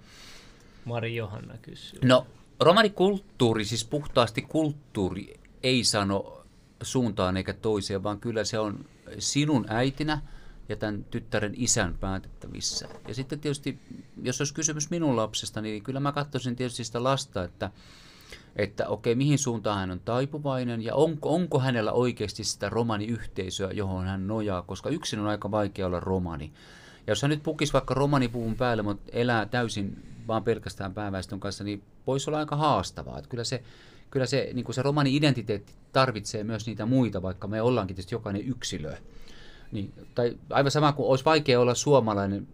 Mari 0.84 1.16
Johanna 1.16 1.54
kysyy. 1.62 2.00
No, 2.04 2.26
romanikulttuuri, 2.60 3.64
siis 3.64 3.84
puhtaasti 3.84 4.42
kulttuuri, 4.42 5.34
ei 5.62 5.84
sano 5.84 6.44
suuntaan 6.82 7.36
eikä 7.36 7.52
toiseen, 7.52 8.02
vaan 8.02 8.20
kyllä 8.20 8.44
se 8.44 8.58
on 8.58 8.84
sinun 9.18 9.66
äitinä 9.68 10.20
ja 10.68 10.76
tämän 10.76 11.04
tyttären 11.04 11.52
isän 11.56 11.94
päätettävissä. 12.00 12.88
Ja 13.08 13.14
sitten 13.14 13.40
tietysti, 13.40 13.78
jos 14.22 14.40
olisi 14.40 14.54
kysymys 14.54 14.90
minun 14.90 15.16
lapsesta, 15.16 15.60
niin 15.60 15.82
kyllä 15.82 16.00
mä 16.00 16.12
katsoisin 16.12 16.56
tietysti 16.56 16.84
sitä 16.84 17.02
lasta, 17.02 17.44
että 17.44 17.70
että 18.56 18.88
okei, 18.88 19.14
mihin 19.14 19.38
suuntaan 19.38 19.78
hän 19.78 19.90
on 19.90 20.00
taipuvainen 20.04 20.82
ja 20.82 20.94
onko, 20.94 21.34
onko 21.34 21.60
hänellä 21.60 21.92
oikeasti 21.92 22.44
sitä 22.44 22.68
romaniyhteisöä, 22.68 23.70
johon 23.70 24.06
hän 24.06 24.26
nojaa, 24.26 24.62
koska 24.62 24.90
yksin 24.90 25.20
on 25.20 25.26
aika 25.26 25.50
vaikea 25.50 25.86
olla 25.86 26.00
romani. 26.00 26.52
Ja 27.06 27.10
jos 27.10 27.22
hän 27.22 27.30
nyt 27.30 27.42
pukisi 27.42 27.72
vaikka 27.72 27.94
romanipuvun 27.94 28.56
päälle, 28.56 28.82
mutta 28.82 29.10
elää 29.12 29.46
täysin 29.46 30.02
vaan 30.28 30.44
pelkästään 30.44 30.94
pääväestön 30.94 31.40
kanssa, 31.40 31.64
niin 31.64 31.82
voisi 32.06 32.30
olla 32.30 32.38
aika 32.38 32.56
haastavaa. 32.56 33.18
Että 33.18 33.30
kyllä 33.30 33.44
se, 33.44 33.62
kyllä 34.10 34.26
se, 34.26 34.50
niin 34.54 34.64
kuin 34.64 34.74
se 34.74 34.82
romani-identiteetti 34.82 35.72
tarvitsee 35.92 36.44
myös 36.44 36.66
niitä 36.66 36.86
muita, 36.86 37.22
vaikka 37.22 37.48
me 37.48 37.62
ollaankin 37.62 37.96
tietysti 37.96 38.14
jokainen 38.14 38.48
yksilö. 38.48 38.96
Niin, 39.72 39.92
tai 40.14 40.38
aivan 40.50 40.70
sama 40.70 40.92
kuin 40.92 41.08
olisi 41.08 41.24
vaikea 41.24 41.60
olla 41.60 41.74
suomalainen 41.74 42.48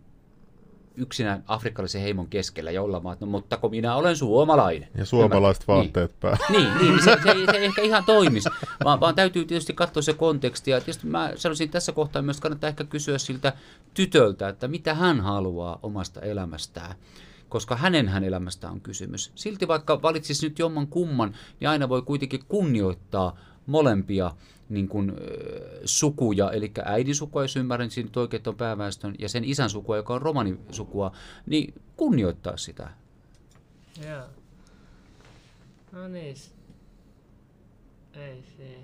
yksinään 0.94 1.44
afrikkalaisen 1.46 2.00
heimon 2.02 2.28
keskellä 2.28 2.70
ja 2.70 2.80
että 3.12 3.24
no, 3.26 3.30
mutta 3.30 3.56
kun 3.56 3.70
minä 3.70 3.94
olen 3.96 4.16
suomalainen. 4.16 4.88
Ja 4.96 5.04
suomalaiset 5.04 5.64
Niin. 5.68 5.76
vaatteet 5.76 6.20
päällä. 6.20 6.38
Niin, 6.48 6.68
niin 6.80 7.04
se, 7.04 7.16
se, 7.22 7.30
ei- 7.30 7.46
se 7.46 7.56
ei 7.56 7.64
ehkä 7.64 7.82
ihan 7.82 8.04
toimisi, 8.04 8.48
vaan, 8.84 9.00
vaan 9.00 9.14
täytyy 9.14 9.44
tietysti 9.44 9.72
katsoa 9.72 10.02
se 10.02 10.12
konteksti. 10.12 10.70
Ja 10.70 10.80
tietysti 10.80 11.06
mä 11.06 11.32
sanoisin 11.36 11.70
tässä 11.70 11.92
kohtaa 11.92 12.22
myös, 12.22 12.36
että 12.36 12.42
kannattaa 12.42 12.68
ehkä 12.68 12.84
kysyä 12.84 13.18
siltä 13.18 13.52
tytöltä, 13.94 14.48
että 14.48 14.68
mitä 14.68 14.94
hän 14.94 15.20
haluaa 15.20 15.78
omasta 15.82 16.20
elämästään 16.20 16.94
koska 17.48 17.76
hänen 17.76 18.08
hän 18.08 18.24
elämästä 18.24 18.70
on 18.70 18.80
kysymys. 18.80 19.32
Silti 19.34 19.68
vaikka 19.68 20.02
valitsisi 20.02 20.46
nyt 20.48 20.58
jomman 20.58 20.86
kumman, 20.86 21.34
niin 21.60 21.68
aina 21.68 21.88
voi 21.88 22.02
kuitenkin 22.02 22.40
kunnioittaa 22.48 23.36
molempia 23.66 24.30
niin 24.70 24.88
kuin, 24.88 25.12
sukuja, 25.84 26.50
eli 26.50 26.72
äidin 26.84 27.14
sukua, 27.14 27.42
jos 27.42 27.56
ymmärrän 27.56 27.90
siinä 27.90 28.10
oikein, 28.16 28.42
on 28.46 28.56
pääväestön, 28.56 29.14
ja 29.18 29.28
sen 29.28 29.44
isän 29.44 29.70
sukua, 29.70 29.96
joka 29.96 30.14
on 30.14 30.22
romanisukua, 30.22 31.12
niin 31.46 31.74
kunnioittaa 31.96 32.56
sitä. 32.56 32.90
Joo. 34.08 34.24
No 35.92 36.08
niin. 36.08 36.36
Ei 38.14 38.44
se. 38.56 38.76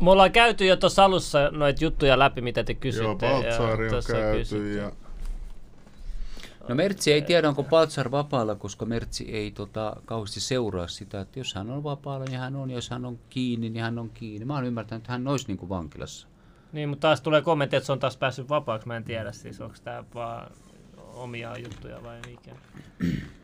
Me 0.00 0.10
ollaan 0.10 0.32
käyty 0.32 0.66
jo 0.66 0.76
tuossa 0.76 1.04
alussa 1.04 1.50
noita 1.50 1.84
juttuja 1.84 2.18
läpi, 2.18 2.40
mitä 2.40 2.64
te 2.64 2.74
kysytte. 2.74 3.06
Joo, 3.06 3.42
Baltsaari 3.42 3.88
on 3.88 4.02
käyty 4.06 4.38
kysytty. 4.38 4.74
ja 4.74 4.92
No 6.68 6.74
Mertsi 6.74 7.12
ei 7.12 7.22
tiedä, 7.22 7.48
onko 7.48 7.62
Paltsar 7.62 8.10
vapaalla, 8.10 8.54
koska 8.54 8.84
Mertsi 8.84 9.24
ei 9.24 9.50
tota, 9.50 9.96
kauheasti 10.04 10.40
seuraa 10.40 10.88
sitä, 10.88 11.20
että 11.20 11.40
jos 11.40 11.54
hän 11.54 11.70
on 11.70 11.84
vapaalla, 11.84 12.24
niin 12.24 12.38
hän 12.38 12.56
on, 12.56 12.70
ja 12.70 12.76
jos 12.76 12.90
hän 12.90 13.04
on 13.04 13.18
kiinni, 13.30 13.70
niin 13.70 13.82
hän 13.82 13.98
on 13.98 14.10
kiinni. 14.10 14.44
Mä 14.44 14.54
oon 14.54 14.64
ymmärtänyt, 14.64 15.02
että 15.02 15.12
hän 15.12 15.28
olisi 15.28 15.46
niin 15.48 15.58
kuin 15.58 15.68
vankilassa. 15.68 16.28
Niin, 16.72 16.88
mutta 16.88 17.08
taas 17.08 17.20
tulee 17.20 17.42
kommentti, 17.42 17.76
että 17.76 17.86
se 17.86 17.92
on 17.92 17.98
taas 17.98 18.16
päässyt 18.16 18.48
vapaaksi. 18.48 18.88
Mä 18.88 18.96
en 18.96 19.04
tiedä 19.04 19.32
siis, 19.32 19.60
onko 19.60 19.76
tämä 19.84 20.04
vaan 20.14 20.50
omia 21.14 21.58
juttuja 21.58 22.02
vai 22.02 22.20
mikä. 22.26 22.56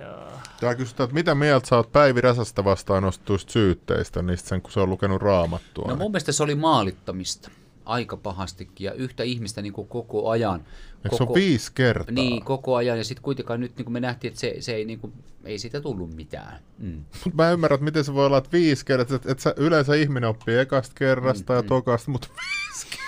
Joo. 0.00 0.32
Tää 0.60 0.74
kysytään, 0.74 1.04
että 1.04 1.14
mitä 1.14 1.34
mieltä 1.34 1.68
sä 1.68 1.76
oot 1.76 1.92
Päivi 1.92 2.20
Räsästä 2.20 2.64
vastaan 2.64 3.02
nostetuista 3.02 3.52
syytteistä, 3.52 4.22
niistä 4.22 4.48
sen, 4.48 4.62
kun 4.62 4.72
se 4.72 4.80
on 4.80 4.90
lukenut 4.90 5.22
raamattua. 5.22 5.88
No 5.88 5.96
mun 5.96 6.10
mielestä 6.10 6.32
se 6.32 6.42
oli 6.42 6.54
maalittamista 6.54 7.50
aika 7.84 8.16
pahastikin 8.16 8.84
ja 8.84 8.92
yhtä 8.92 9.22
ihmistä 9.22 9.62
niin 9.62 9.72
kuin 9.72 9.88
koko 9.88 10.30
ajan. 10.30 10.64
Eikö 11.04 11.16
se 11.16 11.22
on 11.22 11.34
viisi 11.34 11.72
kertaa? 11.74 12.14
Niin, 12.14 12.44
koko 12.44 12.76
ajan. 12.76 12.98
Ja 12.98 13.04
sitten 13.04 13.22
kuitenkaan 13.22 13.60
nyt 13.60 13.76
niin 13.76 13.84
kuin 13.84 13.92
me 13.92 14.00
nähtiin, 14.00 14.28
että 14.28 14.40
se, 14.40 14.56
se 14.60 14.74
ei, 14.74 14.84
niin 14.84 15.00
kuin, 15.00 15.12
ei 15.44 15.58
siitä 15.58 15.80
tullut 15.80 16.14
mitään. 16.14 16.58
Mm. 16.78 17.04
Mut 17.24 17.34
mä 17.34 17.50
ymmärrän, 17.50 17.74
että 17.74 17.84
miten 17.84 18.04
se 18.04 18.14
voi 18.14 18.26
olla, 18.26 18.38
että 18.38 18.52
viisi 18.52 18.84
kertaa, 18.84 19.16
että, 19.16 19.32
että 19.32 19.42
sä, 19.42 19.54
yleensä 19.56 19.94
ihminen 19.94 20.28
oppii 20.28 20.58
ekasta 20.58 20.92
kerrasta 20.94 21.52
Mm, 21.52 21.56
ja 21.56 21.62
tokasta, 21.62 22.10
mutta 22.10 22.28
viisi 22.40 22.86
kertaa. 22.86 23.00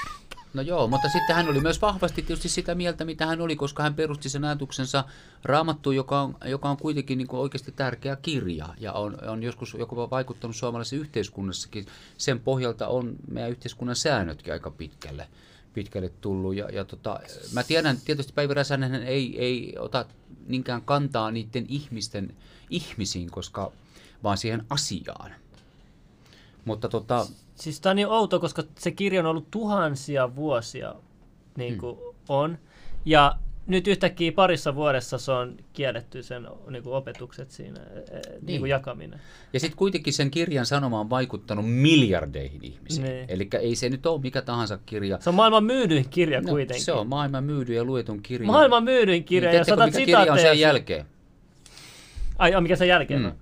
No 0.54 0.62
joo, 0.62 0.86
mutta 0.86 1.08
sitten 1.08 1.36
hän 1.36 1.48
oli 1.48 1.60
myös 1.60 1.82
vahvasti 1.82 2.22
tietysti 2.22 2.48
sitä 2.48 2.74
mieltä, 2.74 3.04
mitä 3.04 3.26
hän 3.26 3.40
oli, 3.40 3.56
koska 3.56 3.82
hän 3.82 3.94
perusti 3.94 4.28
sen 4.28 4.44
ajatuksensa 4.44 5.04
raamattuun, 5.44 5.96
joka 5.96 6.20
on, 6.20 6.36
joka 6.44 6.70
on 6.70 6.76
kuitenkin 6.76 7.18
niin 7.18 7.28
kuin 7.28 7.40
oikeasti 7.40 7.72
tärkeä 7.72 8.16
kirja 8.16 8.68
ja 8.78 8.92
on, 8.92 9.18
on 9.28 9.42
joskus 9.42 9.76
joku 9.78 9.96
vaikuttanut 9.96 10.56
suomalaisessa 10.56 10.96
yhteiskunnassakin. 10.96 11.86
Sen 12.18 12.40
pohjalta 12.40 12.88
on 12.88 13.16
meidän 13.30 13.50
yhteiskunnan 13.50 13.96
säännötkin 13.96 14.52
aika 14.52 14.70
pitkälle, 14.70 15.28
pitkälle 15.74 16.08
tullut. 16.20 16.54
Ja, 16.54 16.68
ja 16.72 16.84
tota, 16.84 17.20
mä 17.52 17.62
tiedän, 17.62 17.98
tietysti 18.04 18.32
Päivi 18.32 18.54
Räsänen 18.54 18.94
ei, 18.94 19.38
ei 19.38 19.74
ota 19.78 20.04
niinkään 20.46 20.82
kantaa 20.82 21.30
niiden 21.30 21.66
ihmisten 21.68 22.36
ihmisiin, 22.70 23.30
koska 23.30 23.72
vaan 24.22 24.38
siihen 24.38 24.64
asiaan 24.70 25.34
Mutta 26.64 26.88
tota, 26.88 27.26
Siis 27.54 27.80
tämä 27.80 27.90
on 27.90 27.96
niin 27.96 28.08
outo, 28.08 28.40
koska 28.40 28.62
se 28.78 28.90
kirja 28.90 29.20
on 29.20 29.26
ollut 29.26 29.50
tuhansia 29.50 30.36
vuosia, 30.36 30.94
niin 31.56 31.78
kuin 31.78 31.96
hmm. 31.96 32.14
on. 32.28 32.58
Ja 33.04 33.38
nyt 33.72 33.86
yhtäkkiä 33.88 34.32
parissa 34.32 34.74
vuodessa 34.74 35.18
se 35.18 35.32
on 35.32 35.56
kielletty 35.72 36.22
sen 36.22 36.48
niin 36.70 36.82
kuin 36.82 36.94
opetukset 36.94 37.50
siinä, 37.50 37.80
niin. 37.80 38.46
Niin 38.46 38.60
kuin 38.60 38.70
jakaminen. 38.70 39.20
Ja 39.52 39.60
sitten 39.60 39.76
kuitenkin 39.78 40.12
sen 40.12 40.30
kirjan 40.30 40.66
sanoma 40.66 41.00
on 41.00 41.10
vaikuttanut 41.10 41.64
miljardeihin 41.70 42.64
ihmisiin. 42.64 43.04
Niin. 43.04 43.24
Eli 43.28 43.48
ei 43.60 43.74
se 43.76 43.88
nyt 43.88 44.06
ole 44.06 44.20
mikä 44.20 44.42
tahansa 44.42 44.78
kirja. 44.86 45.18
Se 45.20 45.28
on 45.30 45.34
maailman 45.34 45.64
myydyin 45.64 46.08
kirja 46.10 46.40
No, 46.40 46.48
kuitenkin. 46.48 46.84
se 46.84 46.92
on 46.92 47.06
maailman 47.08 47.44
myydyin 47.44 47.76
ja 47.76 47.84
luetun 47.84 48.22
kirja. 48.22 48.46
Maailman 48.46 48.84
myydyin 48.84 49.24
kirja, 49.24 49.50
Niin, 49.50 49.58
ja 49.58 49.64
saatat 49.64 49.86
mikä 49.86 49.98
kirja 49.98 50.32
on 50.32 50.38
sen 50.38 50.60
jälkeen? 50.60 51.06
Ai, 52.38 52.60
mikä 52.60 52.76
sen 52.76 52.88
jälkeen 52.88 53.20
Mm. 53.20 53.26
on? 53.26 53.32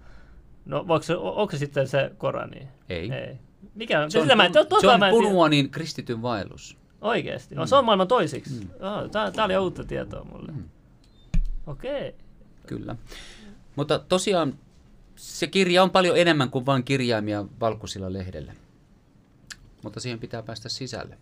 No, 0.64 0.78
onko 0.78 1.02
se, 1.02 1.16
onko 1.16 1.50
se 1.50 1.58
sitten 1.58 1.88
se 1.88 2.10
Korani? 2.18 2.68
Ei. 2.88 3.12
Ei. 3.12 3.36
Mikä 3.74 4.00
on? 4.02 4.10
Se 4.10 4.18
on, 4.18 4.24
Sitä 4.24 4.36
mä 4.36 4.50
tiedä. 4.50 5.10
Punuanin 5.10 5.70
kristityn 5.70 6.22
vaellus. 6.22 6.76
Oikeesti? 7.00 7.54
No, 7.54 7.66
se 7.66 7.76
on 7.76 7.84
maailman 7.84 8.08
toisiksi. 8.08 8.60
Mm. 8.60 8.70
Oh, 8.70 9.10
tää, 9.10 9.30
tää 9.30 9.44
oli 9.44 9.56
uutta 9.56 9.84
tietoa 9.84 10.24
mulle. 10.24 10.52
Mm. 10.52 10.64
Okei. 11.66 12.08
Okay. 12.08 12.20
Kyllä. 12.66 12.96
Mutta 13.76 13.98
tosiaan 13.98 14.58
se 15.16 15.46
kirja 15.46 15.82
on 15.82 15.90
paljon 15.90 16.16
enemmän 16.16 16.50
kuin 16.50 16.66
vain 16.66 16.84
kirjaimia 16.84 17.44
valkoisilla 17.60 18.12
lehdellä. 18.12 18.52
Mutta 19.82 20.00
siihen 20.00 20.18
pitää 20.18 20.42
päästä 20.42 20.68
sisälle. 20.68 21.18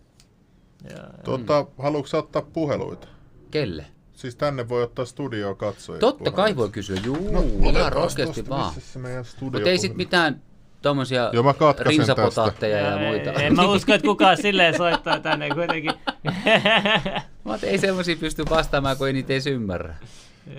Ja, 0.91 1.09
Tota, 1.25 1.67
haluatko 1.79 2.19
ottaa 2.19 2.43
puheluita? 2.43 3.09
Kelle? 3.51 3.87
Siis 4.13 4.37
tänne 4.37 4.69
voi 4.69 4.83
ottaa 4.83 5.05
studioon 5.05 5.57
katsoja. 5.57 6.01
Totta 6.01 6.31
kai 6.31 6.57
voi 6.57 6.69
kysyä. 6.69 7.01
Juu, 7.05 7.33
No, 7.33 7.69
ihan 7.71 7.93
rohkeasti 7.93 8.49
vaan. 8.49 8.75
missä 8.75 8.93
se 8.93 8.99
meidän 8.99 9.25
studio 9.25 9.59
Mutta 9.61 9.71
ei 9.71 9.79
sit 9.79 9.97
mitään 9.97 10.43
tommosia 10.83 11.31
Joo, 11.33 11.43
mä 11.43 11.55
rinsapotaatteja 11.79 12.79
ja, 12.79 13.01
ei, 13.01 13.07
muita. 13.09 13.33
En 13.33 13.57
mä 13.57 13.63
usko, 13.67 13.95
että 13.95 14.07
kukaan 14.07 14.37
silleen 14.37 14.77
soittaa 14.77 15.21
tänne 15.21 15.51
kuitenkin. 15.51 15.93
Mä 17.45 17.59
ei 17.63 17.79
semmosia 17.79 18.17
pysty 18.17 18.45
vastaamaan, 18.51 18.97
kun 18.97 19.07
ei 19.07 19.13
niitä 19.13 19.33
edes 19.33 19.47
ymmärrä. 19.47 19.95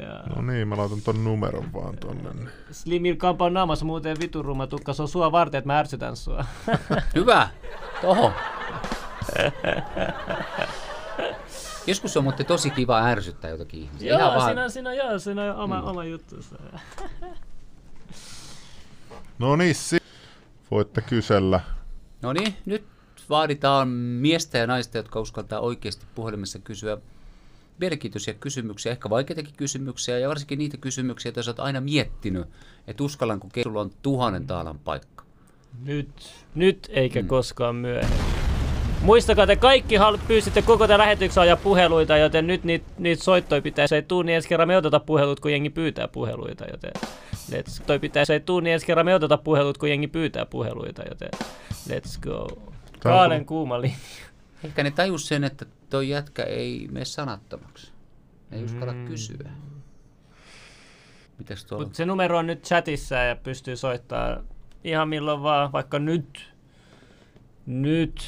ja. 0.01 0.23
No 0.35 0.41
niin, 0.41 0.67
mä 0.67 0.77
laitan 0.77 1.01
ton 1.01 1.23
numeron 1.23 1.73
vaan 1.73 1.97
tonne. 1.97 2.51
Slimil 2.71 3.15
Kampa 3.15 3.45
on 3.45 3.53
naamassa 3.53 3.85
muuten 3.85 4.17
vituruma 4.19 4.67
tukka. 4.67 4.93
Se 4.93 5.01
on 5.01 5.07
sua 5.07 5.31
varten, 5.31 5.57
että 5.57 5.67
mä 5.67 5.79
ärsytän 5.79 6.15
sua. 6.15 6.45
Hyvä! 7.15 7.47
Toho! 8.01 8.31
Joskus 11.87 12.17
on 12.17 12.23
muuten 12.23 12.45
tosi 12.45 12.69
kiva 12.69 13.05
ärsyttää 13.05 13.51
jotakin 13.51 13.81
ihmisiä. 13.81 14.09
Ihan 14.15 14.21
joo, 14.21 14.35
vaan- 14.35 14.45
siinä, 14.45 14.63
on- 14.63 14.71
siinä, 14.71 14.93
joo, 14.93 15.19
siinä 15.19 15.53
on 15.53 15.59
oma, 15.59 15.81
mm. 15.81 15.87
oma 15.87 16.03
juttusa. 16.03 16.55
No 19.39 19.55
niin, 19.55 19.75
si- 19.75 19.97
voitte 20.71 21.01
kysellä. 21.01 21.59
No 22.21 22.33
niin, 22.33 22.55
nyt 22.65 22.83
vaaditaan 23.29 23.87
miestä 23.87 24.57
ja 24.57 24.67
naista, 24.67 24.97
jotka 24.97 25.19
uskaltaa 25.19 25.59
oikeasti 25.59 26.05
puhelimessa 26.15 26.59
kysyä 26.59 26.97
mielenkiintoisia 27.79 28.33
kysymyksiä, 28.33 28.91
ehkä 28.91 29.09
vaikeitakin 29.09 29.53
kysymyksiä 29.57 30.19
ja 30.19 30.29
varsinkin 30.29 30.59
niitä 30.59 30.77
kysymyksiä, 30.77 31.29
joita 31.29 31.43
sä 31.43 31.51
oot 31.51 31.59
aina 31.59 31.81
miettinyt, 31.81 32.47
että 32.87 33.03
uskallanko 33.03 33.47
sulla 33.63 33.81
on 33.81 33.91
tuhannen 34.01 34.47
taalan 34.47 34.79
paikka. 34.79 35.23
Nyt, 35.83 36.09
nyt 36.55 36.87
eikä 36.89 37.21
mm. 37.21 37.27
koskaan 37.27 37.75
myöhemmin. 37.75 38.48
Muistakaa, 39.01 39.47
te 39.47 39.55
kaikki 39.55 39.95
hal- 39.95 40.17
pyysitte 40.27 40.61
koko 40.61 40.87
tämän 40.87 40.99
lähetyksen 40.99 41.41
ajan 41.41 41.57
puheluita, 41.57 42.17
joten 42.17 42.47
nyt 42.47 42.63
niitä 42.63 42.85
niit 42.97 43.19
soittoja 43.21 43.61
pitäisi. 43.61 43.95
Ei 43.95 44.01
tuu, 44.01 44.21
niin 44.21 44.35
ensi 44.35 44.49
kerran 44.49 44.67
me 44.67 44.77
oteta 44.77 44.99
puhelut, 44.99 45.39
kun 45.39 45.51
jengi 45.51 45.69
pyytää 45.69 46.07
puheluita, 46.07 46.65
joten 46.65 46.91
let's 47.51 47.83
toi 47.85 47.99
pitäisi. 47.99 48.33
Ei 48.33 48.39
tuu, 48.39 48.59
niin 48.59 48.73
ensi 48.73 48.85
kerran 48.85 49.05
me 49.05 49.15
oteta 49.15 49.37
puhelut, 49.37 49.77
kun 49.77 49.89
jengi 49.89 50.07
pyytää 50.07 50.45
puheluita, 50.45 51.03
joten 51.09 51.29
let's 51.89 52.19
go. 52.21 52.47
Kaalen 52.99 53.37
tullut- 53.37 53.47
kuuma 53.47 53.81
linja. 53.81 53.97
Ehkä 54.63 54.83
ne 54.83 54.91
tajus 54.91 55.27
sen, 55.27 55.43
että 55.43 55.65
toi 55.89 56.09
jätkä 56.09 56.43
ei 56.43 56.87
mene 56.91 57.05
sanattomaksi. 57.05 57.91
Ne 58.49 58.57
ei 58.57 58.63
uskalla 58.63 58.93
kysyä. 59.07 59.49
Mitäs 61.37 61.65
tuolla? 61.65 61.85
Mutta 61.85 61.97
se 61.97 62.05
numero 62.05 62.37
on 62.37 62.47
nyt 62.47 62.63
chatissa 62.63 63.15
ja 63.15 63.35
pystyy 63.35 63.75
soittaa 63.75 64.37
ihan 64.83 65.09
milloin 65.09 65.43
vaan, 65.43 65.71
vaikka 65.71 65.99
nyt. 65.99 66.53
Nyt. 67.65 68.23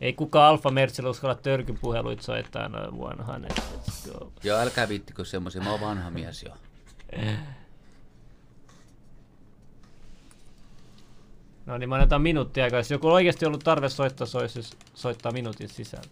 Ei 0.00 0.12
kukaan 0.12 0.50
Alfa 0.50 0.70
Mertsillä 0.70 1.10
uskalla 1.10 1.34
törkyn 1.34 1.78
puheluita 1.78 2.22
soittaa 2.22 2.68
noin 2.68 3.16
go. 4.12 4.32
Joo, 4.44 4.58
älkää 4.58 4.88
viittikö 4.88 5.24
semmoisia, 5.24 5.62
mä 5.62 5.70
oon 5.70 5.80
vanha 5.80 6.10
mies 6.10 6.42
jo. 6.42 6.50
No 11.66 11.78
niin, 11.78 11.88
mä 11.88 11.94
annetaan 11.94 12.22
minuuttia 12.22 12.64
aikaa. 12.64 12.80
Jos 12.80 12.90
joku 12.90 13.06
on 13.06 13.12
oikeasti 13.12 13.46
ollut 13.46 13.64
tarve 13.64 13.88
soittaa, 13.88 14.26
se 14.26 14.38
olisi 14.38 14.60
soittaa 14.94 15.32
minuutin 15.32 15.68
sisällä. 15.68 16.08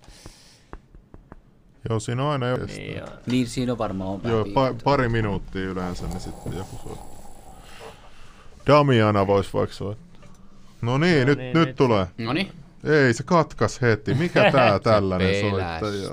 Joo, 1.89 2.01
siinä 2.01 2.25
on 2.25 2.31
aina 2.31 2.49
jo. 2.49 2.57
Niin, 2.57 2.97
joo. 2.97 3.09
Niin 3.27 3.47
siinä 3.47 3.73
on 3.73 3.79
varmaan 3.79 4.11
on 4.11 4.21
Joo, 4.25 4.45
pa- 4.45 4.83
pari 4.85 5.09
minuuttia 5.09 5.63
yleensä, 5.63 6.07
niin 6.07 6.21
sitten 6.21 6.57
joku 6.57 6.77
soittaa. 6.83 7.15
Damiana 8.67 9.27
voisi 9.27 9.51
vaikka 9.53 9.77
soittaa. 9.77 10.29
No 10.83 10.99
niin, 10.99 11.21
No 11.21 11.27
nyt, 11.27 11.39
niin, 11.39 11.55
nyt, 11.55 11.69
nyt. 11.69 11.77
tulee. 11.77 12.07
Noniin. 12.19 12.53
Ei, 12.85 13.13
se 13.15 13.23
katkas 13.23 13.83
heti. 13.83 14.15
Mikä 14.15 14.53
tää 14.53 14.79
tällainen 14.91 15.41
soittaja? 15.41 16.11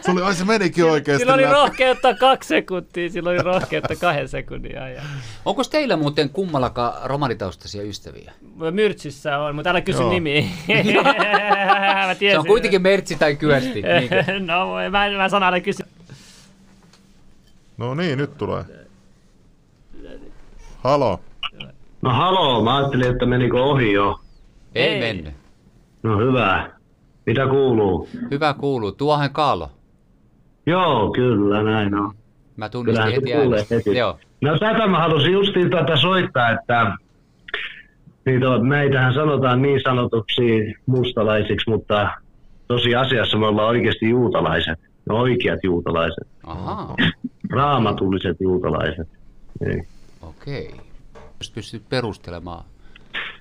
Se 0.00 0.10
oli, 0.10 0.22
ai 0.22 0.34
se 0.34 0.44
menikin 0.44 0.84
oikeesti 0.84 1.20
Sillä 1.20 1.34
oli 1.34 1.42
läpi. 1.42 1.54
rohkeutta 1.54 2.14
kaksi 2.14 2.48
sekuntia, 2.48 3.10
sillä 3.10 3.30
oli 3.30 3.38
rohkeutta 3.38 3.96
kahden 3.96 4.28
sekunnin 4.28 4.82
ajan. 4.82 5.04
Onko 5.44 5.64
teillä 5.64 5.96
muuten 5.96 6.30
kummallakaan 6.30 6.92
romanitaustaisia 7.10 7.82
ystäviä? 7.82 8.32
Myrtsissä 8.70 9.38
on, 9.38 9.54
mutta 9.54 9.70
älä 9.70 9.80
kysy 9.80 10.00
Joo. 10.02 10.10
nimiä. 10.10 10.44
mä 12.06 12.14
Se 12.14 12.38
on 12.38 12.46
kuitenkin 12.46 12.82
Mertsi 12.82 13.16
tai 13.16 13.36
Kyösti. 13.36 13.82
no, 14.46 14.74
mä, 14.90 15.10
mä 15.16 15.28
sanon 15.28 15.48
älä 15.48 15.60
kysy. 15.60 15.82
No 17.76 17.94
niin, 17.94 18.18
nyt 18.18 18.38
tulee. 18.38 18.64
Halo. 20.84 21.20
No 22.02 22.10
haloo, 22.10 22.64
mä 22.64 22.76
ajattelin, 22.76 23.10
että 23.10 23.26
menikö 23.26 23.62
ohi 23.64 23.92
jo. 23.92 24.20
Ei, 24.74 24.88
Ei. 24.88 25.00
mennyt. 25.00 25.34
No 26.06 26.18
hyvä. 26.18 26.70
Mitä 27.26 27.46
kuuluu? 27.46 28.08
Hyvä 28.30 28.54
kuuluu. 28.54 28.92
Tuohan 28.92 29.32
Kaalo. 29.32 29.70
Joo, 30.66 31.10
kyllä, 31.10 31.62
näin 31.62 31.94
on. 31.94 32.14
Mä 32.56 32.68
tunnistin 32.68 33.04
Kyllähän 33.04 33.12
heti 33.12 33.42
kuulee 33.42 33.66
heti. 33.70 33.96
Joo. 33.96 34.18
No 34.40 34.58
tätä 34.58 34.86
mä 34.86 34.98
halusin 34.98 35.32
justiin 35.32 35.70
tätä 35.70 35.96
soittaa, 35.96 36.50
että 36.50 36.96
niitä, 38.26 38.58
meitähän 38.58 39.14
sanotaan 39.14 39.62
niin 39.62 39.80
sanotuksi 39.84 40.74
mustalaisiksi, 40.86 41.70
mutta 41.70 42.10
tosiasiassa 42.68 43.38
me 43.38 43.46
ollaan 43.46 43.68
oikeasti 43.68 44.10
juutalaiset. 44.10 44.78
Ne 45.08 45.14
oikeat 45.14 45.58
juutalaiset. 45.62 46.28
Ahaa. 46.46 46.96
Raamatulliset 47.50 48.36
juutalaiset. 48.40 49.08
Niin. 49.60 49.86
Okei. 50.22 50.74
Jos 51.40 51.50
pystyt 51.50 51.88
perustelemaan. 51.88 52.64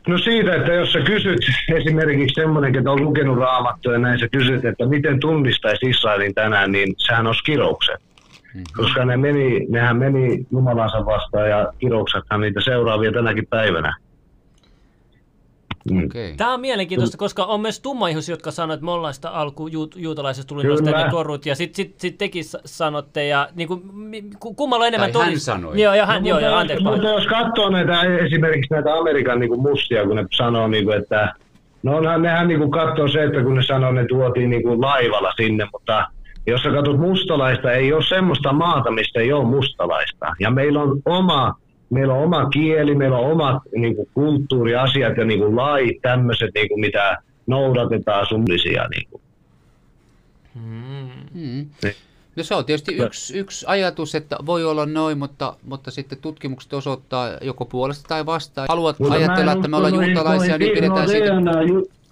No 0.07 0.17
siitä, 0.17 0.55
että 0.55 0.73
jos 0.73 0.93
sä 0.93 0.99
kysyt 0.99 1.39
esimerkiksi 1.75 2.41
semmoinen, 2.41 2.75
että 2.75 2.91
on 2.91 3.03
lukenut 3.03 3.37
raamattua 3.37 3.93
ja 3.93 3.99
näin 3.99 4.19
sä 4.19 4.27
kysyt, 4.31 4.65
että 4.65 4.85
miten 4.85 5.19
tunnistaisi 5.19 5.89
Israelin 5.89 6.33
tänään, 6.33 6.71
niin 6.71 6.95
sehän 6.97 7.27
on 7.27 7.35
kiroukset. 7.45 8.01
Mhm. 8.53 8.63
Koska 8.75 9.05
ne 9.05 9.17
meni, 9.17 9.65
nehän 9.69 9.97
meni 9.97 10.45
Jumalansa 10.51 11.05
vastaan 11.05 11.49
ja 11.49 11.73
kirouksethan 11.79 12.41
niitä 12.41 12.61
seuraavia 12.61 13.11
tänäkin 13.11 13.47
päivänä. 13.49 13.95
Mm. 15.91 16.05
Okei. 16.05 16.33
Tämä 16.37 16.53
on 16.53 16.61
mielenkiintoista, 16.61 17.17
koska 17.17 17.45
on 17.45 17.61
myös 17.61 17.79
tummaihus, 17.79 18.29
jotka 18.29 18.51
sanoo, 18.51 18.73
että 18.73 18.85
me 18.85 18.91
ollaan 18.91 19.13
sitä 19.13 19.29
alku 19.29 19.67
juut, 19.67 19.95
juutalaisesta 19.97 20.47
tuli 20.47 20.63
noista 20.63 20.91
ne 20.91 21.11
korut, 21.11 21.45
ja 21.45 21.55
sitten 21.55 21.75
sit, 21.75 21.99
sit 21.99 22.17
tekin 22.17 22.45
sa- 22.45 22.59
sanotte, 22.65 23.27
ja 23.27 23.49
niin 23.55 23.67
kuin, 23.67 23.81
kummalla 24.55 24.87
enemmän 24.87 25.11
Tai 25.11 25.25
hän 25.25 25.39
sanoi. 25.39 25.81
Joo, 25.81 25.93
ja 25.93 26.05
hän, 26.05 26.23
No, 26.23 26.27
joo, 26.29 26.35
mutta 26.35 26.45
ja 26.45 26.51
jos- 26.51 26.59
anteeksi 26.61 26.83
Mutta 26.85 27.07
jos 27.07 27.27
katsoo 27.27 27.69
näitä, 27.69 28.01
esimerkiksi 28.25 28.73
näitä 28.73 28.93
Amerikan 28.93 29.39
niin 29.39 29.49
kuin 29.49 29.61
mustia, 29.61 30.05
kun 30.07 30.15
ne 30.15 30.25
sanoo, 30.37 30.67
niin 30.67 30.85
kuin, 30.85 30.97
että 30.97 31.33
no 31.83 31.97
onhan, 31.97 32.21
nehän 32.21 32.47
niin 32.47 32.59
kuin 32.59 32.71
katsoo 32.71 33.07
se, 33.07 33.23
että 33.23 33.43
kun 33.43 33.55
ne 33.55 33.63
sanoo, 33.63 33.91
ne 33.91 34.05
tuotiin 34.05 34.49
niin 34.49 34.63
kuin 34.63 34.81
laivalla 34.81 35.31
sinne, 35.37 35.67
mutta 35.73 36.07
jos 36.47 36.61
sä 36.63 36.69
katsot 36.71 36.99
mustalaista, 36.99 37.71
ei 37.71 37.93
ole 37.93 38.03
semmoista 38.03 38.53
maata, 38.53 38.91
mistä 38.91 39.19
ei 39.19 39.33
ole 39.33 39.45
mustalaista. 39.45 40.25
Ja 40.39 40.51
meillä 40.51 40.81
on 40.81 41.01
oma, 41.05 41.55
meillä 41.95 42.13
on 42.13 42.23
oma 42.23 42.49
kieli, 42.49 42.95
meillä 42.95 43.17
on 43.17 43.31
omat 43.31 43.63
niin 43.75 43.95
kuin 43.95 44.09
kulttuuriasiat 44.13 45.17
ja 45.17 45.25
niin 45.25 45.39
kuin 45.39 45.55
lait, 45.55 46.01
tämmöiset, 46.01 46.49
niin 46.55 46.69
kuin 46.69 46.79
mitä 46.79 47.17
noudatetaan 47.47 48.25
summisia. 48.25 48.87
Niin 48.87 49.07
kuin. 49.11 49.21
Mm. 50.55 51.09
Mm. 51.33 51.65
Niin. 51.83 51.95
No 52.35 52.43
se 52.43 52.55
on 52.55 52.65
tietysti 52.65 52.95
yksi, 52.95 53.37
yksi 53.37 53.65
ajatus, 53.67 54.15
että 54.15 54.37
voi 54.45 54.65
olla 54.65 54.85
noin, 54.85 55.17
mutta, 55.17 55.55
mutta 55.63 55.91
sitten 55.91 56.17
tutkimukset 56.21 56.73
osoittaa 56.73 57.29
joko 57.41 57.65
puolesta 57.65 58.07
tai 58.07 58.25
vastaan. 58.25 58.67
Haluat 58.69 58.99
Mutta 58.99 59.15
ajatella, 59.15 59.51
että 59.51 59.67
me 59.67 59.77
ollaan 59.77 59.93
juutalaisia, 59.93 60.57
niin 60.57 60.73
pidetään 60.73 61.01
no, 61.01 61.07
siitä. 61.07 61.33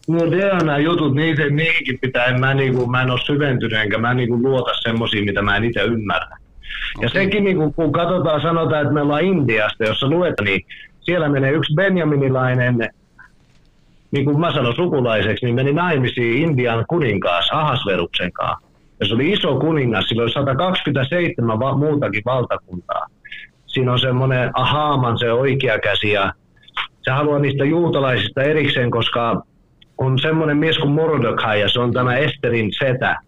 No 0.08 0.32
DNA 0.32 0.78
jutut, 0.78 1.16
niitä, 1.16 1.50
niihinkin 1.50 2.00
pitää, 2.00 2.26
en 2.26 2.40
mä, 2.40 2.54
niinku, 2.54 2.88
mä 2.88 3.02
en 3.02 3.12
ole 3.12 3.20
syventynyt, 3.26 3.80
enkä 3.80 3.98
mä 3.98 4.14
niinku 4.14 4.42
luota 4.42 4.72
semmoisiin, 4.82 5.26
mitä 5.26 5.42
mä 5.42 5.58
en 5.58 5.64
itse 5.64 5.82
ymmärrä. 5.82 6.38
Ja 7.02 7.08
Okei. 7.08 7.24
sekin, 7.24 7.44
niinku, 7.44 7.72
kun 7.72 7.92
katsotaan, 7.92 8.42
sanotaan, 8.42 8.82
että 8.82 8.94
me 8.94 9.02
ollaan 9.02 9.24
Intiasta, 9.26 9.84
jossa 9.84 10.10
luetaan, 10.10 10.46
niin 10.46 10.66
siellä 11.02 11.30
menee 11.30 11.52
yksi 11.52 11.74
benjaminilainen 11.74 12.90
niin 14.12 14.26
kuin 14.26 14.40
mä 14.40 14.54
sanon 14.54 14.76
sukulaiseksi, 14.76 15.46
niin 15.46 15.56
meni 15.56 15.74
naimisiin 15.74 16.50
Indian 16.50 16.86
kuninkaas 16.88 17.50
Ahasveruksen 17.52 18.32
kanssa. 18.32 18.68
Ja 19.00 19.08
se 19.08 19.14
oli 19.14 19.32
iso 19.32 19.60
kuningas, 19.60 20.06
sillä 20.06 20.24
oli 20.24 20.32
127 20.32 21.60
va- 21.60 21.78
muutakin 21.78 22.22
valtakuntaa. 22.26 23.06
Siinä 23.66 23.92
on 23.92 24.00
semmoinen 24.00 24.52
Ahaman 24.54 25.20
se 25.20 25.32
oikea 25.32 25.80
käsi 25.80 26.12
ja 26.12 26.34
se 27.02 27.12
haluaa 27.12 27.40
niistä 27.40 27.66
juutalaisista 27.66 28.44
erikseen, 28.44 28.92
koska 28.92 29.44
on 29.98 30.20
semmoinen 30.20 30.58
mies 30.58 30.78
kuin 30.78 30.92
Mordecai 30.92 31.62
ja 31.62 31.70
se 31.70 31.80
on 31.80 31.94
tämä 31.94 32.16
Esterin 32.16 32.74
setä. 32.80 33.20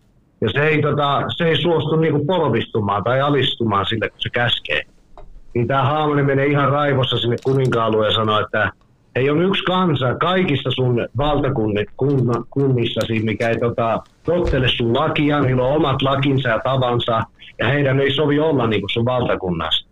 Ja 0.42 0.50
se 0.50 0.68
ei, 0.68 0.82
tota, 0.82 1.22
se 1.38 1.46
ei 1.46 1.62
suostu 1.62 1.96
niinku 1.96 2.26
polvistumaan 2.26 3.04
tai 3.04 3.22
alistumaan 3.22 3.86
sille, 3.86 4.10
kun 4.10 4.22
se 4.22 4.30
käskee. 4.30 4.82
Niin 5.54 5.68
tämä 5.68 5.84
Haamani 5.84 6.24
menee 6.24 6.46
ihan 6.46 6.70
raivossa 6.70 7.18
sinne 7.18 7.36
kuninkaaluun 7.44 8.06
ja 8.06 8.14
sanoo, 8.14 8.40
että 8.40 8.72
ei 9.16 9.30
on 9.30 9.42
yksi 9.42 9.64
kansa 9.64 10.16
kaikissa 10.16 10.72
sun 10.72 11.08
valtakunnissasi, 11.18 13.20
mikä 13.24 13.50
ei 13.50 13.60
tota, 13.60 14.04
tottele 14.24 14.68
sun 14.68 14.94
lakia, 14.94 15.40
niillä 15.40 15.64
on 15.64 15.76
omat 15.76 16.02
lakinsa 16.02 16.50
ja 16.50 16.60
tavansa, 16.64 17.22
ja 17.60 17.68
heidän 17.68 18.00
ei 18.00 18.12
sovi 18.12 18.40
olla 18.40 18.68
niin 18.68 18.82
kuin 18.82 18.90
sun 18.90 19.06
valtakunnassa. 19.06 19.88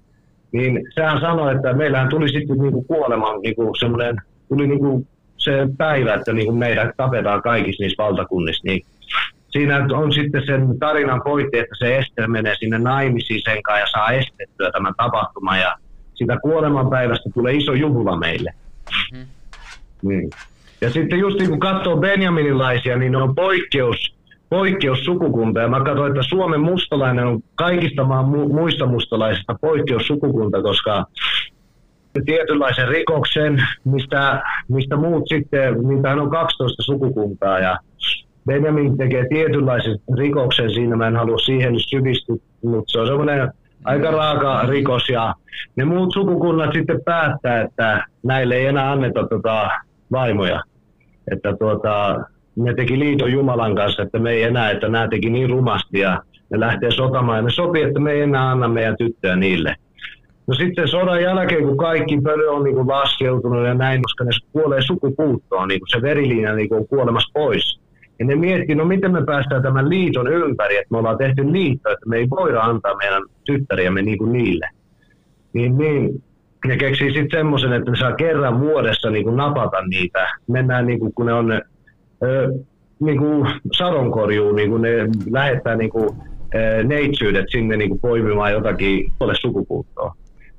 Niin 0.52 0.82
sehän 0.95 1.20
sanoi, 1.20 1.56
että 1.56 1.74
meillähän 1.74 2.10
tuli 2.10 2.30
sitten 2.30 2.57
niin 2.57 2.74
kuin 2.74 2.86
kuoleman 2.86 3.41
niin 3.41 3.56
kuin 3.56 3.76
semmoinen, 3.80 4.15
tuli 4.49 4.68
niin 4.68 4.80
kuin 4.80 5.07
se 5.38 5.68
päivä, 5.78 6.14
että 6.14 6.34
niin 6.34 6.45
kuin 6.45 6.57
meidät 6.57 6.90
tapetaan 6.98 7.41
kaikissa 7.41 7.84
niissä 7.84 8.03
valtakunnissa, 8.03 8.68
niin 8.68 8.86
siinä 9.53 9.88
on 9.91 10.13
sitten 10.13 10.45
sen 10.45 10.80
tarinan 10.80 11.21
pointti, 11.23 11.57
että 11.57 11.75
se 11.80 11.97
Ester 11.97 12.27
menee 12.27 12.55
sinne 12.59 12.80
naimisiin 12.80 13.41
sen 13.43 13.63
kanssa 13.63 13.80
ja 13.80 13.88
saa 13.91 14.11
estettyä 14.11 14.71
tämän 14.71 14.93
tapahtuman 14.97 15.59
ja 15.59 15.75
sitä 16.13 16.38
kuolemanpäivästä 16.41 17.30
tulee 17.34 17.53
iso 17.53 17.73
juhla 17.73 18.17
meille. 18.17 18.53
Mm-hmm. 19.13 19.27
Niin. 20.09 20.30
Ja 20.81 20.89
sitten 20.89 21.19
just 21.19 21.39
niin 21.39 21.49
kun 21.49 21.59
katsoo 21.59 21.97
Benjaminilaisia, 21.97 22.97
niin 22.97 23.11
ne 23.11 23.17
on 23.17 23.35
poikkeus, 23.35 24.15
poikkeussukukunta. 24.49 25.59
Ja 25.59 25.67
mä 25.67 25.84
katsoin, 25.84 26.11
että 26.11 26.23
Suomen 26.23 26.61
mustalainen 26.61 27.25
on 27.25 27.39
kaikista 27.55 28.03
maan 28.03 28.25
mu- 28.25 28.53
muista 28.53 28.85
mustalaisista 28.85 29.55
poikkeussukukunta, 29.61 30.61
koska 30.61 31.05
tietynlaisen 32.25 32.88
rikoksen, 32.88 33.67
mistä, 33.84 34.43
mistä 34.67 34.95
muut 34.95 35.23
sitten, 35.27 35.88
niitähän 35.88 36.19
on 36.19 36.30
12 36.30 36.84
sukukuntaa 36.84 37.59
ja 37.59 37.77
Benjamin 38.48 38.98
tekee 38.98 39.28
tietynlaisen 39.30 39.99
rikoksen 40.18 40.74
siinä, 40.74 40.95
mä 40.95 41.07
en 41.07 41.15
halua 41.15 41.38
siihen 41.38 41.80
syvistyä, 41.80 42.36
mutta 42.64 42.91
se 42.91 42.99
on 42.99 43.07
semmoinen 43.07 43.52
aika 43.84 44.11
raaka 44.11 44.65
rikos 44.70 45.10
ja 45.10 45.34
ne 45.76 45.86
muut 45.86 46.14
sukukunnat 46.14 46.74
sitten 46.74 47.02
päättää, 47.06 47.61
että 47.61 48.06
näille 48.24 48.56
ei 48.56 48.65
enää 48.65 48.91
anneta 48.91 49.28
tota 49.28 49.70
vaimoja. 50.11 50.61
Että 51.32 51.56
tuota, 51.60 52.20
ne 52.56 52.74
teki 52.74 52.99
liiton 52.99 53.32
Jumalan 53.32 53.76
kanssa, 53.76 54.03
että 54.03 54.20
me 54.20 54.32
ei 54.32 54.44
enää, 54.44 54.72
että 54.72 54.90
nämä 54.90 55.07
teki 55.07 55.30
niin 55.30 55.49
rumasti 55.49 55.99
ja 55.99 56.22
ne 56.49 56.60
lähtee 56.60 56.91
sotamaan 56.91 57.38
ja 57.38 57.41
ne 57.41 57.49
sopii, 57.49 57.84
että 57.84 57.99
me 57.99 58.11
ei 58.11 58.22
enää 58.22 58.49
anna 58.49 58.68
meidän 58.68 58.98
tyttöä 58.98 59.36
niille. 59.36 59.76
No 60.48 60.53
sitten 60.53 60.88
sodan 60.88 61.22
jälkeen, 61.22 61.64
kun 61.64 61.78
kaikki 61.78 62.22
pöly 62.22 62.48
on 62.48 62.64
niin 62.64 62.88
laskeutunut 62.88 63.65
ja 63.65 63.74
näin, 63.74 64.02
koska 64.03 64.24
ne 64.24 64.32
kuolee 64.52 64.82
sukupuuttoon, 64.82 65.68
niin 65.68 65.80
se 65.88 66.02
verilinja 66.02 66.56
niin 66.56 66.74
on 66.74 66.88
kuolemassa 66.88 67.32
pois. 67.34 67.80
Ja 68.24 68.28
ne 68.28 68.36
miettii, 68.36 68.76
no 68.76 68.86
miten 68.86 69.12
me 69.12 69.26
päästään 69.26 69.64
tämän 69.64 69.90
liiton 69.90 70.28
ympäri, 70.28 70.78
että 70.78 70.88
me 70.91 70.98
ollaan 70.98 71.18
tehty 71.18 71.52
liitto, 71.54 71.90
että 71.91 72.10
me 72.10 72.18
ei 72.18 72.30
voida 72.30 72.62
antaa 72.62 72.95
meidän 72.95 73.24
tyttäriämme 73.45 74.02
niin 74.02 74.18
kuin 74.18 74.32
niille. 74.32 74.70
Niin, 75.54 75.78
niin 75.78 76.24
ne 76.68 76.78
keksii 76.78 77.14
sitten 77.14 77.40
semmoisen, 77.40 77.74
että 77.74 77.91
ne 77.91 77.98
saa 77.98 78.16
kerran 78.16 78.60
vuodessa 78.60 79.10
niin 79.10 79.24
kuin 79.24 79.38
napata 79.38 79.82
niitä. 79.88 80.28
Mennään 80.48 80.88
niin 80.88 81.00
kuin, 81.00 81.14
kun 81.14 81.26
ne 81.26 81.34
on 81.34 81.52
ö, 82.24 82.54
niin 83.00 83.18
kuin 83.18 83.50
sadonkorjuun, 83.78 84.56
niin 84.56 84.70
kuin 84.70 84.82
ne 84.82 84.90
lähettää 85.32 85.76
niin 85.76 85.90
kuin, 85.90 86.10
ö, 86.56 86.84
neitsyydet 86.84 87.45
sinne 87.50 87.78
niin 87.78 87.90
kuin 87.90 88.00
poimimaan 88.00 88.52
jotakin 88.52 89.12
tuolle 89.18 89.36
sukupuuttoon. 89.36 90.12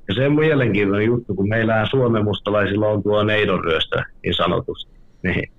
Ja 0.07 0.15
se 0.15 0.25
on 0.25 0.35
mielenkiintoinen 0.35 1.07
juttu, 1.07 1.35
kun 1.35 1.49
meillä 1.49 1.85
Suomen 1.89 2.23
mustalaisilla 2.23 2.87
on 2.87 3.03
tuo 3.03 3.23
neidonryöstö 3.23 4.01
niin 4.23 4.33
sanotusti. 4.33 4.91
Niin. 5.23 5.49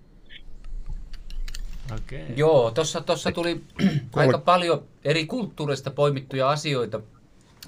Okay. 1.93 2.25
Joo, 2.37 2.71
tuossa 2.71 3.33
tuli 3.35 3.61
aika 4.17 4.39
paljon 4.39 4.83
eri 5.05 5.27
kulttuureista 5.27 5.91
poimittuja 5.91 6.51
asioita 6.51 7.01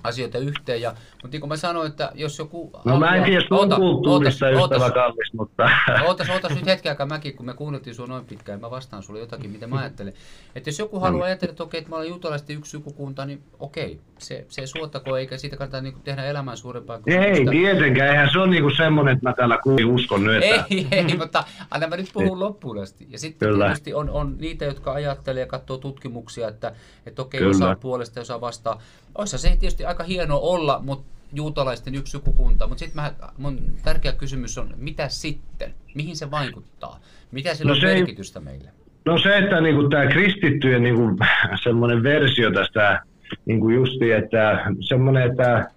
asioita 0.05 0.39
yhteen. 0.39 0.81
Ja, 0.81 0.95
mutta 1.13 1.29
niin 1.29 1.41
kuin 1.41 1.49
mä 1.49 1.57
sanoin, 1.57 1.91
että 1.91 2.13
jos 2.15 2.39
joku... 2.39 2.71
No 2.73 2.81
haluaa, 2.85 3.11
mä 3.11 3.17
en 3.17 3.25
tiedä 3.25 3.45
sun 3.49 3.77
kulttuurista 3.77 4.51
ystävä 4.51 4.91
kallis, 4.91 5.33
mutta... 5.33 5.71
Ootas, 6.07 6.31
ootas 6.31 6.55
nyt 6.55 6.67
hetken 6.67 6.93
aikaa 6.93 7.07
mäkin, 7.07 7.37
kun 7.37 7.47
me 7.47 7.55
kuunneltiin 7.55 7.95
sua 7.95 8.07
noin 8.07 8.25
pitkään, 8.25 8.61
mä 8.61 8.71
vastaan 8.71 9.03
sulle 9.03 9.21
jotakin, 9.21 9.51
mitä 9.51 9.67
mä 9.67 9.81
ajattelen. 9.81 10.15
Että 10.55 10.71
jos 10.71 10.79
joku 10.79 11.01
haluaa 11.01 11.27
ajatella, 11.27 11.51
että 11.51 11.63
okei, 11.63 11.79
että 11.79 11.91
mä 11.91 11.97
olen 11.97 12.09
juutalaisesti 12.09 12.55
yksi 12.55 12.71
sukukunta, 12.71 13.25
niin 13.25 13.43
okei, 13.59 14.01
se, 14.19 14.47
se 14.49 14.67
suottako, 14.67 15.17
eikä 15.17 15.37
siitä 15.37 15.57
kannata 15.57 15.81
niin 15.81 15.97
tehdä 16.05 16.25
elämää 16.25 16.57
suurempaa. 16.57 16.99
Ei, 17.07 17.37
sitä... 17.37 17.51
tietenkään, 17.51 18.11
eihän 18.11 18.29
se 18.33 18.39
ole 18.39 18.51
niin 18.51 18.77
semmoinen, 18.77 19.15
että 19.15 19.29
mä 19.29 19.35
täällä 19.35 19.59
kuulin 19.63 19.87
uskon 19.87 20.25
nyt. 20.25 20.43
Ei, 20.43 20.87
ei, 20.91 21.17
mutta 21.19 21.45
anna 21.71 21.87
mä 21.87 21.97
nyt 21.97 22.11
puhun 22.13 22.41
loppuun 22.41 22.79
asti. 22.79 23.07
Ja 23.11 23.19
sitten 23.19 23.49
Kyllä. 23.49 23.65
tietysti 23.65 23.95
on, 23.95 24.11
on 24.11 24.37
niitä, 24.39 24.65
jotka 24.65 24.93
ajattelee 24.93 25.41
ja 25.41 25.47
katsoo 25.47 25.77
tutkimuksia, 25.77 26.49
että, 26.49 26.73
että 27.07 27.23
okei, 27.23 27.41
Kyllä. 27.41 27.51
osa 27.51 27.77
puolesta 27.81 28.19
ja 28.19 28.23
osa 28.23 28.41
vastaan. 28.41 28.79
Oissa 29.15 29.39
se 29.39 29.49
tietysti 29.49 29.85
aika 29.85 30.05
hieno 30.05 30.39
olla, 30.43 30.81
mutta 30.83 31.19
juutalaisten 31.33 31.95
yksi 31.95 32.11
sukukunta. 32.11 32.67
Mutta 32.67 32.79
sitten 32.79 33.03
mun 33.39 33.61
tärkeä 33.85 34.13
kysymys 34.13 34.59
on, 34.59 34.75
mitä 34.77 35.09
sitten? 35.09 35.75
Mihin 35.95 36.17
se 36.17 36.31
vaikuttaa? 36.31 37.01
Mitä 37.31 37.55
sillä 37.55 37.69
no 37.69 37.75
on 37.75 37.81
se, 37.81 37.87
merkitystä 37.87 38.41
meille? 38.41 38.71
No 39.07 39.19
se, 39.19 39.39
että 39.39 39.61
niinku 39.61 39.89
tämä 39.89 40.07
kristittyjen 40.07 40.83
niinku, 40.83 41.17
semmoinen 41.65 42.03
versio 42.03 42.51
tästä 42.51 43.03
niinku 43.47 43.71
justi, 43.71 44.13
että 44.13 44.67
semmoinen, 44.81 45.31
että 45.31 45.71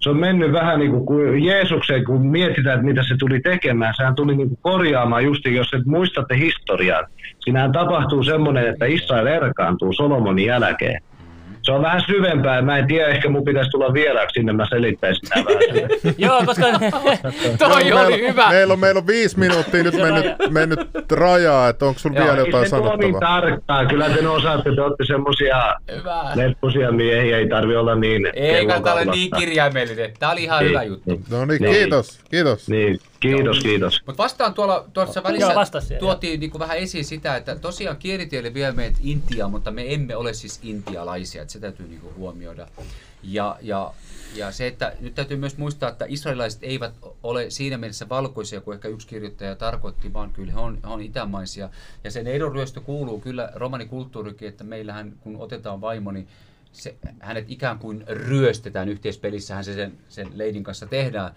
se 0.00 0.10
on 0.10 0.16
mennyt 0.16 0.52
vähän 0.52 0.78
niin 0.78 1.04
kuin 1.06 1.44
Jeesukseen, 1.44 2.04
kun 2.04 2.26
mietitään, 2.26 2.74
että 2.74 2.86
mitä 2.86 3.02
se 3.02 3.14
tuli 3.18 3.40
tekemään. 3.40 3.94
Sehän 3.96 4.14
tuli 4.14 4.36
niin 4.36 4.48
kuin 4.48 4.58
korjaamaan 4.62 5.24
justi, 5.24 5.54
jos 5.54 5.74
et 5.74 5.86
muistatte 5.86 6.36
historiaa. 6.38 7.02
Siinähän 7.38 7.72
tapahtuu 7.72 8.22
semmoinen, 8.22 8.68
että 8.68 8.86
Israel 8.86 9.26
erkaantuu 9.26 9.92
Solomonin 9.92 10.46
jälkeen 10.46 11.02
se 11.64 11.72
on 11.72 11.82
vähän 11.82 12.02
syvempää. 12.06 12.62
Mä 12.62 12.78
en 12.78 12.86
tiedä, 12.86 13.08
ehkä 13.08 13.28
mun 13.28 13.44
pitäisi 13.44 13.70
tulla 13.70 13.92
vieraaksi 13.92 14.34
sinne, 14.34 14.52
mä 14.52 14.66
selittäisin 14.70 15.28
nämä 15.34 15.44
vähän. 15.44 15.90
Joo, 16.18 16.42
koska 16.46 16.66
toi 17.58 17.68
no, 17.68 17.76
oli 17.76 18.10
meillä, 18.10 18.28
hyvä. 18.28 18.48
Meillä 18.48 18.72
on, 18.72 18.80
meillä 18.80 18.98
on 18.98 19.06
viisi 19.06 19.38
minuuttia 19.38 19.82
nyt 19.82 19.94
mennyt, 19.94 20.26
mennyt 20.50 20.80
rajaa, 21.12 21.68
että 21.68 21.86
onko 21.86 21.98
sulla 21.98 22.24
vielä 22.24 22.38
jotain 22.38 22.68
sanottavaa? 22.68 22.96
niin 22.96 23.20
tarkkaa. 23.20 23.86
Kyllä 23.86 24.10
te 24.10 24.28
osaatte, 24.28 24.74
te 24.74 24.82
olette 24.82 25.04
semmosia 25.04 25.56
lepposia 26.34 26.92
miehiä, 26.92 27.38
ei 27.38 27.48
tarvi 27.48 27.76
olla 27.76 27.94
niin... 27.94 28.30
Ei 28.34 28.66
kannata 28.66 28.92
olla 28.92 29.04
niin 29.04 29.30
kirjaimellinen. 29.38 30.12
Tää 30.18 30.30
oli 30.30 30.42
ihan 30.42 30.58
niin. 30.58 30.70
hyvä 30.70 30.82
juttu. 30.82 31.20
No 31.30 31.44
niin, 31.44 31.62
niin, 31.62 31.74
kiitos, 31.74 32.20
kiitos. 32.30 32.68
Niin, 32.68 32.98
Kiitos, 33.24 33.60
kiitos. 33.60 34.02
Mutta 34.06 34.22
vastaan 34.22 34.54
tuolla, 34.54 34.84
tuossa 34.92 35.22
välissä 35.22 35.52
Joo, 35.90 36.00
tuotiin 36.00 36.40
niin 36.40 36.58
vähän 36.58 36.76
esiin 36.76 37.04
sitä, 37.04 37.36
että 37.36 37.56
tosiaan 37.56 37.96
kielitiede 37.96 38.54
vie 38.54 38.72
meidät 38.72 38.98
Intiaan, 39.02 39.50
mutta 39.50 39.70
me 39.70 39.94
emme 39.94 40.16
ole 40.16 40.34
siis 40.34 40.60
intialaisia, 40.62 41.42
että 41.42 41.52
se 41.52 41.60
täytyy 41.60 41.88
niin 41.88 42.00
huomioida. 42.16 42.68
Ja, 43.22 43.58
ja, 43.62 43.92
ja 44.34 44.52
se, 44.52 44.66
että 44.66 44.92
nyt 45.00 45.14
täytyy 45.14 45.36
myös 45.36 45.58
muistaa, 45.58 45.88
että 45.88 46.04
israelilaiset 46.08 46.62
eivät 46.62 46.94
ole 47.22 47.50
siinä 47.50 47.78
mielessä 47.78 48.08
valkoisia 48.08 48.60
kuin 48.60 48.74
ehkä 48.74 48.88
yksi 48.88 49.06
kirjoittaja 49.06 49.56
tarkoitti, 49.56 50.12
vaan 50.12 50.32
kyllä 50.32 50.52
he 50.52 50.58
on, 50.58 50.78
he 50.82 50.88
on 50.88 51.02
itämaisia. 51.02 51.70
Ja 52.04 52.10
sen 52.10 52.26
eronryöstö 52.26 52.80
kuuluu 52.80 53.20
kyllä 53.20 53.52
romanikulttuurikin, 53.54 54.48
että 54.48 54.64
meillähän 54.64 55.12
kun 55.20 55.36
otetaan 55.36 55.80
vaimo, 55.80 56.12
niin 56.12 56.28
se, 56.72 56.94
hänet 57.20 57.44
ikään 57.48 57.78
kuin 57.78 58.04
ryöstetään 58.06 58.88
yhteispelissähän 58.88 59.64
se 59.64 59.74
sen, 59.74 59.92
sen 60.08 60.28
leidin 60.34 60.64
kanssa 60.64 60.86
tehdään. 60.86 61.34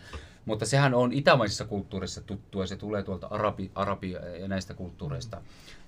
Mutta 0.47 0.65
sehän 0.65 0.93
on 0.93 1.13
itämaisessa 1.13 1.65
kulttuurissa 1.65 2.21
tuttua, 2.21 2.65
se 2.65 2.75
tulee 2.75 3.03
tuolta 3.03 3.27
arabi, 3.27 3.71
arabi 3.75 4.11
ja 4.11 4.47
näistä 4.47 4.73
kulttuureista, 4.73 5.41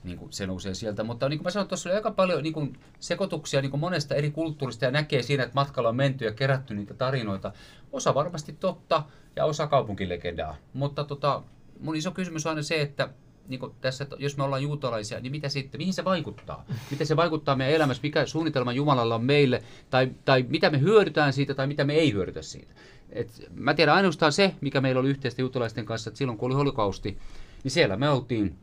niin 0.03 0.17
kuin 0.17 0.33
se 0.33 0.47
nousee 0.47 0.73
sieltä. 0.73 1.03
Mutta 1.03 1.29
niin 1.29 1.39
kuin 1.39 1.43
mä 1.43 1.49
sanoin, 1.49 1.67
tuossa 1.67 1.89
oli 1.89 1.95
aika 1.95 2.11
paljon 2.11 2.43
niin 2.43 2.53
kuin 2.53 2.79
sekoituksia 2.99 3.61
niin 3.61 3.69
kuin 3.69 3.79
monesta 3.79 4.15
eri 4.15 4.31
kulttuurista 4.31 4.85
ja 4.85 4.91
näkee 4.91 5.21
siinä, 5.21 5.43
että 5.43 5.55
matkalla 5.55 5.89
on 5.89 5.95
menty 5.95 6.25
ja 6.25 6.31
kerätty 6.31 6.73
niitä 6.73 6.93
tarinoita. 6.93 7.51
Osa 7.91 8.13
varmasti 8.15 8.53
totta 8.53 9.03
ja 9.35 9.45
osa 9.45 9.67
kaupunkilegendaa. 9.67 10.55
Mutta 10.73 11.03
tota, 11.03 11.43
mun 11.79 11.95
iso 11.95 12.11
kysymys 12.11 12.45
on 12.45 12.49
aina 12.49 12.61
se, 12.61 12.81
että 12.81 13.09
niin 13.47 13.59
tässä, 13.81 14.07
jos 14.17 14.37
me 14.37 14.43
ollaan 14.43 14.63
juutalaisia, 14.63 15.19
niin 15.19 15.31
mitä 15.31 15.49
sitten, 15.49 15.79
mihin 15.79 15.93
se 15.93 16.05
vaikuttaa? 16.05 16.65
Miten 16.91 17.07
se 17.07 17.15
vaikuttaa 17.15 17.55
meidän 17.55 17.75
elämässä, 17.75 18.03
mikä 18.03 18.25
suunnitelma 18.25 18.73
Jumalalla 18.73 19.15
on 19.15 19.23
meille, 19.23 19.63
tai, 19.89 20.11
tai 20.25 20.45
mitä 20.49 20.69
me 20.69 20.79
hyödytään 20.79 21.33
siitä, 21.33 21.53
tai 21.53 21.67
mitä 21.67 21.83
me 21.83 21.93
ei 21.93 22.13
hyödytä 22.13 22.41
siitä. 22.41 22.73
Et 23.11 23.49
mä 23.53 23.73
tiedän 23.73 23.95
ainoastaan 23.95 24.31
se, 24.31 24.55
mikä 24.61 24.81
meillä 24.81 24.99
oli 24.99 25.09
yhteistä 25.09 25.41
juutalaisten 25.41 25.85
kanssa, 25.85 26.09
että 26.09 26.17
silloin 26.17 26.37
kun 26.37 26.47
oli 26.47 26.55
holokausti, 26.55 27.17
niin 27.63 27.71
siellä 27.71 27.97
me 27.97 28.09
oltiin 28.09 28.55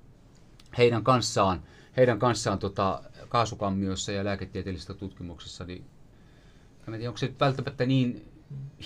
heidän 0.78 1.04
kanssaan, 1.04 1.62
heidän 1.96 2.18
kanssaan 2.18 2.58
tota, 2.58 3.02
kaasukammiossa 3.28 4.12
ja 4.12 4.24
lääketieteellisessä 4.24 4.94
tutkimuksessa, 4.94 5.64
niin 5.64 5.84
en 6.88 6.94
tiedä, 6.94 7.08
onko 7.08 7.18
se 7.18 7.32
välttämättä 7.40 7.86
niin 7.86 8.28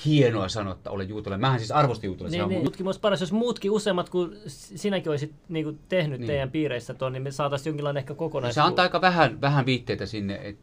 hienoa 0.05 0.49
sanoa, 0.49 0.73
että 0.73 0.91
olen 0.91 1.09
juutalainen. 1.09 1.41
Mähän 1.41 1.59
siis 1.59 1.70
arvostin 1.70 2.09
juutalaisia. 2.09 2.47
Niin, 2.47 2.49
niin. 2.49 2.65
Tutkimus 2.65 2.99
paras, 2.99 3.20
jos 3.20 3.32
muutkin 3.32 3.70
useammat 3.70 4.09
kuin 4.09 4.37
sinäkin 4.47 5.11
olisit 5.11 5.32
niin 5.49 5.65
kuin 5.65 5.78
tehnyt 5.89 6.20
Niin. 6.20 6.27
teidän 6.27 6.51
piireissä 6.51 6.95
tuon, 6.95 7.12
niin 7.12 7.23
me 7.23 7.31
saataisiin 7.31 7.70
jonkinlainen 7.70 8.01
ehkä 8.01 8.12
No, 8.12 8.16
kokonais... 8.16 8.55
se 8.55 8.61
antaa 8.61 8.82
aika 8.82 9.01
vähän, 9.01 9.41
vähän 9.41 9.66
viitteitä 9.66 10.07
sinne, 10.07 10.41
et, 10.43 10.59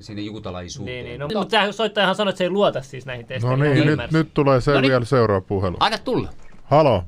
sinne 0.00 0.22
juutalaisuuteen. 0.22 1.04
Niin, 1.04 1.04
niin. 1.20 1.20
No, 1.20 1.28
mutta 1.40 1.56
tämä 1.58 1.72
soittajahan 1.72 2.14
sanoi, 2.14 2.30
että 2.30 2.38
se 2.38 2.44
ei 2.44 2.50
luota 2.50 2.82
siis 2.82 3.06
näihin 3.06 3.22
No 3.24 3.28
testeihin. 3.28 3.60
niin, 3.60 3.88
Hän 3.88 3.96
nyt, 3.98 4.12
nyt 4.12 4.34
tulee 4.34 4.60
se 4.60 4.72
No 4.72 4.80
niin. 4.80 4.90
vielä 4.90 5.04
seuraava 5.04 5.40
puhelu. 5.40 5.76
Anna 5.80 5.98
tulla. 5.98 6.28
Halo. 6.64 7.04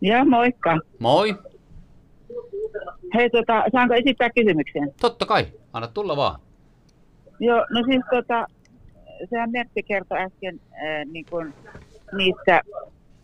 Joo, 0.00 0.24
moikka. 0.24 0.78
Moi. 0.98 1.34
Hei, 3.14 3.30
tota, 3.30 3.64
saanko 3.72 3.94
esittää 3.94 4.30
kysymyksen? 4.30 4.94
Totta 5.00 5.26
kai. 5.26 5.46
Anna 5.72 5.88
tulla 5.88 6.16
vaan. 6.16 6.40
Joo, 7.40 7.66
no 7.70 7.82
siis 7.86 8.02
tota, 8.10 8.46
sehän 9.30 9.50
Mertti 9.50 9.82
kertoi 9.82 10.18
äsken 10.18 10.60
äh, 10.72 11.04
niin 11.12 11.24
kuin 11.30 11.54
niistä, 12.16 12.60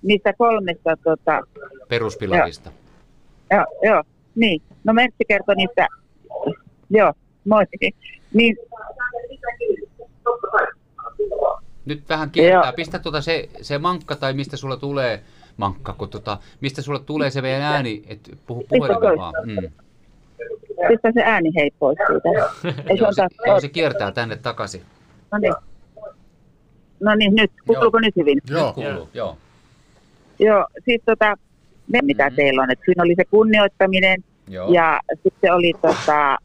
niistä 0.02 0.32
kolmesta, 0.32 0.97
tota, 1.05 1.40
Peruspilarista. 1.89 2.70
joo, 3.51 3.65
joo, 3.82 4.02
niin, 4.35 4.62
no 4.85 4.93
Mertti 4.93 5.24
kertoi 5.28 5.55
niistä, 5.55 5.89
joo, 6.90 7.12
moi, 7.44 7.65
niin, 8.35 8.57
Nyt 11.87 12.09
vähän 12.09 12.31
kiertää. 12.31 12.73
Pistä 12.73 12.99
tuota 12.99 13.21
se, 13.21 13.49
se 13.63 13.79
mankka 13.79 14.17
tai 14.17 14.33
mistä 14.33 14.57
sulla 14.57 14.77
tulee, 14.77 15.23
mankka, 15.57 15.93
kun 15.93 16.09
tota, 16.09 16.39
mistä 16.61 16.83
sulla 16.83 16.99
tulee 16.99 17.31
se 17.31 17.43
meidän 17.43 17.63
ääni, 17.63 18.03
että 18.07 18.31
puhu 18.47 18.65
puhelimella 18.69 19.01
toista. 19.01 19.23
vaan. 19.23 19.35
Mm. 19.47 19.57
pistä 20.89 21.13
se 21.15 21.23
ääni 21.23 21.51
hei 21.57 21.71
pois 21.79 21.99
siitä. 22.07 22.29
Ei 22.91 22.97
se 22.97 23.01
Joo, 23.03 23.09
on 23.09 23.15
se, 23.15 23.27
joo, 23.47 23.61
se 23.61 23.69
kiertää 23.69 24.13
tänne 24.13 24.37
takaisin. 24.37 24.83
no 25.33 25.39
niin. 25.39 25.55
No 27.01 27.15
niin, 27.15 27.35
nyt, 27.35 27.51
kuuluuko 27.67 27.99
nyt 28.01 28.17
hyvin? 28.17 28.39
Joo. 28.51 28.67
Nyt 28.67 28.75
kuuluu, 28.75 29.09
joo. 29.15 29.37
Joo, 30.39 30.67
siis 30.85 31.03
tota, 31.05 31.35
ne 31.93 31.99
mitä 32.03 32.27
Mhm. 32.27 32.37
teillä 32.37 32.63
on, 32.63 32.71
että 32.71 32.85
siinä 32.85 33.03
oli 33.03 33.15
se 33.17 33.25
kunnioittaminen, 33.25 34.25
joo. 34.49 34.73
Ja 34.73 35.01
sitten 35.23 35.55
oli 35.55 35.73
tota, 35.83 36.39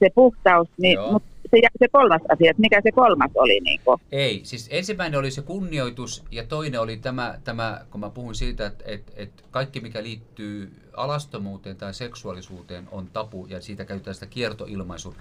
se 0.00 0.10
puhtaus, 0.14 0.68
niin, 0.78 0.94
Joo. 0.94 1.12
mutta 1.12 1.28
se, 1.50 1.60
se 1.78 1.88
kolmas 1.88 2.20
asia, 2.28 2.50
että 2.50 2.60
mikä 2.60 2.80
se 2.82 2.92
kolmas 2.92 3.30
oli? 3.34 3.60
Niin 3.60 3.80
kuin? 3.84 4.00
Ei, 4.12 4.40
siis 4.44 4.68
ensimmäinen 4.72 5.20
oli 5.20 5.30
se 5.30 5.42
kunnioitus 5.42 6.24
ja 6.30 6.44
toinen 6.44 6.80
oli 6.80 6.96
tämä, 6.96 7.38
tämä 7.44 7.80
kun 7.90 8.00
mä 8.00 8.10
puhun 8.10 8.34
siitä, 8.34 8.66
että, 8.66 8.84
että, 8.86 9.12
että 9.16 9.42
kaikki 9.50 9.80
mikä 9.80 10.02
liittyy 10.02 10.72
alastomuuteen 10.96 11.76
tai 11.76 11.94
seksuaalisuuteen 11.94 12.88
on 12.90 13.08
tapu 13.12 13.46
ja 13.50 13.60
siitä 13.60 13.84
käytetään 13.84 14.14
sitä 14.14 14.26
kiertoilmaisu 14.26 15.14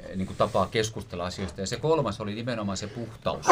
eh, 0.00 0.16
niin 0.16 0.26
kuin 0.26 0.36
tapaa 0.36 0.66
keskustella 0.66 1.24
asioista. 1.24 1.60
Ja 1.60 1.66
se 1.66 1.76
kolmas 1.76 2.20
oli 2.20 2.34
nimenomaan 2.34 2.76
se 2.76 2.86
puhtaus. 2.86 3.46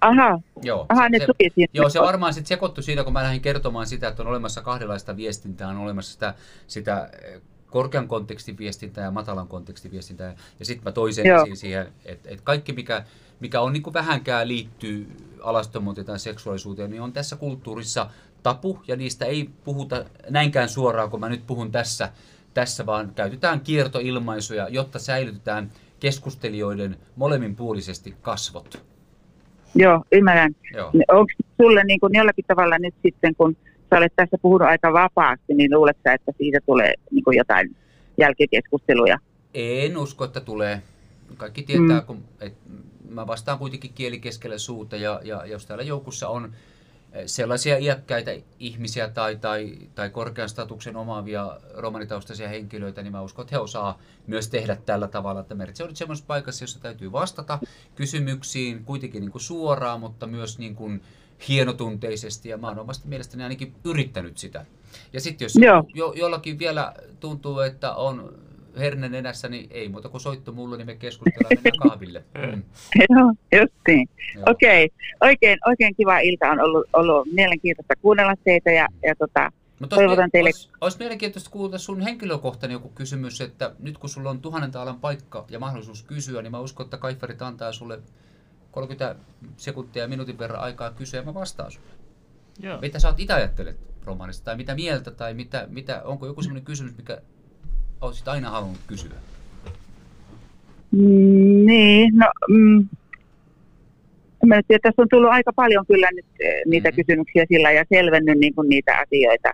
Aha, 0.00 0.40
Joo, 0.62 0.86
aha 0.88 1.02
se, 1.02 1.08
ne 1.08 1.18
se, 1.18 1.66
joo, 1.74 1.88
se 1.88 2.00
varmaan 2.00 2.34
sitten 2.34 2.48
sekoittui 2.48 2.84
siinä, 2.84 3.04
kun 3.04 3.12
mä 3.12 3.22
lähdin 3.22 3.40
kertomaan 3.40 3.86
sitä, 3.86 4.08
että 4.08 4.22
on 4.22 4.28
olemassa 4.28 4.62
kahdenlaista 4.62 5.16
viestintää, 5.16 5.68
on 5.68 5.78
olemassa 5.78 6.12
sitä, 6.12 6.34
sitä 6.66 7.10
eh, 7.22 7.40
korkean 7.72 8.08
kontekstin 8.08 8.58
viestintää 8.58 9.04
ja 9.04 9.10
matalan 9.10 9.48
kontekstin 9.48 9.92
viestintää. 9.92 10.34
Ja 10.58 10.64
sitten 10.64 10.84
mä 10.84 10.92
toisen 10.92 11.26
esiin 11.26 11.56
siihen, 11.56 11.92
että, 12.04 12.30
että 12.30 12.44
kaikki 12.44 12.72
mikä, 12.72 13.04
mikä 13.40 13.60
on 13.60 13.72
niin 13.72 13.82
kuin 13.82 13.94
vähänkään 13.94 14.48
liittyy 14.48 15.08
alastomuuteen 15.40 16.06
tai 16.06 16.18
seksuaalisuuteen, 16.18 16.90
niin 16.90 17.02
on 17.02 17.12
tässä 17.12 17.36
kulttuurissa 17.36 18.10
tapu 18.42 18.78
ja 18.88 18.96
niistä 18.96 19.24
ei 19.24 19.50
puhuta 19.64 20.04
näinkään 20.30 20.68
suoraan, 20.68 21.10
kun 21.10 21.20
mä 21.20 21.28
nyt 21.28 21.46
puhun 21.46 21.72
tässä, 21.72 22.12
tässä 22.54 22.86
vaan 22.86 23.12
käytetään 23.14 23.60
kiertoilmaisuja, 23.60 24.68
jotta 24.68 24.98
säilytetään 24.98 25.72
keskustelijoiden 26.00 26.96
molemminpuolisesti 27.16 28.14
kasvot. 28.22 28.84
Joo, 29.74 30.04
ymmärrän. 30.12 30.54
Joo. 30.74 30.90
Onko 31.08 31.32
sulle 31.62 31.84
niin 31.84 32.00
kuin 32.00 32.14
jollakin 32.14 32.44
tavalla 32.48 32.78
nyt 32.78 32.94
sitten, 33.02 33.34
kun 33.34 33.56
sä 33.92 33.98
olet 33.98 34.12
tässä 34.16 34.38
puhunut 34.42 34.68
aika 34.68 34.92
vapaasti, 34.92 35.54
niin 35.54 35.74
luuletko 35.74 36.10
että 36.10 36.32
siitä 36.38 36.58
tulee 36.66 36.94
niin 37.10 37.24
kuin 37.24 37.36
jotain 37.36 37.76
jälkikeskusteluja? 38.18 39.18
En 39.54 39.96
usko, 39.96 40.24
että 40.24 40.40
tulee. 40.40 40.82
Kaikki 41.36 41.62
tietää, 41.62 42.00
Mm. 42.00 42.06
kun 42.06 42.24
et 42.40 42.54
mä 43.08 43.26
vastaan 43.26 43.58
kuitenkin 43.58 43.92
kieli 43.94 44.20
keskellä 44.20 44.58
suuta 44.58 44.96
ja, 44.96 45.20
ja 45.24 45.46
jos 45.46 45.66
täällä 45.66 45.84
joukossa 45.84 46.28
on 46.28 46.52
eh, 47.12 47.22
sellaisia 47.26 47.78
iäkkäitä 47.78 48.30
ihmisiä 48.58 49.08
tai, 49.08 49.36
tai, 49.36 49.78
tai 49.94 50.10
korkean 50.10 50.48
statuksen 50.48 50.96
omaavia 50.96 51.58
romanitaustaisia 51.74 52.48
henkilöitä, 52.48 53.02
niin 53.02 53.12
mä 53.12 53.22
uskon, 53.22 53.42
että 53.42 53.56
he 53.56 53.60
osaa 53.60 53.98
myös 54.26 54.48
tehdä 54.48 54.76
tällä 54.86 55.08
tavalla, 55.08 55.40
että 55.40 55.54
Mertsi 55.54 55.82
on 55.82 55.88
nyt 55.88 55.96
semmoisessa 55.96 56.26
paikassa, 56.26 56.62
jossa 56.64 56.82
täytyy 56.82 57.12
vastata 57.12 57.58
kysymyksiin 57.94 58.84
kuitenkin 58.84 59.20
niin 59.20 59.32
kuin 59.32 59.42
suoraan, 59.42 60.00
mutta 60.00 60.26
myös 60.26 60.58
niin 60.58 60.74
kuin 60.74 61.02
hienotunteisesti 61.48 62.48
ja 62.48 62.58
mä 62.58 62.68
oon 62.68 62.78
omasta 62.78 63.08
mielestäni 63.08 63.42
ainakin 63.42 63.74
yrittänyt 63.84 64.38
sitä. 64.38 64.66
Ja 65.12 65.20
sitten 65.20 65.44
jos 65.44 65.54
Joo. 65.56 65.84
jo, 65.94 66.12
jollakin 66.16 66.58
vielä 66.58 66.92
tuntuu, 67.20 67.60
että 67.60 67.94
on 67.94 68.34
herne 68.78 69.08
nenässä, 69.08 69.48
niin 69.48 69.66
ei 69.70 69.88
muuta 69.88 70.08
kuin 70.08 70.20
soitto 70.20 70.52
mulle, 70.52 70.76
niin 70.76 70.86
me 70.86 70.94
keskustellaan 70.96 71.56
mennään 71.64 71.88
kahville. 71.90 72.24
Mm. 72.54 72.62
Joo, 73.10 73.34
just 73.60 73.74
niin. 73.88 74.08
Joo. 74.34 74.44
Okei, 74.46 74.90
oikein, 75.20 75.58
oikein 75.66 75.94
kiva 75.94 76.18
ilta 76.18 76.50
on 76.50 76.60
ollut, 76.60 76.86
ollut 76.92 77.28
mielenkiintoista 77.32 77.96
kuunnella 77.96 78.34
teitä 78.44 78.70
ja, 78.70 78.88
ja 79.02 79.14
tota, 79.14 79.50
Mutta 79.80 79.96
Toivotan 79.96 80.30
teille- 80.30 80.48
Olisi, 80.48 80.68
olisi 80.80 80.98
mielenkiintoista 80.98 81.50
kuulla 81.50 81.78
sun 81.78 82.00
henkilökohtainen 82.00 82.74
joku 82.74 82.88
kysymys, 82.88 83.40
että 83.40 83.72
nyt 83.78 83.98
kun 83.98 84.10
sulla 84.10 84.30
on 84.30 84.40
tuhannen 84.40 84.70
taalan 84.70 85.00
paikka 85.00 85.44
ja 85.50 85.58
mahdollisuus 85.58 86.02
kysyä, 86.02 86.42
niin 86.42 86.50
mä 86.50 86.60
uskon, 86.60 86.84
että 86.84 86.96
Kaifarit 86.98 87.42
antaa 87.42 87.72
sulle 87.72 87.98
30 88.72 89.16
sekuntia 89.56 90.02
ja 90.02 90.08
minuutin 90.08 90.38
verran 90.38 90.60
aikaa 90.60 90.90
kysyä 90.90 91.20
ja 91.20 91.26
mä 91.26 91.34
vastaan 91.34 91.70
sulle. 91.70 91.86
Joo. 92.62 92.80
Mitä 92.80 92.98
sä 92.98 93.08
oot 93.08 93.20
itse 93.20 93.32
ajattelet 93.32 93.76
romaanista 94.04 94.44
tai 94.44 94.56
mitä 94.56 94.74
mieltä 94.74 95.10
tai 95.10 95.34
mitä, 95.34 95.66
mitä, 95.70 96.02
onko 96.04 96.26
joku 96.26 96.42
sellainen 96.42 96.64
kysymys, 96.64 96.96
mikä 96.96 97.18
olisit 98.00 98.28
aina 98.28 98.50
halunnut 98.50 98.80
kysyä? 98.86 99.12
Mm, 100.90 101.66
niin, 101.66 102.14
no, 102.16 102.26
mm, 102.48 102.88
en 104.42 104.48
mä 104.48 104.56
nyt 104.56 104.66
tiedä, 104.68 104.80
tässä 104.82 105.02
on 105.02 105.08
tullut 105.10 105.30
aika 105.30 105.52
paljon 105.52 105.86
kyllä 105.86 106.08
nyt 106.12 106.26
eh, 106.40 106.62
niitä 106.66 106.88
Mhm. 106.88 106.94
mm-hmm. 106.94 107.04
kysymyksiä 107.06 107.46
sillä 107.48 107.72
ja 107.72 107.84
selvennyt 107.94 108.38
niin 108.38 108.54
kuin 108.54 108.68
niitä 108.68 108.98
asioita, 108.98 109.50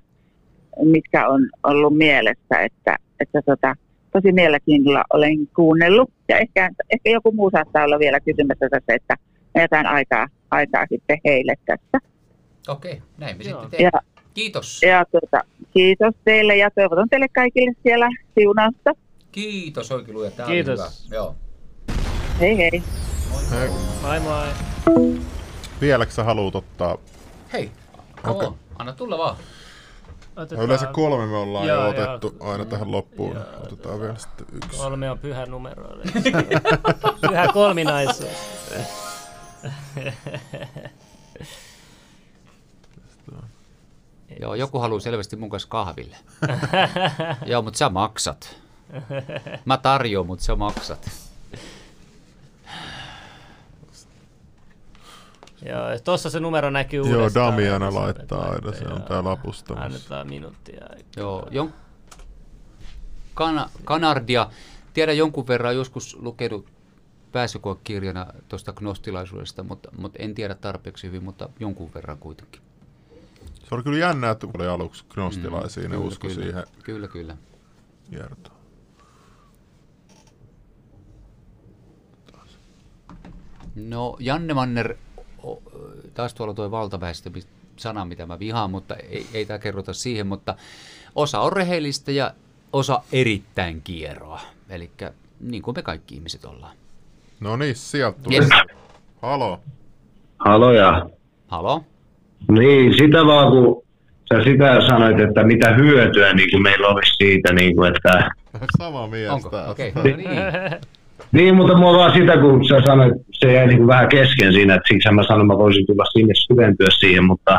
mitkä 0.85 1.29
on 1.29 1.51
ollut 1.63 1.97
mielessä, 1.97 2.59
että, 2.61 2.97
että 3.21 3.43
tota, 3.47 3.75
tosi 4.13 4.33
mielenkiinnolla 4.33 5.05
olen 5.13 5.49
kuunnellut 5.57 6.11
ja 6.29 6.39
ehkä, 6.39 6.71
ehkä 6.91 7.11
joku 7.11 7.33
muu 7.33 7.51
saattaa 7.51 7.85
olla 7.85 7.99
vielä 7.99 8.21
kysymässä 8.21 8.69
tässä, 8.71 8.95
että 8.95 9.17
me 9.55 9.61
jätän 9.61 9.87
aikaa, 9.87 10.27
aikaa 10.51 10.87
sitten 10.89 11.21
heille 11.25 11.55
tässä. 11.67 11.99
Okei, 12.69 13.03
näin 13.19 13.39
me 13.39 13.45
Joo. 13.45 13.61
sitten 13.61 13.71
teemme. 13.71 13.91
Ja, 13.95 14.01
Kiitos. 14.35 14.83
ja 14.83 15.05
tota, 15.13 15.45
kiitos 15.71 16.15
teille 16.25 16.57
ja 16.57 16.71
toivotan 16.71 17.09
teille 17.09 17.27
kaikille 17.35 17.73
siellä 17.83 18.09
siunausta. 18.35 18.91
Kiitos 19.33 19.93
oikein 19.93 20.17
luja. 20.17 20.31
Tämä 20.31 20.49
Kiitos. 20.49 20.81
oli 20.81 20.89
hyvä. 21.07 21.17
Joo. 21.17 21.35
Hei 22.41 22.57
hei. 22.59 22.83
Hei, 23.51 23.69
Moi 24.03 24.21
moi. 24.21 24.47
vieläkö 25.81 26.13
sä 26.13 26.25
haluut 26.25 26.55
ottaa? 26.57 26.99
Hei, 27.53 27.71
Okei. 28.19 28.47
okay. 28.47 28.59
anna 28.79 28.93
tulla 28.93 29.19
vaan. 29.19 29.37
No 30.39 30.43
Otetaan, 30.45 30.65
yleensä 30.67 30.87
kolme 30.87 31.27
me 31.27 31.37
ollaan 31.37 31.67
Joo, 31.67 31.87
jo 31.87 31.93
joo. 32.03 32.15
otettu 32.15 32.37
aina 32.41 32.65
tähän 32.65 32.93
loppuun. 32.93 33.35
Joo. 33.37 33.45
Otetaan 33.63 34.01
vielä 34.01 34.15
sitten 34.19 34.47
yksi. 34.53 34.79
Kolme 34.79 35.11
on 35.11 35.19
pyhä 35.29 35.47
numero. 35.47 35.85
pyhä 37.31 37.49
kolminaisuus. 37.53 38.29
Joo, 44.41 44.55
joku 44.55 44.79
haluaa 44.79 45.01
selvästi 45.01 45.37
mun 45.37 45.51
kanssa 45.51 45.69
kahville. 45.69 46.17
Joo, 47.47 47.63
mutta 47.63 47.79
sä 47.79 47.89
maksat. 47.89 48.57
Mä 49.65 49.77
tarjoan, 49.77 50.27
mutta 50.27 50.45
sä 50.45 50.57
maksat. 50.57 51.11
Joo, 55.67 55.99
tuossa 56.05 56.31
se 56.31 56.41
numero 56.41 56.71
näkyy 56.71 57.01
Joo, 57.01 57.19
uudestaan. 57.19 57.53
Damiana 57.53 57.91
Sä 57.91 57.99
laittaa 57.99 58.39
voit 58.49 58.65
aina, 58.65 58.79
se 58.79 58.85
on 58.85 58.91
joo. 58.91 59.09
tää 59.09 59.25
lapustamassa. 59.25 59.87
Annetaan 59.87 60.29
minuuttia. 60.29 60.81
aikaa. 60.91 61.05
Joo, 61.17 61.49
jon... 61.51 61.73
Kana, 63.35 63.71
Kanardia. 63.85 64.51
Tiedän 64.95 65.17
jonkun 65.19 65.47
verran 65.47 65.77
joskus 65.77 66.17
lukenut 66.21 66.67
pääsykoekirjana 67.33 68.27
tuosta 68.49 68.73
gnostilaisuudesta, 68.73 69.63
mutta, 69.63 69.91
mutta 69.99 70.19
en 70.23 70.35
tiedä 70.35 70.55
tarpeeksi 70.55 71.07
hyvin, 71.07 71.25
mutta 71.25 71.49
jonkun 71.61 71.91
verran 71.95 72.19
kuitenkin. 72.19 72.61
Se 73.69 73.75
oli 73.75 73.83
kyllä 73.83 73.99
jännä, 73.99 74.31
että 74.31 74.47
oli 74.59 74.67
aluksi 74.67 75.05
gnostilaisia, 75.09 75.83
ne 75.83 75.89
Kyllä, 75.89 76.05
usko 76.07 76.29
kyllä. 76.29 76.43
siihen 76.43 76.65
Kyllä, 76.83 77.09
kyllä. 77.09 77.37
kiertoon. 78.11 78.59
No, 83.75 84.17
Janne 84.21 84.55
Manner, 84.55 84.97
taas 86.15 86.35
tuolla 86.35 86.55
tuo 86.55 86.71
valtaväestö 86.71 87.31
sana, 87.77 88.05
mitä 88.05 88.27
mä 88.27 88.39
vihaan, 88.39 88.71
mutta 88.71 88.97
ei, 88.97 89.27
ei 89.35 89.47
tämä 89.47 89.59
kerrota 89.59 89.93
siihen, 89.93 90.27
mutta 90.27 90.55
osa 91.15 91.41
on 91.41 91.53
rehellistä 91.53 92.13
ja 92.13 92.35
osa 92.73 93.03
erittäin 93.13 93.81
kieroa. 93.83 94.41
Eli 94.71 94.91
niin 95.41 95.63
kuin 95.63 95.77
me 95.77 95.83
kaikki 95.83 96.15
ihmiset 96.15 96.45
ollaan. 96.45 96.77
No 97.41 97.57
niin, 97.57 97.77
sieltä 97.77 98.19
tuli. 98.23 98.37
Yes. 98.37 98.49
Halo. 99.23 99.61
Haloja. 100.39 101.07
Halo? 101.49 101.85
Niin, 102.49 102.93
sitä 102.99 103.27
vaan 103.27 103.51
kun 103.51 103.83
sä 104.35 104.45
sitä 104.45 104.87
sanoit, 104.89 105.21
että 105.21 105.45
mitä 105.45 105.75
hyötyä 105.75 106.33
niin 106.33 106.51
kuin 106.51 106.63
meillä 106.63 106.89
olisi 106.89 107.13
siitä, 107.17 107.53
niin 107.53 107.77
kuin, 107.77 107.95
että... 107.97 108.31
Sama 108.79 109.07
mies 109.07 109.31
Onko? 109.31 109.49
taas. 109.49 109.71
Okei. 109.71 109.89
Okay. 109.89 110.11
No 110.11 110.17
niin. 110.17 110.29
Niin, 111.33 111.55
mutta 111.57 111.77
mua 111.77 111.99
vaan 111.99 112.13
sitä, 112.13 112.37
kun 112.37 112.65
sä 112.69 112.81
sanoit, 112.87 113.15
se 113.33 113.53
jäi 113.53 113.67
niin 113.67 113.79
kuin 113.79 113.87
vähän 113.87 114.09
kesken 114.09 114.53
siinä, 114.53 114.75
että 114.75 114.89
siksi 114.89 115.11
mä 115.11 115.23
sanoin, 115.23 115.47
mä 115.47 115.59
voisin 115.59 115.87
tulla 115.87 116.05
sinne 116.05 116.35
syventyä 116.35 116.87
siihen, 117.01 117.25
mutta 117.25 117.59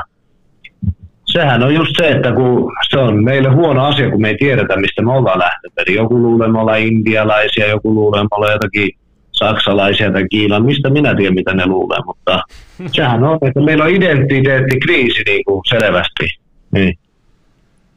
sehän 1.26 1.64
on 1.64 1.74
just 1.74 1.92
se, 1.98 2.10
että 2.10 2.32
kun 2.32 2.72
se 2.90 2.98
on 2.98 3.24
meille 3.24 3.50
huono 3.50 3.86
asia, 3.86 4.12
kun 4.12 4.22
me 4.22 4.30
ei 4.30 4.38
tiedetä, 4.38 4.78
mistä 4.78 5.02
me 5.02 5.12
ollaan 5.12 5.40
lähtenyt. 5.40 6.02
Joku 6.02 6.22
luulee, 6.22 6.48
me 6.48 6.60
ollaan 6.60 6.80
indialaisia, 6.80 7.68
joku 7.68 7.94
luulee, 7.94 8.22
me 8.22 8.28
ollaan 8.32 8.54
jotakin 8.54 8.90
saksalaisia 9.32 10.12
tai 10.12 10.26
kiilan, 10.30 10.66
mistä 10.66 10.90
minä 10.90 11.16
tiedän, 11.16 11.34
mitä 11.34 11.54
ne 11.54 11.66
luulee, 11.66 12.00
mutta 12.06 12.42
sehän 12.96 13.24
on, 13.24 13.38
että 13.42 13.62
meillä 13.62 13.84
on 13.84 13.90
identiteettikriisi 13.90 15.24
niin 15.26 15.46
kuin 15.46 15.62
selvästi. 15.70 16.28
Niin. 16.72 16.98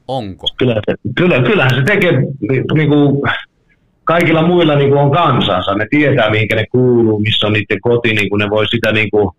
Onko? 0.08 0.46
Kyllä, 0.58 0.74
se, 0.74 0.94
kyllä, 1.16 1.42
kyllähän 1.42 1.74
se 1.74 1.82
tekee, 1.82 2.12
ni- 2.12 2.64
niin 2.74 2.88
kuin, 2.88 3.22
kaikilla 4.12 4.47
muilla 4.47 4.74
niin 4.74 4.89
kuin 4.90 5.01
on 5.01 5.10
kansansa, 5.10 5.74
ne 5.74 5.86
tietää 5.90 6.30
mihinkä 6.30 6.56
ne 6.56 6.64
kuuluu, 6.72 7.20
missä 7.20 7.47
on 7.47 7.52
niiden 7.52 7.80
koti, 7.80 8.14
niin 8.14 8.28
kuin 8.30 8.39
ne 8.39 8.51
voi 8.51 8.66
sitä 8.66 8.93
niin 8.93 9.10
kuin, 9.10 9.30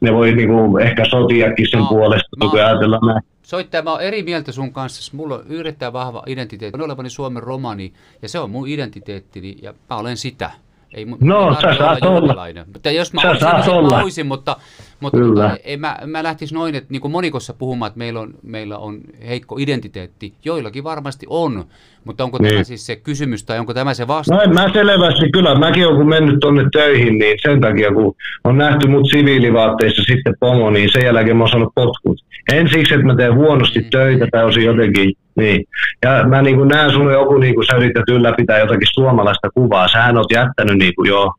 ne 0.00 0.12
voi 0.14 0.32
niin 0.34 0.48
kuin, 0.48 0.82
ehkä 0.86 1.04
sotiakin 1.10 1.66
sen 1.70 1.80
No, 1.80 1.86
puolesta, 1.86 2.36
mä- 2.36 2.44
niin 2.44 2.50
kuin 2.50 2.64
ajatella 2.64 2.98
näin. 3.06 3.22
Soittaja, 3.42 3.82
mä 3.82 3.90
oon 3.90 4.00
eri 4.00 4.22
mieltä 4.22 4.52
sun 4.52 4.72
kanssa. 4.72 5.16
Mulla 5.16 5.34
on 5.34 5.42
yrittää 5.48 5.92
vahva 5.92 6.22
identiteetti. 6.26 6.78
On 6.80 6.84
olevani 6.84 7.10
Suomen 7.10 7.42
romani 7.42 7.92
ja 8.22 8.28
se 8.28 8.38
on 8.38 8.50
mun 8.50 8.68
identiteettini 8.68 9.56
ja 9.62 9.74
mä 9.90 9.96
olen 9.96 10.16
sitä. 10.16 10.50
Ei, 10.94 11.06
No, 11.20 11.54
sä 11.62 11.74
saat 11.78 12.02
olla 12.02 12.18
olla. 12.32 12.46
Mutta 12.72 12.90
jos 12.90 13.12
mä 13.12 13.20
olisin, 13.24 13.48
sit 13.62 13.66
mä 13.66 13.72
olla. 13.78 13.98
olisin, 14.02 14.26
mutta, 14.26 14.56
mutta 15.00 15.18
Kyllä. 15.18 15.42
tota, 15.42 15.56
ei, 15.64 15.76
mä, 15.76 15.98
mä 16.06 16.22
lähtisin 16.22 16.54
noin, 16.54 16.74
että 16.74 16.92
niin 16.92 17.00
kuin 17.00 17.12
monikossa 17.12 17.54
puhumaan, 17.54 17.86
että 17.88 17.98
meillä 17.98 18.20
on, 18.20 18.30
meillä 18.42 18.78
on 18.78 19.00
heikko 19.28 19.56
identiteetti. 19.58 20.34
Joillakin 20.44 20.84
varmasti 20.84 21.26
on, 21.30 21.64
mutta 22.04 22.24
onko 22.24 22.38
tämä 22.38 22.50
Niin. 22.50 22.64
siis 22.64 22.86
se 22.86 22.96
kysymys 22.96 23.44
tai 23.44 23.58
onko 23.58 23.74
tämä 23.74 23.94
se 23.94 24.06
vastaus? 24.06 24.38
No 24.38 24.44
en 24.44 24.54
mä 24.54 24.72
selvästi, 24.72 25.30
kyllä 25.32 25.54
mäkin 25.58 25.86
olen 25.86 25.96
kun 25.96 26.08
mennyt 26.08 26.40
tonne 26.40 26.64
töihin, 26.72 27.18
niin 27.18 27.38
sen 27.42 27.60
takia 27.60 27.92
kun 27.92 28.14
on 28.44 28.58
nähty 28.58 28.88
mut 28.88 29.10
siviilivaatteissa 29.10 30.02
sitten 30.02 30.34
pomo, 30.40 30.70
niin 30.70 30.88
sen 30.92 31.04
jälkeen 31.04 31.36
mä 31.36 31.42
oon 31.42 31.50
saanut 31.50 31.72
potkut. 31.74 32.24
En 32.52 32.68
siksi, 32.68 32.94
että 32.94 33.06
mä 33.06 33.16
teen 33.16 33.34
huonosti 33.34 33.78
Mm. 33.80 33.86
töitä 33.90 34.26
tai 34.32 34.44
olisin 34.44 34.64
jotenkin, 34.64 35.12
niin. 35.36 35.64
Ja 36.04 36.28
mä 36.28 36.42
niin 36.42 36.56
kuin 36.56 36.68
näen 36.68 36.90
sun 36.92 37.12
joku, 37.12 37.38
niin 37.38 37.54
kuin 37.54 37.66
sä 37.66 37.76
yrität 37.76 38.08
ylläpitää 38.08 38.58
jotakin 38.58 38.88
suomalaista 38.94 39.50
kuvaa, 39.54 39.88
sähän 39.88 40.16
oot 40.18 40.32
jättänyt 40.32 40.78
niin 40.78 40.94
kuin 40.94 41.08
jo, 41.08 41.32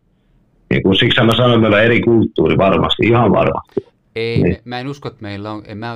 niin 0.75 0.83
kuin, 0.83 0.95
siksi 0.95 1.21
mä 1.21 1.35
sanoin, 1.35 1.51
että 1.53 1.61
meillä 1.61 1.77
on 1.77 1.83
eri 1.83 2.01
kulttuuri 2.01 2.57
varmasti, 2.57 3.07
ihan 3.07 3.31
varmasti. 3.31 3.85
Ei, 4.15 4.41
Niin. 4.43 4.57
mä 4.65 4.79
en 4.79 4.87
usko, 4.87 5.07
että 5.07 5.21
meillä 5.21 5.51
on, 5.51 5.63
en 5.67 5.77
mä, 5.77 5.95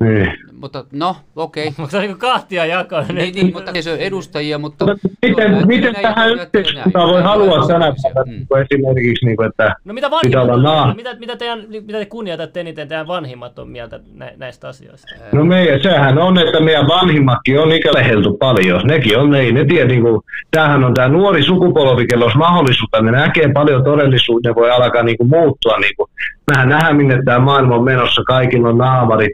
Niin. 0.00 0.32
Mutta 0.60 0.84
no, 0.92 1.16
okei. 1.36 1.68
Okay. 1.68 1.74
Onko 1.78 1.90
se 1.90 1.98
niinku 2.00 2.18
kahtia 2.18 2.66
jakaa? 2.66 3.04
Niin, 3.12 3.34
niin, 3.34 3.52
mutta 3.52 3.72
se 3.82 3.92
on 3.92 3.98
edustajia, 3.98 4.58
mutta... 4.58 4.86
Mutta 4.86 5.08
Joo, 5.22 5.30
miten, 5.36 5.52
näin- 5.52 5.66
miten 5.66 5.92
näin- 5.92 6.02
tähän 6.02 6.30
yhteiskuntaan 6.30 7.08
voi 7.08 7.22
halua 7.22 7.66
päivänä, 7.68 7.90
Mm. 8.26 8.30
niin 8.30 8.46
kuin 8.48 8.66
esimerkiksi, 8.70 9.26
niin 9.26 9.36
kuin, 9.36 9.48
että 9.48 9.76
No 9.84 9.94
mitä 9.94 10.10
Pitää 10.22 10.42
olla 10.42 10.52
on, 10.52 10.62
naa- 10.62 10.94
mitä, 10.94 11.16
mitä, 11.18 11.36
teidän, 11.36 11.64
mitä 11.68 11.98
te 11.98 12.06
kunnioitatte 12.06 12.60
eniten 12.60 12.88
teidän 12.88 13.06
vanhimmat 13.06 13.58
on 13.58 13.68
mieltä 13.68 14.00
nä, 14.14 14.32
näistä 14.36 14.68
asioista? 14.68 15.06
No 15.32 15.44
meidän, 15.44 15.82
sehän 15.82 16.18
on, 16.18 16.38
että 16.38 16.60
meidän 16.60 16.88
vanhimmatkin 16.88 17.60
on 17.60 17.72
ikälehelty 17.72 18.28
paljon. 18.38 18.80
Nekin 18.84 19.18
on, 19.18 19.30
ne, 19.30 19.52
ne 19.52 19.64
tiedä, 19.64 19.88
niin 19.88 20.02
kuin, 20.02 20.20
tämähän 20.50 20.84
on 20.84 20.94
tämä 20.94 21.08
nuori 21.08 21.42
sukupolvi, 21.42 22.06
kello 22.06 22.24
olisi 22.24 22.38
mahdollisuutta, 22.38 23.02
ne 23.02 23.10
näkee 23.10 23.52
paljon 23.52 23.84
todellisuutta, 23.84 24.48
ne 24.48 24.54
voi 24.54 24.70
alkaa 24.70 25.02
niin 25.02 25.18
kuin, 25.18 25.28
muuttua. 25.30 25.78
Niin 25.78 25.96
kuin. 25.96 26.10
Mehän 26.50 26.68
nähdään, 26.68 26.96
minne 26.96 27.22
tämä 27.24 27.38
maailma 27.38 27.74
on 27.74 27.84
menossa, 27.84 28.22
kaikilla 28.26 28.68
on 28.68 28.78
naamarit 28.78 29.32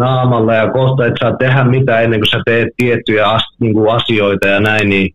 naamalla 0.00 0.54
ja 0.54 0.70
kohta 0.70 1.06
et 1.06 1.14
saa 1.20 1.36
tehdä 1.36 1.64
mitään 1.64 2.04
ennen 2.04 2.20
kuin 2.20 2.30
sä 2.30 2.40
teet 2.44 2.68
tiettyjä 2.76 3.28
as, 3.28 3.42
niin 3.60 3.74
kuin 3.74 3.90
asioita 3.90 4.46
ja 4.48 4.60
näin, 4.60 4.88
niin 4.88 5.14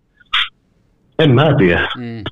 en 1.19 1.31
mä 1.31 1.53
tiedä. 1.57 1.87
Mm. 1.97 2.23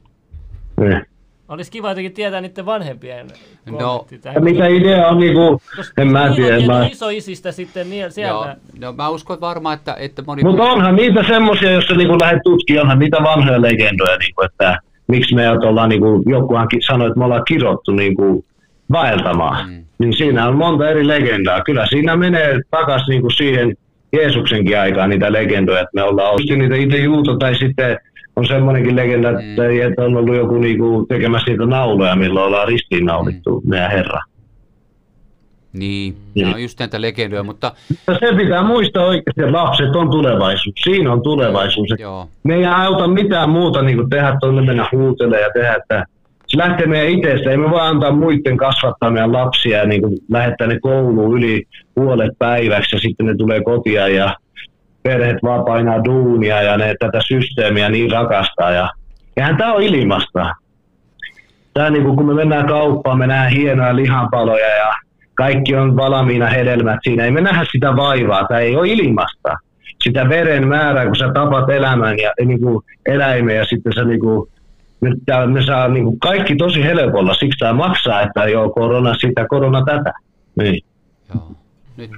Niin. 0.86 1.02
Olisi 1.48 1.72
kiva 1.72 1.90
jotenkin 1.90 2.14
tietää 2.14 2.42
niiden 2.42 2.66
vanhempien 2.66 3.28
No. 3.72 4.06
tähän. 4.22 4.44
mitä 4.44 4.68
idea 4.68 5.08
on, 5.08 5.20
niin 5.20 5.34
kuin, 5.34 5.60
en 5.98 6.08
mä 6.08 6.24
niin 6.26 6.36
tiedä. 6.36 6.58
en 6.58 6.66
Mä... 6.68 6.74
tietty 6.74 6.94
isoisistä 6.94 7.52
sitten 7.52 7.90
niin, 7.90 8.02
Joo, 8.02 8.10
sieltä. 8.10 8.56
no 8.80 8.94
mä 8.94 9.10
uskon 9.10 9.42
varmaan, 9.42 9.76
että, 9.78 9.96
että 10.00 10.24
moni... 10.28 10.44
Mutta 10.44 10.64
onhan 10.64 10.96
niitä 10.96 11.24
semmoisia, 11.28 11.72
jos 11.72 11.86
sä 11.86 11.94
niinku 11.94 12.18
lähdet 12.22 12.42
tutkimaan, 12.44 12.82
onhan 12.82 13.00
niitä 13.00 13.18
vanhoja 13.24 13.62
legendoja, 13.62 14.18
niinku, 14.18 14.42
että 14.42 14.78
miksi 15.08 15.36
me 15.36 15.50
ollaan, 15.50 15.90
niinku, 15.90 16.24
jokuhan 16.26 16.68
ki- 16.68 16.82
sanoi, 16.82 17.08
että 17.08 17.20
me 17.20 17.26
ollaan 17.26 17.46
kirottu 17.48 17.92
niinku, 17.92 18.46
vaeltamaan. 18.92 19.70
Mm. 19.70 19.84
Niin 20.00 20.14
siinä 20.14 20.48
on 20.48 20.58
monta 20.58 20.90
eri 20.90 21.08
legendaa. 21.08 21.62
Kyllä 21.62 21.86
siinä 21.86 22.16
menee 22.16 22.60
takaisin 22.72 23.10
niinku 23.10 23.30
siihen 23.30 23.76
Jeesuksenkin 24.14 24.80
aikaan 24.80 25.10
niitä 25.10 25.32
legendoja, 25.32 25.80
että 25.80 25.92
me 25.94 26.04
ollaan 26.04 26.30
ollut 26.30 26.58
niitä 26.58 26.76
itse 26.76 26.98
juuto 26.98 27.38
tai 27.38 27.56
sitten 27.56 27.98
on 28.36 28.48
semmoinenkin 28.48 28.96
legenda, 28.96 29.32
Mm. 29.32 29.38
että, 29.40 29.64
että 29.88 30.04
on 30.04 30.18
ollut 30.18 30.36
joku 30.36 30.58
niinku, 30.58 31.06
tekemässä 31.10 31.52
niitä 31.52 31.66
nauloja, 31.66 32.16
milloin 32.16 32.46
ollaan 32.48 32.68
ristiinnaulittu 32.68 33.62
mm. 33.62 33.70
meidän 33.70 33.92
Herra. 33.92 34.20
Niin, 35.74 36.16
Niin. 36.36 36.44
nämä 36.44 36.56
on 36.56 36.62
just 36.62 36.80
näitä 36.80 37.02
legendoja, 37.02 37.44
mutta 37.44 37.72
se 38.20 38.36
pitää 38.38 38.64
muistaa 38.64 39.06
oikeasti, 39.06 39.42
että 39.42 39.52
lapset 39.54 39.96
on 39.96 40.12
tulevaisuus. 40.12 40.74
Siinä 40.84 41.12
on 41.12 41.22
tulevaisuus. 41.24 41.88
joo, 42.00 42.28
me 42.44 42.56
ei 42.56 42.66
auta 42.66 43.08
mitään 43.08 43.50
muuta 43.50 43.82
niin 43.82 43.98
kuin 43.98 44.10
tehdä 44.10 44.38
tuonne 44.42 44.62
mennä 44.62 44.86
huutele 44.92 45.42
ja 45.42 45.50
tehdä, 45.54 45.74
että 45.76 46.06
se 46.54 46.58
lähtee 46.58 46.88
meidän 46.88 47.10
itsestä. 47.10 47.52
Ei 47.52 47.58
me 47.58 47.70
voi 47.70 47.82
antaa 47.82 48.12
muiden 48.12 48.58
kasvattaa 48.58 49.12
meidän 49.12 49.34
lapsia 49.34 49.78
ja 49.78 49.86
niin 49.86 50.02
kuin 50.02 50.18
lähettää 50.32 50.68
ne 50.68 50.80
kouluun 50.80 51.38
yli 51.38 51.64
puolet 51.96 52.32
päiväksi 52.40 52.96
ja 52.96 53.00
sitten 53.00 53.26
ne 53.26 53.36
tulee 53.36 53.64
kotia 53.64 54.08
ja 54.08 54.36
perheet 55.04 55.38
vaan 55.44 55.66
painaa 55.66 56.06
duunia 56.06 56.62
ja 56.62 56.78
ne 56.78 56.96
tätä 57.00 57.20
systeemiä 57.28 57.90
niin 57.90 58.12
rakastaa. 58.12 58.72
Ja, 58.72 58.90
eihän 59.38 59.58
tämä 59.58 59.74
on 59.74 59.84
ilmasta. 59.84 60.50
Tää 61.74 61.90
niin 61.90 62.04
kuin, 62.04 62.16
kun 62.16 62.26
me 62.26 62.34
mennään 62.34 62.68
kauppaan, 62.68 63.18
me 63.18 63.28
nähdään 63.28 63.52
hienoja 63.52 63.96
lihanpaloja 63.96 64.78
ja 64.78 64.94
kaikki 65.36 65.76
on 65.76 65.96
valmiina 65.96 66.48
hedelmät 66.48 67.00
siinä. 67.04 67.26
Ei 67.26 67.32
me 67.32 67.42
nähdä 67.42 67.66
sitä 67.72 67.96
vaivaa, 67.96 68.48
tämä 68.48 68.60
ei 68.60 68.76
ole 68.76 68.88
ilmasta. 68.88 69.58
Sitä 70.04 70.30
veren 70.30 70.68
määrää, 70.68 71.06
kun 71.06 71.16
sä 71.16 71.32
tapat 71.34 71.70
elämän 71.70 72.20
ja 72.20 72.32
niin 72.46 72.62
kuin 72.62 72.84
eläimen 73.06 73.56
ja 73.56 73.66
sitten 73.66 73.94
sä 73.94 74.04
niin 74.04 74.20
kuin, 74.20 74.50
nyt 75.04 75.20
tää, 75.26 75.48
me 75.48 75.66
saa 75.66 75.88
niin 75.88 76.04
kuin 76.04 76.20
kaikki 76.20 76.56
tosi 76.56 76.84
helpolla, 76.84 77.34
siksi 77.34 77.60
tämä 77.60 77.74
maksaa, 77.74 78.22
että 78.22 78.48
joo, 78.48 78.70
korona 78.70 79.14
sitä, 79.14 79.46
korona 79.48 79.84
tätä. 79.86 80.14
Niin. 80.56 80.84
joo. 81.34 81.52
Nyt 81.98 82.12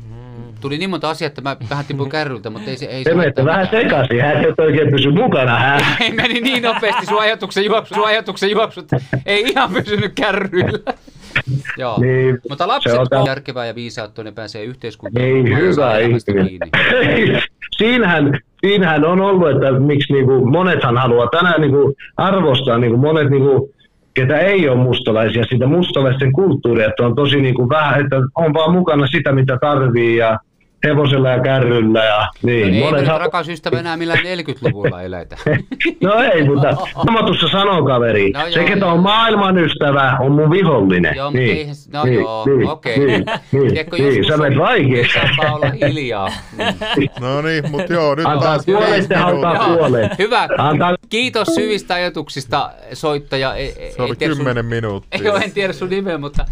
tuli 0.62 0.78
niin 0.78 0.90
monta 0.90 1.10
asiaa, 1.10 1.28
että 1.28 1.42
mä 1.42 1.58
vähän 1.70 1.86
tipuin 1.86 2.10
kärryltä, 2.10 2.50
mutta 2.50 2.70
ei 2.70 2.78
se... 2.78 2.86
Ei 2.86 3.04
Se 3.04 3.14
menette 3.14 3.46
vähän 3.46 3.68
sekaisin, 3.72 4.22
hän 4.22 4.46
et 4.46 4.60
oikein 4.60 4.92
pysy 4.92 5.12
mukana, 5.12 5.60
hän. 5.60 5.82
Ei 6.02 6.12
meni 6.12 6.42
niin 6.42 6.64
nopeasti 6.64 7.06
sun 7.06 7.22
ajatuksen 7.22 7.66
juoksut, 7.66 7.96
sun 7.96 8.08
ajatuksen 8.08 8.52
juoksut. 8.52 8.88
Ei 9.26 9.42
ihan 9.42 9.74
pysynyt 9.74 10.12
kärryillä. 10.16 10.94
Joo. 11.78 12.02
Niin, 12.02 12.40
Mutta 12.50 12.68
lapset 12.68 12.94
se 12.94 13.16
on 13.16 13.26
järkevää 13.26 13.66
ja 13.66 13.76
viisaat, 13.76 14.18
ne 14.24 14.32
pääsee 14.32 14.64
yhteiskuntaan. 14.64 15.26
Ei 15.26 15.44
hyvä 15.44 15.98
ihminen. 15.98 17.42
siinähän, 17.78 18.40
siinähän 18.66 19.06
on 19.06 19.22
ollut, 19.22 19.50
että 19.50 19.80
miksi 19.80 20.14
niinku, 20.14 20.46
monethan 20.46 20.98
haluaa 20.98 21.28
tänään 21.28 21.62
niinku, 21.62 21.96
arvostaa 22.18 22.78
niinku, 22.78 22.98
monet 22.98 23.30
niinku, 23.30 23.72
ketä 24.14 24.38
ei 24.38 24.70
ole 24.70 24.84
mustalaisia, 24.84 25.44
sitä 25.44 25.68
mustalaisten 25.68 26.32
kulttuuria, 26.32 26.88
että 26.88 27.06
on 27.06 27.16
tosi 27.16 27.42
niinku, 27.42 27.70
vähän, 27.70 28.02
että 28.02 28.16
on 28.36 28.54
vaan 28.54 28.72
mukana 28.72 29.08
sitä, 29.08 29.32
mitä 29.32 29.58
tarvii 29.62 30.18
ja 30.18 30.40
hevosella 30.86 31.30
ja 31.30 31.40
kärryllä 31.40 32.04
ja 32.04 32.28
niin. 32.44 32.68
No 32.68 32.74
ei 32.76 32.80
monet 32.84 33.00
nyt 33.00 33.08
haluaa- 33.08 33.26
rakas 33.26 33.50
ystävä 33.50 33.80
enää 33.80 33.98
millään 33.98 34.20
40-luvulla 34.20 35.02
eletä. 35.02 35.38
No 36.04 36.14
ei, 36.34 36.44
mutta 36.44 36.78
Raamatussa 36.96 37.48
sanoo 37.48 37.84
kaveri, 37.86 38.32
No 38.32 38.40
joo, 38.42 38.52
se 38.52 38.64
ketä 38.64 38.86
joo. 38.86 38.92
on 38.94 39.00
maailman 39.00 39.58
ystävä 39.58 40.18
on 40.20 40.32
mun 40.32 40.52
vihollinen. 40.52 41.16
Joo, 41.16 41.32
niin, 41.32 41.76
se- 41.76 41.90
no 41.94 42.04
niin, 42.04 42.14
joo, 42.20 42.46
niin, 42.46 42.70
okei. 42.70 42.98
Niin, 43.00 43.26
niin, 43.52 43.68
Tiedätkö, 43.74 43.98
niin, 43.98 44.26
sä 44.28 44.38
menet 44.38 44.58
viisaampaa 44.90 45.56
olla 45.56 45.88
hiljaa. 45.88 46.30
No 47.20 47.42
niin, 47.42 47.72
mutta 47.72 47.94
joo, 47.94 48.16
nyt 48.16 48.26
Antaa 48.26 48.44
taas 48.48 48.68
ja 49.10 49.26
antaa 49.28 49.66
puolet. 49.76 50.12
Hyvä. 50.20 50.48
Antaa 50.58 50.96
Kiitos 51.10 51.48
syvistä 51.48 51.94
ajatuksista, 51.94 52.72
soittaja. 52.94 53.54
Ei, 53.56 53.74
ei, 53.80 53.92
Se 53.92 54.02
oli 54.02 54.10
ei 54.12 54.16
tiedä 54.16 54.34
sun- 54.34 54.38
kymmenen 54.46 54.66
minuuttia. 54.66 55.20
Ei, 55.34 55.44
en 55.44 55.52
tiedä 55.52 55.74
sun 55.74 55.90
nimeä, 55.90 56.18
mutta 56.18 56.46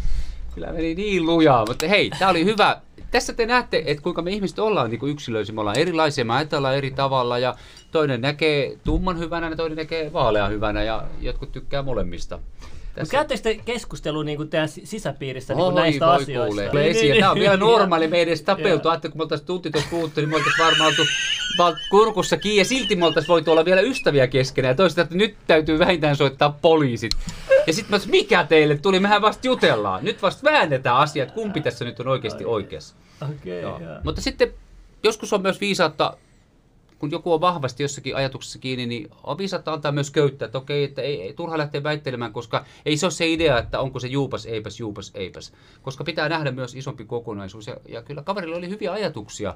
kyllä 0.55 0.71
meni 0.71 0.95
niin 0.95 1.25
lujaa. 1.25 1.65
Mutta 1.67 1.87
hei, 1.87 2.09
tämä 2.19 2.31
oli 2.31 2.45
hyvä. 2.45 2.77
Tässä 3.13 3.33
te 3.33 3.45
näette, 3.45 3.83
että 3.85 4.03
kuinka 4.03 4.21
me 4.21 4.31
ihmiset 4.31 4.59
ollaan 4.59 4.89
niin 4.89 5.09
yksilöisiä. 5.09 5.55
Me 5.55 5.61
ollaan 5.61 5.79
erilaisia, 5.79 6.25
me 6.25 6.33
ajatellaan 6.33 6.75
eri 6.75 6.91
tavalla 6.91 7.39
ja 7.39 7.55
toinen 7.91 8.21
näkee 8.21 8.77
tumman 8.83 9.19
hyvänä 9.19 9.49
ja 9.49 9.55
toinen 9.55 9.77
näkee 9.77 10.13
vaalean 10.13 10.51
hyvänä 10.51 10.83
ja 10.83 11.03
jotkut 11.21 11.51
tykkää 11.51 11.81
molemmista. 11.81 12.39
Mutta 12.99 13.11
käyttekö 13.11 13.41
te 13.41 13.55
keskustelua 13.55 14.23
niin 14.23 14.49
teidän 14.49 14.69
si- 14.69 14.85
sisäpiirissä 14.85 15.53
niin 15.53 15.75
näistä 15.75 16.05
voi 16.05 16.15
asioista? 16.15 16.45
kuulee. 16.45 16.69
Tulee 16.69 16.89
esiin. 16.89 17.19
Tämä 17.19 17.31
on 17.31 17.39
vielä 17.39 17.57
normaali, 17.67 18.07
me 18.07 18.17
ei 18.17 18.23
edes 18.23 18.41
tapeltu. 18.41 18.89
Ajattelin, 18.89 19.11
kun 19.11 19.19
me 19.19 19.23
oltaisiin 19.23 19.47
tunti 19.47 19.71
tuossa 19.71 19.89
puhuttu, 19.89 20.21
niin 20.21 20.29
me 20.29 20.35
oltaisiin 20.35 20.65
varmaan 20.65 20.93
oltu 21.57 21.75
kurkussa 21.89 22.37
kiinni. 22.37 22.57
Ja 22.57 22.65
silti 22.65 22.95
me 22.95 23.05
oltaisiin 23.05 23.27
voitu 23.27 23.51
olla 23.51 23.65
vielä 23.65 23.81
ystäviä 23.81 24.27
keskenään. 24.27 24.71
Ja 24.71 24.75
toista, 24.75 25.01
että 25.01 25.15
nyt 25.15 25.35
täytyy 25.47 25.79
vähintään 25.79 26.15
soittaa 26.15 26.57
poliisit. 26.61 27.11
Ja 27.67 27.73
sitten 27.73 27.99
mä 27.99 28.05
mikä 28.11 28.43
teille 28.43 28.77
tuli? 28.77 28.99
Mehän 28.99 29.21
vasta 29.21 29.47
jutellaan. 29.47 30.03
Nyt 30.05 30.21
vasta 30.21 30.51
väännetään 30.51 30.97
asiat, 30.97 31.31
kumpi 31.31 31.61
tässä 31.61 31.85
nyt 31.85 31.99
on 31.99 32.07
oikeasti 32.07 32.45
oikeassa. 32.45 32.95
Joo. 33.45 33.61
joo. 33.61 33.79
Mutta 34.03 34.21
sitten 34.21 34.53
joskus 35.03 35.33
on 35.33 35.41
myös 35.41 35.61
viisautta, 35.61 36.17
kun 36.99 37.11
joku 37.11 37.33
on 37.33 37.41
vahvasti 37.41 37.83
jossakin 37.83 38.15
ajatuksessa 38.15 38.59
kiinni, 38.59 38.85
niin 38.85 39.09
on 39.23 39.37
viisautta 39.37 39.73
antaa 39.73 39.91
myös 39.91 40.11
köyttä, 40.11 40.45
että 40.45 40.57
okei, 40.57 40.83
että 40.83 41.01
ei, 41.01 41.21
ei 41.21 41.33
turha 41.33 41.57
lähteä 41.57 41.83
väittelemään, 41.83 42.33
koska 42.33 42.65
ei 42.85 42.97
se 42.97 43.05
ole 43.05 43.11
se 43.11 43.27
idea, 43.27 43.59
että 43.59 43.79
onko 43.79 43.99
se 43.99 44.07
juupas, 44.07 44.45
eipäs, 44.45 44.79
juupas, 44.79 45.11
eipäs. 45.13 45.53
Koska 45.81 46.03
pitää 46.03 46.29
nähdä 46.29 46.51
myös 46.51 46.75
isompi 46.75 47.05
kokonaisuus. 47.05 47.67
Ja, 47.67 47.77
ja 47.87 48.01
kyllä 48.01 48.23
kaverilla 48.23 48.57
oli 48.57 48.69
hyviä 48.69 48.91
ajatuksia, 48.91 49.55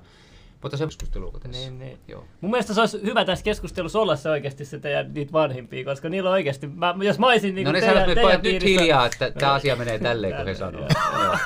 mutta 0.62 0.78
se 0.78 0.86
keskustelua 0.86 1.32
tässä. 1.32 1.48
Niin, 1.48 1.80
niin. 1.80 1.98
Joo. 2.08 2.24
Mun 2.42 2.52
mielestä 2.52 2.74
se 2.74 2.80
olisi 2.80 3.02
hyvä 3.04 3.26
tässä 3.26 3.44
keskustelussa 3.44 4.00
olla 4.00 4.16
se 4.16 4.30
oikeasti 4.30 4.66
se 4.66 4.80
teidän 4.80 5.14
niitä 5.14 5.32
vanhimpia, 5.32 5.86
koska 5.86 6.10
niillä 6.10 6.30
on 6.30 6.34
oikeasti, 6.34 6.68
mä, 6.68 6.96
jos 7.02 7.20
mä 7.20 7.28
olisin 7.28 7.56
niin 7.56 7.66
No 7.66 7.72
ne 7.72 7.80
teidän, 7.80 8.06
teidän 8.06 8.22
pojat 8.22 8.44
nyt 8.44 8.64
hiljaa, 8.64 9.06
että 9.06 9.32
tämä 9.32 9.54
asia 9.54 9.76
menee 9.76 10.00
tälleen, 10.00 10.36
kun 10.36 10.46
he 10.46 10.56
sanoo. 10.56 10.88
Joo. 11.24 11.38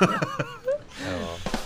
Joo. 1.12 1.40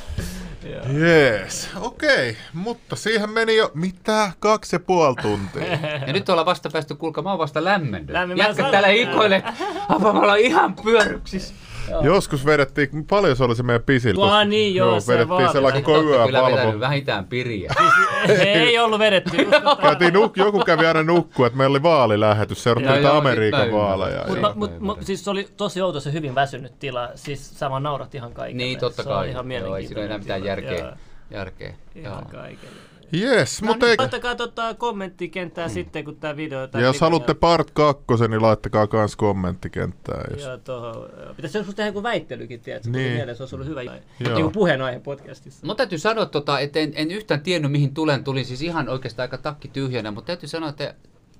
Jees, 1.00 1.70
okei. 1.82 2.30
Okay. 2.30 2.36
Mutta 2.54 2.95
siihen 2.95 3.30
meni 3.30 3.56
jo, 3.56 3.72
mitä, 3.74 4.32
kaksi 4.40 4.76
ja 4.76 4.80
puoli 4.80 5.16
tuntia. 5.22 5.64
Ja 6.08 6.14
nyt 6.14 6.30
ollaan 6.30 6.45
vasta 6.45 6.70
päästy, 6.70 6.95
kuulkaa, 6.95 7.24
mä 7.24 7.30
oon 7.30 7.40
vasta 7.40 7.64
lämmennyt. 7.64 8.10
Lämmin, 8.10 8.38
sanon- 8.38 8.72
täällä 8.72 8.88
hikoilee, 8.88 9.44
apa 9.90 10.14
mä 10.14 10.20
ollaan 10.20 10.40
ihan 10.40 10.76
pyörryksissä. 10.76 11.54
Joskus 12.04 12.46
vedettiin, 12.46 13.06
paljon 13.10 13.36
se 13.36 13.44
oli 13.44 13.56
se 13.56 13.64
meidän 13.64 13.84
pisin. 13.84 14.16
Tuo, 14.16 14.44
niin 14.44 14.76
joo, 14.76 15.00
se 15.00 15.14
vedettiin 15.14 15.40
Sitten 15.48 15.84
koko 15.84 15.98
olette 15.98 16.10
yö 16.18 16.26
kyllä 16.26 16.42
valvo. 16.42 16.56
vetänyt 16.58 16.80
vähintään 16.80 17.26
piriä. 17.26 17.74
ei 18.46 18.80
ollut 18.80 19.00
vedetty. 19.00 19.38
Käytiin 19.82 20.14
nuk- 20.14 20.34
joku 20.36 20.60
kävi 20.60 20.86
aina 20.86 21.04
nukkua, 21.04 21.48
että 21.48 21.58
meillä 21.58 21.74
oli 21.74 21.84
vaalilähetys, 21.84 22.64
seurattiin 22.64 22.88
Joo, 22.90 22.96
niitä 22.96 23.10
joo, 23.10 23.18
Amerikan 23.18 23.72
vaaleja. 23.72 24.24
Mut, 24.28 24.36
ja- 24.36 24.42
mä, 24.42 24.52
mut, 24.56 24.80
mut, 24.80 25.04
siis 25.04 25.24
se 25.24 25.30
oli 25.30 25.48
tosi 25.58 25.82
outo 25.82 26.00
se 26.00 26.14
hyvin 26.14 26.36
väsynyt 26.36 26.80
tila. 26.80 27.10
Siis 27.16 27.60
sama 27.60 27.80
naurat 27.80 28.16
ihan 28.16 28.34
kaikille. 28.34 28.64
Niin, 28.64 28.80
totta 28.80 29.04
se 29.04 29.10
on 29.10 29.16
kai. 29.16 29.30
ihan 29.30 29.52
Joo, 29.52 29.76
ei 29.76 29.88
siinä 29.88 30.00
ole 30.00 30.06
enää 30.06 30.18
mitään 30.18 30.44
järkeä. 30.44 30.80
Joo, 30.80 30.92
järkeä. 31.32 31.74
Joo. 31.96 32.06
Ihan 32.14 32.26
kaikille. 32.26 32.85
Yes, 33.14 33.61
No 33.61 33.67
mutta 33.67 33.85
niin, 33.85 33.92
eikö... 33.92 34.03
laittakaa 34.03 34.35
tota 34.35 34.74
kommenttikenttää 34.74 35.69
sitten, 35.69 36.06
kun 36.06 36.16
tää 36.16 36.38
video... 36.38 36.67
tää 36.67 36.82
Ja 36.82 36.88
jos 36.88 37.01
haluatte 37.01 37.34
part 37.34 37.72
kakkosen, 37.72 38.32
niin 38.32 38.42
laittakaa 38.42 38.88
kans 38.88 39.16
kommenttikenttään. 39.16 40.34
Jos... 40.34 40.43
Joo, 40.43 40.58
tohon. 40.58 40.95
joo. 40.95 41.34
Pitäisi 41.34 41.58
joskus 41.58 41.75
tehdä 41.75 41.90
joku 41.90 42.03
väittelykin, 42.03 42.59
tiedätkö? 42.59 42.90
Niin. 42.90 43.03
Niin. 43.03 43.14
Mielessä 43.14 43.43
olisi 43.43 43.56
ollut 43.56 43.67
hyvä. 43.67 43.84
Joo. 43.84 44.00
Kuin 44.42 44.51
puheenaihe 44.51 45.00
podcastissa. 45.00 45.66
Mun 45.66 45.75
täytyy 45.75 45.98
sanoa, 45.98 46.25
tota, 46.25 46.59
että 46.59 46.80
en, 46.80 46.93
en 46.95 47.11
yhtään 47.11 47.42
tiennyt 47.42 47.72
mihin 47.72 47.93
tulen. 47.93 48.24
Tulin 48.24 48.45
siis 48.45 48.61
ihan 48.61 48.90
oikeastaan 48.90 49.24
aika 49.24 49.38
takki 49.38 49.67
tyhjänä, 49.67 50.11
mutta 50.11 50.27
täytyy 50.27 50.50
sanoa, 50.50 50.69
että 50.69 50.93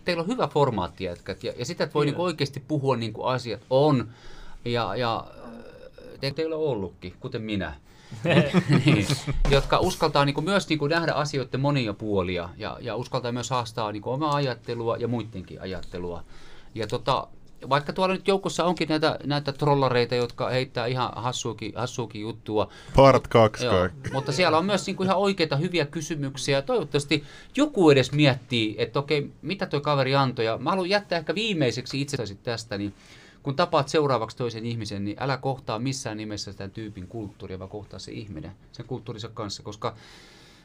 teillä 0.05 0.21
on 0.21 0.27
hyvä 0.27 0.47
formaatti 0.47 1.03
jätkät. 1.03 1.43
Ja, 1.43 1.53
ja 1.57 1.65
sitä, 1.65 1.83
että 1.83 1.93
voi 1.93 2.01
Kyllä. 2.01 2.11
niinku 2.11 2.23
oikeasti 2.23 2.63
puhua 2.67 2.95
niin 2.95 3.13
kuin 3.13 3.27
asiat 3.27 3.61
on. 3.69 4.09
Ja, 4.65 4.95
ja 4.95 5.27
te, 6.19 6.31
teillä 6.31 6.55
on 6.55 6.63
ollutkin, 6.63 7.13
kuten 7.19 7.41
minä. 7.41 7.75
niin, 8.85 9.07
jotka 9.51 9.79
uskaltaa 9.79 10.25
niin 10.25 10.33
kuin 10.33 10.45
myös 10.45 10.69
niin 10.69 10.79
kuin 10.79 10.89
nähdä 10.89 11.11
asioiden 11.11 11.59
monia 11.59 11.93
puolia 11.93 12.49
ja, 12.57 12.77
ja 12.81 12.95
uskaltaa 12.95 13.31
myös 13.31 13.49
haastaa 13.49 13.91
niin 13.91 14.01
kuin 14.01 14.13
omaa 14.13 14.35
ajattelua 14.35 14.97
ja 14.97 15.07
muidenkin 15.07 15.61
ajattelua. 15.61 16.23
Ja 16.75 16.87
tota, 16.87 17.27
vaikka 17.69 17.93
tuolla 17.93 18.13
nyt 18.13 18.27
joukossa 18.27 18.65
onkin 18.65 18.89
näitä, 18.89 19.19
näitä 19.23 19.51
trollareita, 19.51 20.15
jotka 20.15 20.49
heittää 20.49 20.85
ihan 20.85 21.11
hassuukin, 21.15 21.73
hassuukin 21.75 22.21
juttua, 22.21 22.69
Part 22.95 23.27
kaksi 23.27 23.65
Joo, 23.65 23.75
kaikki. 23.75 24.09
mutta 24.13 24.31
siellä 24.31 24.57
on 24.57 24.65
myös 24.65 24.85
niinku 24.85 25.03
ihan 25.03 25.17
oikeita 25.17 25.55
hyviä 25.55 25.85
kysymyksiä. 25.85 26.61
Toivottavasti 26.61 27.23
joku 27.55 27.89
edes 27.89 28.11
miettii, 28.11 28.75
että 28.77 28.99
okei, 28.99 29.31
mitä 29.41 29.65
tuo 29.65 29.81
kaveri 29.81 30.15
antoi. 30.15 30.45
Ja 30.45 30.57
mä 30.57 30.69
haluan 30.69 30.89
jättää 30.89 31.19
ehkä 31.19 31.35
viimeiseksi 31.35 32.01
itsestäsi 32.01 32.35
tästä, 32.35 32.77
niin 32.77 32.93
kun 33.45 33.56
tapaat 33.56 33.90
seuraavaksi 33.90 34.38
toisen 34.38 34.65
ihmisen, 34.65 35.06
niin 35.06 35.17
älä 35.19 35.38
kohtaa 35.38 35.80
missään 35.80 36.17
nimessä 36.17 36.51
sitä 36.51 36.67
tyypin 36.69 37.07
kulttuuria, 37.07 37.59
vaan 37.59 37.69
kohtaa 37.69 37.99
se 37.99 38.11
ihminen 38.11 38.51
sen 38.72 38.85
kulttuurinsa 38.85 39.30
kanssa, 39.30 39.64
koska 39.64 39.95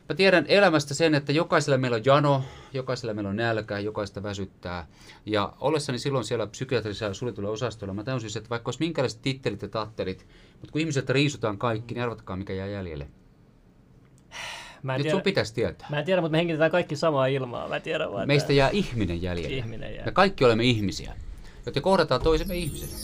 Mä 0.08 0.14
tiedän 0.16 0.44
elämästä 0.48 0.94
sen, 0.94 1.14
että 1.14 1.32
jokaisella 1.32 1.78
meillä 1.78 1.94
on 1.94 2.02
jano, 2.04 2.42
jokaisella 2.72 3.14
meillä 3.14 3.30
on 3.30 3.36
nälkä, 3.36 3.78
jokaista 3.78 4.22
väsyttää. 4.22 4.86
Ja 5.26 5.52
ollessani 5.60 5.98
silloin 5.98 6.24
siellä 6.24 6.46
psykiatrisella 6.46 7.14
suljetulla 7.14 7.50
osastolla, 7.50 7.94
mä 7.94 8.04
tajusin, 8.04 8.38
että 8.38 8.50
vaikka 8.50 8.68
olisi 8.68 8.80
minkälaiset 8.80 9.22
tittelit 9.22 9.62
ja 9.62 9.68
tattelit, 9.68 10.26
mutta 10.52 10.72
kun 10.72 10.80
ihmiset 10.80 11.10
riisutaan 11.10 11.58
kaikki, 11.58 11.94
niin 11.94 12.02
arvatkaa 12.02 12.36
mikä 12.36 12.52
jää 12.52 12.66
jäljelle. 12.66 13.08
Mä 14.82 14.94
en, 14.94 14.98
Nyt 14.98 15.02
tiedä, 15.04 15.14
sun 15.16 15.22
pitäisi 15.22 15.54
tietää. 15.54 15.86
mä 15.90 15.98
en 15.98 16.04
tiedä, 16.04 16.20
mutta 16.20 16.32
me 16.32 16.38
hengitetään 16.38 16.70
kaikki 16.70 16.96
samaa 16.96 17.26
ilmaa. 17.26 17.68
Mä 17.68 17.80
tiedän 17.80 18.12
vaan, 18.12 18.26
Meistä 18.26 18.52
jää 18.52 18.70
ihminen 18.70 19.22
jäljelle. 19.22 19.56
ihminen 19.56 19.94
jää. 19.94 20.04
Me 20.04 20.12
kaikki 20.12 20.44
olemme 20.44 20.64
ihmisiä, 20.64 21.14
joten 21.66 21.82
kohdataan 21.82 22.20
toisemme 22.22 22.56
ihmisenä. 22.56 23.00